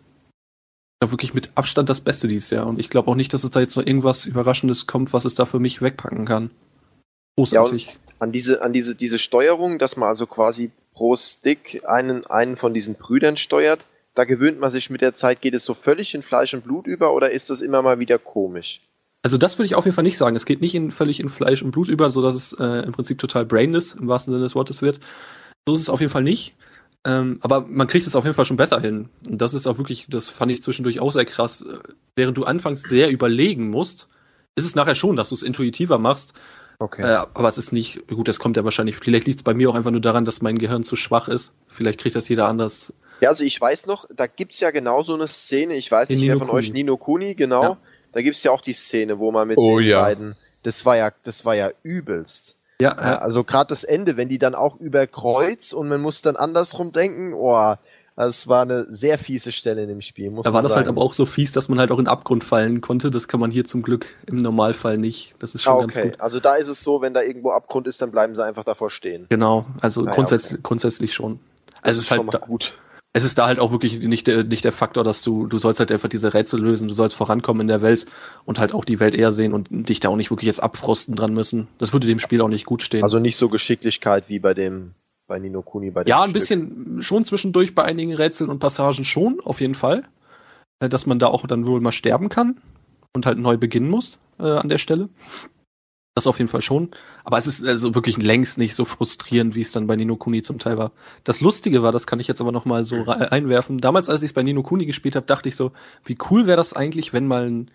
ja, 1.02 1.10
wirklich 1.10 1.32
mit 1.32 1.50
Abstand 1.54 1.88
das 1.88 2.00
Beste 2.00 2.28
dieses 2.28 2.50
Jahr. 2.50 2.66
Und 2.66 2.78
ich 2.78 2.90
glaube 2.90 3.10
auch 3.10 3.14
nicht, 3.14 3.32
dass 3.32 3.44
es 3.44 3.50
da 3.50 3.60
jetzt 3.60 3.76
noch 3.76 3.86
irgendwas 3.86 4.26
Überraschendes 4.26 4.86
kommt, 4.86 5.14
was 5.14 5.24
es 5.24 5.34
da 5.34 5.46
für 5.46 5.58
mich 5.58 5.80
wegpacken 5.80 6.26
kann. 6.26 6.50
Großartig. 7.38 7.96
An 8.18 8.30
diese, 8.30 8.60
an 8.60 8.74
diese, 8.74 8.94
diese 8.94 9.18
Steuerung, 9.18 9.78
dass 9.78 9.96
man 9.96 10.10
also 10.10 10.26
quasi 10.26 10.70
pro 10.98 11.14
Stick 11.14 11.84
einen, 11.86 12.26
einen 12.26 12.56
von 12.56 12.74
diesen 12.74 12.96
Brüdern 12.96 13.36
steuert, 13.36 13.84
da 14.16 14.24
gewöhnt 14.24 14.58
man 14.58 14.72
sich 14.72 14.90
mit 14.90 15.00
der 15.00 15.14
Zeit, 15.14 15.40
geht 15.40 15.54
es 15.54 15.62
so 15.62 15.74
völlig 15.74 16.12
in 16.12 16.24
Fleisch 16.24 16.52
und 16.54 16.64
Blut 16.64 16.88
über 16.88 17.14
oder 17.14 17.30
ist 17.30 17.50
das 17.50 17.60
immer 17.60 17.82
mal 17.82 18.00
wieder 18.00 18.18
komisch? 18.18 18.80
Also 19.22 19.38
das 19.38 19.58
würde 19.58 19.66
ich 19.66 19.76
auf 19.76 19.84
jeden 19.84 19.94
Fall 19.94 20.02
nicht 20.02 20.18
sagen. 20.18 20.34
Es 20.34 20.44
geht 20.44 20.60
nicht 20.60 20.74
in, 20.74 20.90
völlig 20.90 21.20
in 21.20 21.28
Fleisch 21.28 21.62
und 21.62 21.70
Blut 21.70 21.88
über, 21.88 22.10
so 22.10 22.20
dass 22.20 22.34
es 22.34 22.52
äh, 22.54 22.84
im 22.84 22.90
Prinzip 22.90 23.18
total 23.18 23.46
brainless 23.46 23.94
im 23.94 24.08
wahrsten 24.08 24.32
Sinne 24.32 24.42
des 24.42 24.56
Wortes 24.56 24.82
wird. 24.82 24.98
So 25.68 25.74
ist 25.74 25.80
es 25.80 25.88
auf 25.88 26.00
jeden 26.00 26.10
Fall 26.10 26.24
nicht. 26.24 26.56
Ähm, 27.06 27.38
aber 27.42 27.60
man 27.60 27.86
kriegt 27.86 28.08
es 28.08 28.16
auf 28.16 28.24
jeden 28.24 28.34
Fall 28.34 28.44
schon 28.44 28.56
besser 28.56 28.80
hin. 28.80 29.08
Und 29.28 29.40
das 29.40 29.54
ist 29.54 29.68
auch 29.68 29.78
wirklich, 29.78 30.06
das 30.08 30.28
fand 30.28 30.50
ich 30.50 30.64
zwischendurch 30.64 30.98
auch 30.98 31.12
sehr 31.12 31.26
krass. 31.26 31.62
Äh, 31.62 31.78
Während 32.16 32.36
du 32.36 32.42
anfangs 32.42 32.82
sehr 32.82 33.08
überlegen 33.10 33.70
musst, 33.70 34.08
ist 34.56 34.64
es 34.64 34.74
nachher 34.74 34.96
schon, 34.96 35.14
dass 35.14 35.28
du 35.28 35.36
es 35.36 35.44
intuitiver 35.44 35.98
machst. 35.98 36.34
Okay. 36.78 37.02
Äh, 37.02 37.26
aber 37.34 37.48
es 37.48 37.58
ist 37.58 37.72
nicht, 37.72 38.06
gut, 38.08 38.28
das 38.28 38.38
kommt 38.38 38.56
ja 38.56 38.64
wahrscheinlich, 38.64 38.96
vielleicht 38.96 39.26
liegt 39.26 39.40
es 39.40 39.42
bei 39.42 39.54
mir 39.54 39.68
auch 39.70 39.74
einfach 39.74 39.90
nur 39.90 40.00
daran, 40.00 40.24
dass 40.24 40.42
mein 40.42 40.58
Gehirn 40.58 40.84
zu 40.84 40.94
schwach 40.96 41.28
ist. 41.28 41.52
Vielleicht 41.66 42.00
kriegt 42.00 42.14
das 42.14 42.28
jeder 42.28 42.46
anders. 42.46 42.92
Ja, 43.20 43.30
also 43.30 43.42
ich 43.42 43.60
weiß 43.60 43.86
noch, 43.86 44.06
da 44.14 44.26
gibt's 44.28 44.60
ja 44.60 44.70
genau 44.70 45.02
so 45.02 45.14
eine 45.14 45.26
Szene, 45.26 45.74
ich 45.74 45.90
weiß 45.90 46.10
In 46.10 46.20
nicht, 46.20 46.28
wer 46.28 46.38
von 46.38 46.50
euch, 46.50 46.66
Kuni. 46.66 46.78
Nino 46.84 46.96
Kuni, 46.96 47.34
genau. 47.34 47.62
Ja. 47.62 47.78
Da 48.12 48.22
gibt's 48.22 48.42
ja 48.44 48.52
auch 48.52 48.60
die 48.60 48.74
Szene, 48.74 49.18
wo 49.18 49.32
man 49.32 49.48
mit 49.48 49.58
Oh 49.58 49.78
den 49.80 49.88
ja. 49.88 50.00
beiden, 50.00 50.36
das 50.62 50.86
war 50.86 50.96
ja, 50.96 51.10
das 51.24 51.44
war 51.44 51.56
ja 51.56 51.70
übelst. 51.82 52.54
Ja, 52.80 52.96
Ja, 52.96 53.02
ja. 53.02 53.18
also 53.18 53.42
gerade 53.42 53.68
das 53.70 53.82
Ende, 53.82 54.16
wenn 54.16 54.28
die 54.28 54.38
dann 54.38 54.54
auch 54.54 54.78
über 54.78 55.04
Kreuz 55.08 55.72
und 55.72 55.88
man 55.88 56.00
muss 56.00 56.22
dann 56.22 56.36
andersrum 56.36 56.92
denken, 56.92 57.34
oh, 57.34 57.74
das 58.26 58.48
war 58.48 58.62
eine 58.62 58.86
sehr 58.90 59.18
fiese 59.18 59.52
Stelle 59.52 59.82
in 59.82 59.88
dem 59.88 60.00
Spiel, 60.00 60.30
muss 60.30 60.44
Da 60.44 60.52
war 60.52 60.62
das 60.62 60.74
halt 60.74 60.86
sagen. 60.86 60.96
aber 60.96 61.04
auch 61.04 61.14
so 61.14 61.24
fies, 61.26 61.52
dass 61.52 61.68
man 61.68 61.78
halt 61.78 61.90
auch 61.92 61.98
in 61.98 62.04
den 62.06 62.10
Abgrund 62.10 62.42
fallen 62.44 62.80
konnte. 62.80 63.10
Das 63.10 63.28
kann 63.28 63.38
man 63.40 63.50
hier 63.50 63.64
zum 63.64 63.82
Glück 63.82 64.06
im 64.26 64.36
Normalfall 64.36 64.98
nicht. 64.98 65.34
Das 65.38 65.54
ist 65.54 65.62
schon 65.62 65.74
Ah, 65.76 65.80
ganz 65.80 65.96
okay, 65.96 66.10
gut. 66.10 66.20
also 66.20 66.40
da 66.40 66.56
ist 66.56 66.68
es 66.68 66.82
so, 66.82 67.00
wenn 67.00 67.14
da 67.14 67.22
irgendwo 67.22 67.50
Abgrund 67.52 67.86
ist, 67.86 68.02
dann 68.02 68.10
bleiben 68.10 68.34
sie 68.34 68.44
einfach 68.44 68.64
davor 68.64 68.90
stehen. 68.90 69.26
Genau, 69.28 69.66
also 69.80 70.02
Ah 70.02 70.06
ja, 70.06 70.12
grundsätzlich, 70.14 70.62
grundsätzlich 70.62 71.14
schon. 71.14 71.38
Also 71.80 71.98
es 71.98 72.02
ist 72.04 72.08
schon 72.08 72.18
halt 72.30 72.34
da, 72.34 72.38
gut. 72.46 72.76
es 73.12 73.22
ist 73.22 73.38
da 73.38 73.46
halt 73.46 73.60
auch 73.60 73.70
wirklich 73.70 74.00
nicht 74.00 74.26
der, 74.26 74.42
nicht 74.42 74.64
der 74.64 74.72
Faktor, 74.72 75.04
dass 75.04 75.22
du, 75.22 75.46
du 75.46 75.56
sollst 75.58 75.78
halt 75.78 75.92
einfach 75.92 76.08
diese 76.08 76.34
Rätsel 76.34 76.60
lösen, 76.60 76.88
du 76.88 76.94
sollst 76.94 77.14
vorankommen 77.14 77.60
in 77.62 77.68
der 77.68 77.82
Welt 77.82 78.06
und 78.44 78.58
halt 78.58 78.74
auch 78.74 78.84
die 78.84 78.98
Welt 78.98 79.14
eher 79.14 79.30
sehen 79.30 79.52
und 79.52 79.68
dich 79.70 80.00
da 80.00 80.08
auch 80.08 80.16
nicht 80.16 80.30
wirklich 80.32 80.48
jetzt 80.48 80.60
abfrosten 80.62 81.14
dran 81.14 81.32
müssen. 81.34 81.68
Das 81.78 81.92
würde 81.92 82.08
dem 82.08 82.18
Spiel 82.18 82.40
auch 82.40 82.48
nicht 82.48 82.66
gut 82.66 82.82
stehen. 82.82 83.04
Also 83.04 83.20
nicht 83.20 83.36
so 83.36 83.48
Geschicklichkeit 83.48 84.24
wie 84.26 84.40
bei 84.40 84.54
dem, 84.54 84.94
bei 85.28 85.38
Nino 85.38 85.62
Kuni, 85.62 85.90
bei 85.92 86.02
dem 86.02 86.08
ja, 86.08 86.22
ein 86.22 86.30
Stück. 86.30 86.40
bisschen 86.40 87.02
schon 87.02 87.24
zwischendurch 87.24 87.74
bei 87.74 87.84
einigen 87.84 88.14
Rätseln 88.14 88.50
und 88.50 88.58
Passagen 88.58 89.04
schon, 89.04 89.40
auf 89.44 89.60
jeden 89.60 89.76
Fall. 89.76 90.02
Äh, 90.80 90.88
Dass 90.88 91.06
man 91.06 91.20
da 91.20 91.28
auch 91.28 91.46
dann 91.46 91.66
wohl 91.66 91.80
mal 91.80 91.92
sterben 91.92 92.28
kann 92.28 92.60
und 93.14 93.26
halt 93.26 93.38
neu 93.38 93.56
beginnen 93.56 93.88
muss 93.88 94.18
äh, 94.40 94.50
an 94.50 94.68
der 94.68 94.78
Stelle. 94.78 95.08
Das 96.14 96.26
auf 96.26 96.38
jeden 96.38 96.48
Fall 96.48 96.62
schon. 96.62 96.90
Aber 97.22 97.38
es 97.38 97.46
ist 97.46 97.64
also 97.64 97.94
wirklich 97.94 98.16
längst 98.16 98.58
nicht 98.58 98.74
so 98.74 98.84
frustrierend, 98.84 99.54
wie 99.54 99.60
es 99.60 99.70
dann 99.70 99.86
bei 99.86 99.94
Nino 99.94 100.16
Kuni 100.16 100.42
zum 100.42 100.58
Teil 100.58 100.76
war. 100.76 100.90
Das 101.22 101.40
Lustige 101.40 101.84
war, 101.84 101.92
das 101.92 102.08
kann 102.08 102.18
ich 102.18 102.26
jetzt 102.26 102.40
aber 102.40 102.50
noch 102.50 102.64
mal 102.64 102.84
so 102.84 103.06
einwerfen. 103.06 103.78
Damals, 103.78 104.08
als 104.08 104.22
ich 104.22 104.30
es 104.30 104.34
bei 104.34 104.42
Nino 104.42 104.64
Kuni 104.64 104.86
gespielt 104.86 105.14
habe, 105.14 105.26
dachte 105.26 105.48
ich 105.48 105.54
so, 105.54 105.70
wie 106.04 106.18
cool 106.30 106.48
wäre 106.48 106.56
das 106.56 106.72
eigentlich, 106.72 107.12
wenn 107.12 107.28
mal 107.28 107.48
ein, 107.48 107.70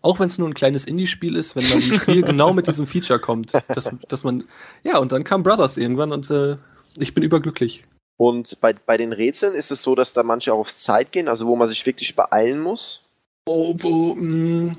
auch 0.00 0.20
wenn 0.20 0.26
es 0.26 0.38
nur 0.38 0.46
ein 0.46 0.54
kleines 0.54 0.84
Indie-Spiel 0.84 1.34
ist, 1.34 1.56
wenn 1.56 1.68
mal 1.68 1.78
so 1.78 1.88
ein 1.88 1.94
Spiel 1.94 2.22
genau 2.24 2.52
mit 2.52 2.68
diesem 2.68 2.86
Feature 2.86 3.18
kommt, 3.18 3.52
dass, 3.68 3.90
dass 4.06 4.22
man, 4.22 4.44
ja, 4.84 4.98
und 4.98 5.10
dann 5.10 5.24
kam 5.24 5.42
Brothers 5.42 5.76
irgendwann 5.76 6.12
und 6.12 6.30
äh, 6.30 6.56
ich 6.98 7.14
bin 7.14 7.22
überglücklich. 7.22 7.86
Und 8.16 8.60
bei, 8.60 8.72
bei 8.72 8.96
den 8.96 9.12
Rätseln 9.12 9.54
ist 9.54 9.70
es 9.70 9.82
so, 9.82 9.94
dass 9.94 10.12
da 10.12 10.22
manche 10.22 10.52
auch 10.52 10.58
auf 10.58 10.76
Zeit 10.76 11.12
gehen, 11.12 11.28
also 11.28 11.46
wo 11.46 11.56
man 11.56 11.68
sich 11.68 11.86
wirklich 11.86 12.16
beeilen 12.16 12.60
muss. 12.60 13.02
Oh, 13.46 13.74
wo, 13.78 14.14
mh, 14.14 14.72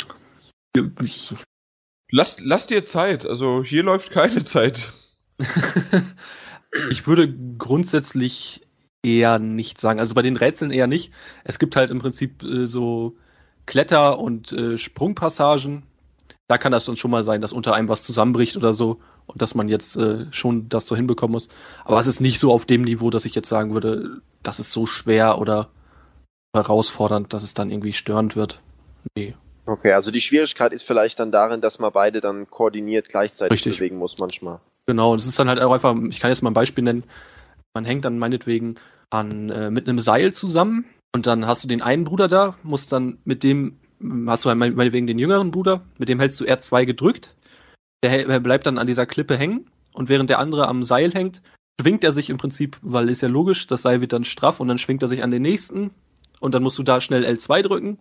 Lass, 2.12 2.38
lass 2.40 2.68
dir 2.68 2.84
Zeit. 2.84 3.26
Also 3.26 3.64
hier 3.64 3.84
läuft 3.84 4.12
keine 4.12 4.44
Zeit. 4.44 4.92
ich 6.90 7.08
würde 7.08 7.34
grundsätzlich 7.58 8.68
eher 9.04 9.40
nicht 9.40 9.80
sagen. 9.80 10.00
Also 10.00 10.16
bei 10.16 10.22
den 10.22 10.38
Rätseln 10.38 10.72
eher 10.72 10.88
nicht. 10.88 11.14
Es 11.44 11.60
gibt 11.60 11.76
halt 11.76 11.92
im 11.92 12.00
Prinzip 12.00 12.44
äh, 12.44 12.66
so 12.66 13.16
Kletter- 13.66 14.20
und 14.20 14.52
äh, 14.52 14.78
Sprungpassagen. 14.78 15.84
Da 16.48 16.58
kann 16.58 16.72
das 16.72 16.86
dann 16.86 16.98
schon 16.98 17.12
mal 17.12 17.24
sein, 17.24 17.42
dass 17.42 17.54
unter 17.54 17.76
einem 17.76 17.90
was 17.90 18.04
zusammenbricht 18.04 18.58
oder 18.58 18.74
so 18.74 19.00
und 19.30 19.42
dass 19.42 19.56
man 19.56 19.68
jetzt 19.68 19.96
äh, 19.98 20.26
schon 20.32 20.68
das 20.70 20.88
so 20.88 20.96
hinbekommen 20.96 21.34
muss. 21.34 21.50
Aber 21.86 22.00
es 22.00 22.08
ist 22.08 22.20
nicht 22.20 22.40
so 22.40 22.52
auf 22.52 22.66
dem 22.66 22.82
Niveau, 22.82 23.10
dass 23.10 23.26
ich 23.26 23.36
jetzt 23.36 23.48
sagen 23.50 23.74
würde, 23.74 24.22
das 24.44 24.60
ist 24.60 24.72
so 24.72 24.86
schwer 24.86 25.40
oder 25.40 25.70
herausfordernd, 26.56 27.32
dass 27.34 27.44
es 27.44 27.54
dann 27.54 27.70
irgendwie 27.70 27.94
störend 27.94 28.36
wird. 28.36 28.62
Nee. 29.16 29.36
Okay, 29.66 29.92
also 29.94 30.10
die 30.10 30.22
Schwierigkeit 30.22 30.74
ist 30.74 30.84
vielleicht 30.84 31.20
dann 31.20 31.32
darin, 31.32 31.62
dass 31.62 31.78
man 31.78 31.92
beide 31.94 32.22
dann 32.22 32.50
koordiniert 32.50 33.08
gleichzeitig 33.10 33.54
Richtig. 33.54 33.78
bewegen 33.78 33.98
muss 33.98 34.18
manchmal. 34.18 34.60
Genau, 34.88 35.16
das 35.16 35.28
ist 35.28 35.38
dann 35.38 35.48
halt 35.48 35.60
auch 35.62 35.72
einfach, 35.72 35.96
ich 36.10 36.20
kann 36.20 36.32
jetzt 36.32 36.42
mal 36.42 36.50
ein 36.50 36.56
Beispiel 36.56 36.84
nennen. 36.84 37.04
Man 37.76 37.86
hängt 37.86 38.04
dann 38.04 38.18
meinetwegen 38.18 38.76
an, 39.12 39.50
äh, 39.52 39.70
mit 39.70 39.88
einem 39.88 40.02
Seil 40.02 40.34
zusammen 40.34 40.86
und 41.14 41.28
dann 41.28 41.46
hast 41.46 41.64
du 41.64 41.68
den 41.68 41.84
einen 41.84 42.04
Bruder 42.04 42.28
da, 42.28 42.56
musst 42.64 42.92
dann 42.92 43.20
mit 43.26 43.44
dem, 43.44 43.78
hast 44.26 44.44
du 44.46 44.50
halt 44.50 44.58
mein- 44.58 44.74
meinetwegen 44.74 45.06
den 45.06 45.20
jüngeren 45.20 45.52
Bruder, 45.52 45.82
mit 46.00 46.10
dem 46.10 46.20
hältst 46.20 46.40
du 46.40 46.46
R2 46.46 46.86
gedrückt. 46.88 47.36
Der, 48.04 48.40
bleibt 48.40 48.66
dann 48.66 48.78
an 48.78 48.88
dieser 48.88 49.06
Klippe 49.06 49.38
hängen 49.38 49.70
und 49.94 50.10
während 50.10 50.30
der 50.30 50.40
andere 50.40 50.68
am 50.68 50.84
Seil 50.84 51.12
hängt, 51.14 51.42
schwingt 51.80 52.04
er 52.04 52.12
sich 52.12 52.30
im 52.30 52.38
Prinzip, 52.38 52.78
weil 52.82 53.10
ist 53.10 53.22
ja 53.22 53.28
logisch, 53.28 53.68
das 53.68 53.82
Seil 53.82 54.02
wird 54.02 54.14
dann 54.14 54.24
straff 54.24 54.60
und 54.60 54.68
dann 54.68 54.78
schwingt 54.78 55.02
er 55.02 55.08
sich 55.08 55.24
an 55.24 55.32
den 55.32 55.42
nächsten 55.42 55.92
und 56.40 56.54
dann 56.54 56.64
musst 56.64 56.78
du 56.78 56.84
da 56.84 57.02
schnell 57.02 57.26
L2 57.26 57.62
drücken 57.62 58.00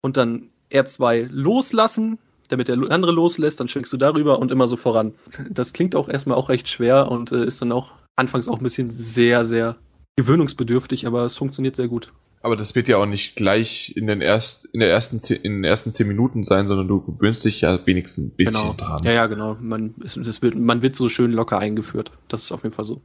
und 0.00 0.16
dann 0.16 0.50
R2 0.72 1.28
loslassen, 1.30 2.18
damit 2.48 2.68
der 2.68 2.76
andere 2.90 3.12
loslässt, 3.12 3.60
dann 3.60 3.68
schwingst 3.68 3.92
du 3.92 3.96
darüber 3.96 4.38
und 4.38 4.50
immer 4.50 4.66
so 4.66 4.76
voran. 4.76 5.14
Das 5.48 5.72
klingt 5.72 5.94
auch 5.94 6.08
erstmal 6.08 6.36
auch 6.36 6.48
recht 6.48 6.68
schwer 6.68 7.10
und 7.10 7.32
äh, 7.32 7.44
ist 7.44 7.62
dann 7.62 7.72
auch 7.72 7.92
anfangs 8.16 8.48
auch 8.48 8.58
ein 8.58 8.62
bisschen 8.62 8.90
sehr, 8.90 9.44
sehr 9.44 9.76
gewöhnungsbedürftig, 10.16 11.06
aber 11.06 11.24
es 11.24 11.36
funktioniert 11.36 11.76
sehr 11.76 11.88
gut. 11.88 12.12
Aber 12.42 12.56
das 12.56 12.74
wird 12.74 12.88
ja 12.88 12.96
auch 12.96 13.04
nicht 13.06 13.36
gleich 13.36 13.94
in 13.96 14.06
den, 14.06 14.22
erst, 14.22 14.64
in, 14.72 14.80
der 14.80 14.88
ersten, 14.90 15.18
in 15.34 15.52
den 15.56 15.64
ersten 15.64 15.92
zehn 15.92 16.08
Minuten 16.08 16.42
sein, 16.42 16.68
sondern 16.68 16.88
du 16.88 17.02
gewöhnst 17.02 17.44
dich 17.44 17.60
ja 17.60 17.84
wenigstens 17.86 18.24
ein 18.26 18.30
bisschen 18.36 18.54
Genau. 18.54 18.72
dran. 18.72 18.98
Ja, 19.04 19.12
ja, 19.12 19.26
genau. 19.26 19.58
Man, 19.60 19.94
es, 20.02 20.14
das 20.14 20.40
wird, 20.40 20.54
man 20.54 20.80
wird 20.80 20.96
so 20.96 21.10
schön 21.10 21.32
locker 21.32 21.58
eingeführt. 21.58 22.12
Das 22.28 22.42
ist 22.42 22.52
auf 22.52 22.62
jeden 22.62 22.74
Fall 22.74 22.86
so. 22.86 23.02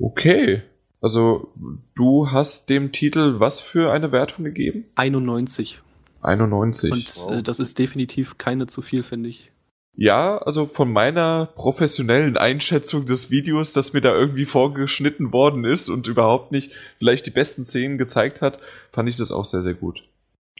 Okay. 0.00 0.62
Also, 1.00 1.52
du 1.94 2.30
hast 2.30 2.68
dem 2.70 2.90
Titel 2.92 3.38
was 3.38 3.60
für 3.60 3.92
eine 3.92 4.10
Wertung 4.10 4.44
gegeben? 4.44 4.84
91. 4.96 5.80
91. 6.22 6.90
Und 6.92 7.16
Wow. 7.16 7.38
äh, 7.38 7.42
das 7.42 7.60
ist 7.60 7.78
definitiv 7.78 8.38
keine 8.38 8.66
zu 8.66 8.82
viel, 8.82 9.02
finde 9.04 9.28
ich. 9.28 9.51
Ja, 9.94 10.38
also 10.38 10.66
von 10.66 10.90
meiner 10.90 11.46
professionellen 11.54 12.36
Einschätzung 12.36 13.06
des 13.06 13.30
Videos, 13.30 13.72
das 13.72 13.92
mir 13.92 14.00
da 14.00 14.14
irgendwie 14.14 14.46
vorgeschnitten 14.46 15.32
worden 15.32 15.64
ist 15.64 15.90
und 15.90 16.06
überhaupt 16.06 16.50
nicht 16.50 16.72
vielleicht 16.98 17.26
die 17.26 17.30
besten 17.30 17.62
Szenen 17.62 17.98
gezeigt 17.98 18.40
hat, 18.40 18.58
fand 18.92 19.08
ich 19.08 19.16
das 19.16 19.30
auch 19.30 19.44
sehr, 19.44 19.62
sehr 19.62 19.74
gut. 19.74 20.02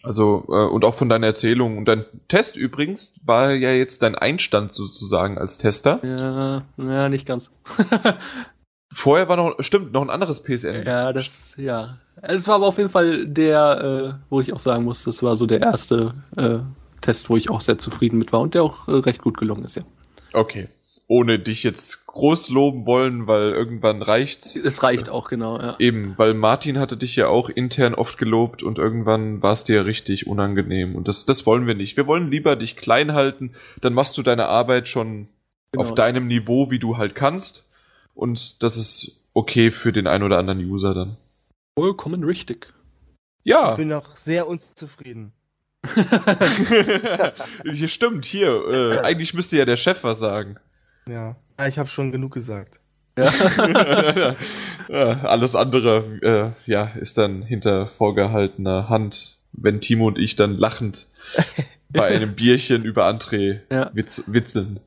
Also, 0.03 0.45
äh, 0.49 0.67
und 0.67 0.85
auch 0.85 0.97
von 0.97 1.09
deiner 1.09 1.29
Erzählung. 1.29 1.79
Und 1.79 1.87
dein 1.87 2.05
Test 2.29 2.57
übrigens 2.57 3.15
war 3.25 3.53
ja 3.53 3.71
jetzt 3.71 4.03
dein 4.03 4.17
Einstand 4.17 4.73
sozusagen 4.73 5.39
als 5.39 5.59
Tester. 5.59 6.01
Ja, 6.03 6.63
ja, 6.77 7.09
nicht 7.09 7.27
ganz. 7.27 7.53
Vorher 8.93 9.29
war 9.29 9.37
noch, 9.37 9.55
stimmt, 9.61 9.93
noch 9.93 10.03
ein 10.03 10.11
anderes 10.11 10.43
PSN. 10.43 10.83
ja, 10.85 11.13
das, 11.13 11.55
ja. 11.57 11.97
Es 12.21 12.47
war 12.47 12.57
aber 12.57 12.67
auf 12.67 12.77
jeden 12.77 12.91
Fall 12.91 13.27
der, 13.27 14.15
äh, 14.19 14.21
wo 14.29 14.41
ich 14.41 14.53
auch 14.53 14.59
sagen 14.59 14.85
muss, 14.85 15.05
das 15.05 15.23
war 15.23 15.35
so 15.37 15.47
der 15.47 15.63
erste 15.63 16.13
äh, 16.37 16.59
Test, 17.03 17.29
wo 17.29 17.37
ich 17.37 17.51
auch 17.51 17.61
sehr 17.61 17.77
zufrieden 17.77 18.19
mit 18.19 18.33
war 18.33 18.41
und 18.41 18.55
der 18.55 18.63
auch 18.63 18.89
äh, 18.89 18.93
recht 18.93 19.21
gut 19.21 19.37
gelungen 19.37 19.65
ist, 19.65 19.77
ja. 19.77 19.83
Okay. 20.33 20.69
Ohne 21.09 21.39
dich 21.39 21.63
jetzt 21.63 22.07
groß 22.07 22.49
loben 22.49 22.87
wollen, 22.87 23.27
weil 23.27 23.51
irgendwann 23.51 24.01
reicht's. 24.01 24.57
Es 24.57 24.83
reicht 24.83 25.11
auch, 25.11 25.29
genau, 25.29 25.59
ja. 25.59 25.77
Eben, 25.79 26.17
weil 26.17 26.33
Martin 26.33 26.79
hatte 26.79 26.97
dich 26.97 27.17
ja 27.17 27.29
auch 27.29 27.51
intern 27.51 27.95
oft 27.95 28.17
gelobt 28.17 28.63
und 28.63 28.79
irgendwann 28.79 29.43
war 29.43 29.53
es 29.53 29.65
dir 29.65 29.85
richtig 29.85 30.27
unangenehm. 30.27 30.95
Und 30.97 31.09
das, 31.09 31.27
das 31.27 31.45
wollen 31.45 31.67
wir 31.67 31.75
nicht. 31.75 31.99
Wir 31.99 32.07
wollen 32.07 32.31
lieber 32.31 32.57
dich 32.57 32.77
klein 32.77 33.13
halten, 33.13 33.55
dann 33.83 33.93
machst 33.93 34.17
du 34.17 34.23
deine 34.23 34.47
Arbeit 34.47 34.89
schon 34.89 35.29
Genau. 35.75 35.89
auf 35.89 35.95
deinem 35.95 36.27
Niveau, 36.27 36.71
wie 36.71 36.79
du 36.79 36.99
halt 36.99 37.15
kannst. 37.15 37.67
Und 38.15 38.63
das 38.63 38.77
ist 38.77 39.21
okay 39.33 39.71
für 39.71 39.91
den 39.91 40.07
ein 40.07 40.23
oder 40.23 40.37
anderen 40.39 40.61
User 40.61 40.93
dann. 40.93 41.17
Vollkommen 41.79 42.25
richtig. 42.25 42.73
Ich 43.43 43.51
Ja, 43.51 43.75
bin 43.75 43.89
noch 43.89 44.15
sehr 44.15 44.47
unzufrieden. 44.47 45.33
hier 47.75 47.89
stimmt, 47.89 48.25
hier. 48.25 48.63
Äh, 48.69 48.99
eigentlich 49.01 49.35
müsste 49.35 49.57
ja 49.57 49.65
der 49.65 49.77
Chef 49.77 50.03
was 50.05 50.19
sagen. 50.19 50.57
Ja. 51.09 51.37
Ah, 51.57 51.67
ich 51.69 51.79
habe 51.79 51.89
schon 51.89 52.13
genug 52.13 52.33
gesagt. 52.35 52.79
Ja. 53.19 53.31
ja, 54.89 55.21
alles 55.25 55.55
andere, 55.55 56.55
äh, 56.67 56.71
ja, 56.71 56.85
ist 56.99 57.19
dann 57.19 57.43
hinter 57.43 57.89
vorgehaltener 57.99 58.89
Hand, 58.89 59.39
wenn 59.53 59.81
Timo 59.81 60.07
und 60.07 60.19
ich 60.19 60.37
dann 60.37 60.57
lachend 60.57 61.09
bei 61.91 62.07
einem 62.07 62.35
Bierchen 62.35 62.85
über 62.85 63.07
André 63.07 63.61
Ja. 63.71 63.91
witz, 63.93 64.25
witzeln. 64.29 64.81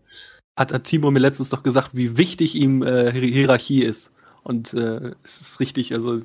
hat, 0.58 0.74
hat 0.74 0.86
Timo 0.86 1.12
mir 1.12 1.20
letztens 1.20 1.50
doch 1.52 1.62
gesagt, 1.62 1.92
wie 1.94 2.18
wichtig 2.18 2.56
ihm 2.56 2.82
äh, 2.82 3.12
Hier- 3.12 3.22
Hierarchie 3.34 3.84
ist. 3.84 4.12
Und 4.44 4.74
äh, 4.74 5.12
es 5.24 5.42
ist 5.42 5.60
richtig, 5.60 5.94
also 5.94 6.22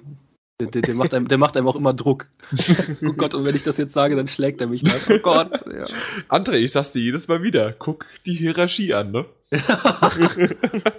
der, 0.60 0.68
der, 0.68 0.82
der, 0.82 0.94
macht 0.94 1.14
einem, 1.14 1.26
der 1.28 1.38
macht 1.38 1.56
einem 1.56 1.66
auch 1.66 1.76
immer 1.76 1.94
Druck. 1.94 2.26
oh 3.02 3.12
Gott, 3.14 3.34
und 3.34 3.44
wenn 3.44 3.54
ich 3.54 3.62
das 3.62 3.78
jetzt 3.78 3.94
sage, 3.94 4.16
dann 4.16 4.28
schlägt 4.28 4.60
er 4.60 4.66
mich 4.66 4.82
dann. 4.82 5.00
Oh 5.08 5.18
Gott. 5.18 5.64
Ja. 5.66 5.86
André, 6.28 6.56
ich 6.56 6.72
sag's 6.72 6.92
dir 6.92 7.00
jedes 7.00 7.28
Mal 7.28 7.42
wieder, 7.42 7.72
guck 7.72 8.04
die 8.26 8.34
Hierarchie 8.34 8.92
an, 8.94 9.10
ne? 9.10 9.24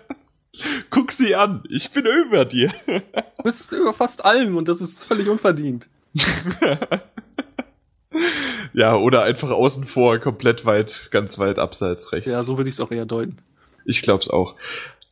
guck 0.90 1.12
sie 1.12 1.36
an, 1.36 1.64
ich 1.70 1.92
bin 1.92 2.06
über 2.06 2.46
dir. 2.46 2.74
Du 2.88 3.44
bist 3.44 3.72
über 3.72 3.94
fast 3.94 4.26
allem 4.26 4.58
und 4.58 4.68
das 4.68 4.82
ist 4.82 5.06
völlig 5.06 5.30
unverdient. 5.30 5.88
ja, 8.74 8.96
oder 8.96 9.24
einfach 9.24 9.50
außen 9.50 9.86
vor, 9.86 10.20
komplett 10.20 10.66
weit, 10.66 11.10
ganz 11.12 11.38
weit 11.40 11.60
abseits 11.60 12.12
rechts. 12.12 12.30
Ja, 12.30 12.44
so 12.44 12.58
würde 12.58 12.70
ich 12.70 12.76
es 12.76 12.82
auch 12.82 12.92
eher 12.92 13.06
deuten. 13.06 13.38
Ich 13.86 14.02
glaub's 14.02 14.30
auch. 14.30 14.56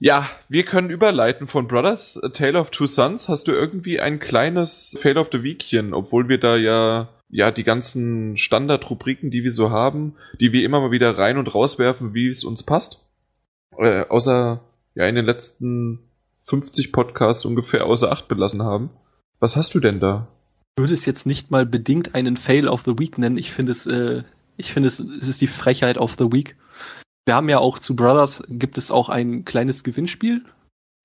Ja, 0.02 0.30
wir 0.48 0.64
können 0.64 0.90
überleiten 0.90 1.48
von 1.48 1.68
Brothers, 1.68 2.18
A 2.24 2.30
Tale 2.30 2.58
of 2.58 2.70
Two 2.70 2.88
Sons. 2.88 3.28
Hast 3.28 3.50
du 3.50 3.52
irgendwie 3.52 4.00
ein 4.00 4.20
kleines 4.20 4.98
Fail 5.02 5.18
of 5.18 5.28
the 5.32 5.44
Weekchen, 5.44 5.94
obwohl 5.94 6.30
wir 6.30 6.40
da 6.40 6.56
ja, 6.56 7.10
ja, 7.30 7.52
die 7.52 7.66
ganzen 7.66 8.38
Standardrubriken, 8.38 9.30
die 9.30 9.44
wir 9.44 9.52
so 9.52 9.72
haben, 9.72 10.16
die 10.40 10.54
wir 10.54 10.64
immer 10.64 10.80
mal 10.80 10.92
wieder 10.92 11.18
rein 11.18 11.38
und 11.38 11.54
rauswerfen, 11.54 12.14
wie 12.14 12.30
es 12.30 12.46
uns 12.46 12.64
passt. 12.64 13.06
Äh, 13.78 14.06
außer, 14.08 14.62
ja, 14.96 15.06
in 15.06 15.16
den 15.16 15.26
letzten 15.26 16.00
50 16.44 16.94
Podcasts 16.94 17.44
ungefähr 17.44 17.86
außer 17.86 18.10
Acht 18.10 18.30
belassen 18.30 18.64
haben. 18.64 18.92
Was 19.42 19.58
hast 19.58 19.76
du 19.76 19.82
denn 19.82 20.00
da? 20.00 20.28
Ich 20.78 20.82
würde 20.82 20.94
es 20.94 21.06
jetzt 21.06 21.26
nicht 21.26 21.52
mal 21.52 21.66
bedingt 21.66 22.16
einen 22.16 22.38
Fail 22.38 22.70
of 22.70 22.84
the 22.86 22.98
Week 22.98 23.18
nennen. 23.18 23.38
Ich 23.38 23.52
finde 23.52 23.74
es, 23.74 23.86
äh, 23.86 24.24
ich 24.56 24.72
finde 24.72 24.88
es, 24.88 25.02
es 25.02 25.28
ist 25.28 25.42
die 25.42 25.48
Frechheit 25.48 25.98
of 25.98 26.16
the 26.18 26.32
Week. 26.32 26.56
Wir 27.30 27.36
haben 27.36 27.48
ja 27.48 27.60
auch 27.60 27.78
zu 27.78 27.96
Brothers 27.96 28.42
gibt 28.50 28.80
es 28.80 28.90
auch 28.90 29.08
ein 29.08 29.46
kleines 29.46 29.84
Gewinnspiel, 29.84 30.44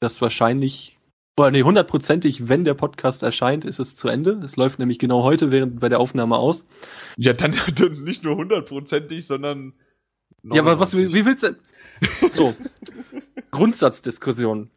das 0.00 0.22
wahrscheinlich, 0.22 0.98
oder 1.38 1.50
nee, 1.50 1.62
hundertprozentig, 1.62 2.48
wenn 2.48 2.64
der 2.64 2.72
Podcast 2.72 3.22
erscheint, 3.22 3.66
ist 3.66 3.78
es 3.78 3.94
zu 3.94 4.08
Ende. 4.08 4.40
Es 4.42 4.56
läuft 4.56 4.78
nämlich 4.78 4.98
genau 4.98 5.22
heute 5.22 5.52
während 5.52 5.80
bei 5.80 5.90
der 5.90 6.00
Aufnahme 6.00 6.38
aus. 6.38 6.66
Ja, 7.18 7.34
dann, 7.34 7.60
dann 7.76 8.04
nicht 8.04 8.24
nur 8.24 8.36
hundertprozentig, 8.36 9.26
sondern. 9.26 9.74
Ja, 10.44 10.62
aber 10.62 10.80
was, 10.80 10.96
wie, 10.96 11.04
99. 11.04 11.14
wie 11.14 11.26
willst 11.26 11.42
du? 11.42 12.30
So, 12.32 12.54
Grundsatzdiskussion. 13.50 14.70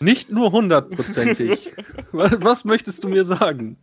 Nicht 0.00 0.32
nur 0.32 0.50
hundertprozentig. 0.50 1.72
was, 2.10 2.32
was 2.42 2.64
möchtest 2.64 3.04
du 3.04 3.08
mir 3.08 3.24
sagen? 3.24 3.76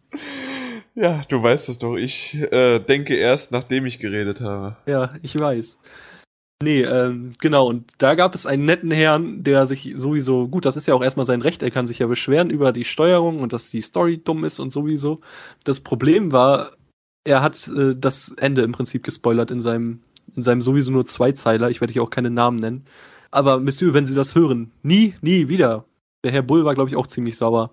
Ja, 0.93 1.23
du 1.29 1.41
weißt 1.41 1.69
es 1.69 1.79
doch. 1.79 1.95
Ich 1.95 2.33
äh, 2.33 2.79
denke 2.79 3.15
erst, 3.15 3.53
nachdem 3.53 3.85
ich 3.85 3.99
geredet 3.99 4.41
habe. 4.41 4.75
Ja, 4.87 5.15
ich 5.21 5.39
weiß. 5.39 5.79
Nee, 6.61 6.81
ähm, 6.83 7.33
genau, 7.39 7.67
und 7.67 7.91
da 7.97 8.15
gab 8.15 8.35
es 8.35 8.45
einen 8.45 8.65
netten 8.65 8.91
Herrn, 8.91 9.43
der 9.43 9.65
sich 9.65 9.93
sowieso, 9.95 10.47
gut, 10.47 10.65
das 10.65 10.77
ist 10.77 10.87
ja 10.87 10.93
auch 10.93 11.03
erstmal 11.03 11.25
sein 11.25 11.41
Recht, 11.41 11.63
er 11.63 11.71
kann 11.71 11.87
sich 11.87 11.99
ja 11.99 12.07
beschweren 12.07 12.49
über 12.49 12.71
die 12.71 12.85
Steuerung 12.85 13.39
und 13.39 13.53
dass 13.53 13.69
die 13.69 13.81
Story 13.81 14.19
dumm 14.23 14.43
ist 14.43 14.59
und 14.59 14.71
sowieso. 14.71 15.21
Das 15.63 15.79
Problem 15.79 16.31
war, 16.31 16.71
er 17.23 17.41
hat 17.41 17.67
äh, 17.67 17.95
das 17.97 18.29
Ende 18.37 18.61
im 18.61 18.71
Prinzip 18.71 19.03
gespoilert 19.03 19.51
in 19.51 19.61
seinem, 19.61 20.01
in 20.35 20.43
seinem 20.43 20.61
sowieso 20.61 20.91
nur 20.91 21.05
Zweizeiler, 21.05 21.69
ich 21.69 21.81
werde 21.81 21.93
hier 21.93 22.03
auch 22.03 22.09
keine 22.09 22.29
Namen 22.29 22.57
nennen. 22.57 22.85
Aber 23.31 23.59
Monsieur, 23.59 23.93
wenn 23.93 24.05
Sie 24.05 24.15
das 24.15 24.35
hören, 24.35 24.71
nie, 24.83 25.15
nie 25.21 25.47
wieder. 25.47 25.85
Der 26.23 26.31
Herr 26.31 26.43
Bull 26.43 26.65
war, 26.65 26.75
glaube 26.75 26.89
ich, 26.89 26.95
auch 26.95 27.07
ziemlich 27.07 27.37
sauer 27.37 27.71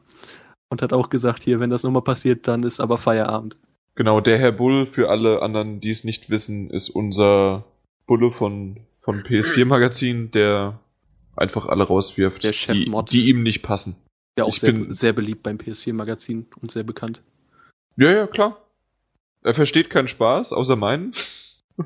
und 0.71 0.83
hat 0.83 0.93
auch 0.93 1.11
gesagt, 1.11 1.43
hier, 1.43 1.61
wenn 1.61 1.71
das 1.71 1.83
nochmal 1.83 2.03
passiert, 2.03 2.47
dann 2.47 2.63
ist 2.63 2.81
aber 2.81 2.97
Feierabend. 2.97 3.59
Genau, 3.95 4.21
der 4.21 4.39
Herr 4.39 4.53
Bull, 4.53 4.87
für 4.87 5.11
alle 5.11 5.43
anderen, 5.43 5.81
die 5.81 5.91
es 5.91 6.05
nicht 6.05 6.31
wissen, 6.31 6.71
ist 6.71 6.89
unser 6.89 7.65
Bulle 8.09 8.33
von, 8.33 8.81
von 9.03 9.23
PS4 9.23 9.65
Magazin, 9.67 10.33
der 10.33 10.81
einfach 11.37 11.67
alle 11.67 11.85
rauswirft, 11.85 12.43
Der 12.43 12.51
die, 12.51 12.57
Chefmod. 12.57 13.13
die 13.13 13.29
ihm 13.29 13.45
nicht 13.45 13.63
passen. 13.63 13.95
Der 14.37 14.47
auch 14.47 14.55
Ich 14.55 14.59
sehr, 14.61 14.73
bin- 14.73 14.93
sehr 14.93 15.13
beliebt 15.13 15.45
beim 15.45 15.57
PS4-Magazin 15.59 16.47
und 16.61 16.73
sehr 16.73 16.83
bekannt. 16.83 17.23
Ja, 17.97 18.11
ja, 18.11 18.27
klar. 18.27 18.65
Er 19.45 19.55
versteht 19.55 19.91
keinen 19.91 20.09
Spaß, 20.09 20.53
außer 20.53 20.75
meinen. 20.75 21.15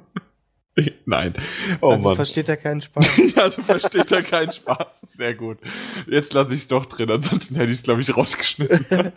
Nein. 1.05 1.35
Oh 1.83 1.91
also 1.91 2.05
Mann. 2.05 2.17
versteht 2.17 2.49
er 2.49 2.57
keinen 2.57 2.81
Spaß. 2.81 3.07
also 3.37 3.61
versteht 3.63 4.11
er 4.11 4.23
keinen 4.23 4.53
Spaß. 4.53 5.03
Sehr 5.03 5.35
gut. 5.35 5.59
Jetzt 6.07 6.33
lasse 6.33 6.55
ich 6.55 6.61
es 6.61 6.69
doch 6.69 6.87
drin, 6.87 7.11
ansonsten 7.11 7.57
hätte 7.57 7.71
ich 7.71 7.79
es, 7.79 7.83
glaube 7.83 8.01
ich, 8.01 8.17
rausgeschnitten. 8.17 9.13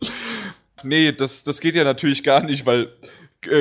nee, 0.82 1.12
das, 1.12 1.44
das 1.44 1.60
geht 1.60 1.74
ja 1.74 1.84
natürlich 1.84 2.22
gar 2.22 2.42
nicht, 2.42 2.64
weil 2.64 2.90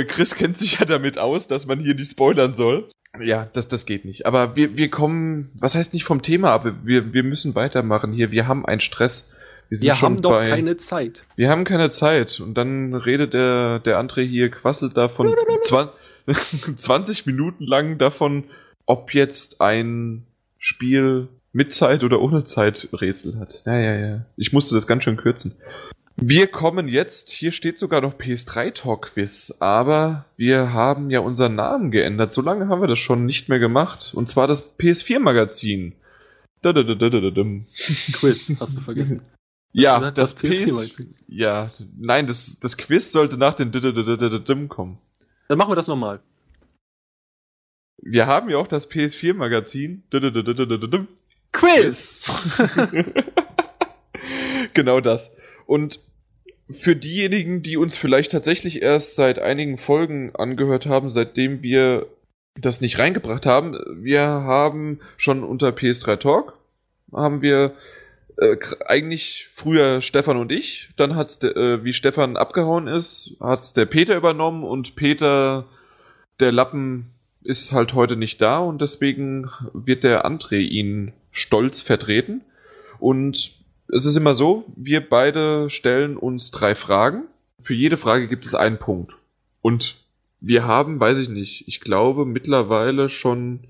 Chris 0.06 0.36
kennt 0.36 0.58
sich 0.58 0.80
ja 0.80 0.86
damit 0.86 1.18
aus, 1.18 1.48
dass 1.48 1.66
man 1.66 1.80
hier 1.80 1.96
nicht 1.96 2.12
spoilern 2.12 2.54
soll. 2.54 2.90
Ja, 3.22 3.48
das, 3.54 3.68
das 3.70 3.86
geht 3.86 4.04
nicht. 4.04 4.26
Aber 4.26 4.56
wir, 4.56 4.76
wir 4.76 4.90
kommen, 4.90 5.50
was 5.60 5.76
heißt 5.76 5.94
nicht 5.94 6.04
vom 6.04 6.22
Thema 6.22 6.52
ab? 6.52 6.66
Wir, 6.84 7.14
wir 7.14 7.24
müssen 7.24 7.56
weitermachen 7.56 8.12
hier. 8.12 8.32
Wir 8.32 8.48
haben 8.48 8.66
einen 8.66 8.82
Stress. 8.82 9.26
Wir, 9.70 9.80
Wir 9.82 10.02
haben 10.02 10.22
doch 10.22 10.32
bei- 10.32 10.44
keine 10.50 10.76
Zeit. 10.78 11.24
Wir 11.38 11.50
haben 11.50 11.64
keine 11.64 11.92
Zeit. 11.92 12.40
Und 12.42 12.56
dann 12.56 12.94
redet 12.94 13.34
der, 13.34 13.80
der 13.80 14.00
André 14.00 14.22
hier, 14.28 14.50
quasselt 14.52 14.98
davon 14.98 15.34
20, 15.64 16.78
20 16.78 17.26
Minuten 17.26 17.64
lang 17.66 17.98
davon, 17.98 18.46
ob 18.86 19.14
jetzt 19.14 19.62
ein 19.62 20.24
Spiel 20.60 21.28
mit 21.54 21.74
Zeit 21.74 22.04
oder 22.04 22.20
ohne 22.22 22.44
Zeit 22.44 22.90
Rätsel 22.92 23.40
hat. 23.40 23.62
Ja, 23.66 23.78
ja, 23.80 23.96
ja. 23.96 24.26
Ich 24.36 24.52
musste 24.52 24.76
das 24.76 24.88
ganz 24.88 25.04
schön 25.06 25.16
kürzen. 25.18 25.56
Wir 26.18 26.48
kommen 26.48 26.88
jetzt, 26.88 27.30
hier 27.30 27.52
steht 27.52 27.78
sogar 27.78 28.00
noch 28.00 28.18
PS3 28.18 28.74
Talk 28.74 29.14
Quiz, 29.14 29.54
aber 29.60 30.26
wir 30.38 30.72
haben 30.72 31.10
ja 31.10 31.20
unseren 31.20 31.56
Namen 31.56 31.92
geändert. 31.92 32.32
So 32.32 32.42
lange 32.42 32.70
haben 32.70 32.82
wir 32.82 32.88
das 32.88 33.00
schon 33.00 33.26
nicht 33.26 33.50
mehr 33.50 33.60
gemacht. 33.60 34.14
Und 34.14 34.30
zwar 34.30 34.48
das 34.48 34.78
PS4 34.78 35.20
Magazin. 35.20 35.94
Quiz, 38.14 38.54
hast 38.60 38.78
du 38.78 38.82
vergessen. 38.82 39.22
Ja, 39.74 40.00
gesagt, 40.00 40.18
das, 40.18 40.34
das 40.34 40.44
PS4 40.44 40.68
PS4 40.68 40.74
Magazin. 40.74 41.16
Ja, 41.28 41.72
nein, 41.98 42.28
das, 42.28 42.60
das 42.62 42.78
Quiz 42.78 43.12
sollte 43.12 43.38
nach 43.38 43.56
den 43.56 43.74
Dadadadadadum 43.74 44.70
kommen. 44.70 45.00
Dann 45.50 45.58
machen 45.58 45.72
wir 45.72 45.76
das 45.76 45.90
nochmal. 45.90 46.22
Wir 48.02 48.26
haben 48.26 48.50
ja 48.50 48.58
auch 48.58 48.68
das 48.68 48.90
PS4 48.90 49.34
Magazin. 49.34 50.04
Quiz! 51.52 52.32
genau 54.74 55.02
das. 55.02 55.30
Und 55.66 56.00
für 56.70 56.96
diejenigen, 56.96 57.62
die 57.62 57.78
uns 57.78 57.96
vielleicht 57.98 58.32
tatsächlich 58.32 58.82
erst 58.82 59.16
seit 59.16 59.40
einigen 59.40 59.78
Folgen 59.78 60.36
angehört 60.36 60.86
haben, 60.86 61.10
seitdem 61.10 61.62
wir 61.62 62.08
das 62.60 62.82
nicht 62.82 62.98
reingebracht 63.00 63.46
haben, 63.46 63.78
wir 64.02 64.22
haben 64.22 65.00
schon 65.18 65.44
unter 65.44 65.70
PS3 65.70 66.18
Talk, 66.18 66.54
haben 67.14 67.42
wir 67.42 67.76
äh, 68.38 68.58
eigentlich 68.86 69.50
früher 69.54 70.02
Stefan 70.02 70.38
und 70.38 70.52
ich, 70.52 70.90
dann 70.98 71.16
hat's, 71.16 71.40
der, 71.40 71.56
äh, 71.56 71.84
wie 71.84 71.94
Stefan 71.94 72.38
abgehauen 72.38 72.88
ist, 72.88 73.36
hat's 73.40 73.74
der 73.74 73.86
Peter 73.86 74.16
übernommen 74.16 74.64
und 74.64 74.96
Peter, 74.96 75.66
der 76.40 76.52
Lappen, 76.52 77.12
ist 77.46 77.72
halt 77.72 77.94
heute 77.94 78.16
nicht 78.16 78.42
da 78.42 78.58
und 78.58 78.82
deswegen 78.82 79.52
wird 79.74 80.04
der 80.04 80.26
André 80.26 80.58
ihn 80.58 81.14
stolz 81.32 81.82
vertreten. 81.82 82.42
Und 83.00 83.56
es 83.88 84.06
ist 84.06 84.16
immer 84.16 84.34
so, 84.34 84.66
wir 84.76 85.08
beide 85.08 85.70
stellen 85.70 86.18
uns 86.18 86.52
drei 86.52 86.76
Fragen. 86.76 87.24
Für 87.62 87.74
jede 87.74 87.98
Frage 87.98 88.28
gibt 88.28 88.46
es 88.46 88.56
einen 88.56 88.78
Punkt. 88.78 89.14
Und 89.62 89.96
wir 90.40 90.66
haben, 90.66 91.00
weiß 91.00 91.20
ich 91.20 91.30
nicht, 91.30 91.68
ich 91.68 91.82
glaube 91.82 92.26
mittlerweile 92.26 93.10
schon 93.10 93.62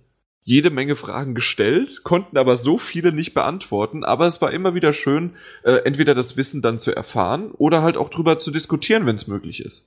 jede 0.44 0.70
Menge 0.70 0.96
Fragen 0.96 1.34
gestellt, 1.34 2.04
konnten 2.04 2.38
aber 2.38 2.56
so 2.56 2.78
viele 2.78 3.12
nicht 3.12 3.34
beantworten. 3.34 4.04
Aber 4.04 4.28
es 4.28 4.42
war 4.42 4.52
immer 4.52 4.76
wieder 4.76 4.94
schön, 4.94 5.32
äh, 5.64 5.78
entweder 5.86 6.14
das 6.14 6.38
Wissen 6.38 6.62
dann 6.62 6.78
zu 6.78 6.96
erfahren 6.96 7.52
oder 7.52 7.82
halt 7.82 7.98
auch 7.98 8.10
drüber 8.10 8.38
zu 8.38 8.52
diskutieren, 8.52 9.06
wenn 9.06 9.16
es 9.16 9.28
möglich 9.28 9.60
ist. 9.60 9.86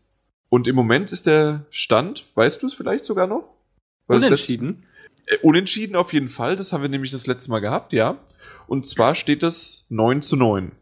Und 0.49 0.67
im 0.67 0.75
Moment 0.75 1.13
ist 1.13 1.27
der 1.27 1.67
Stand, 1.71 2.25
weißt 2.35 2.63
du 2.63 2.67
es 2.67 2.75
vielleicht 2.75 3.05
sogar 3.05 3.27
noch? 3.27 3.45
Weil 4.09 4.19
Unentschieden. 4.19 4.85
äh, 5.27 5.37
unentschieden 5.43 5.95
auf 5.95 6.13
jeden 6.13 6.29
Fall. 6.29 6.57
Das 6.57 6.73
haben 6.73 6.83
wir 6.83 6.89
nämlich 6.89 7.13
das 7.13 7.27
letzte 7.27 7.51
Mal 7.51 7.61
gehabt, 7.61 7.93
ja. 7.93 8.19
Und 8.69 8.87
zwar 8.87 9.15
steht 9.15 9.43
es 9.43 9.85
9 9.89 10.23
zu 10.23 10.37
9. 10.37 10.73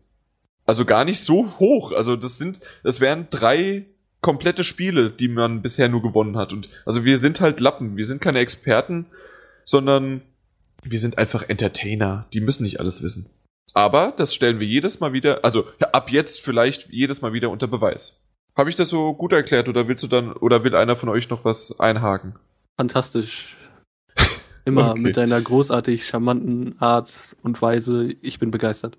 Also 0.66 0.84
gar 0.84 1.04
nicht 1.04 1.20
so 1.20 1.58
hoch. 1.58 1.92
Also 1.92 2.16
das 2.16 2.36
sind, 2.38 2.60
das 2.82 3.00
wären 3.00 3.28
drei 3.30 3.86
komplette 4.20 4.64
Spiele, 4.64 5.10
die 5.10 5.28
man 5.28 5.62
bisher 5.62 5.88
nur 5.88 6.02
gewonnen 6.02 6.36
hat. 6.36 6.52
Und 6.52 6.68
also 6.84 7.04
wir 7.04 7.18
sind 7.18 7.40
halt 7.40 7.60
Lappen. 7.60 7.96
Wir 7.96 8.06
sind 8.06 8.20
keine 8.20 8.40
Experten, 8.40 9.06
sondern 9.64 10.22
wir 10.82 10.98
sind 10.98 11.16
einfach 11.16 11.48
Entertainer. 11.48 12.26
Die 12.32 12.40
müssen 12.40 12.64
nicht 12.64 12.80
alles 12.80 13.02
wissen. 13.02 13.30
Aber 13.72 14.14
das 14.16 14.34
stellen 14.34 14.58
wir 14.58 14.66
jedes 14.66 15.00
Mal 15.00 15.12
wieder, 15.12 15.44
also 15.44 15.66
ab 15.92 16.10
jetzt 16.10 16.40
vielleicht 16.40 16.88
jedes 16.88 17.20
Mal 17.20 17.32
wieder 17.32 17.50
unter 17.50 17.66
Beweis. 17.66 18.18
Habe 18.56 18.70
ich 18.70 18.76
das 18.76 18.88
so 18.88 19.12
gut 19.12 19.32
erklärt 19.32 19.68
oder 19.68 19.86
willst 19.86 20.02
du 20.02 20.08
dann, 20.08 20.32
oder 20.32 20.64
will 20.64 20.74
einer 20.74 20.96
von 20.96 21.10
euch 21.10 21.28
noch 21.28 21.44
was 21.44 21.78
einhaken? 21.78 22.36
Fantastisch. 22.78 23.56
Immer 24.66 24.90
Okay. 24.90 25.00
mit 25.00 25.16
deiner 25.16 25.40
großartig 25.40 26.04
charmanten 26.06 26.76
Art 26.80 27.36
und 27.42 27.62
Weise. 27.62 28.14
Ich 28.20 28.38
bin 28.38 28.50
begeistert. 28.50 28.98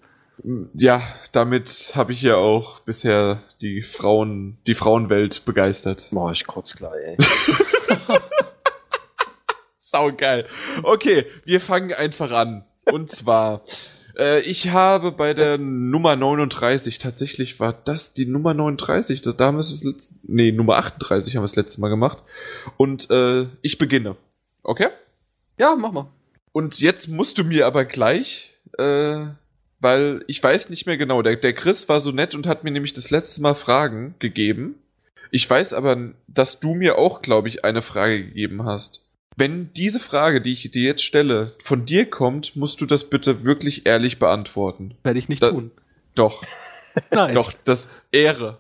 Ja, 0.73 1.01
damit 1.33 1.91
habe 1.95 2.13
ich 2.13 2.21
ja 2.21 2.35
auch 2.35 2.79
bisher 2.81 3.43
die 3.59 3.81
Frauen, 3.83 4.57
die 4.67 4.75
Frauenwelt 4.75 5.45
begeistert. 5.45 6.07
Boah, 6.11 6.31
ich 6.31 6.45
kotz 6.47 6.75
gleich, 6.75 6.93
ey. 7.05 7.17
Sau 9.77 10.11
geil. 10.11 10.45
Okay, 10.83 11.25
wir 11.45 11.61
fangen 11.61 11.93
einfach 11.93 12.31
an. 12.31 12.65
Und 12.91 13.09
zwar, 13.11 13.61
äh, 14.17 14.41
ich 14.41 14.69
habe 14.69 15.11
bei 15.11 15.33
der 15.33 15.57
Nummer 15.57 16.15
39, 16.15 16.99
tatsächlich 16.99 17.59
war 17.59 17.73
das 17.73 18.13
die 18.13 18.25
Nummer 18.25 18.53
39, 18.53 19.21
da 19.21 19.33
haben 19.39 19.57
wir 19.57 19.61
es 19.61 19.83
letzte, 19.83 20.15
nee, 20.23 20.51
Nummer 20.51 20.75
38 20.77 21.35
haben 21.35 21.41
wir 21.43 21.47
das 21.47 21.55
letzte 21.55 21.81
Mal 21.81 21.89
gemacht. 21.89 22.19
Und 22.77 23.09
äh, 23.09 23.47
ich 23.61 23.77
beginne. 23.77 24.17
Okay? 24.63 24.87
Ja, 25.59 25.75
mach 25.75 25.91
mal. 25.91 26.07
Und 26.51 26.79
jetzt 26.79 27.07
musst 27.07 27.37
du 27.37 27.43
mir 27.43 27.65
aber 27.65 27.85
gleich, 27.85 28.53
äh, 28.77 29.25
weil 29.79 30.23
ich 30.27 30.41
weiß 30.41 30.69
nicht 30.69 30.85
mehr 30.85 30.97
genau, 30.97 31.21
der, 31.21 31.35
der 31.35 31.53
Chris 31.53 31.87
war 31.89 31.99
so 31.99 32.11
nett 32.11 32.33
und 32.35 32.47
hat 32.47 32.63
mir 32.63 32.71
nämlich 32.71 32.93
das 32.93 33.09
letzte 33.11 33.41
Mal 33.41 33.55
Fragen 33.55 34.15
gegeben. 34.19 34.75
Ich 35.29 35.49
weiß 35.49 35.73
aber, 35.73 36.11
dass 36.27 36.59
du 36.59 36.73
mir 36.73 36.97
auch, 36.97 37.21
glaube 37.21 37.49
ich, 37.49 37.65
eine 37.65 37.81
Frage 37.81 38.23
gegeben 38.25 38.65
hast. 38.65 39.01
Wenn 39.35 39.71
diese 39.73 39.99
Frage, 39.99 40.41
die 40.41 40.53
ich 40.53 40.71
dir 40.71 40.81
jetzt 40.81 41.03
stelle, 41.03 41.53
von 41.63 41.85
dir 41.85 42.09
kommt, 42.09 42.55
musst 42.55 42.81
du 42.81 42.85
das 42.87 43.09
bitte 43.09 43.43
wirklich 43.43 43.85
ehrlich 43.85 44.17
beantworten. 44.17 44.95
Werde 45.03 45.19
ich 45.19 45.29
nicht 45.29 45.43
Da- 45.43 45.51
tun. 45.51 45.71
Doch, 46.15 46.41
Nein, 47.11 47.35
doch, 47.35 47.53
das 47.65 47.87
Ehre. 48.11 48.57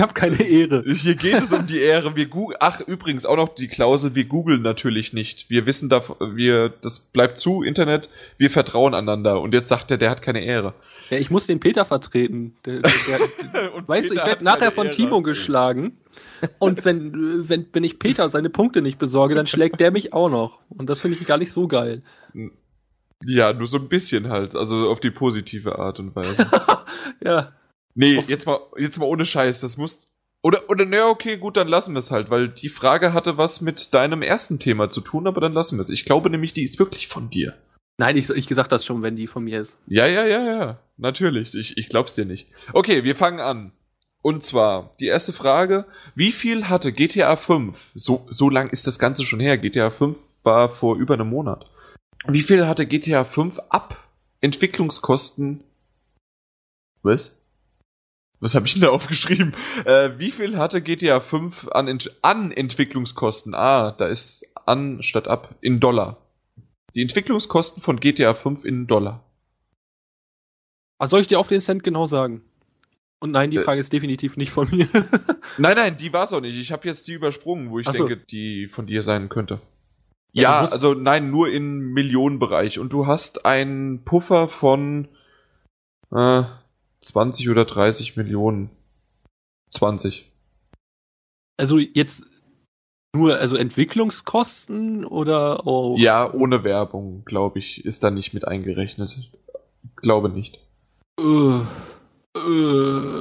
Ich 0.00 0.02
habe 0.02 0.14
keine 0.14 0.42
Ehre. 0.42 0.82
Hier 0.94 1.14
geht 1.14 1.34
es 1.34 1.52
um 1.52 1.66
die 1.66 1.78
Ehre. 1.78 2.16
Wir 2.16 2.24
googeln, 2.24 2.56
ach, 2.58 2.80
übrigens 2.80 3.26
auch 3.26 3.36
noch 3.36 3.54
die 3.54 3.68
Klausel, 3.68 4.14
wir 4.14 4.24
googeln 4.24 4.62
natürlich 4.62 5.12
nicht. 5.12 5.50
Wir 5.50 5.66
wissen 5.66 5.90
da, 5.90 6.02
wir, 6.20 6.70
das 6.70 7.00
bleibt 7.00 7.36
zu, 7.36 7.62
Internet, 7.62 8.08
wir 8.38 8.48
vertrauen 8.48 8.94
einander. 8.94 9.42
Und 9.42 9.52
jetzt 9.52 9.68
sagt 9.68 9.90
er, 9.90 9.98
der 9.98 10.08
hat 10.08 10.22
keine 10.22 10.42
Ehre. 10.42 10.72
Ja, 11.10 11.18
ich 11.18 11.30
muss 11.30 11.46
den 11.46 11.60
Peter 11.60 11.84
vertreten. 11.84 12.54
Der, 12.64 12.80
der, 12.80 12.92
der, 13.52 13.72
weißt 13.86 14.08
du, 14.08 14.14
ich 14.14 14.20
Peter 14.20 14.30
werde 14.30 14.44
nachher 14.44 14.72
von 14.72 14.86
Ehre. 14.86 14.96
Timo 14.96 15.20
geschlagen. 15.20 15.98
Und 16.58 16.86
wenn, 16.86 17.50
wenn, 17.50 17.66
wenn 17.70 17.84
ich 17.84 17.98
Peter 17.98 18.30
seine 18.30 18.48
Punkte 18.48 18.80
nicht 18.80 18.98
besorge, 18.98 19.34
dann 19.34 19.46
schlägt 19.46 19.80
der 19.80 19.90
mich 19.90 20.14
auch 20.14 20.30
noch. 20.30 20.60
Und 20.70 20.88
das 20.88 21.02
finde 21.02 21.18
ich 21.20 21.26
gar 21.26 21.36
nicht 21.36 21.52
so 21.52 21.68
geil. 21.68 22.02
Ja, 23.22 23.52
nur 23.52 23.66
so 23.66 23.76
ein 23.76 23.90
bisschen 23.90 24.30
halt, 24.30 24.56
also 24.56 24.88
auf 24.88 25.00
die 25.00 25.10
positive 25.10 25.78
Art 25.78 25.98
und 25.98 26.16
Weise. 26.16 26.48
Ja, 27.22 27.52
Nee, 27.94 28.22
jetzt 28.28 28.46
mal, 28.46 28.60
jetzt 28.78 28.98
mal 28.98 29.06
ohne 29.06 29.26
Scheiß, 29.26 29.60
das 29.60 29.76
muss. 29.76 30.00
Oder, 30.42 30.70
oder, 30.70 30.86
na, 30.86 31.06
okay, 31.06 31.36
gut, 31.36 31.56
dann 31.56 31.68
lassen 31.68 31.94
wir 31.94 31.98
es 31.98 32.10
halt, 32.10 32.30
weil 32.30 32.48
die 32.48 32.70
Frage 32.70 33.12
hatte 33.12 33.36
was 33.36 33.60
mit 33.60 33.92
deinem 33.92 34.22
ersten 34.22 34.58
Thema 34.58 34.88
zu 34.88 35.02
tun, 35.02 35.26
aber 35.26 35.40
dann 35.40 35.52
lassen 35.52 35.76
wir 35.76 35.82
es. 35.82 35.90
Ich 35.90 36.04
glaube 36.04 36.30
nämlich, 36.30 36.54
die 36.54 36.62
ist 36.62 36.78
wirklich 36.78 37.08
von 37.08 37.28
dir. 37.28 37.54
nein, 37.98 38.16
ich, 38.16 38.30
ich 38.30 38.46
gesagt 38.46 38.72
das 38.72 38.86
schon, 38.86 39.02
wenn 39.02 39.16
die 39.16 39.26
von 39.26 39.44
mir 39.44 39.60
ist. 39.60 39.78
Ja, 39.86 40.06
ja, 40.06 40.24
ja, 40.24 40.42
ja, 40.42 40.78
natürlich. 40.96 41.54
Ich, 41.54 41.76
ich 41.76 41.88
glaub's 41.90 42.14
dir 42.14 42.24
nicht. 42.24 42.48
Okay, 42.72 43.04
wir 43.04 43.16
fangen 43.16 43.40
an. 43.40 43.72
Und 44.22 44.42
zwar, 44.44 44.94
die 45.00 45.06
erste 45.06 45.32
Frage, 45.32 45.86
wie 46.14 46.32
viel 46.32 46.68
hatte 46.68 46.92
GTA 46.92 47.36
5? 47.36 47.76
So, 47.94 48.26
so 48.30 48.50
lang 48.50 48.70
ist 48.70 48.86
das 48.86 48.98
Ganze 48.98 49.24
schon 49.24 49.40
her. 49.40 49.58
GTA 49.58 49.90
5 49.90 50.18
war 50.42 50.70
vor 50.70 50.96
über 50.96 51.14
einem 51.14 51.28
Monat. 51.28 51.66
Wie 52.26 52.42
viel 52.42 52.66
hatte 52.66 52.86
GTA 52.86 53.24
5 53.24 53.58
ab 53.70 54.08
Entwicklungskosten? 54.40 55.64
Was? 57.02 57.30
Was 58.40 58.54
habe 58.54 58.66
ich 58.66 58.72
denn 58.72 58.82
da 58.82 58.88
aufgeschrieben? 58.90 59.54
Äh, 59.84 60.18
wie 60.18 60.30
viel 60.30 60.56
hatte 60.56 60.80
GTA 60.80 61.20
5 61.20 61.68
an, 61.68 61.88
Ent 61.88 62.10
an 62.22 62.52
Entwicklungskosten? 62.52 63.54
Ah, 63.54 63.92
da 63.92 64.06
ist 64.06 64.44
an 64.66 65.02
statt 65.02 65.28
ab 65.28 65.54
in 65.60 65.78
Dollar. 65.80 66.16
Die 66.94 67.02
Entwicklungskosten 67.02 67.82
von 67.82 68.00
GTA 68.00 68.34
5 68.34 68.64
in 68.64 68.86
Dollar. 68.86 69.24
Was 70.98 71.10
soll 71.10 71.20
ich 71.20 71.26
dir 71.26 71.38
auf 71.38 71.48
den 71.48 71.60
Cent 71.60 71.82
genau 71.82 72.06
sagen? 72.06 72.42
Und 73.20 73.32
nein, 73.32 73.50
die 73.50 73.58
Äh. 73.58 73.62
Frage 73.62 73.80
ist 73.80 73.92
definitiv 73.92 74.36
nicht 74.38 74.50
von 74.50 74.68
mir. 74.70 74.88
Nein, 75.58 75.76
nein, 75.76 75.96
die 75.98 76.12
war's 76.12 76.32
auch 76.32 76.40
nicht. 76.40 76.56
Ich 76.56 76.72
habe 76.72 76.86
jetzt 76.88 77.06
die 77.08 77.12
übersprungen, 77.12 77.70
wo 77.70 77.78
ich 77.80 77.86
so. 77.86 77.92
denke, 78.06 78.16
die 78.30 78.68
von 78.68 78.86
dir 78.86 79.02
sein 79.02 79.28
könnte. 79.28 79.60
Ja, 80.32 80.64
Ja, 80.64 80.70
also 80.70 80.94
nein, 80.94 81.30
nur 81.30 81.50
im 81.50 81.92
Millionenbereich. 81.92 82.78
Und 82.78 82.92
du 82.92 83.06
hast 83.06 83.44
einen 83.44 84.04
Puffer 84.04 84.48
von 84.48 85.08
äh, 86.12 86.42
20 87.02 87.48
oder 87.48 87.64
30 87.64 88.16
Millionen. 88.16 88.70
20. 89.72 90.30
Also 91.56 91.78
jetzt 91.78 92.24
nur, 93.14 93.38
also 93.38 93.56
Entwicklungskosten 93.56 95.04
oder 95.04 95.66
oh, 95.66 95.96
Ja, 95.98 96.32
ohne 96.32 96.64
Werbung, 96.64 97.24
glaube 97.24 97.58
ich, 97.58 97.84
ist 97.84 98.04
da 98.04 98.10
nicht 98.10 98.34
mit 98.34 98.46
eingerechnet. 98.46 99.16
Glaube 99.96 100.28
nicht. 100.28 100.58
Äh, 101.18 101.60
äh, 102.36 103.20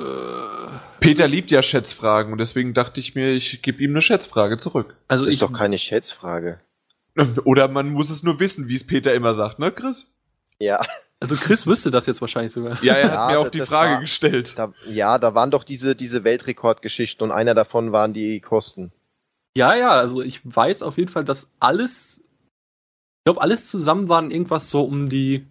Peter 0.99 1.27
liebt 1.27 1.51
ja 1.51 1.63
Schätzfragen 1.63 2.31
und 2.31 2.37
deswegen 2.37 2.73
dachte 2.73 2.99
ich 2.99 3.15
mir, 3.15 3.33
ich 3.33 3.61
gebe 3.61 3.83
ihm 3.83 3.91
eine 3.91 4.01
Schätzfrage 4.01 4.57
zurück. 4.57 4.95
also 5.07 5.25
ist 5.25 5.35
ich, 5.35 5.39
doch 5.39 5.53
keine 5.53 5.77
Schätzfrage. 5.77 6.59
Oder 7.43 7.67
man 7.67 7.89
muss 7.89 8.09
es 8.09 8.23
nur 8.23 8.39
wissen, 8.39 8.67
wie 8.67 8.75
es 8.75 8.85
Peter 8.85 9.13
immer 9.13 9.33
sagt, 9.35 9.59
ne, 9.59 9.71
Chris? 9.71 10.05
Ja. 10.61 10.81
Also 11.21 11.35
Chris 11.35 11.67
wüsste 11.67 11.91
das 11.91 12.05
jetzt 12.05 12.21
wahrscheinlich 12.21 12.51
sogar. 12.53 12.81
Ja, 12.83 12.93
er 12.93 13.07
Ja, 13.07 13.11
hat 13.25 13.31
mir 13.31 13.39
auch 13.39 13.49
die 13.49 13.59
Frage 13.61 13.93
war- 13.95 13.99
gestellt. 14.01 14.53
Da, 14.57 14.73
ja, 14.87 15.17
da 15.17 15.35
waren 15.35 15.51
doch 15.51 15.63
diese, 15.65 15.95
diese 15.95 16.23
Weltrekordgeschichten 16.23 17.23
und 17.25 17.31
einer 17.31 17.53
davon 17.53 17.91
waren 17.91 18.13
die 18.13 18.39
Kosten. 18.39 18.91
Ja, 19.57 19.75
ja, 19.75 19.89
also 19.91 20.21
ich 20.21 20.39
weiß 20.43 20.83
auf 20.83 20.97
jeden 20.97 21.09
Fall, 21.09 21.25
dass 21.25 21.49
alles, 21.59 22.19
ich 22.21 23.23
glaube, 23.25 23.41
alles 23.41 23.67
zusammen 23.67 24.07
waren 24.07 24.31
irgendwas 24.31 24.69
so 24.69 24.81
um 24.83 25.09
die, 25.09 25.45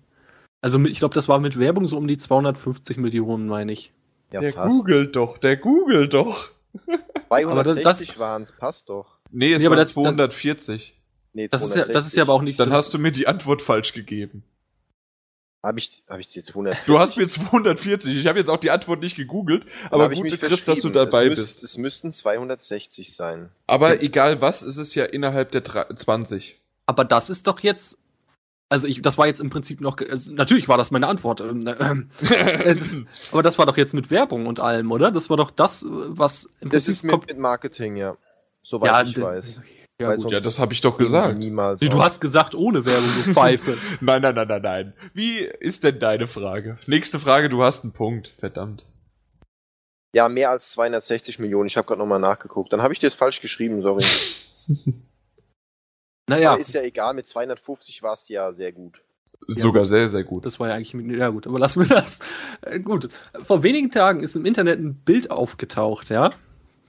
also 0.63 0.79
mit, 0.79 0.91
ich 0.93 1.01
glaube, 1.01 1.15
das 1.15 1.29
war 1.29 1.39
mit 1.39 1.59
Werbung 1.59 1.87
so 1.87 1.99
um 1.99 2.09
die 2.09 2.17
250 2.17 2.97
Millionen, 2.97 3.47
meine 3.49 3.73
ich. 3.73 3.93
Ja, 4.33 4.41
der 4.41 4.53
fast. 4.55 4.71
googelt 4.71 5.17
doch, 5.17 5.37
der 5.39 5.57
googelt 5.59 6.15
doch. 6.15 6.51
260 7.29 7.83
das- 8.09 8.19
waren 8.19 8.43
es, 8.43 8.53
passt 8.53 8.89
doch. 8.89 9.19
Nee, 9.31 9.53
es 9.53 9.63
Nee, 9.63 9.69
waren 9.69 9.77
das- 9.77 9.95
das- 9.95 10.03
240. 10.03 10.95
Nee, 11.35 11.49
Das 11.49 11.63
ist 11.63 11.77
ja, 11.77 11.85
das 11.85 12.07
ist 12.07 12.17
ja 12.17 12.23
aber 12.23 12.33
auch 12.33 12.43
nicht. 12.43 12.59
Dann 12.59 12.69
das, 12.71 12.75
hast 12.75 12.95
du 12.95 12.99
mir 12.99 13.13
die 13.13 13.27
Antwort 13.27 13.61
falsch 13.63 13.93
gegeben. 13.93 14.43
Habe 15.63 15.81
ich, 15.81 16.03
hab 16.09 16.21
ich 16.21 16.29
dir 16.29 16.45
240? 16.45 16.87
Du 16.87 16.99
hast 17.01 17.17
mir 17.17 17.27
240. 17.29 18.17
Ich 18.17 18.27
habe 18.29 18.39
jetzt 18.39 18.49
auch 18.49 18.59
die 18.61 18.71
Antwort 18.71 19.01
nicht 19.01 19.17
gegoogelt, 19.17 19.67
aber 19.91 20.13
ich 20.13 20.21
gut, 20.21 20.31
mich 20.31 20.41
Chris, 20.41 20.65
dass 20.65 20.81
du 20.81 20.89
dabei 20.89 21.25
es 21.27 21.35
bist. 21.35 21.47
Müsst, 21.47 21.63
es 21.65 21.77
müssten 21.77 22.13
260 22.13 23.15
sein. 23.15 23.51
Aber 23.67 24.01
egal 24.01 24.41
was, 24.41 24.63
es 24.63 24.77
ist 24.77 24.95
ja 24.95 25.05
innerhalb 25.05 25.51
der 25.51 25.63
drei- 25.63 25.87
20. 25.93 26.61
aber 26.87 27.05
das 27.05 27.29
ist 27.29 27.49
doch 27.49 27.59
jetzt, 27.61 27.99
also 28.69 28.87
ich, 28.87 29.03
das 29.03 29.19
war 29.19 29.27
jetzt 29.27 29.41
im 29.41 29.51
Prinzip 29.51 29.81
noch, 29.81 29.99
also 29.99 30.33
natürlich 30.33 30.69
war 30.69 30.79
das 30.79 30.93
meine 30.93 31.09
Antwort, 31.09 31.41
ähm, 31.41 32.09
äh, 32.21 32.75
das, 32.77 32.97
aber 33.33 33.43
das 33.43 33.59
war 33.59 33.67
doch 33.67 33.77
jetzt 33.77 33.95
mit 33.95 34.13
Werbung 34.13 34.47
und 34.47 34.61
allem, 34.61 34.93
oder? 34.93 35.11
Das 35.11 35.29
war 35.29 35.37
doch 35.37 35.51
das, 35.51 35.85
was 35.89 36.45
im 36.61 36.71
Das 36.71 36.85
Prinzip 36.85 36.95
ist 36.95 37.03
mit, 37.05 37.27
mit 37.27 37.39
Marketing, 37.39 37.97
ja. 37.97 38.17
Soweit 38.63 38.91
Ja, 38.91 39.03
ich 39.03 39.21
weiß. 39.21 39.61
Ja, 40.01 40.09
Weil 40.09 40.19
gut. 40.19 40.31
ja, 40.31 40.39
das 40.39 40.61
habe 40.61 40.73
ich 40.73 40.81
doch 40.81 40.97
gesagt. 40.97 41.37
Niemals. 41.39 41.81
Nee, 41.81 41.89
du 41.89 42.01
hast 42.01 42.21
gesagt 42.21 42.55
ohne 42.55 42.85
Werbung, 42.85 43.11
du 43.17 43.33
Pfeife. 43.33 43.79
Nein, 44.01 44.23
nein, 44.23 44.35
nein, 44.37 44.47
nein, 44.47 44.63
nein. 44.63 44.93
Wie 45.13 45.41
ist 45.41 45.83
denn 45.83 45.99
deine 45.99 46.29
Frage? 46.29 46.79
Nächste 46.87 47.19
Frage, 47.19 47.49
du 47.49 47.65
hast 47.65 47.83
einen 47.83 47.93
Punkt. 47.93 48.33
Verdammt. 48.39 48.87
Ja, 50.15 50.29
mehr 50.29 50.51
als 50.51 50.71
260 50.71 51.41
Millionen. 51.41 51.67
Ich 51.67 51.77
habe 51.77 51.87
gerade 51.87 51.99
nochmal 51.99 52.21
nachgeguckt. 52.21 52.73
Dann 52.73 52.81
habe 52.81 52.93
ich 52.93 53.01
dir 53.01 53.09
das 53.09 53.17
falsch 53.17 53.41
geschrieben, 53.41 53.83
sorry. 53.83 54.05
Naja, 56.29 56.53
Aber 56.53 56.61
ist 56.61 56.75
ja 56.75 56.83
egal, 56.83 57.15
mit 57.15 57.27
250 57.27 58.03
war 58.03 58.13
es 58.13 58.29
ja 58.29 58.53
sehr 58.53 58.73
gut. 58.73 59.03
Sogar 59.47 59.87
sehr, 59.87 60.11
sehr 60.11 60.25
gut. 60.25 60.45
Das 60.45 60.61
war 60.61 60.69
ja 60.69 60.75
eigentlich, 60.75 60.93
ja 61.19 61.31
gut, 61.31 61.47
aber 61.47 61.59
lassen 61.59 61.81
wir 61.81 61.97
das. 61.97 62.19
Äh, 62.61 62.81
gut, 62.81 63.09
vor 63.45 63.63
wenigen 63.63 63.91
Tagen 63.91 64.21
ist 64.21 64.37
im 64.37 64.45
Internet 64.45 64.79
ein 64.79 64.95
Bild 64.95 65.31
aufgetaucht, 65.31 66.11
ja. 66.11 66.31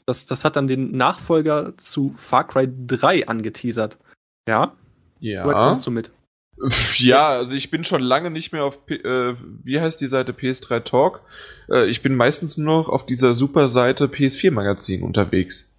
Das, 0.10 0.26
das 0.26 0.44
hat 0.44 0.56
dann 0.56 0.68
den 0.68 0.91
Nachfolger 0.98 1.77
zu 1.77 2.15
Far 2.18 2.48
Cry 2.48 2.68
3 2.88 3.27
angeteasert. 3.27 3.99
Ja, 4.48 4.73
Ja. 5.19 5.45
weit 5.45 5.56
kommst 5.56 5.86
du 5.86 5.91
mit? 5.91 6.11
Ja, 6.98 7.30
also 7.30 7.53
ich 7.53 7.69
bin 7.72 7.84
schon 7.86 8.02
lange 8.02 8.31
nicht 8.31 8.52
mehr 8.52 8.65
auf, 8.65 8.86
P 8.88 8.95
äh, 8.95 9.36
wie 9.64 9.80
heißt 9.80 10.02
die 10.02 10.07
Seite 10.07 10.34
PS3 10.34 10.81
Talk? 10.84 11.22
Äh, 11.69 11.90
ich 11.90 12.02
bin 12.02 12.15
meistens 12.15 12.57
nur 12.57 12.81
noch 12.81 12.90
auf 12.90 13.06
dieser 13.06 13.34
super 13.34 13.69
Seite 13.69 14.07
PS4 14.07 14.52
Magazin 14.52 15.03
unterwegs. 15.03 15.69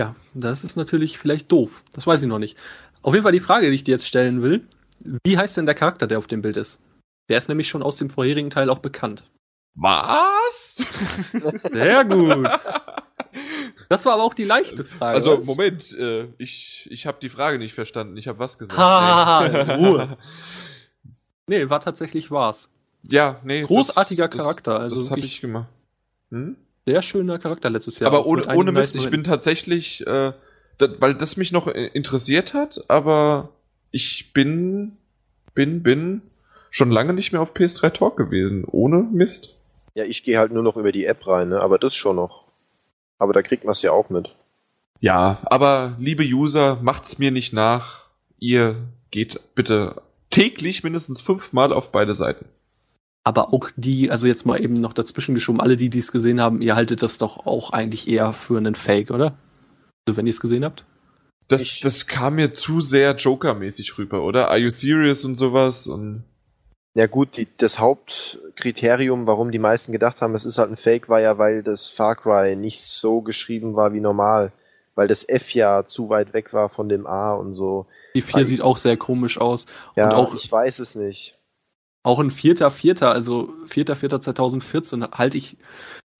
Ja, 0.00 0.16
das 0.34 0.64
ist 0.64 0.76
natürlich 0.76 1.18
vielleicht 1.18 1.50
doof. 1.52 1.82
Das 1.94 2.06
weiß 2.06 2.20
ich 2.22 2.28
noch 2.28 2.38
nicht. 2.40 2.58
Auf 3.00 3.14
jeden 3.14 3.22
Fall 3.22 3.32
die 3.32 3.40
Frage, 3.40 3.68
die 3.68 3.74
ich 3.76 3.84
dir 3.84 3.92
jetzt 3.92 4.06
stellen 4.06 4.42
will. 4.42 4.66
Wie 5.24 5.38
heißt 5.38 5.56
denn 5.56 5.66
der 5.66 5.74
Charakter, 5.76 6.06
der 6.08 6.18
auf 6.18 6.26
dem 6.26 6.42
Bild 6.42 6.56
ist? 6.56 6.78
Der 7.30 7.38
ist 7.38 7.48
nämlich 7.48 7.68
schon 7.68 7.82
aus 7.82 7.96
dem 7.96 8.10
vorherigen 8.10 8.50
Teil 8.50 8.68
auch 8.70 8.80
bekannt. 8.80 9.24
Was? 9.76 10.76
Sehr 11.72 12.04
gut. 12.04 12.48
Das 13.88 14.04
war 14.06 14.14
aber 14.14 14.22
auch 14.22 14.34
die 14.34 14.44
leichte 14.44 14.84
Frage. 14.84 15.14
Also 15.14 15.38
was? 15.38 15.46
Moment, 15.46 15.92
äh, 15.98 16.28
ich 16.38 16.86
ich 16.90 17.06
habe 17.06 17.18
die 17.20 17.28
Frage 17.28 17.58
nicht 17.58 17.74
verstanden. 17.74 18.16
Ich 18.16 18.28
habe 18.28 18.38
was 18.38 18.58
gesagt. 18.58 18.78
Ha, 18.78 19.48
Nee. 19.48 19.74
Ruhe. 19.74 20.18
Nee, 21.50 21.70
war 21.70 21.80
tatsächlich 21.80 22.30
war's. 22.30 22.68
ja, 23.04 23.40
nee. 23.42 23.62
Großartiger 23.62 24.28
das, 24.28 24.36
Charakter. 24.36 24.78
Also 24.78 24.96
das 24.96 25.10
habe 25.10 25.20
ich 25.20 25.40
gemacht. 25.40 25.68
Hm? 26.30 26.56
sehr 26.88 27.02
schöner 27.02 27.38
Charakter 27.38 27.68
letztes 27.68 27.98
Jahr. 27.98 28.08
aber 28.10 28.24
ohne, 28.24 28.46
ohne 28.54 28.72
Mist, 28.72 28.96
ich 28.96 29.10
bin 29.10 29.22
tatsächlich, 29.22 30.06
äh, 30.06 30.32
da, 30.78 30.88
weil 31.00 31.14
das 31.14 31.36
mich 31.36 31.52
noch 31.52 31.66
äh, 31.66 31.88
interessiert 31.88 32.54
hat, 32.54 32.82
aber 32.88 33.50
ich 33.90 34.32
bin, 34.32 34.96
bin, 35.54 35.82
bin 35.82 36.22
schon 36.70 36.90
lange 36.90 37.12
nicht 37.12 37.32
mehr 37.32 37.42
auf 37.42 37.54
PS3 37.54 37.90
Talk 37.90 38.16
gewesen. 38.16 38.64
Ohne 38.64 38.98
Mist. 39.02 39.54
Ja, 39.94 40.04
ich 40.04 40.22
gehe 40.22 40.38
halt 40.38 40.52
nur 40.52 40.62
noch 40.62 40.76
über 40.76 40.92
die 40.92 41.04
App 41.04 41.26
rein, 41.26 41.50
ne? 41.50 41.60
aber 41.60 41.78
das 41.78 41.94
schon 41.94 42.16
noch. 42.16 42.44
Aber 43.18 43.32
da 43.32 43.42
kriegt 43.42 43.64
man 43.64 43.72
es 43.72 43.82
ja 43.82 43.90
auch 43.92 44.10
mit. 44.10 44.34
Ja, 45.00 45.38
aber 45.44 45.96
liebe 45.98 46.24
User, 46.24 46.76
macht's 46.82 47.18
mir 47.18 47.30
nicht 47.30 47.52
nach. 47.52 48.06
Ihr 48.38 48.76
geht 49.10 49.40
bitte 49.54 50.02
täglich 50.30 50.82
mindestens 50.84 51.20
fünfmal 51.20 51.72
auf 51.72 51.90
beide 51.92 52.14
Seiten. 52.14 52.46
Aber 53.24 53.52
auch 53.52 53.70
die, 53.76 54.10
also 54.10 54.26
jetzt 54.26 54.46
mal 54.46 54.60
eben 54.60 54.74
noch 54.74 54.92
dazwischen 54.92 55.34
geschoben, 55.34 55.60
alle, 55.60 55.76
die 55.76 55.90
dies 55.90 56.12
gesehen 56.12 56.40
haben, 56.40 56.62
ihr 56.62 56.76
haltet 56.76 57.02
das 57.02 57.18
doch 57.18 57.46
auch 57.46 57.70
eigentlich 57.70 58.08
eher 58.08 58.32
für 58.32 58.56
einen 58.56 58.74
Fake, 58.74 59.10
oder? 59.10 59.36
Also 60.06 60.16
wenn 60.16 60.26
ihr 60.26 60.30
es 60.30 60.40
gesehen 60.40 60.64
habt? 60.64 60.84
Das, 61.48 61.62
Ich- 61.62 61.80
das 61.80 62.06
kam 62.06 62.36
mir 62.36 62.52
zu 62.54 62.80
sehr 62.80 63.16
Joker-mäßig 63.16 63.98
rüber, 63.98 64.22
oder? 64.22 64.48
Are 64.48 64.58
you 64.58 64.70
serious 64.70 65.24
und 65.24 65.36
sowas 65.36 65.86
und 65.86 66.24
Ja 66.98 67.06
gut, 67.06 67.36
die, 67.36 67.46
das 67.58 67.78
Hauptkriterium, 67.78 69.28
warum 69.28 69.52
die 69.52 69.60
meisten 69.60 69.92
gedacht 69.92 70.20
haben, 70.20 70.34
es 70.34 70.44
ist 70.44 70.58
halt 70.58 70.68
ein 70.70 70.76
Fake, 70.76 71.08
war 71.08 71.20
ja, 71.20 71.38
weil 71.38 71.62
das 71.62 71.88
Far 71.88 72.16
Cry 72.16 72.56
nicht 72.56 72.82
so 72.82 73.20
geschrieben 73.20 73.76
war 73.76 73.92
wie 73.92 74.00
normal. 74.00 74.50
Weil 74.96 75.06
das 75.06 75.22
F 75.28 75.54
ja 75.54 75.86
zu 75.86 76.08
weit 76.08 76.32
weg 76.34 76.52
war 76.52 76.68
von 76.68 76.88
dem 76.88 77.06
A 77.06 77.34
und 77.34 77.54
so. 77.54 77.86
Die 78.16 78.20
4 78.20 78.34
Weil- 78.34 78.44
sieht 78.46 78.62
auch 78.62 78.76
sehr 78.76 78.96
komisch 78.96 79.38
aus. 79.40 79.66
Ja, 79.94 80.06
Und 80.06 80.14
auch, 80.14 80.34
ich 80.34 80.50
weiß 80.50 80.80
es 80.80 80.96
nicht. 80.96 81.38
auch 82.02 82.18
ein 82.18 82.30
vierter, 82.30 82.68
vierter, 82.72 83.12
also 83.12 83.54
vierter, 83.68 83.94
vierter 83.94 84.20
2014 84.20 85.12
halte 85.12 85.36
ich 85.36 85.56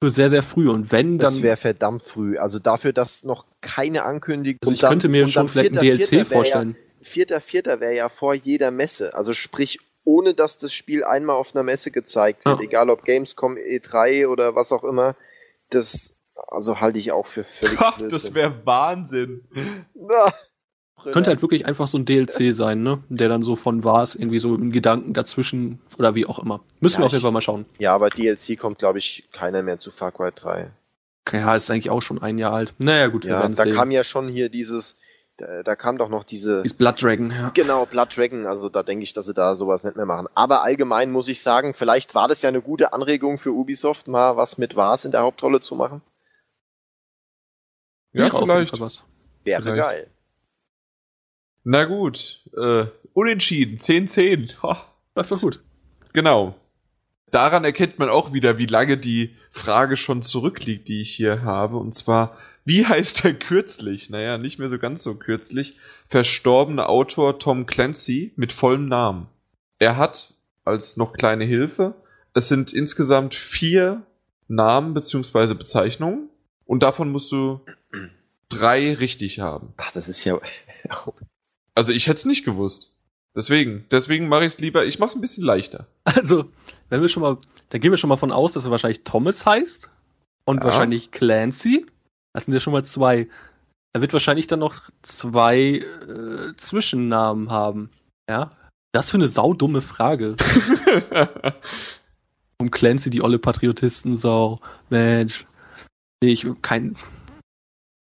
für 0.01 0.11
sehr, 0.11 0.31
sehr 0.31 0.45
früh. 0.45 0.69
Und 0.71 0.93
wenn 0.93 1.19
dann, 1.19 1.35
Das 1.35 1.43
wäre 1.43 1.57
verdammt 1.57 2.05
früh. 2.05 2.39
Also 2.39 2.61
dafür, 2.61 2.93
dass 2.93 3.25
noch 3.25 3.47
keine 3.63 4.05
Ankündigung 4.05 4.61
also 4.63 4.73
ich 4.73 4.81
könnte 4.81 5.09
mir 5.09 5.27
schon 5.27 5.49
vielleicht 5.49 5.73
ein 5.73 5.81
DLC 5.81 6.25
vorstellen. 6.25 6.77
Vierter, 7.01 7.41
Vierter 7.41 7.81
wäre 7.81 7.97
ja 7.97 8.09
vor 8.09 8.35
jeder 8.35 8.71
Messe. 8.71 9.15
Also 9.15 9.33
sprich, 9.33 9.81
ohne 10.09 10.33
dass 10.33 10.57
das 10.57 10.73
Spiel 10.73 11.05
einmal 11.05 11.37
auf 11.37 11.55
einer 11.55 11.63
Messe 11.63 11.91
gezeigt 11.91 12.45
wird, 12.47 12.61
Ja. 12.61 12.65
egal 12.65 12.89
ob 12.89 13.05
Gamescom, 13.05 13.57
E3 13.57 14.27
oder 14.27 14.55
was 14.55 14.73
auch 14.73 14.83
immer, 14.85 15.15
das 15.71 16.15
also 16.51 16.81
halte 16.81 16.99
ich 16.99 17.13
auch 17.13 17.27
für 17.27 17.45
völlig 17.45 17.79
Ha, 17.81 17.99
das 18.09 18.33
wäre 18.33 18.55
Wahnsinn. 18.65 19.45
Ah, 20.11 20.33
Könnte 21.13 21.31
halt 21.31 21.43
wirklich 21.43 21.67
einfach 21.67 21.87
so 21.87 21.99
ein 21.99 22.07
DLC 22.07 22.53
sein, 22.55 22.83
ne? 22.83 23.03
Der 23.11 23.29
dann 23.29 23.43
so 23.43 23.55
von 23.55 23.85
war 23.85 24.03
es 24.03 24.15
irgendwie 24.15 24.39
so 24.39 24.55
im 24.55 24.73
Gedanken 24.73 25.13
dazwischen 25.13 25.79
oder 25.99 26.15
wie 26.15 26.27
auch 26.27 26.39
immer. 26.39 26.61
Müssen 26.81 26.95
Ja, 26.97 27.01
wir 27.03 27.07
auf 27.07 27.13
jeden 27.13 27.23
Fall 27.23 27.33
mal 27.33 27.41
schauen. 27.43 27.67
Ja, 27.79 27.95
aber 27.95 28.09
DLC 28.09 28.59
kommt, 28.59 28.79
glaube 28.79 28.99
ich, 28.99 29.29
keiner 29.33 29.63
mehr 29.63 29.79
zu 29.79 29.91
Far 29.91 30.11
Cry 30.13 30.31
3. 30.35 30.71
Ja, 31.33 31.55
ist 31.55 31.71
eigentlich 31.71 31.91
auch 31.91 32.01
schon 32.03 32.23
ein 32.23 32.39
Jahr 32.39 32.55
alt. 32.55 32.73
Naja, 32.79 33.09
gut, 33.09 33.25
wir 33.27 33.33
Ja, 33.33 33.41
werden 33.41 33.55
da 33.55 33.65
sehen. 33.65 33.75
kam 33.75 33.91
ja 33.91 34.03
schon 34.03 34.29
hier 34.29 34.49
dieses, 34.49 34.97
da, 35.39 35.63
da 35.63 35.77
kam 35.77 35.97
doch 35.99 36.09
noch 36.09 36.25
diese, 36.25 36.61
Ist 36.61 36.79
Blood 36.79 37.03
Dragon, 37.03 37.31
ja. 37.31 37.51
genau, 37.55 37.87
Blood 37.87 38.17
Dragon, 38.17 38.47
also 38.47 38.69
da 38.69 38.83
denke 38.83 39.05
ich, 39.05 39.13
dass 39.13 39.27
sie 39.27 39.35
da 39.35 39.57
sowas 39.57 39.85
nicht 39.85 39.97
mehr 39.97 40.05
machen. 40.07 40.27
Aber 40.35 40.63
allgemein 40.63 41.11
muss 41.11 41.29
ich 41.29 41.43
sagen, 41.43 41.75
vielleicht 41.75 42.15
war 42.15 42.29
das 42.29 42.43
ja 42.43 42.49
eine 42.49 42.61
gute 42.61 42.93
Anregung 42.93 43.39
für 43.39 43.53
Ubisoft, 43.53 44.09
mal 44.09 44.37
was 44.37 44.59
mit 44.59 44.77
Vars 44.77 45.05
in 45.05 45.13
der 45.13 45.23
Hauptrolle 45.23 45.61
zu 45.61 45.75
machen. 45.75 46.03
Ja, 48.13 48.25
Wäre 48.25 48.39
vielleicht. 48.43 48.81
Was. 48.81 49.05
Wäre 49.45 49.63
Vielleicht. 49.63 49.83
geil. 49.83 50.11
Na 51.65 51.85
gut, 51.85 52.43
äh, 52.57 52.87
unentschieden, 53.13 53.79
10-10. 53.79 54.61
Ha, 54.63 54.87
Läuft 55.15 55.31
doch 55.31 55.41
gut. 55.41 55.61
Genau. 56.13 56.55
Daran 57.31 57.65
erkennt 57.65 57.99
man 57.99 58.09
auch 58.09 58.33
wieder, 58.33 58.57
wie 58.57 58.67
lange 58.67 58.97
die 58.97 59.37
Frage 59.51 59.97
schon 59.97 60.23
zurückliegt, 60.23 60.89
die 60.89 61.03
ich 61.03 61.15
hier 61.15 61.43
habe. 61.43 61.77
Und 61.77 61.93
zwar, 61.93 62.39
wie 62.69 62.87
heißt 62.87 63.25
der 63.25 63.35
kürzlich, 63.35 64.11
naja, 64.11 64.37
nicht 64.39 64.59
mehr 64.59 64.69
so 64.69 64.79
ganz 64.79 65.03
so 65.03 65.15
kürzlich, 65.15 65.77
verstorbene 66.09 66.87
Autor 66.87 67.39
Tom 67.39 67.65
Clancy 67.67 68.33
mit 68.37 68.53
vollem 68.53 68.89
Namen? 68.89 69.27
Er 69.79 69.97
hat 69.97 70.35
als 70.65 70.97
noch 70.99 71.15
kleine 71.15 71.45
Hilfe, 71.45 71.95
es 72.35 72.49
sind 72.49 72.73
insgesamt 72.75 73.35
vier 73.35 74.03
Namen 74.49 74.93
beziehungsweise 74.93 75.55
Bezeichnungen 75.55 76.29
und 76.67 76.83
davon 76.83 77.11
musst 77.11 77.33
du 77.33 77.61
drei 78.51 78.93
richtig 78.95 79.41
haben. 79.41 79.73
Ach, 79.79 79.91
das 79.93 80.09
ist 80.09 80.25
ja, 80.25 80.39
Also 81.75 81.93
ich 81.93 82.07
hätte 82.07 82.19
es 82.19 82.25
nicht 82.27 82.45
gewusst. 82.45 82.95
Deswegen, 83.35 83.87
deswegen 83.91 84.29
mache 84.29 84.45
ich 84.45 84.55
es 84.55 84.59
lieber, 84.61 84.85
ich 84.85 84.99
mache 84.99 85.11
es 85.11 85.15
ein 85.17 85.21
bisschen 85.21 85.45
leichter. 85.45 85.87
Also, 86.05 86.51
wenn 86.91 87.01
wir 87.01 87.09
schon 87.09 87.23
mal, 87.23 87.39
da 87.71 87.79
gehen 87.79 87.93
wir 87.93 87.97
schon 87.97 88.09
mal 88.09 88.17
von 88.17 88.33
aus, 88.33 88.53
dass 88.53 88.65
er 88.65 88.71
wahrscheinlich 88.71 89.05
Thomas 89.05 89.47
heißt 89.47 89.89
und 90.45 90.59
Ja. 90.59 90.65
wahrscheinlich 90.65 91.13
Clancy. 91.13 91.87
Das 92.39 92.45
sind 92.45 92.55
ja 92.55 92.61
schon 92.61 92.73
mal 92.73 92.85
zwei. 92.85 93.27
Er 93.93 94.01
wird 94.01 94.13
wahrscheinlich 94.13 94.47
dann 94.47 94.61
noch 94.61 94.77
zwei 95.03 95.83
äh, 95.83 96.53
Zwischennamen 96.57 97.51
haben. 97.51 97.91
Ja. 98.31 98.51
Das 98.93 99.11
für 99.11 99.17
eine 99.17 99.27
saudumme 99.27 99.83
Frage. 99.83 100.37
Um 102.61 102.71
Clancy, 102.71 103.11
die 103.11 103.23
olle 103.23 103.41
Patriotisten-Sau. 103.41 104.61
Mensch. 104.89 105.47
Nee, 106.23 106.31
ich, 106.31 106.47
kein, 106.63 106.95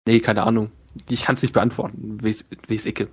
nee, 0.07 0.21
keine 0.21 0.45
Ahnung. 0.45 0.71
Ich 1.09 1.23
kann 1.25 1.35
es 1.35 1.43
nicht 1.43 1.55
beantworten. 1.55 2.19
Wes, 2.23 2.49
wes 2.69 2.87
Icke. 2.87 3.09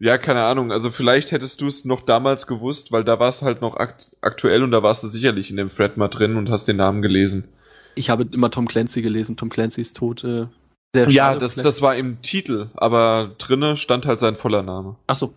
Ja, 0.00 0.18
keine 0.18 0.42
Ahnung. 0.42 0.70
Also 0.70 0.90
vielleicht 0.90 1.32
hättest 1.32 1.62
du 1.62 1.68
es 1.68 1.86
noch 1.86 2.02
damals 2.02 2.46
gewusst, 2.46 2.92
weil 2.92 3.04
da 3.04 3.18
war 3.18 3.30
es 3.30 3.40
halt 3.40 3.62
noch 3.62 3.76
akt 3.76 4.10
aktuell 4.20 4.62
und 4.62 4.70
da 4.70 4.82
warst 4.82 5.02
du 5.02 5.08
sicherlich 5.08 5.48
in 5.48 5.56
dem 5.56 5.70
Thread 5.70 5.96
mal 5.96 6.08
drin 6.08 6.36
und 6.36 6.50
hast 6.50 6.68
den 6.68 6.76
Namen 6.76 7.00
gelesen. 7.00 7.48
Ich 7.94 8.10
habe 8.10 8.26
immer 8.30 8.50
Tom 8.50 8.68
Clancy 8.68 9.00
gelesen. 9.00 9.38
Tom 9.38 9.48
Clancy 9.48 9.80
ist 9.80 9.96
tot. 9.96 10.24
Äh, 10.24 10.48
sehr 10.94 11.08
Ja, 11.08 11.36
das, 11.36 11.54
das 11.54 11.82
war 11.82 11.96
im 11.96 12.22
Titel, 12.22 12.70
aber 12.74 13.34
drinne 13.38 13.76
stand 13.76 14.06
halt 14.06 14.20
sein 14.20 14.36
voller 14.36 14.62
Name. 14.62 14.96
Ach 15.06 15.16
so. 15.16 15.34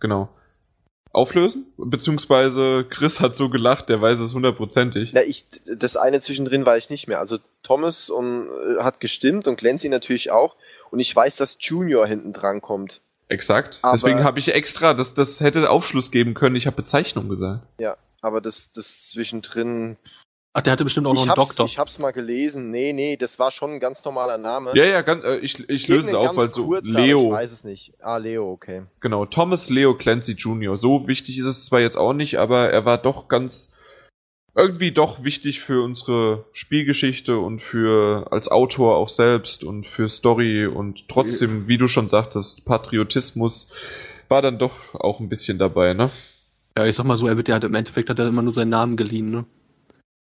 Genau. 0.00 0.28
Auflösen? 1.12 1.66
Beziehungsweise 1.76 2.86
Chris 2.88 3.20
hat 3.20 3.34
so 3.34 3.50
gelacht, 3.50 3.88
der 3.88 4.00
weiß 4.00 4.18
es 4.20 4.32
hundertprozentig. 4.32 5.10
Na, 5.12 5.22
ich, 5.22 5.44
das 5.66 5.96
eine 5.96 6.20
zwischendrin 6.20 6.64
weiß 6.64 6.84
ich 6.84 6.90
nicht 6.90 7.06
mehr. 7.06 7.18
Also 7.20 7.38
Thomas 7.62 8.08
um, 8.08 8.46
äh, 8.46 8.82
hat 8.82 8.98
gestimmt 9.00 9.46
und 9.46 9.56
Clancy 9.56 9.88
natürlich 9.90 10.30
auch. 10.30 10.56
Und 10.90 11.00
ich 11.00 11.14
weiß, 11.14 11.36
dass 11.36 11.56
Junior 11.60 12.06
hinten 12.06 12.32
dran 12.32 12.60
kommt. 12.62 13.00
Exakt. 13.28 13.78
Aber- 13.82 13.92
Deswegen 13.92 14.24
habe 14.24 14.38
ich 14.38 14.54
extra, 14.54 14.94
das, 14.94 15.14
das 15.14 15.40
hätte 15.40 15.68
Aufschluss 15.70 16.10
geben 16.10 16.34
können. 16.34 16.56
Ich 16.56 16.66
habe 16.66 16.76
Bezeichnung 16.76 17.28
gesagt. 17.28 17.62
Ja, 17.78 17.96
aber 18.22 18.40
das, 18.40 18.70
das 18.72 19.08
zwischendrin. 19.08 19.96
Ach, 20.54 20.60
der 20.60 20.72
hatte 20.72 20.84
bestimmt 20.84 21.06
auch 21.06 21.14
noch 21.14 21.24
ich, 21.24 21.30
einen 21.30 21.38
hab's, 21.38 21.48
Doktor. 21.48 21.66
ich 21.66 21.78
hab's 21.78 21.98
mal 21.98 22.10
gelesen. 22.10 22.70
Nee, 22.70 22.92
nee, 22.92 23.16
das 23.16 23.38
war 23.38 23.50
schon 23.50 23.70
ein 23.70 23.80
ganz 23.80 24.04
normaler 24.04 24.36
Name. 24.36 24.72
Ja, 24.74 24.84
ja, 24.84 25.00
ganz, 25.00 25.24
äh, 25.24 25.38
ich, 25.38 25.66
ich 25.68 25.88
löse 25.88 26.10
es 26.10 26.14
auf, 26.14 26.36
weil 26.36 26.50
so 26.50 26.66
aber 26.66 26.82
Ich 26.84 26.92
Leo, 26.92 27.30
weiß 27.30 27.52
es 27.52 27.64
nicht. 27.64 27.94
Ah, 28.00 28.18
Leo, 28.18 28.50
okay. 28.52 28.82
genau, 29.00 29.24
Thomas 29.24 29.70
Leo 29.70 29.96
Clancy 29.96 30.32
Jr. 30.32 30.76
So 30.76 31.08
wichtig 31.08 31.38
ist 31.38 31.46
es 31.46 31.64
zwar 31.64 31.80
jetzt 31.80 31.96
auch 31.96 32.12
nicht, 32.12 32.36
aber 32.38 32.68
er 32.68 32.84
war 32.84 32.98
doch 32.98 33.28
ganz 33.28 33.70
irgendwie 34.54 34.92
doch 34.92 35.24
wichtig 35.24 35.60
für 35.60 35.82
unsere 35.82 36.44
Spielgeschichte 36.52 37.38
und 37.38 37.60
für 37.60 38.30
als 38.30 38.48
Autor 38.48 38.96
auch 38.96 39.08
selbst 39.08 39.64
und 39.64 39.86
für 39.86 40.10
Story 40.10 40.66
und 40.66 41.08
trotzdem, 41.08 41.66
wie 41.66 41.78
du 41.78 41.88
schon 41.88 42.10
sagtest, 42.10 42.66
Patriotismus 42.66 43.72
war 44.28 44.42
dann 44.42 44.58
doch 44.58 44.72
auch 44.92 45.20
ein 45.20 45.30
bisschen 45.30 45.58
dabei, 45.58 45.94
ne? 45.94 46.10
Ja, 46.76 46.84
ich 46.84 46.94
sag 46.94 47.06
mal 47.06 47.16
so, 47.16 47.26
er 47.26 47.38
wird 47.38 47.48
ja 47.48 47.54
halt 47.54 47.64
im 47.64 47.74
Endeffekt 47.74 48.10
hat 48.10 48.18
er 48.18 48.28
immer 48.28 48.42
nur 48.42 48.50
seinen 48.50 48.70
Namen 48.70 48.96
geliehen, 48.96 49.30
ne? 49.30 49.46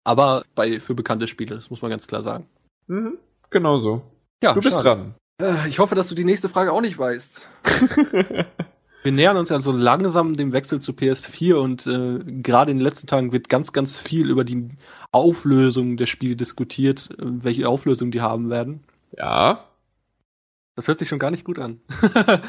Aber 0.05 0.45
bei 0.55 0.81
für 0.81 0.95
bekannte 0.95 1.27
Spiele, 1.29 1.55
das 1.55 1.71
muss 1.71 1.83
man 1.83 1.91
ganz 1.91 2.07
klar 2.07 2.23
sagen. 2.23 2.47
Mhm, 2.87 3.19
genau 3.51 3.81
so. 3.81 4.03
Ja, 4.43 4.53
Du 4.55 4.61
bist 4.61 4.73
schade. 4.81 5.15
Äh, 5.41 5.69
ich 5.69 5.79
hoffe, 5.79 5.95
dass 5.95 6.09
du 6.09 6.15
die 6.15 6.25
nächste 6.25 6.49
Frage 6.49 6.73
auch 6.73 6.81
nicht 6.81 6.99
weißt. 6.99 7.49
dran. 7.65 8.47
Wir 9.05 9.13
nähern 9.13 9.37
uns 9.37 9.49
ja 9.49 9.61
so 9.61 9.71
langsam 9.71 10.33
dem 10.35 10.53
Wechsel 10.53 10.81
zu 10.81 10.91
PS4 10.93 11.55
und 11.55 11.87
äh, 11.87 12.19
gerade 12.43 12.73
in 12.73 12.79
den 12.79 12.85
letzten 12.85 13.07
Tagen 13.07 13.31
wird 13.33 13.49
ganz, 13.49 13.73
ganz 13.73 13.99
viel 14.01 14.29
über 14.29 14.43
die 14.45 14.71
Auflösung 15.13 15.97
der 15.97 16.07
Spiele 16.07 16.35
diskutiert, 16.35 17.09
äh, 17.13 17.23
welche 17.25 17.69
Auflösung 17.69 18.11
die 18.11 18.21
haben 18.21 18.51
werden. 18.51 18.83
ja, 19.17 19.65
Das 20.75 20.89
hört 20.89 20.99
sich 20.99 21.09
schon 21.09 21.21
gar 21.21 21.31
nicht 21.31 21.45
gut 21.45 21.59
an. 21.61 21.81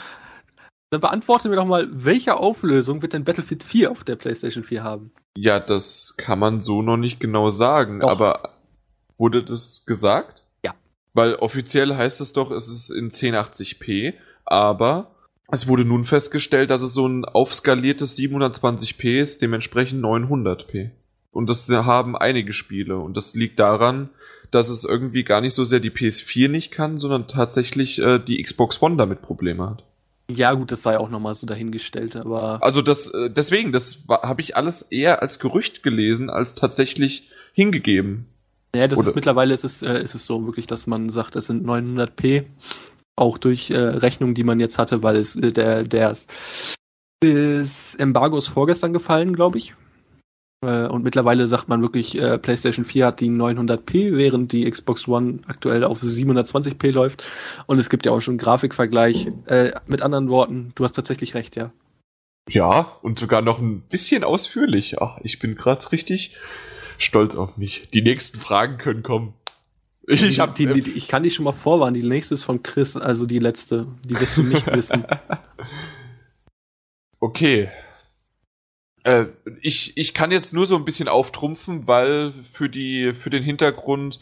Dann 0.92 1.02
beantworte 1.02 1.50
mir 1.50 1.56
doch 1.56 1.66
mal, 1.66 1.88
welche 1.92 2.38
Auflösung 2.38 3.02
wird 3.02 3.14
denn 3.14 3.24
Battlefield 3.24 3.64
4 3.64 3.92
auf 3.92 4.04
der 4.04 4.16
PlayStation 4.16 4.64
4 4.64 4.84
haben? 4.84 5.12
ja, 5.42 5.60
das 5.60 6.16
kann 6.18 6.40
man 6.40 6.62
so 6.62 6.82
noch 6.82 6.98
nicht 6.98 7.20
genau 7.20 7.50
sagen, 7.50 8.02
Doch. 8.02 8.12
aber 8.12 8.56
wurde 9.18 9.44
das 9.44 9.84
gesagt? 9.86 10.44
Ja. 10.66 10.74
Weil 11.14 11.36
offiziell 11.36 11.96
heißt 11.96 12.22
es 12.22 12.34
doch, 12.34 12.52
es 12.52 12.68
ist 12.68 12.90
in 12.90 13.10
1080p, 13.10 14.14
aber 14.46 15.16
es 15.52 15.68
wurde 15.68 15.86
nun 15.86 16.06
festgestellt, 16.06 16.70
dass 16.70 16.82
es 16.82 16.94
so 16.94 17.08
ein 17.08 17.26
aufskaliertes 17.26 18.18
720p 18.18 19.20
ist, 19.20 19.42
dementsprechend 19.42 20.04
900p. 20.04 20.92
Und 21.32 21.48
das 21.48 21.70
haben 21.70 22.18
einige 22.18 22.54
Spiele 22.54 22.98
und 22.98 23.16
das 23.16 23.36
liegt 23.36 23.60
daran, 23.60 24.10
dass 24.52 24.68
es 24.68 24.84
irgendwie 24.84 25.24
gar 25.24 25.42
nicht 25.42 25.54
so 25.54 25.64
sehr 25.64 25.80
die 25.80 25.92
PS4 25.92 26.50
nicht 26.50 26.72
kann, 26.72 26.98
sondern 26.98 27.28
tatsächlich 27.28 28.00
äh, 28.00 28.20
die 28.20 28.42
Xbox 28.44 28.82
One 28.82 28.98
damit 28.98 29.22
Probleme 29.22 29.70
hat. 29.70 29.84
Ja, 30.30 30.54
gut, 30.54 30.72
das 30.72 30.84
sei 30.84 30.98
auch 30.98 31.10
nochmal 31.10 31.34
so 31.36 31.48
dahingestellt, 31.48 32.16
aber 32.16 32.62
Also 32.64 32.82
das, 32.82 33.08
äh, 33.08 33.30
deswegen, 33.30 33.72
das 33.72 34.04
habe 34.08 34.42
ich 34.42 34.56
alles 34.56 34.84
eher 34.84 35.22
als 35.22 35.40
Gerücht 35.40 35.82
gelesen, 35.84 36.30
als 36.30 36.54
tatsächlich 36.56 37.30
hingegeben. 37.54 38.28
ja, 38.76 38.88
das 38.88 39.00
oder- 39.00 39.10
ist 39.10 39.16
mittlerweile 39.16 39.54
ist 39.54 39.64
es, 39.64 39.82
äh, 39.82 40.02
ist 40.02 40.14
es 40.14 40.26
so 40.26 40.46
wirklich, 40.46 40.68
dass 40.68 40.86
man 40.88 41.10
sagt, 41.10 41.36
es 41.36 41.48
sind 41.48 41.66
900p, 41.66 42.46
auch 43.16 43.38
durch 43.40 43.72
äh, 43.72 43.78
Rechnungen, 43.78 44.36
die 44.36 44.44
man 44.44 44.60
jetzt 44.60 44.78
hatte, 44.78 45.02
weil 45.04 45.16
es 45.16 45.36
äh, 45.36 45.52
der, 45.52 45.84
der 45.84 46.16
das 47.22 47.96
Embargo 47.96 48.38
ist 48.38 48.48
vorgestern 48.48 48.94
gefallen, 48.94 49.36
glaube 49.36 49.58
ich. 49.58 49.76
Äh, 50.62 50.88
und 50.88 51.04
mittlerweile 51.04 51.48
sagt 51.48 51.70
man 51.70 51.82
wirklich, 51.82 52.18
äh, 52.20 52.38
PlayStation 52.38 52.86
4 52.86 53.06
hat 53.06 53.20
die 53.20 53.30
900p, 53.30 54.18
während 54.18 54.52
die 54.52 54.70
Xbox 54.70 55.08
One 55.08 55.40
aktuell 55.48 55.84
auf 55.84 56.02
720p 56.02 56.92
läuft. 56.92 57.24
Und 57.66 57.80
es 57.80 57.90
gibt 57.90 58.06
ja 58.06 58.12
auch 58.12 58.22
schon 58.22 58.34
einen 58.34 58.40
Grafikvergleich. 58.40 59.28
Äh, 59.48 59.72
mit 59.88 60.02
anderen 60.02 60.30
Worten, 60.30 60.74
du 60.76 60.84
hast 60.84 60.94
tatsächlich 60.94 61.34
recht, 61.34 61.56
ja. 61.56 61.72
Ja, 62.50 62.98
und 63.04 63.20
sogar 63.20 63.42
noch 63.42 63.60
ein 63.60 63.82
bisschen 63.82 64.24
ausführlich. 64.24 65.00
Ach, 65.00 65.20
ich 65.24 65.40
bin 65.40 65.56
gerade 65.56 65.92
richtig 65.92 66.36
stolz 66.98 67.36
auf 67.36 67.58
mich. 67.58 67.90
Die 67.94 68.02
nächsten 68.02 68.40
Fragen 68.40 68.78
können 68.78 69.04
kommen. 69.04 69.34
Ich, 70.08 70.24
ich 70.24 70.40
hab, 70.40 70.56
die, 70.56 70.66
die, 70.66 70.82
die, 70.82 70.92
ich 70.92 71.08
kann 71.08 71.22
dich 71.22 71.36
schon 71.36 71.46
mal 71.46 71.52
vorwarnen, 71.52 71.94
die 71.94 72.08
nächste 72.08 72.34
ist 72.34 72.44
von 72.44 72.64
Chris, 72.64 72.98
also 72.98 73.28
die 73.28 73.38
letzte. 73.38 73.88
Die 74.06 74.20
wirst 74.20 74.36
du 74.38 74.44
nicht 74.44 74.66
wissen. 74.74 75.06
Okay. 77.20 77.70
Äh, 79.10 79.26
ich, 79.62 79.98
ich 79.98 80.14
kann 80.14 80.30
jetzt 80.30 80.54
nur 80.54 80.68
so 80.68 80.76
ein 80.76 80.86
bisschen 80.86 81.08
auftrumpfen, 81.08 81.88
weil 81.88 82.32
für 82.54 82.70
die, 82.70 83.14
für 83.16 83.32
den 83.32 83.42
Hintergrund, 83.42 84.20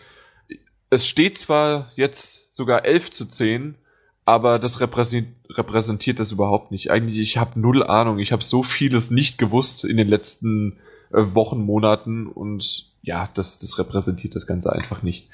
es 0.90 1.06
steht 1.06 1.38
zwar 1.38 1.92
jetzt 1.96 2.54
sogar 2.56 2.86
11 2.86 3.12
zu 3.12 3.26
10, 3.26 3.76
aber 4.24 4.60
das 4.60 4.80
repräsent, 4.80 5.28
repräsentiert 5.50 6.22
das 6.22 6.32
überhaupt 6.32 6.72
nicht. 6.72 6.90
Eigentlich, 6.90 7.20
ich 7.20 7.38
habe 7.38 7.60
null 7.60 7.84
Ahnung. 7.84 8.20
Ich 8.20 8.32
habe 8.32 8.44
so 8.44 8.64
vieles 8.64 9.12
nicht 9.12 9.38
gewusst 9.38 9.84
in 9.84 9.98
den 9.98 10.08
letzten 10.08 10.78
äh, 11.12 11.36
Wochen, 11.36 11.60
Monaten 11.60 12.28
und 12.28 12.94
ja, 13.02 13.30
das, 13.34 13.60
das 13.60 13.78
repräsentiert 13.78 14.36
das 14.36 14.48
Ganze 14.48 14.72
einfach 14.72 15.04
nicht. 15.04 15.30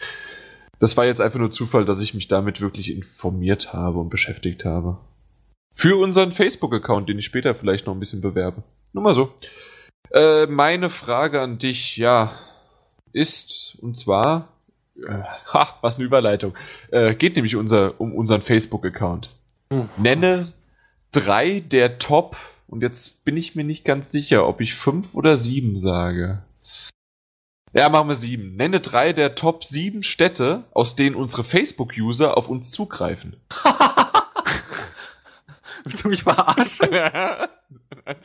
Das 0.80 0.98
war 0.98 1.06
jetzt 1.06 1.22
einfach 1.22 1.40
nur 1.40 1.52
Zufall, 1.52 1.86
dass 1.86 2.02
ich 2.02 2.16
mich 2.16 2.28
damit 2.28 2.60
wirklich 2.60 2.90
informiert 2.90 3.72
habe 3.72 4.00
und 4.00 4.10
beschäftigt 4.10 4.66
habe. 4.66 4.98
Für 5.76 5.98
unseren 5.98 6.32
Facebook-Account, 6.32 7.08
den 7.08 7.20
ich 7.20 7.26
später 7.26 7.54
vielleicht 7.54 7.86
noch 7.86 7.94
ein 7.94 8.00
bisschen 8.00 8.22
bewerbe. 8.22 8.64
Nur 8.94 9.04
mal 9.04 9.16
so. 9.16 9.34
Äh, 10.12 10.46
meine 10.46 10.90
Frage 10.90 11.42
an 11.42 11.58
dich, 11.58 11.98
ja, 11.98 12.40
ist, 13.12 13.78
und 13.82 13.98
zwar, 13.98 14.50
äh, 14.96 15.24
ha, 15.52 15.78
was 15.82 15.98
eine 15.98 16.06
Überleitung, 16.06 16.56
äh, 16.92 17.16
geht 17.16 17.36
nämlich 17.36 17.56
unser, 17.56 18.00
um 18.00 18.14
unseren 18.14 18.44
Facebook-Account. 18.44 19.30
Hm. 19.72 19.90
Nenne 19.98 20.54
drei 21.12 21.60
der 21.60 21.98
Top, 21.98 22.38
und 22.68 22.82
jetzt 22.82 23.26
bin 23.26 23.36
ich 23.38 23.56
mir 23.56 23.64
nicht 23.64 23.86
ganz 23.86 24.12
sicher, 24.12 24.48
ob 24.48 24.62
ich 24.62 24.76
fünf 24.76 25.14
oder 25.14 25.38
sieben 25.38 25.80
sage. 25.80 26.44
Ja, 27.76 27.90
machen 27.90 28.08
wir 28.08 28.16
sieben. 28.16 28.56
Nenne 28.56 28.82
drei 28.82 29.14
der 29.14 29.34
Top 29.34 29.64
sieben 29.64 30.04
Städte, 30.04 30.66
aus 30.74 30.96
denen 30.96 31.16
unsere 31.16 31.44
Facebook-User 31.44 32.38
auf 32.38 32.48
uns 32.48 32.70
zugreifen. 32.70 33.38
Willst 35.84 36.06
du 36.06 36.10
mich 36.10 36.22
verarschen? 36.22 36.90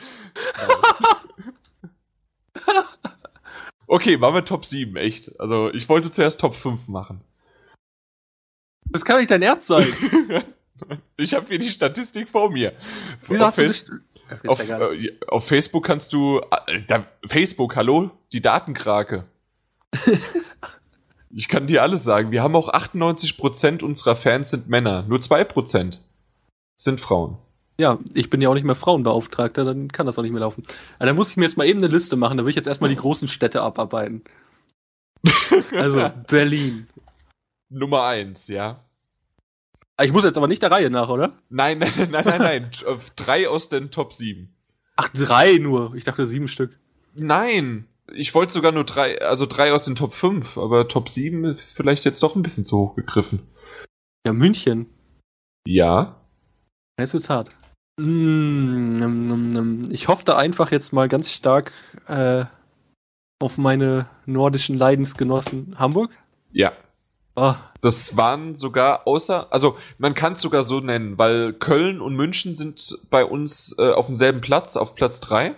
okay, 3.87 4.17
machen 4.17 4.35
wir 4.35 4.45
Top 4.45 4.65
7, 4.65 4.97
echt. 4.97 5.39
Also, 5.41 5.73
ich 5.73 5.89
wollte 5.89 6.11
zuerst 6.11 6.41
Top 6.41 6.57
5 6.57 6.89
machen. 6.89 7.21
Das 8.91 9.05
kann 9.05 9.19
nicht 9.19 9.31
dein 9.31 9.43
Ernst 9.43 9.67
sein. 9.67 9.87
ich 11.17 11.35
habe 11.35 11.47
hier 11.49 11.59
die 11.59 11.71
Statistik 11.71 12.29
vor 12.29 12.51
mir. 12.51 12.73
Wieso 13.29 13.45
auf, 13.45 13.49
hast 13.49 13.59
du 13.59 13.65
Face-. 13.65 13.91
Das 14.29 14.47
auf, 14.47 14.67
ja 14.67 14.93
äh, 14.93 15.19
auf 15.29 15.47
Facebook 15.47 15.85
kannst 15.85 16.13
du. 16.13 16.41
Äh, 16.67 16.83
da, 16.87 17.07
Facebook, 17.27 17.77
hallo? 17.77 18.11
Die 18.33 18.41
Datenkrake. 18.41 19.25
ich 21.31 21.49
kann 21.49 21.67
dir 21.67 21.83
alles 21.83 22.05
sagen. 22.05 22.31
Wir 22.31 22.43
haben 22.43 22.57
auch 22.57 22.73
98% 22.73 23.83
unserer 23.83 24.17
Fans 24.17 24.51
sind 24.51 24.69
Männer. 24.69 25.03
Nur 25.03 25.19
2% 25.19 25.99
sind 26.77 27.01
Frauen. 27.01 27.39
Ja, 27.81 27.99
ich 28.15 28.29
bin 28.29 28.41
ja 28.41 28.49
auch 28.49 28.55
nicht 28.55 28.65
mehr 28.65 28.75
Frauenbeauftragter, 28.75 29.65
dann 29.65 29.89
kann 29.89 30.07
das 30.07 30.19
auch 30.19 30.23
nicht 30.23 30.33
mehr 30.33 30.41
laufen. 30.41 30.65
Ja, 30.99 31.07
dann 31.07 31.15
muss 31.17 31.31
ich 31.31 31.37
mir 31.37 31.45
jetzt 31.45 31.57
mal 31.57 31.67
eben 31.67 31.79
eine 31.79 31.87
Liste 31.93 32.17
machen, 32.17 32.37
da 32.37 32.45
will 32.45 32.51
ich 32.51 32.57
jetzt 32.57 32.67
erstmal 32.67 32.91
die 32.91 32.97
großen 32.97 33.29
Städte 33.29 33.63
abarbeiten. 33.63 34.23
Also, 35.73 36.11
Berlin. 36.29 36.89
Nummer 37.69 38.05
1, 38.05 38.49
ja. 38.49 38.85
Ah, 39.97 40.05
Ich 40.05 40.13
muss 40.13 40.25
jetzt 40.25 40.39
aber 40.39 40.49
nicht 40.49 40.63
der 40.63 40.71
Reihe 40.71 40.89
nach, 40.91 41.09
oder? 41.09 41.35
Nein, 41.51 41.79
nein, 41.79 41.93
nein, 41.97 42.11
nein, 42.11 42.25
nein, 42.25 42.41
nein. 42.41 42.71
Äh, 42.87 42.97
Drei 43.17 43.49
aus 43.49 43.69
den 43.69 43.91
Top 43.91 44.13
7. 44.13 44.55
Ach, 44.97 45.09
drei 45.11 45.59
nur. 45.59 45.95
Ich 45.95 46.05
dachte 46.05 46.27
sieben 46.27 46.49
Stück. 46.49 46.79
Nein, 47.15 47.87
ich 48.13 48.35
wollte 48.35 48.53
sogar 48.53 48.73
nur 48.73 48.85
drei, 48.85 49.21
also 49.21 49.47
drei 49.47 49.73
aus 49.73 49.85
den 49.85 49.95
Top 49.95 50.15
5, 50.15 50.57
aber 50.57 50.89
Top 50.89 51.09
7 51.11 51.45
ist 51.45 51.73
vielleicht 51.73 52.05
jetzt 52.05 52.23
doch 52.23 52.35
ein 52.35 52.43
bisschen 52.43 52.65
zu 52.65 52.79
hoch 52.79 52.97
gegriffen. 52.97 53.43
Ja, 54.27 54.33
München. 54.33 54.87
Ja. 55.67 56.21
Jetzt 56.99 57.13
wird's 57.13 57.29
hart. 57.29 57.51
Mm. 57.99 59.83
Ich 59.91 60.09
hoffe 60.09 60.25
da 60.25 60.37
einfach 60.37 60.71
jetzt 60.71 60.93
mal 60.93 61.09
ganz 61.09 61.33
stark 61.33 61.73
äh, 62.07 62.45
auf 63.41 63.59
meine 63.59 64.09
nordischen 64.27 64.79
Leidensgenossen. 64.79 65.77
Hamburg? 65.79 66.11
Ja. 66.53 66.73
Ah, 67.37 67.57
Das 67.83 68.17
waren 68.17 68.57
sogar 68.57 69.07
außer, 69.07 69.53
also 69.53 69.77
man 69.99 70.15
kann 70.15 70.33
es 70.33 70.41
sogar 70.41 70.65
so 70.65 70.81
nennen, 70.81 71.19
weil 71.19 71.53
Köln 71.53 72.01
und 72.01 72.17
München 72.17 72.57
sind 72.57 72.99
bei 73.11 73.25
uns 73.25 73.77
äh, 73.79 73.93
auf 73.93 74.07
demselben 74.07 74.41
Platz, 74.41 74.77
auf 74.77 74.97
Platz 74.97 75.21
3. 75.21 75.55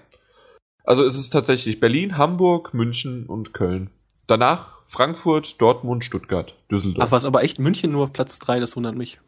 Also 0.85 1.05
es 1.05 1.15
ist 1.15 1.31
tatsächlich 1.31 1.81
Berlin, 1.81 2.19
Hamburg, 2.19 2.75
München 2.75 3.25
und 3.27 3.55
Köln. 3.55 3.91
Danach 4.27 4.81
Frankfurt, 4.89 5.59
Dortmund, 5.59 6.05
Stuttgart, 6.05 6.55
Düsseldorf. 6.71 7.07
ach 7.07 7.13
was, 7.13 7.25
aber 7.25 7.43
echt 7.45 7.59
München 7.59 7.93
nur 7.93 8.05
auf 8.05 8.13
Platz 8.13 8.39
3, 8.41 8.61
das 8.61 8.77
wundert 8.77 8.97
mich. 8.97 9.19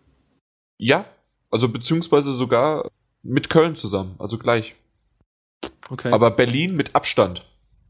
Ja, 0.76 1.06
also 1.50 1.68
beziehungsweise 1.70 2.34
sogar 2.34 2.90
mit 3.22 3.50
Köln 3.50 3.76
zusammen, 3.76 4.14
also 4.18 4.38
gleich. 4.38 4.74
Okay. 5.90 6.10
Aber 6.12 6.30
Berlin 6.30 6.74
mit 6.74 6.94
Abstand. 6.94 7.44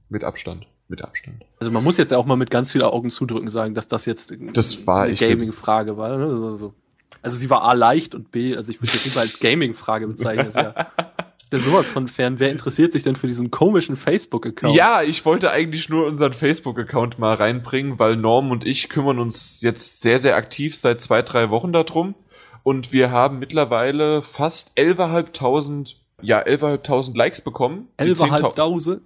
Mit 0.09 0.25
Abstand. 0.25 0.67
Mit 0.89 1.03
Abstand. 1.03 1.43
also 1.59 1.73
man 1.73 1.83
muss 1.83 1.97
jetzt 1.97 2.13
auch 2.13 2.27
mal 2.27 2.37
mit 2.37 2.51
ganz 2.51 2.73
vielen 2.73 2.85
Augen 2.85 3.09
zudrücken 3.09 3.49
sagen, 3.49 3.75
dass 3.75 3.89
das 3.89 4.05
jetzt 4.05 4.37
Das 4.53 4.87
war 4.87 5.05
eine 5.05 5.15
Gaming-Frage 5.15 5.97
war. 5.97 6.19
Ne? 6.19 6.25
Also, 6.25 6.57
so. 6.59 6.75
also 7.23 7.37
sie 7.37 7.49
war 7.49 7.63
A 7.63 7.73
leicht 7.73 8.15
und 8.15 8.31
B, 8.31 8.55
also 8.57 8.71
ich 8.73 8.83
würde 8.83 8.93
das 8.93 9.15
mal 9.15 9.23
als 9.23 9.39
Gaming-Frage 9.39 10.07
bezeichnen. 10.07 10.45
Das 10.47 10.57
ist 10.57 10.63
ja, 10.63 10.93
ist 11.51 11.65
sowas 11.65 11.89
von 11.89 12.09
fern. 12.09 12.35
Wer 12.39 12.51
interessiert 12.51 12.93
sich 12.93 13.03
denn 13.03 13.17
für 13.17 13.27
diesen 13.27 13.51
komischen 13.51 13.97
Facebook-Account? 13.97 14.77
Ja, 14.77 15.03
ich 15.03 15.25
wollte 15.25 15.51
eigentlich 15.51 15.89
nur 15.89 16.07
unseren 16.07 16.35
Facebook-Account 16.35 17.19
mal 17.19 17.35
reinbringen, 17.35 17.99
weil 17.99 18.17
Norm 18.17 18.51
und 18.51 18.67
ich 18.67 18.89
kümmern 18.89 19.19
uns 19.19 19.61
jetzt 19.61 20.03
sehr, 20.03 20.19
sehr 20.19 20.37
aktiv 20.37 20.77
seit 20.77 21.01
zwei, 21.01 21.23
drei 21.23 21.49
Wochen 21.49 21.73
darum. 21.73 22.15
Und 22.63 22.93
wir 22.93 23.11
haben 23.11 23.39
mittlerweile 23.39 24.23
fast 24.23 24.77
11.500, 24.79 25.95
ja, 26.21 26.41
11.500 26.41 27.17
Likes 27.17 27.41
bekommen. 27.41 27.89
Die 28.01 28.15
10.000 28.15 28.55
11.500. 28.55 29.01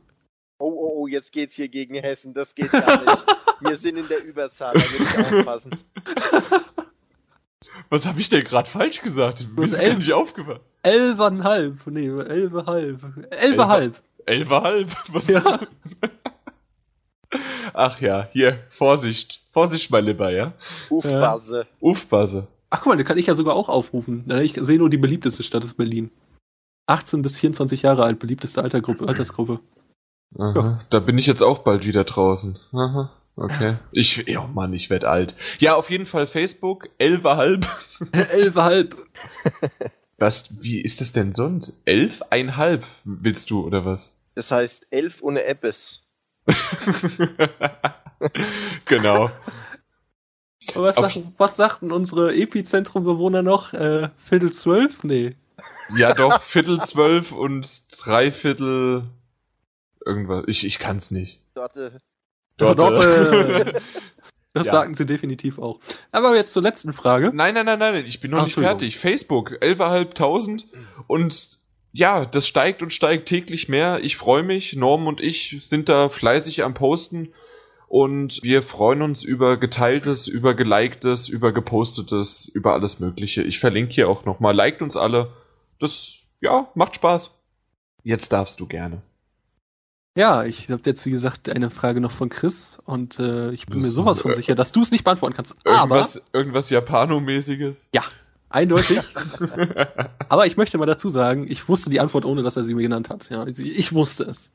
Oh, 0.59 0.65
oh, 0.69 0.93
oh, 1.03 1.07
jetzt 1.07 1.33
geht's 1.33 1.55
hier 1.57 1.69
gegen 1.69 1.95
Hessen. 1.95 2.33
Das 2.35 2.55
geht 2.55 2.71
gar 2.73 3.01
nicht. 3.03 3.27
Wir 3.61 3.77
sind 3.77 3.97
in 3.99 4.09
der 4.09 4.23
Überzahl, 4.25 4.75
da 4.75 4.81
will 4.81 5.03
ich 5.03 5.39
aufpassen. 5.39 5.79
Was 7.89 8.07
habe 8.07 8.21
ich 8.21 8.29
denn 8.29 8.45
gerade 8.45 8.69
falsch 8.69 9.01
gesagt? 9.03 9.47
Mir 9.55 9.63
hast 9.63 9.73
ist 9.73 9.81
elf- 9.81 9.99
nicht 9.99 10.13
aufgefallen. 10.13 10.61
11,5. 10.85 11.77
Nee, 11.87 12.09
11,5. 12.09 13.31
11,5. 13.31 13.95
11,5. 14.27 14.97
Was 15.09 15.29
Ja. 15.29 15.39
ist 15.39 15.67
Ach 17.75 18.01
ja, 18.01 18.29
hier, 18.33 18.61
Vorsicht. 18.71 19.41
Vorsicht, 19.53 19.91
mein 19.91 20.05
Lieber, 20.07 20.31
ja? 20.31 20.53
Uffbase. 20.91 21.67
Uffbase. 21.81 22.47
Ach 22.71 22.81
guck 22.81 22.89
mal, 22.89 22.97
den 22.97 23.07
kann 23.07 23.19
ich 23.19 23.27
ja 23.27 23.35
sogar 23.35 23.55
auch 23.55 23.69
aufrufen. 23.69 24.25
Na, 24.27 24.43
Ich 24.43 24.55
sehe 24.61 24.79
nur 24.79 24.91
die 24.91 24.97
beliebteste 24.97 25.43
Stadt 25.43 25.65
ist 25.65 25.75
Berlin. 25.75 26.11
18 26.87 27.23
bis 27.23 27.39
24 27.39 27.83
Jahre 27.83 28.05
alt, 28.05 28.19
beliebteste 28.19 28.63
Altergruppe, 28.63 29.09
Altersgruppe. 29.09 29.61
Aha, 30.39 30.81
da 30.91 31.01
bin 31.01 31.19
ich 31.19 31.27
jetzt 31.27 31.43
auch 31.43 31.61
bald 31.61 31.85
wieder 31.85 32.05
draußen. 32.05 32.59
Aha, 32.73 33.13
okay. 33.37 33.77
Ich, 33.93 34.17
ja 34.27 34.47
Mann, 34.47 34.73
ich 34.73 34.91
werd 34.91 35.05
alt. 35.05 35.35
Ja, 35.59 35.75
auf 35.75 35.91
jeden 35.91 36.07
Fall 36.07 36.27
Facebook, 36.27 36.89
11,5. 36.99 37.67
11,5. 38.13 38.97
Was, 40.19 40.63
wie 40.63 40.81
ist 40.81 41.01
das 41.01 41.13
denn 41.13 41.33
sonst? 41.33 41.73
11,5 41.87 42.83
willst 43.05 43.51
du, 43.51 43.67
oder 43.67 43.85
was? 43.85 44.13
Das 44.35 44.51
heißt 44.51 44.87
elf 44.91 45.23
ohne 45.23 45.45
Eppes. 45.45 46.03
genau. 48.87 49.31
Was, 50.75 50.97
Auf- 50.97 51.13
sag, 51.15 51.23
was 51.39 51.57
sagten 51.57 51.93
unsere 51.93 52.35
Epizentrum-Bewohner 52.35 53.43
noch? 53.43 53.73
Äh, 53.73 54.09
Viertel 54.17 54.53
zwölf? 54.53 55.05
Nee. 55.05 55.37
Ja 55.97 56.13
doch, 56.13 56.43
Viertel 56.43 56.81
zwölf 56.83 57.33
und 57.33 57.67
Dreiviertel 58.05 59.05
irgendwas. 60.05 60.45
Ich, 60.49 60.67
ich 60.67 60.79
kann's 60.79 61.11
nicht. 61.11 61.41
Dorte. 61.55 61.99
Dort, 62.59 62.79
Dort, 62.79 62.99
äh, 62.99 63.81
Das 64.53 64.67
Ja. 64.67 64.73
sagten 64.73 64.95
sie 64.95 65.05
definitiv 65.05 65.59
auch. 65.59 65.81
Aber 66.13 66.35
jetzt 66.35 66.53
zur 66.55 66.63
letzten 66.63 66.95
Frage. 66.95 67.31
Nein, 67.35 67.53
nein, 67.53 67.67
nein, 67.67 67.79
nein, 67.79 68.07
ich 68.07 68.21
bin 68.21 68.31
noch 68.31 68.41
Ach, 68.41 68.47
nicht 68.47 68.55
fertig. 68.59 68.97
Facebook, 68.99 69.51
11.500 69.63 70.65
und 71.07 71.59
ja, 71.93 72.25
das 72.25 72.47
steigt 72.47 72.83
und 72.83 72.93
steigt 72.93 73.29
täglich 73.29 73.69
mehr. 73.69 74.01
Ich 74.03 74.17
freue 74.17 74.43
mich. 74.43 74.75
Norm 74.75 75.07
und 75.07 75.21
ich 75.21 75.59
sind 75.67 75.89
da 75.91 76.09
fleißig 76.09 76.65
am 76.65 76.73
Posten 76.75 77.33
und 77.89 78.43
wir 78.43 78.63
freuen 78.63 79.03
uns 79.03 79.23
über 79.25 79.57
geteiltes, 79.57 80.27
über 80.29 80.55
geliktes, 80.55 81.29
über 81.29 81.53
gepostetes, 81.53 82.47
über 82.49 82.73
alles 82.73 83.01
Mögliche. 83.01 83.43
Ich 83.43 83.59
verlinke 83.59 83.93
hier 83.95 84.09
auch 84.09 84.25
nochmal. 84.25 84.55
Liked 84.55 84.83
uns 84.83 84.97
alle. 84.97 85.33
Das, 85.79 86.15
ja, 86.41 86.69
macht 86.75 86.97
Spaß. 86.97 87.39
Jetzt 88.03 88.33
darfst 88.33 88.61
du 88.61 88.67
gerne. 88.67 89.03
Ja, 90.17 90.45
ich 90.45 90.71
habe 90.71 90.81
jetzt, 90.87 91.05
wie 91.05 91.11
gesagt, 91.11 91.49
eine 91.51 91.69
Frage 91.69 92.01
noch 92.01 92.11
von 92.11 92.31
Chris 92.31 92.79
und 92.87 93.19
äh, 93.19 93.51
ich 93.51 93.67
bin 93.67 93.83
mir 93.83 93.91
sowas 93.91 94.21
von 94.21 94.33
sicher, 94.33 94.55
dass 94.55 94.73
du 94.73 94.81
es 94.81 94.91
nicht 94.91 95.05
beantworten 95.05 95.37
kannst. 95.37 95.55
Aber 95.67 95.97
Irgendwas, 95.97 96.23
irgendwas 96.33 96.71
Japanomäßiges. 96.71 97.87
eindeutig. 98.49 99.01
Aber 100.31 100.47
ich 100.47 100.57
möchte 100.57 100.79
mal 100.79 100.87
dazu 100.87 101.11
sagen, 101.11 101.47
ich 101.51 101.69
wusste 101.69 101.91
die 101.91 102.01
Antwort, 102.01 102.25
ohne 102.25 102.43
dass 102.43 102.57
er 102.57 102.65
sie 102.65 102.75
mir 102.75 102.83
genannt 102.83 103.11
hat. 103.11 103.29
Ja, 103.29 103.47
ich, 103.47 103.59
ich 103.59 103.93
wusste 103.93 104.25
es. 104.25 104.53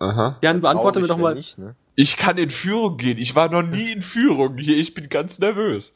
Aha. 0.00 0.38
Jan, 0.42 0.60
beantworte 0.60 0.98
mir 0.98 1.06
doch 1.06 1.18
mal. 1.18 1.34
Nicht, 1.34 1.56
ne? 1.56 1.76
Ich 1.96 2.16
kann 2.16 2.38
in 2.38 2.50
Führung 2.50 2.96
gehen. 2.96 3.18
Ich 3.18 3.34
war 3.34 3.48
noch 3.48 3.62
nie 3.62 3.92
in 3.92 4.02
Führung 4.02 4.58
hier. 4.58 4.76
Ich 4.76 4.94
bin 4.94 5.08
ganz 5.08 5.38
nervös. 5.38 5.92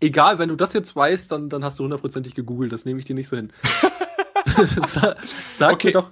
Egal, 0.00 0.38
wenn 0.38 0.48
du 0.48 0.56
das 0.56 0.72
jetzt 0.72 0.94
weißt, 0.96 1.30
dann, 1.32 1.48
dann 1.48 1.64
hast 1.64 1.78
du 1.78 1.84
hundertprozentig 1.84 2.34
gegoogelt. 2.34 2.72
Das 2.72 2.84
nehme 2.84 2.98
ich 2.98 3.04
dir 3.04 3.14
nicht 3.14 3.28
so 3.28 3.36
hin. 3.36 3.52
Sa- 4.64 5.16
Sag 5.50 5.72
Okay. 5.74 5.88
mir 5.88 5.92
doch. 5.92 6.10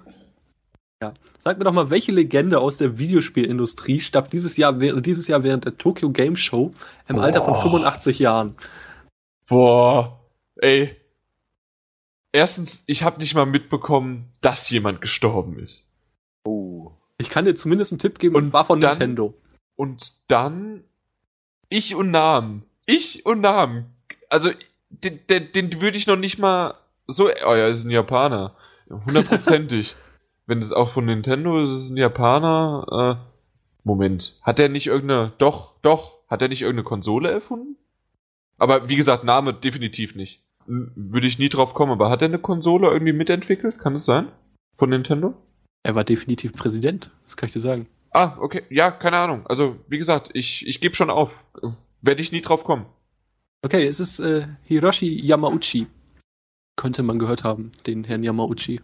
Ja, 1.01 1.13
sag 1.37 1.57
mir 1.57 1.63
doch 1.63 1.71
mal, 1.71 1.89
welche 1.89 2.11
Legende 2.11 2.59
aus 2.59 2.75
der 2.75 2.97
Videospielindustrie 2.99 4.01
starb 4.01 4.29
dieses 4.29 4.57
Jahr, 4.57 4.73
dieses 4.73 5.27
Jahr 5.29 5.43
während 5.43 5.63
der 5.63 5.77
Tokyo 5.77 6.09
Game 6.11 6.35
Show 6.35 6.73
im 7.07 7.19
Alter 7.19 7.41
von 7.41 7.53
Boah. 7.53 7.61
85 7.61 8.19
Jahren? 8.19 8.55
Boah, 9.47 10.19
ey. 10.57 10.97
Erstens, 12.33 12.83
ich 12.85 13.01
habe 13.03 13.19
nicht 13.19 13.33
mal 13.33 13.45
mitbekommen, 13.45 14.33
dass 14.41 14.69
jemand 14.69 14.99
gestorben 14.99 15.57
ist. 15.59 15.87
Oh. 16.43 16.91
Ich 17.19 17.29
kann 17.29 17.45
dir 17.45 17.53
zumindest 17.53 17.91
einen 17.91 17.99
Tipp 17.99 18.17
geben 18.17 18.35
Und 18.35 18.53
war 18.53 18.65
von 18.65 18.81
dann- 18.81 18.91
Nintendo. 18.91 19.35
Und 19.75 20.13
dann 20.27 20.83
ich 21.69 21.93
und 21.95 22.09
Namen. 22.11 22.63
Ich 22.85 23.25
und 23.25 23.41
Namen. 23.41 23.85
Also, 24.29 24.49
den, 24.89 25.19
den, 25.29 25.51
den 25.51 25.81
würde 25.81 25.97
ich 25.97 26.07
noch 26.07 26.15
nicht 26.15 26.39
mal 26.39 26.73
so. 27.07 27.25
Oh 27.27 27.53
ja, 27.55 27.67
ist 27.67 27.83
ein 27.85 27.91
Japaner. 27.91 28.55
Hundertprozentig. 28.89 29.95
Wenn 30.47 30.61
es 30.63 30.71
auch 30.71 30.93
von 30.93 31.05
Nintendo 31.05 31.63
ist, 31.63 31.69
ist 31.69 31.83
es 31.83 31.89
ein 31.91 31.97
Japaner. 31.97 33.19
Äh, 33.21 33.29
Moment. 33.83 34.39
Hat 34.41 34.59
er 34.59 34.69
nicht 34.69 34.87
irgendeine. 34.87 35.33
Doch, 35.37 35.73
doch. 35.83 36.17
Hat 36.27 36.41
er 36.41 36.47
nicht 36.47 36.61
irgendeine 36.61 36.85
Konsole 36.85 37.29
erfunden? 37.31 37.75
Aber 38.57 38.89
wie 38.89 38.95
gesagt, 38.95 39.23
Name 39.23 39.53
definitiv 39.53 40.15
nicht. 40.15 40.41
Würde 40.65 41.27
ich 41.27 41.39
nie 41.39 41.49
drauf 41.49 41.73
kommen, 41.73 41.91
aber 41.91 42.09
hat 42.09 42.21
er 42.21 42.27
eine 42.27 42.37
Konsole 42.39 42.87
irgendwie 42.89 43.13
mitentwickelt? 43.13 43.79
Kann 43.79 43.95
es 43.95 44.05
sein? 44.05 44.27
Von 44.75 44.89
Nintendo? 44.89 45.33
Er 45.83 45.95
war 45.95 46.03
definitiv 46.03 46.53
Präsident, 46.53 47.11
das 47.23 47.37
kann 47.37 47.47
ich 47.47 47.53
dir 47.53 47.59
sagen. 47.61 47.87
Ah, 48.11 48.37
okay. 48.39 48.63
Ja, 48.69 48.91
keine 48.91 49.17
Ahnung. 49.17 49.45
Also, 49.47 49.77
wie 49.87 49.97
gesagt, 49.97 50.31
ich, 50.33 50.65
ich 50.67 50.81
gebe 50.81 50.95
schon 50.95 51.09
auf. 51.09 51.31
Werde 52.01 52.21
ich 52.21 52.31
nie 52.31 52.41
drauf 52.41 52.63
kommen. 52.63 52.85
Okay, 53.63 53.85
es 53.87 53.99
ist 53.99 54.19
äh, 54.19 54.47
Hiroshi 54.63 55.07
Yamauchi. 55.25 55.87
Könnte 56.75 57.03
man 57.03 57.19
gehört 57.19 57.43
haben, 57.43 57.71
den 57.85 58.03
Herrn 58.03 58.23
Yamauchi. 58.23 58.81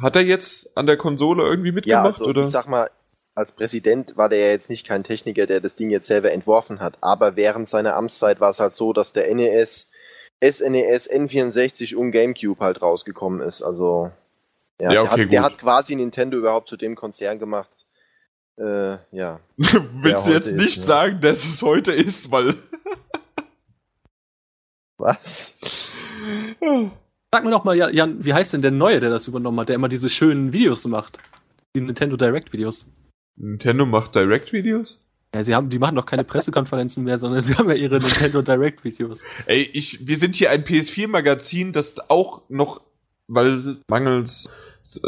Hat 0.00 0.16
er 0.16 0.22
jetzt 0.22 0.76
an 0.76 0.86
der 0.86 0.96
Konsole 0.96 1.44
irgendwie 1.44 1.68
Ja, 1.68 1.74
mitgemacht? 1.74 2.06
also 2.06 2.24
oder? 2.26 2.42
ich 2.42 2.48
sag 2.48 2.66
mal, 2.68 2.90
als 3.36 3.52
Präsident 3.52 4.16
war 4.16 4.28
der 4.28 4.38
ja 4.40 4.48
jetzt 4.48 4.70
nicht 4.70 4.86
kein 4.86 5.04
Techniker, 5.04 5.46
der 5.46 5.60
das 5.60 5.74
Ding 5.76 5.90
jetzt 5.90 6.06
selber 6.08 6.32
entworfen 6.32 6.80
hat. 6.80 6.98
Aber 7.00 7.36
während 7.36 7.68
seiner 7.68 7.94
Amtszeit 7.96 8.40
war 8.40 8.50
es 8.50 8.60
halt 8.60 8.72
so, 8.74 8.92
dass 8.92 9.12
der 9.12 9.32
NES, 9.34 9.88
SNES, 10.42 11.10
N64 11.10 11.94
und 11.94 12.10
GameCube 12.10 12.60
halt 12.64 12.82
rausgekommen 12.82 13.40
ist. 13.40 13.62
Also 13.62 14.10
ja, 14.80 14.92
Ja, 14.92 14.92
der, 14.92 15.02
okay, 15.12 15.24
hat, 15.24 15.32
der 15.32 15.42
hat 15.42 15.58
quasi 15.58 15.96
Nintendo 15.96 16.38
überhaupt 16.38 16.68
zu 16.68 16.76
dem 16.76 16.94
Konzern 16.94 17.38
gemacht. 17.38 17.70
Äh, 18.56 18.98
ja. 19.10 19.40
Willst 19.56 20.26
du 20.26 20.32
jetzt 20.32 20.52
nicht 20.52 20.78
ist, 20.78 20.78
ne? 20.78 20.82
sagen, 20.84 21.20
dass 21.20 21.44
es 21.44 21.62
heute 21.62 21.92
ist, 21.92 22.30
weil. 22.30 22.56
Was? 24.98 25.54
Sag 27.32 27.44
mir 27.44 27.50
doch 27.50 27.64
mal, 27.64 27.76
Ja- 27.76 27.90
Jan, 27.90 28.24
wie 28.24 28.32
heißt 28.32 28.52
denn 28.52 28.62
der 28.62 28.70
Neue, 28.70 29.00
der 29.00 29.10
das 29.10 29.26
übernommen 29.26 29.58
hat, 29.60 29.68
der 29.68 29.76
immer 29.76 29.88
diese 29.88 30.08
schönen 30.08 30.52
Videos 30.52 30.86
macht? 30.86 31.18
Die 31.76 31.80
Nintendo 31.80 32.16
Direct 32.16 32.52
Videos. 32.52 32.86
Nintendo 33.36 33.84
macht 33.84 34.14
Direct-Videos? 34.14 35.00
Ja, 35.34 35.42
sie 35.42 35.56
haben, 35.56 35.68
die 35.68 35.80
machen 35.80 35.96
doch 35.96 36.06
keine 36.06 36.22
Pressekonferenzen 36.22 37.02
mehr, 37.02 37.18
sondern 37.18 37.42
sie 37.42 37.56
haben 37.56 37.68
ja 37.68 37.74
ihre 37.74 37.98
Nintendo 37.98 38.42
Direct 38.42 38.84
Videos. 38.84 39.24
Ey, 39.46 39.62
ich, 39.72 40.06
wir 40.06 40.16
sind 40.16 40.36
hier 40.36 40.52
ein 40.52 40.64
PS4-Magazin, 40.64 41.72
das 41.72 41.98
auch 42.08 42.42
noch, 42.48 42.80
weil 43.28 43.78
mangels 43.88 44.48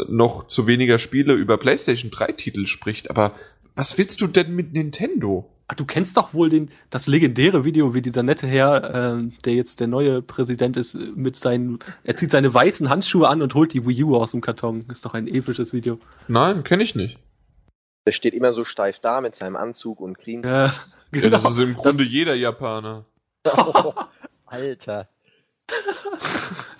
noch 0.07 0.47
zu 0.47 0.67
weniger 0.67 0.99
Spiele 0.99 1.33
über 1.33 1.57
PlayStation 1.57 2.11
3-Titel 2.11 2.67
spricht. 2.67 3.09
Aber 3.09 3.35
was 3.75 3.97
willst 3.97 4.19
du 4.21 4.27
denn 4.27 4.55
mit 4.55 4.73
Nintendo? 4.73 5.49
Ach, 5.69 5.75
du 5.75 5.85
kennst 5.85 6.15
doch 6.17 6.33
wohl 6.33 6.49
den, 6.49 6.71
das 6.89 7.07
legendäre 7.07 7.65
Video, 7.65 7.93
wie 7.93 8.01
dieser 8.01 8.23
nette 8.23 8.47
Herr, 8.47 9.17
äh, 9.17 9.23
der 9.45 9.53
jetzt 9.53 9.79
der 9.81 9.87
neue 9.87 10.21
Präsident 10.21 10.77
ist, 10.77 10.95
äh, 10.95 10.99
mit 11.15 11.35
seinen, 11.35 11.79
er 12.03 12.15
zieht 12.15 12.31
seine 12.31 12.53
weißen 12.53 12.89
Handschuhe 12.89 13.27
an 13.27 13.41
und 13.41 13.53
holt 13.53 13.73
die 13.73 13.85
Wii 13.85 14.03
U 14.03 14.15
aus 14.15 14.31
dem 14.31 14.41
Karton. 14.41 14.85
Ist 14.89 15.05
doch 15.05 15.13
ein 15.13 15.27
episches 15.27 15.73
Video. 15.73 15.99
Nein, 16.27 16.63
kenne 16.63 16.83
ich 16.83 16.95
nicht. 16.95 17.19
Der 18.05 18.13
steht 18.13 18.33
immer 18.33 18.53
so 18.53 18.63
steif 18.63 18.99
da 18.99 19.19
mit 19.19 19.35
seinem 19.35 19.57
Anzug 19.57 19.99
und 19.99 20.17
grinst. 20.17 20.49
Ja, 20.49 20.73
Ja, 21.13 21.21
genau. 21.21 21.37
das 21.37 21.51
ist 21.53 21.59
im 21.59 21.75
Grunde 21.75 22.03
jeder 22.03 22.35
Japaner. 22.35 23.05
Alter. 24.45 25.07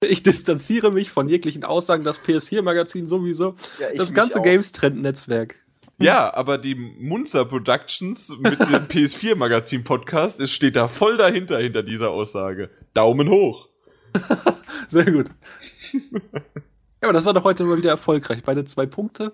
ich 0.00 0.22
distanziere 0.22 0.92
mich 0.92 1.10
von 1.10 1.28
jeglichen 1.28 1.64
Aussagen, 1.64 2.04
das 2.04 2.20
PS4-Magazin 2.20 3.06
sowieso. 3.06 3.56
Ja, 3.80 3.88
das 3.96 4.14
ganze. 4.14 4.40
Games-Trend-Netzwerk. 4.40 5.56
Ja, 6.00 6.32
aber 6.32 6.58
die 6.58 6.76
Munzer 6.76 7.44
Productions 7.44 8.32
mit 8.38 8.60
dem 8.60 8.66
PS4-Magazin-Podcast, 8.88 10.38
es 10.40 10.52
steht 10.52 10.76
da 10.76 10.86
voll 10.86 11.16
dahinter, 11.16 11.58
hinter 11.58 11.82
dieser 11.82 12.10
Aussage. 12.10 12.70
Daumen 12.94 13.28
hoch. 13.28 13.68
Sehr 14.88 15.10
gut. 15.10 15.28
ja, 15.92 16.30
aber 17.02 17.12
das 17.12 17.24
war 17.24 17.34
doch 17.34 17.44
heute 17.44 17.64
mal 17.64 17.76
wieder 17.76 17.90
erfolgreich. 17.90 18.38
Beide 18.44 18.64
zwei 18.64 18.86
Punkte. 18.86 19.32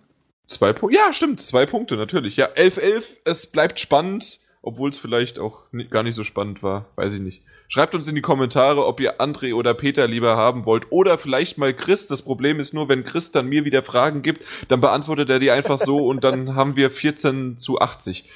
Zwei 0.48 0.72
Punkte. 0.72 0.96
Ja, 0.96 1.12
stimmt, 1.12 1.42
zwei 1.42 1.66
Punkte, 1.66 1.96
natürlich. 1.96 2.36
Ja, 2.36 2.48
11-11, 2.48 3.02
es 3.24 3.46
bleibt 3.46 3.78
spannend, 3.78 4.40
obwohl 4.64 4.90
es 4.90 4.98
vielleicht 4.98 5.38
auch 5.38 5.60
ni- 5.72 5.84
gar 5.84 6.02
nicht 6.02 6.14
so 6.14 6.24
spannend 6.24 6.62
war. 6.62 6.86
Weiß 6.96 7.12
ich 7.12 7.20
nicht. 7.20 7.42
Schreibt 7.68 7.94
uns 7.94 8.06
in 8.08 8.14
die 8.14 8.20
Kommentare, 8.20 8.84
ob 8.86 9.00
ihr 9.00 9.20
André 9.20 9.54
oder 9.54 9.74
Peter 9.74 10.06
lieber 10.06 10.36
haben 10.36 10.64
wollt. 10.66 10.84
Oder 10.90 11.18
vielleicht 11.18 11.56
mal 11.58 11.72
Chris. 11.74 12.06
Das 12.06 12.22
Problem 12.22 12.60
ist 12.60 12.74
nur, 12.74 12.88
wenn 12.88 13.04
Chris 13.04 13.32
dann 13.32 13.46
mir 13.48 13.64
wieder 13.64 13.82
Fragen 13.82 14.22
gibt, 14.22 14.42
dann 14.68 14.80
beantwortet 14.80 15.30
er 15.30 15.38
die 15.38 15.50
einfach 15.50 15.78
so 15.78 16.06
und 16.06 16.22
dann 16.24 16.54
haben 16.54 16.76
wir 16.76 16.90
14 16.90 17.56
zu 17.56 17.80
80. 17.80 18.28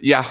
Ja, 0.00 0.26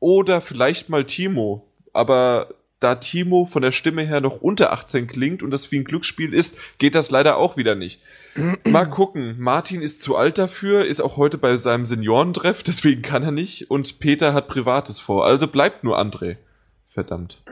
oder 0.00 0.40
vielleicht 0.40 0.88
mal 0.88 1.04
Timo. 1.04 1.66
Aber 1.92 2.48
da 2.80 2.94
Timo 2.96 3.46
von 3.50 3.62
der 3.62 3.72
Stimme 3.72 4.06
her 4.06 4.20
noch 4.20 4.40
unter 4.40 4.72
18 4.72 5.06
klingt 5.08 5.42
und 5.42 5.50
das 5.50 5.72
wie 5.72 5.78
ein 5.78 5.84
Glücksspiel 5.84 6.32
ist, 6.34 6.56
geht 6.78 6.94
das 6.94 7.10
leider 7.10 7.36
auch 7.36 7.56
wieder 7.56 7.74
nicht. 7.74 8.00
Mal 8.64 8.84
gucken. 8.86 9.36
Martin 9.38 9.82
ist 9.82 10.02
zu 10.02 10.16
alt 10.16 10.38
dafür, 10.38 10.84
ist 10.84 11.00
auch 11.00 11.16
heute 11.16 11.38
bei 11.38 11.56
seinem 11.56 11.86
Seniorentreff, 11.86 12.62
deswegen 12.62 13.02
kann 13.02 13.22
er 13.22 13.30
nicht. 13.30 13.70
Und 13.70 13.98
Peter 14.00 14.34
hat 14.34 14.48
Privates 14.48 14.98
vor. 15.00 15.24
Also 15.26 15.46
bleibt 15.46 15.84
nur 15.84 15.98
André. 15.98 16.36
Verdammt. 16.88 17.42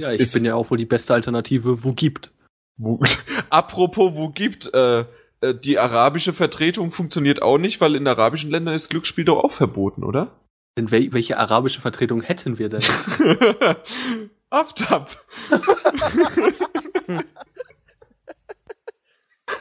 Ja, 0.00 0.12
ich 0.12 0.20
Ist- 0.20 0.34
bin 0.34 0.44
ja 0.44 0.54
auch 0.54 0.70
wohl 0.70 0.78
die 0.78 0.86
beste 0.86 1.14
Alternative, 1.14 1.84
wo 1.84 1.92
gibt. 1.92 2.32
Wo, 2.78 3.00
apropos, 3.50 4.14
wo 4.14 4.28
gibt, 4.30 4.72
äh, 4.74 5.00
äh, 5.40 5.54
die 5.54 5.78
arabische 5.78 6.32
Vertretung 6.32 6.90
funktioniert 6.92 7.42
auch 7.42 7.58
nicht, 7.58 7.80
weil 7.80 7.94
in 7.94 8.06
arabischen 8.06 8.50
Ländern 8.50 8.74
ist 8.74 8.88
Glücksspiel 8.90 9.24
doch 9.24 9.42
auch 9.44 9.52
verboten, 9.54 10.02
oder? 10.04 10.38
Denn 10.78 10.90
wel 10.90 11.12
welche 11.12 11.36
arabische 11.38 11.80
Vertretung 11.82 12.22
hätten 12.22 12.58
wir 12.58 12.68
denn? 12.70 12.80
Aftab. 14.50 15.18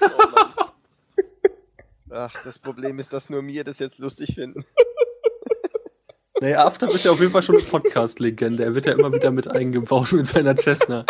Oh. 0.01 0.65
Ach, 2.13 2.43
das 2.43 2.59
Problem 2.59 2.99
ist, 2.99 3.13
dass 3.13 3.29
nur 3.29 3.41
mir 3.41 3.63
das 3.63 3.79
jetzt 3.79 3.97
lustig 3.97 4.35
finden. 4.35 4.65
naja, 6.41 6.65
Aftab 6.65 6.93
ist 6.93 7.05
ja 7.05 7.11
auf 7.11 7.19
jeden 7.19 7.31
Fall 7.31 7.41
schon 7.41 7.55
eine 7.55 7.65
Podcast-Legende. 7.65 8.63
Er 8.65 8.75
wird 8.75 8.85
ja 8.85 8.93
immer 8.93 9.13
wieder 9.13 9.31
mit 9.31 9.47
eingebaut 9.47 10.11
mit 10.11 10.27
seiner 10.27 10.57
Cessna. 10.57 11.05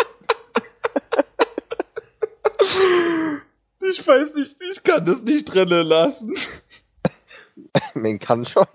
Ich 3.80 4.06
weiß 4.06 4.34
nicht, 4.34 4.56
ich 4.72 4.82
kann 4.84 5.04
das 5.04 5.22
nicht 5.22 5.44
drinnen 5.46 5.86
lassen. 5.86 6.34
Man 7.94 8.18
kann 8.18 8.44
schon. 8.44 8.66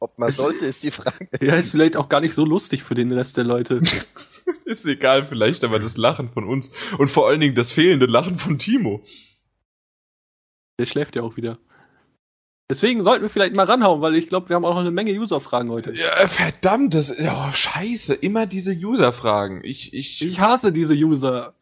Ob 0.00 0.18
man 0.18 0.32
sollte, 0.32 0.66
ist 0.66 0.82
die 0.82 0.90
Frage. 0.90 1.28
Ja, 1.40 1.54
ist 1.54 1.72
vielleicht 1.72 1.96
auch 1.96 2.08
gar 2.08 2.20
nicht 2.20 2.34
so 2.34 2.44
lustig 2.44 2.82
für 2.82 2.94
den 2.94 3.12
Rest 3.12 3.36
der 3.36 3.44
Leute. 3.44 3.80
Ist 4.64 4.86
egal, 4.86 5.26
vielleicht 5.26 5.64
aber 5.64 5.78
das 5.78 5.96
Lachen 5.96 6.30
von 6.30 6.44
uns 6.44 6.70
und 6.98 7.10
vor 7.10 7.28
allen 7.28 7.40
Dingen 7.40 7.54
das 7.54 7.72
fehlende 7.72 8.06
Lachen 8.06 8.38
von 8.38 8.58
Timo. 8.58 9.04
Der 10.78 10.86
schläft 10.86 11.16
ja 11.16 11.22
auch 11.22 11.36
wieder. 11.36 11.58
Deswegen 12.70 13.02
sollten 13.02 13.22
wir 13.22 13.30
vielleicht 13.30 13.56
mal 13.56 13.64
ranhauen, 13.66 14.00
weil 14.00 14.14
ich 14.14 14.28
glaube, 14.28 14.48
wir 14.48 14.54
haben 14.56 14.64
auch 14.64 14.74
noch 14.74 14.80
eine 14.80 14.92
Menge 14.92 15.10
User-Fragen 15.10 15.70
heute. 15.70 15.92
Ja, 15.92 16.28
verdammt, 16.28 16.94
das, 16.94 17.16
ja, 17.18 17.52
scheiße, 17.52 18.14
immer 18.14 18.46
diese 18.46 18.72
User-Fragen. 18.72 19.62
Ich, 19.64 19.92
ich, 19.92 20.22
Ich 20.22 20.38
hasse 20.40 20.70
diese 20.72 20.94
User-Fragen. 20.94 21.52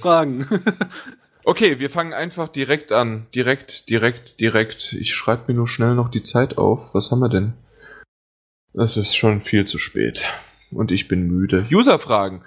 Fragen. 0.00 0.48
Okay, 1.44 1.78
wir 1.78 1.90
fangen 1.90 2.12
einfach 2.12 2.48
direkt 2.48 2.92
an. 2.92 3.26
Direkt, 3.34 3.88
direkt, 3.88 4.38
direkt. 4.40 4.92
Ich 4.92 5.14
schreibe 5.14 5.44
mir 5.48 5.54
nur 5.54 5.68
schnell 5.68 5.94
noch 5.94 6.10
die 6.10 6.22
Zeit 6.22 6.58
auf. 6.58 6.94
Was 6.94 7.10
haben 7.10 7.20
wir 7.20 7.28
denn? 7.28 7.54
Es 8.74 8.96
ist 8.96 9.16
schon 9.16 9.40
viel 9.40 9.66
zu 9.66 9.78
spät. 9.78 10.22
Und 10.70 10.90
ich 10.90 11.08
bin 11.08 11.26
müde. 11.26 11.66
User-Fragen. 11.70 12.42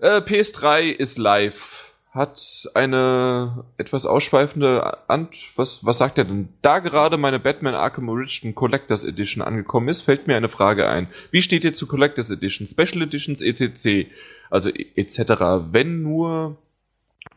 Äh, 0.00 0.18
PS3 0.18 0.90
ist 0.90 1.18
live. 1.18 1.84
Hat 2.10 2.68
eine 2.74 3.64
etwas 3.76 4.06
ausschweifende 4.06 5.08
Ant... 5.08 5.34
Was, 5.56 5.84
was 5.84 5.98
sagt 5.98 6.16
er 6.16 6.24
denn? 6.24 6.50
Da 6.62 6.78
gerade 6.78 7.16
meine 7.16 7.40
Batman 7.40 7.74
Arkham 7.74 8.08
Origin 8.08 8.54
Collectors 8.54 9.02
Edition 9.02 9.42
angekommen 9.42 9.88
ist, 9.88 10.02
fällt 10.02 10.28
mir 10.28 10.36
eine 10.36 10.48
Frage 10.48 10.88
ein. 10.88 11.08
Wie 11.32 11.42
steht 11.42 11.64
ihr 11.64 11.74
zu 11.74 11.88
Collectors 11.88 12.30
Edition, 12.30 12.68
Special 12.68 13.02
Editions, 13.02 13.42
etc.? 13.42 14.08
Also 14.48 14.70
etc. 14.70 15.18
Wenn 15.72 16.02
nur 16.02 16.56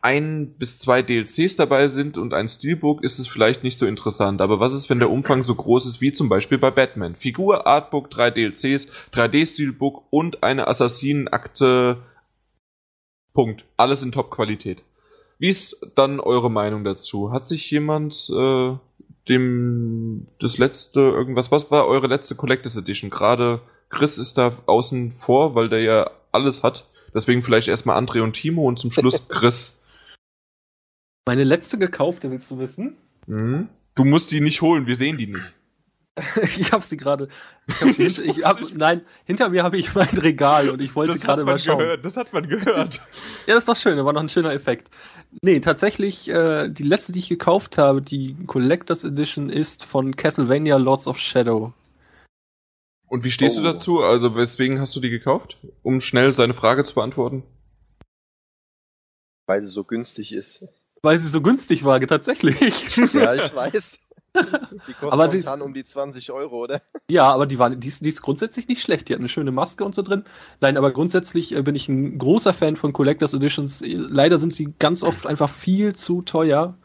ein 0.00 0.54
bis 0.58 0.78
zwei 0.78 1.02
DLCs 1.02 1.56
dabei 1.56 1.88
sind 1.88 2.18
und 2.18 2.32
ein 2.32 2.48
Steelbook, 2.48 3.02
ist 3.02 3.18
es 3.18 3.26
vielleicht 3.26 3.64
nicht 3.64 3.78
so 3.78 3.86
interessant. 3.86 4.40
Aber 4.40 4.60
was 4.60 4.72
ist, 4.72 4.88
wenn 4.90 5.00
der 5.00 5.10
Umfang 5.10 5.42
so 5.42 5.54
groß 5.54 5.86
ist 5.86 6.00
wie 6.00 6.12
zum 6.12 6.28
Beispiel 6.28 6.58
bei 6.58 6.70
Batman? 6.70 7.16
Figur, 7.16 7.66
Artbook, 7.66 8.10
drei 8.10 8.30
DLCs, 8.30 8.88
3D-Steelbook 9.12 10.04
und 10.10 10.42
eine 10.42 10.68
Assassinenakte. 10.68 11.98
Punkt. 13.34 13.64
Alles 13.76 14.02
in 14.02 14.12
Top-Qualität. 14.12 14.82
Wie 15.38 15.48
ist 15.48 15.76
dann 15.94 16.20
eure 16.20 16.50
Meinung 16.50 16.84
dazu? 16.84 17.32
Hat 17.32 17.48
sich 17.48 17.70
jemand 17.70 18.28
äh, 18.30 18.76
dem 19.28 20.26
das 20.40 20.58
letzte 20.58 21.00
irgendwas? 21.00 21.52
Was 21.52 21.70
war 21.70 21.86
eure 21.86 22.08
letzte 22.08 22.34
Collectors 22.34 22.76
Edition? 22.76 23.10
Gerade 23.10 23.60
Chris 23.90 24.18
ist 24.18 24.38
da 24.38 24.58
außen 24.66 25.12
vor, 25.12 25.54
weil 25.54 25.68
der 25.68 25.80
ja 25.80 26.10
alles 26.32 26.62
hat. 26.62 26.86
Deswegen 27.14 27.42
vielleicht 27.42 27.68
erstmal 27.68 28.02
André 28.02 28.20
und 28.22 28.34
Timo 28.34 28.66
und 28.66 28.78
zum 28.78 28.90
Schluss 28.90 29.28
Chris. 29.28 29.77
Meine 31.28 31.44
letzte 31.44 31.76
gekaufte, 31.76 32.30
willst 32.30 32.50
du 32.50 32.58
wissen? 32.58 32.96
Mhm. 33.26 33.68
Du 33.94 34.04
musst 34.06 34.30
die 34.30 34.40
nicht 34.40 34.62
holen, 34.62 34.86
wir 34.86 34.96
sehen 34.96 35.18
die 35.18 35.26
nicht. 35.26 35.44
ich 36.58 36.72
habe 36.72 36.82
sie 36.82 36.96
gerade. 36.96 37.28
Ich 37.66 37.74
hab 37.82 37.88
sie 37.90 38.04
Ich 38.06 38.16
hinter, 38.16 38.22
ich 38.22 38.28
wusste 38.36 38.48
hab, 38.48 38.60
nicht. 38.60 38.76
nein, 38.78 39.02
hinter 39.26 39.50
mir 39.50 39.62
habe 39.62 39.76
ich 39.76 39.94
mein 39.94 40.08
Regal 40.08 40.70
und 40.70 40.80
ich 40.80 40.96
wollte 40.96 41.12
Das 41.12 41.20
gerade 41.22 41.42
hat 41.42 41.46
man 41.46 41.54
mal 41.56 41.58
schauen. 41.58 41.78
gehört. 41.80 42.02
Das 42.06 42.16
hat 42.16 42.32
man 42.32 42.48
gehört. 42.48 43.02
Ja, 43.46 43.54
das 43.54 43.58
ist 43.64 43.68
doch 43.68 43.76
schön, 43.76 43.98
das 43.98 44.06
war 44.06 44.14
noch 44.14 44.22
ein 44.22 44.30
schöner 44.30 44.52
Effekt. 44.54 44.88
Nee, 45.42 45.60
tatsächlich, 45.60 46.30
äh, 46.30 46.70
die 46.70 46.82
letzte, 46.82 47.12
die 47.12 47.18
ich 47.18 47.28
gekauft 47.28 47.76
habe, 47.76 48.00
die 48.00 48.34
Collectors 48.46 49.04
Edition, 49.04 49.50
ist 49.50 49.84
von 49.84 50.16
Castlevania 50.16 50.78
Lords 50.78 51.06
of 51.06 51.18
Shadow. 51.18 51.74
Und 53.06 53.22
wie 53.24 53.30
stehst 53.32 53.58
Oh. 53.58 53.60
du 53.60 53.66
dazu? 53.72 53.98
Also 54.02 54.34
weswegen 54.34 54.80
hast 54.80 54.96
du 54.96 55.00
die 55.00 55.10
gekauft? 55.10 55.58
Um 55.82 56.00
schnell 56.00 56.32
seine 56.32 56.54
Frage 56.54 56.84
zu 56.84 56.94
beantworten. 56.94 57.42
Weil 59.46 59.62
sie 59.62 59.68
so 59.70 59.84
günstig 59.84 60.32
ist. 60.32 60.66
Weil 61.02 61.18
sie 61.18 61.28
so 61.28 61.40
günstig 61.40 61.84
war, 61.84 62.00
tatsächlich. 62.00 62.96
Ja, 63.12 63.34
ich 63.34 63.54
weiß. 63.54 63.98
Die 64.36 64.40
kostet 64.92 65.12
Aber 65.12 65.28
sie 65.28 65.38
ist- 65.38 65.48
um 65.48 65.72
die 65.74 65.84
20 65.84 66.30
Euro, 66.32 66.64
oder? 66.64 66.82
ja, 67.10 67.30
aber 67.32 67.46
die, 67.46 67.58
war, 67.58 67.70
die, 67.70 67.88
ist, 67.88 68.04
die 68.04 68.08
ist 68.08 68.22
grundsätzlich 68.22 68.68
nicht 68.68 68.82
schlecht. 68.82 69.08
Die 69.08 69.12
hat 69.14 69.20
eine 69.20 69.28
schöne 69.28 69.52
Maske 69.52 69.84
und 69.84 69.94
so 69.94 70.02
drin. 70.02 70.24
Nein, 70.60 70.76
aber 70.76 70.90
grundsätzlich 70.92 71.54
äh, 71.56 71.62
bin 71.62 71.74
ich 71.74 71.88
ein 71.88 72.18
großer 72.18 72.52
Fan 72.52 72.76
von 72.76 72.92
Collectors 72.92 73.32
Editions. 73.34 73.82
Äh, 73.82 73.94
Leider 73.94 74.38
sind 74.38 74.52
sie 74.52 74.74
ganz 74.78 75.02
oft 75.02 75.26
einfach 75.26 75.50
viel 75.50 75.94
zu 75.94 76.22
teuer. 76.22 76.76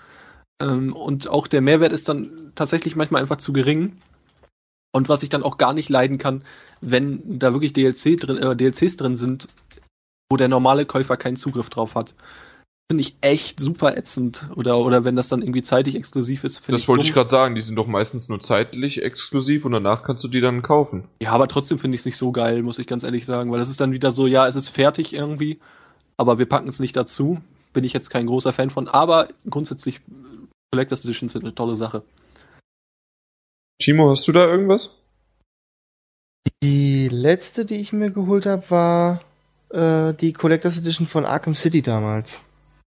Ähm, 0.61 0.93
und 0.93 1.27
auch 1.27 1.47
der 1.47 1.61
Mehrwert 1.61 1.91
ist 1.91 2.07
dann 2.09 2.51
tatsächlich 2.55 2.95
manchmal 2.95 3.21
einfach 3.21 3.37
zu 3.37 3.51
gering. 3.51 3.97
Und 4.95 5.09
was 5.09 5.23
ich 5.23 5.29
dann 5.29 5.43
auch 5.43 5.57
gar 5.57 5.73
nicht 5.73 5.89
leiden 5.89 6.19
kann, 6.19 6.43
wenn 6.79 7.39
da 7.39 7.51
wirklich 7.53 7.73
DLC 7.73 8.19
drin, 8.19 8.37
äh, 8.37 8.55
DLCs 8.55 8.95
drin 8.97 9.15
sind, 9.15 9.47
wo 10.29 10.37
der 10.37 10.47
normale 10.47 10.85
Käufer 10.85 11.17
keinen 11.17 11.35
Zugriff 11.35 11.69
drauf 11.69 11.95
hat. 11.95 12.13
Finde 12.91 13.01
ich 13.01 13.15
echt 13.21 13.59
super 13.59 13.97
ätzend. 13.97 14.47
Oder, 14.55 14.77
oder 14.77 15.03
wenn 15.05 15.15
das 15.15 15.29
dann 15.29 15.41
irgendwie 15.41 15.61
zeitig 15.61 15.95
exklusiv 15.95 16.43
ist, 16.43 16.59
finde 16.59 16.77
Das 16.77 16.87
wollte 16.87 17.01
dumm. 17.01 17.07
ich 17.07 17.13
gerade 17.13 17.29
sagen. 17.29 17.55
Die 17.55 17.61
sind 17.61 17.75
doch 17.75 17.87
meistens 17.87 18.29
nur 18.29 18.39
zeitlich 18.39 19.01
exklusiv 19.01 19.65
und 19.65 19.71
danach 19.71 20.03
kannst 20.03 20.23
du 20.23 20.27
die 20.27 20.41
dann 20.41 20.61
kaufen. 20.61 21.05
Ja, 21.21 21.31
aber 21.31 21.47
trotzdem 21.47 21.79
finde 21.79 21.95
ich 21.95 22.01
es 22.01 22.05
nicht 22.05 22.17
so 22.17 22.31
geil, 22.31 22.61
muss 22.61 22.79
ich 22.79 22.87
ganz 22.87 23.03
ehrlich 23.03 23.25
sagen, 23.25 23.51
weil 23.51 23.59
das 23.59 23.69
ist 23.69 23.79
dann 23.81 23.93
wieder 23.93 24.11
so, 24.11 24.27
ja, 24.27 24.45
es 24.47 24.55
ist 24.55 24.69
fertig 24.69 25.13
irgendwie, 25.15 25.59
aber 26.17 26.37
wir 26.39 26.45
packen 26.45 26.67
es 26.67 26.79
nicht 26.79 26.95
dazu. 26.95 27.41
Bin 27.71 27.83
ich 27.83 27.93
jetzt 27.93 28.09
kein 28.09 28.27
großer 28.27 28.53
Fan 28.53 28.69
von, 28.69 28.87
aber 28.87 29.29
grundsätzlich 29.49 29.95
äh, 29.97 30.01
Collectors 30.71 31.03
Editions 31.05 31.33
sind 31.33 31.43
eine 31.43 31.55
tolle 31.55 31.75
Sache. 31.75 32.03
Timo, 33.81 34.11
hast 34.11 34.27
du 34.27 34.31
da 34.31 34.45
irgendwas? 34.45 34.91
Die 36.61 37.07
letzte, 37.09 37.65
die 37.65 37.75
ich 37.77 37.91
mir 37.93 38.11
geholt 38.11 38.45
habe, 38.45 38.69
war 38.69 39.21
äh, 39.69 40.13
die 40.13 40.33
Collectors 40.33 40.77
Edition 40.77 41.07
von 41.07 41.25
Arkham 41.25 41.55
City 41.55 41.81
damals. 41.81 42.39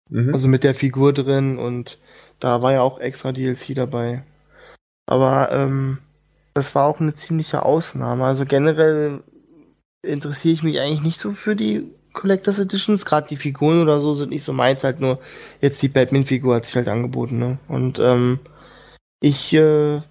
Mhm. 0.09 0.33
Also 0.33 0.47
mit 0.47 0.63
der 0.63 0.75
Figur 0.75 1.13
drin 1.13 1.57
und 1.57 1.99
da 2.39 2.61
war 2.61 2.73
ja 2.73 2.81
auch 2.81 2.99
extra 2.99 3.31
DLC 3.31 3.75
dabei. 3.75 4.23
Aber 5.05 5.51
ähm, 5.51 5.99
das 6.53 6.75
war 6.75 6.85
auch 6.85 6.99
eine 6.99 7.15
ziemliche 7.15 7.63
Ausnahme. 7.63 8.25
Also 8.25 8.45
generell 8.45 9.21
interessiere 10.01 10.53
ich 10.53 10.63
mich 10.63 10.79
eigentlich 10.79 11.01
nicht 11.01 11.19
so 11.19 11.31
für 11.31 11.55
die 11.55 11.87
Collectors 12.13 12.59
Editions. 12.59 13.05
Gerade 13.05 13.27
die 13.27 13.37
Figuren 13.37 13.81
oder 13.81 13.99
so 13.99 14.13
sind 14.13 14.29
nicht 14.29 14.43
so 14.43 14.53
meins. 14.53 14.83
Halt 14.83 14.99
nur 14.99 15.19
jetzt 15.61 15.81
die 15.81 15.87
Batman-Figur 15.87 16.55
hat 16.55 16.65
sich 16.65 16.75
halt 16.75 16.87
angeboten. 16.87 17.39
Ne? 17.39 17.59
Und 17.67 17.99
ähm, 17.99 18.39
ich 19.19 19.53
äh, 19.53 20.01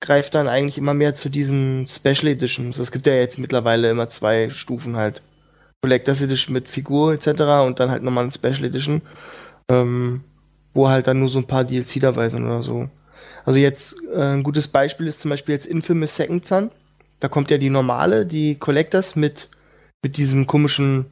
greife 0.00 0.30
dann 0.30 0.48
eigentlich 0.48 0.78
immer 0.78 0.94
mehr 0.94 1.14
zu 1.14 1.28
diesen 1.28 1.86
Special 1.88 2.26
Editions. 2.26 2.78
Es 2.78 2.92
gibt 2.92 3.06
ja 3.06 3.14
jetzt 3.14 3.38
mittlerweile 3.38 3.90
immer 3.90 4.10
zwei 4.10 4.50
Stufen 4.50 4.96
halt. 4.96 5.22
Collectors 5.82 6.22
Edition 6.22 6.52
mit 6.52 6.68
Figur 6.68 7.12
etc. 7.12 7.26
und 7.66 7.80
dann 7.80 7.90
halt 7.90 8.04
nochmal 8.04 8.24
eine 8.24 8.32
Special 8.32 8.64
Edition, 8.64 9.02
ähm, 9.70 10.22
wo 10.74 10.88
halt 10.88 11.08
dann 11.08 11.18
nur 11.18 11.28
so 11.28 11.40
ein 11.40 11.46
paar 11.46 11.64
DLC 11.64 12.00
dabei 12.00 12.28
sind 12.28 12.44
oder 12.44 12.62
so. 12.62 12.88
Also 13.44 13.58
jetzt 13.58 13.96
äh, 14.14 14.34
ein 14.34 14.44
gutes 14.44 14.68
Beispiel 14.68 15.08
ist 15.08 15.20
zum 15.20 15.30
Beispiel 15.30 15.54
jetzt 15.54 15.66
Infamous 15.66 16.14
Second 16.14 16.46
Son. 16.46 16.70
Da 17.18 17.28
kommt 17.28 17.50
ja 17.50 17.58
die 17.58 17.70
normale, 17.70 18.26
die 18.26 18.54
Collectors 18.54 19.16
mit, 19.16 19.50
mit 20.04 20.16
diesem 20.16 20.46
komischen, 20.46 21.06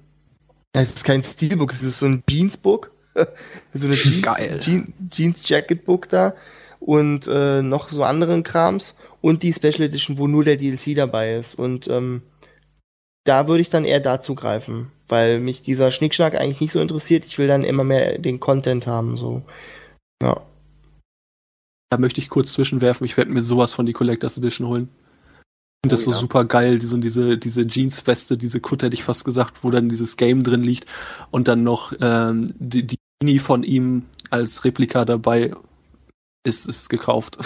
es 0.73 0.95
ist 0.95 1.05
kein 1.05 1.25
Steelbook, 1.25 1.73
es 1.73 1.83
ist 1.83 1.99
so 1.99 2.07
ein 2.07 2.23
Jeansbook. 2.29 2.93
so 3.75 3.87
eine 3.87 3.97
Jeans, 3.97 4.23
Geil. 4.23 4.61
Jeans, 4.61 4.89
Jeans 5.11 5.49
Jacket 5.49 5.85
Book 5.85 6.09
da 6.09 6.35
und 6.79 7.27
äh, 7.27 7.61
noch 7.61 7.89
so 7.89 8.05
anderen 8.05 8.45
Krams 8.45 8.95
und 9.21 9.43
die 9.43 9.53
Special 9.53 9.83
Edition, 9.83 10.17
wo 10.17 10.29
nur 10.29 10.45
der 10.45 10.57
DLC 10.57 10.95
dabei 10.95 11.35
ist. 11.35 11.57
Und 11.57 11.89
ähm, 11.89 12.23
da 13.25 13.49
würde 13.49 13.61
ich 13.61 13.71
dann 13.71 13.85
eher 13.85 14.01
dazu 14.01 14.35
greifen, 14.35 14.91
weil 15.09 15.41
mich 15.41 15.63
dieser 15.63 15.93
Schnickschnack 15.93 16.35
eigentlich 16.35 16.61
nicht 16.61 16.73
so 16.73 16.81
interessiert. 16.81 17.25
Ich 17.25 17.39
will 17.39 17.49
dann 17.49 17.65
immer 17.65 17.85
mehr 17.85 18.19
den 18.19 18.41
Content 18.41 18.87
haben, 18.87 19.17
so. 19.17 19.43
Ja. 20.23 20.43
Da 21.91 21.99
möchte 21.99 22.21
ich 22.21 22.31
kurz 22.31 22.53
zwischenwerfen, 22.53 23.05
ich 23.05 23.17
werde 23.17 23.33
mir 23.33 23.43
sowas 23.43 23.75
von 23.75 23.87
die 23.87 23.93
Collectors 23.93 24.39
Edition 24.39 24.69
holen. 24.69 24.89
Ich 25.83 25.89
finde 25.89 25.95
das 25.95 26.03
Oh 26.03 26.11
so 26.11 26.13
ja. 26.13 26.17
super 26.19 26.45
geil, 26.45 26.79
diese, 26.79 26.99
diese, 26.99 27.39
diese 27.39 27.63
Jeansweste, 27.63 28.37
diese 28.37 28.61
Kutte 28.61 28.87
hätte 28.87 28.95
ich 28.95 29.03
fast 29.03 29.25
gesagt, 29.25 29.65
wo 29.65 29.71
dann 29.71 29.89
dieses 29.89 30.17
Game 30.17 30.43
drin 30.43 30.63
liegt 30.63 30.87
und 31.31 31.49
dann 31.49 31.63
noch 31.65 31.93
ähm, 32.01 32.55
die, 32.59 32.87
die 32.87 32.99
Mini 33.23 33.39
von 33.39 33.63
ihm 33.63 34.07
als 34.31 34.65
Replika 34.65 35.05
dabei 35.05 35.53
ist, 36.45 36.67
ist 36.67 36.89
gekauft. 36.89 37.39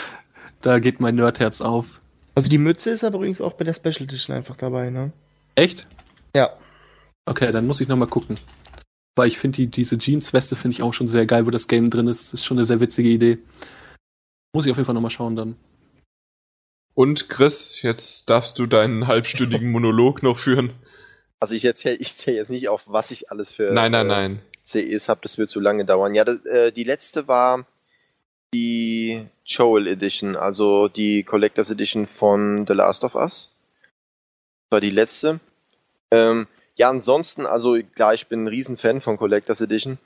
da 0.60 0.78
geht 0.78 1.00
mein 1.00 1.14
Nerdherz 1.14 1.60
auf. 1.60 2.00
Also 2.36 2.50
die 2.50 2.58
Mütze 2.58 2.90
ist 2.90 3.02
aber 3.02 3.16
übrigens 3.16 3.40
auch 3.40 3.54
bei 3.54 3.64
der 3.64 3.72
Special 3.72 4.02
Edition 4.02 4.36
einfach 4.36 4.56
dabei, 4.56 4.90
ne? 4.90 5.10
Echt? 5.54 5.88
Ja. 6.36 6.52
Okay, 7.24 7.50
dann 7.50 7.66
muss 7.66 7.80
ich 7.80 7.88
nochmal 7.88 8.08
gucken. 8.08 8.38
Weil 9.16 9.28
ich 9.28 9.38
finde, 9.38 9.56
die, 9.56 9.68
diese 9.68 9.96
Jeansweste 9.96 10.54
finde 10.54 10.74
ich 10.74 10.82
auch 10.82 10.92
schon 10.92 11.08
sehr 11.08 11.24
geil, 11.24 11.46
wo 11.46 11.50
das 11.50 11.66
Game 11.66 11.88
drin 11.88 12.08
ist. 12.08 12.32
Das 12.32 12.40
ist 12.40 12.44
schon 12.44 12.58
eine 12.58 12.66
sehr 12.66 12.80
witzige 12.80 13.08
Idee. 13.08 13.38
Muss 14.54 14.66
ich 14.66 14.70
auf 14.70 14.76
jeden 14.76 14.84
Fall 14.84 14.94
nochmal 14.94 15.10
schauen 15.10 15.34
dann. 15.34 15.56
Und 16.94 17.30
Chris, 17.30 17.80
jetzt 17.80 18.28
darfst 18.28 18.58
du 18.58 18.66
deinen 18.66 19.06
halbstündigen 19.06 19.70
Monolog 19.72 20.22
noch 20.22 20.38
führen. 20.38 20.74
Also 21.40 21.54
ich 21.54 21.64
erzähle 21.64 21.96
ich 21.96 22.16
zähl 22.16 22.34
jetzt 22.34 22.50
nicht 22.50 22.68
auf, 22.68 22.82
was 22.86 23.10
ich 23.10 23.30
alles 23.30 23.50
für 23.50 23.72
Nein, 23.72 23.92
nein, 23.92 24.06
äh, 24.06 24.08
nein. 24.08 24.42
CEs 24.62 25.08
habe, 25.08 25.20
das 25.22 25.38
wird 25.38 25.48
zu 25.48 25.60
lange 25.60 25.86
dauern. 25.86 26.14
Ja, 26.14 26.24
das, 26.24 26.44
äh, 26.44 26.70
die 26.72 26.84
letzte 26.84 27.28
war 27.28 27.66
die 28.54 29.26
Joel 29.44 29.86
Edition, 29.86 30.36
also 30.36 30.88
die 30.88 31.22
Collectors 31.22 31.70
Edition 31.70 32.06
von 32.06 32.66
The 32.66 32.74
Last 32.74 33.04
of 33.04 33.14
Us. 33.14 33.52
Das 34.64 34.76
war 34.76 34.80
die 34.80 34.90
letzte. 34.90 35.40
Ähm, 36.10 36.46
ja, 36.74 36.90
ansonsten, 36.90 37.46
also 37.46 37.78
klar, 37.94 38.14
ich 38.14 38.26
bin 38.26 38.44
ein 38.44 38.48
Riesenfan 38.48 39.00
von 39.00 39.16
Collectors 39.16 39.60
Edition. 39.60 39.98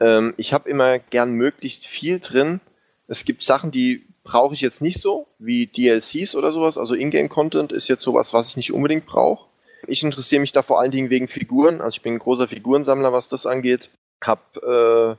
Ähm, 0.00 0.34
ich 0.36 0.52
habe 0.52 0.68
immer 0.68 0.98
gern 0.98 1.32
möglichst 1.32 1.86
viel 1.86 2.20
drin. 2.20 2.60
Es 3.08 3.24
gibt 3.24 3.42
Sachen, 3.42 3.70
die 3.70 4.06
brauche 4.22 4.54
ich 4.54 4.60
jetzt 4.60 4.80
nicht 4.80 5.00
so, 5.00 5.26
wie 5.38 5.66
DLCs 5.66 6.34
oder 6.34 6.52
sowas. 6.52 6.78
Also 6.78 6.94
Ingame-Content 6.94 7.72
ist 7.72 7.88
jetzt 7.88 8.02
sowas, 8.02 8.32
was 8.32 8.50
ich 8.50 8.56
nicht 8.56 8.72
unbedingt 8.72 9.06
brauche. 9.06 9.48
Ich 9.86 10.02
interessiere 10.02 10.40
mich 10.40 10.52
da 10.52 10.62
vor 10.62 10.80
allen 10.80 10.90
Dingen 10.90 11.10
wegen 11.10 11.28
Figuren. 11.28 11.80
Also 11.80 11.96
ich 11.96 12.02
bin 12.02 12.14
ein 12.14 12.18
großer 12.18 12.48
Figurensammler, 12.48 13.12
was 13.12 13.28
das 13.28 13.44
angeht. 13.44 13.90
Hab 14.22 14.56
äh, 14.56 15.16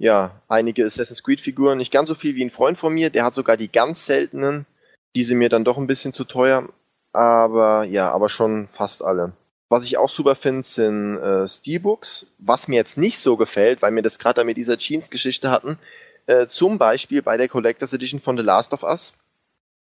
ja 0.00 0.40
einige 0.48 0.84
Assassin's 0.84 1.22
Creed 1.22 1.40
Figuren, 1.40 1.78
nicht 1.78 1.92
ganz 1.92 2.08
so 2.08 2.14
viel 2.14 2.34
wie 2.34 2.44
ein 2.44 2.50
Freund 2.50 2.78
von 2.78 2.92
mir. 2.92 3.10
Der 3.10 3.24
hat 3.24 3.34
sogar 3.34 3.56
die 3.56 3.70
ganz 3.70 4.06
seltenen. 4.06 4.66
Die 5.14 5.24
sind 5.24 5.38
mir 5.38 5.50
dann 5.50 5.64
doch 5.64 5.76
ein 5.76 5.86
bisschen 5.86 6.12
zu 6.12 6.24
teuer. 6.24 6.68
Aber 7.12 7.84
ja, 7.84 8.10
aber 8.10 8.28
schon 8.28 8.66
fast 8.66 9.04
alle. 9.04 9.32
Was 9.68 9.84
ich 9.84 9.98
auch 9.98 10.08
super 10.08 10.34
finde, 10.34 10.62
sind 10.62 11.18
äh, 11.18 11.46
Steelbooks. 11.46 12.26
Was 12.38 12.66
mir 12.66 12.76
jetzt 12.76 12.96
nicht 12.96 13.18
so 13.18 13.36
gefällt, 13.36 13.82
weil 13.82 13.94
wir 13.94 14.02
das 14.02 14.18
gerade 14.18 14.42
mit 14.42 14.56
dieser 14.56 14.78
Jeans-Geschichte 14.78 15.50
hatten, 15.50 15.78
äh, 16.26 16.46
zum 16.46 16.78
Beispiel 16.78 17.22
bei 17.22 17.36
der 17.36 17.48
Collectors 17.48 17.92
Edition 17.92 18.20
von 18.20 18.36
The 18.36 18.42
Last 18.42 18.72
of 18.72 18.82
Us, 18.82 19.12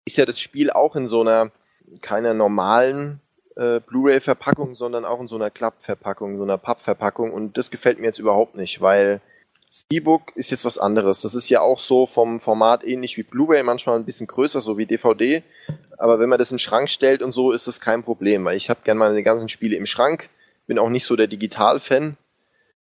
ist 0.06 0.18
ja 0.18 0.26
das 0.26 0.40
Spiel 0.40 0.72
auch 0.72 0.96
in 0.96 1.08
so 1.08 1.22
einer, 1.22 1.52
keiner 2.02 2.34
normalen 2.34 3.22
äh, 3.56 3.80
Blu-ray-Verpackung, 3.82 4.74
sondern 4.76 5.06
auch 5.06 5.20
in 5.20 5.28
so 5.28 5.36
einer 5.36 5.52
Klappverpackung, 5.52 6.38
so 6.38 6.44
einer 6.44 6.58
Pappverpackung. 6.58 7.32
Und 7.32 7.58
das 7.58 7.70
gefällt 7.70 8.00
mir 8.00 8.08
jetzt 8.08 8.20
überhaupt 8.20 8.56
nicht, 8.56 8.82
weil 8.82 9.22
Steelbook 9.82 10.36
ist 10.36 10.50
jetzt 10.50 10.66
was 10.66 10.78
anderes. 10.78 11.22
Das 11.22 11.36
ist 11.36 11.50
ja 11.50 11.62
auch 11.62 11.80
so 11.80 12.06
vom 12.06 12.40
Format 12.40 12.84
ähnlich 12.84 13.18
wie 13.18 13.24
Blu-ray, 13.24 13.64
manchmal 13.64 13.98
ein 13.98 14.06
bisschen 14.06 14.28
größer, 14.28 14.62
so 14.62 14.78
wie 14.78 14.86
DVD. 14.86 15.44
Aber 15.98 16.20
wenn 16.20 16.30
man 16.30 16.40
das 16.40 16.52
in 16.52 16.56
den 16.56 16.60
Schrank 16.60 16.90
stellt 16.90 17.22
und 17.22 17.32
so, 17.32 17.52
ist 17.52 17.68
das 17.68 17.80
kein 17.80 18.04
Problem, 18.04 18.46
weil 18.46 18.58
ich 18.58 18.70
habe 18.70 18.82
gerne 18.84 19.00
meine 19.00 19.24
ganzen 19.24 19.50
Spiele 19.50 19.76
im 19.76 19.86
Schrank, 19.86 20.30
bin 20.66 20.80
auch 20.80 20.90
nicht 20.90 21.06
so 21.06 21.16
der 21.16 21.28
Digital-Fan. 21.28 22.18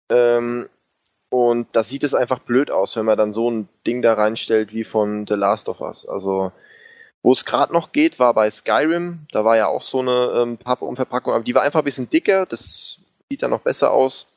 Ähm, 0.09 0.69
und 1.29 1.67
da 1.73 1.83
sieht 1.83 2.03
es 2.03 2.13
einfach 2.13 2.39
blöd 2.39 2.69
aus, 2.71 2.95
wenn 2.95 3.05
man 3.05 3.17
dann 3.17 3.33
so 3.33 3.49
ein 3.49 3.67
Ding 3.85 4.01
da 4.01 4.13
reinstellt 4.13 4.73
wie 4.73 4.83
von 4.83 5.25
The 5.27 5.33
Last 5.33 5.69
of 5.69 5.81
Us. 5.81 6.07
Also, 6.07 6.51
wo 7.23 7.33
es 7.33 7.45
gerade 7.45 7.73
noch 7.73 7.91
geht, 7.91 8.19
war 8.19 8.33
bei 8.33 8.49
Skyrim. 8.51 9.25
Da 9.31 9.43
war 9.43 9.57
ja 9.57 9.67
auch 9.67 9.81
so 9.81 9.99
eine 9.99 10.33
ähm, 10.35 10.57
Pappumverpackung, 10.57 11.33
aber 11.33 11.43
die 11.43 11.55
war 11.55 11.63
einfach 11.63 11.79
ein 11.79 11.85
bisschen 11.85 12.09
dicker. 12.09 12.45
Das 12.45 12.99
sieht 13.29 13.41
dann 13.41 13.49
noch 13.49 13.61
besser 13.61 13.91
aus. 13.91 14.27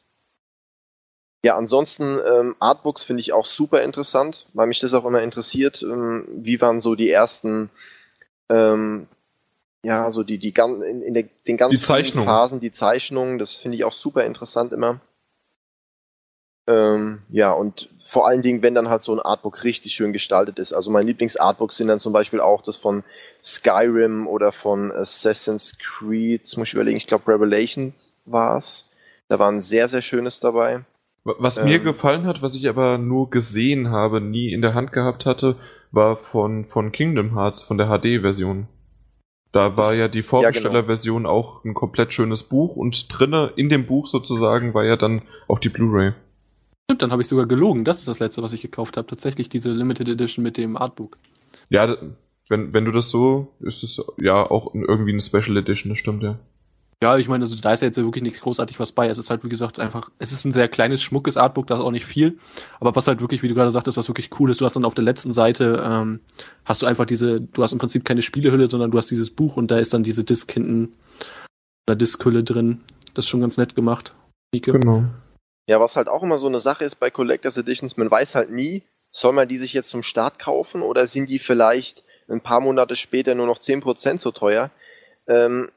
Ja, 1.45 1.57
ansonsten 1.57 2.19
ähm, 2.27 2.57
Artbooks 2.59 3.05
finde 3.05 3.21
ich 3.21 3.33
auch 3.33 3.47
super 3.47 3.83
interessant, 3.83 4.47
weil 4.55 4.67
mich 4.67 4.81
das 4.81 4.95
auch 4.95 5.05
immer 5.05 5.23
interessiert. 5.23 5.83
Ähm, 5.83 6.27
wie 6.29 6.61
waren 6.61 6.81
so 6.81 6.97
die 6.97 7.11
ersten, 7.11 7.71
ähm, 8.49 9.07
ja, 9.85 10.11
so 10.11 10.25
die 10.25 10.39
die 10.39 10.53
gan 10.53 10.83
in, 10.83 11.03
in 11.03 11.15
der, 11.15 11.25
den 11.47 11.57
ganz 11.57 11.73
Die. 11.73 12.25
Phasen, 12.25 12.61
die 12.61 12.73
Zeichnungen. 12.73 13.39
Das 13.39 13.55
finde 13.55 13.77
ich 13.77 13.85
auch 13.85 13.93
super 13.93 14.25
interessant 14.25 14.73
immer. 14.73 15.01
Ähm, 16.67 17.23
ja, 17.31 17.53
und 17.53 17.89
vor 17.99 18.27
allen 18.27 18.43
Dingen, 18.43 18.61
wenn 18.61 18.75
dann 18.75 18.91
halt 18.91 19.03
so 19.03 19.13
ein 19.15 19.21
Artbook 19.21 19.65
richtig 19.65 19.95
schön 19.95 20.13
gestaltet 20.13 20.59
ist. 20.59 20.73
Also 20.73 20.91
mein 20.91 21.07
Lieblingsartbooks 21.07 21.77
sind 21.77 21.89
dann 21.89 22.01
zum 22.01 22.13
Beispiel 22.13 22.41
auch 22.41 22.63
das 22.63 22.77
von 22.77 23.05
Skyrim 23.43 24.27
oder 24.27 24.53
von 24.53 24.93
Assassin's 24.93 25.79
Creed. 25.79 26.43
Jetzt 26.43 26.57
muss 26.59 26.69
ich 26.69 26.75
überlegen, 26.75 26.99
ich 26.99 27.07
glaube 27.07 27.33
Revelation 27.33 27.95
war's. 28.27 28.91
Da 29.29 29.39
war 29.39 29.51
ein 29.51 29.63
sehr, 29.63 29.89
sehr 29.89 30.03
schönes 30.03 30.41
dabei. 30.41 30.85
Was 31.39 31.63
mir 31.63 31.77
Ähm. 31.77 31.85
gefallen 31.85 32.25
hat, 32.27 32.43
was 32.43 32.55
ich 32.55 32.69
aber 32.69 32.99
nur 32.99 33.31
gesehen 33.31 33.91
habe, 33.91 34.21
nie 34.21 34.53
in 34.53 34.63
der 34.63 34.75
Hand 34.75 34.93
gehabt 34.93 35.27
hatte, 35.27 35.57
war 35.91 36.17
von, 36.17 36.65
von 36.65 36.93
Kingdom 36.93 37.35
Hearts, 37.35 37.63
von 37.63 37.79
der 37.79 37.89
HD-Version. 37.89 38.69
Da 39.53 39.77
war 39.77 39.95
ja 39.95 40.09
die 40.09 40.23
Vorbestellerversion 40.23 41.25
auch 41.25 41.65
ein 41.65 41.75
komplett 41.75 42.13
schönes 42.13 42.43
Buch 42.43 42.77
und 42.77 43.07
drinne 43.09 43.53
in 43.57 43.69
dem 43.69 43.87
Buch 43.87 44.07
sozusagen 44.07 44.75
war 44.75 44.85
ja 44.85 44.97
dann 44.97 45.23
auch 45.47 45.59
die 45.59 45.71
Blu-ray. 45.71 46.13
Stimmt, 46.87 47.03
dann 47.03 47.13
habe 47.13 47.23
ich 47.23 47.29
sogar 47.29 47.47
gelogen. 47.47 47.85
Das 47.85 47.99
ist 47.99 48.09
das 48.09 48.19
letzte, 48.19 48.43
was 48.43 48.53
ich 48.53 48.63
gekauft 48.63 48.97
habe. 48.97 49.07
Tatsächlich 49.07 49.49
diese 49.49 49.73
Limited 49.73 50.09
Edition 50.09 50.43
mit 50.43 50.57
dem 50.57 50.77
Artbook. 50.77 51.17
Ja, 51.71 51.97
wenn, 52.49 52.73
wenn 52.73 52.85
du 52.85 52.93
das 52.93 53.11
so, 53.11 53.55
ist 53.61 53.83
es 53.83 54.01
ja 54.21 54.51
auch 54.51 54.75
irgendwie 54.75 55.13
eine 55.13 55.21
Special 55.21 55.57
Edition, 55.57 55.91
das 55.91 55.99
stimmt 55.99 56.23
ja. 56.23 56.39
Ja, 57.01 57.17
ich 57.17 57.29
meine, 57.29 57.45
also 57.45 57.55
da 57.57 57.73
ist 57.73 57.81
ja 57.81 57.87
jetzt 57.87 57.97
wirklich 57.97 58.25
nicht 58.25 58.41
großartig 58.41 58.81
was 58.81 58.91
bei. 58.91 59.07
Es 59.07 59.19
ist 59.19 59.31
halt, 59.31 59.45
wie 59.45 59.49
gesagt, 59.49 59.79
einfach, 59.79 60.11
es 60.19 60.33
ist 60.33 60.45
ein 60.45 60.53
sehr 60.53 60.69
kleines, 60.69 61.01
schmuckes 61.01 61.37
Artbook, 61.37 61.69
da 61.69 61.77
ist 61.77 61.81
auch 61.81 61.93
nicht 61.93 62.07
viel. 62.07 62.39
Aber 62.81 62.97
was 62.97 63.07
halt 63.07 63.21
wirklich, 63.21 63.43
wie 63.43 63.49
du 63.49 63.55
gerade 63.55 63.71
sagtest, 63.71 63.97
was 63.97 64.09
wirklich 64.09 64.31
cool 64.41 64.51
ist, 64.51 64.61
du 64.61 64.65
hast 64.65 64.75
dann 64.75 64.85
auf 64.85 64.95
der 64.95 65.05
letzten 65.05 65.33
Seite, 65.33 65.85
ähm, 65.89 66.21
hast 66.65 66.83
du 66.83 66.87
einfach 66.87 67.05
diese, 67.05 67.41
du 67.41 67.63
hast 67.63 67.73
im 67.73 67.79
Prinzip 67.79 68.05
keine 68.05 68.23
Spielehülle, 68.23 68.67
sondern 68.67 68.91
du 68.91 68.99
hast 68.99 69.13
dieses 69.13 69.31
Buch 69.31 69.57
und 69.57 69.71
da 69.71 69.79
ist 69.79 69.95
dann 69.95 70.03
diese 70.03 70.25
Disk 70.25 70.51
hinten, 70.51 70.95
eine 71.87 71.97
Diskhülle 71.97 72.43
drin. 72.43 72.81
Das 73.15 73.27
ist 73.27 73.29
schon 73.29 73.41
ganz 73.41 73.59
nett 73.59 73.77
gemacht. 73.77 74.17
Nike. 74.53 74.73
Genau. 74.73 75.05
Ja, 75.69 75.79
was 75.79 75.95
halt 75.95 76.09
auch 76.09 76.25
immer 76.25 76.39
so 76.39 76.49
eine 76.49 76.61
Sache 76.61 76.85
ist 76.85 76.97
bei 76.97 77.11
Collectors 77.11 77.57
Editions, 77.57 77.97
man 77.97 78.11
weiß 78.11 78.35
halt 78.35 78.51
nie, 78.51 78.83
soll 79.13 79.33
man 79.33 79.49
die 79.49 79.57
sich 79.57 79.73
jetzt 79.73 79.91
zum 79.91 80.03
Start 80.03 80.39
kaufen 80.39 80.83
oder 80.83 81.07
sind 81.07 81.31
die 81.31 81.39
vielleicht 81.39 82.05
ein 82.29 82.41
paar 82.41 82.61
Monate 82.61 82.97
später 82.97 83.35
nur 83.35 83.47
noch 83.47 83.61
10% 83.61 84.19
so 84.19 84.33
teuer? 84.33 84.71
Ähm, 85.27 85.71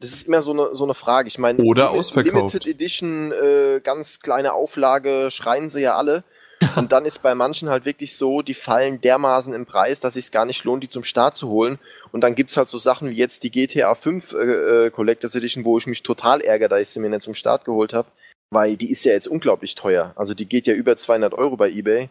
das 0.00 0.10
ist 0.10 0.26
immer 0.26 0.42
so 0.42 0.52
eine, 0.52 0.74
so 0.74 0.84
eine 0.84 0.94
Frage. 0.94 1.28
Ich 1.28 1.38
meine, 1.38 1.62
Oder 1.62 1.90
ausverkauft. 1.90 2.34
Limited 2.34 2.66
Edition, 2.66 3.32
äh, 3.32 3.80
ganz 3.82 4.20
kleine 4.20 4.52
Auflage, 4.52 5.30
schreien 5.30 5.70
sie 5.70 5.82
ja 5.82 5.96
alle. 5.96 6.24
Und 6.76 6.92
dann 6.92 7.04
ist 7.04 7.22
bei 7.22 7.34
manchen 7.34 7.68
halt 7.68 7.84
wirklich 7.84 8.16
so, 8.16 8.42
die 8.42 8.54
fallen 8.54 9.00
dermaßen 9.00 9.54
im 9.54 9.66
Preis, 9.66 10.00
dass 10.00 10.16
es 10.16 10.30
gar 10.30 10.44
nicht 10.44 10.64
lohnt, 10.64 10.82
die 10.82 10.90
zum 10.90 11.04
Start 11.04 11.36
zu 11.36 11.48
holen. 11.48 11.78
Und 12.12 12.20
dann 12.20 12.34
gibt's 12.34 12.56
halt 12.56 12.68
so 12.68 12.78
Sachen 12.78 13.10
wie 13.10 13.14
jetzt 13.14 13.42
die 13.42 13.50
GTA 13.50 13.94
5 13.94 14.32
äh, 14.32 14.36
äh, 14.36 14.90
Collectors 14.90 15.34
Edition, 15.34 15.64
wo 15.64 15.78
ich 15.78 15.86
mich 15.86 16.02
total 16.02 16.40
ärgere, 16.40 16.68
dass 16.68 16.80
ich 16.80 16.88
sie 16.90 17.00
mir 17.00 17.10
nicht 17.10 17.24
zum 17.24 17.34
Start 17.34 17.64
geholt 17.64 17.92
habe, 17.92 18.08
weil 18.50 18.76
die 18.76 18.90
ist 18.90 19.04
ja 19.04 19.12
jetzt 19.12 19.28
unglaublich 19.28 19.74
teuer. 19.74 20.12
Also 20.16 20.34
die 20.34 20.46
geht 20.46 20.66
ja 20.66 20.74
über 20.74 20.96
200 20.96 21.34
Euro 21.34 21.56
bei 21.56 21.70
eBay. 21.70 22.08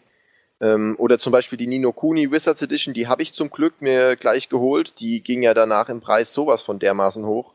Ähm, 0.62 0.96
oder 1.00 1.20
zum 1.20 1.32
Beispiel 1.32 1.58
die 1.58 1.68
Nino 1.68 1.92
Kuni 1.92 2.32
Wizards 2.32 2.62
Edition, 2.62 2.94
die 2.94 3.08
habe 3.08 3.24
ich 3.24 3.34
zum 3.34 3.50
Glück 3.50 3.82
mir 3.82 4.16
gleich 4.16 4.50
geholt. 4.50 4.94
Die 5.00 5.22
ging 5.24 5.42
ja 5.42 5.54
danach 5.54 5.90
im 5.90 6.02
Preis 6.02 6.34
sowas 6.34 6.64
von 6.64 6.80
dermaßen 6.80 7.26
hoch. 7.26 7.54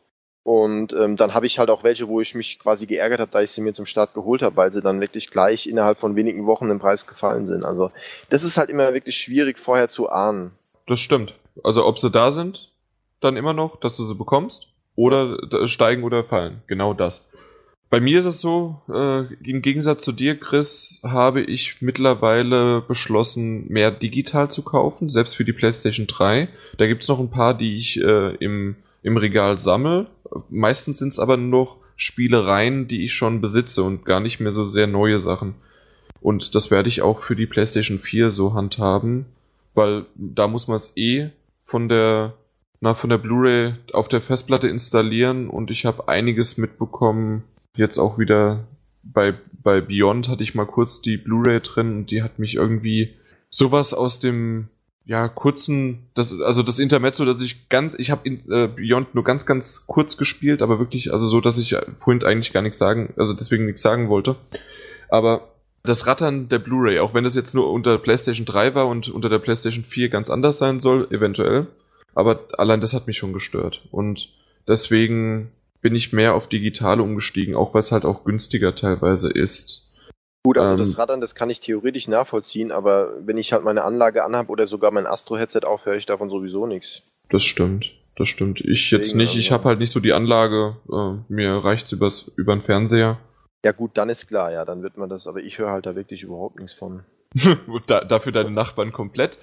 Und 0.49 0.95
ähm, 0.95 1.19
dann 1.19 1.35
habe 1.35 1.45
ich 1.45 1.59
halt 1.59 1.69
auch 1.69 1.85
welche, 1.85 2.09
wo 2.09 2.23
ich 2.23 2.35
mich 2.35 2.59
quasi 2.59 2.87
geärgert 2.87 3.21
habe, 3.21 3.31
da 3.31 3.43
ich 3.43 3.51
sie 3.51 3.61
mir 3.61 3.75
zum 3.75 3.85
Start 3.85 4.15
geholt 4.15 4.41
habe, 4.41 4.57
weil 4.57 4.73
sie 4.73 4.81
dann 4.81 4.99
wirklich 4.99 5.31
gleich 5.31 5.67
innerhalb 5.67 5.99
von 5.99 6.17
wenigen 6.17 6.47
Wochen 6.47 6.71
im 6.71 6.79
Preis 6.79 7.07
gefallen 7.07 7.47
sind. 7.47 7.67
Also 7.67 7.91
das 8.31 8.45
ist 8.45 8.57
halt 8.57 8.71
immer 8.71 8.95
wirklich 8.95 9.19
schwierig 9.19 9.59
vorher 9.59 9.91
zu 9.91 10.09
ahnen. 10.09 10.53
Das 10.87 11.01
stimmt. 11.01 11.35
Also 11.63 11.85
ob 11.85 11.99
sie 11.99 12.11
da 12.11 12.31
sind, 12.31 12.71
dann 13.21 13.37
immer 13.37 13.53
noch, 13.53 13.79
dass 13.79 13.99
du 13.99 14.07
sie 14.07 14.15
bekommst, 14.15 14.69
oder 14.95 15.37
steigen 15.69 16.03
oder 16.03 16.25
fallen. 16.25 16.63
Genau 16.67 16.95
das. 16.95 17.29
Bei 17.91 18.01
mir 18.01 18.21
ist 18.21 18.27
es 18.27 18.41
so, 18.41 18.81
äh, 18.89 19.27
im 19.45 19.61
Gegensatz 19.61 20.01
zu 20.01 20.13
dir, 20.13 20.41
Chris, 20.41 20.99
habe 21.03 21.43
ich 21.43 21.83
mittlerweile 21.83 22.81
beschlossen, 22.81 23.69
mehr 23.69 23.91
digital 23.91 24.51
zu 24.51 24.63
kaufen, 24.63 25.11
selbst 25.11 25.37
für 25.37 25.45
die 25.45 25.53
PlayStation 25.53 26.07
3. 26.07 26.49
Da 26.79 26.87
gibt's 26.87 27.09
noch 27.09 27.21
ein 27.21 27.31
paar, 27.31 27.53
die 27.53 27.77
ich 27.77 28.01
äh, 28.01 28.35
im, 28.37 28.77
im 29.03 29.17
Regal 29.17 29.59
sammle. 29.59 30.07
Meistens 30.49 30.99
sind 30.99 31.13
es 31.13 31.19
aber 31.19 31.37
noch 31.37 31.77
Spielereien, 31.97 32.89
die 32.89 33.05
ich 33.05 33.15
schon 33.15 33.41
besitze 33.41 33.83
und 33.83 34.05
gar 34.05 34.21
nicht 34.21 34.41
mehr 34.41 34.53
so 34.53 34.67
sehr 34.67 34.87
neue 34.87 35.21
Sachen. 35.21 35.55
Und 36.21 36.55
das 36.55 36.71
werde 36.71 36.89
ich 36.89 37.03
auch 37.03 37.21
für 37.21 37.37
die 37.37 37.47
PlayStation 37.47 37.99
4 37.99 38.31
so 38.31 38.55
handhaben, 38.55 39.27
weil 39.75 40.07
da 40.15 40.49
muss 40.49 40.69
man 40.69 40.79
es 40.79 40.93
eh 40.97 41.31
von 41.65 41.89
der 41.89 42.35
na, 42.81 42.95
von 42.95 43.11
der 43.11 43.19
Blu-ray 43.19 43.75
auf 43.93 44.09
der 44.09 44.21
Festplatte 44.21 44.69
installieren 44.69 45.51
und 45.51 45.71
ich 45.71 45.85
habe 45.85 46.09
einiges 46.09 46.59
mitbekommen, 46.59 47.45
jetzt 47.77 47.99
auch 47.99 48.19
wieder 48.19 48.69
bei, 49.03 49.35
bei 49.63 49.81
Beyond 49.81 50.29
hatte 50.29 50.43
ich 50.43 50.55
mal 50.55 50.67
kurz 50.67 51.01
die 51.01 51.17
Blu-ray 51.17 51.61
drin 51.61 51.97
und 51.97 52.11
die 52.11 52.23
hat 52.23 52.39
mich 52.39 52.55
irgendwie 52.55 53.17
sowas 53.51 53.95
aus 53.95 54.21
dem 54.21 54.69
ja 55.09 55.27
kurzen, 55.27 56.07
das, 56.15 56.39
also 56.39 56.63
das 56.63 56.79
Intermezzo, 56.79 57.25
dass 57.25 57.43
ich 57.43 57.71
ganz, 57.71 57.95
ich 57.97 58.11
habe 58.11 58.29
äh, 58.29 58.69
Beyond 58.69 59.15
nur 59.15 59.25
ganz, 59.25 59.47
ganz 59.47 59.87
kurz 59.87 60.19
gespielt, 60.19 60.61
aber 60.61 60.79
wirklich, 60.79 61.15
also 61.15 61.29
so, 61.29 61.41
dass 61.41 61.57
ich 61.57 61.75
vorhin 61.97 62.23
eigentlich 62.23 62.53
gar 62.53 62.63
nichts 62.63 62.77
sagen, 62.77 63.15
also 63.17 63.33
deswegen 63.33 63.65
nichts 63.65 63.81
sagen 63.81 64.11
wollte. 64.11 64.37
Aber 65.09 65.49
das 65.83 66.07
Rattern 66.07 66.51
der 66.51 66.59
Blu-ray, 66.59 66.99
auch 66.99 67.15
wenn 67.15 67.25
das 67.25 67.35
jetzt 67.35 67.55
nur 67.55 67.73
unter 67.73 67.97
PlayStation 67.97 68.45
3 68.45 68.75
war 68.75 68.87
und 68.87 69.09
unter 69.09 69.31
der 69.31 69.39
PlayStation 69.39 69.83
4 69.83 70.11
ganz 70.11 70.29
anders 70.29 70.59
sein 70.59 70.79
soll, 70.79 71.09
eventuell, 71.11 71.69
aber 72.15 72.41
allein 72.59 72.83
das 72.83 72.93
hat 72.93 73.07
mich 73.07 73.17
schon 73.17 73.33
gestört. 73.33 73.81
Und 73.91 74.29
deswegen 74.67 75.53
bin 75.81 75.95
ich 75.95 76.13
mehr 76.13 76.35
auf 76.35 76.51
digitale 76.51 77.03
umgestiegen, 77.03 77.55
auch 77.55 77.73
weil 77.73 77.81
es 77.81 77.93
halt 77.93 78.05
auch 78.05 78.25
günstiger 78.25 78.75
teilweise 78.75 79.31
ist. 79.31 79.88
Gut, 80.49 80.57
also 80.57 80.73
ähm, 80.73 80.79
das 80.79 80.97
Raddern, 80.97 81.21
das 81.21 81.35
kann 81.35 81.51
ich 81.51 81.61
theoretisch 81.61 82.09
nachvollziehen, 82.09 82.73
aber 82.73 83.13
wenn 83.21 83.37
ich 83.37 83.53
halt 83.53 83.65
meine 83.65 83.85
Anlage 83.85 84.25
anhabe 84.25 84.49
oder 84.49 84.67
sogar 84.67 84.91
mein 84.91 85.07
Astro-Headset 85.07 85.67
auf, 85.67 85.85
höre 85.85 85.97
ich 85.97 86.07
davon 86.07 86.31
sowieso 86.31 86.67
nichts. 86.67 87.03
Das 87.29 87.45
stimmt, 87.45 87.93
das 88.17 88.31
stimmt. 88.31 88.63
Ich 88.63 88.89
Deswegen, 88.89 89.03
jetzt 89.03 89.15
nicht, 89.15 89.37
ich 89.37 89.53
habe 89.53 89.65
halt 89.65 89.79
nicht 89.79 89.91
so 89.91 90.01
die 90.01 90.15
Anlage, 90.15 90.79
äh, 90.91 91.19
mir 91.31 91.53
reicht's 91.63 91.93
übers, 91.93 92.33
über 92.37 92.57
den 92.57 92.63
Fernseher. 92.63 93.19
Ja 93.63 93.73
gut, 93.73 93.91
dann 93.99 94.09
ist 94.09 94.27
klar, 94.27 94.51
ja, 94.51 94.65
dann 94.65 94.83
wird 94.83 94.97
man 94.97 95.11
das, 95.11 95.27
aber 95.27 95.41
ich 95.41 95.59
höre 95.59 95.71
halt 95.71 95.85
da 95.85 95.95
wirklich 95.95 96.23
überhaupt 96.23 96.59
nichts 96.59 96.73
von. 96.73 97.03
da, 97.87 98.03
dafür 98.07 98.33
deine 98.33 98.51
Nachbarn 98.51 98.91
komplett 98.91 99.37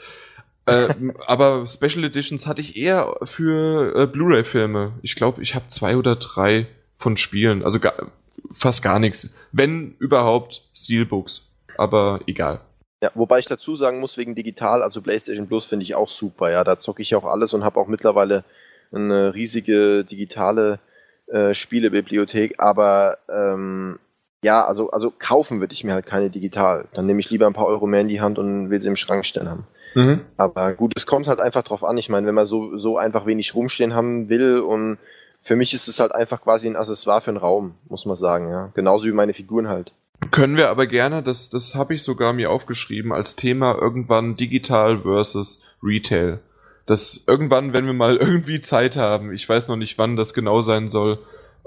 äh, 0.66 0.88
aber 1.28 1.68
Special 1.68 2.04
Editions 2.04 2.48
hatte 2.48 2.62
ich 2.62 2.76
eher 2.76 3.16
für 3.26 3.96
äh, 3.96 4.08
Blu-ray-Filme. 4.08 4.94
Ich 5.04 5.16
glaube, 5.16 5.44
ich 5.44 5.54
habe 5.54 5.68
zwei 5.68 5.98
oder 5.98 6.16
drei 6.16 6.66
von 6.98 7.16
Spielen. 7.18 7.64
Also 7.64 7.80
gar, 7.80 8.12
fast 8.52 8.84
gar 8.84 9.00
nichts. 9.00 9.36
Wenn 9.52 9.96
überhaupt 10.00 10.62
Steelbooks. 10.74 11.44
Aber 11.78 12.22
egal. 12.26 12.62
Ja, 13.04 13.12
wobei 13.14 13.40
ich 13.40 13.46
dazu 13.46 13.76
sagen 13.76 14.00
muss, 14.00 14.18
wegen 14.18 14.36
digital, 14.36 14.82
also 14.82 15.02
PlayStation 15.02 15.48
Plus 15.48 15.66
finde 15.66 15.84
ich 15.84 15.96
auch 15.96 16.10
super. 16.10 16.50
Ja, 16.52 16.64
da 16.64 16.80
zocke 16.80 17.02
ich 17.02 17.16
auch 17.16 17.26
alles 17.26 17.54
und 17.54 17.64
habe 17.64 17.80
auch 17.80 17.88
mittlerweile 17.88 18.46
eine 18.92 19.34
riesige 19.34 20.06
digitale 20.06 20.80
äh, 21.28 21.54
Spielebibliothek. 21.54 22.56
Aber 22.58 23.18
ähm, 23.30 24.00
ja, 24.44 24.66
also, 24.66 24.92
also 24.92 25.12
kaufen 25.18 25.60
würde 25.60 25.74
ich 25.74 25.84
mir 25.84 25.94
halt 25.94 26.06
keine 26.06 26.30
digital. 26.30 26.88
Dann 26.94 27.06
nehme 27.06 27.20
ich 27.20 27.30
lieber 27.30 27.48
ein 27.48 27.54
paar 27.54 27.68
Euro 27.68 27.88
mehr 27.88 28.02
in 28.02 28.08
die 28.08 28.22
Hand 28.22 28.40
und 28.40 28.70
will 28.70 28.82
sie 28.82 28.88
im 28.88 28.96
Schrank 28.96 29.26
stellen 29.26 29.50
haben. 29.50 29.68
Mhm. 29.96 30.22
Aber 30.38 30.74
gut, 30.74 30.94
es 30.96 31.06
kommt 31.06 31.28
halt 31.28 31.40
einfach 31.40 31.64
drauf 31.64 31.84
an. 31.84 31.98
Ich 31.98 32.10
meine, 32.10 32.28
wenn 32.28 32.36
man 32.36 32.46
so, 32.46 32.78
so 32.78 32.98
einfach 32.98 33.26
wenig 33.26 33.56
rumstehen 33.56 33.96
haben 33.96 34.30
will 34.30 34.60
und 34.60 34.98
für 35.46 35.56
mich 35.56 35.76
ist 35.76 35.88
es 35.88 36.00
halt 36.00 36.14
einfach 36.14 36.42
quasi 36.42 36.68
ein 36.68 36.76
Accessoire 36.76 37.22
für 37.22 37.30
einen 37.30 37.38
Raum, 37.38 37.76
muss 37.88 38.08
man 38.08 38.16
sagen, 38.16 38.50
ja. 38.50 38.72
Genauso 38.74 39.06
wie 39.06 39.12
meine 39.12 39.36
Figuren 39.36 39.68
halt. 39.68 39.94
Können 40.32 40.58
wir 40.58 40.70
aber 40.70 40.88
gerne, 40.88 41.22
das, 41.22 41.52
das 41.52 41.76
habe 41.76 41.94
ich 41.94 42.02
sogar 42.02 42.34
mir 42.34 42.50
aufgeschrieben, 42.50 43.14
als 43.14 43.36
Thema 43.36 43.78
irgendwann 43.80 44.38
digital 44.38 45.02
versus 45.04 45.62
Retail. 45.84 46.40
Das 46.88 47.24
irgendwann, 47.28 47.74
wenn 47.74 47.86
wir 47.86 47.94
mal 47.94 48.18
irgendwie 48.20 48.62
Zeit 48.62 48.98
haben, 48.98 49.32
ich 49.32 49.48
weiß 49.48 49.68
noch 49.68 49.76
nicht, 49.76 50.00
wann 50.00 50.16
das 50.16 50.34
genau 50.34 50.62
sein 50.62 50.90
soll, 50.90 51.20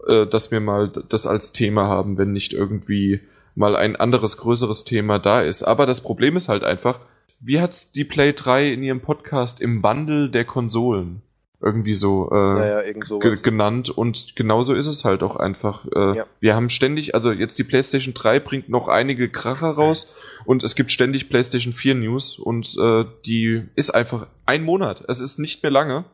äh, 0.08 0.26
dass 0.26 0.50
wir 0.50 0.58
mal 0.58 0.90
das 1.08 1.28
als 1.28 1.52
Thema 1.52 1.86
haben, 1.86 2.18
wenn 2.18 2.32
nicht 2.32 2.52
irgendwie 2.52 3.20
mal 3.54 3.76
ein 3.76 3.94
anderes, 3.94 4.38
größeres 4.38 4.82
Thema 4.82 5.20
da 5.20 5.40
ist. 5.40 5.62
Aber 5.62 5.86
das 5.86 6.00
Problem 6.00 6.36
ist 6.36 6.48
halt 6.48 6.64
einfach, 6.64 6.98
wie 7.38 7.60
hat's 7.60 7.92
die 7.92 8.04
Play 8.04 8.32
3 8.32 8.72
in 8.72 8.82
ihrem 8.82 9.02
Podcast 9.02 9.60
im 9.60 9.84
Wandel 9.84 10.32
der 10.32 10.44
Konsolen 10.44 11.22
irgendwie 11.60 11.94
so, 11.94 12.30
äh, 12.30 12.34
naja, 12.34 12.92
ge 12.92 13.36
genannt 13.42 13.90
und 13.90 14.36
genauso 14.36 14.74
ist 14.74 14.86
es 14.86 15.04
halt 15.04 15.22
auch 15.22 15.36
einfach. 15.36 15.86
Äh, 15.86 16.18
ja. 16.18 16.26
Wir 16.38 16.54
haben 16.54 16.70
ständig, 16.70 17.14
also 17.14 17.32
jetzt 17.32 17.58
die 17.58 17.64
PlayStation 17.64 18.14
3 18.14 18.38
bringt 18.40 18.68
noch 18.68 18.86
einige 18.86 19.28
Kracher 19.28 19.70
raus 19.70 20.14
und 20.44 20.62
es 20.62 20.76
gibt 20.76 20.92
ständig 20.92 21.28
PlayStation 21.28 21.72
4 21.72 21.96
News 21.96 22.38
und 22.38 22.76
äh, 22.80 23.04
die 23.26 23.64
ist 23.74 23.90
einfach 23.90 24.28
ein 24.46 24.62
Monat. 24.62 25.04
Es 25.08 25.20
ist 25.20 25.38
nicht 25.38 25.62
mehr 25.62 25.72
lange 25.72 26.04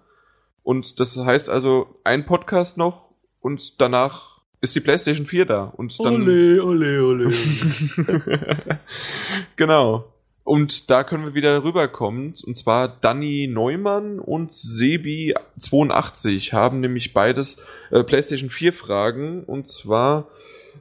und 0.63 0.99
das 0.99 1.17
heißt 1.17 1.51
also 1.51 2.01
ein 2.05 2.25
Podcast 2.25 2.79
noch 2.79 3.11
und 3.41 3.81
danach 3.81 4.41
ist 4.63 4.75
die 4.75 4.81
PlayStation 4.81 5.27
4 5.27 5.45
da 5.45 5.65
und 5.77 5.99
dann. 6.01 6.23
Ole, 6.23 6.65
ole, 6.65 7.05
ole. 7.05 7.35
genau. 9.57 10.14
Und 10.45 10.89
da 10.91 11.05
können 11.05 11.25
wir 11.25 11.35
wieder 11.35 11.65
rüberkommen. 11.65 12.35
Und 12.45 12.59
zwar 12.59 12.99
Danny 13.01 13.49
Neumann 13.51 14.19
und 14.19 14.53
Sebi82 14.53 16.53
haben 16.53 16.81
nämlich 16.81 17.15
beides 17.15 17.65
äh, 17.91 18.05
PlayStation 18.05 18.51
4 18.51 18.75
Fragen. 18.75 19.45
Und 19.45 19.71
zwar 19.71 20.29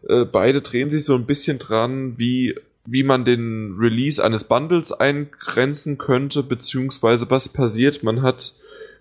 äh, 0.08 0.26
beide 0.26 0.62
drehen 0.62 0.90
sich 0.90 1.06
so 1.06 1.16
ein 1.16 1.26
bisschen 1.26 1.60
dran, 1.60 2.18
wie, 2.18 2.60
wie 2.86 3.04
man 3.04 3.24
den 3.24 3.78
Release 3.80 4.22
eines 4.22 4.44
Bundles 4.44 4.92
eingrenzen 4.92 5.98
könnte, 5.98 6.44
beziehungsweise 6.44 7.30
was 7.30 7.48
passiert. 7.48 8.04
Man 8.04 8.22
hat 8.22 8.56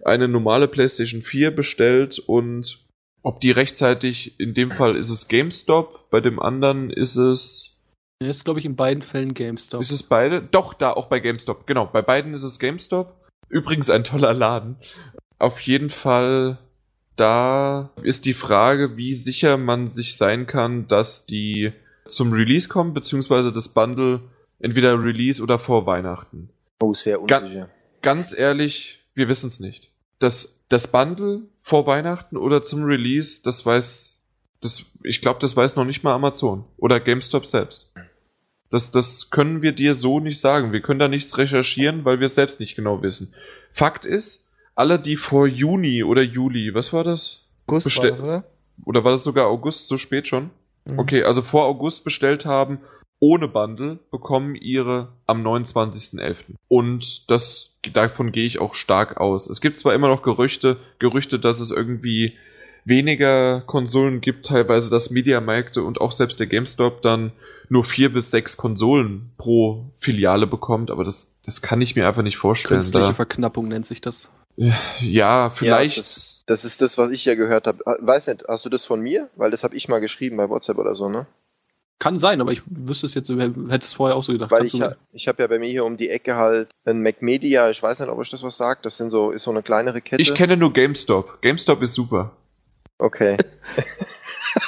eine 0.05 0.29
normale 0.29 0.69
PlayStation 0.69 1.23
4 1.23 1.51
bestellt 1.51 2.21
und 2.21 2.79
ob 3.25 3.41
die 3.41 3.51
rechtzeitig, 3.51 4.39
in 4.39 4.55
dem 4.55 4.71
Fall 4.71 4.95
ist 4.97 5.11
es 5.11 5.27
GameStop, 5.29 6.09
bei 6.11 6.21
dem 6.21 6.41
anderen 6.41 6.91
ist 6.91 7.17
es 7.17 7.72
der 8.23 8.31
ist, 8.31 8.45
glaube 8.45 8.61
ich, 8.61 8.67
in 8.67 8.77
beiden 8.77 9.03
Fällen 9.03 9.35
GameStop. 9.35 9.81
Ist 9.81 9.93
es 9.93 10.03
beide? 10.03 10.43
Doch, 10.43 10.75
da 10.75 10.93
auch 10.93 11.07
bei 11.07 11.21
GameStop. 11.21 11.67
Genau, 11.67 11.87
bei 11.87 12.03
beiden 12.03 12.35
ist 12.35 12.43
es 12.43 12.59
GameStop. 12.59 13.15
Übrigens 13.49 13.91
ein 13.91 14.05
toller 14.05 14.33
Laden. 14.33 14.77
Auf 15.39 15.61
jeden 15.61 15.91
Fall, 15.91 16.59
da 17.17 17.91
ist 18.03 18.25
die 18.25 18.35
Frage, 18.35 18.97
wie 18.97 19.15
sicher 19.15 19.57
man 19.57 19.89
sich 19.89 20.17
sein 20.17 20.47
kann, 20.47 20.89
dass 20.89 21.27
die 21.27 21.73
zum 22.09 22.33
Release 22.33 22.69
kommen, 22.69 22.95
beziehungsweise 22.95 23.53
das 23.53 23.69
Bundle 23.69 24.21
entweder 24.59 25.03
Release 25.03 25.43
oder 25.43 25.59
vor 25.59 25.87
Weihnachten. 25.87 26.51
Oh, 26.81 26.95
sehr 26.95 27.21
unsicher. 27.21 27.41
Ga 27.41 27.69
ganz 28.01 28.37
ehrlich, 28.37 29.01
wir 29.15 29.29
wissen 29.29 29.49
es 29.49 29.61
nicht. 29.61 29.91
Das, 30.19 30.59
das 30.69 30.87
Bundle 30.87 31.43
vor 31.61 31.87
Weihnachten 31.87 32.37
oder 32.37 32.63
zum 32.63 32.85
Release, 32.85 33.43
das 33.43 33.65
weiß, 33.65 34.17
das, 34.61 34.85
ich 35.03 35.21
glaube, 35.21 35.41
das 35.41 35.57
weiß 35.57 35.77
noch 35.77 35.85
nicht 35.85 36.03
mal 36.03 36.15
Amazon 36.15 36.65
oder 36.77 37.01
GameStop 37.01 37.47
selbst. 37.47 37.92
Das, 38.73 38.91
das 38.91 39.29
können 39.29 39.61
wir 39.61 39.73
dir 39.73 39.95
so 39.95 40.19
nicht 40.19 40.41
sagen. 40.41 40.73
Wir 40.73 40.81
können 40.81 40.99
da 40.99 41.07
nichts 41.07 41.37
recherchieren, 41.37 42.07
weil 42.07 42.21
wir 42.21 42.27
es 42.27 42.35
selbst 42.35 42.59
nicht 42.59 42.75
genau 42.75 43.03
wissen. 43.03 43.35
Fakt 43.71 44.07
ist, 44.07 44.43
alle, 44.75 44.99
die 44.99 45.17
vor 45.17 45.47
Juni 45.47 46.03
oder 46.03 46.23
Juli, 46.23 46.75
was 46.75 46.91
war 46.95 47.05
das? 47.05 47.45
August 47.67 47.99
war 47.99 48.11
das, 48.11 48.23
oder? 48.23 48.45
Oder 48.87 49.05
war 49.05 49.13
das 49.13 49.25
sogar 49.25 49.47
August, 49.47 49.89
so 49.89 49.99
spät 49.99 50.27
schon? 50.27 50.51
Mhm. 50.87 50.99
Okay, 50.99 51.23
also 51.23 51.43
vor 51.43 51.67
August 51.67 52.03
bestellt 52.03 52.47
haben, 52.47 52.79
ohne 53.19 53.47
Bundle, 53.47 53.99
bekommen 54.11 54.55
ihre 54.55 55.13
am 55.27 55.47
29.11. 55.47 56.37
Und 56.69 57.31
das, 57.31 57.77
davon 57.93 58.33
gehe 58.33 58.47
ich 58.47 58.59
auch 58.59 58.73
stark 58.73 59.19
aus. 59.19 59.51
Es 59.51 59.61
gibt 59.61 59.79
zwar 59.79 59.95
immer 59.95 60.09
noch 60.09 60.23
Gerüchte, 60.23 60.79
Gerüchte, 60.99 61.39
dass 61.39 61.61
es 61.61 61.71
irgendwie 61.71 62.39
weniger 62.85 63.63
Konsolen 63.63 64.21
gibt, 64.21 64.47
teilweise 64.47 64.91
dass 64.91 65.11
Mediamärkte 65.11 65.83
und 65.83 66.01
auch 66.01 66.13
selbst 66.13 66.41
der 66.41 66.47
GameStop 66.47 67.03
dann 67.03 67.33
nur 67.69 67.85
vier 67.85 68.13
bis 68.13 68.31
sechs 68.31 68.57
Konsolen 68.57 69.31
pro 69.39 69.87
Filiale 69.99 70.47
bekommt, 70.47 70.91
aber 70.91 71.05
das, 71.05 71.33
das 71.45 71.63
kann 71.63 71.81
ich 71.81 71.97
mir 71.97 72.07
einfach 72.07 72.23
nicht 72.23 72.37
vorstellen. 72.37 72.81
Künstliche 72.81 73.09
da. 73.09 73.15
Verknappung 73.15 73.69
nennt 73.69 73.87
sich 73.87 74.01
das. 74.01 74.31
Ja, 75.01 75.51
vielleicht. 75.51 75.97
Ja, 75.97 76.03
das, 76.03 76.43
das 76.47 76.65
ist 76.65 76.83
das, 76.83 76.99
was 76.99 77.11
ich 77.11 77.25
ja 77.25 77.35
gehört 77.35 77.67
habe. 77.67 77.79
Ah, 77.87 77.97
weiß 78.01 78.27
nicht, 78.27 78.45
hast 78.47 78.65
du 78.65 78.69
das 78.69 78.85
von 78.85 79.01
mir? 79.01 79.31
Weil 79.37 79.51
das 79.51 79.65
habe 79.65 79.75
ich 79.75 79.89
mal 79.89 80.01
geschrieben 80.01 80.37
bei 80.37 80.51
WhatsApp 80.51 80.77
oder 80.77 80.95
so, 80.95 81.09
ne? 81.09 81.27
Kann 81.99 82.19
sein, 82.19 82.41
aber 82.41 82.51
ich 82.51 82.63
wüsste 82.67 83.07
es 83.07 83.15
jetzt, 83.15 83.31
hätte 83.31 83.79
es 83.79 83.93
vorher 83.93 84.17
auch 84.17 84.25
so 84.25 84.33
gedacht. 84.33 84.51
Weil 84.51 84.59
Kannst 84.59 84.75
ich, 84.75 84.83
ha 84.83 84.97
ich 85.13 85.29
habe 85.29 85.41
ja 85.41 85.47
bei 85.47 85.61
mir 85.61 85.71
hier 85.71 85.85
um 85.85 85.97
die 85.97 86.11
Ecke 86.11 86.35
halt 86.35 86.69
ein 86.85 87.01
Mac 87.01 87.23
Media, 87.23 87.71
ich 87.71 87.81
weiß 87.81 88.01
nicht, 88.01 88.09
ob 88.09 88.19
euch 88.19 88.29
das 88.29 88.43
was 88.43 88.57
sagt, 88.57 88.85
das 88.85 88.97
sind 88.97 89.11
so, 89.11 89.31
ist 89.31 89.45
so 89.45 89.53
eine 89.53 89.63
kleinere 89.63 90.01
Kette. 90.01 90.21
Ich 90.21 90.35
kenne 90.35 90.57
nur 90.57 90.73
GameStop. 90.73 91.41
GameStop 91.43 91.81
ist 91.81 91.95
super. 91.95 92.33
Okay. 93.03 93.37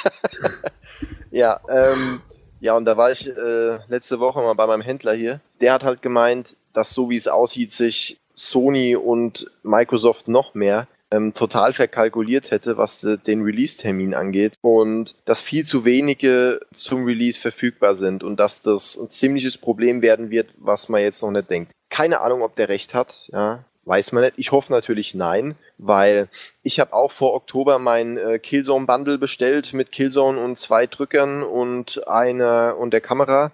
ja, 1.31 1.61
ähm, 1.69 2.21
ja, 2.59 2.75
und 2.75 2.83
da 2.83 2.97
war 2.97 3.09
ich 3.09 3.25
äh, 3.25 3.79
letzte 3.87 4.19
Woche 4.19 4.41
mal 4.41 4.55
bei 4.55 4.67
meinem 4.67 4.81
Händler 4.81 5.13
hier. 5.13 5.39
Der 5.61 5.71
hat 5.71 5.85
halt 5.85 6.01
gemeint, 6.01 6.57
dass 6.73 6.91
so 6.91 7.09
wie 7.09 7.15
es 7.15 7.29
aussieht, 7.29 7.71
sich 7.71 8.17
Sony 8.33 8.97
und 8.97 9.49
Microsoft 9.63 10.27
noch 10.27 10.53
mehr 10.53 10.89
ähm, 11.11 11.33
total 11.33 11.71
verkalkuliert 11.71 12.51
hätte, 12.51 12.75
was 12.75 12.99
de, 12.99 13.15
den 13.15 13.41
Release-Termin 13.41 14.13
angeht 14.13 14.55
und 14.59 15.15
dass 15.23 15.39
viel 15.39 15.65
zu 15.65 15.85
wenige 15.85 16.59
zum 16.75 17.05
Release 17.05 17.39
verfügbar 17.39 17.95
sind 17.95 18.21
und 18.21 18.37
dass 18.37 18.61
das 18.61 18.97
ein 18.97 19.09
ziemliches 19.09 19.57
Problem 19.57 20.01
werden 20.01 20.29
wird, 20.29 20.49
was 20.57 20.89
man 20.89 20.99
jetzt 20.99 21.21
noch 21.21 21.31
nicht 21.31 21.49
denkt. 21.49 21.71
Keine 21.89 22.19
Ahnung, 22.19 22.41
ob 22.41 22.57
der 22.57 22.67
recht 22.67 22.93
hat, 22.93 23.29
ja, 23.31 23.63
weiß 23.85 24.11
man 24.11 24.23
nicht. 24.23 24.33
Ich 24.37 24.51
hoffe 24.51 24.73
natürlich 24.73 25.15
nein, 25.15 25.55
weil 25.77 26.27
ich 26.63 26.79
habe 26.79 26.93
auch 26.93 27.11
vor 27.11 27.33
Oktober 27.33 27.79
mein 27.79 28.17
äh, 28.17 28.39
Killzone 28.39 28.85
Bundle 28.85 29.17
bestellt 29.17 29.73
mit 29.73 29.91
Killzone 29.91 30.39
und 30.39 30.59
zwei 30.59 30.87
Drückern 30.87 31.43
und 31.43 32.07
einer 32.07 32.75
und 32.77 32.91
der 32.91 33.01
Kamera. 33.01 33.51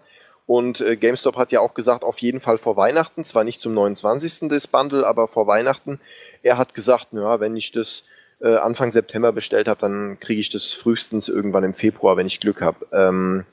Und 0.47 0.81
äh, 0.81 0.97
GameStop 0.97 1.37
hat 1.37 1.51
ja 1.51 1.59
auch 1.59 1.73
gesagt, 1.73 2.03
auf 2.03 2.19
jeden 2.19 2.41
Fall 2.41 2.57
vor 2.57 2.75
Weihnachten, 2.75 3.23
zwar 3.23 3.43
nicht 3.43 3.61
zum 3.61 3.73
29. 3.73 4.49
des 4.49 4.67
Bundle, 4.67 5.05
aber 5.05 5.27
vor 5.27 5.47
Weihnachten. 5.47 5.99
Er 6.43 6.57
hat 6.57 6.73
gesagt, 6.73 7.07
ja, 7.11 7.39
wenn 7.39 7.55
ich 7.55 7.71
das 7.71 8.03
äh, 8.41 8.55
Anfang 8.55 8.91
September 8.91 9.31
bestellt 9.31 9.67
habe, 9.67 9.81
dann 9.81 10.19
kriege 10.19 10.41
ich 10.41 10.49
das 10.49 10.73
frühestens 10.73 11.27
irgendwann 11.29 11.63
im 11.63 11.73
Februar, 11.73 12.17
wenn 12.17 12.27
ich 12.27 12.39
Glück 12.39 12.61
habe. 12.61 12.85
Ähm, 12.91 13.45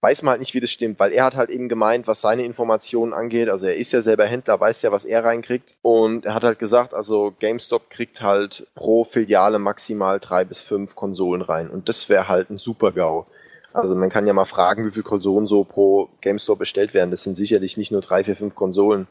weiß 0.00 0.22
man 0.22 0.32
halt 0.32 0.40
nicht, 0.40 0.54
wie 0.54 0.60
das 0.60 0.70
stimmt, 0.70 0.98
weil 0.98 1.12
er 1.12 1.24
hat 1.24 1.36
halt 1.36 1.50
eben 1.50 1.68
gemeint, 1.68 2.06
was 2.06 2.20
seine 2.20 2.44
Informationen 2.44 3.12
angeht, 3.12 3.48
also 3.48 3.66
er 3.66 3.76
ist 3.76 3.92
ja 3.92 4.02
selber 4.02 4.26
Händler, 4.26 4.60
weiß 4.60 4.82
ja, 4.82 4.92
was 4.92 5.04
er 5.04 5.24
reinkriegt 5.24 5.74
und 5.82 6.24
er 6.24 6.34
hat 6.34 6.44
halt 6.44 6.58
gesagt, 6.58 6.94
also 6.94 7.34
GameStop 7.38 7.90
kriegt 7.90 8.22
halt 8.22 8.66
pro 8.74 9.04
Filiale 9.04 9.58
maximal 9.58 10.20
drei 10.20 10.44
bis 10.44 10.60
fünf 10.60 10.94
Konsolen 10.94 11.42
rein 11.42 11.70
und 11.70 11.88
das 11.88 12.08
wäre 12.08 12.28
halt 12.28 12.50
ein 12.50 12.58
super 12.58 12.92
GAU. 12.92 13.26
Also 13.72 13.94
man 13.94 14.10
kann 14.10 14.26
ja 14.26 14.32
mal 14.32 14.44
fragen, 14.44 14.86
wie 14.86 14.90
viele 14.90 15.04
Konsolen 15.04 15.46
so 15.46 15.62
pro 15.62 16.08
GameStop 16.20 16.58
bestellt 16.58 16.94
werden. 16.94 17.10
Das 17.10 17.22
sind 17.22 17.36
sicherlich 17.36 17.76
nicht 17.76 17.92
nur 17.92 18.00
drei, 18.00 18.24
vier, 18.24 18.34
fünf 18.34 18.54
Konsolen. 18.54 19.06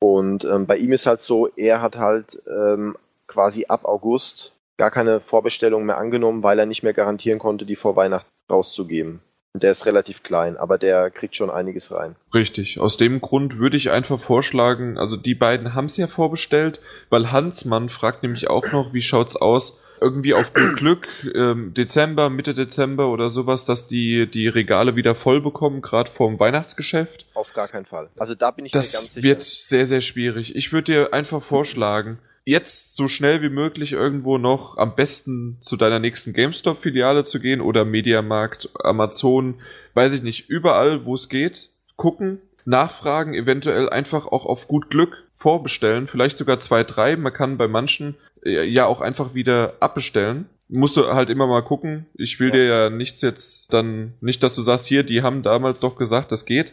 Und 0.00 0.44
ähm, 0.44 0.66
bei 0.66 0.76
ihm 0.76 0.92
ist 0.92 1.06
halt 1.06 1.20
so, 1.20 1.48
er 1.56 1.80
hat 1.80 1.96
halt 1.96 2.42
ähm, 2.48 2.96
quasi 3.26 3.66
ab 3.68 3.84
August 3.84 4.52
gar 4.76 4.90
keine 4.90 5.20
Vorbestellung 5.20 5.84
mehr 5.84 5.98
angenommen, 5.98 6.42
weil 6.42 6.58
er 6.58 6.66
nicht 6.66 6.82
mehr 6.82 6.94
garantieren 6.94 7.38
konnte, 7.38 7.64
die 7.64 7.76
vor 7.76 7.96
Weihnachten 7.96 8.28
rauszugeben. 8.50 9.20
Der 9.54 9.72
ist 9.72 9.84
relativ 9.84 10.22
klein, 10.22 10.56
aber 10.56 10.78
der 10.78 11.10
kriegt 11.10 11.34
schon 11.34 11.50
einiges 11.50 11.92
rein. 11.92 12.14
Richtig. 12.32 12.78
Aus 12.78 12.96
dem 12.96 13.20
Grund 13.20 13.58
würde 13.58 13.76
ich 13.76 13.90
einfach 13.90 14.20
vorschlagen, 14.20 14.96
also 14.96 15.16
die 15.16 15.34
beiden 15.34 15.74
haben 15.74 15.86
es 15.86 15.96
ja 15.96 16.06
vorbestellt, 16.06 16.80
weil 17.08 17.32
Hansmann 17.32 17.88
fragt 17.88 18.22
nämlich 18.22 18.48
auch 18.48 18.70
noch, 18.70 18.92
wie 18.92 19.02
schaut's 19.02 19.34
aus? 19.34 19.80
Irgendwie 20.00 20.32
auf 20.34 20.54
gut 20.54 20.76
Glück, 20.76 21.08
ähm, 21.34 21.74
Dezember, 21.74 22.30
Mitte 22.30 22.54
Dezember 22.54 23.08
oder 23.08 23.30
sowas, 23.30 23.66
dass 23.66 23.86
die 23.86 24.30
die 24.30 24.48
Regale 24.48 24.96
wieder 24.96 25.14
voll 25.14 25.42
bekommen, 25.42 25.82
gerade 25.82 26.10
vorm 26.10 26.40
Weihnachtsgeschäft. 26.40 27.26
Auf 27.34 27.52
gar 27.52 27.68
keinen 27.68 27.84
Fall. 27.84 28.08
Also 28.16 28.34
da 28.34 28.50
bin 28.52 28.64
ich 28.64 28.72
das 28.72 28.92
mir 28.92 28.98
ganz 28.98 29.12
sicher. 29.12 29.28
Das 29.28 29.36
wird 29.36 29.42
sehr, 29.42 29.86
sehr 29.86 30.00
schwierig. 30.00 30.56
Ich 30.56 30.72
würde 30.72 30.92
dir 30.92 31.12
einfach 31.12 31.42
vorschlagen, 31.42 32.18
jetzt 32.44 32.96
so 32.96 33.08
schnell 33.08 33.42
wie 33.42 33.48
möglich 33.50 33.92
irgendwo 33.92 34.38
noch 34.38 34.76
am 34.76 34.94
besten 34.94 35.58
zu 35.60 35.76
deiner 35.76 35.98
nächsten 35.98 36.32
GameStop-Filiale 36.32 37.24
zu 37.24 37.40
gehen 37.40 37.60
oder 37.60 37.84
Mediamarkt, 37.84 38.70
Amazon, 38.82 39.56
weiß 39.94 40.12
ich 40.14 40.22
nicht, 40.22 40.48
überall, 40.48 41.04
wo 41.04 41.14
es 41.14 41.28
geht, 41.28 41.68
gucken, 41.96 42.40
nachfragen, 42.64 43.34
eventuell 43.34 43.88
einfach 43.88 44.26
auch 44.26 44.46
auf 44.46 44.68
gut 44.68 44.90
Glück 44.90 45.24
vorbestellen, 45.34 46.06
vielleicht 46.06 46.38
sogar 46.38 46.60
zwei, 46.60 46.84
drei. 46.84 47.16
Man 47.16 47.32
kann 47.32 47.56
bei 47.58 47.68
manchen 47.68 48.16
äh, 48.44 48.64
ja 48.64 48.86
auch 48.86 49.00
einfach 49.00 49.34
wieder 49.34 49.74
abbestellen. 49.80 50.46
Musst 50.68 50.96
du 50.96 51.06
halt 51.06 51.30
immer 51.30 51.46
mal 51.46 51.62
gucken. 51.62 52.06
Ich 52.14 52.38
will 52.38 52.48
Ja. 52.48 52.54
dir 52.54 52.64
ja 52.64 52.90
nichts 52.90 53.22
jetzt 53.22 53.72
dann, 53.72 54.14
nicht, 54.20 54.42
dass 54.42 54.54
du 54.54 54.62
sagst, 54.62 54.86
hier, 54.86 55.02
die 55.02 55.22
haben 55.22 55.42
damals 55.42 55.80
doch 55.80 55.96
gesagt, 55.96 56.30
das 56.30 56.44
geht. 56.46 56.72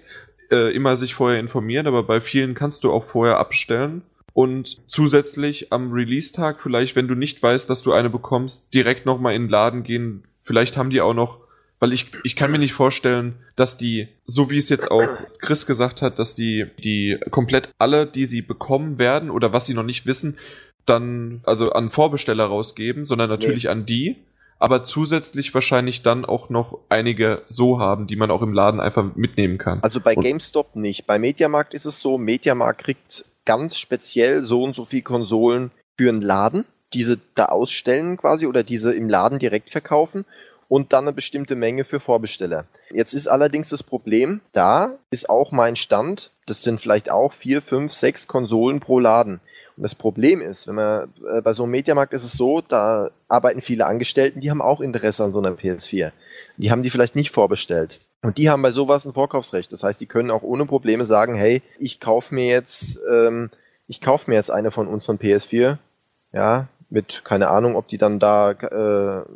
Äh, 0.51 0.73
immer 0.75 0.95
sich 0.95 1.15
vorher 1.15 1.39
informieren, 1.39 1.87
aber 1.87 2.03
bei 2.03 2.21
vielen 2.21 2.53
kannst 2.53 2.83
du 2.83 2.91
auch 2.91 3.05
vorher 3.05 3.37
abbestellen. 3.37 4.03
Und 4.37 4.77
zusätzlich 4.87 5.73
am 5.73 5.91
Release-Tag 5.91 6.61
vielleicht, 6.61 6.95
wenn 6.95 7.07
du 7.07 7.15
nicht 7.15 7.41
weißt, 7.41 7.67
dass 7.71 7.81
du 7.81 7.91
eine 7.91 8.11
bekommst, 8.11 8.61
direkt 8.71 9.03
nochmal 9.03 9.33
in 9.33 9.45
den 9.45 9.49
Laden 9.49 9.81
gehen. 9.81 10.25
Vielleicht 10.43 10.77
haben 10.77 10.91
die 10.91 11.01
auch 11.01 11.15
noch, 11.15 11.39
weil 11.79 11.91
ich, 11.91 12.11
ich 12.23 12.35
kann 12.35 12.51
mir 12.51 12.59
nicht 12.59 12.73
vorstellen, 12.73 13.33
dass 13.55 13.77
die, 13.77 14.09
so 14.27 14.51
wie 14.51 14.59
es 14.59 14.69
jetzt 14.69 14.91
auch 14.91 15.07
Chris 15.41 15.65
gesagt 15.65 16.03
hat, 16.03 16.19
dass 16.19 16.35
die, 16.35 16.67
die 16.83 17.17
komplett 17.31 17.69
alle, 17.79 18.05
die 18.05 18.25
sie 18.25 18.43
bekommen 18.43 18.99
werden 18.99 19.31
oder 19.31 19.53
was 19.53 19.65
sie 19.65 19.73
noch 19.73 19.81
nicht 19.81 20.05
wissen, 20.05 20.37
dann 20.85 21.41
also 21.43 21.71
an 21.71 21.89
Vorbesteller 21.89 22.45
rausgeben, 22.45 23.07
sondern 23.07 23.31
natürlich 23.31 23.69
an 23.69 23.87
die, 23.87 24.17
aber 24.59 24.83
zusätzlich 24.83 25.51
wahrscheinlich 25.55 26.03
dann 26.03 26.25
auch 26.25 26.51
noch 26.51 26.77
einige 26.89 27.41
so 27.49 27.79
haben, 27.79 28.05
die 28.05 28.15
man 28.15 28.29
auch 28.29 28.43
im 28.43 28.53
Laden 28.53 28.81
einfach 28.81 29.15
mitnehmen 29.15 29.57
kann. 29.57 29.81
Also 29.81 29.99
bei 29.99 30.13
GameStop 30.13 30.75
nicht. 30.75 31.07
Bei 31.07 31.17
Mediamarkt 31.17 31.73
ist 31.73 31.85
es 31.85 31.99
so, 31.99 32.19
Mediamarkt 32.19 32.83
kriegt 32.83 33.25
ganz 33.47 33.77
speziell 33.77 34.43
so 34.43 34.61
und 34.61 34.75
so 34.75 34.85
viel 34.85 35.01
Konsolen 35.01 35.71
für 35.97 36.09
einen 36.09 36.21
Laden, 36.21 36.65
diese 36.93 37.17
da 37.33 37.45
ausstellen 37.45 38.17
quasi 38.17 38.45
oder 38.45 38.61
diese 38.61 38.93
im 38.93 39.09
Laden 39.09 39.39
direkt 39.39 39.71
verkaufen 39.71 40.25
und 40.67 40.93
dann 40.93 41.05
eine 41.05 41.13
bestimmte 41.13 41.55
Menge 41.55 41.85
für 41.85 41.99
Vorbesteller. 41.99 42.65
Jetzt 42.91 43.13
ist 43.13 43.27
allerdings 43.27 43.69
das 43.69 43.83
Problem, 43.83 44.41
da 44.51 44.91
ist 45.09 45.29
auch 45.29 45.51
mein 45.51 45.75
Stand, 45.75 46.31
das 46.45 46.61
sind 46.61 46.81
vielleicht 46.81 47.09
auch 47.09 47.33
vier, 47.33 47.61
fünf, 47.61 47.93
sechs 47.93 48.27
Konsolen 48.27 48.79
pro 48.79 48.99
Laden. 48.99 49.39
Und 49.77 49.83
das 49.83 49.95
Problem 49.95 50.41
ist, 50.41 50.67
wenn 50.67 50.75
man 50.75 51.13
äh, 51.31 51.41
bei 51.41 51.53
so 51.53 51.63
einem 51.63 51.71
Mediamarkt 51.71 52.13
ist 52.13 52.23
es 52.23 52.33
so, 52.33 52.61
da 52.61 53.11
arbeiten 53.27 53.61
viele 53.61 53.85
Angestellten, 53.85 54.41
die 54.41 54.49
haben 54.49 54.61
auch 54.61 54.81
Interesse 54.81 55.23
an 55.23 55.31
so 55.31 55.39
einer 55.39 55.51
PS4. 55.51 56.11
Die 56.57 56.71
haben 56.71 56.83
die 56.83 56.89
vielleicht 56.89 57.15
nicht 57.15 57.31
vorbestellt. 57.31 57.99
Und 58.21 58.37
die 58.37 58.49
haben 58.49 58.61
bei 58.61 58.71
sowas 58.71 59.05
ein 59.05 59.13
Vorkaufsrecht. 59.13 59.71
Das 59.71 59.83
heißt, 59.83 60.01
die 60.01 60.07
können 60.07 60.31
auch 60.31 60.43
ohne 60.43 60.65
Probleme 60.65 61.05
sagen, 61.05 61.35
hey, 61.35 61.61
ich 61.77 61.99
kaufe 61.99 62.33
mir 62.33 62.47
jetzt, 62.47 62.99
ähm, 63.11 63.51
ich 63.87 64.01
kaufe 64.01 64.29
mir 64.29 64.35
jetzt 64.35 64.51
eine 64.51 64.71
von 64.71 64.87
unseren 64.87 65.17
PS4, 65.17 65.77
ja, 66.33 66.67
mit 66.89 67.23
keine 67.25 67.49
Ahnung, 67.49 67.75
ob 67.75 67.87
die 67.87 67.97
dann 67.97 68.19
da 68.19 68.51
äh, 68.51 68.65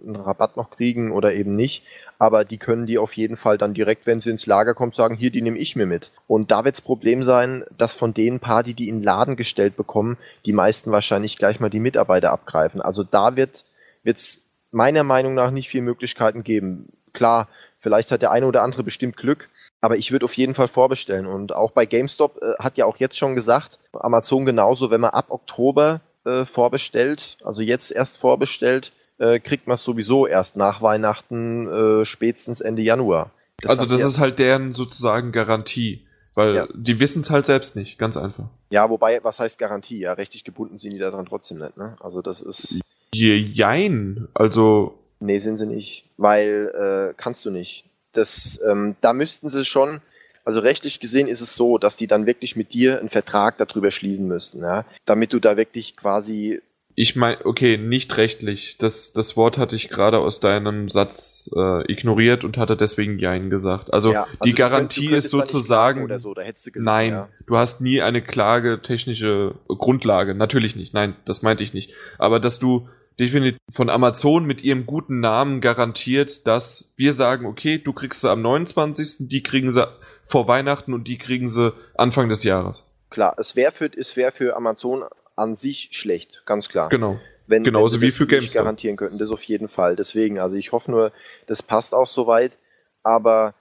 einen 0.05 0.15
Rabatt 0.15 0.57
noch 0.57 0.69
kriegen 0.69 1.11
oder 1.11 1.33
eben 1.33 1.55
nicht. 1.55 1.83
Aber 2.17 2.45
die 2.45 2.59
können 2.59 2.85
die 2.85 2.99
auf 2.99 3.13
jeden 3.13 3.35
Fall 3.35 3.57
dann 3.57 3.73
direkt, 3.73 4.05
wenn 4.05 4.21
sie 4.21 4.29
ins 4.29 4.45
Lager 4.45 4.75
kommt, 4.75 4.93
sagen, 4.93 5.15
hier, 5.15 5.31
die 5.31 5.41
nehme 5.41 5.57
ich 5.57 5.75
mir 5.75 5.87
mit. 5.87 6.11
Und 6.27 6.51
da 6.51 6.63
wird's 6.63 6.81
Problem 6.81 7.23
sein, 7.23 7.63
dass 7.77 7.95
von 7.95 8.13
den 8.13 8.39
paar, 8.39 8.61
die 8.61 8.75
die 8.75 8.89
in 8.89 8.97
den 8.97 9.03
Laden 9.03 9.35
gestellt 9.35 9.75
bekommen, 9.75 10.17
die 10.45 10.53
meisten 10.53 10.91
wahrscheinlich 10.91 11.37
gleich 11.37 11.59
mal 11.59 11.71
die 11.71 11.79
Mitarbeiter 11.79 12.31
abgreifen. 12.31 12.79
Also 12.79 13.03
da 13.03 13.35
wird 13.35 13.63
wird's 14.03 14.39
meiner 14.69 15.03
Meinung 15.03 15.33
nach 15.33 15.51
nicht 15.51 15.69
viel 15.69 15.81
Möglichkeiten 15.81 16.43
geben. 16.43 16.89
Klar, 17.11 17.49
vielleicht 17.81 18.11
hat 18.11 18.21
der 18.21 18.31
eine 18.31 18.45
oder 18.47 18.63
andere 18.63 18.83
bestimmt 18.83 19.17
Glück, 19.17 19.49
aber 19.81 19.97
ich 19.97 20.11
würde 20.11 20.25
auf 20.25 20.35
jeden 20.37 20.55
Fall 20.55 20.67
vorbestellen. 20.69 21.25
Und 21.25 21.53
auch 21.53 21.71
bei 21.71 21.85
GameStop 21.85 22.39
äh, 22.41 22.53
hat 22.63 22.77
ja 22.77 22.85
auch 22.85 22.97
jetzt 22.97 23.17
schon 23.17 23.35
gesagt, 23.35 23.79
Amazon 23.93 24.45
genauso, 24.45 24.89
wenn 24.91 25.01
man 25.01 25.11
ab 25.11 25.25
Oktober 25.29 26.01
äh, 26.25 26.45
vorbestellt, 26.45 27.37
also 27.43 27.61
jetzt 27.61 27.91
erst 27.91 28.17
vorbestellt, 28.19 28.91
äh, 29.17 29.39
kriegt 29.39 29.67
man 29.67 29.75
es 29.75 29.83
sowieso 29.83 30.25
erst 30.27 30.55
nach 30.55 30.81
Weihnachten, 30.81 31.67
äh, 32.01 32.05
spätestens 32.05 32.61
Ende 32.61 32.81
Januar. 32.81 33.31
also 33.65 33.81
sagt 33.85 33.91
das 33.91 34.03
ist 34.03 34.19
halt 34.19 34.39
deren 34.39 34.71
sozusagen 34.71 35.31
Garantie, 35.31 36.05
weil 36.35 36.55
Ja. 36.55 36.67
die 36.73 36.99
wissen 36.99 37.19
es 37.21 37.29
halt 37.29 37.45
selbst 37.45 37.75
nicht, 37.75 37.97
ganz 37.99 38.17
einfach. 38.17 38.45
Ja, 38.69 38.89
wobei, 38.89 39.23
was 39.23 39.39
heißt 39.39 39.59
Garantie? 39.59 39.99
Ja, 39.99 40.13
rechtlich 40.13 40.43
gebunden 40.43 40.77
sind 40.77 40.91
die 40.93 40.99
daran 40.99 41.25
trotzdem 41.25 41.57
nicht, 41.59 41.75
ne? 41.77 41.97
Also 41.99 42.21
das 42.21 42.41
ist. 42.41 42.79
Je- 43.13 43.35
Jein, 43.37 44.27
also 44.33 44.97
Nee, 45.21 45.37
sind 45.39 45.57
sie 45.57 45.65
nicht. 45.67 46.05
Weil 46.17 47.11
äh, 47.11 47.13
kannst 47.15 47.45
du 47.45 47.51
nicht. 47.51 47.85
Das, 48.13 48.59
ähm, 48.69 48.95
da 49.01 49.13
müssten 49.13 49.49
sie 49.49 49.63
schon, 49.63 50.01
also 50.43 50.59
rechtlich 50.59 50.99
gesehen 50.99 51.27
ist 51.27 51.41
es 51.41 51.55
so, 51.55 51.77
dass 51.77 51.95
die 51.95 52.07
dann 52.07 52.25
wirklich 52.25 52.55
mit 52.55 52.73
dir 52.73 52.99
einen 52.99 53.09
Vertrag 53.09 53.57
darüber 53.57 53.91
schließen 53.91 54.27
müssten, 54.27 54.61
ja. 54.61 54.85
Damit 55.05 55.31
du 55.33 55.39
da 55.39 55.55
wirklich 55.55 55.95
quasi 55.95 56.61
Ich 56.95 57.15
meine, 57.15 57.45
okay, 57.45 57.77
nicht 57.77 58.17
rechtlich. 58.17 58.75
Das, 58.79 59.13
das 59.13 59.37
Wort 59.37 59.57
hatte 59.57 59.75
ich 59.77 59.87
gerade 59.87 60.17
aus 60.17 60.41
deinem 60.41 60.89
Satz 60.89 61.49
äh, 61.55 61.89
ignoriert 61.89 62.43
und 62.43 62.57
hatte 62.57 62.75
deswegen 62.75 63.17
Jein 63.17 63.49
gesagt. 63.49 63.93
Also, 63.93 64.11
ja, 64.11 64.23
also 64.23 64.35
die 64.43 64.53
Garantie 64.53 65.05
ist 65.05 65.09
könntest 65.11 65.33
nicht 65.33 65.47
sozusagen. 65.51 66.19
so, 66.19 66.33
du 66.33 66.41
gewonnen, 66.43 66.83
Nein, 66.83 67.11
Ja. 67.11 67.29
du 67.47 67.55
hast 67.57 67.79
nie 67.79 68.01
eine 68.01 68.21
klagetechnische 68.21 69.55
Grundlage. 69.67 70.35
Natürlich 70.35 70.75
nicht. 70.75 70.93
Nein, 70.93 71.15
das 71.25 71.41
meinte 71.43 71.63
ich 71.63 71.73
nicht. 71.73 71.93
Aber 72.17 72.39
dass 72.41 72.59
du 72.59 72.89
definitiv 73.21 73.59
von 73.71 73.89
Amazon 73.89 74.45
mit 74.45 74.63
ihrem 74.63 74.85
guten 74.85 75.19
Namen 75.19 75.61
garantiert, 75.61 76.45
dass 76.47 76.85
wir 76.95 77.13
sagen, 77.13 77.45
okay, 77.45 77.77
du 77.77 77.93
kriegst 77.93 78.21
sie 78.21 78.29
am 78.29 78.41
29., 78.41 79.29
die 79.29 79.43
kriegen 79.43 79.71
sie 79.71 79.87
vor 80.25 80.47
Weihnachten 80.47 80.93
und 80.93 81.07
die 81.07 81.17
kriegen 81.17 81.49
sie 81.49 81.73
Anfang 81.95 82.29
des 82.29 82.43
Jahres. 82.43 82.83
Klar, 83.09 83.35
es 83.37 83.55
wäre 83.55 83.71
für, 83.71 83.91
es 83.95 84.17
wär 84.17 84.31
für 84.31 84.55
Amazon 84.55 85.03
an 85.35 85.55
sich 85.55 85.89
schlecht, 85.91 86.43
ganz 86.45 86.67
klar. 86.67 86.89
Genau. 86.89 87.19
wenn, 87.47 87.63
Genauso 87.63 88.01
wenn 88.01 88.07
wie 88.07 88.11
für 88.11 88.25
GameStop. 88.25 88.55
garantieren 88.55 88.97
könnten, 88.97 89.19
das 89.19 89.29
auf 89.29 89.43
jeden 89.43 89.67
Fall. 89.67 89.95
Deswegen, 89.95 90.39
also 90.39 90.55
ich 90.55 90.71
hoffe 90.71 90.89
nur, 90.89 91.11
das 91.45 91.61
passt 91.61 91.93
auch 91.93 92.07
soweit. 92.07 92.57
Aber 93.03 93.53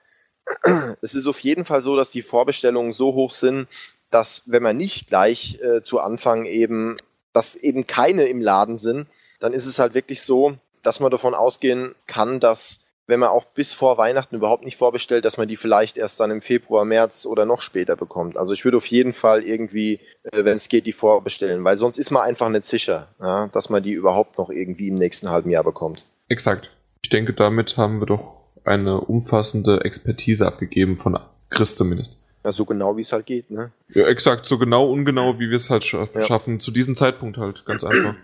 es 1.02 1.14
ist 1.14 1.26
auf 1.26 1.40
jeden 1.40 1.64
Fall 1.64 1.82
so, 1.82 1.96
dass 1.96 2.10
die 2.10 2.22
Vorbestellungen 2.22 2.92
so 2.92 3.14
hoch 3.14 3.32
sind, 3.32 3.68
dass 4.10 4.42
wenn 4.46 4.62
man 4.62 4.76
nicht 4.76 5.08
gleich 5.08 5.60
äh, 5.62 5.82
zu 5.82 6.00
Anfang 6.00 6.46
eben, 6.46 6.96
dass 7.32 7.56
eben 7.56 7.86
keine 7.86 8.24
im 8.24 8.40
Laden 8.40 8.76
sind, 8.76 9.06
dann 9.40 9.52
ist 9.52 9.66
es 9.66 9.78
halt 9.78 9.94
wirklich 9.94 10.22
so, 10.22 10.56
dass 10.82 11.00
man 11.00 11.10
davon 11.10 11.34
ausgehen 11.34 11.94
kann, 12.06 12.40
dass 12.40 12.80
wenn 13.06 13.20
man 13.20 13.30
auch 13.30 13.44
bis 13.44 13.74
vor 13.74 13.98
Weihnachten 13.98 14.36
überhaupt 14.36 14.64
nicht 14.64 14.76
vorbestellt, 14.76 15.24
dass 15.24 15.36
man 15.36 15.48
die 15.48 15.56
vielleicht 15.56 15.96
erst 15.96 16.20
dann 16.20 16.30
im 16.30 16.40
Februar, 16.40 16.84
März 16.84 17.26
oder 17.26 17.44
noch 17.44 17.60
später 17.60 17.96
bekommt. 17.96 18.36
Also 18.36 18.52
ich 18.52 18.64
würde 18.64 18.76
auf 18.76 18.86
jeden 18.86 19.12
Fall 19.12 19.42
irgendwie, 19.42 19.98
äh, 20.22 20.44
wenn 20.44 20.56
es 20.56 20.68
geht, 20.68 20.86
die 20.86 20.92
vorbestellen, 20.92 21.64
weil 21.64 21.76
sonst 21.76 21.98
ist 21.98 22.10
man 22.10 22.22
einfach 22.22 22.48
nicht 22.48 22.66
sicher, 22.66 23.08
ja, 23.20 23.48
dass 23.48 23.68
man 23.68 23.82
die 23.82 23.92
überhaupt 23.92 24.38
noch 24.38 24.48
irgendwie 24.48 24.88
im 24.88 24.94
nächsten 24.94 25.28
halben 25.28 25.50
Jahr 25.50 25.64
bekommt. 25.64 26.04
Exakt. 26.28 26.70
Ich 27.02 27.10
denke, 27.10 27.32
damit 27.32 27.76
haben 27.76 27.98
wir 27.98 28.06
doch 28.06 28.36
eine 28.64 29.00
umfassende 29.00 29.84
Expertise 29.84 30.46
abgegeben 30.46 30.96
von 30.96 31.18
Chris 31.50 31.74
zumindest. 31.74 32.16
Ja, 32.44 32.52
so 32.52 32.64
genau 32.64 32.96
wie 32.96 33.02
es 33.02 33.12
halt 33.12 33.26
geht, 33.26 33.50
ne? 33.50 33.72
Ja, 33.88 34.06
exakt, 34.06 34.46
so 34.46 34.56
genau, 34.56 34.88
ungenau, 34.90 35.38
wie 35.38 35.50
wir 35.50 35.56
es 35.56 35.68
halt 35.68 35.84
scha 35.84 36.08
ja. 36.14 36.24
schaffen, 36.24 36.60
zu 36.60 36.70
diesem 36.70 36.94
Zeitpunkt 36.94 37.36
halt, 37.38 37.64
ganz 37.66 37.82
einfach. 37.84 38.14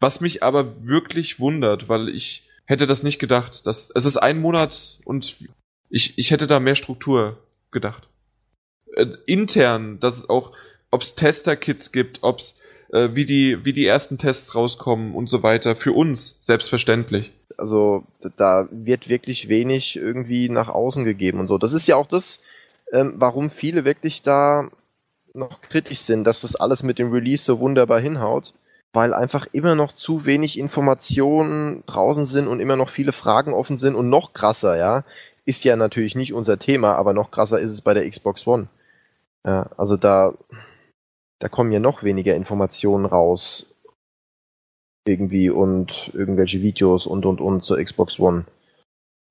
Was 0.00 0.20
mich 0.20 0.42
aber 0.42 0.86
wirklich 0.86 1.40
wundert, 1.40 1.88
weil 1.88 2.08
ich 2.08 2.46
hätte 2.66 2.86
das 2.86 3.02
nicht 3.02 3.18
gedacht. 3.18 3.66
Dass, 3.66 3.90
es 3.94 4.04
ist 4.04 4.18
ein 4.18 4.40
Monat 4.40 4.98
und 5.04 5.36
ich, 5.88 6.18
ich 6.18 6.30
hätte 6.30 6.46
da 6.46 6.60
mehr 6.60 6.76
Struktur 6.76 7.38
gedacht. 7.70 8.08
Äh, 8.94 9.06
intern, 9.26 9.98
dass 10.00 10.18
es 10.18 10.28
auch, 10.28 10.52
ob 10.90 11.02
es 11.02 11.14
Tester-Kits 11.14 11.92
gibt, 11.92 12.22
ob 12.22 12.40
es 12.40 12.54
äh, 12.92 13.10
wie 13.14 13.24
die 13.24 13.64
wie 13.64 13.72
die 13.72 13.86
ersten 13.86 14.18
Tests 14.18 14.54
rauskommen 14.54 15.14
und 15.14 15.28
so 15.28 15.42
weiter. 15.42 15.76
Für 15.76 15.92
uns 15.92 16.36
selbstverständlich. 16.40 17.32
Also 17.56 18.04
da 18.36 18.68
wird 18.70 19.08
wirklich 19.08 19.48
wenig 19.48 19.96
irgendwie 19.96 20.50
nach 20.50 20.68
außen 20.68 21.04
gegeben 21.04 21.40
und 21.40 21.48
so. 21.48 21.56
Das 21.56 21.72
ist 21.72 21.86
ja 21.86 21.96
auch 21.96 22.06
das, 22.06 22.42
ähm, 22.92 23.14
warum 23.16 23.48
viele 23.48 23.84
wirklich 23.86 24.22
da 24.22 24.70
noch 25.32 25.62
kritisch 25.62 26.00
sind, 26.00 26.24
dass 26.24 26.42
das 26.42 26.56
alles 26.56 26.82
mit 26.82 26.98
dem 26.98 27.12
Release 27.12 27.44
so 27.44 27.58
wunderbar 27.58 28.00
hinhaut 28.00 28.52
weil 28.96 29.12
einfach 29.12 29.46
immer 29.52 29.74
noch 29.74 29.94
zu 29.94 30.24
wenig 30.24 30.58
Informationen 30.58 31.84
draußen 31.84 32.24
sind 32.24 32.48
und 32.48 32.60
immer 32.60 32.76
noch 32.76 32.88
viele 32.88 33.12
Fragen 33.12 33.52
offen 33.52 33.76
sind 33.76 33.94
und 33.94 34.08
noch 34.08 34.32
krasser, 34.32 34.78
ja, 34.78 35.04
ist 35.44 35.64
ja 35.64 35.76
natürlich 35.76 36.14
nicht 36.16 36.32
unser 36.32 36.58
Thema, 36.58 36.94
aber 36.94 37.12
noch 37.12 37.30
krasser 37.30 37.60
ist 37.60 37.72
es 37.72 37.82
bei 37.82 37.92
der 37.92 38.08
Xbox 38.08 38.46
One. 38.46 38.68
Ja, 39.46 39.68
also 39.76 39.98
da, 39.98 40.32
da 41.40 41.48
kommen 41.50 41.72
ja 41.72 41.78
noch 41.78 42.04
weniger 42.04 42.34
Informationen 42.34 43.04
raus 43.04 43.66
irgendwie 45.06 45.50
und 45.50 46.10
irgendwelche 46.14 46.62
Videos 46.62 47.06
und 47.06 47.26
und 47.26 47.42
und 47.42 47.64
zur 47.64 47.76
Xbox 47.76 48.18
One. 48.18 48.46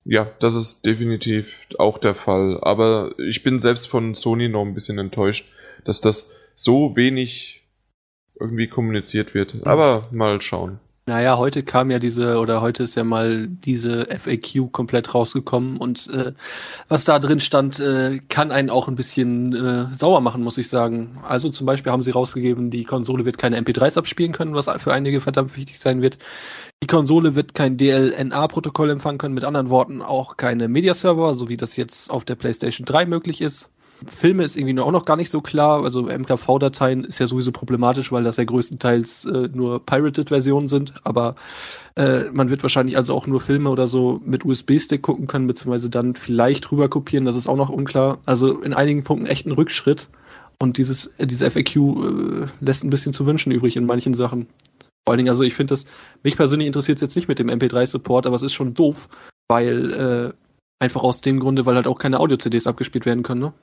Ja, 0.04 0.30
das 0.42 0.54
ist 0.54 0.86
definitiv 0.86 1.48
auch 1.80 1.98
der 1.98 2.14
Fall. 2.14 2.60
Aber 2.62 3.18
ich 3.18 3.42
bin 3.42 3.60
selbst 3.60 3.88
von 3.88 4.14
Sony 4.14 4.48
noch 4.48 4.62
ein 4.62 4.76
bisschen 4.76 5.00
enttäuscht, 5.00 5.52
dass 5.86 6.02
das 6.02 6.30
so 6.56 6.96
wenig 6.96 7.65
irgendwie 8.40 8.68
kommuniziert 8.68 9.34
wird. 9.34 9.56
Aber 9.66 10.08
mal 10.12 10.42
schauen. 10.42 10.80
Naja, 11.08 11.38
heute 11.38 11.62
kam 11.62 11.92
ja 11.92 12.00
diese, 12.00 12.40
oder 12.40 12.62
heute 12.62 12.82
ist 12.82 12.96
ja 12.96 13.04
mal 13.04 13.48
diese 13.48 14.08
FAQ 14.08 14.72
komplett 14.72 15.14
rausgekommen 15.14 15.78
und 15.78 16.10
äh, 16.12 16.32
was 16.88 17.06
da 17.06 17.20
drin 17.20 17.40
stand, 17.40 17.80
äh, 17.80 18.22
kann 18.28 18.52
einen 18.52 18.72
auch 18.72 18.88
ein 18.88 18.96
bisschen 18.96 19.54
äh, 19.54 19.94
sauer 19.94 20.20
machen, 20.22 20.42
muss 20.42 20.58
ich 20.58 20.68
sagen. 20.68 21.20
Also 21.22 21.50
zum 21.50 21.68
Beispiel 21.68 21.92
haben 21.92 22.02
sie 22.02 22.10
rausgegeben, 22.10 22.72
die 22.72 22.86
Konsole 22.86 23.24
wird 23.24 23.38
keine 23.38 23.62
MP3s 23.62 24.00
abspielen 24.00 24.32
können, 24.32 24.56
was 24.56 24.68
für 24.82 24.94
einige 24.94 25.22
verdammt 25.22 25.56
wichtig 25.56 25.80
sein 25.80 26.02
wird. 26.02 26.18
Die 26.82 26.88
Konsole 26.88 27.36
wird 27.36 27.54
kein 27.54 27.78
DLNA-Protokoll 27.78 28.90
empfangen 28.90 29.20
können, 29.20 29.36
mit 29.36 29.44
anderen 29.44 29.70
Worten 29.70 30.02
auch 30.02 30.38
keine 30.38 30.68
Media-Server, 30.68 31.36
so 31.36 31.50
wie 31.50 31.58
das 31.58 31.78
jetzt 31.78 32.10
auf 32.10 32.26
der 32.26 32.34
PlayStation 32.34 32.84
3 32.84 33.06
möglich 33.06 33.42
ist. 33.42 33.70
Filme 34.08 34.44
ist 34.44 34.58
irgendwie 34.58 34.80
auch 34.80 34.92
noch 34.92 35.06
gar 35.06 35.16
nicht 35.16 35.30
so 35.30 35.42
klar. 35.42 35.84
Also 35.84 36.04
MKV-Dateien 36.04 37.04
ist 37.04 37.20
ja 37.20 37.28
sowieso 37.28 37.52
problematisch, 37.52 38.12
weil 38.12 38.24
das 38.24 38.38
ja 38.38 38.44
größtenteils 38.44 39.26
äh, 39.26 39.50
nur 39.54 39.86
Pirated-Versionen 39.86 40.68
sind. 40.68 40.94
Aber 41.04 41.36
äh, 41.96 42.26
man 42.32 42.50
wird 42.50 42.62
wahrscheinlich 42.64 42.98
also 42.98 43.16
auch 43.16 43.28
nur 43.28 43.42
Filme 43.42 43.70
oder 43.70 43.88
so 43.88 44.22
mit 44.26 44.46
USB-Stick 44.46 45.02
gucken 45.02 45.28
können, 45.28 45.48
beziehungsweise 45.48 45.90
dann 45.90 46.16
vielleicht 46.16 46.72
rüber 46.72 46.90
kopieren. 46.90 47.26
Das 47.26 47.36
ist 47.36 47.48
auch 47.48 47.56
noch 47.56 47.70
unklar. 47.70 48.20
Also 48.26 48.62
in 48.62 48.74
einigen 48.74 49.04
Punkten 49.04 49.28
echt 49.28 49.46
ein 49.46 49.52
Rückschritt. 49.52 50.10
Und 50.60 50.78
dieses, 50.78 51.08
äh, 51.18 51.28
diese 51.28 51.50
FAQ 51.50 51.76
äh, 51.76 52.48
lässt 52.60 52.84
ein 52.84 52.90
bisschen 52.90 53.14
zu 53.14 53.26
wünschen 53.26 53.52
übrig 53.52 53.78
in 53.78 53.86
manchen 53.86 54.14
Sachen. 54.14 54.48
Vor 55.06 55.12
allen 55.12 55.18
Dingen, 55.18 55.30
also 55.30 55.44
ich 55.44 55.54
finde 55.54 55.74
das, 55.74 55.86
mich 56.24 56.36
persönlich 56.36 56.68
interessiert 56.68 56.98
es 56.98 57.02
jetzt 57.02 57.16
nicht 57.16 57.28
mit 57.28 57.40
dem 57.40 57.50
MP3-Support, 57.50 58.26
aber 58.26 58.36
es 58.36 58.44
ist 58.44 58.54
schon 58.54 58.74
doof, 58.74 59.08
weil 59.48 59.94
äh, 59.94 60.34
einfach 60.84 61.04
aus 61.04 61.22
dem 61.22 61.40
Grunde, 61.40 61.66
weil 61.66 61.76
halt 61.76 61.88
auch 61.88 62.00
keine 62.00 62.20
Audio-CDs 62.20 62.68
abgespielt 62.68 63.06
werden 63.06 63.24
können, 63.24 63.42
ne? 63.42 63.54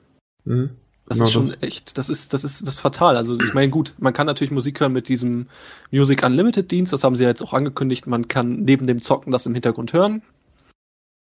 Mhm. 0.45 0.71
Das 1.05 1.19
ist 1.19 1.31
schon 1.33 1.53
echt, 1.61 1.97
das 1.97 2.09
ist, 2.09 2.33
das 2.33 2.43
ist, 2.43 2.65
das 2.65 2.75
ist 2.75 2.79
fatal. 2.79 3.17
Also 3.17 3.37
ich 3.37 3.53
meine, 3.53 3.69
gut, 3.69 3.93
man 3.97 4.13
kann 4.13 4.25
natürlich 4.25 4.51
Musik 4.51 4.79
hören 4.79 4.93
mit 4.93 5.09
diesem 5.09 5.47
Music 5.91 6.25
Unlimited 6.25 6.71
Dienst, 6.71 6.93
das 6.93 7.03
haben 7.03 7.15
sie 7.15 7.23
ja 7.23 7.29
jetzt 7.29 7.41
auch 7.41 7.53
angekündigt, 7.53 8.07
man 8.07 8.29
kann 8.29 8.57
neben 8.63 8.87
dem 8.87 9.01
Zocken 9.01 9.31
das 9.31 9.45
im 9.45 9.53
Hintergrund 9.53 9.91
hören. 9.91 10.21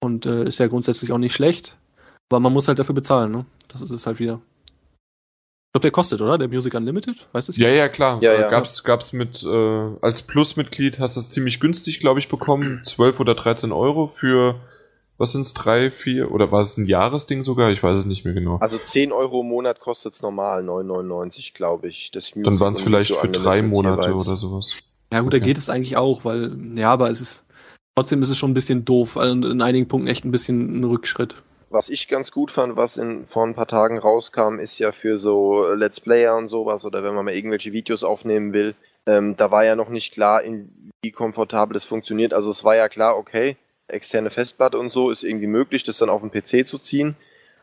Und 0.02 0.26
äh, 0.26 0.44
ist 0.46 0.60
ja 0.60 0.68
grundsätzlich 0.68 1.12
auch 1.12 1.18
nicht 1.18 1.34
schlecht. 1.34 1.78
Aber 2.30 2.40
man 2.40 2.54
muss 2.54 2.68
halt 2.68 2.80
dafür 2.80 2.96
bezahlen, 2.96 3.32
ne? 3.32 3.46
Das 3.68 3.82
ist 3.82 3.92
es 3.92 4.08
halt 4.08 4.20
wieder. 4.20 4.42
Ich 4.66 5.74
glaube, 5.74 5.82
der 5.82 5.92
kostet, 5.92 6.22
oder? 6.22 6.38
Der 6.38 6.48
Music 6.48 6.74
Unlimited? 6.74 7.28
Weißt 7.34 7.50
du 7.50 7.62
Ja, 7.62 7.70
ja, 7.70 7.90
klar. 7.90 8.22
Ja, 8.22 8.34
ja. 8.34 8.50
Gab's, 8.50 8.84
gab's 8.84 9.14
mit, 9.14 9.44
äh, 9.44 9.92
als 10.02 10.22
Plus-Mitglied 10.22 11.00
hast 11.00 11.18
du 11.18 11.22
es 11.22 11.32
ziemlich 11.32 11.60
günstig, 11.60 12.00
glaube 12.00 12.20
ich, 12.20 12.30
bekommen. 12.30 12.82
12 12.86 13.20
oder 13.20 13.36
13 13.36 13.72
Euro 13.72 14.08
für 14.08 14.62
was 15.18 15.32
sind's, 15.32 15.54
drei, 15.54 15.92
vier, 15.92 16.32
oder 16.32 16.52
war 16.52 16.64
es 16.64 16.78
ein 16.78 16.88
Jahresding 16.88 17.44
sogar? 17.44 17.72
Ich 17.72 17.82
weiß 17.82 18.00
es 18.00 18.06
nicht 18.06 18.26
mehr 18.26 18.34
genau. 18.34 18.58
Also 18.58 18.78
10 18.78 19.12
Euro 19.12 19.42
im 19.42 19.48
Monat 19.48 19.80
kostet's 19.80 20.22
normal, 20.22 20.64
9,99 20.64 21.54
glaube 21.54 21.88
ich. 21.88 22.12
Das 22.12 22.32
Dann 22.32 22.60
waren 22.60 22.74
es 22.74 22.82
vielleicht 22.82 23.16
für 23.16 23.30
drei 23.30 23.62
Monate 23.62 24.10
jeweils. 24.10 24.28
oder 24.28 24.38
sowas. 24.38 24.68
Ja 25.14 25.20
gut, 25.22 25.34
okay. 25.34 25.40
da 25.40 25.46
geht 25.46 25.58
es 25.58 25.70
eigentlich 25.70 25.98
auch, 25.98 26.26
weil, 26.26 26.52
ja, 26.76 26.92
aber 26.92 27.10
es 27.10 27.22
ist, 27.22 27.46
trotzdem 27.96 28.22
ist 28.22 28.30
es 28.30 28.38
schon 28.38 28.52
ein 28.52 28.56
bisschen 28.56 28.84
doof, 28.84 29.18
also 29.18 29.34
in 29.34 29.62
einigen 29.62 29.88
Punkten 29.88 30.08
echt 30.08 30.26
ein 30.26 30.32
bisschen 30.32 30.82
ein 30.82 30.84
Rückschritt. 30.84 31.36
Was 31.70 31.90
ich 31.90 32.08
ganz 32.08 32.32
gut 32.32 32.52
fand, 32.52 32.76
was 32.76 32.98
in, 32.98 33.26
vor 33.26 33.46
ein 33.46 33.56
paar 33.56 33.68
Tagen 33.68 33.98
rauskam, 33.98 34.60
ist 34.60 34.80
ja 34.80 34.92
für 34.92 35.18
so 35.18 35.66
Let's 35.74 36.00
Player 36.00 36.36
und 36.36 36.48
sowas, 36.48 36.86
oder 36.86 37.04
wenn 37.04 37.16
man 37.16 37.26
mal 37.26 37.34
irgendwelche 37.34 37.72
Videos 37.72 38.04
aufnehmen 38.04 38.54
will, 38.54 38.76
ähm, 39.06 39.36
da 39.38 39.52
war 39.52 39.64
ja 39.66 39.76
noch 39.76 39.90
nicht 39.90 40.14
klar, 40.14 40.44
in, 40.44 40.92
wie 41.02 41.12
komfortabel 41.12 41.78
es 41.78 41.86
funktioniert. 41.86 42.34
Also 42.34 42.52
es 42.52 42.64
war 42.64 42.76
ja 42.76 42.90
klar, 42.90 43.18
okay, 43.18 43.58
externe 43.88 44.30
Festplatte 44.30 44.80
und 44.80 44.92
so 44.92 45.10
ist 45.12 45.24
irgendwie 45.24 45.48
möglich, 45.48 45.84
das 45.84 45.98
dann 45.98 46.10
auf 46.10 46.22
den 46.22 46.32
PC 46.32 46.68
zu 46.68 46.78
ziehen. 46.78 47.16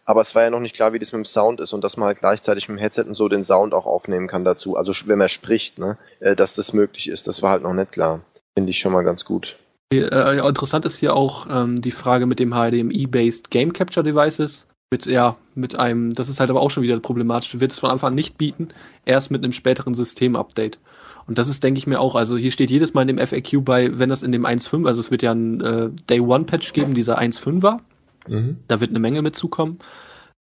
Aber 0.04 0.20
es 0.20 0.34
war 0.34 0.42
ja 0.42 0.50
noch 0.50 0.60
nicht 0.60 0.74
klar, 0.74 0.92
wie 0.92 0.98
das 0.98 1.12
mit 1.12 1.20
dem 1.20 1.24
Sound 1.24 1.60
ist 1.60 1.72
und 1.72 1.82
dass 1.84 1.96
man 1.96 2.06
halt 2.06 2.18
gleichzeitig 2.18 2.68
mit 2.68 2.78
dem 2.78 2.82
Headset 2.82 3.04
und 3.06 3.14
so 3.14 3.28
den 3.28 3.44
Sound 3.44 3.72
auch 3.72 3.86
aufnehmen 3.86 4.26
kann 4.26 4.44
dazu. 4.44 4.76
Also 4.76 4.92
wenn 5.06 5.18
man 5.18 5.28
spricht, 5.28 5.78
ne, 5.78 5.96
äh, 6.20 6.34
dass 6.34 6.54
das 6.54 6.72
möglich 6.72 7.08
ist. 7.08 7.28
Das 7.28 7.42
war 7.42 7.50
halt 7.50 7.62
noch 7.62 7.74
nicht 7.74 7.92
klar. 7.92 8.20
Finde 8.56 8.70
ich 8.70 8.78
schon 8.78 8.92
mal 8.92 9.04
ganz 9.04 9.24
gut. 9.24 9.56
Äh, 9.92 10.38
interessant 10.46 10.84
ist 10.86 10.98
hier 10.98 11.14
auch 11.14 11.46
ähm, 11.50 11.80
die 11.80 11.90
Frage 11.90 12.26
mit 12.26 12.40
dem 12.40 12.52
HDMI-based 12.52 13.50
Game 13.50 13.72
Capture 13.72 14.02
Devices. 14.02 14.66
Mit, 14.90 15.06
ja, 15.06 15.36
mit 15.54 15.78
einem, 15.78 16.12
das 16.12 16.28
ist 16.28 16.40
halt 16.40 16.50
aber 16.50 16.60
auch 16.60 16.70
schon 16.70 16.82
wieder 16.82 16.98
problematisch, 17.00 17.58
wird 17.58 17.72
es 17.72 17.78
von 17.78 17.90
Anfang 17.90 18.08
an 18.08 18.14
nicht 18.14 18.36
bieten, 18.36 18.68
erst 19.06 19.30
mit 19.30 19.42
einem 19.42 19.52
späteren 19.52 19.94
System-Update. 19.94 20.78
Und 21.26 21.38
das 21.38 21.48
ist, 21.48 21.62
denke 21.62 21.78
ich 21.78 21.86
mir 21.86 22.00
auch, 22.00 22.14
also 22.14 22.36
hier 22.36 22.50
steht 22.50 22.70
jedes 22.70 22.94
Mal 22.94 23.08
in 23.08 23.16
dem 23.16 23.26
FAQ 23.26 23.64
bei, 23.64 23.98
wenn 23.98 24.08
das 24.08 24.22
in 24.22 24.32
dem 24.32 24.44
1.5, 24.44 24.86
also 24.86 25.00
es 25.00 25.10
wird 25.10 25.22
ja 25.22 25.32
ein 25.32 25.60
äh, 25.60 25.90
Day 26.08 26.20
One 26.20 26.44
Patch 26.44 26.72
geben, 26.72 26.94
dieser 26.94 27.20
1.5er. 27.20 27.78
Mhm. 28.28 28.58
Da 28.68 28.80
wird 28.80 28.90
eine 28.90 28.98
Menge 28.98 29.22
mitzukommen. 29.22 29.78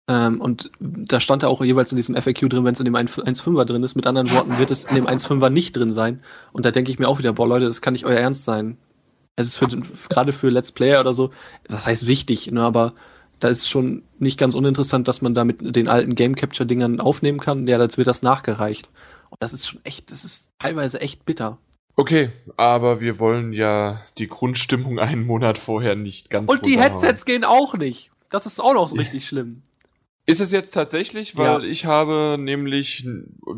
Ähm, 0.08 0.40
und 0.40 0.70
da 0.80 1.20
stand 1.20 1.42
ja 1.42 1.48
auch 1.48 1.62
jeweils 1.62 1.92
in 1.92 1.96
diesem 1.96 2.14
FAQ 2.14 2.48
drin, 2.48 2.64
wenn 2.64 2.72
es 2.74 2.80
in 2.80 2.86
dem 2.86 2.96
1.5er 2.96 3.64
drin 3.64 3.82
ist. 3.82 3.94
Mit 3.94 4.06
anderen 4.06 4.30
Worten 4.30 4.58
wird 4.58 4.70
es 4.70 4.84
in 4.84 4.94
dem 4.94 5.06
1.5er 5.06 5.50
nicht 5.50 5.76
drin 5.76 5.92
sein. 5.92 6.22
Und 6.52 6.64
da 6.64 6.70
denke 6.70 6.90
ich 6.90 6.98
mir 6.98 7.08
auch 7.08 7.18
wieder, 7.18 7.34
boah 7.34 7.46
Leute, 7.46 7.66
das 7.66 7.82
kann 7.82 7.92
nicht 7.92 8.06
euer 8.06 8.18
Ernst 8.18 8.44
sein. 8.44 8.78
Es 9.36 9.46
ist 9.46 9.58
für, 9.58 9.68
gerade 10.08 10.32
für 10.32 10.48
Let's 10.48 10.72
Player 10.72 11.00
oder 11.00 11.14
so, 11.14 11.30
was 11.68 11.86
heißt 11.86 12.06
wichtig, 12.08 12.50
ne, 12.50 12.62
aber 12.62 12.94
da 13.40 13.48
ist 13.48 13.68
schon 13.68 14.02
nicht 14.18 14.38
ganz 14.38 14.54
uninteressant, 14.54 15.08
dass 15.08 15.22
man 15.22 15.34
da 15.34 15.44
mit 15.44 15.76
den 15.76 15.88
alten 15.88 16.14
Game 16.14 16.34
Capture 16.34 16.66
Dingern 16.66 17.00
aufnehmen 17.00 17.38
kann. 17.38 17.66
Ja, 17.66 17.80
jetzt 17.80 17.98
wird 17.98 18.08
das 18.08 18.22
nachgereicht. 18.22 18.88
Und 19.30 19.42
das 19.42 19.52
ist 19.52 19.68
schon 19.68 19.80
echt, 19.84 20.10
das 20.10 20.24
ist 20.24 20.50
teilweise 20.58 21.00
echt 21.00 21.24
bitter. 21.24 21.58
Okay, 21.96 22.30
aber 22.56 23.00
wir 23.00 23.18
wollen 23.18 23.52
ja 23.52 24.00
die 24.18 24.28
Grundstimmung 24.28 24.98
einen 25.00 25.26
Monat 25.26 25.58
vorher 25.58 25.96
nicht 25.96 26.30
ganz. 26.30 26.50
Und 26.50 26.66
die 26.66 26.80
Headsets 26.80 27.24
gehen 27.24 27.44
auch 27.44 27.74
nicht. 27.74 28.10
Das 28.30 28.46
ist 28.46 28.60
auch 28.60 28.74
noch 28.74 28.88
so 28.88 28.96
richtig 28.96 29.26
schlimm. 29.26 29.62
Ist 30.26 30.42
es 30.42 30.52
jetzt 30.52 30.72
tatsächlich, 30.72 31.38
weil 31.38 31.46
ja. 31.46 31.60
ich 31.60 31.86
habe 31.86 32.36
nämlich, 32.38 33.08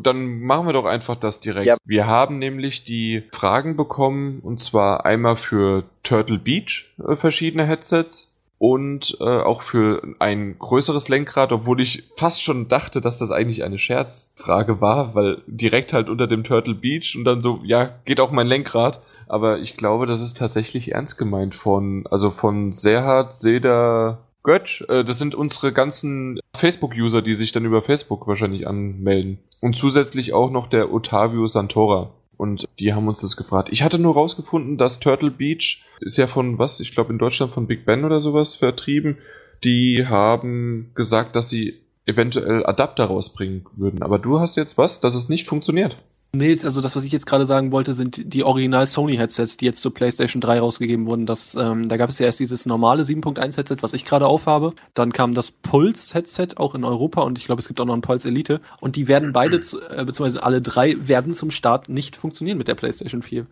dann 0.01 0.39
machen 0.39 0.67
wir 0.67 0.73
doch 0.73 0.85
einfach 0.85 1.17
das 1.19 1.41
direkt. 1.41 1.67
Ja. 1.67 1.75
Wir 1.83 2.07
haben 2.07 2.39
nämlich 2.39 2.85
die 2.85 3.23
Fragen 3.33 3.75
bekommen, 3.75 4.39
und 4.39 4.63
zwar 4.63 5.05
einmal 5.05 5.35
für 5.35 5.83
Turtle 6.03 6.39
Beach 6.39 6.89
äh, 7.05 7.17
verschiedene 7.17 7.65
Headsets 7.65 8.30
und 8.61 9.17
äh, 9.19 9.23
auch 9.23 9.63
für 9.63 10.03
ein 10.19 10.59
größeres 10.59 11.09
Lenkrad, 11.09 11.51
obwohl 11.51 11.81
ich 11.81 12.03
fast 12.15 12.43
schon 12.43 12.67
dachte, 12.67 13.01
dass 13.01 13.17
das 13.17 13.31
eigentlich 13.31 13.63
eine 13.63 13.79
Scherzfrage 13.79 14.79
war, 14.79 15.15
weil 15.15 15.41
direkt 15.47 15.93
halt 15.93 16.09
unter 16.09 16.27
dem 16.27 16.43
Turtle 16.43 16.75
Beach 16.75 17.15
und 17.17 17.23
dann 17.23 17.41
so, 17.41 17.61
ja, 17.63 17.89
geht 18.05 18.19
auch 18.19 18.29
mein 18.29 18.45
Lenkrad. 18.45 19.01
Aber 19.27 19.57
ich 19.57 19.77
glaube, 19.77 20.05
das 20.05 20.21
ist 20.21 20.37
tatsächlich 20.37 20.91
ernst 20.91 21.17
gemeint 21.17 21.55
von, 21.55 22.05
also 22.11 22.29
von 22.29 22.71
Serhard, 22.71 23.35
Seda, 23.35 24.19
Götsch. 24.43 24.83
Äh, 24.87 25.05
das 25.05 25.17
sind 25.17 25.33
unsere 25.33 25.73
ganzen 25.73 26.39
Facebook-User, 26.55 27.23
die 27.23 27.33
sich 27.33 27.51
dann 27.51 27.65
über 27.65 27.81
Facebook 27.81 28.27
wahrscheinlich 28.27 28.67
anmelden. 28.67 29.39
Und 29.59 29.75
zusätzlich 29.75 30.33
auch 30.33 30.51
noch 30.51 30.67
der 30.67 30.93
Otavio 30.93 31.47
Santora. 31.47 32.11
Und 32.41 32.67
die 32.79 32.91
haben 32.91 33.07
uns 33.07 33.19
das 33.21 33.37
gefragt. 33.37 33.69
Ich 33.71 33.83
hatte 33.83 33.99
nur 33.99 34.15
rausgefunden, 34.15 34.75
dass 34.79 34.99
Turtle 34.99 35.29
Beach 35.29 35.83
ist 35.99 36.17
ja 36.17 36.25
von 36.25 36.57
was? 36.57 36.79
Ich 36.79 36.91
glaube 36.91 37.13
in 37.13 37.19
Deutschland 37.19 37.51
von 37.51 37.67
Big 37.67 37.85
Ben 37.85 38.03
oder 38.03 38.19
sowas 38.19 38.55
vertrieben. 38.55 39.19
Die 39.63 40.07
haben 40.07 40.89
gesagt, 40.95 41.35
dass 41.35 41.51
sie 41.51 41.81
eventuell 42.07 42.65
Adapter 42.65 43.05
rausbringen 43.05 43.67
würden. 43.75 44.01
Aber 44.01 44.17
du 44.17 44.39
hast 44.39 44.57
jetzt 44.57 44.75
was, 44.75 44.99
dass 44.99 45.13
es 45.13 45.29
nicht 45.29 45.47
funktioniert. 45.47 45.97
Nee, 46.33 46.51
also 46.51 46.79
das, 46.79 46.95
was 46.95 47.03
ich 47.03 47.11
jetzt 47.11 47.25
gerade 47.25 47.45
sagen 47.45 47.73
wollte, 47.73 47.91
sind 47.91 48.33
die 48.33 48.45
Original 48.45 48.85
Sony 48.85 49.17
Headsets, 49.17 49.57
die 49.57 49.65
jetzt 49.65 49.81
zur 49.81 49.93
PlayStation 49.93 50.39
3 50.39 50.61
rausgegeben 50.61 51.05
wurden. 51.05 51.25
Das, 51.25 51.55
ähm, 51.55 51.89
da 51.89 51.97
gab 51.97 52.09
es 52.09 52.19
ja 52.19 52.25
erst 52.25 52.39
dieses 52.39 52.65
normale 52.65 53.03
7.1 53.03 53.57
Headset, 53.57 53.77
was 53.81 53.91
ich 53.91 54.05
gerade 54.05 54.27
aufhabe. 54.27 54.73
Dann 54.93 55.11
kam 55.11 55.33
das 55.33 55.51
Pulse 55.51 56.13
Headset 56.13 56.47
auch 56.55 56.73
in 56.73 56.85
Europa 56.85 57.21
und 57.21 57.37
ich 57.37 57.45
glaube, 57.45 57.59
es 57.59 57.67
gibt 57.67 57.81
auch 57.81 57.85
noch 57.85 57.95
ein 57.95 58.01
Pulse 58.01 58.29
Elite. 58.29 58.61
Und 58.79 58.95
die 58.95 59.09
werden 59.09 59.33
beide, 59.33 59.59
zu, 59.59 59.81
äh, 59.81 60.05
beziehungsweise 60.05 60.43
alle 60.43 60.61
drei, 60.61 60.95
werden 61.05 61.33
zum 61.33 61.51
Start 61.51 61.89
nicht 61.89 62.15
funktionieren 62.15 62.57
mit 62.57 62.69
der 62.69 62.75
PlayStation 62.75 63.23
4. 63.23 63.45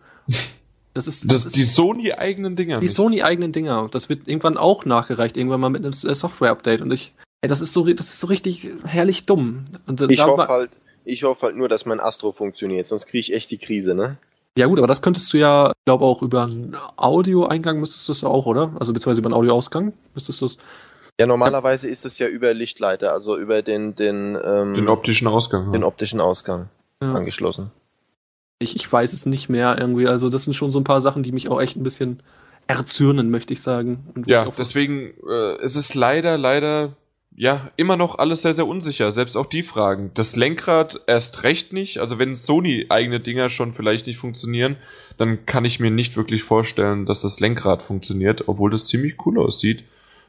Das 0.94 1.06
ist, 1.06 1.24
das, 1.24 1.44
das 1.44 1.46
ist 1.46 1.56
die 1.56 1.64
Sony-eigenen 1.64 2.56
Dinger. 2.56 2.80
Die 2.80 2.88
Sony-eigenen 2.88 3.52
Dinger. 3.52 3.88
Das 3.90 4.08
wird 4.08 4.26
irgendwann 4.26 4.56
auch 4.56 4.86
nachgereicht, 4.86 5.36
irgendwann 5.36 5.60
mal 5.60 5.68
mit 5.68 5.84
einem 5.84 5.92
äh, 5.92 6.14
Software-Update. 6.14 6.80
Und 6.80 6.92
ich, 6.92 7.12
ey, 7.42 7.48
das 7.48 7.60
ist 7.60 7.74
so, 7.74 7.84
das 7.84 8.08
ist 8.08 8.20
so 8.20 8.26
richtig 8.26 8.68
herrlich 8.84 9.26
dumm. 9.26 9.66
Und, 9.86 10.00
äh, 10.00 10.06
ich 10.08 10.24
hoffe 10.24 10.48
halt, 10.48 10.70
ich 11.10 11.24
hoffe 11.24 11.46
halt 11.46 11.56
nur, 11.56 11.68
dass 11.68 11.86
mein 11.86 12.00
Astro 12.00 12.32
funktioniert, 12.32 12.86
sonst 12.86 13.06
kriege 13.06 13.20
ich 13.20 13.34
echt 13.34 13.50
die 13.50 13.58
Krise, 13.58 13.94
ne? 13.94 14.16
Ja 14.56 14.66
gut, 14.66 14.78
aber 14.78 14.86
das 14.86 15.02
könntest 15.02 15.32
du 15.32 15.38
ja, 15.38 15.72
glaube 15.84 16.04
auch 16.04 16.22
über 16.22 16.42
einen 16.42 16.76
Audioeingang 16.96 17.78
müsstest 17.78 18.08
du 18.08 18.12
das 18.12 18.24
auch, 18.24 18.46
oder? 18.46 18.72
Also 18.80 18.92
beziehungsweise 18.92 19.20
über 19.20 19.28
einen 19.28 19.34
Audioausgang 19.34 19.92
müsstest 20.14 20.40
du 20.40 20.46
es. 20.46 20.58
Ja, 21.20 21.26
normalerweise 21.26 21.88
ist 21.88 22.04
es 22.04 22.18
ja 22.18 22.26
über 22.26 22.52
Lichtleiter, 22.54 23.12
also 23.12 23.36
über 23.36 23.62
den 23.62 23.94
den 23.94 24.38
ähm, 24.42 24.74
den 24.74 24.88
optischen 24.88 25.28
Ausgang. 25.28 25.72
Den 25.72 25.84
optischen 25.84 26.20
Ausgang 26.20 26.68
ja. 27.02 27.14
angeschlossen. 27.14 27.70
Ich, 28.58 28.74
ich 28.74 28.90
weiß 28.90 29.12
es 29.12 29.26
nicht 29.26 29.48
mehr 29.48 29.76
irgendwie. 29.78 30.08
Also 30.08 30.28
das 30.30 30.44
sind 30.44 30.54
schon 30.54 30.70
so 30.70 30.80
ein 30.80 30.84
paar 30.84 31.00
Sachen, 31.00 31.22
die 31.22 31.32
mich 31.32 31.48
auch 31.48 31.60
echt 31.60 31.76
ein 31.76 31.82
bisschen 31.82 32.22
erzürnen, 32.66 33.30
möchte 33.30 33.52
ich 33.52 33.62
sagen. 33.62 34.12
ja, 34.26 34.48
deswegen 34.56 35.14
äh, 35.28 35.56
es 35.62 35.76
ist 35.76 35.94
leider, 35.94 36.38
leider 36.38 36.92
ja, 37.36 37.70
immer 37.76 37.96
noch 37.96 38.18
alles 38.18 38.42
sehr, 38.42 38.54
sehr 38.54 38.66
unsicher. 38.66 39.12
Selbst 39.12 39.36
auch 39.36 39.46
die 39.46 39.62
Fragen. 39.62 40.10
Das 40.14 40.36
Lenkrad 40.36 41.00
erst 41.06 41.42
recht 41.42 41.72
nicht. 41.72 41.98
Also 41.98 42.18
wenn 42.18 42.36
Sony 42.36 42.86
eigene 42.88 43.20
Dinger 43.20 43.50
schon 43.50 43.72
vielleicht 43.72 44.06
nicht 44.06 44.18
funktionieren, 44.18 44.76
dann 45.16 45.46
kann 45.46 45.64
ich 45.64 45.80
mir 45.80 45.90
nicht 45.90 46.16
wirklich 46.16 46.42
vorstellen, 46.42 47.06
dass 47.06 47.22
das 47.22 47.40
Lenkrad 47.40 47.82
funktioniert, 47.82 48.48
obwohl 48.48 48.70
das 48.70 48.86
ziemlich 48.86 49.14
cool 49.24 49.38
aussieht. 49.38 49.84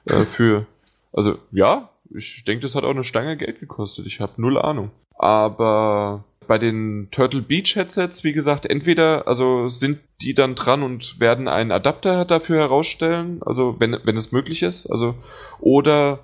Äh, 0.05 0.25
für, 0.25 0.67
also 1.11 1.37
ja, 1.51 1.89
ich 2.13 2.43
denke, 2.45 2.63
das 2.63 2.75
hat 2.75 2.83
auch 2.83 2.91
eine 2.91 3.03
Stange 3.03 3.37
Geld 3.37 3.59
gekostet. 3.59 4.05
Ich 4.05 4.19
habe 4.19 4.33
null 4.37 4.57
Ahnung. 4.57 4.91
Aber 5.17 6.23
bei 6.47 6.57
den 6.57 7.07
Turtle 7.11 7.41
Beach 7.41 7.75
Headsets, 7.75 8.23
wie 8.23 8.33
gesagt, 8.33 8.65
entweder 8.65 9.27
also 9.27 9.69
sind 9.69 9.99
die 10.21 10.33
dann 10.33 10.55
dran 10.55 10.83
und 10.83 11.19
werden 11.19 11.47
einen 11.47 11.71
Adapter 11.71 12.25
dafür 12.25 12.59
herausstellen, 12.59 13.41
also 13.45 13.79
wenn, 13.79 13.97
wenn 14.03 14.17
es 14.17 14.31
möglich 14.31 14.61
ist, 14.61 14.89
also 14.91 15.15
oder 15.59 16.19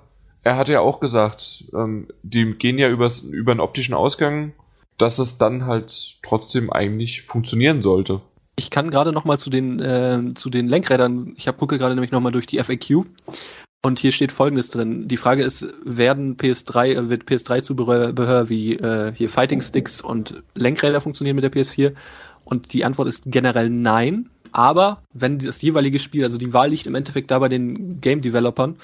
er 0.48 0.56
hat 0.56 0.68
ja 0.68 0.80
auch 0.80 0.98
gesagt, 0.98 1.64
ähm, 1.74 2.08
die 2.22 2.54
gehen 2.54 2.78
ja 2.78 2.88
übers, 2.88 3.20
über 3.20 3.52
einen 3.52 3.60
optischen 3.60 3.94
Ausgang, 3.94 4.52
dass 4.96 5.18
es 5.18 5.36
dann 5.36 5.66
halt 5.66 6.16
trotzdem 6.22 6.72
eigentlich 6.72 7.22
funktionieren 7.22 7.82
sollte. 7.82 8.22
Ich 8.56 8.70
kann 8.70 8.90
gerade 8.90 9.12
noch 9.12 9.26
mal 9.26 9.38
zu 9.38 9.50
den 9.50 9.78
äh, 9.78 10.34
zu 10.34 10.48
den 10.48 10.66
Lenkrädern. 10.66 11.34
Ich 11.36 11.46
habe 11.46 11.58
gucke 11.58 11.78
gerade 11.78 11.94
nämlich 11.94 12.12
noch 12.12 12.20
mal 12.20 12.32
durch 12.32 12.46
die 12.46 12.58
FAQ 12.58 13.04
und 13.82 13.98
hier 13.98 14.10
steht 14.10 14.32
Folgendes 14.32 14.70
drin. 14.70 15.06
Die 15.06 15.18
Frage 15.18 15.42
ist, 15.44 15.66
werden 15.84 16.36
PS3 16.38 16.86
äh, 16.86 17.10
wird 17.10 17.24
PS3 17.24 17.62
Zubehör 17.62 18.48
wie 18.48 18.76
äh, 18.76 19.12
hier 19.14 19.28
Fighting 19.28 19.60
Sticks 19.60 20.00
und 20.00 20.42
Lenkräder 20.54 21.02
funktionieren 21.02 21.36
mit 21.36 21.44
der 21.44 21.52
PS4? 21.52 21.92
Und 22.44 22.72
die 22.72 22.86
Antwort 22.86 23.08
ist 23.08 23.24
generell 23.26 23.68
nein. 23.68 24.30
Aber 24.50 25.02
wenn 25.12 25.38
das 25.38 25.60
jeweilige 25.60 25.98
Spiel, 25.98 26.24
also 26.24 26.38
die 26.38 26.54
Wahl 26.54 26.70
liegt 26.70 26.86
im 26.86 26.94
Endeffekt 26.94 27.30
da 27.30 27.38
bei 27.38 27.50
den 27.50 28.00
Game 28.00 28.22
Developern, 28.22 28.76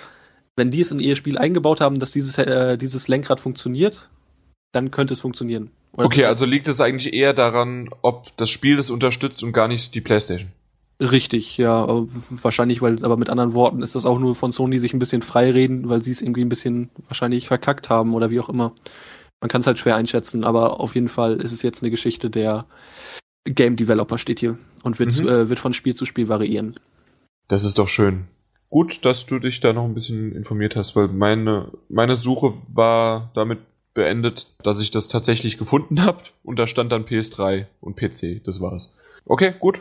wenn 0.56 0.70
die 0.70 0.80
es 0.80 0.92
in 0.92 1.00
ihr 1.00 1.16
Spiel 1.16 1.38
eingebaut 1.38 1.80
haben, 1.80 1.98
dass 1.98 2.12
dieses, 2.12 2.38
äh, 2.38 2.76
dieses 2.78 3.08
Lenkrad 3.08 3.40
funktioniert, 3.40 4.08
dann 4.72 4.90
könnte 4.90 5.14
es 5.14 5.20
funktionieren. 5.20 5.70
Oder 5.92 6.06
okay, 6.06 6.24
also 6.24 6.44
liegt 6.44 6.68
es 6.68 6.80
eigentlich 6.80 7.12
eher 7.12 7.32
daran, 7.32 7.88
ob 8.02 8.36
das 8.36 8.50
Spiel 8.50 8.76
das 8.76 8.90
unterstützt 8.90 9.42
und 9.42 9.52
gar 9.52 9.68
nicht 9.68 9.94
die 9.94 10.00
PlayStation. 10.00 10.50
Richtig, 11.00 11.56
ja, 11.58 11.86
wahrscheinlich, 12.30 12.80
weil, 12.80 13.04
aber 13.04 13.16
mit 13.16 13.28
anderen 13.28 13.52
Worten 13.52 13.82
ist 13.82 13.96
das 13.96 14.06
auch 14.06 14.18
nur 14.18 14.34
von 14.34 14.52
Sony 14.52 14.78
sich 14.78 14.94
ein 14.94 15.00
bisschen 15.00 15.22
freireden, 15.22 15.88
weil 15.88 16.02
sie 16.02 16.12
es 16.12 16.22
irgendwie 16.22 16.44
ein 16.44 16.48
bisschen 16.48 16.90
wahrscheinlich 17.08 17.48
verkackt 17.48 17.90
haben 17.90 18.14
oder 18.14 18.30
wie 18.30 18.38
auch 18.40 18.48
immer. 18.48 18.72
Man 19.40 19.48
kann 19.48 19.60
es 19.60 19.66
halt 19.66 19.78
schwer 19.78 19.96
einschätzen, 19.96 20.44
aber 20.44 20.80
auf 20.80 20.94
jeden 20.94 21.08
Fall 21.08 21.36
ist 21.36 21.52
es 21.52 21.62
jetzt 21.62 21.82
eine 21.82 21.90
Geschichte 21.90 22.30
der 22.30 22.66
Game 23.44 23.76
Developer 23.76 24.18
steht 24.18 24.40
hier 24.40 24.56
und 24.84 24.98
wird, 24.98 25.20
mhm. 25.20 25.28
äh, 25.28 25.48
wird 25.48 25.58
von 25.58 25.74
Spiel 25.74 25.94
zu 25.94 26.06
Spiel 26.06 26.28
variieren. 26.28 26.78
Das 27.48 27.64
ist 27.64 27.78
doch 27.78 27.88
schön 27.88 28.28
gut, 28.70 29.04
dass 29.04 29.26
du 29.26 29.38
dich 29.38 29.60
da 29.60 29.72
noch 29.72 29.84
ein 29.84 29.94
bisschen 29.94 30.32
informiert 30.32 30.76
hast, 30.76 30.96
weil 30.96 31.08
meine, 31.08 31.68
meine 31.88 32.16
Suche 32.16 32.54
war 32.72 33.30
damit 33.34 33.60
beendet, 33.94 34.48
dass 34.64 34.82
ich 34.82 34.90
das 34.90 35.08
tatsächlich 35.08 35.58
gefunden 35.58 36.02
habe 36.02 36.22
und 36.42 36.58
da 36.58 36.66
stand 36.66 36.92
dann 36.92 37.04
PS3 37.04 37.66
und 37.80 37.96
PC, 37.96 38.42
das 38.44 38.60
war's. 38.60 38.92
Okay, 39.24 39.54
gut. 39.58 39.80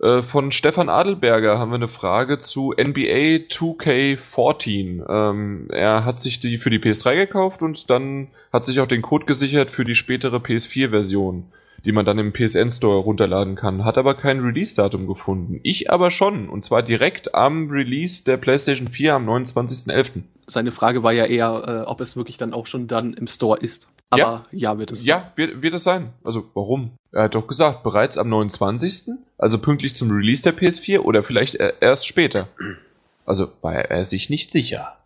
Äh, 0.00 0.22
von 0.22 0.52
Stefan 0.52 0.88
Adelberger 0.88 1.58
haben 1.58 1.70
wir 1.70 1.76
eine 1.76 1.88
Frage 1.88 2.40
zu 2.40 2.72
NBA 2.72 3.48
2K14. 3.50 5.04
Ähm, 5.08 5.68
er 5.70 6.04
hat 6.04 6.22
sich 6.22 6.40
die 6.40 6.58
für 6.58 6.70
die 6.70 6.78
PS3 6.78 7.16
gekauft 7.16 7.62
und 7.62 7.90
dann 7.90 8.28
hat 8.52 8.66
sich 8.66 8.80
auch 8.80 8.88
den 8.88 9.02
Code 9.02 9.26
gesichert 9.26 9.70
für 9.70 9.84
die 9.84 9.94
spätere 9.94 10.38
PS4-Version 10.38 11.44
die 11.84 11.92
man 11.92 12.04
dann 12.04 12.18
im 12.18 12.32
PSN 12.32 12.70
Store 12.70 13.00
runterladen 13.00 13.56
kann, 13.56 13.84
hat 13.84 13.98
aber 13.98 14.14
kein 14.14 14.40
Release-Datum 14.40 15.06
gefunden. 15.06 15.60
Ich 15.62 15.90
aber 15.90 16.10
schon, 16.10 16.48
und 16.48 16.64
zwar 16.64 16.82
direkt 16.82 17.34
am 17.34 17.70
Release 17.70 18.24
der 18.24 18.36
PlayStation 18.36 18.88
4 18.88 19.14
am 19.14 19.28
29.11. 19.28 20.22
Seine 20.46 20.70
Frage 20.70 21.02
war 21.02 21.12
ja 21.12 21.24
eher, 21.24 21.84
äh, 21.86 21.88
ob 21.88 22.00
es 22.00 22.16
wirklich 22.16 22.36
dann 22.36 22.52
auch 22.52 22.66
schon 22.66 22.88
dann 22.88 23.14
im 23.14 23.26
Store 23.26 23.58
ist. 23.58 23.88
Aber 24.10 24.20
ja, 24.50 24.72
ja 24.72 24.78
wird 24.78 24.90
es. 24.90 25.04
Ja, 25.04 25.32
wird, 25.36 25.62
wird 25.62 25.74
es 25.74 25.84
sein. 25.84 26.12
Also 26.24 26.50
warum? 26.54 26.92
Er 27.12 27.24
hat 27.24 27.34
doch 27.34 27.46
gesagt, 27.46 27.82
bereits 27.82 28.18
am 28.18 28.28
29., 28.28 29.14
also 29.38 29.58
pünktlich 29.58 29.94
zum 29.94 30.10
Release 30.10 30.42
der 30.42 30.56
PS4 30.56 30.98
oder 31.00 31.22
vielleicht 31.22 31.54
erst 31.54 32.06
später. 32.06 32.48
Also 33.24 33.48
war 33.62 33.74
er 33.74 34.06
sich 34.06 34.28
nicht 34.28 34.52
sicher. 34.52 34.96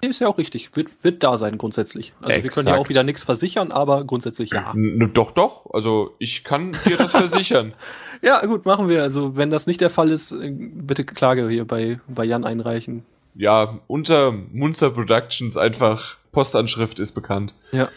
Ist 0.00 0.20
ja 0.20 0.28
auch 0.28 0.38
richtig. 0.38 0.74
Wird, 0.76 1.02
wird 1.02 1.24
da 1.24 1.36
sein 1.36 1.58
grundsätzlich. 1.58 2.12
Also 2.20 2.28
Exakt. 2.30 2.44
wir 2.44 2.50
können 2.50 2.68
ja 2.68 2.76
auch 2.76 2.88
wieder 2.88 3.02
nichts 3.02 3.24
versichern, 3.24 3.72
aber 3.72 4.04
grundsätzlich 4.04 4.50
ja. 4.50 4.72
Doch, 5.12 5.32
doch. 5.32 5.66
Also 5.72 6.14
ich 6.18 6.44
kann 6.44 6.76
dir 6.86 6.96
das 6.96 7.10
versichern. 7.16 7.74
ja, 8.22 8.44
gut, 8.46 8.64
machen 8.64 8.88
wir. 8.88 9.02
Also 9.02 9.36
wenn 9.36 9.50
das 9.50 9.66
nicht 9.66 9.80
der 9.80 9.90
Fall 9.90 10.10
ist, 10.10 10.32
äh, 10.32 10.52
bitte 10.52 11.04
Klage 11.04 11.48
hier 11.48 11.66
bei, 11.66 12.00
bei 12.06 12.24
Jan 12.24 12.44
einreichen. 12.44 13.04
Ja, 13.34 13.80
unter 13.88 14.32
Munzer 14.32 14.90
Productions 14.90 15.56
einfach 15.56 16.16
Postanschrift 16.32 16.98
ist 16.98 17.12
bekannt. 17.12 17.54
Ja. 17.72 17.88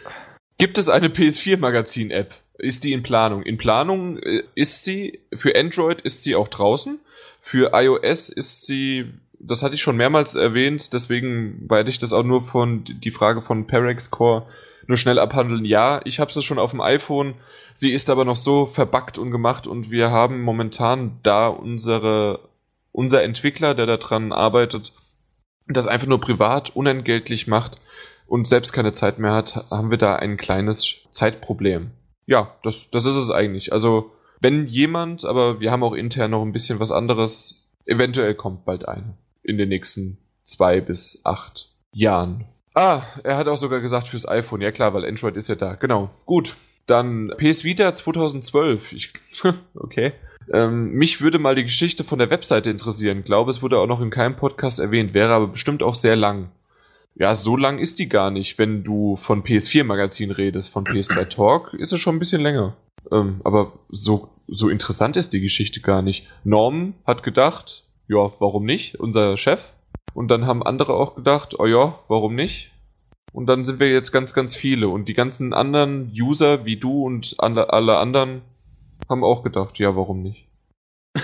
Gibt 0.58 0.78
es 0.78 0.90
eine 0.90 1.10
PS4-Magazin-App? 1.10 2.34
Ist 2.58 2.84
die 2.84 2.94
in 2.94 3.04
Planung? 3.04 3.44
In 3.44 3.58
Planung 3.58 4.18
äh, 4.20 4.44
ist 4.56 4.84
sie, 4.84 5.20
für 5.36 5.56
Android 5.56 6.02
ist 6.02 6.24
sie 6.24 6.36
auch 6.36 6.48
draußen. 6.48 7.00
Für 7.42 7.72
iOS 7.74 8.30
ist 8.30 8.66
sie 8.66 9.14
das 9.44 9.64
hatte 9.64 9.76
ich 9.76 9.82
schon 9.82 9.98
mehrmals 9.98 10.36
erwähnt, 10.36 10.94
deswegen 10.94 11.70
werde 11.70 11.90
ich 11.90 12.00
das 12.00 12.14
auch 12.14 12.24
nur 12.24 12.44
von 12.44 12.84
die 12.86 13.12
Frage 13.12 13.42
von 13.42 13.68
Perex 13.68 14.12
Core 14.12 14.46
nur 14.88 14.98
schnell 14.98 15.20
abhandeln. 15.20 15.66
Ja, 15.66 16.02
ich 16.06 16.20
habe 16.20 16.32
es 16.32 16.44
schon 16.44 16.60
auf 16.60 16.72
dem 16.72 16.82
iPhone. 16.82 17.36
Sie 17.76 17.92
ist 17.92 18.10
aber 18.10 18.26
noch 18.26 18.36
so 18.36 18.66
verbackt 18.66 19.18
und 19.18 19.32
gemacht 19.32 19.68
und 19.68 19.90
wir 19.90 20.12
haben 20.12 20.42
momentan 20.42 21.20
da 21.24 21.48
unsere 21.48 22.40
unser 22.92 23.24
Entwickler, 23.24 23.74
der 23.74 23.86
daran 23.86 24.34
arbeitet, 24.34 24.94
das 25.68 25.88
einfach 25.88 26.08
nur 26.08 26.20
privat 26.20 26.76
unentgeltlich 26.76 27.48
macht 27.48 27.80
und 28.28 28.48
selbst 28.48 28.74
keine 28.74 28.92
Zeit 28.92 29.18
mehr 29.18 29.32
hat, 29.34 29.66
haben 29.72 29.92
wir 29.92 29.98
da 29.98 30.18
ein 30.18 30.36
kleines 30.36 31.08
Zeitproblem. 31.12 31.92
Ja, 32.26 32.56
das, 32.64 32.90
das 32.92 33.06
ist 33.06 33.16
es 33.16 33.30
eigentlich. 33.30 33.72
Also, 33.72 34.12
wenn 34.42 34.68
jemand, 34.68 35.24
aber 35.24 35.62
wir 35.62 35.72
haben 35.72 35.84
auch 35.84 35.94
intern 35.94 36.32
noch 36.32 36.42
ein 36.42 36.52
bisschen 36.52 36.80
was 36.80 36.92
anderes, 36.92 37.64
eventuell 37.86 38.36
kommt 38.36 38.66
bald 38.66 38.88
eine 38.88 39.16
in 39.44 39.58
den 39.58 39.70
nächsten 39.70 40.18
zwei 40.44 40.82
bis 40.82 41.22
acht 41.24 41.70
Jahren. 41.94 42.46
Ah, 42.74 43.04
er 43.24 43.38
hat 43.38 43.48
auch 43.48 43.58
sogar 43.58 43.82
gesagt 43.82 44.08
fürs 44.08 44.28
iPhone. 44.28 44.62
Ja 44.62 44.72
klar, 44.72 44.94
weil 44.94 45.06
Android 45.06 45.36
ist 45.36 45.50
ja 45.50 45.56
da. 45.56 45.76
Genau. 45.76 46.10
Gut. 46.26 46.56
Dann 46.88 47.34
PS 47.38 47.64
Vita 47.64 47.94
2012. 47.94 48.92
Ich, 48.94 49.14
okay. 49.76 50.14
Ähm, 50.52 50.92
mich 50.94 51.22
würde 51.22 51.40
mal 51.40 51.56
die 51.56 51.64
Geschichte 51.64 52.04
von 52.04 52.20
der 52.20 52.30
Webseite 52.30 52.70
interessieren. 52.70 53.24
Glaube, 53.24 53.52
es 53.52 53.62
wurde 53.62 53.78
auch 53.78 53.88
noch 53.88 54.02
in 54.02 54.10
keinem 54.10 54.36
Podcast 54.36 54.80
erwähnt, 54.80 55.14
wäre 55.14 55.34
aber 55.34 55.48
bestimmt 55.48 55.84
auch 55.84 55.96
sehr 55.96 56.16
lang. 56.16 56.52
Ja, 57.16 57.36
so 57.36 57.58
lang 57.58 57.78
ist 57.78 58.00
die 58.00 58.10
gar 58.10 58.32
nicht, 58.32 58.58
wenn 58.58 58.84
du 58.84 59.18
von 59.18 59.44
PS4 59.44 59.84
Magazin 59.84 60.32
redest. 60.32 60.70
Von 60.70 60.86
PS3 60.86 61.26
Talk 61.26 61.74
ist 61.74 61.92
es 61.92 62.00
schon 62.00 62.16
ein 62.16 62.20
bisschen 62.20 62.42
länger. 62.42 62.78
Ähm, 63.12 63.42
aber 63.44 63.74
so, 63.90 64.30
so 64.48 64.70
interessant 64.70 65.18
ist 65.18 65.34
die 65.34 65.42
Geschichte 65.42 65.82
gar 65.82 66.02
nicht. 66.02 66.28
Norm 66.44 66.94
hat 67.06 67.24
gedacht, 67.24 67.84
ja, 68.12 68.32
warum 68.40 68.66
nicht? 68.66 69.00
Unser 69.00 69.38
Chef. 69.38 69.62
Und 70.14 70.28
dann 70.28 70.46
haben 70.46 70.62
andere 70.62 70.94
auch 70.94 71.16
gedacht, 71.16 71.58
oh 71.58 71.66
ja, 71.66 72.00
warum 72.10 72.36
nicht? 72.36 72.72
Und 73.32 73.48
dann 73.48 73.64
sind 73.66 73.80
wir 73.80 73.90
jetzt 73.90 74.12
ganz, 74.12 74.34
ganz 74.34 74.56
viele. 74.56 74.90
Und 74.90 75.06
die 75.06 75.14
ganzen 75.14 75.54
anderen 75.54 76.12
User 76.14 76.66
wie 76.66 76.76
du 76.76 77.06
und 77.06 77.36
alle 77.38 77.98
anderen 77.98 78.42
haben 79.10 79.24
auch 79.24 79.44
gedacht, 79.44 79.80
ja, 79.80 79.96
warum 79.96 80.22
nicht? 80.22 80.48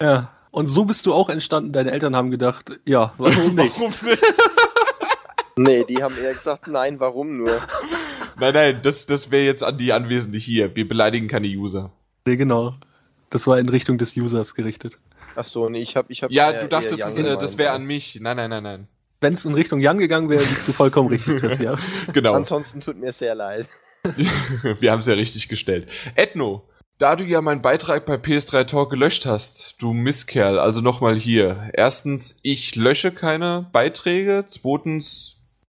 Ja. 0.00 0.28
Und 0.52 0.68
so 0.68 0.84
bist 0.84 1.04
du 1.06 1.12
auch 1.12 1.28
entstanden. 1.28 1.72
Deine 1.72 1.90
Eltern 1.90 2.14
haben 2.14 2.30
gedacht, 2.30 2.80
ja, 2.86 3.12
warum 3.18 3.54
nicht? 3.56 3.78
warum 3.78 3.92
nicht? 4.08 4.22
Nee, 5.60 5.82
die 5.82 6.00
haben 6.00 6.16
eher 6.16 6.34
gesagt, 6.34 6.68
nein, 6.68 7.00
warum 7.00 7.36
nur? 7.36 7.60
Nein, 8.38 8.54
nein, 8.54 8.80
das, 8.84 9.06
das 9.06 9.32
wäre 9.32 9.44
jetzt 9.44 9.64
an 9.64 9.76
die 9.76 9.92
Anwesende 9.92 10.38
hier. 10.38 10.76
Wir 10.76 10.86
beleidigen 10.86 11.26
keine 11.26 11.48
User. 11.48 11.90
nee, 12.24 12.36
genau. 12.36 12.74
Das 13.30 13.48
war 13.48 13.58
in 13.58 13.68
Richtung 13.68 13.98
des 13.98 14.16
Users 14.16 14.54
gerichtet. 14.54 15.00
Ach 15.38 15.44
so, 15.44 15.68
nee, 15.68 15.78
ich 15.80 15.94
hab, 15.96 16.10
ich 16.10 16.22
hab 16.24 16.30
Ja, 16.32 16.50
eher- 16.50 16.62
du 16.62 16.68
dachtest, 16.68 17.00
das, 17.00 17.14
äh, 17.16 17.22
gemeint, 17.22 17.42
das 17.42 17.58
wäre 17.58 17.70
an 17.72 17.84
mich. 17.84 18.18
Nein, 18.20 18.36
nein, 18.36 18.50
nein, 18.50 18.62
nein. 18.64 18.88
Wenn 19.20 19.34
es 19.34 19.44
in 19.44 19.54
Richtung 19.54 19.78
Jan 19.80 19.98
gegangen 19.98 20.28
wäre, 20.28 20.42
liegst 20.42 20.66
du 20.66 20.72
vollkommen 20.72 21.08
richtig, 21.10 21.36
Christian. 21.40 21.78
Genau. 22.12 22.32
Ansonsten 22.34 22.80
tut 22.80 22.96
mir 22.96 23.12
sehr 23.12 23.34
leid. 23.36 23.66
Wir 24.80 24.90
haben 24.90 24.98
es 24.98 25.06
ja 25.06 25.14
richtig 25.14 25.48
gestellt. 25.48 25.88
Edno, 26.16 26.68
da 26.98 27.14
du 27.14 27.22
ja 27.24 27.40
meinen 27.40 27.62
Beitrag 27.62 28.04
bei 28.06 28.14
PS3 28.16 28.64
Talk 28.64 28.90
gelöscht 28.90 29.26
hast, 29.26 29.76
du 29.80 29.92
Misskerl, 29.92 30.58
also 30.58 30.80
nochmal 30.80 31.16
hier. 31.18 31.70
Erstens, 31.72 32.36
ich 32.42 32.74
lösche 32.74 33.12
keine 33.12 33.68
Beiträge. 33.72 34.44
Zweitens, 34.48 35.36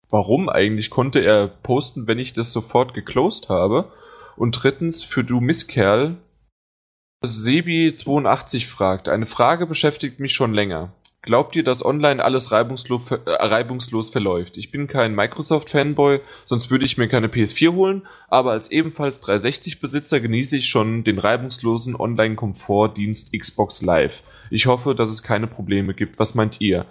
warum 0.10 0.48
eigentlich 0.48 0.90
konnte 0.90 1.20
er 1.20 1.48
posten, 1.48 2.08
wenn 2.08 2.20
ich 2.20 2.32
das 2.34 2.54
sofort 2.54 2.94
geclosed 2.94 3.50
habe? 3.50 3.92
Und 4.38 4.52
drittens, 4.64 5.04
für 5.04 5.26
du 5.26 5.42
Misskerl, 5.42 6.16
Sebi82 7.22 8.68
fragt, 8.68 9.10
eine 9.10 9.26
Frage 9.26 9.66
beschäftigt 9.66 10.22
mich 10.22 10.34
schon 10.34 10.54
länger. 10.54 10.94
Glaubt 11.22 11.54
ihr, 11.58 11.64
dass 11.64 11.84
online 11.84 12.24
alles 12.24 12.54
reibungslos, 12.54 13.12
äh, 13.12 13.18
reibungslos 13.26 14.10
verläuft? 14.10 14.56
Ich 14.56 14.72
bin 14.72 14.88
kein 14.88 15.16
Microsoft-Fanboy, 15.16 16.22
sonst 16.46 16.72
würde 16.72 16.86
ich 16.86 16.98
mir 16.98 17.10
keine 17.10 17.28
PS4 17.28 17.74
holen, 17.74 18.08
aber 18.30 18.52
als 18.52 18.72
ebenfalls 18.72 19.22
360-Besitzer 19.22 20.22
genieße 20.22 20.56
ich 20.56 20.70
schon 20.70 21.04
den 21.04 21.20
reibungslosen 21.20 21.98
Online-Komfortdienst 21.98 23.34
Xbox 23.38 23.82
Live. 23.82 24.24
Ich 24.50 24.68
hoffe, 24.68 24.96
dass 24.96 25.10
es 25.10 25.22
keine 25.22 25.48
Probleme 25.48 25.94
gibt. 25.94 26.20
Was 26.20 26.36
meint 26.36 26.62
ihr? 26.62 26.86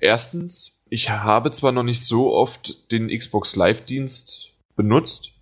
Erstens, 0.00 0.78
ich 0.88 1.10
habe 1.10 1.50
zwar 1.50 1.72
noch 1.72 1.82
nicht 1.82 2.04
so 2.04 2.32
oft 2.32 2.90
den 2.92 3.08
Xbox 3.08 3.56
Live-Dienst 3.56 4.52
benutzt, 4.76 5.33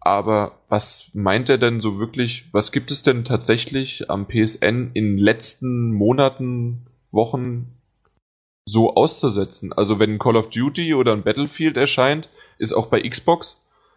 aber 0.00 0.58
was 0.68 1.10
meint 1.14 1.48
er 1.48 1.58
denn 1.58 1.80
so 1.80 1.98
wirklich? 1.98 2.44
Was 2.52 2.72
gibt 2.72 2.90
es 2.90 3.02
denn 3.02 3.24
tatsächlich 3.24 4.10
am 4.10 4.26
PSN 4.26 4.90
in 4.94 5.16
den 5.16 5.18
letzten 5.18 5.92
Monaten, 5.92 6.86
Wochen 7.10 7.78
so 8.66 8.94
auszusetzen? 8.94 9.72
Also 9.72 9.98
wenn 9.98 10.18
Call 10.18 10.36
of 10.36 10.50
Duty 10.50 10.94
oder 10.94 11.12
ein 11.12 11.22
Battlefield 11.22 11.76
erscheint, 11.76 12.28
ist 12.58 12.72
auch 12.72 12.86
bei 12.86 13.08
Xbox 13.08 13.56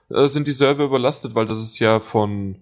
äh, 0.10 0.28
sind 0.28 0.48
die 0.48 0.52
Server 0.52 0.86
überlastet, 0.86 1.36
weil 1.36 1.48
das 1.48 1.61
ist 1.61 1.80
ja 1.80 1.99
von 1.99 2.56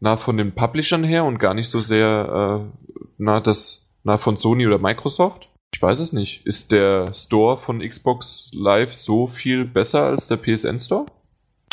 na 0.00 0.16
von 0.16 0.36
den 0.36 0.52
Publishern 0.52 1.04
her 1.04 1.24
und 1.24 1.38
gar 1.38 1.54
nicht 1.54 1.68
so 1.68 1.80
sehr 1.80 2.64
äh, 2.64 2.90
na 3.18 3.40
das 3.40 3.86
na 4.04 4.18
von 4.18 4.36
Sony 4.36 4.66
oder 4.66 4.78
Microsoft. 4.78 5.48
Ich 5.74 5.80
weiß 5.80 6.00
es 6.00 6.12
nicht. 6.12 6.44
Ist 6.46 6.70
der 6.70 7.14
Store 7.14 7.56
von 7.56 7.80
Xbox 7.80 8.50
Live 8.52 8.92
so 8.94 9.28
viel 9.28 9.64
besser 9.64 10.04
als 10.04 10.26
der 10.26 10.36
PSN 10.36 10.78
Store? 10.78 11.06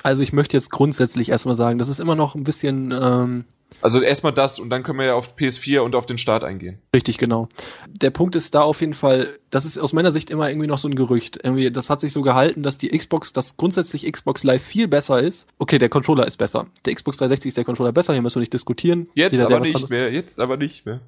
Also 0.04 0.22
ich 0.22 0.34
möchte 0.34 0.56
jetzt 0.56 0.72
grundsätzlich 0.72 1.30
erstmal 1.30 1.56
sagen, 1.56 1.78
das 1.80 1.90
ist 1.90 2.00
immer 2.00 2.16
noch 2.16 2.36
ein 2.36 2.44
bisschen 2.44 2.92
ähm, 2.92 3.46
Also 3.82 4.02
erstmal 4.02 4.34
das 4.34 4.60
und 4.60 4.70
dann 4.70 4.84
können 4.84 5.00
wir 5.00 5.08
ja 5.08 5.16
auf 5.16 5.36
PS4 5.38 5.80
und 5.80 5.96
auf 5.96 6.06
den 6.06 6.18
Start 6.18 6.44
eingehen. 6.44 6.80
richtig 6.96 7.18
genau. 7.18 7.50
Der 7.88 8.10
Punkt 8.10 8.36
ist 8.36 8.56
da 8.56 8.62
auf 8.62 8.82
jeden 8.82 8.94
Fall, 8.94 9.38
das 9.50 9.66
ist 9.66 9.78
aus 9.78 9.94
meiner 9.94 10.12
Sicht 10.12 10.30
immer 10.30 10.50
irgendwie 10.50 10.68
noch 10.68 10.78
so 10.78 10.88
ein 10.88 10.96
Gerücht. 10.96 11.40
Irgendwie, 11.44 11.72
das 11.72 11.90
hat 11.90 12.02
sich 12.02 12.14
so 12.14 12.22
gehalten, 12.22 12.64
dass 12.64 12.78
die 12.78 12.90
Xbox, 12.90 13.34
dass 13.34 13.58
grundsätzlich 13.58 14.10
Xbox 14.10 14.44
Live 14.44 14.64
viel 14.64 14.88
besser 14.88 15.20
ist. 15.20 15.48
Okay, 15.58 15.80
der 15.80 15.90
Controller 15.90 16.26
ist 16.26 16.38
besser. 16.38 16.68
Der 16.86 16.96
Xbox 16.96 17.18
360 17.18 17.50
ist 17.50 17.58
der 17.58 17.66
Controller 17.66 17.92
besser, 17.92 18.14
hier 18.14 18.22
müssen 18.22 18.36
wir 18.36 18.42
nicht 18.42 18.54
diskutieren. 18.54 19.10
Jetzt 19.16 19.34
Jeder, 19.34 19.48
der 19.48 19.58
aber 19.58 19.66
nicht 19.66 19.90
mehr, 19.90 20.12
jetzt 20.12 20.40
aber 20.40 20.58
nicht 20.58 20.86
mehr. 20.86 21.02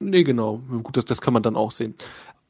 Nee, 0.00 0.22
genau. 0.22 0.58
Gut, 0.84 0.96
das, 0.96 1.06
das 1.06 1.20
kann 1.20 1.34
man 1.34 1.42
dann 1.42 1.56
auch 1.56 1.72
sehen. 1.72 1.94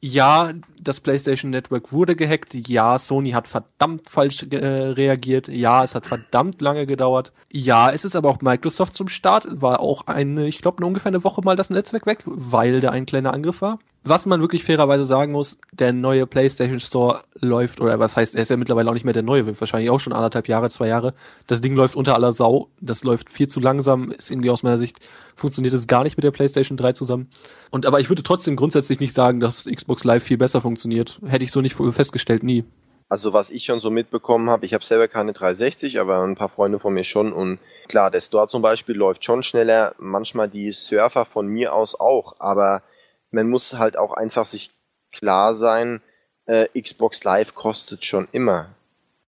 Ja, 0.01 0.53
das 0.79 1.01
PlayStation 1.01 1.51
Network 1.51 1.91
wurde 1.91 2.15
gehackt. 2.15 2.53
Ja, 2.69 2.97
Sony 2.97 3.31
hat 3.31 3.49
verdammt 3.49 4.09
falsch 4.09 4.43
äh, 4.43 4.55
reagiert. 4.57 5.49
Ja, 5.49 5.83
es 5.83 5.93
hat 5.93 6.07
verdammt 6.07 6.61
lange 6.61 6.85
gedauert. 6.85 7.33
Ja, 7.51 7.91
es 7.91 8.05
ist 8.05 8.15
aber 8.15 8.29
auch 8.29 8.41
Microsoft 8.41 8.95
zum 8.95 9.09
Start. 9.09 9.47
War 9.61 9.81
auch 9.81 10.07
eine, 10.07 10.47
ich 10.47 10.61
glaube, 10.61 10.85
ungefähr 10.85 11.09
eine 11.09 11.25
Woche 11.25 11.41
mal 11.43 11.57
das 11.57 11.69
Netzwerk 11.69 12.05
weg, 12.05 12.23
weil 12.25 12.79
da 12.79 12.91
ein 12.91 13.05
kleiner 13.05 13.33
Angriff 13.33 13.61
war. 13.61 13.79
Was 14.03 14.25
man 14.25 14.39
wirklich 14.39 14.63
fairerweise 14.63 15.05
sagen 15.05 15.33
muss, 15.33 15.57
der 15.73 15.91
neue 15.91 16.25
PlayStation 16.25 16.79
Store 16.79 17.21
läuft, 17.41 17.81
oder 17.81 17.99
was 17.99 18.15
heißt, 18.15 18.33
er 18.33 18.41
ist 18.41 18.49
ja 18.49 18.55
mittlerweile 18.55 18.89
auch 18.89 18.93
nicht 18.93 19.03
mehr 19.03 19.13
der 19.13 19.23
neue, 19.23 19.59
wahrscheinlich 19.59 19.89
auch 19.89 19.99
schon 19.99 20.13
anderthalb 20.13 20.47
Jahre, 20.47 20.69
zwei 20.69 20.87
Jahre. 20.87 21.11
Das 21.47 21.59
Ding 21.59 21.75
läuft 21.75 21.97
unter 21.97 22.15
aller 22.15 22.31
Sau. 22.31 22.69
Das 22.79 23.03
läuft 23.03 23.29
viel 23.29 23.49
zu 23.49 23.59
langsam, 23.59 24.11
ist 24.11 24.31
irgendwie 24.31 24.51
aus 24.51 24.63
meiner 24.63 24.77
Sicht, 24.77 24.99
funktioniert 25.35 25.73
es 25.73 25.87
gar 25.87 26.03
nicht 26.03 26.15
mit 26.15 26.23
der 26.23 26.31
PlayStation 26.31 26.77
3 26.77 26.93
zusammen. 26.93 27.29
Und 27.71 27.85
aber 27.85 27.99
ich 27.99 28.09
würde 28.09 28.23
trotzdem 28.23 28.55
grundsätzlich 28.55 29.01
nicht 29.01 29.13
sagen, 29.13 29.41
dass 29.41 29.65
Xbox 29.65 30.05
Live 30.05 30.23
viel 30.23 30.37
besser 30.37 30.61
funktioniert. 30.61 31.19
Hätte 31.25 31.43
ich 31.43 31.51
so 31.51 31.59
nicht 31.59 31.75
festgestellt, 31.75 32.43
nie. 32.43 32.63
Also 33.09 33.33
was 33.33 33.49
ich 33.49 33.65
schon 33.65 33.79
so 33.79 33.89
mitbekommen 33.89 34.51
habe, 34.51 34.67
ich 34.67 34.73
habe 34.75 34.85
selber 34.85 35.07
keine 35.07 35.33
360, 35.33 35.99
aber 35.99 36.21
ein 36.21 36.35
paar 36.35 36.49
Freunde 36.49 36.79
von 36.79 36.93
mir 36.93 37.03
schon 37.03 37.33
und 37.33 37.57
klar, 37.87 38.11
der 38.11 38.21
Store 38.21 38.47
zum 38.47 38.61
Beispiel 38.61 38.95
läuft 38.95 39.25
schon 39.25 39.41
schneller, 39.41 39.95
manchmal 39.97 40.47
die 40.47 40.71
Surfer 40.71 41.25
von 41.25 41.47
mir 41.47 41.73
aus 41.73 41.99
auch, 41.99 42.35
aber 42.37 42.83
man 43.31 43.49
muss 43.49 43.73
halt 43.73 43.97
auch 43.97 44.13
einfach 44.13 44.47
sich 44.47 44.71
klar 45.11 45.55
sein, 45.55 46.01
äh, 46.45 46.67
Xbox 46.79 47.23
Live 47.23 47.55
kostet 47.55 48.05
schon 48.05 48.27
immer 48.31 48.69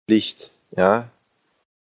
Licht, 0.08 0.52
ja. 0.76 1.10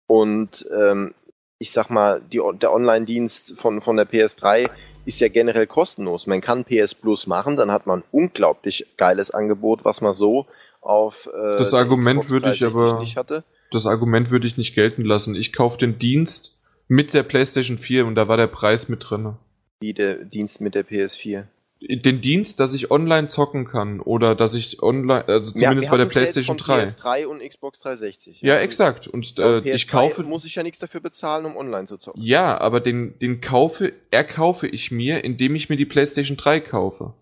Und 0.07 0.67
ähm, 0.77 1.15
ich 1.59 1.73
sag 1.73 1.91
mal, 1.91 2.21
die, 2.21 2.41
der 2.61 2.73
Online-Dienst 2.73 3.55
von, 3.59 3.81
von 3.81 3.97
der 3.97 4.07
PS3 4.09 4.69
ist 5.05 5.21
ja 5.21 5.29
generell 5.29 5.67
kostenlos. 5.67 6.27
Man 6.27 6.41
kann 6.41 6.65
PS 6.65 6.95
Plus 6.95 7.27
machen, 7.27 7.57
dann 7.57 7.71
hat 7.71 7.87
man 7.87 8.01
ein 8.01 8.05
unglaublich 8.13 8.87
geiles 8.97 9.31
Angebot, 9.31 9.85
was 9.85 10.01
man 10.01 10.13
so 10.15 10.47
auf 10.81 11.29
äh, 11.33 11.59
Das 11.59 11.75
Argument 11.75 12.31
würde 12.31 12.53
ich 12.53 12.61
360 12.61 12.91
aber- 12.93 13.01
nicht 13.01 13.17
hatte. 13.17 13.45
Das 13.71 13.87
Argument 13.87 14.31
würde 14.31 14.47
ich 14.47 14.59
nicht 14.59 14.75
gelten 14.75 15.03
lassen. 15.03 15.35
Ich 15.35 15.55
kaufe 15.55 15.79
den 15.79 15.99
Dienst 15.99 16.59
mit 16.89 17.15
der 17.15 17.23
PlayStation 17.23 17.79
4 17.79 18.05
und 18.05 18.17
da 18.17 18.29
war 18.29 18.37
der 18.37 18.49
Preis 18.49 18.91
mit 18.91 19.09
drin. 19.09 19.37
Wie 19.81 19.95
der 19.95 20.17
Dienst 20.17 20.61
mit 20.61 20.75
der 20.75 20.85
PS4. 20.85 21.45
Den 21.89 22.21
Dienst, 22.21 22.61
dass 22.61 22.75
ich 22.75 22.91
online 22.91 23.29
zocken 23.29 23.65
kann 23.65 24.01
oder 24.01 24.35
dass 24.35 24.55
ich 24.55 24.83
online, 24.83 25.27
also 25.27 25.53
zumindest 25.53 25.89
wir 25.89 25.91
bei 25.91 25.97
der 25.97 26.07
ja 26.07 26.13
PlayStation 26.13 26.59
von 26.59 26.67
3. 26.67 26.85
PS3 26.85 27.27
und 27.27 27.41
Xbox 27.41 27.81
360. 27.81 28.41
Ja, 28.41 28.59
exakt. 28.59 29.09
Und 29.09 29.39
Ja, 29.39 29.59
äh, 29.59 29.61
PS3 29.61 29.75
ich 29.75 29.89
kaufe. 29.89 30.23
muss 30.23 30.45
ich 30.45 30.55
ja 30.55 30.63
nichts 30.63 30.79
dafür 30.79 31.01
bezahlen, 31.01 31.45
um 31.45 31.57
online 31.57 31.87
zu 31.87 31.97
zocken. 31.99 32.23
Ja, 32.23 32.61
aber 32.61 32.81
den, 32.81 33.19
den 33.19 33.41
kaufe, 33.41 33.93
erkaufe 34.11 34.67
ich 34.67 34.91
mir, 34.91 35.25
indem 35.25 35.55
ich 35.57 35.69
mir 35.69 35.77
die 35.77 35.87
PlayStation 35.87 36.37
3 36.37 36.61
kaufe. 36.61 37.15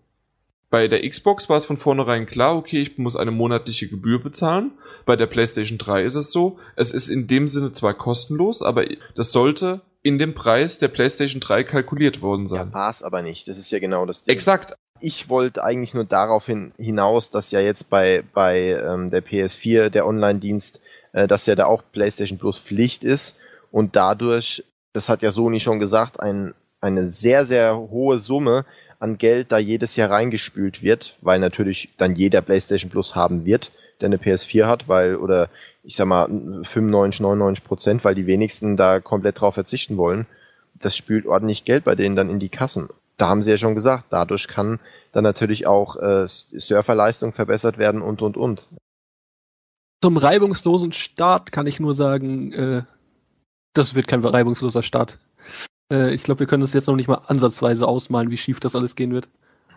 Bei 0.69 0.87
der 0.87 1.07
Xbox 1.07 1.49
war 1.49 1.57
es 1.57 1.65
von 1.65 1.75
vornherein 1.77 2.25
klar, 2.27 2.55
okay, 2.55 2.81
ich 2.81 2.97
muss 2.97 3.17
eine 3.17 3.31
monatliche 3.31 3.89
Gebühr 3.89 4.23
bezahlen. 4.23 4.71
Bei 5.05 5.17
der 5.17 5.25
PlayStation 5.25 5.77
3 5.77 6.03
ist 6.03 6.15
es 6.15 6.31
so, 6.31 6.59
es 6.77 6.93
ist 6.93 7.09
in 7.09 7.27
dem 7.27 7.49
Sinne 7.49 7.73
zwar 7.73 7.93
kostenlos, 7.93 8.61
aber 8.61 8.85
das 9.15 9.33
sollte 9.33 9.81
in 10.03 10.17
dem 10.17 10.33
Preis 10.33 10.79
der 10.79 10.87
PlayStation 10.87 11.39
3 11.39 11.63
kalkuliert 11.63 12.21
worden 12.21 12.49
sein. 12.49 12.67
Ja, 12.67 12.73
war 12.73 12.89
es 12.89 13.03
aber 13.03 13.21
nicht. 13.21 13.47
Das 13.47 13.57
ist 13.57 13.71
ja 13.71 13.79
genau 13.79 14.05
das 14.05 14.23
Ding. 14.23 14.33
Exakt. 14.33 14.75
Ich 14.99 15.29
wollte 15.29 15.63
eigentlich 15.63 15.93
nur 15.93 16.05
darauf 16.05 16.45
hin, 16.45 16.73
hinaus, 16.77 17.29
dass 17.29 17.51
ja 17.51 17.59
jetzt 17.59 17.89
bei, 17.89 18.23
bei 18.33 18.79
ähm, 18.83 19.09
der 19.09 19.23
PS4 19.23 19.89
der 19.89 20.05
Online-Dienst, 20.05 20.79
äh, 21.13 21.27
dass 21.27 21.45
ja 21.45 21.55
da 21.55 21.65
auch 21.65 21.83
PlayStation 21.91 22.37
Plus 22.37 22.57
Pflicht 22.57 23.03
ist 23.03 23.35
und 23.71 23.95
dadurch, 23.95 24.63
das 24.93 25.09
hat 25.09 25.21
ja 25.21 25.31
Sony 25.31 25.59
schon 25.59 25.79
gesagt, 25.79 26.19
ein, 26.19 26.53
eine 26.81 27.09
sehr, 27.09 27.45
sehr 27.45 27.77
hohe 27.77 28.19
Summe 28.19 28.65
an 28.99 29.17
Geld 29.17 29.51
da 29.51 29.57
jedes 29.57 29.95
Jahr 29.95 30.11
reingespült 30.11 30.83
wird, 30.83 31.15
weil 31.21 31.39
natürlich 31.39 31.89
dann 31.97 32.15
jeder 32.15 32.41
PlayStation 32.41 32.91
Plus 32.91 33.15
haben 33.15 33.45
wird, 33.45 33.71
der 33.99 34.07
eine 34.07 34.17
PS4 34.17 34.65
hat, 34.65 34.87
weil, 34.87 35.15
oder 35.15 35.49
ich 35.83 35.95
sag 35.95 36.07
mal 36.07 36.27
95, 36.27 37.21
99 37.21 37.63
Prozent, 37.63 38.05
weil 38.05 38.15
die 38.15 38.27
wenigsten 38.27 38.77
da 38.77 38.99
komplett 38.99 39.41
drauf 39.41 39.55
verzichten 39.55 39.97
wollen. 39.97 40.27
Das 40.75 40.95
spült 40.95 41.25
ordentlich 41.25 41.65
Geld 41.65 41.83
bei 41.83 41.95
denen 41.95 42.15
dann 42.15 42.29
in 42.29 42.39
die 42.39 42.49
Kassen. 42.49 42.89
Da 43.17 43.27
haben 43.27 43.43
sie 43.43 43.51
ja 43.51 43.57
schon 43.57 43.75
gesagt, 43.75 44.05
dadurch 44.09 44.47
kann 44.47 44.79
dann 45.11 45.23
natürlich 45.23 45.67
auch 45.67 45.95
äh, 45.97 46.25
Surferleistung 46.27 47.33
verbessert 47.33 47.77
werden 47.77 48.01
und 48.01 48.21
und 48.21 48.37
und. 48.37 48.67
Zum 50.01 50.17
reibungslosen 50.17 50.93
Start 50.93 51.51
kann 51.51 51.67
ich 51.67 51.79
nur 51.79 51.93
sagen, 51.93 52.51
äh, 52.53 52.83
das 53.73 53.93
wird 53.93 54.07
kein 54.07 54.23
reibungsloser 54.23 54.81
Start. 54.81 55.19
Äh, 55.91 56.13
ich 56.13 56.23
glaube, 56.23 56.39
wir 56.39 56.47
können 56.47 56.61
das 56.61 56.73
jetzt 56.73 56.87
noch 56.87 56.95
nicht 56.95 57.07
mal 57.07 57.21
ansatzweise 57.27 57.87
ausmalen, 57.87 58.31
wie 58.31 58.37
schief 58.37 58.59
das 58.59 58.75
alles 58.75 58.95
gehen 58.95 59.13
wird. 59.13 59.29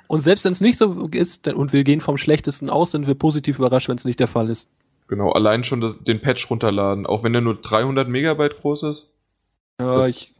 Und 0.06 0.20
selbst 0.20 0.44
wenn 0.44 0.52
es 0.52 0.60
nicht 0.60 0.78
so 0.78 1.08
ist 1.12 1.48
und 1.48 1.72
wir 1.72 1.84
gehen 1.84 2.00
vom 2.00 2.16
Schlechtesten 2.16 2.70
aus, 2.70 2.92
sind 2.92 3.06
wir 3.06 3.14
positiv 3.14 3.58
überrascht, 3.58 3.88
wenn 3.88 3.96
es 3.96 4.04
nicht 4.04 4.20
der 4.20 4.28
Fall 4.28 4.50
ist. 4.50 4.68
Genau, 5.06 5.32
allein 5.32 5.64
schon 5.64 5.80
das, 5.80 5.94
den 6.00 6.20
Patch 6.20 6.48
runterladen, 6.50 7.06
auch 7.06 7.22
wenn 7.22 7.32
der 7.32 7.42
nur 7.42 7.60
300 7.60 8.08
Megabyte 8.08 8.60
groß 8.60 8.84
ist. 8.84 9.10
Ja, 9.80 10.06
ich 10.06 10.34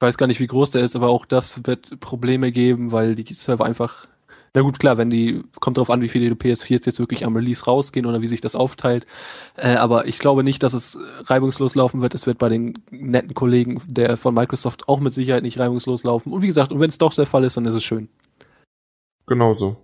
weiß 0.00 0.16
gar 0.16 0.26
nicht, 0.26 0.40
wie 0.40 0.46
groß 0.46 0.70
der 0.70 0.82
ist, 0.82 0.96
aber 0.96 1.08
auch 1.08 1.26
das 1.26 1.66
wird 1.66 2.00
Probleme 2.00 2.52
geben, 2.52 2.92
weil 2.92 3.14
die 3.14 3.34
Server 3.34 3.64
einfach 3.64 4.06
Na 4.54 4.62
gut, 4.62 4.78
klar, 4.78 4.96
wenn 4.96 5.10
die, 5.10 5.44
kommt 5.60 5.76
darauf 5.76 5.90
an, 5.90 6.00
wie 6.00 6.08
viele 6.08 6.34
PS4s 6.34 6.86
jetzt 6.86 6.98
wirklich 6.98 7.26
am 7.26 7.36
Release 7.36 7.64
rausgehen 7.64 8.06
oder 8.06 8.22
wie 8.22 8.26
sich 8.26 8.40
das 8.40 8.56
aufteilt. 8.56 9.06
Äh, 9.56 9.74
aber 9.76 10.06
ich 10.06 10.18
glaube 10.18 10.42
nicht, 10.42 10.62
dass 10.62 10.72
es 10.72 10.98
reibungslos 11.26 11.74
laufen 11.74 12.00
wird. 12.00 12.14
Es 12.14 12.26
wird 12.26 12.38
bei 12.38 12.48
den 12.48 12.74
netten 12.90 13.34
Kollegen 13.34 13.82
der 13.86 14.16
von 14.16 14.34
Microsoft 14.34 14.88
auch 14.88 15.00
mit 15.00 15.12
Sicherheit 15.12 15.42
nicht 15.42 15.58
reibungslos 15.58 16.04
laufen. 16.04 16.32
Und 16.32 16.42
wie 16.42 16.46
gesagt, 16.46 16.72
und 16.72 16.80
wenn 16.80 16.88
es 16.88 16.98
doch 16.98 17.14
der 17.14 17.26
Fall 17.26 17.44
ist, 17.44 17.56
dann 17.56 17.66
ist 17.66 17.74
es 17.74 17.84
schön. 17.84 18.08
Genau 19.26 19.54
so. 19.54 19.76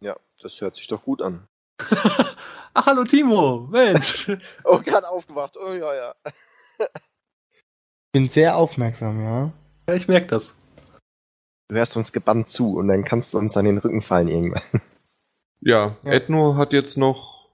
Ja, 0.00 0.16
das 0.42 0.60
hört 0.60 0.76
sich 0.76 0.86
doch 0.88 1.02
gut 1.02 1.22
an. 1.22 1.46
Ach, 2.74 2.86
hallo 2.86 3.04
Timo, 3.04 3.68
Mensch. 3.70 4.30
Oh, 4.64 4.78
gerade 4.78 5.08
aufgewacht. 5.08 5.56
Oh 5.56 5.72
ja, 5.72 5.94
ja. 5.94 6.14
Bin 8.12 8.28
sehr 8.28 8.56
aufmerksam, 8.56 9.22
ja. 9.22 9.52
ja, 9.88 9.94
ich 9.94 10.08
merke 10.08 10.26
das. 10.28 10.54
Du 11.68 11.76
hörst 11.76 11.96
uns 11.96 12.12
gebannt 12.12 12.48
zu 12.48 12.76
und 12.76 12.88
dann 12.88 13.04
kannst 13.04 13.32
du 13.34 13.38
uns 13.38 13.56
an 13.56 13.64
den 13.64 13.78
Rücken 13.78 14.02
fallen 14.02 14.28
irgendwann. 14.28 14.62
Ja, 15.62 15.98
Ja. 16.04 16.12
Edno 16.12 16.56
hat 16.56 16.72
jetzt 16.72 16.96
noch, 16.96 17.50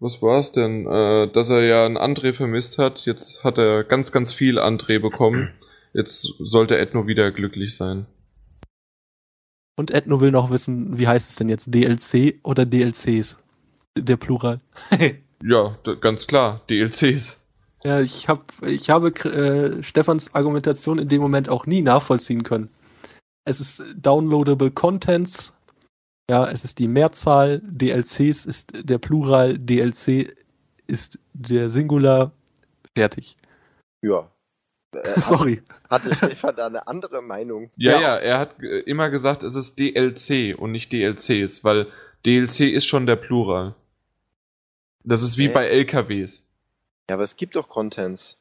was 0.00 0.22
war's 0.22 0.52
denn, 0.52 0.86
äh, 0.86 1.30
dass 1.30 1.50
er 1.50 1.62
ja 1.62 1.84
einen 1.84 1.98
André 1.98 2.32
vermisst 2.32 2.78
hat. 2.78 3.04
Jetzt 3.04 3.44
hat 3.44 3.58
er 3.58 3.84
ganz, 3.84 4.10
ganz 4.10 4.32
viel 4.32 4.58
André 4.58 4.98
bekommen. 4.98 5.52
Jetzt 5.92 6.22
sollte 6.38 6.78
Edno 6.78 7.06
wieder 7.06 7.30
glücklich 7.30 7.76
sein. 7.76 8.06
Und 9.76 9.90
Edno 9.90 10.22
will 10.22 10.30
noch 10.30 10.48
wissen, 10.48 10.98
wie 10.98 11.06
heißt 11.06 11.28
es 11.28 11.36
denn 11.36 11.50
jetzt? 11.50 11.74
DLC 11.74 12.40
oder 12.42 12.64
DLCs? 12.64 13.41
Der 13.96 14.16
Plural. 14.16 14.60
Ja, 15.44 15.76
ganz 16.00 16.28
klar, 16.28 16.60
DLCs. 16.70 17.36
ja, 17.82 18.00
ich, 18.00 18.28
hab, 18.28 18.44
ich 18.64 18.90
habe 18.90 19.08
äh, 19.08 19.82
Stefans 19.82 20.32
Argumentation 20.36 21.00
in 21.00 21.08
dem 21.08 21.20
Moment 21.20 21.48
auch 21.48 21.66
nie 21.66 21.82
nachvollziehen 21.82 22.44
können. 22.44 22.68
Es 23.44 23.58
ist 23.58 23.82
downloadable 23.96 24.70
Contents. 24.70 25.52
Ja, 26.30 26.46
es 26.48 26.64
ist 26.64 26.78
die 26.78 26.86
Mehrzahl. 26.86 27.60
DLCs 27.64 28.46
ist 28.46 28.88
der 28.88 28.98
Plural. 28.98 29.58
DLC 29.58 30.32
ist 30.86 31.18
der 31.32 31.70
Singular. 31.70 32.30
Fertig. 32.96 33.36
Ja. 34.00 34.28
Äh, 34.94 35.16
hat, 35.16 35.24
Sorry. 35.24 35.62
hatte 35.90 36.14
Stefan 36.14 36.54
da 36.54 36.66
eine 36.66 36.86
andere 36.86 37.20
Meinung? 37.22 37.70
Ja, 37.76 37.92
Ja. 37.92 38.00
ja, 38.00 38.16
er 38.18 38.38
hat 38.38 38.62
äh, 38.62 38.80
immer 38.80 39.08
gesagt, 39.10 39.42
es 39.42 39.54
ist 39.54 39.78
DLC 39.78 40.54
und 40.56 40.70
nicht 40.70 40.92
DLCs, 40.92 41.64
weil 41.64 41.86
DLC 42.26 42.60
ist 42.70 42.84
schon 42.86 43.06
der 43.06 43.16
Plural. 43.16 43.74
Das 45.04 45.22
ist 45.22 45.36
wie 45.36 45.48
bei 45.48 45.66
LKWs. 45.66 46.42
Ja, 47.10 47.14
aber 47.16 47.24
es 47.24 47.36
gibt 47.36 47.56
doch 47.56 47.68
Contents. 47.68 48.38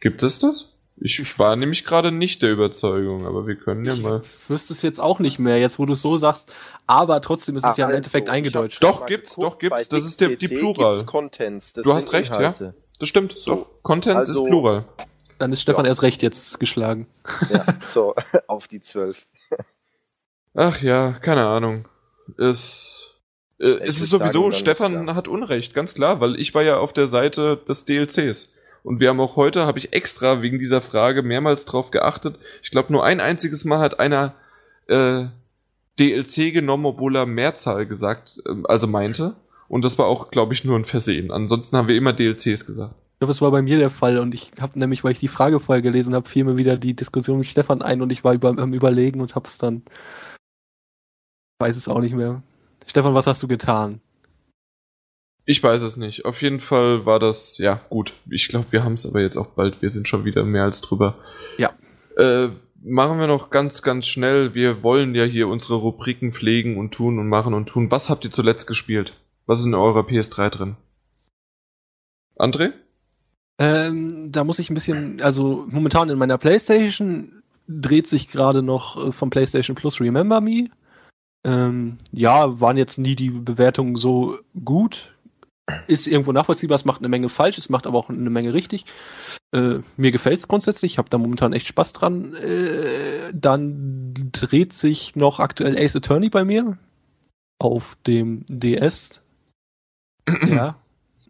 Gibt 0.00 0.22
es 0.22 0.38
das? 0.38 0.68
Ich 0.96 1.38
war 1.38 1.56
nämlich 1.56 1.84
gerade 1.84 2.12
nicht 2.12 2.42
der 2.42 2.52
Überzeugung, 2.52 3.26
aber 3.26 3.46
wir 3.46 3.56
können 3.56 3.84
ja 3.84 3.94
Ich 3.94 4.02
mal. 4.02 4.22
wüsste 4.48 4.72
es 4.72 4.82
jetzt 4.82 5.00
auch 5.00 5.18
nicht 5.18 5.38
mehr, 5.38 5.58
jetzt 5.58 5.78
wo 5.78 5.86
du 5.86 5.94
es 5.94 6.02
so 6.02 6.16
sagst. 6.16 6.54
Aber 6.86 7.20
trotzdem 7.20 7.56
ist 7.56 7.64
es 7.64 7.72
Ach, 7.72 7.78
ja 7.78 7.84
im 7.86 7.88
also, 7.88 7.96
Endeffekt 7.96 8.28
ich 8.28 8.32
eingedeutscht. 8.34 8.82
Doch, 8.82 9.06
gibt's, 9.06 9.34
geguckt, 9.34 9.52
doch, 9.54 9.58
gibt's. 9.58 9.88
Das 9.88 10.04
ist 10.04 10.20
der- 10.20 10.36
die 10.36 10.48
Plural. 10.48 11.04
Contents. 11.06 11.72
Das 11.72 11.84
Du 11.84 11.92
hast 11.94 12.12
recht, 12.12 12.28
ja. 12.30 12.36
Inhalte. 12.38 12.74
Das 13.00 13.08
stimmt. 13.08 13.36
So. 13.36 13.54
Doch. 13.56 13.82
Contents 13.82 14.28
Also- 14.28 14.44
ist 14.44 14.48
Plural. 14.48 14.84
Dann 15.38 15.52
ist 15.52 15.62
Stefan 15.62 15.86
Ja. 15.86 15.88
erst 15.90 16.02
recht 16.02 16.22
jetzt 16.22 16.60
geschlagen. 16.60 17.08
Ja, 17.50 17.66
so, 17.84 18.14
auf 18.46 18.68
die 18.68 18.80
zwölf. 18.80 19.26
Ach 20.54 20.80
ja, 20.82 21.12
keine 21.14 21.46
Ahnung. 21.48 21.88
Es, 22.38 23.01
äh, 23.62 23.76
Ich 23.78 23.88
es 23.88 24.00
ist 24.00 24.10
sagen, 24.10 24.24
sowieso, 24.24 24.50
ist 24.50 24.58
Stefan 24.58 25.14
hat 25.14 25.28
Unrecht, 25.28 25.74
ganz 25.74 25.94
klar, 25.94 26.20
weil 26.20 26.38
ich 26.38 26.54
war 26.54 26.62
ja 26.62 26.78
auf 26.78 26.92
der 26.92 27.06
Seite 27.06 27.58
des 27.68 27.84
DLCs. 27.84 28.52
Und 28.82 28.98
wir 28.98 29.08
haben 29.08 29.20
auch 29.20 29.36
heute, 29.36 29.64
habe 29.64 29.78
ich 29.78 29.92
extra 29.92 30.42
wegen 30.42 30.58
dieser 30.58 30.80
Frage 30.80 31.22
mehrmals 31.22 31.64
drauf 31.64 31.90
geachtet. 31.90 32.36
Ich 32.62 32.70
glaube, 32.70 32.92
nur 32.92 33.04
ein 33.04 33.20
einziges 33.20 33.64
Mal 33.64 33.78
hat 33.78 34.00
einer 34.00 34.34
äh, 34.88 35.26
DLC 35.98 36.52
genommen, 36.52 36.86
obwohl 36.86 37.16
er 37.16 37.26
Mehrzahl 37.26 37.86
gesagt, 37.86 38.42
ähm, 38.48 38.66
also 38.66 38.86
meinte. 38.86 39.36
Und 39.68 39.82
das 39.82 39.98
war 39.98 40.06
auch, 40.06 40.30
glaube 40.30 40.52
ich, 40.52 40.64
nur 40.64 40.76
ein 40.78 40.84
Versehen. 40.84 41.30
Ansonsten 41.30 41.76
haben 41.76 41.88
wir 41.88 41.96
immer 41.96 42.12
DLCs 42.12 42.66
gesagt. 42.66 42.94
Ich 43.14 43.18
glaube, 43.20 43.32
es 43.32 43.40
war 43.40 43.52
bei 43.52 43.62
mir 43.62 43.78
der 43.78 43.90
Fall 43.90 44.18
und 44.18 44.34
ich 44.34 44.50
habe 44.60 44.76
nämlich, 44.76 45.04
weil 45.04 45.12
ich 45.12 45.20
die 45.20 45.28
Frage 45.28 45.60
vorher 45.60 45.80
gelesen 45.80 46.14
habe, 46.14 46.28
fiel 46.28 46.42
mir 46.42 46.58
wieder 46.58 46.76
die 46.76 46.94
Diskussion 46.94 47.38
mit 47.38 47.46
Stefan 47.46 47.80
ein 47.80 48.02
und 48.02 48.10
ich 48.10 48.24
war 48.24 48.34
über, 48.34 48.48
am 48.48 48.74
Überlegen 48.74 49.20
und 49.20 49.36
hab's 49.36 49.58
dann. 49.58 49.82
Weiß 51.60 51.76
es 51.76 51.86
auch 51.86 52.00
nicht 52.00 52.16
mehr. 52.16 52.42
Stefan, 52.86 53.14
was 53.14 53.26
hast 53.26 53.42
du 53.42 53.48
getan? 53.48 54.00
Ich 55.44 55.62
weiß 55.62 55.82
es 55.82 55.96
nicht. 55.96 56.24
Auf 56.24 56.40
jeden 56.40 56.60
Fall 56.60 57.04
war 57.04 57.18
das, 57.18 57.58
ja, 57.58 57.80
gut. 57.90 58.14
Ich 58.30 58.48
glaube, 58.48 58.66
wir 58.70 58.84
haben 58.84 58.94
es 58.94 59.06
aber 59.06 59.20
jetzt 59.20 59.36
auch 59.36 59.48
bald. 59.48 59.82
Wir 59.82 59.90
sind 59.90 60.08
schon 60.08 60.24
wieder 60.24 60.44
mehr 60.44 60.64
als 60.64 60.80
drüber. 60.80 61.16
Ja. 61.58 61.72
Äh, 62.16 62.50
machen 62.82 63.18
wir 63.18 63.26
noch 63.26 63.50
ganz, 63.50 63.82
ganz 63.82 64.06
schnell. 64.06 64.54
Wir 64.54 64.82
wollen 64.82 65.14
ja 65.14 65.24
hier 65.24 65.48
unsere 65.48 65.74
Rubriken 65.74 66.32
pflegen 66.32 66.76
und 66.76 66.92
tun 66.92 67.18
und 67.18 67.28
machen 67.28 67.54
und 67.54 67.66
tun. 67.66 67.90
Was 67.90 68.08
habt 68.08 68.24
ihr 68.24 68.30
zuletzt 68.30 68.66
gespielt? 68.66 69.14
Was 69.46 69.60
ist 69.60 69.66
in 69.66 69.74
eurer 69.74 70.02
PS3 70.02 70.50
drin? 70.50 70.76
André? 72.38 72.72
Ähm, 73.58 74.32
da 74.32 74.44
muss 74.44 74.58
ich 74.58 74.70
ein 74.70 74.74
bisschen, 74.74 75.20
also 75.20 75.66
momentan 75.68 76.08
in 76.08 76.18
meiner 76.18 76.38
Playstation 76.38 77.42
dreht 77.68 78.06
sich 78.06 78.28
gerade 78.28 78.62
noch 78.62 79.08
äh, 79.08 79.12
vom 79.12 79.30
PlayStation 79.30 79.76
Plus 79.76 80.00
Remember 80.00 80.40
Me. 80.40 80.68
Ähm, 81.44 81.98
ja, 82.12 82.60
waren 82.60 82.76
jetzt 82.76 82.98
nie 82.98 83.16
die 83.16 83.30
Bewertungen 83.30 83.96
so 83.96 84.38
gut. 84.64 85.14
Ist 85.86 86.06
irgendwo 86.06 86.32
nachvollziehbar, 86.32 86.76
es 86.76 86.84
macht 86.84 87.00
eine 87.00 87.08
Menge 87.08 87.28
falsch, 87.28 87.58
es 87.58 87.68
macht 87.68 87.86
aber 87.86 87.98
auch 87.98 88.10
eine 88.10 88.30
Menge 88.30 88.52
richtig. 88.52 88.84
Äh, 89.52 89.78
mir 89.96 90.10
gefällt's 90.10 90.48
grundsätzlich, 90.48 90.92
ich 90.92 90.98
habe 90.98 91.08
da 91.08 91.18
momentan 91.18 91.52
echt 91.52 91.66
Spaß 91.66 91.92
dran. 91.92 92.34
Äh, 92.34 93.32
dann 93.32 94.12
dreht 94.32 94.72
sich 94.72 95.16
noch 95.16 95.40
aktuell 95.40 95.78
Ace 95.78 95.96
Attorney 95.96 96.30
bei 96.30 96.44
mir 96.44 96.78
auf 97.58 97.96
dem 98.06 98.44
DS. 98.48 99.22
ja. 100.46 100.76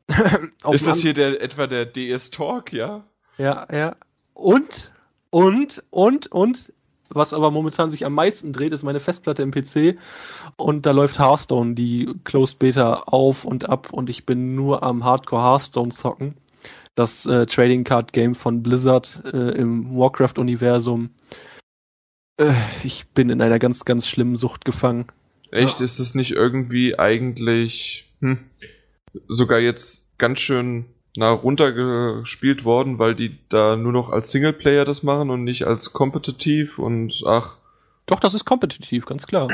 Ist 0.71 0.87
das 0.87 0.99
hier 0.99 1.15
der, 1.15 1.41
etwa 1.41 1.67
der 1.67 1.87
DS 1.87 2.31
Talk, 2.31 2.73
ja? 2.73 3.05
ja, 3.39 3.67
ja. 3.73 3.97
Und, 4.35 4.93
und, 5.31 5.83
und, 5.91 6.27
und, 6.29 6.73
was 7.15 7.33
aber 7.33 7.51
momentan 7.51 7.91
sich 7.91 8.05
am 8.07 8.15
meisten 8.15 8.53
dreht, 8.53 8.73
ist 8.73 8.83
meine 8.83 9.01
Festplatte 9.01 9.43
im 9.43 9.51
PC. 9.51 9.99
Und 10.57 10.87
da 10.87 10.91
läuft 10.93 11.19
Hearthstone, 11.19 11.75
die 11.75 12.13
Closed 12.25 12.59
Beta 12.59 13.05
auf 13.07 13.45
und 13.45 13.69
ab. 13.69 13.93
Und 13.93 14.11
ich 14.11 14.27
bin 14.27 14.55
nur 14.55 14.83
am 14.83 15.05
Hardcore 15.05 15.43
Hearthstone 15.43 15.91
zocken. 15.91 16.35
Das 16.95 17.25
äh, 17.27 17.47
Trading 17.47 17.85
Card 17.85 18.13
Game 18.13 18.35
von 18.35 18.63
Blizzard 18.63 19.23
äh, 19.33 19.51
im 19.57 19.97
Warcraft-Universum. 19.97 21.11
Äh, 22.37 22.53
ich 22.85 23.09
bin 23.09 23.31
in 23.31 23.41
einer 23.41 23.59
ganz, 23.59 23.85
ganz 23.85 24.07
schlimmen 24.07 24.37
Sucht 24.37 24.65
gefangen. 24.65 25.07
Echt, 25.51 25.79
Ja. 25.79 25.85
ist 25.85 26.01
das 26.01 26.15
nicht 26.15 26.33
irgendwie 26.33 26.99
eigentlich 26.99 28.11
hm, 28.21 28.39
sogar 29.29 29.59
jetzt 29.59 30.05
ganz 30.19 30.41
schön 30.41 30.87
na, 31.17 31.31
runtergespielt 31.31 32.65
worden, 32.65 32.99
weil 32.99 33.15
die 33.15 33.39
da 33.49 33.77
nur 33.77 33.93
noch 33.93 34.11
als 34.11 34.31
Singleplayer 34.31 34.85
das 34.85 35.03
machen 35.03 35.31
und 35.31 35.45
nicht 35.45 35.65
als 35.65 35.93
kompetitiv 35.93 36.79
und 36.79 37.23
ach, 37.27 37.57
Doch, 38.07 38.21
das 38.21 38.35
ist 38.35 38.45
kompetitiv, 38.45 39.07
ganz 39.07 39.27
klar. 39.27 39.49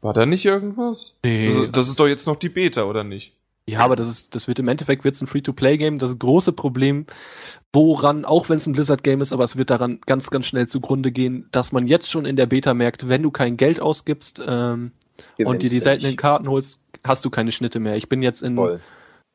war 0.00 0.14
da 0.14 0.26
nicht 0.26 0.44
irgendwas? 0.44 1.16
Nee. 1.24 1.48
Das, 1.48 1.72
das 1.72 1.88
ist 1.88 1.98
doch 1.98 2.06
jetzt 2.06 2.26
noch 2.26 2.36
die 2.36 2.48
Beta, 2.48 2.84
oder 2.84 3.04
nicht? 3.04 3.32
Ja, 3.68 3.80
aber 3.80 3.94
das 3.94 4.08
ist, 4.08 4.34
das 4.34 4.48
wird 4.48 4.58
im 4.58 4.66
Endeffekt 4.66 5.04
wird's 5.04 5.20
ein 5.20 5.28
Free-to-Play-Game. 5.28 5.98
Das 5.98 6.18
große 6.18 6.52
Problem, 6.52 7.06
woran, 7.72 8.24
auch 8.24 8.48
wenn 8.48 8.56
es 8.56 8.66
ein 8.66 8.72
Blizzard-Game 8.72 9.20
ist, 9.20 9.32
aber 9.32 9.44
es 9.44 9.56
wird 9.56 9.70
daran 9.70 10.00
ganz, 10.04 10.30
ganz 10.30 10.46
schnell 10.46 10.66
zugrunde 10.66 11.12
gehen, 11.12 11.48
dass 11.52 11.70
man 11.70 11.86
jetzt 11.86 12.10
schon 12.10 12.24
in 12.24 12.34
der 12.34 12.46
Beta 12.46 12.74
merkt, 12.74 13.08
wenn 13.08 13.22
du 13.22 13.30
kein 13.30 13.56
Geld 13.56 13.80
ausgibst 13.80 14.42
ähm, 14.46 14.90
und 15.38 15.62
dir 15.62 15.70
die 15.70 15.78
seltenen. 15.78 16.16
Karten 16.16 16.48
holst, 16.48 16.80
hast 17.04 17.24
du 17.24 17.30
keine 17.30 17.52
Schnitte 17.52 17.78
mehr. 17.78 17.96
Ich 17.96 18.08
bin 18.08 18.20
jetzt 18.20 18.42
in, 18.42 18.56
Voll. 18.56 18.80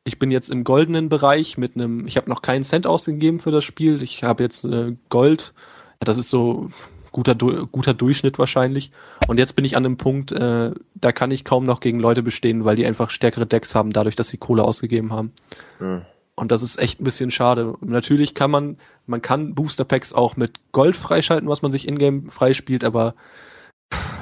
Ich 0.08 0.18
bin 0.18 0.30
jetzt 0.30 0.50
im 0.50 0.64
goldenen 0.64 1.08
Bereich 1.08 1.58
mit 1.58 1.76
einem, 1.76 2.06
ich 2.06 2.16
habe 2.16 2.28
noch 2.28 2.42
keinen 2.42 2.64
Cent 2.64 2.86
ausgegeben 2.86 3.38
für 3.40 3.50
das 3.50 3.64
Spiel. 3.64 4.02
Ich 4.02 4.24
habe 4.24 4.42
jetzt 4.42 4.64
äh, 4.64 4.96
Gold. 5.10 5.52
Das 6.00 6.16
ist 6.16 6.30
so 6.30 6.70
guter, 7.12 7.34
guter 7.34 7.94
Durchschnitt 7.94 8.38
wahrscheinlich. 8.38 8.90
Und 9.26 9.38
jetzt 9.38 9.54
bin 9.54 9.64
ich 9.64 9.76
an 9.76 9.84
einem 9.84 9.98
Punkt, 9.98 10.32
äh, 10.32 10.72
da 10.94 11.12
kann 11.12 11.30
ich 11.30 11.44
kaum 11.44 11.64
noch 11.64 11.80
gegen 11.80 12.00
Leute 12.00 12.22
bestehen, 12.22 12.64
weil 12.64 12.76
die 12.76 12.86
einfach 12.86 13.10
stärkere 13.10 13.46
Decks 13.46 13.74
haben, 13.74 13.90
dadurch, 13.90 14.16
dass 14.16 14.28
sie 14.28 14.38
Kohle 14.38 14.64
ausgegeben 14.64 15.12
haben. 15.12 15.32
Hm. 15.78 16.02
Und 16.34 16.52
das 16.52 16.62
ist 16.62 16.78
echt 16.78 17.00
ein 17.00 17.04
bisschen 17.04 17.30
schade. 17.30 17.74
Natürlich 17.80 18.34
kann 18.34 18.50
man, 18.50 18.78
man 19.06 19.20
kann 19.20 19.54
Booster 19.54 19.84
Packs 19.84 20.14
auch 20.14 20.36
mit 20.36 20.58
Gold 20.72 20.96
freischalten, 20.96 21.48
was 21.48 21.62
man 21.62 21.72
sich 21.72 21.86
in-game 21.86 22.30
freispielt, 22.30 22.82
aber, 22.82 23.14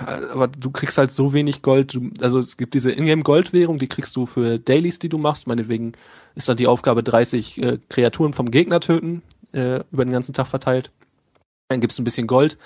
aber 0.07 0.49
du 0.49 0.71
kriegst 0.71 0.99
halt 0.99 1.13
so 1.13 1.33
wenig 1.33 1.63
Gold. 1.63 1.95
Du, 1.95 2.11
also 2.21 2.39
es 2.39 2.57
gibt 2.57 2.75
diese 2.75 2.93
in-game 2.93 3.23
Goldwährung, 3.23 3.79
die 3.79 3.89
kriegst 3.89 4.17
du 4.17 4.27
für 4.27 4.59
Dailies, 4.59 4.99
die 4.99 5.09
du 5.09 5.19
machst. 5.19 5.47
Meinetwegen 5.47 5.93
ist 6.35 6.49
dann 6.49 6.57
die 6.57 6.67
Aufgabe 6.67 7.03
30 7.03 7.63
äh, 7.63 7.79
Kreaturen 7.89 8.33
vom 8.33 8.51
Gegner 8.51 8.81
töten, 8.81 9.23
äh, 9.53 9.81
über 9.91 10.05
den 10.05 10.13
ganzen 10.13 10.35
Tag 10.35 10.47
verteilt. 10.47 10.91
Dann 11.69 11.81
gibt's 11.81 11.99
ein 11.99 12.05
bisschen 12.05 12.27
Gold. 12.27 12.59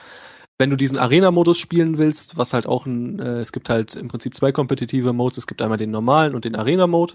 Wenn 0.58 0.70
du 0.70 0.76
diesen 0.76 0.98
Arena-Modus 0.98 1.58
spielen 1.58 1.96
willst, 1.96 2.36
was 2.36 2.52
halt 2.52 2.66
auch 2.66 2.84
ein, 2.84 3.18
äh, 3.18 3.38
es 3.38 3.52
gibt 3.52 3.70
halt 3.70 3.94
im 3.94 4.08
Prinzip 4.08 4.34
zwei 4.34 4.52
kompetitive 4.52 5.12
Modes. 5.12 5.38
Es 5.38 5.46
gibt 5.46 5.62
einmal 5.62 5.78
den 5.78 5.90
normalen 5.90 6.34
und 6.34 6.44
den 6.44 6.56
Arena-Mode. 6.56 7.14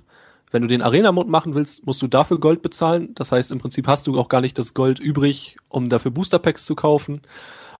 Wenn 0.51 0.61
du 0.61 0.67
den 0.67 0.81
Arena-Mode 0.81 1.29
machen 1.29 1.53
willst, 1.53 1.85
musst 1.85 2.01
du 2.01 2.07
dafür 2.07 2.39
Gold 2.39 2.61
bezahlen. 2.61 3.13
Das 3.13 3.31
heißt, 3.31 3.51
im 3.51 3.59
Prinzip 3.59 3.87
hast 3.87 4.07
du 4.07 4.17
auch 4.17 4.29
gar 4.29 4.41
nicht 4.41 4.57
das 4.57 4.73
Gold 4.73 4.99
übrig, 4.99 5.57
um 5.69 5.89
dafür 5.89 6.11
Booster-Packs 6.11 6.65
zu 6.65 6.75
kaufen. 6.75 7.21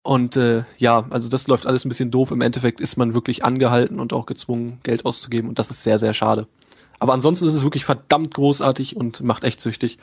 Und 0.05 0.37
äh, 0.37 0.65
ja, 0.77 1.07
also 1.09 1.29
das 1.29 1.47
läuft 1.47 1.65
alles 1.65 1.83
ein 1.83 1.89
bisschen 1.89 2.11
doof. 2.11 2.29
Im 2.29 2.41
Endeffekt 2.41 2.79
ist 2.79 2.95
man 2.95 3.15
wirklich 3.15 3.43
angehalten 3.43 3.99
und 3.99 4.13
auch 4.13 4.27
gezwungen, 4.27 4.79
Geld 4.83 5.03
auszugeben. 5.03 5.49
Und 5.49 5.57
das 5.57 5.71
ist 5.71 5.81
sehr, 5.81 5.97
sehr 5.97 6.13
schade. 6.13 6.47
Aber 6.99 7.13
ansonsten 7.13 7.47
ist 7.47 7.55
es 7.55 7.63
wirklich 7.63 7.85
verdammt 7.85 8.35
großartig 8.35 8.95
und 8.95 9.21
macht 9.21 9.43
echt 9.43 9.59
süchtig. 9.59 9.97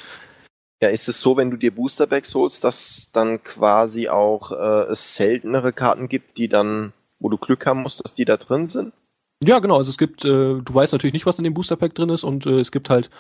Ja, 0.83 0.89
ist 0.89 1.09
es 1.09 1.21
so, 1.21 1.37
wenn 1.37 1.53
du 1.53 1.57
dir 1.57 1.73
Boosterbacks 1.73 2.35
holst, 2.35 2.65
dass 2.65 3.11
dann 3.13 3.45
quasi 3.45 4.09
auch 4.09 4.51
äh, 4.51 4.91
es 4.91 5.15
seltenere 5.15 5.73
Karten 5.73 6.09
gibt, 6.09 6.37
die 6.37 6.49
dann, 6.49 6.93
wo 7.21 7.29
du 7.29 7.39
Glück 7.39 7.65
haben 7.65 7.83
musst, 7.83 8.05
dass 8.05 8.13
die 8.13 8.25
da 8.25 8.37
drin 8.37 8.67
sind? 8.67 8.93
Ja, 9.45 9.59
genau. 9.59 9.77
Also 9.77 9.91
es 9.91 9.99
gibt, 9.99 10.25
äh, 10.25 10.29
du 10.29 10.75
weißt 10.75 10.93
natürlich 10.93 11.15
nicht, 11.15 11.27
was 11.27 11.39
in 11.39 11.45
dem 11.45 11.55
Booster 11.55 11.77
Pack 11.77 11.95
drin 11.95 12.09
ist 12.09 12.25
und 12.25 12.47
äh, 12.47 12.61
es 12.61 12.71
gibt 12.71 12.91
halt 12.91 13.11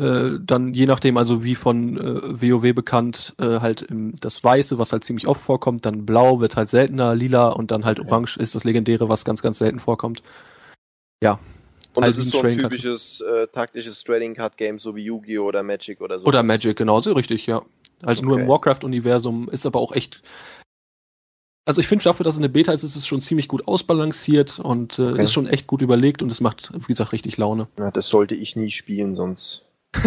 äh, 0.00 0.38
dann 0.40 0.74
je 0.74 0.86
nachdem, 0.86 1.16
also 1.16 1.42
wie 1.42 1.54
von 1.54 1.96
äh, 1.96 2.42
WoW 2.42 2.74
bekannt, 2.74 3.34
äh, 3.38 3.60
halt 3.60 3.82
im, 3.82 4.14
das 4.16 4.42
Weiße, 4.44 4.78
was 4.78 4.92
halt 4.92 5.04
ziemlich 5.04 5.26
oft 5.26 5.40
vorkommt, 5.40 5.86
dann 5.86 6.06
Blau 6.06 6.40
wird 6.40 6.56
halt 6.56 6.68
seltener, 6.68 7.14
Lila 7.14 7.48
und 7.48 7.70
dann 7.70 7.84
halt 7.84 8.00
Orange 8.00 8.36
ist 8.38 8.54
das 8.54 8.64
Legendäre, 8.64 9.08
was 9.08 9.24
ganz, 9.24 9.42
ganz 9.42 9.58
selten 9.58 9.80
vorkommt. 9.80 10.22
Ja. 11.22 11.38
Und 11.94 12.02
Halt 12.02 12.12
das 12.12 12.26
ist 12.26 12.34
ein 12.34 12.40
so 12.40 12.46
ein 12.46 12.58
typisches 12.58 13.22
äh, 13.22 13.46
taktisches 13.48 14.04
Trading 14.04 14.34
Card 14.34 14.58
Game, 14.58 14.78
so 14.78 14.94
wie 14.94 15.04
Yu-Gi-Oh! 15.04 15.46
oder 15.46 15.62
Magic 15.62 16.02
oder 16.02 16.20
so. 16.20 16.26
Oder 16.26 16.42
Magic, 16.42 16.76
genauso 16.76 17.12
richtig, 17.14 17.46
ja. 17.46 17.62
Halt 18.04 18.20
nur 18.22 18.34
im 18.34 18.42
Okay. 18.42 18.50
Warcraft-Universum, 18.50 19.48
ist 19.50 19.64
aber 19.64 19.80
auch 19.80 19.92
echt. 19.92 20.20
Also 21.66 21.80
ich 21.80 21.88
finde 21.88 22.04
dafür, 22.04 22.24
dass 22.24 22.34
es 22.34 22.40
eine 22.40 22.48
Beta 22.48 22.72
ist, 22.72 22.84
ist 22.84 22.94
es 22.96 23.06
schon 23.06 23.20
ziemlich 23.20 23.48
gut 23.48 23.66
ausbalanciert 23.68 24.58
und 24.60 24.98
äh, 24.98 25.02
Okay. 25.02 25.22
ist 25.22 25.32
schon 25.32 25.46
echt 25.48 25.66
gut 25.66 25.82
überlegt 25.82 26.22
und 26.22 26.30
es 26.30 26.40
macht, 26.40 26.72
wie 26.74 26.86
gesagt, 26.92 27.12
richtig 27.12 27.36
Laune. 27.36 27.66
Ja, 27.78 27.90
das 27.90 28.06
sollte 28.08 28.34
ich 28.36 28.54
nie 28.56 28.70
spielen, 28.70 29.14
sonst 29.16 29.62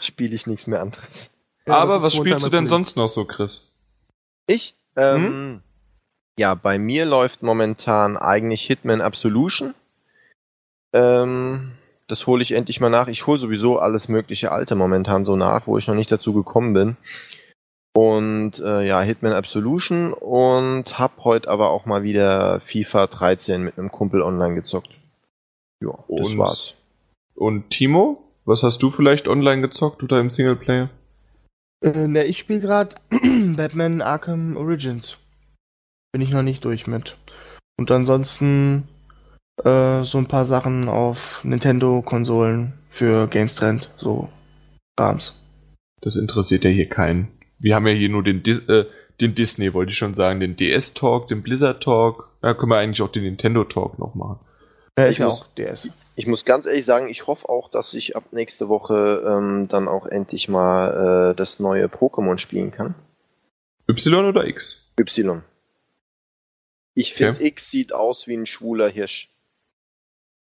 spiele 0.00 0.34
ich 0.34 0.46
nichts 0.46 0.66
mehr 0.66 0.80
anderes. 0.82 1.30
Ja, 1.66 1.78
Aber 1.80 2.02
was 2.02 2.12
spielst 2.14 2.44
du 2.44 2.50
denn 2.50 2.64
Problem. 2.64 2.66
sonst 2.68 2.96
noch 2.96 3.08
so, 3.08 3.24
Chris? 3.24 3.62
Ich? 4.46 4.74
Ähm, 4.96 5.62
Ja, 6.38 6.54
bei 6.54 6.78
mir 6.78 7.04
läuft 7.06 7.42
momentan 7.42 8.16
eigentlich 8.16 8.62
Hitman 8.66 9.00
Absolution. 9.00 9.74
Ähm, 10.92 11.72
das 12.08 12.26
hole 12.26 12.42
ich 12.42 12.52
endlich 12.52 12.80
mal 12.80 12.88
nach. 12.90 13.08
Ich 13.08 13.26
hole 13.26 13.38
sowieso 13.38 13.78
alles 13.78 14.08
mögliche 14.08 14.52
Alte 14.52 14.74
momentan 14.74 15.24
so 15.24 15.36
nach, 15.36 15.66
wo 15.66 15.76
ich 15.78 15.86
noch 15.86 15.94
nicht 15.94 16.10
dazu 16.12 16.32
gekommen 16.32 16.72
bin. 16.72 16.96
Und 17.96 18.60
äh, 18.60 18.86
ja, 18.86 19.00
Hitman 19.02 19.32
Absolution 19.32 20.12
und 20.12 20.98
hab 20.98 21.24
heute 21.24 21.48
aber 21.48 21.70
auch 21.70 21.84
mal 21.86 22.02
wieder 22.04 22.60
FIFA 22.60 23.08
13 23.08 23.62
mit 23.64 23.78
einem 23.78 23.90
Kumpel 23.90 24.22
online 24.22 24.54
gezockt. 24.54 24.90
Ja, 25.82 25.92
das 26.08 26.28
Und- 26.30 26.38
war's. 26.38 26.74
Und 27.34 27.70
Timo? 27.70 28.24
Was 28.44 28.62
hast 28.62 28.82
du 28.82 28.90
vielleicht 28.90 29.28
online 29.28 29.60
gezockt 29.62 30.02
oder 30.02 30.18
im 30.20 30.30
Singleplayer? 30.30 30.88
Äh, 31.84 32.08
ne, 32.08 32.24
ich 32.24 32.38
spiele 32.38 32.60
gerade 32.60 32.96
Batman 33.56 34.00
Arkham 34.00 34.56
Origins. 34.56 35.16
Bin 36.12 36.22
ich 36.22 36.30
noch 36.30 36.42
nicht 36.42 36.64
durch 36.64 36.86
mit. 36.86 37.16
Und 37.78 37.90
ansonsten 37.90 38.88
äh, 39.64 40.02
so 40.04 40.18
ein 40.18 40.26
paar 40.26 40.46
Sachen 40.46 40.88
auf 40.88 41.44
Nintendo-Konsolen 41.44 42.72
für 42.90 43.28
Games 43.28 43.54
Trend, 43.54 43.90
so 43.98 44.28
Rams. 44.98 45.38
Das 46.00 46.16
interessiert 46.16 46.64
ja 46.64 46.70
hier 46.70 46.88
keinen. 46.88 47.28
Wir 47.58 47.74
haben 47.74 47.86
ja 47.86 47.94
hier 47.94 48.08
nur 48.08 48.22
den, 48.22 48.42
Dis 48.42 48.58
äh, 48.68 48.86
den 49.20 49.34
Disney, 49.34 49.74
wollte 49.74 49.92
ich 49.92 49.98
schon 49.98 50.14
sagen, 50.14 50.40
den 50.40 50.56
DS-Talk, 50.56 51.28
den 51.28 51.42
Blizzard-Talk. 51.42 52.28
Da 52.40 52.54
können 52.54 52.70
wir 52.70 52.78
eigentlich 52.78 53.02
auch 53.02 53.10
den 53.10 53.24
Nintendo-Talk 53.24 53.98
noch 53.98 54.14
machen. 54.14 54.38
Ja, 54.98 55.08
Ich 55.08 55.18
ja 55.18 55.26
muss- 55.26 55.42
auch 55.42 55.46
DS. 55.56 55.88
Ich 56.14 56.26
muss 56.26 56.44
ganz 56.44 56.66
ehrlich 56.66 56.84
sagen, 56.84 57.08
ich 57.08 57.28
hoffe 57.28 57.48
auch, 57.48 57.70
dass 57.70 57.94
ich 57.94 58.16
ab 58.16 58.24
nächste 58.32 58.68
Woche 58.68 59.22
ähm, 59.24 59.68
dann 59.68 59.86
auch 59.86 60.04
endlich 60.06 60.48
mal 60.48 61.30
äh, 61.30 61.34
das 61.36 61.60
neue 61.60 61.86
Pokémon 61.86 62.38
spielen 62.38 62.72
kann. 62.72 62.96
Y 63.88 64.24
oder 64.26 64.44
X? 64.46 64.84
Y. 64.98 65.42
Ich 66.94 67.14
finde, 67.14 67.34
Okay. 67.38 67.46
X 67.46 67.70
sieht 67.70 67.92
aus 67.92 68.26
wie 68.26 68.34
ein 68.36 68.46
schwuler 68.46 68.88
Hirsch. 68.88 69.30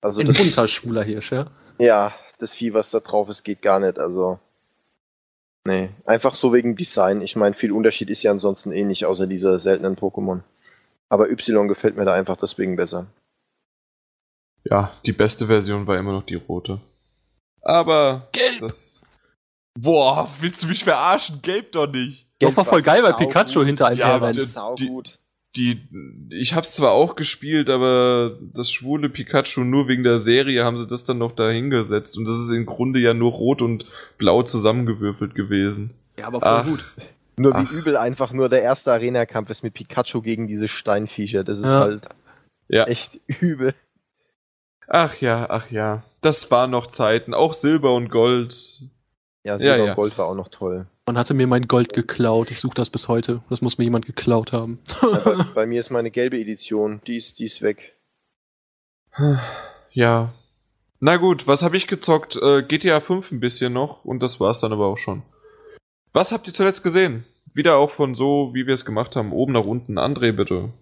Also 0.01 0.23
Ein 0.23 0.33
bunter 0.33 0.67
schwuler 0.67 1.03
Hirsch, 1.05 1.31
ja. 1.33 1.45
ja, 1.79 2.15
das 2.39 2.55
Vieh, 2.55 2.73
was 2.73 2.91
da 2.91 3.01
drauf 3.01 3.29
ist, 3.29 3.43
geht 3.43 3.61
gar 3.61 3.79
nicht. 3.81 3.99
Also, 3.99 4.39
nee, 5.71 5.91
einfach 6.05 6.35
so 6.35 6.53
wegen 6.53 6.77
Design. 6.77 7.23
Ich 7.23 7.37
meine, 7.37 7.55
viel 7.55 7.73
Unterschied 7.73 8.11
ist 8.11 8.23
ja 8.23 8.31
ansonsten 8.31 8.73
eh 8.73 8.85
nicht, 8.85 9.05
außer 9.07 9.27
dieser 9.27 9.59
seltenen 9.59 9.97
Pokémon. 9.97 10.41
Aber 11.09 11.31
Y 11.31 11.67
gefällt 11.69 11.97
mir 11.97 12.05
da 12.05 12.15
einfach 12.15 12.37
deswegen 12.37 12.77
besser. 12.77 13.07
Ja, 14.65 14.93
die 15.07 15.13
beste 15.13 15.47
Version 15.47 15.87
war 15.87 15.99
immer 15.99 16.13
noch 16.13 16.25
die 16.25 16.35
rote. 16.35 16.81
Aber 17.63 18.29
Gelb! 18.33 18.61
das. 18.61 19.01
Boah, 19.79 20.31
willst 20.41 20.63
du 20.63 20.67
mich 20.67 20.85
verarschen? 20.85 21.41
Gelb 21.43 21.73
doch 21.73 21.87
nicht. 21.87 22.27
Doch, 22.41 22.57
war 22.57 22.65
voll 22.65 22.83
geil, 22.83 23.03
weil 23.03 23.15
Pikachu 23.15 23.49
saugut. 23.49 23.67
hinter 23.67 23.87
einem 23.87 23.99
Ja, 23.99 24.07
her 24.09 24.23
rennt. 24.23 24.39
das- 24.39 24.53
Sau 24.53 24.75
die- 25.57 25.81
ich 26.31 26.55
hab's 26.55 26.75
zwar 26.75 26.93
auch 26.93 27.17
gespielt, 27.17 27.69
aber 27.71 28.39
das 28.55 28.71
schwule 28.71 29.09
Pikachu 29.09 29.63
nur 29.65 29.89
wegen 29.89 30.05
der 30.05 30.21
Serie 30.21 30.65
haben 30.65 30.79
sie 30.79 30.87
das 30.87 31.05
dann 31.05 31.19
noch 31.19 31.33
da 31.33 31.49
hingesetzt 31.51 32.17
und 32.17 32.25
das 32.25 32.39
ist 32.39 32.51
im 32.51 32.67
Grunde 32.67 33.01
ja 33.01 33.15
nur 33.15 33.33
rot 33.33 33.61
und 33.63 33.85
blau 34.19 34.43
zusammengewürfelt 34.43 35.35
gewesen. 35.35 35.91
Ja, 36.19 36.27
aber 36.29 36.41
voll 36.41 36.49
Ach. 36.51 36.67
gut. 36.67 36.85
Nur 37.37 37.55
Ach. 37.55 37.71
wie 37.71 37.75
übel 37.75 37.97
einfach 37.97 38.33
nur 38.33 38.49
der 38.49 38.63
erste 38.63 38.93
Arena-Kampf 38.93 39.51
ist 39.51 39.63
mit 39.63 39.75
Pikachu 39.75 40.21
gegen 40.23 40.47
diese 40.47 40.69
Steinviecher. 40.69 41.43
Das 41.43 41.59
ist 41.59 41.65
Ja. 41.65 41.81
halt 41.81 42.09
Ja. 42.69 42.85
echt 42.85 43.19
übel. 43.41 43.75
Ach 44.87 45.15
ja, 45.21 45.47
ach 45.49 45.71
ja. 45.71 46.03
Das 46.21 46.51
waren 46.51 46.71
noch 46.71 46.89
Zeiten. 46.89 47.33
Auch 47.33 47.55
Silber 47.55 47.95
und 47.95 48.09
Gold. 48.11 48.83
Ja, 49.45 49.59
Silber 49.59 49.77
Ja, 49.79 49.85
ja. 49.85 49.91
und 49.93 49.97
Gold 49.97 50.19
war 50.19 50.27
auch 50.27 50.35
noch 50.35 50.49
toll. 50.49 50.87
Man 51.11 51.19
hatte 51.19 51.35
mir 51.35 51.49
mein 51.49 51.67
Gold 51.67 51.93
geklaut. 51.93 52.53
Ich 52.53 52.61
suche 52.61 52.77
das 52.77 52.89
bis 52.89 53.09
heute. 53.09 53.43
Das 53.51 53.61
muss 53.61 53.79
mir 53.79 53.85
jemand 53.85 54.07
geklaut 54.07 54.53
haben. 54.53 54.79
Aber 55.01 55.45
bei 55.57 55.67
mir 55.67 55.81
ist 55.81 55.91
meine 55.91 56.13
gelbe 56.13 56.39
Edition, 56.39 57.01
die 57.05 57.17
ist, 57.17 57.41
die 57.41 57.47
ist 57.47 57.63
weg. 57.63 57.99
Ja. 59.91 60.33
Na 61.01 61.17
gut, 61.17 61.49
was 61.49 61.65
habe 61.65 61.77
ich 61.77 61.89
gezockt? 61.89 62.37
Äh, 62.37 62.63
GTA 62.63 63.01
5 63.01 63.33
ein 63.33 63.41
bisschen 63.41 63.73
noch 63.73 64.05
und 64.05 64.21
das 64.21 64.39
war's 64.39 64.61
dann 64.61 64.73
aber 64.73 64.87
auch 64.87 64.99
schon. 64.99 65.25
Was 66.13 66.31
habt 66.31 66.47
ihr 66.47 66.55
zuletzt 66.55 66.85
gesehen? 66.85 67.25
Wieder 67.53 67.75
auch 67.75 67.91
von 67.91 68.15
so, 68.15 68.51
wie 68.55 68.69
wir 68.69 68.75
es 68.75 68.85
gemacht 68.85 69.17
haben, 69.17 69.33
oben 69.33 69.55
nach 69.55 69.65
unten. 69.65 69.99
André, 69.99 70.31
bitte. 70.31 70.73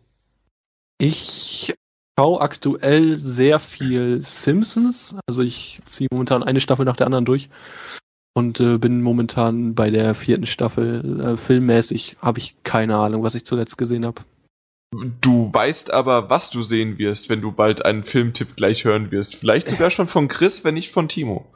Ich 0.99 1.73
schaue 2.19 2.43
aktuell 2.43 3.17
sehr 3.17 3.59
viel 3.59 4.21
Simpsons. 4.21 5.17
Also 5.27 5.41
ich 5.41 5.81
ziehe 5.87 6.09
momentan 6.13 6.43
eine 6.43 6.61
Staffel 6.61 6.85
nach 6.85 6.97
der 6.97 7.07
anderen 7.07 7.25
durch. 7.25 7.49
Und 8.39 8.61
äh, 8.61 8.79
bin 8.79 9.03
momentan 9.03 9.75
bei 9.75 9.91
der 9.91 10.15
vierten 10.15 10.47
Staffel. 10.47 11.21
Äh, 11.21 11.37
filmmäßig 11.37 12.19
habe 12.23 12.39
ich 12.39 12.55
keine 12.63 12.95
Ahnung, 12.95 13.25
was 13.25 13.35
ich 13.35 13.45
zuletzt 13.45 13.77
gesehen 13.77 14.07
habe. 14.07 14.23
Du 15.21 15.53
weißt 15.53 15.91
aber, 15.93 16.31
was 16.31 16.49
du 16.49 16.63
sehen 16.63 16.99
wirst, 16.99 17.29
wenn 17.31 17.41
du 17.41 17.51
bald 17.51 17.85
einen 17.85 18.05
Filmtipp 18.05 18.55
gleich 18.55 18.85
hören 18.85 19.11
wirst. 19.11 19.35
Vielleicht 19.35 19.67
sogar 19.67 19.91
schon 19.91 20.07
von 20.07 20.29
Chris, 20.29 20.63
wenn 20.63 20.75
nicht 20.75 20.93
von 20.93 21.09
Timo. 21.09 21.47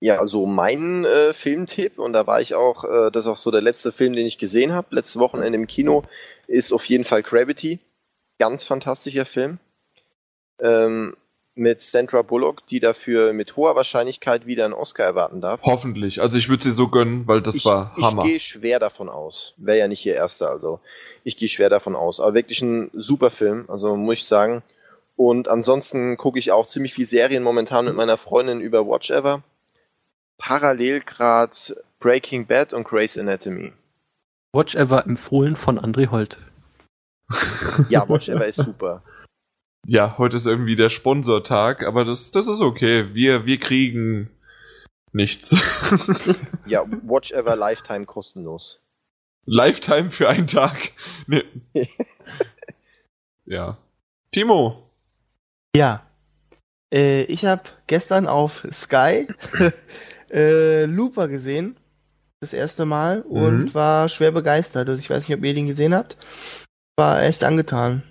Ja, 0.00 0.20
also 0.20 0.46
mein 0.46 1.04
äh, 1.04 1.32
Filmtipp, 1.32 1.98
und 1.98 2.12
da 2.12 2.28
war 2.28 2.40
ich 2.40 2.54
auch, 2.54 2.84
äh, 2.84 3.10
das 3.10 3.24
ist 3.24 3.32
auch 3.32 3.36
so 3.36 3.50
der 3.50 3.62
letzte 3.62 3.90
Film, 3.90 4.12
den 4.12 4.26
ich 4.26 4.38
gesehen 4.38 4.70
habe, 4.70 4.94
letztes 4.94 5.18
Wochenende 5.18 5.58
im 5.58 5.66
Kino, 5.66 6.04
ist 6.46 6.72
auf 6.72 6.84
jeden 6.84 7.04
Fall 7.04 7.24
Gravity. 7.24 7.80
Ganz 8.38 8.62
fantastischer 8.62 9.26
Film. 9.26 9.58
Ähm, 10.60 11.16
mit 11.56 11.82
Sandra 11.82 12.22
Bullock, 12.22 12.66
die 12.66 12.80
dafür 12.80 13.32
mit 13.32 13.56
hoher 13.56 13.76
Wahrscheinlichkeit 13.76 14.46
wieder 14.46 14.64
einen 14.64 14.74
Oscar 14.74 15.04
erwarten 15.04 15.40
darf. 15.40 15.60
Hoffentlich. 15.62 16.20
Also 16.20 16.36
ich 16.36 16.48
würde 16.48 16.64
sie 16.64 16.72
so 16.72 16.88
gönnen, 16.88 17.26
weil 17.26 17.42
das 17.42 17.56
ich, 17.56 17.64
war 17.64 17.94
Hammer. 17.96 18.24
Ich 18.24 18.30
gehe 18.30 18.40
schwer 18.40 18.80
davon 18.80 19.08
aus. 19.08 19.54
Wäre 19.56 19.78
ja 19.78 19.88
nicht 19.88 20.04
ihr 20.04 20.14
erster, 20.14 20.50
also 20.50 20.80
ich 21.22 21.36
gehe 21.36 21.48
schwer 21.48 21.70
davon 21.70 21.94
aus. 21.94 22.20
Aber 22.20 22.34
wirklich 22.34 22.60
ein 22.62 22.90
super 22.92 23.30
Film, 23.30 23.66
also 23.68 23.96
muss 23.96 24.18
ich 24.18 24.24
sagen. 24.24 24.62
Und 25.16 25.48
ansonsten 25.48 26.16
gucke 26.16 26.38
ich 26.38 26.50
auch 26.50 26.66
ziemlich 26.66 26.92
viel 26.92 27.06
Serien 27.06 27.44
momentan 27.44 27.84
mit 27.84 27.94
meiner 27.94 28.18
Freundin 28.18 28.60
über 28.60 28.86
Watch 28.86 29.10
Ever. 29.10 29.44
Parallel 30.38 31.00
gerade 31.00 31.52
Breaking 32.00 32.46
Bad 32.46 32.72
und 32.72 32.84
Grey's 32.84 33.16
Anatomy. 33.16 33.72
Watch 34.52 34.74
Ever 34.74 35.06
empfohlen 35.06 35.54
von 35.54 35.78
André 35.78 36.10
Holt. 36.10 36.40
Ja, 37.88 38.08
Watch 38.08 38.28
Ever 38.28 38.46
ist 38.46 38.56
super. 38.56 39.02
Ja, 39.86 40.16
heute 40.18 40.36
ist 40.36 40.46
irgendwie 40.46 40.76
der 40.76 40.90
Sponsortag, 40.90 41.82
aber 41.82 42.04
das, 42.04 42.30
das 42.30 42.46
ist 42.46 42.60
okay. 42.60 43.14
Wir, 43.14 43.44
wir 43.46 43.58
kriegen 43.58 44.30
nichts. 45.12 45.54
Ja, 46.66 46.84
Watch 47.02 47.30
Ever 47.32 47.56
Lifetime 47.56 48.06
kostenlos. 48.06 48.80
Lifetime 49.44 50.10
für 50.10 50.30
einen 50.30 50.46
Tag. 50.46 50.92
Nee. 51.26 51.44
ja. 53.44 53.76
Timo. 54.32 54.90
Ja. 55.76 56.06
Äh, 56.92 57.24
ich 57.24 57.44
habe 57.44 57.62
gestern 57.86 58.26
auf 58.26 58.66
Sky 58.72 59.28
äh, 60.32 60.86
Looper 60.86 61.28
gesehen. 61.28 61.76
Das 62.40 62.54
erste 62.54 62.86
Mal 62.86 63.20
und 63.22 63.58
Mhm. 63.66 63.74
war 63.74 64.08
schwer 64.08 64.32
begeistert. 64.32 64.88
Also 64.88 65.00
ich 65.02 65.10
weiß 65.10 65.28
nicht, 65.28 65.36
ob 65.36 65.44
ihr 65.44 65.54
den 65.54 65.66
gesehen 65.66 65.94
habt. 65.94 66.16
War 66.98 67.22
echt 67.22 67.44
angetan. 67.44 68.02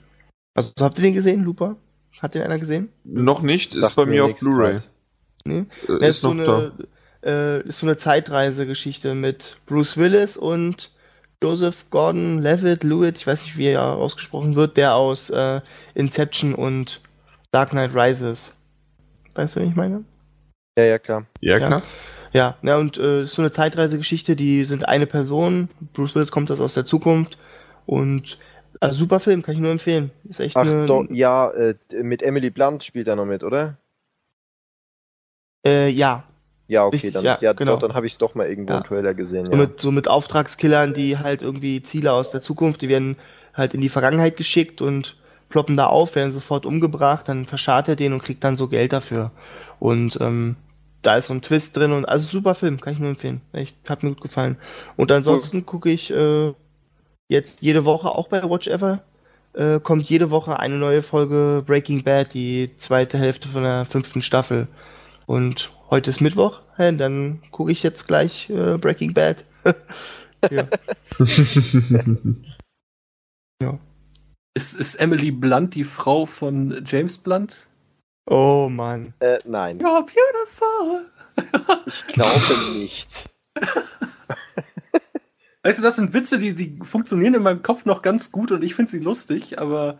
Also 0.54 0.72
habt 0.80 0.98
ihr 1.00 1.04
den 1.04 1.14
gesehen, 1.14 1.44
Looper? 1.44 1.76
Hat 2.22 2.36
den 2.36 2.44
einer 2.44 2.60
gesehen? 2.60 2.90
Noch 3.04 3.42
nicht, 3.42 3.74
ist 3.76 3.82
Sagt 3.82 3.96
bei 3.96 4.06
mir 4.06 4.26
auf 4.26 4.40
Blu-ray. 4.40 4.82
Nee? 5.46 5.66
Äh, 5.88 6.08
ist 6.08 6.24
noch 6.24 6.36
so 6.36 6.54
eine, 6.54 6.72
äh, 7.24 7.68
ist 7.68 7.80
so 7.80 7.88
eine 7.88 7.98
Zeitreisegeschichte 7.98 9.16
mit 9.16 9.58
Bruce 9.66 9.98
Willis 9.98 10.38
und 10.38 10.92
Joseph 11.42 11.90
Gordon 11.90 12.40
Levitt, 12.40 12.84
Lewitt, 12.84 13.18
ich 13.18 13.28
weiß 13.28 13.44
nicht, 13.44 13.58
wie 13.58 13.66
er 13.68 13.84
ausgesprochen 13.84 14.56
wird, 14.56 14.78
der 14.78 14.96
aus 14.96 15.30
äh, 15.30 15.60
Inception 15.94 16.54
und 16.54 17.02
Dark 17.52 17.72
Knight 17.72 17.94
Rises. 17.94 18.54
Weißt 19.36 19.56
du, 19.56 19.62
wie 19.62 19.66
ich 19.66 19.76
meine? 19.76 20.06
Ja, 20.78 20.86
ja, 20.86 21.00
klar. 21.00 21.26
Ja, 21.42 21.58
Ja. 21.58 21.68
klar. 21.68 21.84
Ja, 22.32 22.58
ja 22.62 22.78
und 22.78 22.98
äh, 22.98 23.24
ist 23.24 23.34
so 23.34 23.42
eine 23.42 23.52
Zeitreisegeschichte, 23.52 24.36
die 24.36 24.64
sind 24.64 24.88
eine 24.88 25.06
Person, 25.06 25.70
Bruce 25.94 26.16
Willis 26.16 26.32
kommt 26.32 26.50
das 26.50 26.60
aus 26.60 26.74
der 26.74 26.86
Zukunft 26.86 27.38
und 27.86 28.38
also 28.84 29.00
super 29.00 29.20
Film, 29.20 29.42
kann 29.42 29.56
ich 29.56 29.62
nur 29.62 29.72
empfehlen. 29.72 30.12
Ist 30.30 30.40
echt 30.40 30.56
Ach 30.58 30.62
eine, 30.64 30.86
doch, 30.88 31.06
ja, 31.10 31.50
äh, 31.52 31.76
mit 32.04 32.22
Emily 32.24 32.50
Blunt 32.50 32.84
spielt 32.84 33.08
er 33.08 33.16
noch 33.16 33.26
mit, 33.26 33.44
oder? 33.44 33.78
Äh, 35.66 35.90
ja, 35.90 36.24
Ja, 36.68 36.86
okay, 36.86 36.96
Richtig, 36.96 37.14
dann, 37.14 37.26
ja, 37.26 37.38
ja, 37.42 37.54
genau. 37.54 37.74
doch, 37.74 37.80
dann 37.82 37.94
habe 37.94 38.06
ich 38.08 38.14
es 38.14 38.18
doch 38.18 38.36
mal 38.36 38.48
irgendwo 38.48 38.72
Ja. 38.74 38.78
im 38.80 38.84
Trailer 38.84 39.14
gesehen. 39.14 39.46
so 39.46 39.52
Ja. 39.52 39.58
mit, 39.58 39.80
so 39.82 39.92
mit 39.92 40.08
Auftragskillern, 40.08 40.94
die 40.94 41.18
halt 41.18 41.42
irgendwie 41.42 41.84
Ziele 41.84 42.14
aus 42.14 42.32
der 42.32 42.42
Zukunft, 42.42 42.82
die 42.82 42.90
werden 42.90 43.18
halt 43.54 43.74
in 43.74 43.82
die 43.82 43.90
Vergangenheit 43.90 44.38
geschickt 44.38 44.82
und 44.82 45.16
ploppen 45.50 45.78
da 45.78 45.88
auf, 45.88 46.16
werden 46.16 46.32
sofort 46.32 46.66
umgebracht, 46.66 47.28
dann 47.28 47.46
verscharrt 47.46 47.88
er 47.90 47.96
den 47.96 48.14
und 48.14 48.24
kriegt 48.24 48.44
dann 48.44 48.58
so 48.58 48.68
Geld 48.68 48.92
dafür. 48.94 49.32
Und 49.80 50.18
ähm, 50.22 50.56
da 51.04 51.16
ist 51.18 51.28
so 51.28 51.34
ein 51.34 51.42
Twist 51.42 51.76
drin 51.78 51.92
und 51.92 52.06
also 52.06 52.26
super 52.26 52.56
Film, 52.56 52.80
kann 52.82 52.94
ich 52.94 53.00
nur 53.00 53.10
empfehlen. 53.10 53.42
Echt, 53.52 53.76
hat 53.88 54.02
mir 54.04 54.10
gut 54.10 54.22
gefallen. 54.22 54.58
Und 54.96 55.12
ansonsten 55.12 55.66
gucke 55.66 55.92
ich 55.92 56.10
äh, 56.12 56.54
jetzt 57.34 57.62
jede 57.62 57.84
Woche 57.84 58.10
auch 58.10 58.30
bei 58.30 58.42
Watch 58.50 58.68
Ever. 58.68 59.04
Äh, 59.54 59.80
kommt 59.80 60.10
jede 60.10 60.30
Woche 60.30 60.60
eine 60.60 60.76
neue 60.76 61.04
Folge 61.04 61.64
Breaking 61.66 62.04
Bad, 62.04 62.34
die 62.34 62.72
zweite 62.78 63.18
Hälfte 63.18 63.50
von 63.50 63.64
der 63.64 63.86
fünften 63.86 64.22
Staffel. 64.22 64.68
Und 65.26 65.72
heute 65.90 66.10
ist 66.10 66.22
Mittwoch, 66.22 66.62
hä, 66.78 66.92
dann 66.94 67.42
gucke 67.52 67.72
ich 67.72 67.84
jetzt 67.84 68.08
gleich 68.08 68.50
äh, 68.50 68.78
Breaking 68.78 69.14
Bad. 69.14 69.44
ja. 70.50 70.68
ja. 73.62 73.80
Ist, 74.56 74.80
ist 74.80 74.96
Emily 74.96 75.32
Blunt 75.32 75.76
die 75.76 75.84
Frau 75.84 76.26
von 76.26 76.84
James 76.86 77.18
Blunt? 77.18 77.68
Oh 78.30 78.70
Mann. 78.72 79.14
Äh, 79.20 79.40
nein, 79.46 79.80
You're 79.80 80.06
beautiful. 80.06 81.10
ich 81.86 82.06
glaube 82.08 82.74
nicht. 82.74 83.30
Weißt 85.64 85.80
du, 85.80 85.84
das 85.84 85.96
sind 85.96 86.14
Witze, 86.14 86.40
die, 86.40 86.54
die 86.54 86.78
funktionieren 86.84 87.36
in 87.36 87.44
meinem 87.44 87.64
Kopf 87.64 87.86
noch 87.86 88.02
ganz 88.02 88.32
gut 88.32 88.52
und 88.52 88.64
ich 88.64 88.76
finde 88.76 88.92
sie 88.92 89.00
lustig, 89.00 89.60
aber 89.60 89.98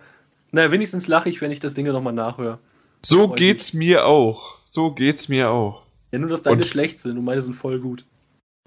naja, 0.52 0.72
wenigstens 0.72 1.08
lache 1.08 1.30
ich, 1.30 1.42
wenn 1.42 1.52
ich 1.52 1.60
das 1.62 1.74
Ding 1.74 1.86
nochmal 1.88 2.14
nachhöre. 2.14 2.60
So 3.06 3.28
Freu 3.30 3.36
geht's 3.38 3.74
mir 3.74 4.06
auch. 4.06 4.60
So 4.70 4.92
geht's 4.94 5.30
mir 5.30 5.50
auch. 5.50 5.84
Ja, 6.12 6.20
nur, 6.20 6.30
dass 6.30 6.42
deine 6.42 6.58
Und- 6.58 6.68
schlecht 6.68 7.02
sind 7.02 7.18
und 7.18 7.24
meine 7.26 7.42
sind 7.42 7.54
voll 7.56 7.80
gut. 7.80 8.06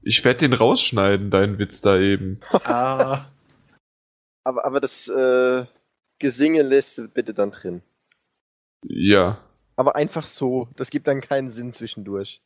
Ich 0.03 0.25
werde 0.25 0.41
den 0.41 0.53
rausschneiden, 0.53 1.31
deinen 1.31 1.59
Witz 1.59 1.81
da 1.81 1.99
eben. 1.99 2.41
Ah, 2.51 3.27
Aber, 4.45 4.65
aber 4.65 4.81
das 4.81 5.09
äh, 5.09 5.65
Gesinge 6.21 6.63
lässt 6.63 7.13
bitte 7.15 7.35
dann 7.35 7.51
drin. 7.51 7.83
Ja. 8.85 9.39
Aber 9.77 9.97
einfach 9.97 10.27
so, 10.27 10.69
das 10.77 10.91
gibt 10.91 11.09
dann 11.09 11.21
keinen 11.21 11.51
Sinn 11.51 11.73
zwischendurch. 11.73 12.41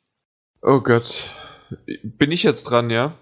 Oh 0.62 0.80
Gott. 0.80 1.30
Bin 2.02 2.32
ich 2.32 2.42
jetzt 2.42 2.64
dran, 2.64 2.90
ja? 2.90 3.16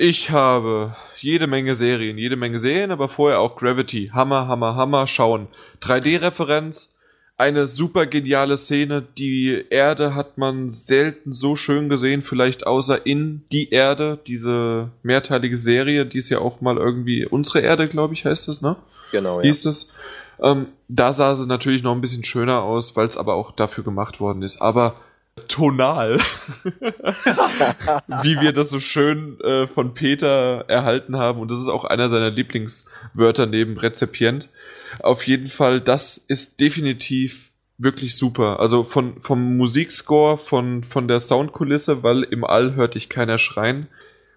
Ich 0.00 0.30
habe 0.30 0.94
jede 1.18 1.48
Menge 1.48 1.74
Serien, 1.74 2.18
jede 2.18 2.36
Menge 2.36 2.60
Serien, 2.60 2.92
aber 2.92 3.08
vorher 3.08 3.40
auch 3.40 3.56
Gravity. 3.56 4.12
Hammer, 4.14 4.46
Hammer, 4.46 4.76
Hammer, 4.76 5.08
schauen. 5.08 5.48
3D-Referenz, 5.82 6.88
eine 7.36 7.66
super 7.66 8.06
geniale 8.06 8.56
Szene. 8.58 9.02
Die 9.02 9.64
Erde 9.70 10.14
hat 10.14 10.38
man 10.38 10.70
selten 10.70 11.32
so 11.32 11.56
schön 11.56 11.88
gesehen, 11.88 12.22
vielleicht 12.22 12.64
außer 12.64 13.06
in 13.06 13.42
die 13.50 13.70
Erde, 13.70 14.20
diese 14.24 14.92
mehrteilige 15.02 15.56
Serie, 15.56 16.06
die 16.06 16.18
ist 16.18 16.28
ja 16.28 16.38
auch 16.38 16.60
mal 16.60 16.76
irgendwie 16.76 17.26
unsere 17.26 17.58
Erde, 17.58 17.88
glaube 17.88 18.14
ich, 18.14 18.24
heißt 18.24 18.48
es, 18.50 18.62
ne? 18.62 18.76
Genau, 19.10 19.40
ja. 19.40 19.48
hieß 19.48 19.64
es. 19.64 19.92
Ähm, 20.40 20.68
da 20.86 21.12
sah 21.12 21.34
sie 21.34 21.48
natürlich 21.48 21.82
noch 21.82 21.96
ein 21.96 22.00
bisschen 22.00 22.22
schöner 22.22 22.62
aus, 22.62 22.94
weil 22.94 23.08
es 23.08 23.16
aber 23.16 23.34
auch 23.34 23.50
dafür 23.50 23.82
gemacht 23.82 24.20
worden 24.20 24.42
ist. 24.42 24.62
Aber 24.62 24.94
tonal, 25.46 26.18
wie 28.22 28.40
wir 28.40 28.52
das 28.52 28.70
so 28.70 28.80
schön 28.80 29.40
äh, 29.40 29.66
von 29.68 29.94
Peter 29.94 30.64
erhalten 30.68 31.16
haben, 31.16 31.40
und 31.40 31.50
das 31.50 31.60
ist 31.60 31.68
auch 31.68 31.84
einer 31.84 32.08
seiner 32.08 32.30
Lieblingswörter 32.30 33.46
neben 33.46 33.78
Rezipient. 33.78 34.48
Auf 35.00 35.26
jeden 35.26 35.48
Fall, 35.48 35.80
das 35.80 36.18
ist 36.28 36.60
definitiv 36.60 37.48
wirklich 37.78 38.16
super. 38.16 38.60
Also 38.60 38.84
von, 38.84 39.20
vom 39.22 39.56
Musikscore, 39.56 40.38
von, 40.38 40.82
von 40.84 41.08
der 41.08 41.20
Soundkulisse, 41.20 42.02
weil 42.02 42.24
im 42.24 42.44
All 42.44 42.74
hört 42.74 42.94
dich 42.94 43.08
keiner 43.08 43.38
schreien. 43.38 43.88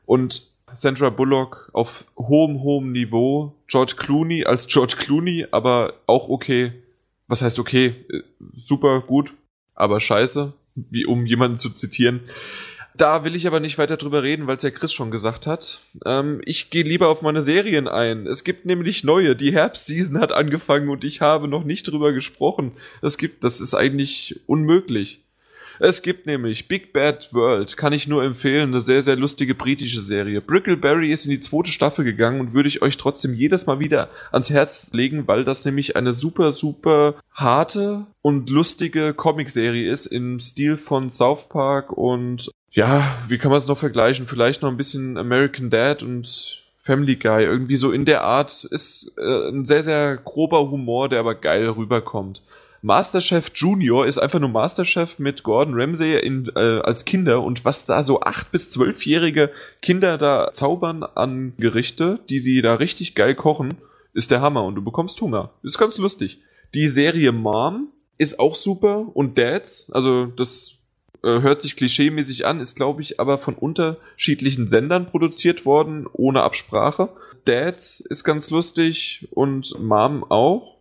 Und 0.06 0.48
Sandra 0.74 1.10
Bullock 1.10 1.70
auf 1.74 2.06
hohem, 2.18 2.62
hohem 2.62 2.92
Niveau. 2.92 3.56
George 3.68 3.96
Clooney 3.98 4.46
als 4.46 4.68
George 4.68 4.96
Clooney, 4.98 5.48
aber 5.52 5.96
auch 6.06 6.30
okay. 6.30 6.74
Was 7.28 7.42
heißt 7.42 7.60
okay? 7.60 7.96
Äh, 8.10 8.22
Super 8.56 9.02
gut, 9.02 9.34
aber 9.74 10.00
scheiße, 10.00 10.54
wie 10.76 11.06
um 11.06 11.26
jemanden 11.26 11.58
zu 11.58 11.70
zitieren. 11.70 12.22
Da 12.94 13.24
will 13.24 13.36
ich 13.36 13.48
aber 13.48 13.60
nicht 13.60 13.78
weiter 13.78 13.98
drüber 13.98 14.22
reden, 14.22 14.48
weil 14.48 14.58
es 14.58 14.64
ja 14.64 14.70
Chris 14.70 14.92
schon 14.94 15.12
gesagt 15.12 15.48
hat. 15.48 15.82
Ähm, 16.06 16.42
ich 16.46 16.70
gehe 16.70 16.84
lieber 16.84 17.08
auf 17.08 17.22
meine 17.22 17.42
Serien 17.42 17.88
ein. 17.88 18.28
Es 18.28 18.44
gibt 18.44 18.66
nämlich 18.66 19.04
neue. 19.04 19.36
Die 19.36 19.54
Herbstseason 19.54 20.20
hat 20.20 20.32
angefangen 20.32 20.90
und 20.90 21.04
ich 21.04 21.22
habe 21.22 21.48
noch 21.48 21.64
nicht 21.64 21.88
drüber 21.88 22.12
gesprochen. 22.12 22.74
Es 23.02 23.18
gibt, 23.18 23.44
das 23.44 23.62
ist 23.62 23.74
eigentlich 23.74 24.42
unmöglich. 24.46 25.22
Es 25.84 26.04
gibt 26.04 26.28
nämlich 26.28 26.68
Big 26.68 26.94
Bad 26.94 27.34
World, 27.34 27.76
kann 27.76 27.92
ich 27.92 28.08
nur 28.08 28.24
empfehlen, 28.24 28.70
eine 28.70 28.82
sehr, 28.82 29.02
sehr 29.02 29.16
lustige 29.16 29.56
britische 29.56 30.02
Serie. 30.02 30.40
Brickleberry 30.40 31.12
ist 31.12 31.26
in 31.26 31.32
die 31.32 31.40
zweite 31.40 31.72
Staffel 31.72 32.06
gegangen 32.06 32.40
und 32.40 32.54
würde 32.54 32.70
ich 32.70 32.84
euch 32.84 32.98
trotzdem 32.98 33.34
jedes 33.34 33.66
Mal 33.66 33.80
wieder 33.80 34.10
ans 34.32 34.52
Herz 34.52 34.92
legen, 34.94 35.28
weil 35.28 35.44
das 35.44 35.66
nämlich 35.66 35.96
eine 35.96 36.14
super, 36.14 36.52
super 36.52 37.16
harte 37.34 38.06
und 38.22 38.52
lustige 38.52 39.16
Comicserie 39.16 39.90
ist 39.90 40.06
im 40.06 40.40
Stil 40.40 40.78
von 40.78 41.10
South 41.10 41.50
Park 41.50 41.92
und 41.92 42.52
ja, 42.70 43.18
wie 43.28 43.40
kann 43.40 43.50
man 43.50 43.58
es 43.58 43.68
noch 43.68 43.80
vergleichen? 43.80 44.28
Vielleicht 44.28 44.62
noch 44.62 44.70
ein 44.70 44.78
bisschen 44.78 45.18
American 45.18 45.72
Dad 45.72 46.04
und 46.04 46.62
Family 46.84 47.16
Guy. 47.16 47.44
Irgendwie 47.44 47.76
so 47.76 47.92
in 47.92 48.06
der 48.06 48.22
Art 48.22 48.66
ist 48.66 49.14
äh, 49.18 49.50
ein 49.50 49.66
sehr, 49.66 49.82
sehr 49.82 50.18
grober 50.18 50.70
Humor, 50.70 51.10
der 51.10 51.22
aber 51.22 51.34
geil 51.34 51.68
rüberkommt. 51.70 52.44
Masterchef 52.84 53.52
Junior 53.54 54.08
ist 54.08 54.18
einfach 54.18 54.40
nur 54.40 54.50
Masterchef 54.50 55.20
mit 55.20 55.44
Gordon 55.44 55.76
Ramsay 55.76 56.20
in, 56.20 56.52
äh, 56.56 56.80
als 56.80 57.06
Kinder 57.06 57.44
und 57.44 57.64
was 57.64 57.86
da 57.86 58.04
so 58.04 58.22
acht 58.22 58.52
bis 58.52 58.72
zwölfjährige 58.72 59.52
Kinder 59.84 60.18
da 60.18 60.52
zaubern 60.52 61.04
an 61.04 61.54
Gerichte, 61.58 62.20
die 62.30 62.42
die 62.42 62.62
da 62.64 62.76
richtig 62.76 63.14
geil 63.14 63.36
kochen, 63.36 63.76
ist 64.14 64.32
der 64.32 64.42
Hammer 64.42 64.64
und 64.64 64.76
du 64.76 64.84
bekommst 64.84 65.22
Hunger. 65.22 65.52
Ist 65.62 65.78
ganz 65.78 65.98
lustig. 65.98 66.42
Die 66.74 66.88
Serie 66.88 67.32
Mom 67.32 67.90
ist 68.18 68.40
auch 68.40 68.56
super 68.56 69.06
und 69.14 69.38
Dads, 69.38 69.88
also 69.92 70.26
das 70.26 70.78
äh, 71.24 71.42
hört 71.42 71.62
sich 71.62 71.76
klischeemäßig 71.76 72.48
an, 72.48 72.60
ist 72.60 72.76
glaube 72.76 73.04
ich 73.04 73.20
aber 73.20 73.38
von 73.38 73.54
unterschiedlichen 73.54 74.68
Sendern 74.68 75.06
produziert 75.06 75.66
worden, 75.68 76.08
ohne 76.12 76.42
Absprache. 76.42 77.10
Dads 77.46 78.00
ist 78.00 78.24
ganz 78.24 78.50
lustig 78.50 79.28
und 79.32 79.80
Mom 79.80 80.24
auch 80.30 80.81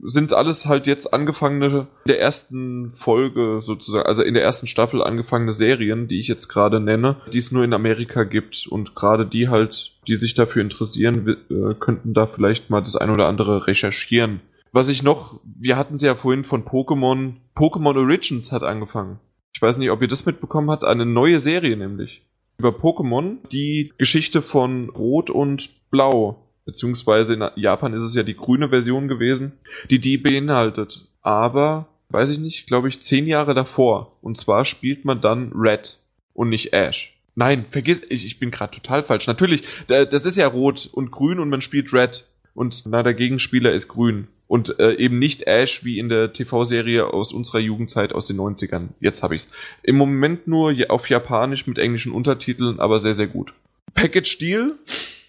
sind 0.00 0.32
alles 0.32 0.66
halt 0.66 0.86
jetzt 0.86 1.12
angefangene, 1.12 1.88
in 2.04 2.08
der 2.08 2.20
ersten 2.20 2.92
Folge 2.92 3.60
sozusagen, 3.62 4.06
also 4.06 4.22
in 4.22 4.34
der 4.34 4.42
ersten 4.42 4.66
Staffel 4.66 5.02
angefangene 5.02 5.52
Serien, 5.52 6.08
die 6.08 6.20
ich 6.20 6.28
jetzt 6.28 6.48
gerade 6.48 6.80
nenne, 6.80 7.16
die 7.32 7.38
es 7.38 7.52
nur 7.52 7.64
in 7.64 7.72
Amerika 7.72 8.24
gibt 8.24 8.66
und 8.68 8.94
gerade 8.94 9.26
die 9.26 9.48
halt, 9.48 9.92
die 10.06 10.16
sich 10.16 10.34
dafür 10.34 10.62
interessieren, 10.62 11.36
äh, 11.50 11.74
könnten 11.74 12.14
da 12.14 12.26
vielleicht 12.26 12.70
mal 12.70 12.82
das 12.82 12.96
ein 12.96 13.10
oder 13.10 13.26
andere 13.26 13.66
recherchieren. 13.66 14.40
Was 14.72 14.88
ich 14.88 15.02
noch, 15.02 15.40
wir 15.44 15.76
hatten 15.76 15.94
es 15.94 16.02
ja 16.02 16.14
vorhin 16.14 16.44
von 16.44 16.64
Pokémon, 16.64 17.34
Pokémon 17.56 17.96
Origins 17.96 18.52
hat 18.52 18.62
angefangen. 18.62 19.18
Ich 19.54 19.62
weiß 19.62 19.78
nicht, 19.78 19.90
ob 19.90 20.02
ihr 20.02 20.08
das 20.08 20.26
mitbekommen 20.26 20.70
habt, 20.70 20.84
eine 20.84 21.06
neue 21.06 21.40
Serie 21.40 21.76
nämlich. 21.76 22.22
Über 22.58 22.70
Pokémon, 22.70 23.38
die 23.50 23.92
Geschichte 23.98 24.42
von 24.42 24.90
Rot 24.90 25.30
und 25.30 25.70
Blau 25.90 26.47
beziehungsweise 26.68 27.32
in 27.32 27.44
Japan 27.56 27.94
ist 27.94 28.04
es 28.04 28.14
ja 28.14 28.22
die 28.22 28.36
grüne 28.36 28.68
Version 28.68 29.08
gewesen, 29.08 29.52
die 29.88 29.98
die 30.00 30.18
beinhaltet. 30.18 31.06
Aber, 31.22 31.88
weiß 32.10 32.30
ich 32.30 32.38
nicht, 32.38 32.66
glaube 32.66 32.90
ich, 32.90 33.00
zehn 33.00 33.26
Jahre 33.26 33.54
davor. 33.54 34.12
Und 34.20 34.36
zwar 34.36 34.66
spielt 34.66 35.06
man 35.06 35.22
dann 35.22 35.50
Red 35.54 35.96
und 36.34 36.50
nicht 36.50 36.74
Ash. 36.74 37.14
Nein, 37.34 37.64
vergiss, 37.70 38.02
ich, 38.10 38.26
ich 38.26 38.38
bin 38.38 38.50
gerade 38.50 38.74
total 38.76 39.02
falsch. 39.02 39.26
Natürlich, 39.26 39.62
da- 39.86 40.04
das 40.04 40.26
ist 40.26 40.36
ja 40.36 40.46
rot 40.46 40.88
und 40.92 41.10
grün 41.10 41.38
und 41.38 41.48
man 41.48 41.62
spielt 41.62 41.92
Red. 41.94 42.26
Und 42.54 42.82
na, 42.86 43.02
der 43.02 43.14
Gegenspieler 43.14 43.72
ist 43.72 43.88
grün. 43.88 44.26
Und 44.46 44.78
äh, 44.78 44.94
eben 44.94 45.18
nicht 45.18 45.46
Ash 45.46 45.84
wie 45.84 45.98
in 45.98 46.08
der 46.10 46.32
TV-Serie 46.34 47.06
aus 47.14 47.32
unserer 47.32 47.60
Jugendzeit 47.60 48.12
aus 48.12 48.26
den 48.26 48.36
90ern. 48.38 48.88
Jetzt 49.00 49.22
habe 49.22 49.36
ich's. 49.36 49.48
Im 49.82 49.96
Moment 49.96 50.46
nur 50.48 50.74
auf 50.90 51.08
Japanisch 51.08 51.66
mit 51.66 51.78
englischen 51.78 52.12
Untertiteln, 52.12 52.78
aber 52.80 53.00
sehr, 53.00 53.14
sehr 53.14 53.26
gut. 53.26 53.52
Package 53.94 54.38
Deal. 54.38 54.74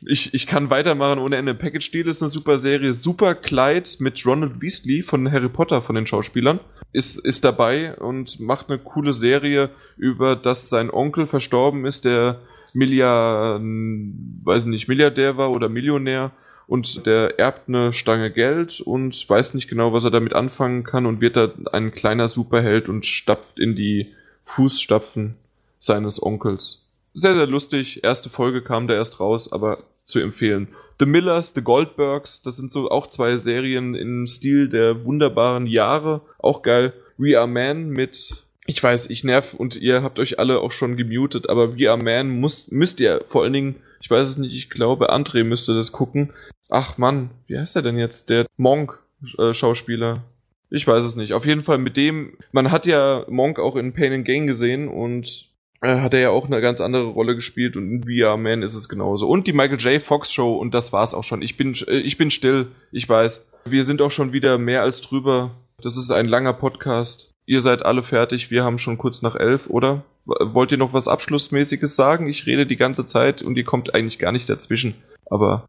Ich, 0.08 0.34
ich 0.34 0.48
kann 0.48 0.70
weitermachen 0.70 1.20
ohne 1.20 1.38
Ende. 1.38 1.54
Package 1.54 1.92
Deal 1.92 2.08
ist 2.08 2.22
eine 2.22 2.32
super 2.32 2.60
Serie. 2.60 2.94
Super 2.94 3.36
Kleid 3.36 3.98
mit 4.00 4.26
Ronald 4.26 4.62
Weasley 4.62 5.04
von 5.04 5.32
Harry 5.32 5.50
Potter 5.50 5.82
von 5.82 5.96
den 5.96 6.08
Schauspielern. 6.08 6.60
Ist, 6.94 7.18
ist 7.18 7.44
dabei 7.44 7.96
und 7.96 8.40
macht 8.40 8.70
eine 8.70 8.80
coole 8.80 9.14
Serie 9.14 9.70
über, 9.98 10.36
dass 10.36 10.70
sein 10.70 10.90
Onkel 10.90 11.28
verstorben 11.28 11.86
ist, 11.86 12.06
der 12.06 12.42
Milliard, 12.74 13.62
weiß 13.62 14.66
nicht, 14.66 14.88
Milliardär 14.88 15.38
war 15.38 15.52
oder 15.52 15.70
Millionär 15.70 16.32
und 16.68 17.06
der 17.08 17.40
erbt 17.40 17.68
eine 17.68 17.94
Stange 17.94 18.32
Geld 18.32 18.80
und 18.80 19.28
weiß 19.28 19.56
nicht 19.56 19.68
genau, 19.68 19.92
was 19.92 20.04
er 20.04 20.12
damit 20.12 20.34
anfangen 20.34 20.84
kann 20.84 21.08
und 21.08 21.20
wird 21.20 21.36
da 21.36 21.52
ein 21.72 21.92
kleiner 21.92 22.30
Superheld 22.30 22.88
und 22.90 23.08
stapft 23.08 23.60
in 23.60 23.76
die 23.76 24.14
Fußstapfen 24.46 25.36
seines 25.80 26.22
Onkels. 26.22 26.86
Sehr, 27.14 27.34
sehr 27.34 27.48
lustig. 27.48 28.04
Erste 28.04 28.30
Folge 28.30 28.62
kam 28.62 28.88
da 28.88 28.94
erst 28.94 29.20
raus, 29.20 29.52
aber 29.52 29.84
zu 30.04 30.20
empfehlen. 30.20 30.70
The 31.00 31.06
Millers, 31.06 31.54
The 31.54 31.62
Goldbergs, 31.62 32.42
das 32.42 32.58
sind 32.58 32.72
so 32.72 32.90
auch 32.90 33.08
zwei 33.08 33.38
Serien 33.38 33.96
im 33.96 34.28
Stil 34.28 34.70
der 34.70 35.06
wunderbaren 35.06 35.66
Jahre. 35.66 36.22
Auch 36.38 36.62
geil. 36.62 36.94
We 37.18 37.38
Are 37.38 37.48
Man 37.48 37.90
mit 37.90 38.44
ich 38.70 38.84
weiß, 38.84 39.10
ich 39.10 39.24
nerv 39.24 39.56
und 39.56 39.76
ihr 39.78 40.04
habt 40.04 40.20
euch 40.20 40.38
alle 40.38 40.60
auch 40.60 40.72
schon 40.72 40.96
gemutet, 40.96 41.50
aber 41.50 41.76
We 41.76 41.90
Are 41.90 42.02
Man 42.02 42.30
muss, 42.30 42.70
müsst 42.70 43.00
ihr 43.00 43.24
vor 43.28 43.42
allen 43.42 43.54
Dingen, 43.54 43.76
ich 44.00 44.12
weiß 44.12 44.30
es 44.30 44.38
nicht, 44.38 44.54
ich 44.54 44.70
glaube, 44.70 45.12
André 45.12 45.44
müsste 45.44 45.74
das 45.74 45.92
gucken. 45.92 46.34
Ach 46.70 47.00
Mann, 47.00 47.32
wie 47.48 47.58
heißt 47.58 47.76
er 47.76 47.82
denn 47.82 47.98
jetzt? 47.98 48.30
Der 48.30 48.46
Monk-Schauspieler. 48.58 50.14
Äh, 50.14 50.76
ich 50.76 50.86
weiß 50.86 51.04
es 51.04 51.16
nicht. 51.16 51.34
Auf 51.34 51.46
jeden 51.46 51.64
Fall 51.64 51.80
mit 51.80 51.98
dem, 51.98 52.38
man 52.52 52.70
hat 52.70 52.86
ja 52.86 53.26
Monk 53.28 53.58
auch 53.58 53.76
in 53.76 53.94
Pain 53.94 54.14
and 54.14 54.26
Gain 54.26 54.46
gesehen 54.46 54.88
und 54.88 55.50
hat 55.82 56.14
er 56.14 56.20
ja 56.20 56.30
auch 56.30 56.46
eine 56.46 56.62
ganz 56.62 56.82
andere 56.82 57.06
Rolle 57.06 57.36
gespielt 57.36 57.78
und 57.78 57.90
in 57.90 58.04
VR 58.04 58.38
Man 58.38 58.64
ist 58.64 58.76
es 58.76 58.90
genauso. 58.90 59.28
Und 59.28 59.48
die 59.48 59.54
Michael 59.54 59.80
J. 59.80 60.04
Fox 60.04 60.32
Show 60.32 60.56
und 60.56 60.74
das 60.74 60.92
war's 60.92 61.14
auch 61.14 61.24
schon. 61.24 61.42
Ich 61.42 61.58
bin, 61.58 61.76
äh, 61.88 62.00
ich 62.00 62.18
bin 62.18 62.32
still, 62.32 62.68
ich 62.92 63.08
weiß. 63.08 63.46
Wir 63.66 63.84
sind 63.86 64.02
auch 64.02 64.12
schon 64.12 64.34
wieder 64.34 64.58
mehr 64.58 64.82
als 64.82 65.02
drüber. 65.02 65.52
Das 65.82 65.98
ist 65.98 66.12
ein 66.12 66.26
langer 66.26 66.54
Podcast. 66.54 67.32
Ihr 67.46 67.62
seid 67.62 67.84
alle 67.84 68.04
fertig, 68.04 68.52
wir 68.52 68.64
haben 68.64 68.78
schon 68.78 68.98
kurz 68.98 69.22
nach 69.22 69.36
elf, 69.36 69.68
oder? 69.68 70.04
Wollt 70.26 70.72
ihr 70.72 70.78
noch 70.78 70.94
was 70.94 71.08
Abschlussmäßiges 71.08 71.96
sagen? 71.96 72.28
Ich 72.28 72.46
rede 72.46 72.68
die 72.68 72.76
ganze 72.76 73.06
Zeit 73.06 73.42
und 73.42 73.58
ihr 73.58 73.64
kommt 73.64 73.96
eigentlich 73.96 74.20
gar 74.20 74.32
nicht 74.32 74.48
dazwischen. 74.50 74.96
Aber 75.26 75.66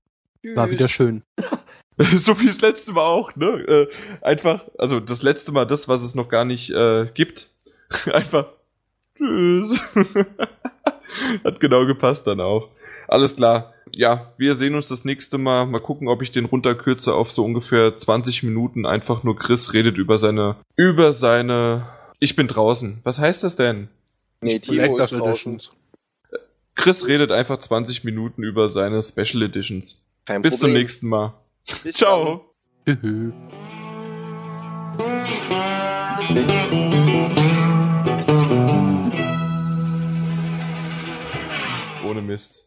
war 0.54 0.70
wieder 0.70 0.88
schön. 0.88 1.22
so 2.16 2.38
wie 2.40 2.46
das 2.46 2.60
letzte 2.60 2.92
Mal 2.92 3.04
auch, 3.04 3.34
ne? 3.36 3.46
Äh, 3.46 3.86
einfach, 4.22 4.64
also 4.78 5.00
das 5.00 5.22
letzte 5.22 5.52
Mal 5.52 5.66
das, 5.66 5.88
was 5.88 6.02
es 6.02 6.14
noch 6.14 6.28
gar 6.28 6.44
nicht 6.44 6.70
äh, 6.70 7.06
gibt. 7.14 7.50
einfach 8.12 8.46
Tschüss. 9.20 9.82
Hat 11.44 11.60
genau 11.60 11.86
gepasst 11.86 12.26
dann 12.26 12.40
auch. 12.40 12.68
Alles 13.06 13.36
klar. 13.36 13.74
Ja, 13.92 14.32
wir 14.38 14.54
sehen 14.54 14.74
uns 14.74 14.88
das 14.88 15.04
nächste 15.04 15.36
Mal. 15.36 15.66
Mal 15.66 15.80
gucken, 15.80 16.08
ob 16.08 16.22
ich 16.22 16.30
den 16.32 16.44
runterkürze 16.46 17.12
auf 17.12 17.32
so 17.32 17.44
ungefähr 17.44 17.96
20 17.96 18.44
Minuten. 18.44 18.86
Einfach 18.86 19.24
nur 19.24 19.36
Chris 19.36 19.72
redet 19.72 19.98
über 19.98 20.16
seine, 20.16 20.56
über 20.76 21.12
seine, 21.12 21.88
ich 22.18 22.36
bin 22.36 22.46
draußen. 22.48 23.00
Was 23.02 23.18
heißt 23.18 23.44
das 23.44 23.56
denn? 23.56 23.88
Nee, 24.40 24.60
Timo 24.60 24.96
ist 24.96 25.10
draußen. 25.12 25.60
Chris 26.76 27.06
redet 27.06 27.30
einfach 27.30 27.58
20 27.58 28.04
Minuten 28.04 28.42
über 28.42 28.68
seine 28.68 29.02
Special 29.02 29.42
Editions. 29.42 30.00
Kein 30.24 30.40
Bis 30.42 30.54
Problem. 30.54 30.70
zum 30.70 30.80
nächsten 30.80 31.08
Mal. 31.08 31.34
Bis 31.82 31.96
Ciao. 31.96 32.46
Ohne 42.10 42.22
Mist. 42.22 42.64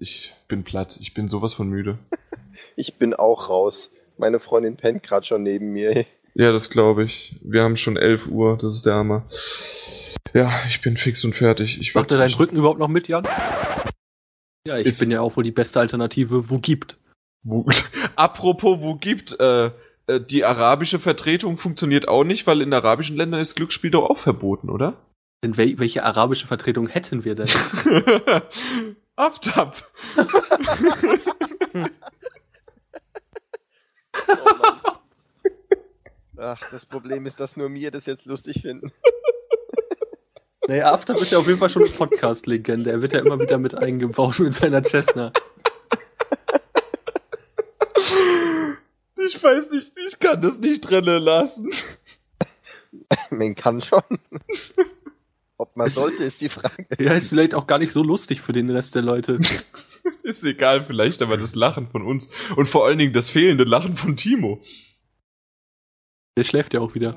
Ich 0.00 0.34
bin 0.48 0.64
platt. 0.64 0.98
Ich 1.00 1.14
bin 1.14 1.28
sowas 1.28 1.54
von 1.54 1.68
müde. 1.68 1.98
ich 2.76 2.96
bin 2.98 3.14
auch 3.14 3.48
raus. 3.48 3.90
Meine 4.18 4.38
Freundin 4.38 4.76
pennt 4.76 5.02
gerade 5.02 5.24
schon 5.26 5.42
neben 5.42 5.72
mir. 5.72 6.04
Ja, 6.34 6.50
das 6.50 6.70
glaube 6.70 7.04
ich. 7.04 7.36
Wir 7.42 7.62
haben 7.62 7.76
schon 7.76 7.98
11 7.98 8.26
Uhr. 8.28 8.56
Das 8.56 8.74
ist 8.74 8.86
der 8.86 8.94
Hammer. 8.94 9.28
Ja, 10.32 10.64
ich 10.66 10.80
bin 10.80 10.96
fix 10.96 11.22
und 11.24 11.34
fertig. 11.34 11.78
Ich 11.78 11.94
Macht 11.94 12.10
er 12.10 12.16
deinen 12.16 12.32
Rücken 12.32 12.56
überhaupt 12.56 12.78
noch 12.78 12.88
mit, 12.88 13.06
Jan? 13.06 13.28
Ja, 14.66 14.78
ich 14.78 14.98
bin 14.98 15.10
ja 15.10 15.20
auch 15.20 15.36
wohl 15.36 15.44
die 15.44 15.50
beste 15.50 15.78
Alternative, 15.80 16.48
wo 16.48 16.58
gibt. 16.58 16.96
Wo, 17.42 17.66
apropos, 18.16 18.80
wo 18.80 18.94
gibt, 18.94 19.38
äh, 19.38 19.66
äh, 20.06 20.20
die 20.26 20.46
arabische 20.46 20.98
Vertretung 20.98 21.58
funktioniert 21.58 22.08
auch 22.08 22.24
nicht, 22.24 22.46
weil 22.46 22.62
in 22.62 22.72
arabischen 22.72 23.18
Ländern 23.18 23.42
ist 23.42 23.54
Glücksspiel 23.54 23.90
doch 23.90 24.08
auch 24.08 24.20
verboten, 24.20 24.70
oder? 24.70 24.96
Denn 25.42 25.56
wel 25.56 25.78
welche 25.78 26.04
arabische 26.04 26.46
Vertretung 26.46 26.86
hätten 26.86 27.24
wir 27.24 27.34
denn? 27.34 27.48
Aftab. 29.16 29.90
oh 30.16 30.24
Ach, 36.38 36.70
das 36.70 36.86
Problem 36.86 37.26
ist, 37.26 37.38
dass 37.40 37.56
nur 37.56 37.68
mir 37.68 37.90
das 37.90 38.06
jetzt 38.06 38.24
lustig 38.24 38.62
finden. 38.62 38.92
Naja, 40.68 40.92
Aftab 40.92 41.18
ist 41.18 41.32
ja 41.32 41.38
auf 41.38 41.46
jeden 41.46 41.58
Fall 41.58 41.70
schon 41.70 41.82
eine 41.82 41.92
Podcast-Legende. 41.92 42.90
Er 42.90 43.02
wird 43.02 43.12
ja 43.12 43.20
immer 43.20 43.38
wieder 43.38 43.58
mit 43.58 43.76
eingebaut 43.76 44.38
mit 44.38 44.54
seiner 44.54 44.82
Cessna. 44.84 45.32
Ich 49.16 49.42
weiß 49.42 49.70
nicht, 49.70 49.92
ich 50.08 50.18
kann 50.18 50.40
das 50.40 50.58
nicht 50.58 50.82
drinnen 50.82 51.22
lassen. 51.22 51.70
Man 53.30 53.54
kann 53.54 53.80
schon. 53.80 54.02
Ob 55.62 55.76
man 55.76 55.88
sollte, 55.88 56.24
ist 56.24 56.42
die 56.42 56.48
Frage. 56.48 56.88
Ja, 56.98 57.12
ist 57.12 57.28
vielleicht 57.28 57.54
auch 57.54 57.68
gar 57.68 57.78
nicht 57.78 57.92
so 57.92 58.02
lustig 58.02 58.40
für 58.40 58.52
den 58.52 58.68
Rest 58.68 58.96
der 58.96 59.02
Leute. 59.02 59.38
ist 60.24 60.42
egal, 60.42 60.84
vielleicht 60.84 61.22
aber 61.22 61.36
das 61.36 61.54
Lachen 61.54 61.86
von 61.86 62.02
uns. 62.02 62.28
Und 62.56 62.68
vor 62.68 62.84
allen 62.84 62.98
Dingen 62.98 63.12
das 63.12 63.30
fehlende 63.30 63.62
Lachen 63.62 63.96
von 63.96 64.16
Timo. 64.16 64.60
Der 66.36 66.42
schläft 66.42 66.74
ja 66.74 66.80
auch 66.80 66.96
wieder. 66.96 67.14